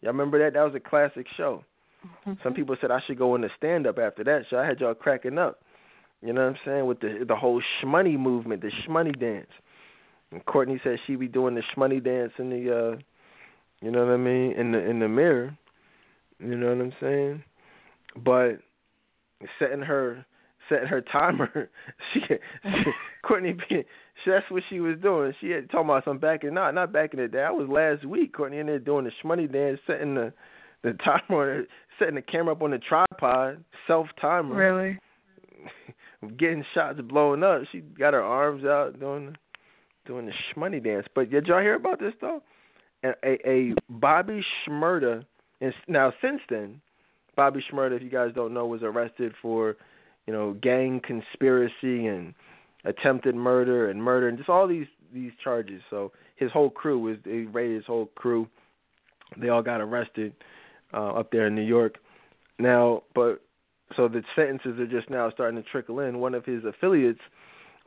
Y'all 0.00 0.12
remember 0.12 0.38
that? 0.38 0.54
That 0.54 0.62
was 0.62 0.74
a 0.74 0.80
classic 0.80 1.26
show. 1.36 1.64
Mm-hmm. 2.06 2.34
Some 2.42 2.54
people 2.54 2.76
said 2.80 2.90
I 2.90 3.00
should 3.06 3.18
go 3.18 3.34
into 3.34 3.48
stand 3.56 3.86
up 3.86 3.98
after 3.98 4.24
that 4.24 4.42
show. 4.48 4.58
I 4.58 4.66
had 4.66 4.80
y'all 4.80 4.94
cracking 4.94 5.38
up. 5.38 5.60
You 6.22 6.32
know 6.32 6.42
what 6.42 6.50
I'm 6.50 6.58
saying? 6.64 6.86
With 6.86 7.00
the 7.00 7.24
the 7.26 7.36
whole 7.36 7.62
shmoney 7.82 8.18
movement, 8.18 8.62
the 8.62 8.70
shmoney 8.86 9.18
dance. 9.18 9.50
And 10.30 10.44
Courtney 10.44 10.80
said 10.82 10.98
she 11.06 11.16
be 11.16 11.28
doing 11.28 11.54
the 11.54 11.62
shmoney 11.74 12.02
dance 12.02 12.32
in 12.38 12.50
the 12.50 12.76
uh 12.76 12.98
you 13.80 13.92
know 13.92 14.04
what 14.04 14.12
I 14.12 14.16
mean, 14.16 14.52
in 14.52 14.72
the 14.72 14.78
in 14.78 14.98
the 14.98 15.08
mirror. 15.08 15.56
You 16.40 16.56
know 16.56 16.68
what 16.68 16.80
I'm 16.80 16.92
saying? 17.00 17.42
But 18.16 18.58
setting 19.58 19.82
her 19.82 20.24
setting 20.68 20.88
her 20.88 21.00
timer, 21.00 21.70
she, 22.12 22.20
she 22.20 22.90
Courtney 23.22 23.52
B, 23.52 23.84
that's 24.28 24.50
what 24.50 24.62
she 24.68 24.80
was 24.80 24.96
doing. 25.00 25.32
She 25.40 25.50
had 25.50 25.70
talking 25.70 25.88
about 25.88 26.04
some 26.04 26.18
back 26.18 26.44
in 26.44 26.54
not 26.54 26.74
not 26.74 26.92
back 26.92 27.14
in 27.14 27.20
the 27.20 27.28
day. 27.28 27.42
I 27.42 27.50
was 27.50 27.68
last 27.68 28.04
week. 28.04 28.34
Courtney 28.34 28.58
in 28.58 28.66
there 28.66 28.78
doing 28.78 29.04
the 29.04 29.12
shmoney 29.22 29.50
dance, 29.50 29.80
setting 29.86 30.14
the 30.14 30.32
the 30.82 30.92
timer, 31.28 31.64
setting 31.98 32.16
the 32.16 32.22
camera 32.22 32.52
up 32.52 32.62
on 32.62 32.70
the 32.70 32.78
tripod, 32.78 33.64
self 33.86 34.08
timer. 34.20 34.54
Really? 34.54 34.98
Getting 36.36 36.64
shots 36.74 37.00
blown 37.00 37.44
up. 37.44 37.62
She 37.70 37.80
got 37.80 38.12
her 38.12 38.22
arms 38.22 38.64
out 38.64 38.98
doing 38.98 39.36
doing 40.06 40.26
the 40.26 40.32
shmoney 40.32 40.82
dance. 40.82 41.06
But 41.14 41.30
did 41.30 41.46
y'all 41.46 41.60
hear 41.60 41.74
about 41.74 42.00
this 42.00 42.14
though? 42.20 42.42
A, 43.04 43.10
a, 43.24 43.48
a 43.48 43.74
Bobby 43.88 44.44
Shmurda, 44.66 45.24
and 45.60 45.72
now 45.86 46.12
since 46.20 46.40
then, 46.50 46.80
Bobby 47.36 47.64
Shmurda, 47.70 47.96
if 47.96 48.02
you 48.02 48.10
guys 48.10 48.32
don't 48.34 48.52
know, 48.52 48.66
was 48.66 48.82
arrested 48.82 49.32
for, 49.40 49.76
you 50.26 50.32
know, 50.32 50.54
gang 50.54 51.00
conspiracy 51.06 52.06
and 52.08 52.34
attempted 52.84 53.36
murder 53.36 53.90
and 53.90 54.02
murder 54.02 54.28
and 54.28 54.38
just 54.38 54.48
all 54.48 54.66
these 54.66 54.88
these 55.14 55.30
charges. 55.42 55.80
So 55.88 56.10
his 56.34 56.50
whole 56.50 56.70
crew 56.70 56.98
was 56.98 57.16
they 57.24 57.42
raided 57.42 57.76
his 57.76 57.86
whole 57.86 58.06
crew. 58.16 58.48
They 59.36 59.50
all 59.50 59.62
got 59.62 59.80
arrested 59.80 60.32
uh, 60.92 61.12
up 61.12 61.30
there 61.30 61.46
in 61.46 61.54
New 61.54 61.62
York. 61.62 61.98
Now, 62.58 63.04
but 63.14 63.40
so 63.96 64.08
the 64.08 64.22
sentences 64.36 64.78
are 64.78 64.86
just 64.86 65.10
now 65.10 65.30
starting 65.30 65.62
to 65.62 65.68
trickle 65.68 66.00
in. 66.00 66.18
One 66.18 66.34
of 66.34 66.44
his 66.44 66.64
affiliates 66.64 67.20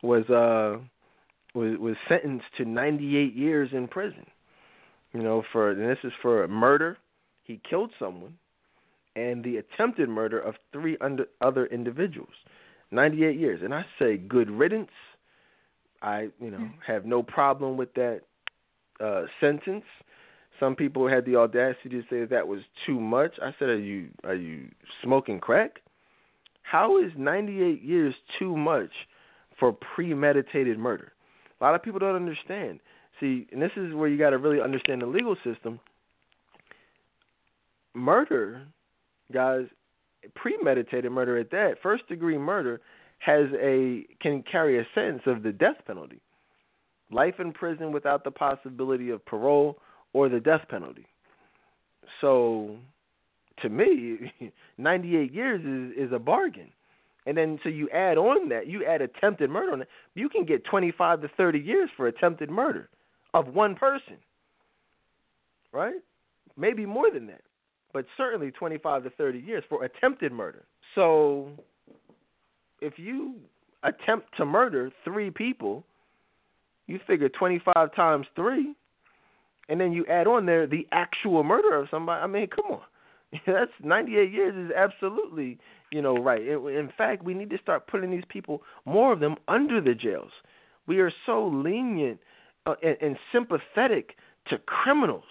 was 0.02 0.30
uh 0.30 0.80
was 1.54 1.78
was 1.80 1.96
sentenced 2.08 2.46
to 2.58 2.66
98 2.66 3.36
years 3.36 3.70
in 3.74 3.88
prison. 3.88 4.26
You 5.14 5.22
know, 5.22 5.44
for 5.52 5.72
and 5.72 5.90
this 5.90 6.00
is 6.04 6.14
for 6.22 6.48
murder. 6.48 6.98
He 7.44 7.60
killed 7.70 7.92
someone, 8.00 8.38
and 9.16 9.44
the 9.44 9.58
attempted 9.58 10.08
murder 10.08 10.40
of 10.40 10.56
three 10.72 10.98
under, 11.02 11.26
other 11.42 11.66
individuals. 11.66 12.30
98 12.92 13.38
years, 13.38 13.62
and 13.64 13.74
I 13.74 13.84
say 14.00 14.18
good 14.18 14.50
riddance. 14.50 14.92
I 16.02 16.30
you 16.40 16.52
know 16.52 16.58
hmm. 16.58 16.68
have 16.86 17.06
no 17.06 17.24
problem 17.24 17.78
with 17.78 17.94
that 17.96 18.22
uh, 19.00 19.24
sentence. 19.40 19.86
Some 20.60 20.76
people 20.76 21.08
had 21.08 21.26
the 21.26 21.36
audacity 21.38 21.90
to 21.90 22.02
say 22.10 22.26
that 22.26 22.48
was 22.48 22.62
too 22.86 23.00
much. 23.00 23.34
I 23.42 23.52
said, 23.60 23.70
"Are 23.70 23.80
you 23.80 24.10
are 24.24 24.36
you 24.36 24.70
smoking 25.04 25.40
crack? 25.40 25.80
How 26.64 26.98
is 26.98 27.12
98 27.18 27.82
years 27.82 28.16
too 28.40 28.56
much 28.56 28.92
for 29.60 29.74
premeditated 29.74 30.78
murder?" 30.78 31.14
A 31.60 31.64
lot 31.64 31.76
of 31.76 31.84
people 31.84 32.00
don't 32.00 32.16
understand. 32.16 32.80
See, 33.20 33.48
and 33.52 33.62
this 33.62 33.72
is 33.76 33.94
where 33.94 34.10
you 34.10 34.18
got 34.18 34.32
to 34.32 34.38
really 34.38 34.62
understand 34.62 35.02
the 35.02 35.06
legal 35.06 35.36
system. 35.44 35.80
Murder, 37.94 38.66
guys, 39.32 39.68
premeditated 40.36 41.12
murder 41.12 41.38
at 41.38 41.52
that, 41.52 41.76
first 41.82 42.08
degree 42.08 42.38
murder 42.38 42.82
has 43.20 43.46
a 43.54 44.06
can 44.20 44.44
carry 44.44 44.80
a 44.80 44.88
sentence 44.96 45.22
of 45.28 45.44
the 45.44 45.52
death 45.52 45.78
penalty. 45.86 46.20
Life 47.12 47.36
in 47.40 47.52
prison 47.52 47.92
without 47.92 48.24
the 48.24 48.32
possibility 48.32 49.10
of 49.10 49.24
parole 49.26 49.78
or 50.14 50.30
the 50.30 50.40
death 50.40 50.68
penalty. 50.70 51.06
So 52.22 52.78
to 53.62 53.70
me, 53.70 54.32
98 54.78 55.34
years 55.34 55.62
is 55.96 56.08
is 56.08 56.14
a 56.14 56.20
bargain. 56.20 56.72
And 57.26 57.38
then 57.38 57.60
so 57.62 57.70
you 57.70 57.88
add 57.92 58.18
on 58.18 58.50
that, 58.50 58.68
you 58.68 58.84
add 58.86 59.02
attempted 59.02 59.50
murder 59.50 59.74
on 59.74 59.82
it, 59.84 59.88
you 60.16 60.28
can 60.28 60.44
get 60.44 60.66
25 60.66 61.22
to 61.22 61.28
30 61.38 61.60
years 61.60 61.90
for 61.96 62.08
attempted 62.08 62.50
murder 62.50 62.90
of 63.34 63.50
one 63.50 63.76
person. 63.76 64.18
Right? 65.72 66.02
Maybe 66.58 66.86
more 66.86 67.12
than 67.12 67.28
that. 67.28 67.42
But 67.94 68.06
certainly 68.18 68.50
25 68.52 69.04
to 69.04 69.10
30 69.12 69.40
years 69.40 69.64
for 69.70 69.84
attempted 69.84 70.32
murder. 70.32 70.64
So 70.96 71.50
if 72.82 72.94
you 72.98 73.36
attempt 73.84 74.36
to 74.38 74.46
murder 74.46 74.92
3 75.04 75.30
people, 75.30 75.84
you 76.88 77.00
figure 77.06 77.30
25 77.30 77.94
times 77.96 78.26
3 78.36 78.74
and 79.70 79.80
then 79.80 79.94
you 79.94 80.06
add 80.08 80.28
on 80.28 80.46
there 80.46 80.68
the 80.68 80.86
actual 80.92 81.44
murder 81.44 81.76
of 81.76 81.88
somebody. 81.90 82.22
I 82.22 82.28
mean, 82.28 82.48
come 82.48 82.66
on. 82.72 82.82
That's 83.48 83.72
98 83.82 84.32
years 84.32 84.56
is 84.56 84.72
absolutely, 84.76 85.58
you 85.92 86.02
know, 86.02 86.16
right. 86.16 86.42
In 86.42 86.90
fact, 86.98 87.24
we 87.24 87.34
need 87.34 87.50
to 87.52 87.58
start 87.58 87.88
putting 87.88 88.12
these 88.12 88.24
people, 88.30 88.62
more 88.86 89.14
of 89.14 89.20
them, 89.20 89.36
under 89.48 89.80
the 89.80 89.94
jails. 89.94 90.32
We 90.88 91.00
are 91.00 91.12
so 91.26 91.48
lenient 91.48 92.20
uh, 92.66 92.76
and, 92.84 92.98
and 93.02 93.18
sympathetic 93.32 94.16
to 94.48 94.58
criminals. 94.58 95.24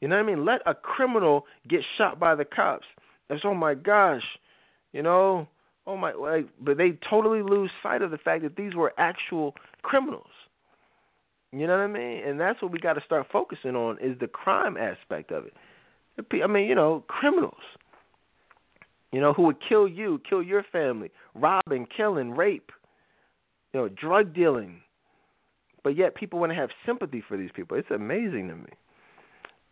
You 0.00 0.08
know 0.08 0.16
what 0.16 0.22
I 0.22 0.26
mean? 0.26 0.44
Let 0.44 0.60
a 0.64 0.74
criminal 0.74 1.46
get 1.68 1.80
shot 1.96 2.20
by 2.20 2.34
the 2.34 2.44
cops. 2.44 2.86
That's 3.28 3.42
oh 3.44 3.54
my 3.54 3.74
gosh, 3.74 4.22
you 4.92 5.02
know, 5.02 5.48
oh 5.86 5.96
my, 5.96 6.12
like, 6.12 6.48
but 6.60 6.78
they 6.78 6.98
totally 7.10 7.42
lose 7.42 7.70
sight 7.82 8.00
of 8.02 8.10
the 8.10 8.18
fact 8.18 8.42
that 8.44 8.56
these 8.56 8.74
were 8.74 8.94
actual 8.96 9.54
criminals. 9.82 10.26
You 11.52 11.66
know 11.66 11.76
what 11.76 11.82
I 11.82 11.86
mean? 11.86 12.22
And 12.24 12.38
that's 12.38 12.60
what 12.62 12.72
we 12.72 12.78
got 12.78 12.94
to 12.94 13.02
start 13.04 13.26
focusing 13.32 13.74
on 13.74 13.98
is 14.00 14.18
the 14.18 14.28
crime 14.28 14.76
aspect 14.76 15.30
of 15.30 15.46
it. 15.46 15.54
I 16.18 16.46
mean, 16.46 16.68
you 16.68 16.74
know, 16.74 17.04
criminals. 17.08 17.54
You 19.12 19.20
know, 19.20 19.32
who 19.32 19.44
would 19.44 19.56
kill 19.66 19.88
you, 19.88 20.20
kill 20.28 20.42
your 20.42 20.62
family, 20.70 21.10
robbing, 21.34 21.86
killing, 21.96 22.32
rape, 22.32 22.70
you 23.72 23.80
know, 23.80 23.88
drug 23.88 24.34
dealing. 24.34 24.82
But 25.82 25.96
yet 25.96 26.14
people 26.14 26.38
want 26.38 26.50
to 26.52 26.56
have 26.56 26.68
sympathy 26.84 27.22
for 27.26 27.38
these 27.38 27.50
people. 27.54 27.78
It's 27.78 27.90
amazing 27.90 28.48
to 28.48 28.56
me. 28.56 28.70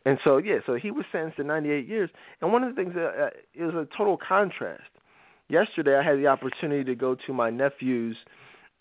And 0.07 0.19
so, 0.25 0.39
yeah, 0.39 0.59
so 0.65 0.77
he 0.77 0.91
was 0.91 1.05
sentenced 1.11 1.37
to 1.37 1.45
98 1.45 1.87
years. 1.87 2.11
And 2.41 2.53
one 2.53 2.63
of 2.63 2.75
the 2.75 2.81
things 2.81 2.95
that 2.95 3.09
uh, 3.09 3.65
was 3.67 3.75
a 3.75 3.89
total 3.97 4.17
contrast. 4.17 4.85
Yesterday, 5.49 5.97
I 5.97 6.03
had 6.03 6.19
the 6.19 6.29
opportunity 6.29 6.85
to 6.85 6.95
go 6.95 7.17
to 7.27 7.33
my 7.33 7.51
nephew's 7.51 8.17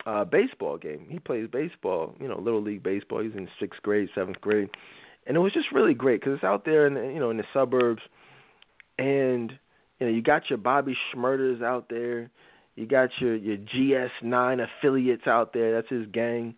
uh 0.05 0.25
baseball 0.25 0.77
game. 0.77 1.07
He 1.09 1.19
plays 1.19 1.47
baseball, 1.51 2.15
you 2.19 2.27
know, 2.27 2.37
little 2.39 2.61
league 2.61 2.83
baseball. 2.83 3.23
He's 3.23 3.33
in 3.33 3.47
sixth 3.59 3.81
grade, 3.81 4.09
seventh 4.13 4.41
grade, 4.41 4.69
and 5.26 5.35
it 5.35 5.39
was 5.39 5.53
just 5.53 5.72
really 5.72 5.93
great 5.93 6.22
because 6.22 6.35
it's 6.35 6.43
out 6.43 6.65
there 6.65 6.88
in 6.88 6.93
the, 6.93 7.02
you 7.02 7.19
know 7.19 7.30
in 7.30 7.38
the 7.38 7.45
suburbs, 7.53 8.02
and 8.97 9.52
you 9.99 10.07
know 10.07 10.14
you 10.14 10.22
got 10.22 10.49
your 10.49 10.57
Bobby 10.57 10.95
Shmurdas 11.14 11.64
out 11.64 11.89
there, 11.89 12.30
you 12.76 12.85
got 12.85 13.10
your 13.19 13.35
your 13.35 13.57
GS9 13.57 14.65
affiliates 14.65 15.27
out 15.27 15.53
there. 15.53 15.73
That's 15.73 15.89
his 15.89 16.07
gang. 16.11 16.56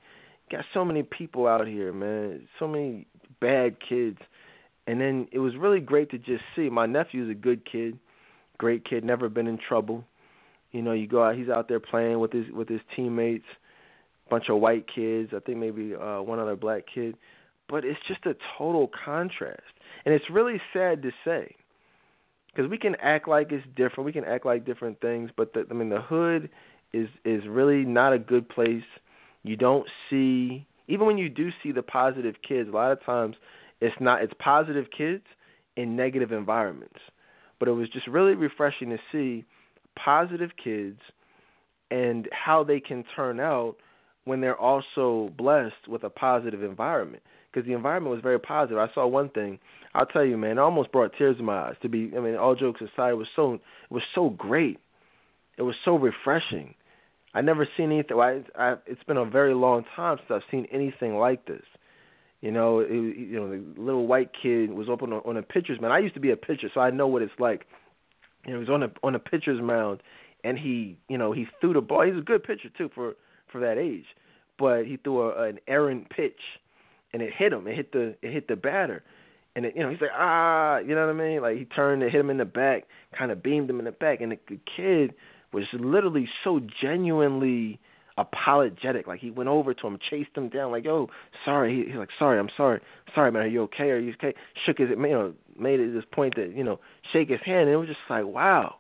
You 0.50 0.58
got 0.58 0.66
so 0.74 0.84
many 0.84 1.04
people 1.04 1.48
out 1.48 1.68
here, 1.68 1.94
man. 1.94 2.48
So 2.60 2.68
many 2.68 3.08
bad 3.40 3.78
kids, 3.88 4.20
and 4.86 5.00
then 5.00 5.28
it 5.32 5.40
was 5.40 5.56
really 5.56 5.80
great 5.80 6.12
to 6.12 6.18
just 6.18 6.44
see. 6.56 6.70
My 6.70 6.86
nephew's 6.86 7.32
a 7.32 7.36
good 7.36 7.70
kid, 7.70 7.98
great 8.58 8.84
kid, 8.86 9.04
never 9.04 9.30
been 9.30 9.48
in 9.48 9.58
trouble. 9.58 10.04
You 10.72 10.82
know, 10.82 10.92
you 10.92 11.08
go 11.08 11.24
out, 11.24 11.38
he's 11.38 11.50
out 11.50 11.70
there 11.70 11.80
playing 11.80 12.20
with 12.20 12.34
his 12.34 12.46
with 12.52 12.68
his 12.68 12.82
teammates, 12.96 13.46
bunch 14.30 14.50
of 14.50 14.60
white 14.60 14.86
kids. 14.94 15.32
I 15.34 15.40
think 15.40 15.58
maybe 15.58 15.96
uh, 15.96 16.22
one 16.22 16.40
other 16.40 16.58
black 16.58 16.84
kid 16.94 17.16
but 17.70 17.84
it's 17.86 18.00
just 18.08 18.26
a 18.26 18.36
total 18.58 18.90
contrast. 19.06 19.62
And 20.06 20.14
it's 20.14 20.30
really 20.30 20.62
sad 20.74 21.02
to 21.04 21.12
say 21.26 21.56
because 22.48 22.70
we 22.70 22.78
can 22.78 22.96
act 23.02 23.28
like 23.28 23.52
it's 23.52 23.66
different. 23.76 24.06
We 24.06 24.14
can 24.14 24.26
act 24.26 24.46
like 24.46 24.66
different 24.66 25.00
things, 25.00 25.30
but 25.36 25.54
the, 25.54 25.66
I 25.70 25.74
mean 25.74 25.90
the 25.90 26.02
hood 26.02 26.50
is 26.94 27.08
is 27.26 27.44
really 27.48 27.84
not 27.84 28.14
a 28.14 28.20
good 28.20 28.50
place. 28.50 28.84
You 29.44 29.56
don't 29.56 29.88
see 30.10 30.66
even 30.88 31.06
when 31.06 31.18
you 31.18 31.30
do 31.30 31.50
see 31.62 31.72
the 31.72 31.84
positive 31.84 32.36
kids, 32.48 32.70
a 32.70 32.72
lot 32.72 32.92
of 32.92 33.04
times 33.04 33.36
it's 33.82 33.96
not 34.00 34.24
it's 34.24 34.34
positive 34.40 34.86
kids 34.96 35.24
in 35.76 35.96
negative 35.96 36.32
environments. 36.32 37.00
But 37.60 37.68
it 37.68 37.74
was 37.74 37.90
just 37.90 38.08
really 38.08 38.36
refreshing 38.36 38.90
to 38.90 38.98
see 39.12 39.46
positive 39.96 40.52
kids 40.64 41.00
and 41.90 42.28
how 42.32 42.64
they 42.64 42.80
can 42.80 43.04
turn 43.16 43.40
out 43.40 43.76
when 44.26 44.42
they're 44.42 44.60
also 44.60 45.32
blessed 45.38 45.88
with 45.88 46.04
a 46.04 46.10
positive 46.10 46.62
environment 46.62 47.24
because 47.52 47.68
the 47.68 47.74
environment 47.74 48.14
was 48.14 48.22
very 48.22 48.40
positive. 48.40 48.78
I 48.78 48.88
saw 48.94 49.08
one 49.08 49.30
thing. 49.30 49.60
I'll 49.94 50.06
tell 50.06 50.26
you, 50.26 50.38
man, 50.38 50.52
it 50.52 50.60
almost 50.60 50.92
brought 50.92 51.12
tears 51.18 51.38
to 51.38 51.44
my 51.44 51.70
eyes. 51.70 51.76
To 51.82 51.90
be, 51.90 52.12
I 52.16 52.20
mean, 52.20 52.36
all 52.36 52.56
jokes 52.56 52.82
aside, 52.82 53.12
it 53.12 53.18
was 53.18 53.28
so 53.36 53.56
it 53.56 53.62
was 53.90 54.04
so 54.14 54.30
great. 54.30 54.80
It 55.58 55.64
was 55.64 55.76
so 55.84 55.96
refreshing. 55.98 56.76
I 57.34 57.42
never 57.42 57.68
seen 57.78 57.92
anything. 57.92 58.18
I, 58.18 58.42
I, 58.58 58.76
it's 58.86 59.04
been 59.04 59.18
a 59.18 59.26
very 59.26 59.54
long 59.54 59.86
time 59.96 60.18
since 60.18 60.30
I've 60.32 60.52
seen 60.52 60.68
anything 60.72 61.16
like 61.16 61.46
this. 61.46 61.64
You 62.42 62.52
know, 62.52 62.80
it, 62.80 62.92
you 62.92 63.40
know, 63.40 63.50
the 63.50 63.82
little 63.82 64.06
white 64.06 64.30
kid 64.40 64.72
was 64.72 64.88
up 64.90 65.02
on 65.02 65.12
a, 65.12 65.18
on 65.18 65.38
a 65.38 65.42
pitcher's 65.42 65.82
mound. 65.82 65.94
I 65.94 66.00
used 66.00 66.14
to 66.14 66.20
be 66.20 66.32
a 66.32 66.38
pitcher, 66.38 66.70
so 66.74 66.80
I 66.80 66.92
know 66.92 67.08
what 67.08 67.22
it's 67.22 67.32
like. 67.40 67.66
You 68.46 68.54
know, 68.54 68.60
he 68.60 68.66
was 68.66 68.70
on 68.70 68.84
a 68.84 68.92
on 69.04 69.16
a 69.16 69.20
pitcher's 69.20 69.62
mound, 69.62 70.02
and 70.44 70.58
he, 70.58 70.98
you 71.10 71.18
know, 71.18 71.32
he 71.32 71.48
threw 71.60 71.74
the 71.74 71.82
ball. 71.82 72.04
He's 72.04 72.18
a 72.18 72.22
good 72.22 72.44
pitcher 72.44 72.70
too 72.78 72.90
for 72.94 73.16
for 73.52 73.60
that 73.62 73.78
age, 73.78 74.06
but 74.60 74.86
he 74.86 74.98
threw 74.98 75.30
a, 75.30 75.50
an 75.50 75.60
errant 75.68 76.10
pitch 76.10 76.40
and 77.14 77.22
it 77.22 77.34
hit 77.34 77.54
him. 77.54 77.68
It 77.68 77.76
hit 77.76 77.92
the 77.92 78.16
it 78.22 78.32
hit 78.32 78.48
the 78.48 78.56
batter, 78.56 79.04
and 79.56 79.66
it, 79.66 79.76
you 79.76 79.84
know 79.84 79.90
he's 79.90 80.02
like 80.02 80.12
ah, 80.14 80.78
you 80.80 80.96
know 80.96 81.06
what 81.06 81.16
I 81.16 81.28
mean? 81.28 81.42
Like 81.42 81.58
he 81.58 81.66
turned 81.66 82.04
and 82.04 82.12
hit 82.12 82.20
him 82.20 82.30
in 82.30 82.38
the 82.38 82.46
back, 82.46 82.86
kind 83.18 83.32
of 83.32 83.42
beamed 83.44 83.70
him 83.70 83.80
in 83.80 83.86
the 83.86 83.92
back, 83.92 84.22
and 84.22 84.32
the, 84.32 84.60
kid 84.76 85.14
was 85.54 85.64
literally 85.74 86.28
so 86.44 86.60
genuinely 86.82 87.80
apologetic. 88.18 89.08
Like 89.08 89.20
he 89.20 89.32
went 89.32 89.50
over 89.50 89.74
to 89.74 89.88
him, 89.88 89.98
chased 90.10 90.36
him 90.36 90.50
down, 90.50 90.72
like, 90.72 90.86
"Yo, 90.86 91.10
sorry." 91.46 91.76
He, 91.76 91.90
he's 91.90 91.98
like, 91.98 92.10
"Sorry, 92.20 92.40
I'm 92.40 92.50
sorry, 92.56 92.82
sorry, 93.14 93.32
man. 93.32 93.44
Are 93.44 93.48
you 93.48 93.64
okay? 93.64 93.92
Are 93.92 94.00
you 94.00 94.14
okay?" 94.14 94.34
Shook 94.66 94.80
his, 94.80 94.90
you 94.90 94.96
know, 94.96 95.34
made 95.60 95.80
it 95.80 95.94
this 95.94 96.06
point 96.12 96.36
that 96.36 96.56
you 96.56 96.64
know, 96.64 96.80
shake 97.14 97.30
his 97.30 97.40
hand. 97.46 97.62
And 97.62 97.72
it 97.72 97.78
was 97.78 97.88
just 97.88 98.00
like, 98.10 98.26
wow, 98.26 98.76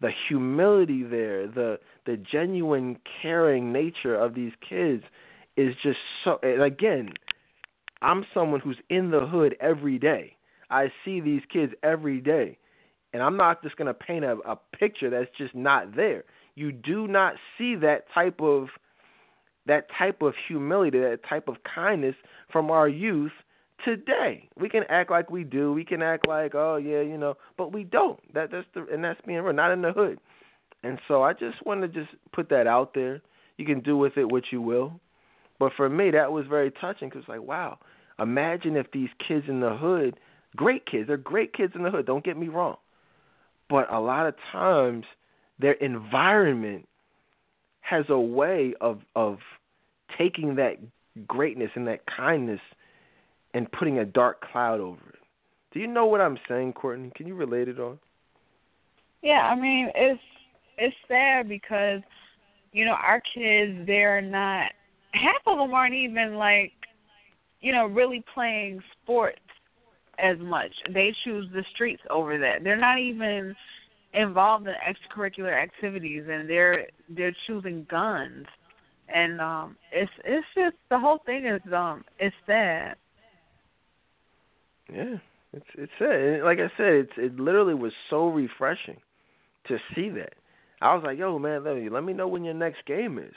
the 0.00 0.10
humility 0.28 1.02
there, 1.02 1.46
the 1.46 1.78
the 2.06 2.16
genuine 2.16 2.98
caring 3.20 3.72
nature 3.72 4.14
of 4.14 4.34
these 4.34 4.52
kids 4.68 5.04
is 5.56 5.74
just 5.82 5.98
so. 6.24 6.38
And 6.42 6.62
again, 6.62 7.12
I'm 8.02 8.26
someone 8.34 8.60
who's 8.60 8.78
in 8.90 9.10
the 9.10 9.26
hood 9.26 9.56
every 9.60 9.98
day. 9.98 10.36
I 10.70 10.92
see 11.04 11.20
these 11.20 11.42
kids 11.52 11.72
every 11.82 12.20
day. 12.20 12.58
And 13.12 13.22
I'm 13.22 13.36
not 13.36 13.62
just 13.62 13.76
going 13.76 13.86
to 13.86 13.94
paint 13.94 14.24
a, 14.24 14.38
a 14.46 14.58
picture 14.78 15.10
that's 15.10 15.30
just 15.36 15.54
not 15.54 15.94
there. 15.94 16.24
You 16.54 16.72
do 16.72 17.06
not 17.06 17.34
see 17.56 17.76
that 17.76 18.04
type 18.14 18.40
of 18.40 18.68
that 19.66 19.86
type 19.96 20.22
of 20.22 20.34
humility, 20.48 20.98
that 20.98 21.20
type 21.28 21.46
of 21.46 21.56
kindness 21.62 22.16
from 22.50 22.70
our 22.70 22.88
youth 22.88 23.30
today. 23.84 24.48
We 24.58 24.68
can 24.68 24.82
act 24.88 25.10
like 25.10 25.30
we 25.30 25.44
do. 25.44 25.72
We 25.72 25.84
can 25.84 26.02
act 26.02 26.26
like, 26.26 26.54
oh 26.54 26.76
yeah, 26.76 27.00
you 27.00 27.16
know, 27.16 27.36
but 27.56 27.72
we 27.72 27.84
don't. 27.84 28.18
That 28.34 28.50
that's 28.50 28.66
the 28.74 28.86
and 28.92 29.04
that's 29.04 29.20
being 29.26 29.40
real. 29.40 29.54
Not 29.54 29.70
in 29.72 29.82
the 29.82 29.92
hood. 29.92 30.18
And 30.82 30.98
so 31.06 31.22
I 31.22 31.32
just 31.32 31.64
want 31.64 31.82
to 31.82 31.88
just 31.88 32.10
put 32.32 32.48
that 32.48 32.66
out 32.66 32.92
there. 32.94 33.22
You 33.56 33.66
can 33.66 33.80
do 33.80 33.96
with 33.96 34.16
it 34.16 34.24
what 34.24 34.44
you 34.50 34.60
will. 34.60 35.00
But 35.62 35.74
for 35.76 35.88
me, 35.88 36.10
that 36.10 36.32
was 36.32 36.44
very 36.48 36.72
touching 36.72 37.08
because 37.08 37.22
like, 37.28 37.40
wow, 37.40 37.78
imagine 38.18 38.74
if 38.74 38.90
these 38.90 39.10
kids 39.28 39.44
in 39.46 39.60
the 39.60 39.76
hood, 39.76 40.18
great 40.56 40.86
kids, 40.86 41.06
they're 41.06 41.16
great 41.16 41.52
kids 41.52 41.74
in 41.76 41.84
the 41.84 41.90
hood. 41.92 42.04
Don't 42.04 42.24
get 42.24 42.36
me 42.36 42.48
wrong, 42.48 42.78
but 43.70 43.86
a 43.92 44.00
lot 44.00 44.26
of 44.26 44.34
times 44.50 45.04
their 45.60 45.74
environment 45.74 46.88
has 47.80 48.06
a 48.08 48.18
way 48.18 48.74
of 48.80 49.02
of 49.14 49.38
taking 50.18 50.56
that 50.56 50.78
greatness 51.28 51.70
and 51.76 51.86
that 51.86 52.00
kindness 52.06 52.60
and 53.54 53.70
putting 53.70 54.00
a 54.00 54.04
dark 54.04 54.40
cloud 54.40 54.80
over 54.80 55.10
it. 55.10 55.20
Do 55.72 55.78
you 55.78 55.86
know 55.86 56.06
what 56.06 56.20
I'm 56.20 56.38
saying, 56.48 56.72
Courtney? 56.72 57.12
Can 57.14 57.28
you 57.28 57.36
relate 57.36 57.68
it 57.68 57.78
on? 57.78 58.00
Yeah, 59.22 59.42
I 59.42 59.54
mean 59.54 59.92
it's 59.94 60.20
it's 60.76 60.96
sad 61.06 61.48
because 61.48 62.00
you 62.72 62.84
know 62.84 62.94
our 62.94 63.22
kids 63.32 63.86
they're 63.86 64.20
not 64.20 64.72
half 65.12 65.42
of 65.46 65.58
them 65.58 65.74
aren't 65.74 65.94
even 65.94 66.34
like 66.34 66.72
you 67.60 67.72
know 67.72 67.86
really 67.86 68.24
playing 68.34 68.82
sports 69.02 69.38
as 70.18 70.38
much. 70.38 70.70
They 70.92 71.14
choose 71.24 71.48
the 71.52 71.64
streets 71.74 72.02
over 72.10 72.38
that. 72.38 72.62
They're 72.62 72.76
not 72.76 72.98
even 72.98 73.54
involved 74.14 74.66
in 74.66 74.74
extracurricular 74.74 75.60
activities 75.60 76.24
and 76.28 76.48
they're 76.48 76.86
they're 77.08 77.34
choosing 77.46 77.86
guns. 77.90 78.46
And 79.14 79.40
um 79.40 79.76
it's 79.92 80.10
it's 80.24 80.46
just 80.54 80.76
the 80.90 80.98
whole 80.98 81.18
thing 81.24 81.46
is 81.46 81.60
um 81.72 82.04
it's 82.18 82.36
sad. 82.46 82.96
Yeah. 84.92 85.16
It's 85.52 85.66
it's 85.74 85.92
sad. 85.98 86.44
like 86.44 86.58
I 86.58 86.70
said, 86.76 86.94
it's 86.94 87.12
it 87.16 87.38
literally 87.38 87.74
was 87.74 87.92
so 88.08 88.28
refreshing 88.28 88.96
to 89.68 89.78
see 89.94 90.08
that. 90.10 90.34
I 90.80 90.94
was 90.94 91.04
like, 91.04 91.18
"Yo, 91.18 91.38
man, 91.38 91.62
let 91.64 91.76
me 91.76 91.88
let 91.88 92.04
me 92.04 92.12
know 92.12 92.26
when 92.26 92.42
your 92.42 92.54
next 92.54 92.84
game 92.86 93.18
is," 93.18 93.34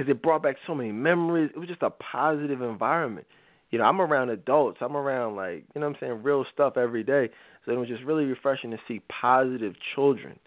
because 0.00 0.10
it 0.10 0.22
brought 0.22 0.42
back 0.42 0.56
so 0.66 0.74
many 0.74 0.92
memories. 0.92 1.50
It 1.54 1.58
was 1.58 1.68
just 1.68 1.82
a 1.82 1.90
positive 1.90 2.62
environment 2.62 3.26
you 3.70 3.78
know, 3.78 3.84
I'm 3.84 4.00
around 4.00 4.30
adults. 4.30 4.78
I'm 4.80 4.96
around 4.96 5.36
like, 5.36 5.64
you 5.74 5.80
know 5.80 5.86
I'm 5.86 5.96
saying, 6.00 6.22
real 6.22 6.44
stuff 6.52 6.76
every 6.76 7.04
day. 7.04 7.30
So 7.64 7.72
it 7.72 7.78
was 7.78 7.88
just 7.88 8.02
really 8.02 8.24
refreshing 8.24 8.70
to 8.72 8.78
see 8.88 9.00
positive 9.20 9.74
children. 9.94 10.38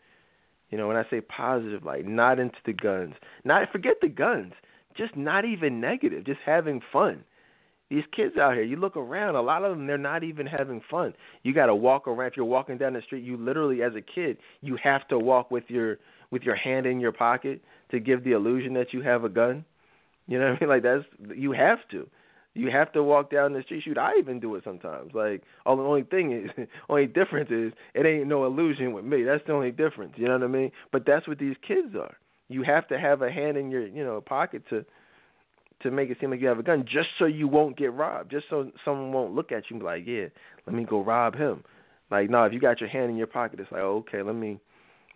You 0.69 0.77
know, 0.77 0.87
when 0.87 0.97
I 0.97 1.03
say 1.09 1.21
positive, 1.21 1.83
like 1.83 2.05
not 2.05 2.39
into 2.39 2.57
the 2.65 2.73
guns. 2.73 3.13
Not 3.45 3.71
forget 3.71 3.95
the 4.01 4.09
guns. 4.09 4.53
Just 4.97 5.15
not 5.15 5.45
even 5.45 5.79
negative, 5.79 6.25
just 6.25 6.39
having 6.45 6.81
fun. 6.91 7.23
These 7.89 8.03
kids 8.15 8.37
out 8.37 8.53
here, 8.53 8.63
you 8.63 8.75
look 8.75 8.97
around, 8.97 9.35
a 9.35 9.41
lot 9.41 9.63
of 9.63 9.77
them 9.77 9.87
they're 9.87 9.97
not 9.97 10.23
even 10.23 10.47
having 10.47 10.81
fun. 10.89 11.13
You 11.43 11.53
got 11.53 11.67
to 11.67 11.75
walk 11.75 12.07
around. 12.07 12.27
If 12.31 12.37
you're 12.37 12.45
walking 12.45 12.77
down 12.77 12.93
the 12.93 13.01
street, 13.01 13.23
you 13.23 13.37
literally 13.37 13.83
as 13.83 13.93
a 13.95 14.01
kid, 14.01 14.37
you 14.61 14.77
have 14.83 15.07
to 15.09 15.19
walk 15.19 15.51
with 15.51 15.65
your 15.67 15.97
with 16.33 16.43
your 16.43 16.55
hand 16.55 16.85
in 16.85 16.99
your 16.99 17.13
pocket 17.13 17.61
to 17.91 17.99
give 17.99 18.23
the 18.23 18.33
illusion 18.33 18.73
that 18.73 18.91
you 18.91 19.01
have 19.01 19.23
a 19.23 19.29
gun. 19.29 19.63
You 20.27 20.39
know 20.39 20.51
what 20.51 20.57
I 20.57 20.59
mean? 20.59 20.69
Like 20.69 20.83
that's 20.83 21.05
you 21.37 21.53
have 21.53 21.79
to. 21.91 22.09
You 22.55 22.69
have 22.69 22.91
to 22.93 23.01
walk 23.01 23.31
down 23.31 23.53
the 23.53 23.63
street. 23.63 23.83
Shoot, 23.83 23.97
I 23.97 24.11
even 24.19 24.39
do 24.39 24.53
it 24.55 24.63
sometimes. 24.63 25.13
Like, 25.15 25.41
all 25.65 25.75
the 25.75 25.81
only 25.81 26.03
thing 26.03 26.31
is, 26.31 26.67
only 26.89 27.07
difference 27.07 27.49
is, 27.49 27.73
it 27.95 28.05
ain't 28.05 28.27
no 28.27 28.45
illusion 28.45 28.93
with 28.93 29.05
me. 29.05 29.23
That's 29.23 29.43
the 29.47 29.53
only 29.53 29.71
difference. 29.71 30.13
You 30.17 30.27
know 30.27 30.33
what 30.33 30.43
I 30.43 30.47
mean? 30.47 30.71
But 30.91 31.03
that's 31.07 31.27
what 31.27 31.39
these 31.39 31.55
kids 31.67 31.95
are. 31.99 32.15
You 32.49 32.61
have 32.61 32.87
to 32.89 32.99
have 32.99 33.23
a 33.23 33.31
hand 33.31 33.57
in 33.57 33.71
your, 33.71 33.87
you 33.87 34.03
know, 34.03 34.21
pocket 34.21 34.61
to, 34.69 34.85
to 35.81 35.89
make 35.89 36.11
it 36.11 36.17
seem 36.21 36.29
like 36.29 36.41
you 36.41 36.47
have 36.47 36.59
a 36.59 36.63
gun, 36.63 36.85
just 36.85 37.09
so 37.17 37.25
you 37.25 37.47
won't 37.47 37.75
get 37.75 37.91
robbed. 37.91 38.29
Just 38.29 38.45
so 38.51 38.71
someone 38.85 39.11
won't 39.11 39.33
look 39.33 39.51
at 39.51 39.63
you 39.71 39.75
and 39.75 39.79
be 39.79 39.85
like, 39.85 40.03
yeah, 40.05 40.25
let 40.67 40.75
me 40.75 40.83
go 40.83 41.03
rob 41.03 41.35
him. 41.35 41.63
Like, 42.11 42.29
no, 42.29 42.43
if 42.43 42.53
you 42.53 42.59
got 42.59 42.79
your 42.79 42.89
hand 42.89 43.09
in 43.09 43.17
your 43.17 43.25
pocket, 43.25 43.59
it's 43.59 43.71
like, 43.71 43.81
okay, 43.81 44.21
let 44.21 44.35
me, 44.35 44.59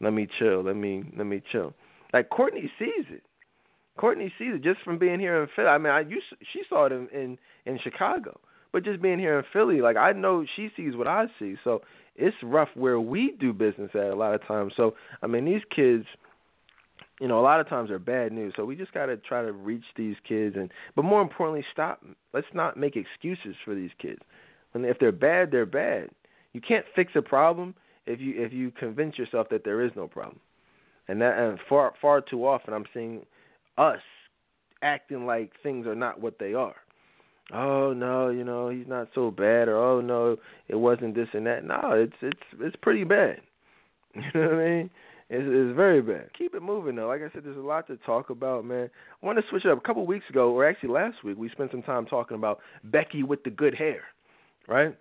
let 0.02 0.14
me 0.14 0.28
chill. 0.40 0.64
Let 0.64 0.76
me, 0.76 1.04
let 1.18 1.26
me 1.26 1.42
chill. 1.52 1.74
Like 2.14 2.30
Courtney 2.30 2.72
sees 2.80 3.06
it. 3.10 3.24
Courtney 3.98 4.32
sees 4.38 4.54
it 4.54 4.64
just 4.64 4.82
from 4.84 4.98
being 4.98 5.20
here 5.20 5.42
in 5.42 5.50
Philly. 5.56 5.68
I 5.68 5.78
mean, 5.78 5.92
I 5.92 6.02
used 6.02 6.26
she 6.54 6.62
saw 6.70 6.86
it 6.86 6.92
in, 6.92 7.08
in 7.10 7.38
in 7.66 7.80
Chicago, 7.84 8.40
but 8.72 8.84
just 8.84 9.02
being 9.02 9.20
here 9.20 9.38
in 9.38 9.46
Philly, 9.52 9.82
like 9.82 9.98
I 9.98 10.14
know 10.14 10.46
she 10.56 10.70
sees 10.78 10.96
what 10.96 11.08
I 11.08 11.26
see. 11.40 11.56
So 11.64 11.82
it's 12.16 12.36
rough 12.44 12.70
where 12.76 13.00
we 13.00 13.34
do 13.40 13.54
business 13.54 13.92
at 13.94 14.12
a 14.12 14.16
lot 14.16 14.34
of 14.34 14.46
times. 14.48 14.74
So 14.78 14.96
I 15.22 15.28
mean, 15.28 15.46
these 15.46 15.64
kids, 15.76 16.06
you 17.20 17.28
know, 17.28 17.40
a 17.40 17.42
lot 17.42 17.60
of 17.60 17.68
times 17.68 17.90
are 17.90 18.00
bad 18.00 18.32
news. 18.32 18.54
So 18.56 18.66
we 18.66 18.76
just 18.76 18.94
got 18.94 19.08
to 19.08 19.18
try 19.18 19.42
to 19.42 19.52
reach 19.52 19.86
these 19.96 20.16
kids, 20.28 20.56
and 20.56 20.72
but 20.96 21.04
more 21.04 21.22
importantly, 21.22 21.66
stop. 21.74 22.04
Let's 22.34 22.48
not 22.54 22.78
make 22.78 22.96
excuses 22.96 23.56
for 23.66 23.76
these 23.76 23.92
kids. 24.00 24.22
And 24.74 24.86
if 24.86 25.00
they're 25.00 25.12
bad, 25.12 25.50
they're 25.52 25.66
bad. 25.66 26.10
You 26.54 26.62
can't 26.62 26.86
fix 26.96 27.14
a 27.16 27.22
problem 27.22 27.74
if 28.08 28.20
you 28.20 28.34
if 28.38 28.54
you 28.54 28.72
convince 28.72 29.18
yourself 29.18 29.48
that 29.50 29.64
there 29.64 29.84
is 29.84 29.92
no 29.96 30.08
problem. 30.08 30.40
And 31.08 31.22
that 31.22 31.38
and 31.38 31.60
far 31.70 31.94
far 32.02 32.22
too 32.22 32.46
often 32.46 32.74
I'm 32.74 32.86
seeing 32.94 33.26
us 33.78 34.00
acting 34.82 35.26
like 35.26 35.52
things 35.64 35.88
are 35.88 35.96
not 35.96 36.20
what 36.20 36.40
they 36.40 36.54
are. 36.54 36.76
Oh 37.54 37.94
no, 37.94 38.30
you 38.30 38.44
know 38.44 38.70
he's 38.70 38.88
not 38.88 39.08
so 39.16 39.32
bad, 39.32 39.70
or 39.70 39.78
oh 39.78 40.02
no, 40.02 40.38
it 40.68 40.76
wasn't 40.76 41.16
this 41.16 41.30
and 41.34 41.46
that. 41.46 41.64
No, 41.64 41.92
it's 41.94 42.16
it's 42.22 42.42
it's 42.60 42.76
pretty 42.82 43.04
bad. 43.04 43.42
You 44.16 44.42
know 44.42 44.48
what 44.48 44.56
I 44.56 44.70
mean? 44.70 44.90
It's, 45.30 45.46
it's 45.46 45.76
very 45.76 46.02
bad. 46.02 46.30
Keep 46.36 46.56
it 46.56 46.64
moving 46.64 46.96
though. 46.96 47.08
Like 47.08 47.22
I 47.22 47.32
said, 47.34 47.44
there's 47.44 47.58
a 47.58 47.60
lot 47.60 47.86
to 47.88 47.98
talk 47.98 48.30
about, 48.32 48.66
man. 48.66 48.90
I 49.22 49.26
want 49.26 49.38
to 49.38 49.44
switch 49.50 49.66
it 49.66 49.72
up. 49.72 49.78
A 49.78 49.82
couple 49.82 50.06
weeks 50.08 50.26
ago, 50.30 50.52
or 50.52 50.68
actually 50.68 50.90
last 50.90 51.24
week, 51.24 51.38
we 51.38 51.50
spent 51.50 51.70
some 51.70 51.84
time 51.84 52.06
talking 52.06 52.36
about 52.36 52.60
Becky 52.86 53.22
with 53.24 53.44
the 53.44 53.50
good 53.50 53.76
hair, 53.76 54.02
right? 54.68 54.98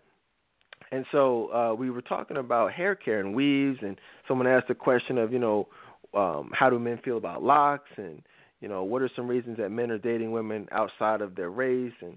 And 0.93 1.05
so 1.11 1.53
uh, 1.53 1.75
we 1.75 1.91
were 1.91 2.03
talking 2.03 2.37
about 2.37 2.73
hair 2.73 2.95
care 2.95 3.21
and 3.21 3.35
weaves, 3.35 3.79
and 3.83 3.99
someone 4.29 4.47
asked 4.47 4.69
the 4.69 4.75
question 4.75 5.19
of, 5.19 5.33
you 5.33 5.39
know, 5.39 5.69
um, 6.15 6.51
how 6.55 6.71
do 6.71 6.79
men 6.79 6.99
feel 7.05 7.17
about 7.19 7.43
locks 7.43 7.91
and 7.97 8.23
you 8.61 8.69
know, 8.69 8.85
what 8.85 9.03
are 9.03 9.11
some 9.15 9.29
reasons 9.29 9.59
that 9.59 9.71
men 9.71 9.91
are 9.91 9.99
dating 9.99 10.33
women 10.33 10.67
outside 10.73 11.21
of 11.21 11.35
their 11.35 11.51
race, 11.51 11.93
and 12.01 12.17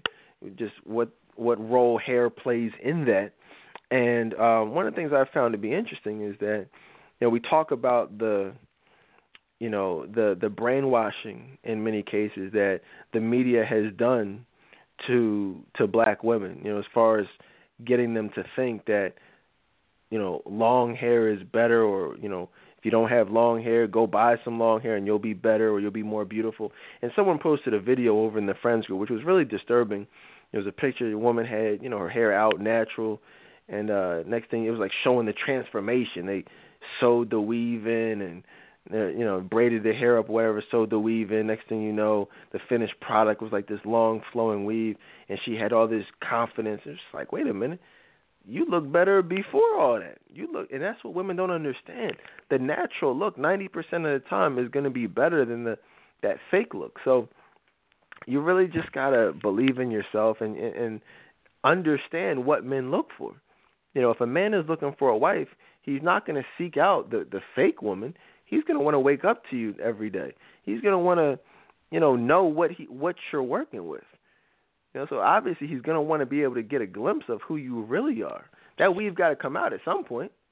just 0.56 0.72
what 0.84 1.10
what 1.36 1.60
role 1.60 1.98
hair 1.98 2.30
plays 2.30 2.72
in 2.82 3.04
that. 3.06 3.32
And 3.90 4.34
um, 4.34 4.74
one 4.74 4.86
of 4.86 4.92
the 4.92 4.96
things 4.96 5.12
I 5.12 5.24
found 5.32 5.52
to 5.52 5.58
be 5.58 5.74
interesting 5.74 6.22
is 6.22 6.36
that 6.40 6.66
you 7.20 7.26
know 7.26 7.28
we 7.28 7.40
talk 7.40 7.72
about 7.72 8.18
the 8.18 8.52
you 9.58 9.68
know 9.68 10.06
the 10.06 10.36
the 10.40 10.48
brainwashing 10.48 11.58
in 11.64 11.84
many 11.84 12.02
cases 12.02 12.52
that 12.52 12.80
the 13.12 13.20
media 13.20 13.64
has 13.64 13.92
done 13.98 14.46
to 15.06 15.62
to 15.76 15.86
black 15.86 16.24
women. 16.24 16.60
You 16.64 16.72
know, 16.72 16.78
as 16.78 16.86
far 16.94 17.18
as 17.18 17.26
getting 17.84 18.14
them 18.14 18.30
to 18.34 18.44
think 18.56 18.86
that 18.86 19.14
you 20.10 20.18
know 20.18 20.42
long 20.46 20.94
hair 20.94 21.28
is 21.32 21.40
better, 21.52 21.82
or 21.82 22.16
you 22.16 22.28
know 22.28 22.48
if 22.78 22.84
you 22.84 22.90
don't 22.90 23.10
have 23.10 23.28
long 23.28 23.62
hair, 23.62 23.86
go 23.86 24.06
buy 24.06 24.36
some 24.42 24.58
long 24.58 24.80
hair 24.80 24.96
and 24.96 25.06
you'll 25.06 25.18
be 25.18 25.34
better 25.34 25.70
or 25.70 25.80
you'll 25.80 25.90
be 25.90 26.02
more 26.02 26.24
beautiful. 26.24 26.72
And 27.02 27.12
someone 27.14 27.38
posted 27.38 27.74
a 27.74 27.80
video 27.80 28.20
over 28.20 28.38
in 28.38 28.46
the 28.46 28.54
friends 28.54 28.86
group, 28.86 29.00
which 29.00 29.10
was 29.10 29.22
really 29.22 29.44
disturbing. 29.44 30.06
It 30.52 30.56
was 30.56 30.66
a 30.66 30.72
picture 30.72 31.08
the 31.10 31.18
woman 31.18 31.44
had, 31.44 31.82
you 31.82 31.90
know, 31.90 31.98
her 31.98 32.08
hair 32.08 32.32
out 32.32 32.58
natural, 32.58 33.20
and 33.68 33.90
uh 33.90 34.22
next 34.26 34.50
thing 34.50 34.64
it 34.64 34.70
was 34.70 34.80
like 34.80 34.92
showing 35.04 35.26
the 35.26 35.34
transformation. 35.34 36.26
They 36.26 36.44
sewed 36.98 37.30
the 37.30 37.40
weave 37.40 37.86
in 37.86 38.22
and 38.22 38.42
Uh, 38.92 39.08
you 39.08 39.24
know 39.24 39.40
braided 39.40 39.82
the 39.82 39.92
hair 39.92 40.18
up, 40.18 40.28
whatever, 40.28 40.62
sewed 40.70 40.90
the 40.90 40.98
weave 40.98 41.30
in. 41.30 41.46
Next 41.46 41.68
thing 41.68 41.82
you 41.82 41.92
know, 41.92 42.28
the 42.52 42.58
finished 42.68 42.98
product 43.00 43.40
was 43.42 43.52
like 43.52 43.68
this 43.68 43.80
long 43.84 44.20
flowing 44.32 44.64
weave, 44.64 44.96
and 45.28 45.38
she 45.44 45.54
had 45.54 45.72
all 45.72 45.86
this 45.86 46.04
confidence. 46.28 46.80
It's 46.84 46.98
like, 47.14 47.32
wait 47.32 47.46
a 47.46 47.54
minute 47.54 47.80
you 48.46 48.66
look 48.68 48.90
better 48.90 49.22
before 49.22 49.78
all 49.78 49.98
that. 50.00 50.18
You 50.28 50.48
look, 50.52 50.70
and 50.72 50.82
that's 50.82 51.02
what 51.04 51.14
women 51.14 51.36
don't 51.36 51.50
understand. 51.50 52.16
The 52.50 52.58
natural 52.58 53.16
look, 53.16 53.38
ninety 53.38 53.68
percent 53.68 54.06
of 54.06 54.22
the 54.22 54.28
time, 54.28 54.58
is 54.58 54.68
going 54.68 54.84
to 54.84 54.90
be 54.90 55.06
better 55.06 55.44
than 55.44 55.64
the 55.64 55.78
that 56.22 56.36
fake 56.50 56.74
look. 56.74 56.98
So 57.04 57.28
you 58.26 58.40
really 58.40 58.66
just 58.66 58.92
gotta 58.92 59.32
believe 59.40 59.78
in 59.78 59.90
yourself 59.90 60.38
and 60.40 60.56
and 60.56 61.00
understand 61.64 62.44
what 62.44 62.64
men 62.64 62.90
look 62.90 63.08
for. 63.16 63.34
You 63.94 64.02
know, 64.02 64.10
if 64.10 64.20
a 64.20 64.26
man 64.26 64.54
is 64.54 64.64
looking 64.68 64.94
for 64.98 65.08
a 65.08 65.16
wife, 65.16 65.48
he's 65.82 66.02
not 66.02 66.26
going 66.26 66.40
to 66.40 66.48
seek 66.56 66.76
out 66.76 67.10
the 67.10 67.26
the 67.30 67.40
fake 67.54 67.82
woman. 67.82 68.14
He's 68.50 68.64
going 68.64 68.78
to 68.78 68.84
want 68.84 68.94
to 68.94 69.00
wake 69.00 69.24
up 69.24 69.44
to 69.50 69.56
you 69.56 69.74
every 69.82 70.10
day. 70.10 70.34
He's 70.64 70.80
going 70.82 70.92
to 70.92 70.98
want 70.98 71.18
to 71.18 71.38
you 71.90 71.98
know, 71.98 72.16
know 72.16 72.44
what 72.44 72.70
he 72.70 72.84
what 72.84 73.16
you're 73.32 73.42
working 73.42 73.88
with. 73.88 74.04
You 74.94 75.00
know, 75.00 75.06
so 75.08 75.18
obviously 75.18 75.66
he's 75.66 75.82
gonna 75.82 76.02
want 76.02 76.20
to 76.20 76.26
be 76.26 76.42
able 76.42 76.54
to 76.54 76.62
get 76.62 76.80
a 76.80 76.86
glimpse 76.86 77.26
of 77.28 77.40
who 77.46 77.56
you 77.56 77.82
really 77.82 78.22
are. 78.22 78.44
That 78.78 78.94
we've 78.94 79.14
got 79.14 79.30
to 79.30 79.36
come 79.36 79.56
out 79.56 79.72
at 79.72 79.80
some 79.84 80.04
point. 80.04 80.32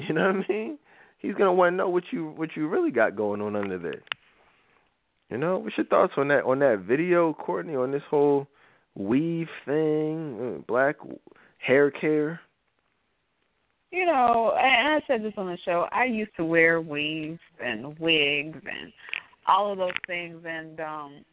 You 0.00 0.14
know 0.14 0.26
what 0.32 0.44
I 0.48 0.52
mean? 0.52 0.78
He's 1.18 1.34
gonna 1.34 1.52
want 1.52 1.72
to 1.72 1.76
know 1.76 1.88
what 1.88 2.04
you 2.12 2.28
what 2.36 2.50
you 2.54 2.68
really 2.68 2.92
got 2.92 3.16
going 3.16 3.40
on 3.40 3.56
under 3.56 3.78
there. 3.78 4.02
You 5.28 5.38
know, 5.38 5.58
what's 5.58 5.76
your 5.76 5.86
thoughts 5.86 6.12
on 6.16 6.28
that 6.28 6.44
on 6.44 6.60
that 6.60 6.84
video, 6.86 7.32
Courtney, 7.32 7.74
on 7.74 7.90
this 7.90 8.04
whole 8.08 8.46
weave 8.94 9.48
thing, 9.66 10.38
uh, 10.40 10.62
black 10.68 10.98
hair 11.58 11.90
care? 11.90 12.40
You 13.90 14.04
know, 14.04 14.54
and 14.58 14.88
I 14.88 15.06
said 15.06 15.24
this 15.24 15.32
on 15.36 15.46
the 15.46 15.58
show. 15.64 15.86
I 15.92 16.04
used 16.04 16.36
to 16.36 16.44
wear 16.44 16.80
weaves 16.80 17.40
and 17.64 17.98
wigs 17.98 18.58
and 18.70 18.92
all 19.46 19.72
of 19.72 19.78
those 19.78 19.92
things, 20.06 20.44
and 20.46 20.78
um 20.80 21.24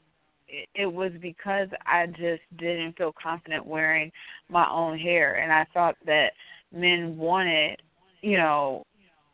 it, 0.48 0.70
it 0.76 0.86
was 0.86 1.12
because 1.22 1.68
I 1.86 2.08
just 2.08 2.42
didn't 2.58 2.98
feel 2.98 3.14
confident 3.22 3.66
wearing 3.66 4.12
my 4.50 4.70
own 4.70 4.98
hair, 4.98 5.36
and 5.36 5.52
I 5.52 5.66
thought 5.74 5.96
that 6.06 6.30
men 6.72 7.18
wanted, 7.18 7.82
you 8.22 8.38
know, 8.38 8.86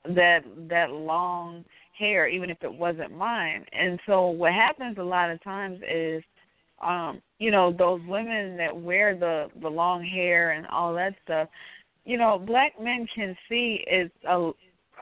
that 0.06 0.40
that 0.70 0.92
long 0.92 1.64
hair, 1.98 2.28
even 2.28 2.50
if 2.50 2.58
it 2.64 2.74
wasn't 2.74 3.16
mine. 3.16 3.66
And 3.72 4.00
so 4.08 4.28
what 4.28 4.54
happens 4.54 4.98
a 4.98 5.04
lot 5.04 5.30
of 5.30 5.44
times 5.44 5.80
is, 5.88 6.24
um, 6.84 7.22
you 7.38 7.52
know, 7.52 7.72
those 7.72 8.02
women 8.08 8.58
that 8.58 8.76
wear 8.76 9.16
the 9.16 9.48
the 9.62 9.70
long 9.70 10.04
hair 10.04 10.52
and 10.52 10.66
all 10.68 10.94
that 10.96 11.14
stuff, 11.24 11.50
you 12.06 12.18
know, 12.18 12.40
black 12.40 12.74
men 12.82 13.08
can 13.14 13.36
see 13.48 13.86
is 13.90 14.10
a 14.28 14.52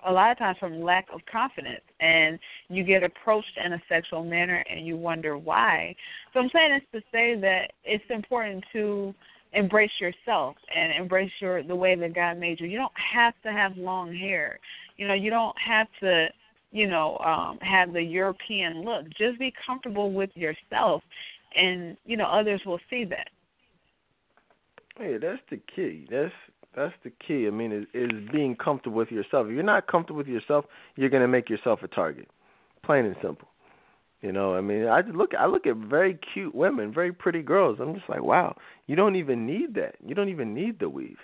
a 0.05 0.11
lot 0.11 0.31
of 0.31 0.38
times 0.38 0.57
from 0.59 0.81
lack 0.81 1.07
of 1.13 1.21
confidence 1.31 1.81
and 1.99 2.39
you 2.69 2.84
get 2.84 3.03
approached 3.03 3.57
in 3.63 3.73
a 3.73 3.81
sexual 3.89 4.23
manner 4.23 4.63
and 4.69 4.85
you 4.85 4.95
wonder 4.95 5.38
why. 5.38 5.95
So 6.34 6.39
I'm 6.39 6.49
saying 6.53 6.71
this 6.71 7.01
to 7.01 7.07
say 7.11 7.35
that 7.39 7.71
it's 7.84 8.03
important 8.09 8.63
to 8.73 9.13
embrace 9.53 9.91
yourself 9.99 10.55
and 10.76 10.93
embrace 10.93 11.31
your 11.41 11.63
the 11.63 11.76
way 11.76 11.95
that 11.95 12.13
God 12.13 12.38
made 12.38 12.59
you. 12.59 12.67
You 12.67 12.77
don't 12.77 12.93
have 13.13 13.34
to 13.43 13.51
have 13.51 13.76
long 13.77 14.15
hair. 14.15 14.59
You 14.97 15.07
know, 15.07 15.15
you 15.15 15.30
don't 15.30 15.55
have 15.59 15.88
to, 16.01 16.27
you 16.71 16.88
know, 16.88 17.17
um 17.17 17.57
have 17.61 17.93
the 17.93 18.03
European 18.03 18.84
look. 18.84 19.05
Just 19.17 19.39
be 19.39 19.53
comfortable 19.65 20.11
with 20.11 20.30
yourself 20.35 21.03
and, 21.55 21.97
you 22.05 22.15
know, 22.15 22.26
others 22.26 22.61
will 22.65 22.80
see 22.89 23.05
that. 23.05 23.30
Hey, 24.97 25.17
that's 25.17 25.41
the 25.49 25.59
key. 25.76 26.07
That's 26.11 26.34
that's 26.75 26.93
the 27.03 27.11
key. 27.25 27.47
I 27.47 27.51
mean, 27.51 27.71
is, 27.71 27.85
is 27.93 28.11
being 28.31 28.55
comfortable 28.55 28.97
with 28.97 29.11
yourself. 29.11 29.47
If 29.47 29.53
you're 29.53 29.63
not 29.63 29.87
comfortable 29.87 30.19
with 30.19 30.27
yourself, 30.27 30.65
you're 30.95 31.09
going 31.09 31.21
to 31.21 31.27
make 31.27 31.49
yourself 31.49 31.79
a 31.83 31.87
target. 31.87 32.27
Plain 32.83 33.05
and 33.05 33.15
simple. 33.21 33.47
You 34.21 34.33
know, 34.33 34.53
I 34.53 34.61
mean, 34.61 34.85
I 34.85 35.01
look. 35.01 35.31
I 35.33 35.45
look 35.45 35.65
at 35.65 35.77
very 35.77 36.19
cute 36.33 36.53
women, 36.53 36.93
very 36.93 37.14
pretty 37.14 37.41
girls. 37.41 37.80
I'm 37.80 37.93
just 37.93 38.09
like, 38.09 38.22
wow, 38.22 38.57
you 38.85 38.98
don't 38.98 39.15
even 39.15 39.45
need 39.45 39.75
that. 39.75 39.95
You 40.06 40.14
don't 40.14 40.27
even 40.27 40.53
need 40.53 40.80
the 40.80 40.89
weave. 40.89 41.19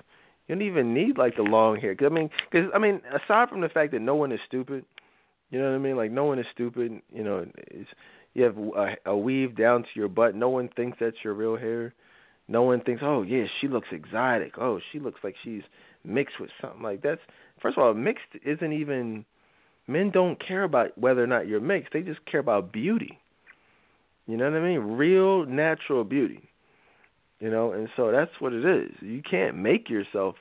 You 0.47 0.55
don't 0.55 0.65
even 0.65 0.93
need 0.93 1.17
like 1.17 1.35
the 1.35 1.41
long 1.43 1.77
hair. 1.77 1.93
Cause, 1.93 2.07
I 2.09 2.13
mean, 2.13 2.29
because 2.49 2.69
I 2.73 2.79
mean, 2.79 3.01
aside 3.09 3.49
from 3.49 3.59
the 3.59 3.67
fact 3.67 3.91
that 3.91 3.99
no 3.99 4.15
one 4.15 4.31
is 4.31 4.39
stupid, 4.47 4.85
you 5.49 5.59
know 5.59 5.69
what 5.69 5.75
I 5.75 5.79
mean? 5.79 5.97
Like 5.97 6.11
no 6.11 6.23
one 6.23 6.39
is 6.39 6.45
stupid. 6.53 7.01
You 7.11 7.23
know, 7.23 7.45
it's, 7.57 7.89
you 8.33 8.43
have 8.43 8.57
a, 8.57 8.95
a 9.07 9.17
weave 9.17 9.57
down 9.57 9.83
to 9.83 9.89
your 9.95 10.07
butt. 10.07 10.33
No 10.33 10.47
one 10.47 10.69
thinks 10.75 10.97
that's 10.99 11.17
your 11.21 11.33
real 11.33 11.57
hair. 11.57 11.93
No 12.47 12.63
one 12.63 12.81
thinks, 12.81 13.01
oh 13.03 13.23
yeah, 13.23 13.45
she 13.59 13.67
looks 13.67 13.87
exotic. 13.91 14.53
Oh, 14.59 14.79
she 14.91 14.99
looks 14.99 15.21
like 15.23 15.35
she's 15.43 15.63
mixed 16.03 16.39
with 16.39 16.49
something 16.61 16.83
like 16.83 17.01
that's. 17.01 17.21
First 17.61 17.77
of 17.77 17.83
all, 17.83 17.93
mixed 17.93 18.25
isn't 18.45 18.73
even. 18.73 19.25
Men 19.87 20.09
don't 20.09 20.43
care 20.45 20.63
about 20.63 20.97
whether 20.97 21.23
or 21.23 21.27
not 21.27 21.47
you're 21.47 21.59
mixed. 21.59 21.93
They 21.93 22.01
just 22.01 22.25
care 22.25 22.39
about 22.39 22.71
beauty. 22.71 23.19
You 24.25 24.35
know 24.37 24.49
what 24.49 24.57
I 24.57 24.63
mean? 24.63 24.79
Real 24.79 25.45
natural 25.45 26.03
beauty. 26.03 26.49
You 27.39 27.51
know, 27.51 27.71
and 27.71 27.87
so 27.95 28.11
that's 28.11 28.31
what 28.39 28.53
it 28.53 28.65
is. 28.65 28.91
You 29.01 29.21
can't 29.29 29.57
make 29.57 29.89
yourself 29.89 30.35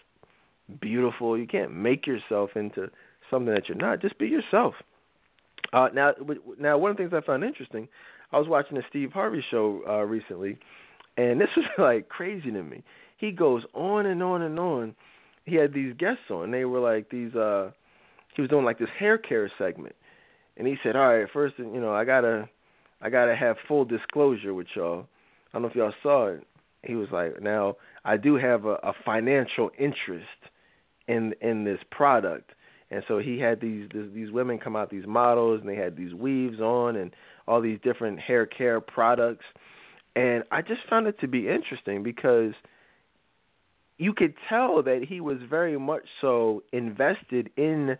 beautiful. 0.80 1.36
You 1.38 1.46
can't 1.46 1.74
make 1.74 2.06
yourself 2.06 2.50
into 2.56 2.90
something 3.30 3.52
that 3.52 3.68
you're 3.68 3.76
not. 3.76 4.00
Just 4.00 4.18
be 4.18 4.26
yourself. 4.26 4.74
Uh, 5.72 5.88
now, 5.92 6.12
now 6.58 6.78
one 6.78 6.92
of 6.92 6.96
the 6.96 7.02
things 7.02 7.12
I 7.14 7.24
found 7.26 7.44
interesting, 7.44 7.88
I 8.32 8.38
was 8.38 8.48
watching 8.48 8.76
the 8.76 8.84
Steve 8.88 9.12
Harvey 9.12 9.44
show 9.50 9.82
uh, 9.88 10.04
recently, 10.04 10.58
and 11.16 11.40
this 11.40 11.48
was 11.56 11.66
like 11.78 12.08
crazy 12.08 12.50
to 12.50 12.62
me. 12.62 12.82
He 13.16 13.30
goes 13.30 13.62
on 13.74 14.06
and 14.06 14.22
on 14.22 14.42
and 14.42 14.58
on. 14.58 14.94
He 15.44 15.56
had 15.56 15.72
these 15.72 15.94
guests 15.98 16.30
on. 16.30 16.50
They 16.50 16.64
were 16.64 16.80
like 16.80 17.10
these 17.10 17.34
uh 17.34 17.70
he 18.34 18.42
was 18.42 18.50
doing 18.50 18.64
like 18.64 18.78
this 18.78 18.88
hair 18.98 19.18
care 19.18 19.50
segment. 19.58 19.94
And 20.56 20.66
he 20.66 20.76
said, 20.82 20.96
"All 20.96 21.08
right, 21.08 21.26
first, 21.32 21.54
you 21.58 21.80
know, 21.80 21.92
I 21.92 22.04
got 22.04 22.22
to 22.22 22.48
I 23.00 23.10
got 23.10 23.26
to 23.26 23.36
have 23.36 23.56
full 23.68 23.84
disclosure 23.84 24.54
with 24.54 24.68
y'all. 24.74 25.06
I 25.52 25.58
don't 25.58 25.62
know 25.62 25.68
if 25.68 25.74
y'all 25.74 25.92
saw 26.02 26.28
it. 26.28 26.46
He 26.82 26.94
was 26.94 27.08
like, 27.12 27.40
"Now, 27.40 27.76
I 28.04 28.16
do 28.16 28.36
have 28.36 28.64
a, 28.64 28.74
a 28.82 28.92
financial 29.04 29.70
interest 29.78 30.26
in 31.08 31.34
in 31.40 31.64
this 31.64 31.80
product." 31.90 32.50
And 32.90 33.02
so 33.08 33.18
he 33.18 33.38
had 33.38 33.60
these 33.60 33.88
these 33.92 34.30
women 34.30 34.58
come 34.58 34.76
out, 34.76 34.90
these 34.90 35.06
models, 35.06 35.60
and 35.60 35.68
they 35.68 35.76
had 35.76 35.96
these 35.96 36.14
weaves 36.14 36.60
on 36.60 36.96
and 36.96 37.14
all 37.46 37.60
these 37.60 37.78
different 37.82 38.20
hair 38.20 38.46
care 38.46 38.80
products 38.80 39.44
and 40.16 40.44
I 40.50 40.62
just 40.62 40.80
found 40.88 41.06
it 41.06 41.18
to 41.20 41.28
be 41.28 41.48
interesting 41.48 42.02
because 42.02 42.52
you 43.98 44.12
could 44.12 44.34
tell 44.48 44.82
that 44.82 45.04
he 45.08 45.20
was 45.20 45.38
very 45.48 45.78
much 45.78 46.04
so 46.20 46.62
invested 46.72 47.50
in 47.56 47.96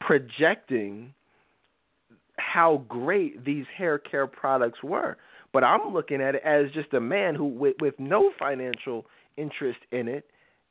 projecting 0.00 1.12
how 2.36 2.84
great 2.88 3.44
these 3.44 3.66
hair 3.76 3.98
care 3.98 4.26
products 4.26 4.82
were. 4.82 5.16
But 5.52 5.64
I'm 5.64 5.92
looking 5.92 6.20
at 6.20 6.34
it 6.34 6.42
as 6.44 6.66
just 6.72 6.92
a 6.92 7.00
man 7.00 7.34
who 7.34 7.46
with, 7.46 7.76
with 7.80 7.94
no 7.98 8.30
financial 8.38 9.06
interest 9.36 9.78
in 9.90 10.08
it, 10.08 10.26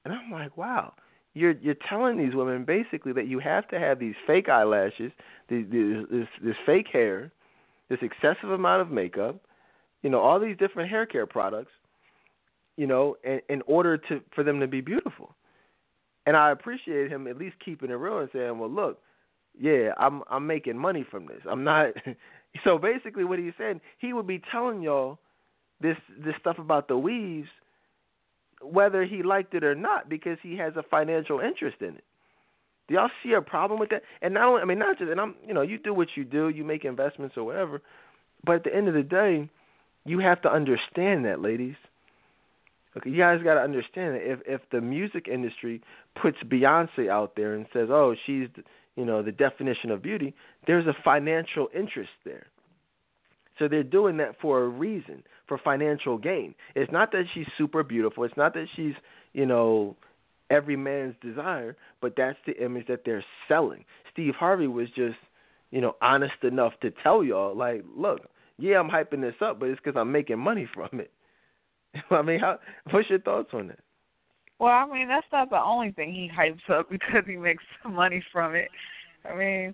and 0.06 0.14
I'm 0.14 0.32
like, 0.32 0.56
wow, 0.58 0.94
you're 1.34 1.56
you're 1.62 1.76
telling 1.90 2.18
these 2.18 2.36
women 2.36 2.64
basically 2.66 3.14
that 3.14 3.28
you 3.28 3.40
have 3.40 3.68
to 3.70 3.80
have 3.80 4.00
these 4.00 4.16
fake 4.26 4.50
eyelashes, 4.50 5.12
these, 5.50 5.66
this 5.70 6.28
this 6.44 6.56
fake 6.66 6.88
hair, 6.92 7.32
this 7.90 8.00
excessive 8.02 8.52
amount 8.52 8.82
of 8.82 8.92
makeup, 8.92 9.40
you 10.02 10.10
know, 10.10 10.20
all 10.20 10.40
these 10.40 10.58
different 10.58 10.90
hair 10.90 11.06
care 11.06 11.26
products, 11.26 11.72
you 12.76 12.88
know, 12.88 13.18
in, 13.24 13.42
in 13.50 13.62
order 13.68 13.98
to 13.98 14.22
for 14.34 14.44
them 14.44 14.60
to 14.60 14.68
be 14.68 14.82
beautiful. 14.82 15.36
And 16.26 16.36
I 16.36 16.52
appreciate 16.52 17.10
him 17.10 17.28
at 17.28 17.38
least 17.38 17.56
keeping 17.64 17.90
it 17.90 17.94
real 17.94 18.20
and 18.20 18.30
saying, 18.34 18.60
"Well, 18.60 18.70
look, 18.70 19.00
yeah, 19.60 19.92
I'm 19.98 20.24
I'm 20.30 20.46
making 20.46 20.78
money 20.78 21.06
from 21.10 21.26
this. 21.26 21.42
I'm 21.50 21.64
not." 21.64 21.88
so 22.64 22.78
basically, 22.78 23.24
what 23.24 23.40
he's 23.40 23.54
saying, 23.58 23.82
he 23.98 24.14
would 24.14 24.28
be 24.28 24.42
telling 24.52 24.82
y'all 24.82 25.20
this 25.82 25.98
this 26.24 26.36
stuff 26.40 26.60
about 26.60 26.88
the 26.88 26.98
weaves, 26.98 27.50
whether 28.62 29.06
he 29.06 29.24
liked 29.24 29.54
it 29.54 29.64
or 29.64 29.76
not, 29.76 30.10
because 30.10 30.38
he 30.44 30.58
has 30.58 30.74
a 30.76 30.84
financial 30.84 31.40
interest 31.40 31.78
in 31.82 31.96
it. 31.96 32.04
Do 32.88 32.96
y'all 32.96 33.10
see 33.24 33.34
a 33.34 33.42
problem 33.42 33.80
with 33.80 33.90
that? 33.90 34.04
And 34.22 34.34
not 34.34 34.48
only, 34.48 34.62
I 34.62 34.66
mean, 34.66 34.80
not 34.80 34.98
just, 34.98 35.12
and 35.12 35.20
I'm, 35.20 35.36
you 35.46 35.54
know, 35.54 35.62
you 35.62 35.78
do 35.78 35.94
what 35.94 36.10
you 36.16 36.24
do, 36.24 36.50
you 36.50 36.64
make 36.64 36.86
investments 36.86 37.36
or 37.36 37.44
whatever, 37.44 37.82
but 38.46 38.58
at 38.58 38.64
the 38.64 38.74
end 38.74 38.88
of 38.88 38.94
the 38.94 39.04
day, 39.04 39.50
you 40.08 40.20
have 40.20 40.42
to 40.44 40.52
understand 40.52 41.26
that, 41.26 41.42
ladies. 41.42 41.76
Okay, 42.96 43.10
you 43.10 43.18
guys 43.18 43.44
got 43.44 43.56
to 43.56 43.62
understand 43.62 44.16
that 44.16 44.32
if 44.32 44.40
if 44.48 44.62
the 44.72 44.82
music 44.82 45.28
industry 45.28 45.82
puts 46.20 46.38
Beyonce 46.44 47.10
out 47.10 47.36
there 47.36 47.54
and 47.54 47.66
says, 47.74 47.90
"Oh, 47.92 48.16
she's 48.26 48.48
you 48.96 49.06
know 49.06 49.22
the 49.22 49.32
definition 49.32 49.92
of 49.92 50.02
beauty," 50.02 50.34
there's 50.66 50.88
a 50.88 50.96
financial 51.04 51.70
interest 51.76 52.12
there. 52.26 52.48
So 53.60 53.68
they're 53.68 53.84
doing 53.84 54.18
that 54.18 54.40
for 54.40 54.64
a 54.64 54.68
reason, 54.68 55.24
for 55.48 55.58
financial 55.58 56.18
gain. 56.18 56.56
It's 56.76 56.92
not 56.92 57.12
that 57.12 57.26
she's 57.34 57.48
super 57.58 57.84
beautiful. 57.84 58.24
It's 58.24 58.38
not 58.38 58.54
that 58.54 58.68
she's 58.76 58.94
you 59.34 59.46
know 59.46 59.96
every 60.50 60.78
man's 60.78 61.16
desire, 61.22 61.76
but 62.02 62.14
that's 62.16 62.40
the 62.48 62.64
image 62.64 62.88
that 62.88 63.02
they're 63.06 63.26
selling. 63.48 63.84
Steve 64.12 64.34
Harvey 64.36 64.68
was 64.68 64.88
just 64.96 65.18
you 65.70 65.82
know 65.82 65.96
honest 66.02 66.44
enough 66.44 66.74
to 66.82 66.92
tell 67.04 67.24
y'all 67.24 67.56
like, 67.56 67.84
look, 67.96 68.22
yeah, 68.58 68.80
I'm 68.80 68.90
hyping 68.90 69.22
this 69.22 69.36
up, 69.42 69.60
but 69.60 69.70
it's 69.70 69.80
because 69.84 70.00
I'm 70.00 70.12
making 70.12 70.40
money 70.40 70.68
from 70.74 71.00
it. 71.00 71.12
I 72.12 72.22
mean, 72.22 72.40
how, 72.40 72.60
what's 72.92 73.10
your 73.10 73.20
thoughts 73.20 73.50
on 73.54 73.70
that? 73.70 73.80
Well, 74.60 74.72
I 74.72 74.86
mean, 74.92 75.08
that's 75.08 75.28
not 75.32 75.50
the 75.50 75.62
only 75.62 75.92
thing 75.92 76.14
he 76.14 76.30
hypes 76.36 76.70
up 76.70 76.90
because 76.92 77.24
he 77.26 77.38
makes 77.38 77.64
money 77.88 78.24
from 78.32 78.56
it. 78.56 78.70
I 79.30 79.36
mean, 79.36 79.74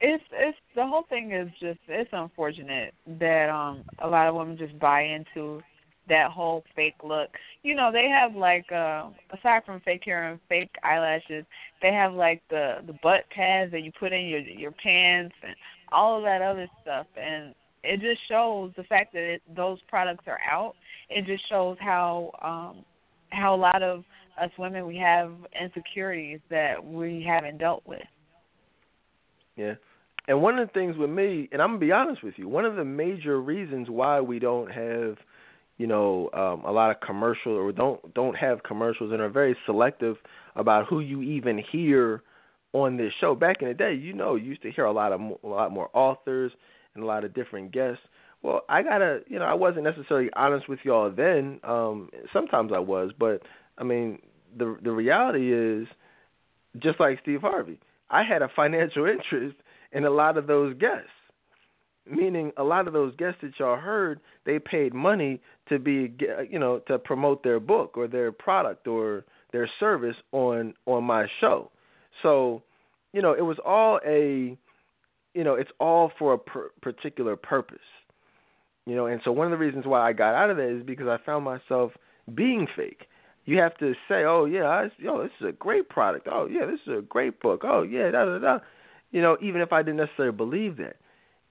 it's 0.00 0.24
it's 0.32 0.58
the 0.74 0.86
whole 0.86 1.04
thing 1.08 1.32
is 1.32 1.48
just 1.60 1.78
it's 1.88 2.10
unfortunate 2.12 2.92
that 3.18 3.48
um 3.48 3.82
a 4.02 4.08
lot 4.08 4.28
of 4.28 4.34
women 4.34 4.58
just 4.58 4.78
buy 4.78 5.02
into 5.02 5.60
that 6.08 6.30
whole 6.30 6.64
fake 6.76 6.96
look. 7.02 7.30
You 7.62 7.74
know, 7.74 7.90
they 7.90 8.06
have 8.08 8.34
like 8.34 8.70
uh 8.70 9.08
aside 9.32 9.62
from 9.64 9.80
fake 9.80 10.02
hair 10.04 10.30
and 10.30 10.40
fake 10.48 10.70
eyelashes, 10.82 11.44
they 11.80 11.92
have 11.92 12.12
like 12.12 12.42
the 12.50 12.76
the 12.86 12.94
butt 13.02 13.24
pads 13.34 13.72
that 13.72 13.82
you 13.82 13.92
put 13.98 14.12
in 14.12 14.26
your 14.26 14.40
your 14.40 14.72
pants 14.72 15.34
and 15.42 15.56
all 15.92 16.18
of 16.18 16.24
that 16.24 16.42
other 16.42 16.68
stuff 16.82 17.06
and 17.16 17.54
it 17.86 18.00
just 18.00 18.20
shows 18.28 18.72
the 18.76 18.84
fact 18.84 19.12
that 19.12 19.22
it, 19.22 19.42
those 19.54 19.78
products 19.88 20.24
are 20.26 20.38
out. 20.50 20.74
It 21.08 21.24
just 21.26 21.48
shows 21.48 21.76
how 21.80 22.32
um, 22.42 22.84
how 23.30 23.54
a 23.54 23.56
lot 23.56 23.82
of 23.82 24.04
us 24.40 24.50
women 24.58 24.86
we 24.86 24.96
have 24.96 25.32
insecurities 25.60 26.40
that 26.50 26.84
we 26.84 27.24
haven't 27.26 27.58
dealt 27.58 27.82
with. 27.86 28.02
Yeah, 29.56 29.74
And 30.28 30.42
one 30.42 30.58
of 30.58 30.68
the 30.68 30.72
things 30.72 30.96
with 30.98 31.08
me, 31.08 31.48
and 31.50 31.62
I'm 31.62 31.70
gonna 31.70 31.78
be 31.78 31.92
honest 31.92 32.22
with 32.22 32.34
you, 32.36 32.48
one 32.48 32.66
of 32.66 32.76
the 32.76 32.84
major 32.84 33.40
reasons 33.40 33.88
why 33.88 34.20
we 34.20 34.38
don't 34.38 34.70
have, 34.70 35.16
you 35.78 35.86
know, 35.86 36.28
um, 36.34 36.64
a 36.66 36.72
lot 36.72 36.90
of 36.90 37.00
commercial 37.00 37.52
or 37.52 37.72
don't 37.72 38.14
don't 38.14 38.36
have 38.36 38.62
commercials 38.62 39.12
and 39.12 39.22
are 39.22 39.30
very 39.30 39.56
selective 39.64 40.16
about 40.54 40.86
who 40.86 41.00
you 41.00 41.22
even 41.22 41.58
hear 41.72 42.22
on 42.72 42.96
this 42.96 43.12
show. 43.20 43.34
Back 43.34 43.62
in 43.62 43.68
the 43.68 43.74
day, 43.74 43.94
you 43.94 44.12
know, 44.12 44.34
you 44.34 44.50
used 44.50 44.62
to 44.62 44.70
hear 44.70 44.84
a 44.84 44.92
lot 44.92 45.12
of 45.12 45.20
a 45.20 45.46
lot 45.46 45.72
more 45.72 45.88
authors 45.94 46.52
and 46.96 47.04
a 47.04 47.06
lot 47.06 47.24
of 47.24 47.34
different 47.34 47.72
guests. 47.72 48.02
Well, 48.42 48.62
I 48.68 48.82
gotta, 48.82 49.20
you 49.28 49.38
know, 49.38 49.44
I 49.44 49.54
wasn't 49.54 49.84
necessarily 49.84 50.30
honest 50.34 50.68
with 50.68 50.80
y'all 50.84 51.10
then. 51.10 51.60
Um, 51.64 52.10
sometimes 52.32 52.72
I 52.74 52.78
was, 52.78 53.12
but 53.18 53.42
I 53.78 53.84
mean, 53.84 54.18
the 54.56 54.76
the 54.82 54.92
reality 54.92 55.52
is, 55.52 55.86
just 56.78 57.00
like 57.00 57.18
Steve 57.22 57.40
Harvey, 57.40 57.78
I 58.10 58.22
had 58.22 58.42
a 58.42 58.48
financial 58.54 59.06
interest 59.06 59.56
in 59.92 60.04
a 60.04 60.10
lot 60.10 60.36
of 60.36 60.46
those 60.46 60.76
guests. 60.78 61.10
Meaning, 62.08 62.52
a 62.56 62.62
lot 62.62 62.86
of 62.86 62.92
those 62.92 63.16
guests 63.16 63.38
that 63.42 63.58
y'all 63.58 63.76
heard, 63.76 64.20
they 64.44 64.60
paid 64.60 64.94
money 64.94 65.40
to 65.68 65.80
be, 65.80 66.14
you 66.48 66.58
know, 66.58 66.78
to 66.86 67.00
promote 67.00 67.42
their 67.42 67.58
book 67.58 67.96
or 67.96 68.06
their 68.06 68.30
product 68.30 68.86
or 68.86 69.24
their 69.52 69.68
service 69.80 70.14
on 70.30 70.74
on 70.86 71.02
my 71.02 71.26
show. 71.40 71.70
So, 72.22 72.62
you 73.12 73.22
know, 73.22 73.32
it 73.32 73.42
was 73.42 73.58
all 73.64 73.98
a, 74.06 74.56
you 75.36 75.44
know, 75.44 75.54
it's 75.54 75.70
all 75.78 76.10
for 76.18 76.32
a 76.32 76.38
per- 76.38 76.70
particular 76.80 77.36
purpose. 77.36 77.78
You 78.86 78.96
know, 78.96 79.06
and 79.06 79.20
so 79.22 79.32
one 79.32 79.46
of 79.46 79.50
the 79.50 79.58
reasons 79.58 79.84
why 79.84 80.08
I 80.08 80.14
got 80.14 80.34
out 80.34 80.48
of 80.48 80.56
that 80.56 80.68
is 80.68 80.82
because 80.82 81.08
I 81.08 81.18
found 81.26 81.44
myself 81.44 81.92
being 82.34 82.66
fake. 82.74 83.02
You 83.44 83.58
have 83.58 83.76
to 83.78 83.92
say, 84.08 84.24
"Oh 84.24 84.46
yeah, 84.46 84.64
I, 84.64 84.90
yo, 84.98 85.22
this 85.22 85.32
is 85.40 85.48
a 85.48 85.52
great 85.52 85.90
product. 85.90 86.26
Oh 86.30 86.48
yeah, 86.50 86.64
this 86.64 86.80
is 86.86 86.98
a 86.98 87.02
great 87.02 87.40
book. 87.40 87.62
Oh 87.64 87.82
yeah, 87.82 88.10
da 88.10 88.24
da 88.24 88.38
da." 88.38 88.58
You 89.10 89.20
know, 89.20 89.36
even 89.42 89.60
if 89.60 89.72
I 89.72 89.82
didn't 89.82 89.98
necessarily 89.98 90.36
believe 90.36 90.78
that, 90.78 90.96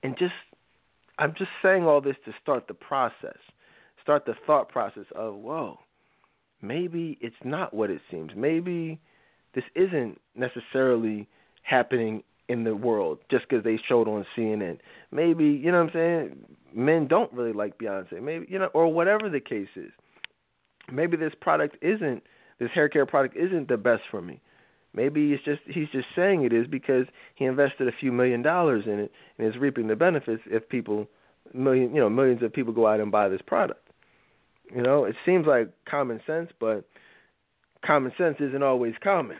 and 0.01 0.17
just 0.17 0.33
I'm 1.19 1.35
just 1.37 1.51
saying 1.61 1.83
all 1.83 2.01
this 2.01 2.17
to 2.25 2.31
start 2.41 2.67
the 2.67 2.73
process, 2.73 3.37
start 4.01 4.25
the 4.25 4.33
thought 4.47 4.69
process 4.69 5.05
of, 5.15 5.35
whoa, 5.35 5.79
maybe 6.61 7.17
it's 7.21 7.35
not 7.43 7.73
what 7.73 7.91
it 7.91 8.01
seems. 8.09 8.31
Maybe 8.35 8.99
this 9.53 9.63
isn't 9.75 10.19
necessarily 10.35 11.27
happening 11.63 12.23
in 12.47 12.63
the 12.63 12.75
world 12.75 13.19
just 13.29 13.47
because 13.49 13.63
they 13.63 13.79
showed 13.87 14.07
on 14.07 14.25
CNN. 14.37 14.79
Maybe 15.11 15.45
you 15.45 15.71
know 15.71 15.83
what 15.83 15.95
I'm 15.95 15.99
saying. 16.29 16.45
Men 16.73 17.07
don't 17.07 17.31
really 17.33 17.53
like 17.53 17.77
Beyonce. 17.77 18.21
Maybe 18.21 18.45
you 18.49 18.59
know, 18.59 18.69
or 18.73 18.91
whatever 18.91 19.29
the 19.29 19.39
case 19.39 19.69
is. 19.75 19.91
Maybe 20.91 21.17
this 21.17 21.33
product 21.39 21.77
isn't 21.81 22.23
this 22.59 22.69
hair 22.73 22.89
care 22.89 23.05
product 23.05 23.35
isn't 23.35 23.67
the 23.67 23.77
best 23.77 24.03
for 24.09 24.21
me. 24.21 24.41
Maybe 24.93 25.33
it's 25.33 25.43
just 25.43 25.61
he's 25.65 25.89
just 25.91 26.07
saying 26.15 26.43
it 26.43 26.53
is 26.53 26.67
because 26.67 27.05
he 27.35 27.45
invested 27.45 27.87
a 27.87 27.91
few 27.99 28.11
million 28.11 28.41
dollars 28.41 28.83
in 28.85 28.99
it 28.99 29.11
and 29.37 29.47
is 29.47 29.59
reaping 29.59 29.87
the 29.87 29.95
benefits 29.95 30.43
if 30.45 30.69
people 30.69 31.07
million 31.53 31.93
you 31.93 32.01
know 32.01 32.09
millions 32.09 32.41
of 32.43 32.53
people 32.53 32.73
go 32.73 32.87
out 32.87 32.99
and 32.99 33.11
buy 33.11 33.27
this 33.27 33.41
product. 33.45 33.81
You 34.73 34.81
know, 34.81 35.05
it 35.05 35.15
seems 35.25 35.45
like 35.45 35.69
common 35.89 36.21
sense, 36.25 36.49
but 36.59 36.87
common 37.85 38.11
sense 38.17 38.37
isn't 38.39 38.63
always 38.63 38.93
common. 39.03 39.37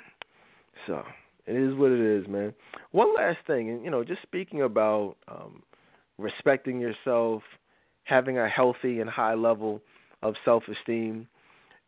So 0.87 1.03
it 1.47 1.55
is 1.55 1.75
what 1.75 1.91
it 1.91 1.99
is, 1.99 2.27
man. 2.27 2.53
One 2.91 3.13
last 3.15 3.37
thing, 3.45 3.69
and 3.69 3.83
you 3.83 3.91
know, 3.91 4.03
just 4.03 4.21
speaking 4.23 4.61
about 4.61 5.15
um, 5.27 5.61
respecting 6.17 6.79
yourself, 6.79 7.43
having 8.03 8.37
a 8.37 8.47
healthy 8.47 8.99
and 8.99 9.09
high 9.09 9.35
level 9.35 9.81
of 10.21 10.35
self-esteem. 10.43 11.27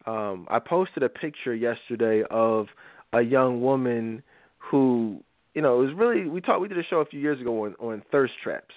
Um, 0.05 0.47
I 0.49 0.59
posted 0.59 1.03
a 1.03 1.09
picture 1.09 1.53
yesterday 1.53 2.23
of 2.29 2.67
a 3.13 3.21
young 3.21 3.61
woman 3.61 4.23
who, 4.57 5.21
you 5.53 5.61
know, 5.61 5.81
it 5.81 5.85
was 5.85 5.95
really 5.95 6.29
we 6.29 6.41
talked 6.41 6.61
we 6.61 6.67
did 6.67 6.77
a 6.77 6.83
show 6.83 6.97
a 6.97 7.05
few 7.05 7.19
years 7.19 7.41
ago 7.41 7.65
on 7.65 7.75
on 7.79 8.03
thirst 8.11 8.33
traps, 8.43 8.75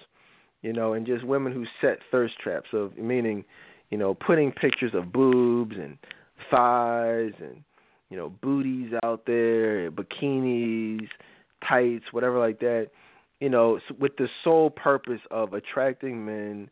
you 0.63 0.73
know, 0.73 0.95
and 0.95 1.07
just 1.07 1.25
women 1.25 1.53
who 1.53 1.65
set 1.81 1.99
thirst 2.11 2.39
traps 2.39 2.69
of 2.73 2.97
meaning, 2.97 3.45
you 3.91 3.99
know, 3.99 4.15
putting 4.15 4.51
pictures 4.51 4.93
of 4.95 5.13
boobs 5.13 5.77
and 5.77 5.99
thighs 6.51 7.33
and 7.41 7.63
you 8.11 8.17
know, 8.17 8.29
booties 8.43 8.93
out 9.03 9.25
there, 9.27 9.91
bikinis, 9.91 11.09
tights, 11.67 12.05
whatever 12.11 12.39
like 12.39 12.59
that, 12.61 12.89
you 13.41 13.49
know, 13.49 13.79
with 13.99 14.17
the 14.17 14.29
sole 14.45 14.71
purpose 14.71 15.21
of 15.31 15.55
attracting 15.55 16.25
men, 16.25 16.69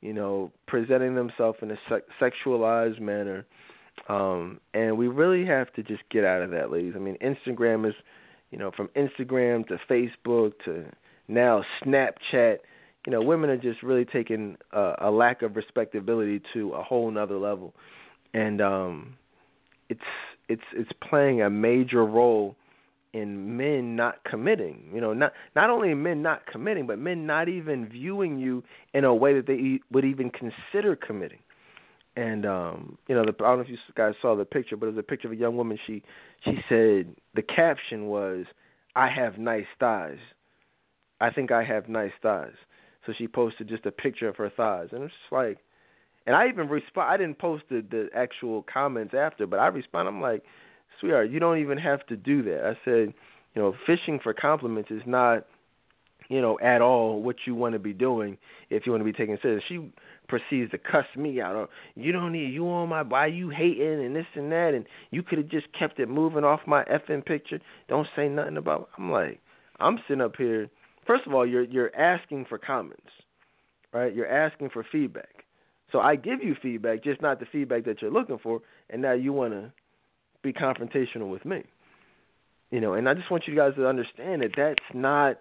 you 0.00 0.12
know, 0.12 0.50
presenting 0.66 1.14
themselves 1.14 1.58
in 1.62 1.70
a 1.70 1.76
se- 1.88 2.02
sexualized 2.20 3.00
manner. 3.00 3.46
Um, 4.08 4.60
and 4.74 4.96
we 4.96 5.08
really 5.08 5.44
have 5.46 5.72
to 5.74 5.82
just 5.82 6.02
get 6.10 6.24
out 6.24 6.42
of 6.42 6.50
that, 6.50 6.70
ladies. 6.70 6.94
I 6.96 6.98
mean, 6.98 7.16
Instagram 7.22 7.86
is, 7.86 7.94
you 8.50 8.58
know, 8.58 8.70
from 8.76 8.88
Instagram 8.96 9.66
to 9.68 9.78
Facebook 9.90 10.52
to 10.64 10.86
now 11.26 11.62
Snapchat. 11.84 12.58
You 13.06 13.12
know, 13.12 13.22
women 13.22 13.50
are 13.50 13.56
just 13.56 13.82
really 13.82 14.04
taking 14.04 14.56
a, 14.72 14.94
a 15.02 15.10
lack 15.10 15.42
of 15.42 15.56
respectability 15.56 16.40
to 16.54 16.72
a 16.72 16.82
whole 16.82 17.10
nother 17.10 17.38
level, 17.38 17.74
and 18.34 18.60
um, 18.60 19.16
it's 19.88 20.00
it's 20.48 20.62
it's 20.74 20.90
playing 21.08 21.42
a 21.42 21.50
major 21.50 22.04
role 22.04 22.56
in 23.12 23.56
men 23.56 23.96
not 23.96 24.22
committing. 24.24 24.90
You 24.92 25.00
know, 25.00 25.12
not 25.12 25.32
not 25.54 25.70
only 25.70 25.94
men 25.94 26.22
not 26.22 26.46
committing, 26.46 26.86
but 26.86 26.98
men 26.98 27.26
not 27.26 27.48
even 27.48 27.88
viewing 27.88 28.38
you 28.38 28.62
in 28.94 29.04
a 29.04 29.14
way 29.14 29.34
that 29.34 29.46
they 29.46 29.80
would 29.92 30.04
even 30.04 30.30
consider 30.30 30.96
committing. 30.96 31.40
And 32.16 32.44
um, 32.46 32.98
you 33.08 33.14
know, 33.14 33.24
the, 33.24 33.32
I 33.44 33.48
don't 33.48 33.58
know 33.58 33.62
if 33.62 33.68
you 33.68 33.78
guys 33.96 34.14
saw 34.20 34.34
the 34.34 34.44
picture, 34.44 34.76
but 34.76 34.86
it 34.86 34.94
was 34.94 34.98
a 34.98 35.02
picture 35.02 35.28
of 35.28 35.32
a 35.32 35.36
young 35.36 35.56
woman. 35.56 35.78
She 35.86 36.02
she 36.44 36.58
said 36.68 37.14
the 37.34 37.42
caption 37.42 38.06
was, 38.06 38.46
"I 38.96 39.08
have 39.08 39.38
nice 39.38 39.66
thighs." 39.78 40.18
I 41.20 41.30
think 41.30 41.50
I 41.50 41.64
have 41.64 41.88
nice 41.88 42.12
thighs. 42.22 42.54
So 43.06 43.12
she 43.16 43.26
posted 43.26 43.68
just 43.68 43.86
a 43.86 43.90
picture 43.90 44.28
of 44.28 44.36
her 44.36 44.50
thighs, 44.50 44.88
and 44.92 45.02
it's 45.02 45.12
like, 45.32 45.58
and 46.28 46.36
I 46.36 46.46
even 46.48 46.68
respond. 46.68 47.10
I 47.10 47.16
didn't 47.16 47.38
post 47.38 47.64
the, 47.70 47.82
the 47.90 48.10
actual 48.14 48.62
comments 48.70 49.14
after, 49.16 49.46
but 49.46 49.58
I 49.58 49.68
respond. 49.68 50.08
I'm 50.08 50.20
like, 50.20 50.42
sweetheart, 51.00 51.30
you 51.30 51.40
don't 51.40 51.56
even 51.56 51.78
have 51.78 52.04
to 52.08 52.16
do 52.18 52.42
that. 52.42 52.64
I 52.66 52.78
said, 52.84 53.14
you 53.54 53.62
know, 53.62 53.74
fishing 53.86 54.20
for 54.22 54.34
compliments 54.34 54.90
is 54.90 55.00
not, 55.06 55.46
you 56.28 56.42
know, 56.42 56.58
at 56.62 56.82
all 56.82 57.22
what 57.22 57.36
you 57.46 57.54
want 57.54 57.72
to 57.72 57.78
be 57.78 57.94
doing 57.94 58.36
if 58.68 58.84
you 58.84 58.92
want 58.92 59.00
to 59.00 59.10
be 59.10 59.14
taken 59.14 59.38
serious. 59.40 59.64
She 59.66 59.90
proceeds 60.28 60.70
to 60.72 60.76
cuss 60.76 61.06
me 61.16 61.40
out. 61.40 61.56
Or, 61.56 61.68
you 61.94 62.12
don't 62.12 62.32
need 62.32 62.52
you 62.52 62.68
on 62.68 62.90
my 62.90 63.00
why 63.00 63.28
you 63.28 63.48
hating 63.48 64.04
and 64.04 64.14
this 64.14 64.26
and 64.34 64.52
that, 64.52 64.74
and 64.74 64.84
you 65.10 65.22
could 65.22 65.38
have 65.38 65.48
just 65.48 65.66
kept 65.78 65.98
it 65.98 66.10
moving 66.10 66.44
off 66.44 66.60
my 66.66 66.84
effing 66.84 67.24
picture. 67.24 67.58
Don't 67.88 68.06
say 68.14 68.28
nothing 68.28 68.58
about. 68.58 68.90
I'm 68.98 69.10
like, 69.10 69.40
I'm 69.80 69.98
sitting 70.06 70.20
up 70.20 70.36
here. 70.36 70.68
First 71.06 71.26
of 71.26 71.32
all, 71.32 71.46
you're 71.46 71.64
you're 71.64 71.96
asking 71.96 72.44
for 72.50 72.58
comments, 72.58 73.08
right? 73.94 74.14
You're 74.14 74.30
asking 74.30 74.68
for 74.74 74.84
feedback. 74.92 75.46
So 75.90 76.00
I 76.00 76.16
give 76.16 76.42
you 76.42 76.54
feedback, 76.60 77.02
just 77.02 77.22
not 77.22 77.40
the 77.40 77.46
feedback 77.46 77.84
that 77.84 78.02
you're 78.02 78.10
looking 78.10 78.38
for, 78.38 78.60
and 78.90 79.00
now 79.00 79.12
you 79.12 79.32
want 79.32 79.52
to 79.54 79.72
be 80.42 80.52
confrontational 80.52 81.30
with 81.30 81.44
me. 81.44 81.64
You 82.70 82.80
know, 82.80 82.92
and 82.92 83.08
I 83.08 83.14
just 83.14 83.30
want 83.30 83.44
you 83.46 83.56
guys 83.56 83.72
to 83.76 83.88
understand 83.88 84.42
that 84.42 84.50
that's 84.56 84.94
not 84.94 85.38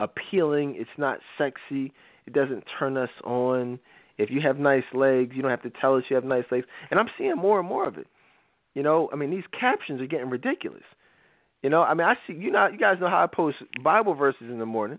appealing. 0.00 0.74
It's 0.76 0.90
not 0.98 1.20
sexy. 1.38 1.92
It 2.26 2.32
doesn't 2.32 2.64
turn 2.78 2.96
us 2.96 3.10
on. 3.22 3.78
If 4.18 4.30
you 4.30 4.40
have 4.40 4.58
nice 4.58 4.84
legs, 4.92 5.32
you 5.34 5.42
don't 5.42 5.50
have 5.50 5.62
to 5.62 5.72
tell 5.80 5.96
us 5.96 6.04
you 6.08 6.16
have 6.16 6.24
nice 6.24 6.44
legs. 6.50 6.66
And 6.90 6.98
I'm 6.98 7.08
seeing 7.16 7.36
more 7.36 7.60
and 7.60 7.68
more 7.68 7.86
of 7.86 7.96
it. 7.96 8.08
You 8.74 8.82
know, 8.82 9.08
I 9.12 9.16
mean, 9.16 9.30
these 9.30 9.44
captions 9.58 10.00
are 10.00 10.06
getting 10.06 10.30
ridiculous. 10.30 10.82
You 11.62 11.70
know, 11.70 11.82
I 11.82 11.94
mean, 11.94 12.06
I 12.06 12.14
see 12.26 12.34
you 12.34 12.50
know, 12.50 12.66
you 12.66 12.78
guys 12.78 12.98
know 13.00 13.08
how 13.08 13.22
I 13.22 13.26
post 13.32 13.58
Bible 13.82 14.14
verses 14.14 14.50
in 14.50 14.58
the 14.58 14.66
morning. 14.66 14.98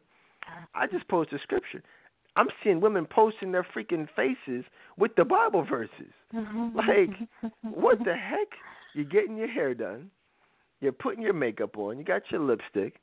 I 0.74 0.88
just 0.88 1.08
post 1.08 1.34
a 1.34 1.40
scripture. 1.40 1.84
I'm 2.36 2.48
seeing 2.64 2.82
women 2.82 3.06
posting 3.06 3.52
their 3.52 3.66
freaking 3.76 4.08
faces 4.16 4.66
with 4.98 5.12
the 5.16 5.26
Bible 5.26 5.66
verses. 5.70 6.14
like, 6.74 7.10
what 7.62 8.00
the 8.00 8.14
heck? 8.16 8.48
You're 8.94 9.06
getting 9.06 9.38
your 9.38 9.48
hair 9.48 9.74
done. 9.74 10.10
You're 10.82 10.92
putting 10.92 11.22
your 11.22 11.34
makeup 11.34 11.78
on. 11.78 11.98
You 11.98 12.04
got 12.04 12.24
your 12.32 12.42
lipstick. 12.42 12.96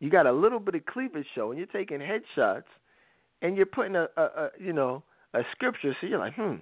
You 0.00 0.10
got 0.10 0.26
a 0.26 0.32
little 0.32 0.60
bit 0.60 0.74
of 0.74 0.86
cleavage 0.86 1.26
showing. 1.34 1.58
You're 1.58 1.66
taking 1.66 1.98
headshots, 1.98 2.64
and 3.42 3.56
you're 3.56 3.66
putting 3.66 3.96
a, 3.96 4.08
a, 4.16 4.22
a 4.22 4.50
you 4.58 4.72
know 4.72 5.02
a 5.34 5.40
scripture. 5.52 5.96
So 6.00 6.06
you're 6.06 6.18
like, 6.18 6.34
hmm, 6.34 6.56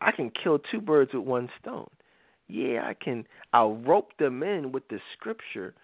I 0.00 0.12
can 0.12 0.30
kill 0.42 0.58
two 0.70 0.80
birds 0.80 1.12
with 1.14 1.24
one 1.24 1.48
stone. 1.60 1.88
Yeah, 2.48 2.82
I 2.84 2.94
can. 2.94 3.24
I'll 3.52 3.76
rope 3.76 4.10
them 4.18 4.42
in 4.42 4.72
with 4.72 4.86
the 4.88 4.98
scripture, 5.16 5.74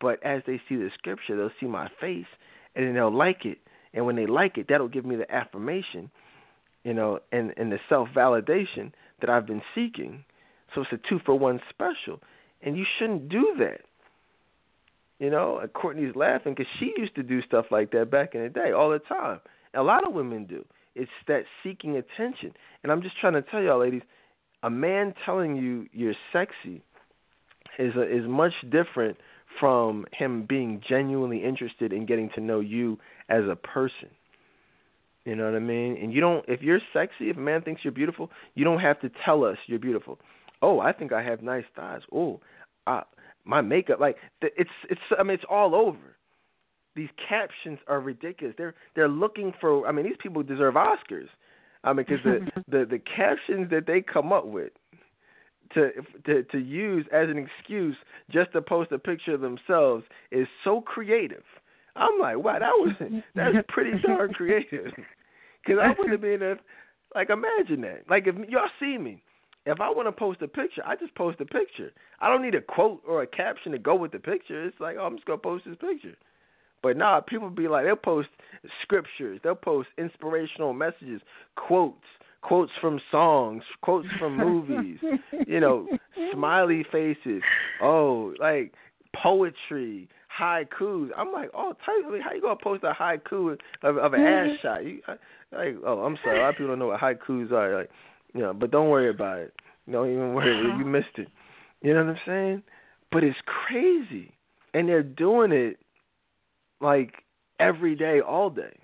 but 0.00 0.22
as 0.24 0.42
they 0.46 0.60
see 0.68 0.76
the 0.76 0.90
scripture, 0.96 1.36
they'll 1.36 1.50
see 1.60 1.66
my 1.66 1.88
face, 2.00 2.26
and 2.74 2.86
then 2.86 2.94
they'll 2.94 3.14
like 3.14 3.44
it 3.44 3.58
and 3.96 4.04
when 4.04 4.14
they 4.14 4.26
like 4.26 4.58
it, 4.58 4.66
that'll 4.68 4.88
give 4.88 5.06
me 5.06 5.16
the 5.16 5.28
affirmation, 5.34 6.10
you 6.86 6.94
know, 6.94 7.18
and 7.32 7.52
and 7.56 7.72
the 7.72 7.80
self 7.88 8.08
validation 8.16 8.92
that 9.20 9.28
I've 9.28 9.44
been 9.44 9.62
seeking. 9.74 10.24
So 10.72 10.82
it's 10.82 10.92
a 10.92 11.08
two 11.08 11.18
for 11.26 11.36
one 11.36 11.60
special, 11.68 12.20
and 12.62 12.76
you 12.76 12.84
shouldn't 12.96 13.28
do 13.28 13.56
that. 13.58 13.80
You 15.18 15.30
know, 15.30 15.60
Courtney's 15.74 16.14
laughing 16.14 16.54
because 16.54 16.70
she 16.78 16.92
used 16.96 17.16
to 17.16 17.24
do 17.24 17.42
stuff 17.42 17.66
like 17.72 17.90
that 17.90 18.10
back 18.10 18.36
in 18.36 18.42
the 18.44 18.48
day 18.48 18.70
all 18.70 18.90
the 18.90 19.00
time. 19.00 19.40
A 19.74 19.82
lot 19.82 20.06
of 20.06 20.14
women 20.14 20.44
do. 20.44 20.64
It's 20.94 21.10
that 21.26 21.42
seeking 21.64 21.96
attention, 21.96 22.52
and 22.84 22.92
I'm 22.92 23.02
just 23.02 23.18
trying 23.20 23.32
to 23.32 23.42
tell 23.42 23.60
y'all, 23.60 23.80
ladies, 23.80 24.02
a 24.62 24.70
man 24.70 25.12
telling 25.24 25.56
you 25.56 25.88
you're 25.92 26.14
sexy 26.32 26.84
is 27.80 27.96
a, 27.96 28.02
is 28.02 28.28
much 28.28 28.52
different 28.70 29.16
from 29.58 30.06
him 30.12 30.46
being 30.48 30.80
genuinely 30.88 31.42
interested 31.42 31.92
in 31.92 32.06
getting 32.06 32.30
to 32.36 32.40
know 32.40 32.60
you 32.60 32.96
as 33.28 33.42
a 33.50 33.56
person. 33.56 34.08
You 35.26 35.34
know 35.34 35.44
what 35.44 35.56
I 35.56 35.58
mean? 35.58 35.98
And 36.00 36.12
you 36.12 36.20
don't 36.20 36.44
if 36.48 36.62
you're 36.62 36.80
sexy, 36.92 37.30
if 37.30 37.36
a 37.36 37.40
man 37.40 37.60
thinks 37.60 37.82
you're 37.84 37.92
beautiful, 37.92 38.30
you 38.54 38.64
don't 38.64 38.78
have 38.78 39.00
to 39.00 39.10
tell 39.24 39.44
us 39.44 39.58
you're 39.66 39.80
beautiful. 39.80 40.20
Oh, 40.62 40.78
I 40.78 40.92
think 40.92 41.12
I 41.12 41.22
have 41.22 41.42
nice 41.42 41.64
thighs. 41.74 42.02
Oh, 42.12 42.40
uh, 42.86 43.02
my 43.44 43.60
makeup 43.60 43.98
like 43.98 44.16
it's 44.40 44.70
it's 44.88 45.00
I 45.18 45.24
mean 45.24 45.34
it's 45.34 45.44
all 45.50 45.74
over. 45.74 46.16
These 46.94 47.08
captions 47.28 47.80
are 47.88 48.00
ridiculous. 48.00 48.54
They're 48.56 48.74
they're 48.94 49.08
looking 49.08 49.52
for 49.60 49.86
I 49.86 49.90
mean 49.90 50.06
these 50.06 50.16
people 50.22 50.44
deserve 50.44 50.74
Oscars. 50.74 51.28
I 51.82 51.92
mean 51.92 52.06
cuz 52.06 52.20
the, 52.22 52.48
the 52.68 52.86
the 52.86 53.00
captions 53.00 53.68
that 53.70 53.86
they 53.86 54.02
come 54.02 54.32
up 54.32 54.46
with 54.46 54.70
to 55.74 55.90
to 56.24 56.44
to 56.44 56.58
use 56.58 57.04
as 57.12 57.28
an 57.28 57.36
excuse 57.36 57.96
just 58.30 58.52
to 58.52 58.62
post 58.62 58.92
a 58.92 58.98
picture 58.98 59.34
of 59.34 59.40
themselves 59.40 60.04
is 60.30 60.46
so 60.62 60.80
creative. 60.80 61.42
I'm 61.96 62.18
like, 62.20 62.36
wow, 62.36 62.58
that 62.58 62.72
was 62.72 62.92
that's 63.34 63.56
pretty 63.68 63.98
darn 64.06 64.32
creative. 64.32 64.92
Because 65.66 65.80
I 65.82 65.88
wouldn't 65.88 66.10
have 66.12 66.20
been 66.20 66.42
a, 66.42 66.56
like 67.14 67.30
imagine 67.30 67.80
that. 67.82 68.02
Like 68.08 68.26
if 68.26 68.34
y'all 68.48 68.68
see 68.80 68.98
me, 68.98 69.22
if 69.64 69.80
I 69.80 69.90
want 69.90 70.06
to 70.06 70.12
post 70.12 70.42
a 70.42 70.48
picture, 70.48 70.82
I 70.86 70.94
just 70.96 71.14
post 71.14 71.40
a 71.40 71.44
picture. 71.44 71.90
I 72.20 72.28
don't 72.28 72.42
need 72.42 72.54
a 72.54 72.60
quote 72.60 73.02
or 73.06 73.22
a 73.22 73.26
caption 73.26 73.72
to 73.72 73.78
go 73.78 73.94
with 73.94 74.12
the 74.12 74.18
picture. 74.18 74.64
It's 74.64 74.78
like, 74.78 74.96
oh, 74.98 75.04
I'm 75.04 75.16
just 75.16 75.26
gonna 75.26 75.38
post 75.38 75.64
this 75.66 75.76
picture. 75.76 76.16
But 76.82 76.96
nah, 76.96 77.20
people 77.20 77.50
be 77.50 77.68
like, 77.68 77.84
they'll 77.84 77.96
post 77.96 78.28
scriptures, 78.82 79.40
they'll 79.42 79.56
post 79.56 79.88
inspirational 79.98 80.72
messages, 80.72 81.20
quotes, 81.56 82.04
quotes 82.42 82.70
from 82.80 83.00
songs, 83.10 83.64
quotes 83.80 84.06
from 84.20 84.36
movies, 84.38 84.98
you 85.46 85.58
know, 85.58 85.88
smiley 86.32 86.84
faces. 86.92 87.42
Oh, 87.82 88.34
like 88.38 88.72
poetry, 89.20 90.08
haikus. 90.38 91.08
I'm 91.16 91.32
like, 91.32 91.50
oh, 91.54 91.72
type, 91.84 92.22
how 92.22 92.32
you 92.32 92.40
gonna 92.40 92.56
post 92.62 92.84
a 92.84 92.92
haiku 92.92 93.56
of, 93.82 93.96
of 93.96 94.12
an 94.12 94.20
ass 94.20 94.46
mm-hmm. 94.46 94.54
shot? 94.62 94.84
You, 94.84 95.00
I, 95.06 95.12
like, 95.56 95.76
oh, 95.86 96.00
I'm 96.00 96.16
sorry, 96.22 96.38
a 96.38 96.42
lot 96.42 96.50
of 96.50 96.54
people 96.56 96.68
don't 96.68 96.78
know 96.78 96.88
what 96.88 97.00
haikus 97.00 97.52
are. 97.52 97.78
Like, 97.78 97.90
you 98.34 98.40
know, 98.40 98.52
but 98.52 98.70
don't 98.70 98.88
worry 98.88 99.10
about 99.10 99.38
it. 99.38 99.54
Don't 99.90 100.10
even 100.10 100.34
worry, 100.34 100.58
uh-huh. 100.58 100.78
you 100.78 100.84
missed 100.84 101.06
it. 101.16 101.28
You 101.82 101.94
know 101.94 102.04
what 102.04 102.10
I'm 102.10 102.20
saying? 102.26 102.62
But 103.12 103.24
it's 103.24 103.38
crazy, 103.46 104.32
and 104.74 104.88
they're 104.88 105.02
doing 105.02 105.52
it 105.52 105.78
like 106.80 107.12
every 107.60 107.94
day, 107.94 108.20
all 108.20 108.50
day. 108.50 108.76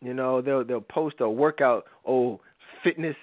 You 0.00 0.12
know, 0.12 0.42
they'll 0.42 0.64
they'll 0.64 0.80
post 0.80 1.16
a 1.20 1.28
workout. 1.28 1.84
Oh, 2.06 2.40
fitness 2.82 3.16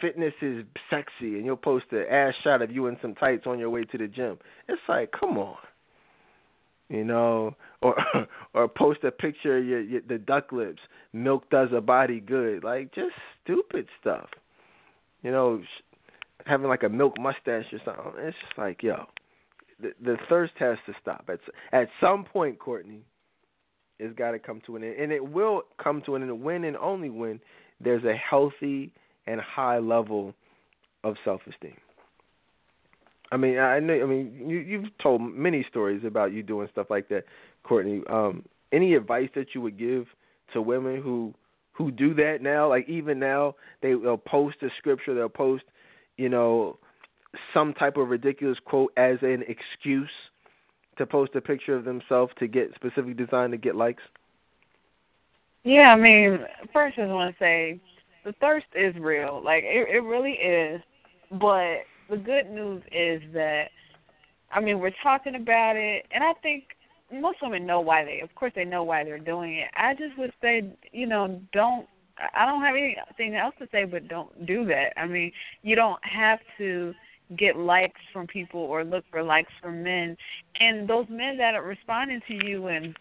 fitness 0.00 0.34
is 0.40 0.64
sexy, 0.90 1.36
and 1.36 1.44
you'll 1.44 1.56
post 1.56 1.86
an 1.90 2.04
ass 2.10 2.34
shot 2.44 2.62
of 2.62 2.70
you 2.70 2.86
in 2.86 2.96
some 3.02 3.14
tights 3.14 3.44
on 3.46 3.58
your 3.58 3.70
way 3.70 3.84
to 3.84 3.98
the 3.98 4.06
gym. 4.06 4.38
It's 4.68 4.80
like, 4.88 5.10
come 5.18 5.38
on 5.38 5.56
you 6.88 7.04
know, 7.04 7.54
or 7.80 7.96
or 8.54 8.68
post 8.68 9.04
a 9.04 9.10
picture 9.10 9.58
of 9.58 9.64
your, 9.64 9.80
your 9.80 10.00
the 10.02 10.18
duck 10.18 10.52
lips. 10.52 10.80
Milk 11.12 11.48
does 11.50 11.68
a 11.74 11.80
body 11.80 12.20
good, 12.20 12.64
like 12.64 12.94
just 12.94 13.14
stupid 13.42 13.86
stuff. 14.00 14.28
You 15.22 15.30
know, 15.30 15.62
having 16.46 16.68
like 16.68 16.82
a 16.82 16.88
milk 16.88 17.14
mustache 17.18 17.64
or 17.72 17.78
something. 17.84 18.12
It's 18.18 18.36
just 18.46 18.58
like, 18.58 18.82
yo, 18.82 19.06
the 19.80 19.92
the 20.02 20.16
thirst 20.28 20.54
has 20.58 20.78
to 20.86 20.92
stop. 21.00 21.28
At 21.28 21.40
at 21.72 21.88
some 22.00 22.24
point, 22.24 22.58
Courtney, 22.58 23.04
it's 23.98 24.16
got 24.16 24.32
to 24.32 24.38
come 24.38 24.60
to 24.66 24.76
an 24.76 24.84
end, 24.84 24.96
and 24.98 25.12
it 25.12 25.24
will 25.24 25.62
come 25.82 26.02
to 26.06 26.16
an 26.16 26.22
end 26.22 26.42
when 26.42 26.64
and 26.64 26.76
only 26.76 27.10
when 27.10 27.40
there's 27.80 28.04
a 28.04 28.14
healthy 28.14 28.92
and 29.26 29.40
high 29.40 29.78
level 29.78 30.34
of 31.04 31.16
self-esteem. 31.24 31.76
I 33.32 33.38
mean, 33.38 33.58
I 33.58 33.80
know. 33.80 33.94
I 33.94 34.04
mean, 34.04 34.44
you, 34.46 34.58
you've 34.58 34.98
told 35.02 35.22
many 35.22 35.64
stories 35.70 36.02
about 36.06 36.32
you 36.32 36.42
doing 36.42 36.68
stuff 36.70 36.88
like 36.90 37.08
that, 37.08 37.24
Courtney. 37.64 38.02
Um, 38.08 38.44
any 38.72 38.94
advice 38.94 39.30
that 39.34 39.54
you 39.54 39.62
would 39.62 39.78
give 39.78 40.04
to 40.52 40.60
women 40.60 41.00
who 41.00 41.32
who 41.72 41.90
do 41.90 42.12
that 42.14 42.38
now? 42.42 42.68
Like 42.68 42.86
even 42.90 43.18
now, 43.18 43.54
they, 43.80 43.94
they'll 43.94 44.18
post 44.18 44.56
a 44.62 44.68
scripture. 44.78 45.14
They'll 45.14 45.30
post, 45.30 45.64
you 46.18 46.28
know, 46.28 46.78
some 47.54 47.72
type 47.72 47.96
of 47.96 48.10
ridiculous 48.10 48.58
quote 48.66 48.92
as 48.98 49.16
an 49.22 49.42
excuse 49.48 50.10
to 50.98 51.06
post 51.06 51.34
a 51.34 51.40
picture 51.40 51.74
of 51.74 51.86
themselves 51.86 52.34
to 52.38 52.46
get 52.46 52.74
specific 52.74 53.16
design 53.16 53.50
to 53.52 53.56
get 53.56 53.74
likes. 53.74 54.02
Yeah, 55.64 55.90
I 55.92 55.96
mean, 55.96 56.40
first 56.70 56.98
I 56.98 57.06
want 57.06 57.34
to 57.34 57.42
say 57.42 57.80
the 58.26 58.34
thirst 58.42 58.66
is 58.74 58.94
real. 59.00 59.40
Like 59.42 59.64
it, 59.64 59.88
it 59.88 60.00
really 60.00 60.32
is, 60.32 60.82
but 61.30 61.78
the 62.10 62.16
good 62.16 62.50
news 62.50 62.82
is 62.92 63.22
that 63.32 63.66
I 64.50 64.60
mean 64.60 64.78
we're 64.78 64.92
talking 65.02 65.34
about 65.34 65.76
it, 65.76 66.06
and 66.12 66.22
I 66.22 66.32
think 66.42 66.64
most 67.12 67.38
women 67.42 67.66
know 67.66 67.80
why 67.80 68.04
they. 68.04 68.20
Of 68.20 68.34
course, 68.34 68.52
they 68.54 68.64
know 68.64 68.84
why 68.84 69.04
they're 69.04 69.18
doing 69.18 69.56
it. 69.56 69.68
I 69.76 69.94
just 69.94 70.16
would 70.18 70.32
say, 70.40 70.74
you 70.92 71.06
know, 71.06 71.40
don't. 71.52 71.86
I 72.34 72.44
don't 72.44 72.62
have 72.62 72.76
anything 72.76 73.34
else 73.34 73.54
to 73.58 73.66
say, 73.72 73.84
but 73.84 74.06
don't 74.06 74.46
do 74.46 74.66
that. 74.66 74.92
I 74.96 75.06
mean, 75.06 75.32
you 75.62 75.74
don't 75.74 75.98
have 76.04 76.38
to 76.58 76.92
get 77.38 77.56
likes 77.56 78.00
from 78.12 78.26
people 78.26 78.60
or 78.60 78.84
look 78.84 79.04
for 79.10 79.22
likes 79.22 79.50
from 79.60 79.82
men, 79.82 80.16
and 80.60 80.88
those 80.88 81.06
men 81.08 81.36
that 81.38 81.54
are 81.54 81.62
responding 81.62 82.20
to 82.28 82.34
you 82.46 82.66
and 82.68 82.94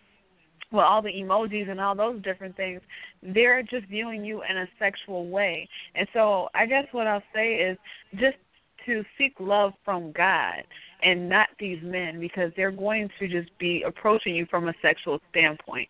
well, 0.72 0.86
all 0.86 1.02
the 1.02 1.10
emojis 1.10 1.70
and 1.70 1.82
all 1.82 1.96
those 1.96 2.22
different 2.24 2.56
things, 2.56 2.82
they're 3.22 3.62
just 3.62 3.86
viewing 3.88 4.24
you 4.24 4.42
in 4.50 4.58
a 4.58 4.66
sexual 4.80 5.28
way. 5.28 5.68
And 5.96 6.08
so 6.14 6.48
I 6.56 6.66
guess 6.66 6.86
what 6.94 7.08
I'll 7.08 7.24
say 7.36 7.56
is 7.56 7.78
just 8.14 8.38
to 8.86 9.04
seek 9.18 9.34
love 9.40 9.74
from 9.84 10.12
God 10.12 10.64
and 11.04 11.28
not 11.28 11.50
these 11.60 11.80
men 11.84 12.20
because 12.20 12.52
they're 12.56 12.72
going 12.72 13.10
to 13.20 13.28
just 13.28 13.50
be 13.58 13.84
approaching 13.86 14.36
you 14.36 14.46
from 14.50 14.70
a 14.70 14.74
sexual 14.82 15.20
standpoint 15.30 15.90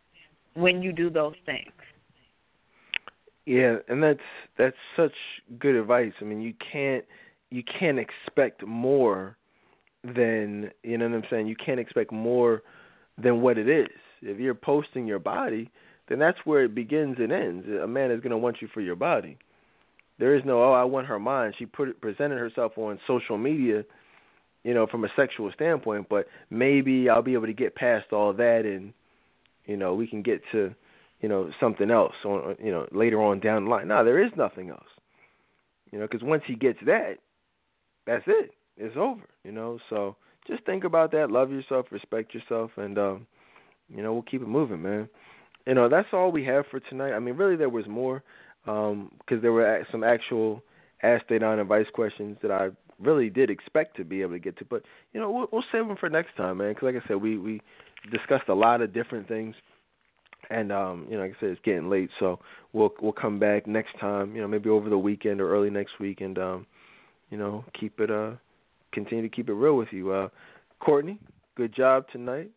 when 0.53 0.81
you 0.81 0.91
do 0.91 1.09
those 1.09 1.35
things. 1.45 1.71
Yeah, 3.45 3.77
and 3.87 4.01
that's 4.03 4.19
that's 4.57 4.75
such 4.95 5.13
good 5.59 5.75
advice. 5.75 6.13
I 6.21 6.25
mean, 6.25 6.41
you 6.41 6.53
can't 6.71 7.03
you 7.49 7.63
can't 7.79 7.97
expect 7.99 8.65
more 8.65 9.35
than 10.03 10.71
you 10.83 10.97
know 10.97 11.09
what 11.09 11.15
I'm 11.15 11.23
saying. 11.29 11.47
You 11.47 11.55
can't 11.55 11.79
expect 11.79 12.11
more 12.11 12.61
than 13.21 13.41
what 13.41 13.57
it 13.57 13.67
is. 13.67 13.89
If 14.21 14.39
you're 14.39 14.53
posting 14.53 15.07
your 15.07 15.19
body, 15.19 15.69
then 16.07 16.19
that's 16.19 16.37
where 16.45 16.63
it 16.63 16.75
begins 16.75 17.17
and 17.19 17.31
ends. 17.31 17.65
A 17.83 17.87
man 17.87 18.11
is 18.11 18.21
going 18.21 18.31
to 18.31 18.37
want 18.37 18.57
you 18.61 18.67
for 18.73 18.81
your 18.81 18.95
body. 18.95 19.37
There 20.21 20.35
is 20.35 20.43
no 20.45 20.61
oh 20.61 20.71
I 20.71 20.83
want 20.83 21.07
her 21.07 21.19
mind. 21.19 21.55
She 21.57 21.65
put 21.65 21.99
presented 21.99 22.37
herself 22.37 22.73
on 22.77 22.99
social 23.07 23.39
media, 23.39 23.83
you 24.63 24.75
know, 24.75 24.85
from 24.85 25.03
a 25.03 25.07
sexual 25.15 25.51
standpoint, 25.51 26.09
but 26.11 26.27
maybe 26.51 27.09
I'll 27.09 27.23
be 27.23 27.33
able 27.33 27.47
to 27.47 27.53
get 27.53 27.73
past 27.73 28.13
all 28.13 28.31
that 28.33 28.61
and 28.63 28.93
you 29.65 29.77
know, 29.77 29.95
we 29.95 30.05
can 30.05 30.21
get 30.21 30.41
to, 30.51 30.75
you 31.21 31.27
know, 31.27 31.49
something 31.59 31.89
else 31.89 32.13
on 32.23 32.55
you 32.63 32.71
know, 32.71 32.85
later 32.91 33.19
on 33.19 33.39
down 33.39 33.63
the 33.63 33.71
line. 33.71 33.87
No, 33.87 34.05
there 34.05 34.23
is 34.23 34.31
nothing 34.37 34.69
else. 34.69 34.85
You 35.91 35.97
know, 35.97 36.07
cuz 36.07 36.21
once 36.21 36.43
he 36.45 36.53
gets 36.53 36.77
that, 36.85 37.15
that's 38.05 38.23
it. 38.27 38.51
It's 38.77 38.95
over, 38.95 39.27
you 39.43 39.51
know. 39.51 39.79
So 39.89 40.15
just 40.47 40.63
think 40.65 40.83
about 40.83 41.11
that, 41.13 41.31
love 41.31 41.49
yourself, 41.51 41.87
respect 41.89 42.35
yourself 42.35 42.69
and 42.77 42.99
um 42.99 43.27
you 43.89 44.03
know, 44.03 44.13
we'll 44.13 44.21
keep 44.21 44.43
it 44.43 44.47
moving, 44.47 44.83
man. 44.83 45.09
You 45.65 45.73
know, 45.73 45.89
that's 45.89 46.13
all 46.13 46.31
we 46.31 46.45
have 46.45 46.65
for 46.69 46.79
tonight. 46.79 47.13
I 47.13 47.19
mean, 47.19 47.37
really 47.37 47.55
there 47.55 47.69
was 47.69 47.87
more 47.87 48.21
because 48.65 48.91
um, 48.91 49.41
there 49.41 49.51
were 49.51 49.85
some 49.91 50.03
actual 50.03 50.61
Ask 51.03 51.27
Dedan 51.27 51.59
advice 51.59 51.87
questions 51.93 52.37
that 52.41 52.51
I 52.51 52.69
really 52.99 53.29
did 53.29 53.49
expect 53.49 53.97
to 53.97 54.03
be 54.03 54.21
able 54.21 54.33
to 54.33 54.39
get 54.39 54.57
to. 54.59 54.65
But 54.65 54.83
you 55.13 55.19
know, 55.19 55.31
we'll, 55.31 55.47
we'll 55.51 55.63
save 55.71 55.87
them 55.87 55.97
for 55.99 56.09
next 56.09 56.35
time, 56.37 56.57
man. 56.57 56.69
Because 56.69 56.93
like 56.93 57.03
I 57.03 57.07
said, 57.07 57.17
we 57.17 57.37
we 57.37 57.61
discussed 58.11 58.49
a 58.49 58.53
lot 58.53 58.81
of 58.81 58.93
different 58.93 59.27
things, 59.27 59.55
and 60.49 60.71
um, 60.71 61.07
you 61.09 61.17
know, 61.17 61.23
like 61.23 61.35
I 61.37 61.39
said, 61.39 61.49
it's 61.49 61.61
getting 61.63 61.89
late, 61.89 62.09
so 62.19 62.39
we'll 62.73 62.93
we'll 63.01 63.13
come 63.13 63.39
back 63.39 63.67
next 63.67 63.97
time. 63.99 64.35
You 64.35 64.41
know, 64.41 64.47
maybe 64.47 64.69
over 64.69 64.89
the 64.89 64.97
weekend 64.97 65.41
or 65.41 65.51
early 65.51 65.69
next 65.69 65.99
week, 65.99 66.21
and 66.21 66.37
um, 66.37 66.67
you 67.29 67.37
know, 67.37 67.65
keep 67.79 67.99
it 67.99 68.11
uh, 68.11 68.31
continue 68.91 69.27
to 69.27 69.35
keep 69.35 69.49
it 69.49 69.53
real 69.53 69.75
with 69.75 69.89
you. 69.91 70.11
Uh, 70.11 70.29
Courtney, 70.79 71.19
good 71.55 71.73
job 71.75 72.05
tonight. 72.11 72.51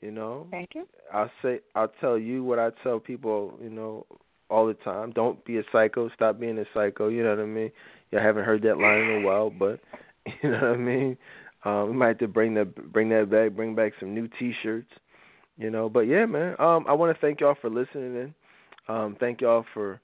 You 0.00 0.12
know, 0.12 0.46
thank 0.50 0.74
you. 0.74 0.86
I'll 1.12 1.30
say 1.42 1.60
I'll 1.74 1.92
tell 2.00 2.18
you 2.18 2.44
what 2.44 2.58
I 2.58 2.70
tell 2.82 3.00
people. 3.00 3.58
You 3.62 3.70
know, 3.70 4.06
all 4.50 4.66
the 4.66 4.74
time. 4.74 5.12
Don't 5.12 5.44
be 5.44 5.58
a 5.58 5.62
psycho. 5.72 6.10
Stop 6.14 6.40
being 6.40 6.58
a 6.58 6.64
psycho. 6.74 7.08
You 7.08 7.22
know 7.22 7.30
what 7.30 7.40
I 7.40 7.46
mean? 7.46 7.70
Y'all 8.10 8.22
haven't 8.22 8.44
heard 8.44 8.62
that 8.62 8.78
line 8.78 8.98
in 8.98 9.22
a 9.22 9.26
while, 9.26 9.50
but 9.50 9.80
you 10.42 10.50
know 10.50 10.58
what 10.60 10.64
I 10.64 10.76
mean. 10.76 11.16
Um, 11.64 11.88
we 11.88 11.96
might 11.96 12.08
have 12.08 12.18
to 12.18 12.28
bring 12.28 12.54
that 12.54 12.92
bring 12.92 13.08
that 13.10 13.30
back. 13.30 13.52
Bring 13.52 13.74
back 13.74 13.92
some 14.00 14.14
new 14.14 14.28
T-shirts. 14.38 14.90
You 15.56 15.70
know, 15.70 15.88
but 15.88 16.00
yeah, 16.00 16.26
man. 16.26 16.56
Um, 16.58 16.84
I 16.88 16.94
want 16.94 17.14
to 17.14 17.20
thank 17.20 17.40
y'all 17.40 17.56
for 17.60 17.68
listening 17.68 18.16
in. 18.16 18.34
Um, 18.88 19.16
thank 19.20 19.40
y'all 19.40 19.64
for 19.74 20.00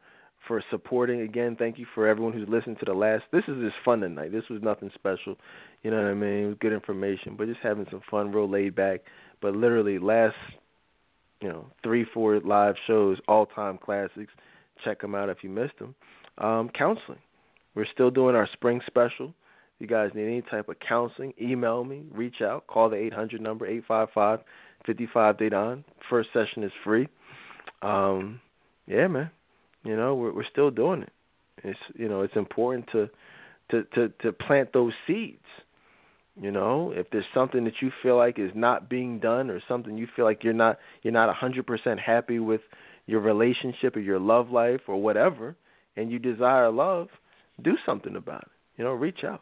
for 0.46 0.62
supporting 0.70 1.22
again. 1.22 1.56
Thank 1.58 1.78
you 1.78 1.86
for 1.94 2.06
everyone 2.06 2.32
who's 2.32 2.48
listened 2.48 2.78
to 2.78 2.84
the 2.84 2.94
last. 2.94 3.24
This 3.32 3.42
is 3.48 3.56
just 3.60 3.74
fun 3.84 4.00
tonight. 4.00 4.32
This 4.32 4.44
was 4.48 4.62
nothing 4.62 4.90
special. 4.94 5.36
You 5.82 5.90
know 5.90 5.96
what 5.96 6.10
I 6.10 6.14
mean? 6.14 6.44
It 6.44 6.46
was 6.46 6.56
good 6.60 6.72
information, 6.72 7.34
but 7.36 7.48
just 7.48 7.60
having 7.62 7.86
some 7.90 8.02
fun, 8.10 8.32
real 8.32 8.48
laid 8.48 8.74
back. 8.74 9.00
But 9.40 9.56
literally 9.56 9.98
last 9.98 10.36
you 11.46 11.52
know 11.52 11.66
three 11.84 12.04
four 12.12 12.40
live 12.40 12.74
shows 12.88 13.18
all 13.28 13.46
time 13.46 13.78
classics. 13.78 14.32
Check 14.84 15.00
them 15.00 15.14
out 15.14 15.28
if 15.28 15.38
you 15.42 15.48
missed 15.48 15.78
them 15.78 15.94
um, 16.38 16.70
counseling. 16.76 17.20
We're 17.76 17.86
still 17.94 18.10
doing 18.10 18.34
our 18.34 18.48
spring 18.52 18.80
special. 18.84 19.28
If 19.28 19.80
you 19.80 19.86
guys 19.86 20.10
need 20.12 20.26
any 20.26 20.42
type 20.42 20.68
of 20.68 20.76
counseling 20.80 21.34
email 21.40 21.84
me 21.84 22.02
reach 22.12 22.40
out 22.42 22.66
call 22.66 22.90
the 22.90 22.96
800 22.96 23.40
number 23.40 23.64
855 23.64 24.40
55 24.86 25.36
Dedan 25.36 25.84
first 26.10 26.30
session 26.32 26.64
is 26.64 26.72
free. 26.82 27.06
Um, 27.80 28.40
yeah, 28.88 29.06
man, 29.06 29.30
you 29.84 29.96
know, 29.96 30.16
we're 30.16 30.34
we're 30.34 30.50
still 30.50 30.72
doing 30.72 31.02
it. 31.02 31.12
It's 31.62 31.78
you 31.94 32.08
know, 32.08 32.22
it's 32.22 32.34
important 32.34 32.88
to 32.90 33.08
to 33.70 33.84
to 33.94 34.08
to 34.22 34.32
plant 34.32 34.72
those 34.72 34.94
seeds. 35.06 35.38
You 36.40 36.50
know, 36.50 36.92
if 36.94 37.06
there's 37.10 37.24
something 37.32 37.64
that 37.64 37.80
you 37.80 37.90
feel 38.02 38.16
like 38.16 38.38
is 38.38 38.50
not 38.54 38.90
being 38.90 39.18
done 39.18 39.50
or 39.50 39.60
something 39.66 39.96
you 39.96 40.06
feel 40.14 40.26
like 40.26 40.44
you're 40.44 40.52
not 40.52 40.78
you're 41.02 41.12
not 41.12 41.34
100% 41.34 41.98
happy 41.98 42.38
with 42.38 42.60
your 43.06 43.20
relationship 43.20 43.96
or 43.96 44.00
your 44.00 44.18
love 44.18 44.50
life 44.50 44.80
or 44.86 45.00
whatever 45.00 45.56
and 45.96 46.10
you 46.10 46.18
desire 46.18 46.70
love, 46.70 47.08
do 47.62 47.72
something 47.86 48.16
about 48.16 48.42
it. 48.42 48.48
You 48.76 48.84
know, 48.84 48.92
reach 48.92 49.20
out. 49.24 49.40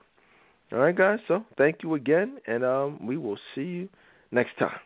All 0.72 0.78
right, 0.78 0.96
guys. 0.96 1.18
So, 1.26 1.44
thank 1.58 1.78
you 1.82 1.94
again 1.94 2.38
and 2.46 2.64
um 2.64 3.04
we 3.04 3.16
will 3.16 3.38
see 3.54 3.62
you 3.62 3.88
next 4.30 4.56
time. 4.58 4.78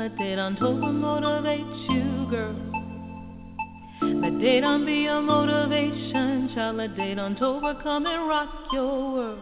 Let 0.00 0.16
they 0.16 0.34
don't 0.34 0.58
over 0.62 0.92
motivate 0.94 1.60
you, 1.90 2.26
girl. 2.30 2.56
Let 4.00 4.40
they 4.40 4.58
don't 4.60 4.86
be 4.86 5.02
your 5.04 5.20
motivation, 5.20 6.52
child. 6.54 6.78
Let 6.78 6.96
they 6.96 7.12
don't 7.12 7.38
overcome 7.42 8.06
and 8.06 8.26
rock 8.26 8.48
your 8.72 9.12
world. 9.12 9.40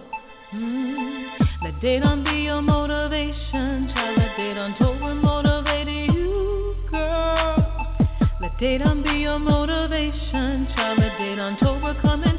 Mm. 0.53 1.27
Let 1.63 1.75
they 1.81 2.01
don't 2.01 2.25
be 2.25 2.43
your 2.43 2.61
motivation, 2.61 3.89
child. 3.95 4.19
Let 4.19 4.37
they 4.37 4.53
don't 4.55 4.83
over 4.83 5.15
motivate 5.15 6.13
you, 6.13 6.75
girl. 6.91 7.97
Let 8.41 8.51
they 8.59 8.79
don't 8.79 9.05
be 9.05 9.11
your 9.11 9.39
motivation, 9.39 10.67
child. 10.75 10.99
Let 10.99 11.13
they 11.21 11.37
don't 11.37 11.63
overcome 11.63 12.25
and 12.25 12.38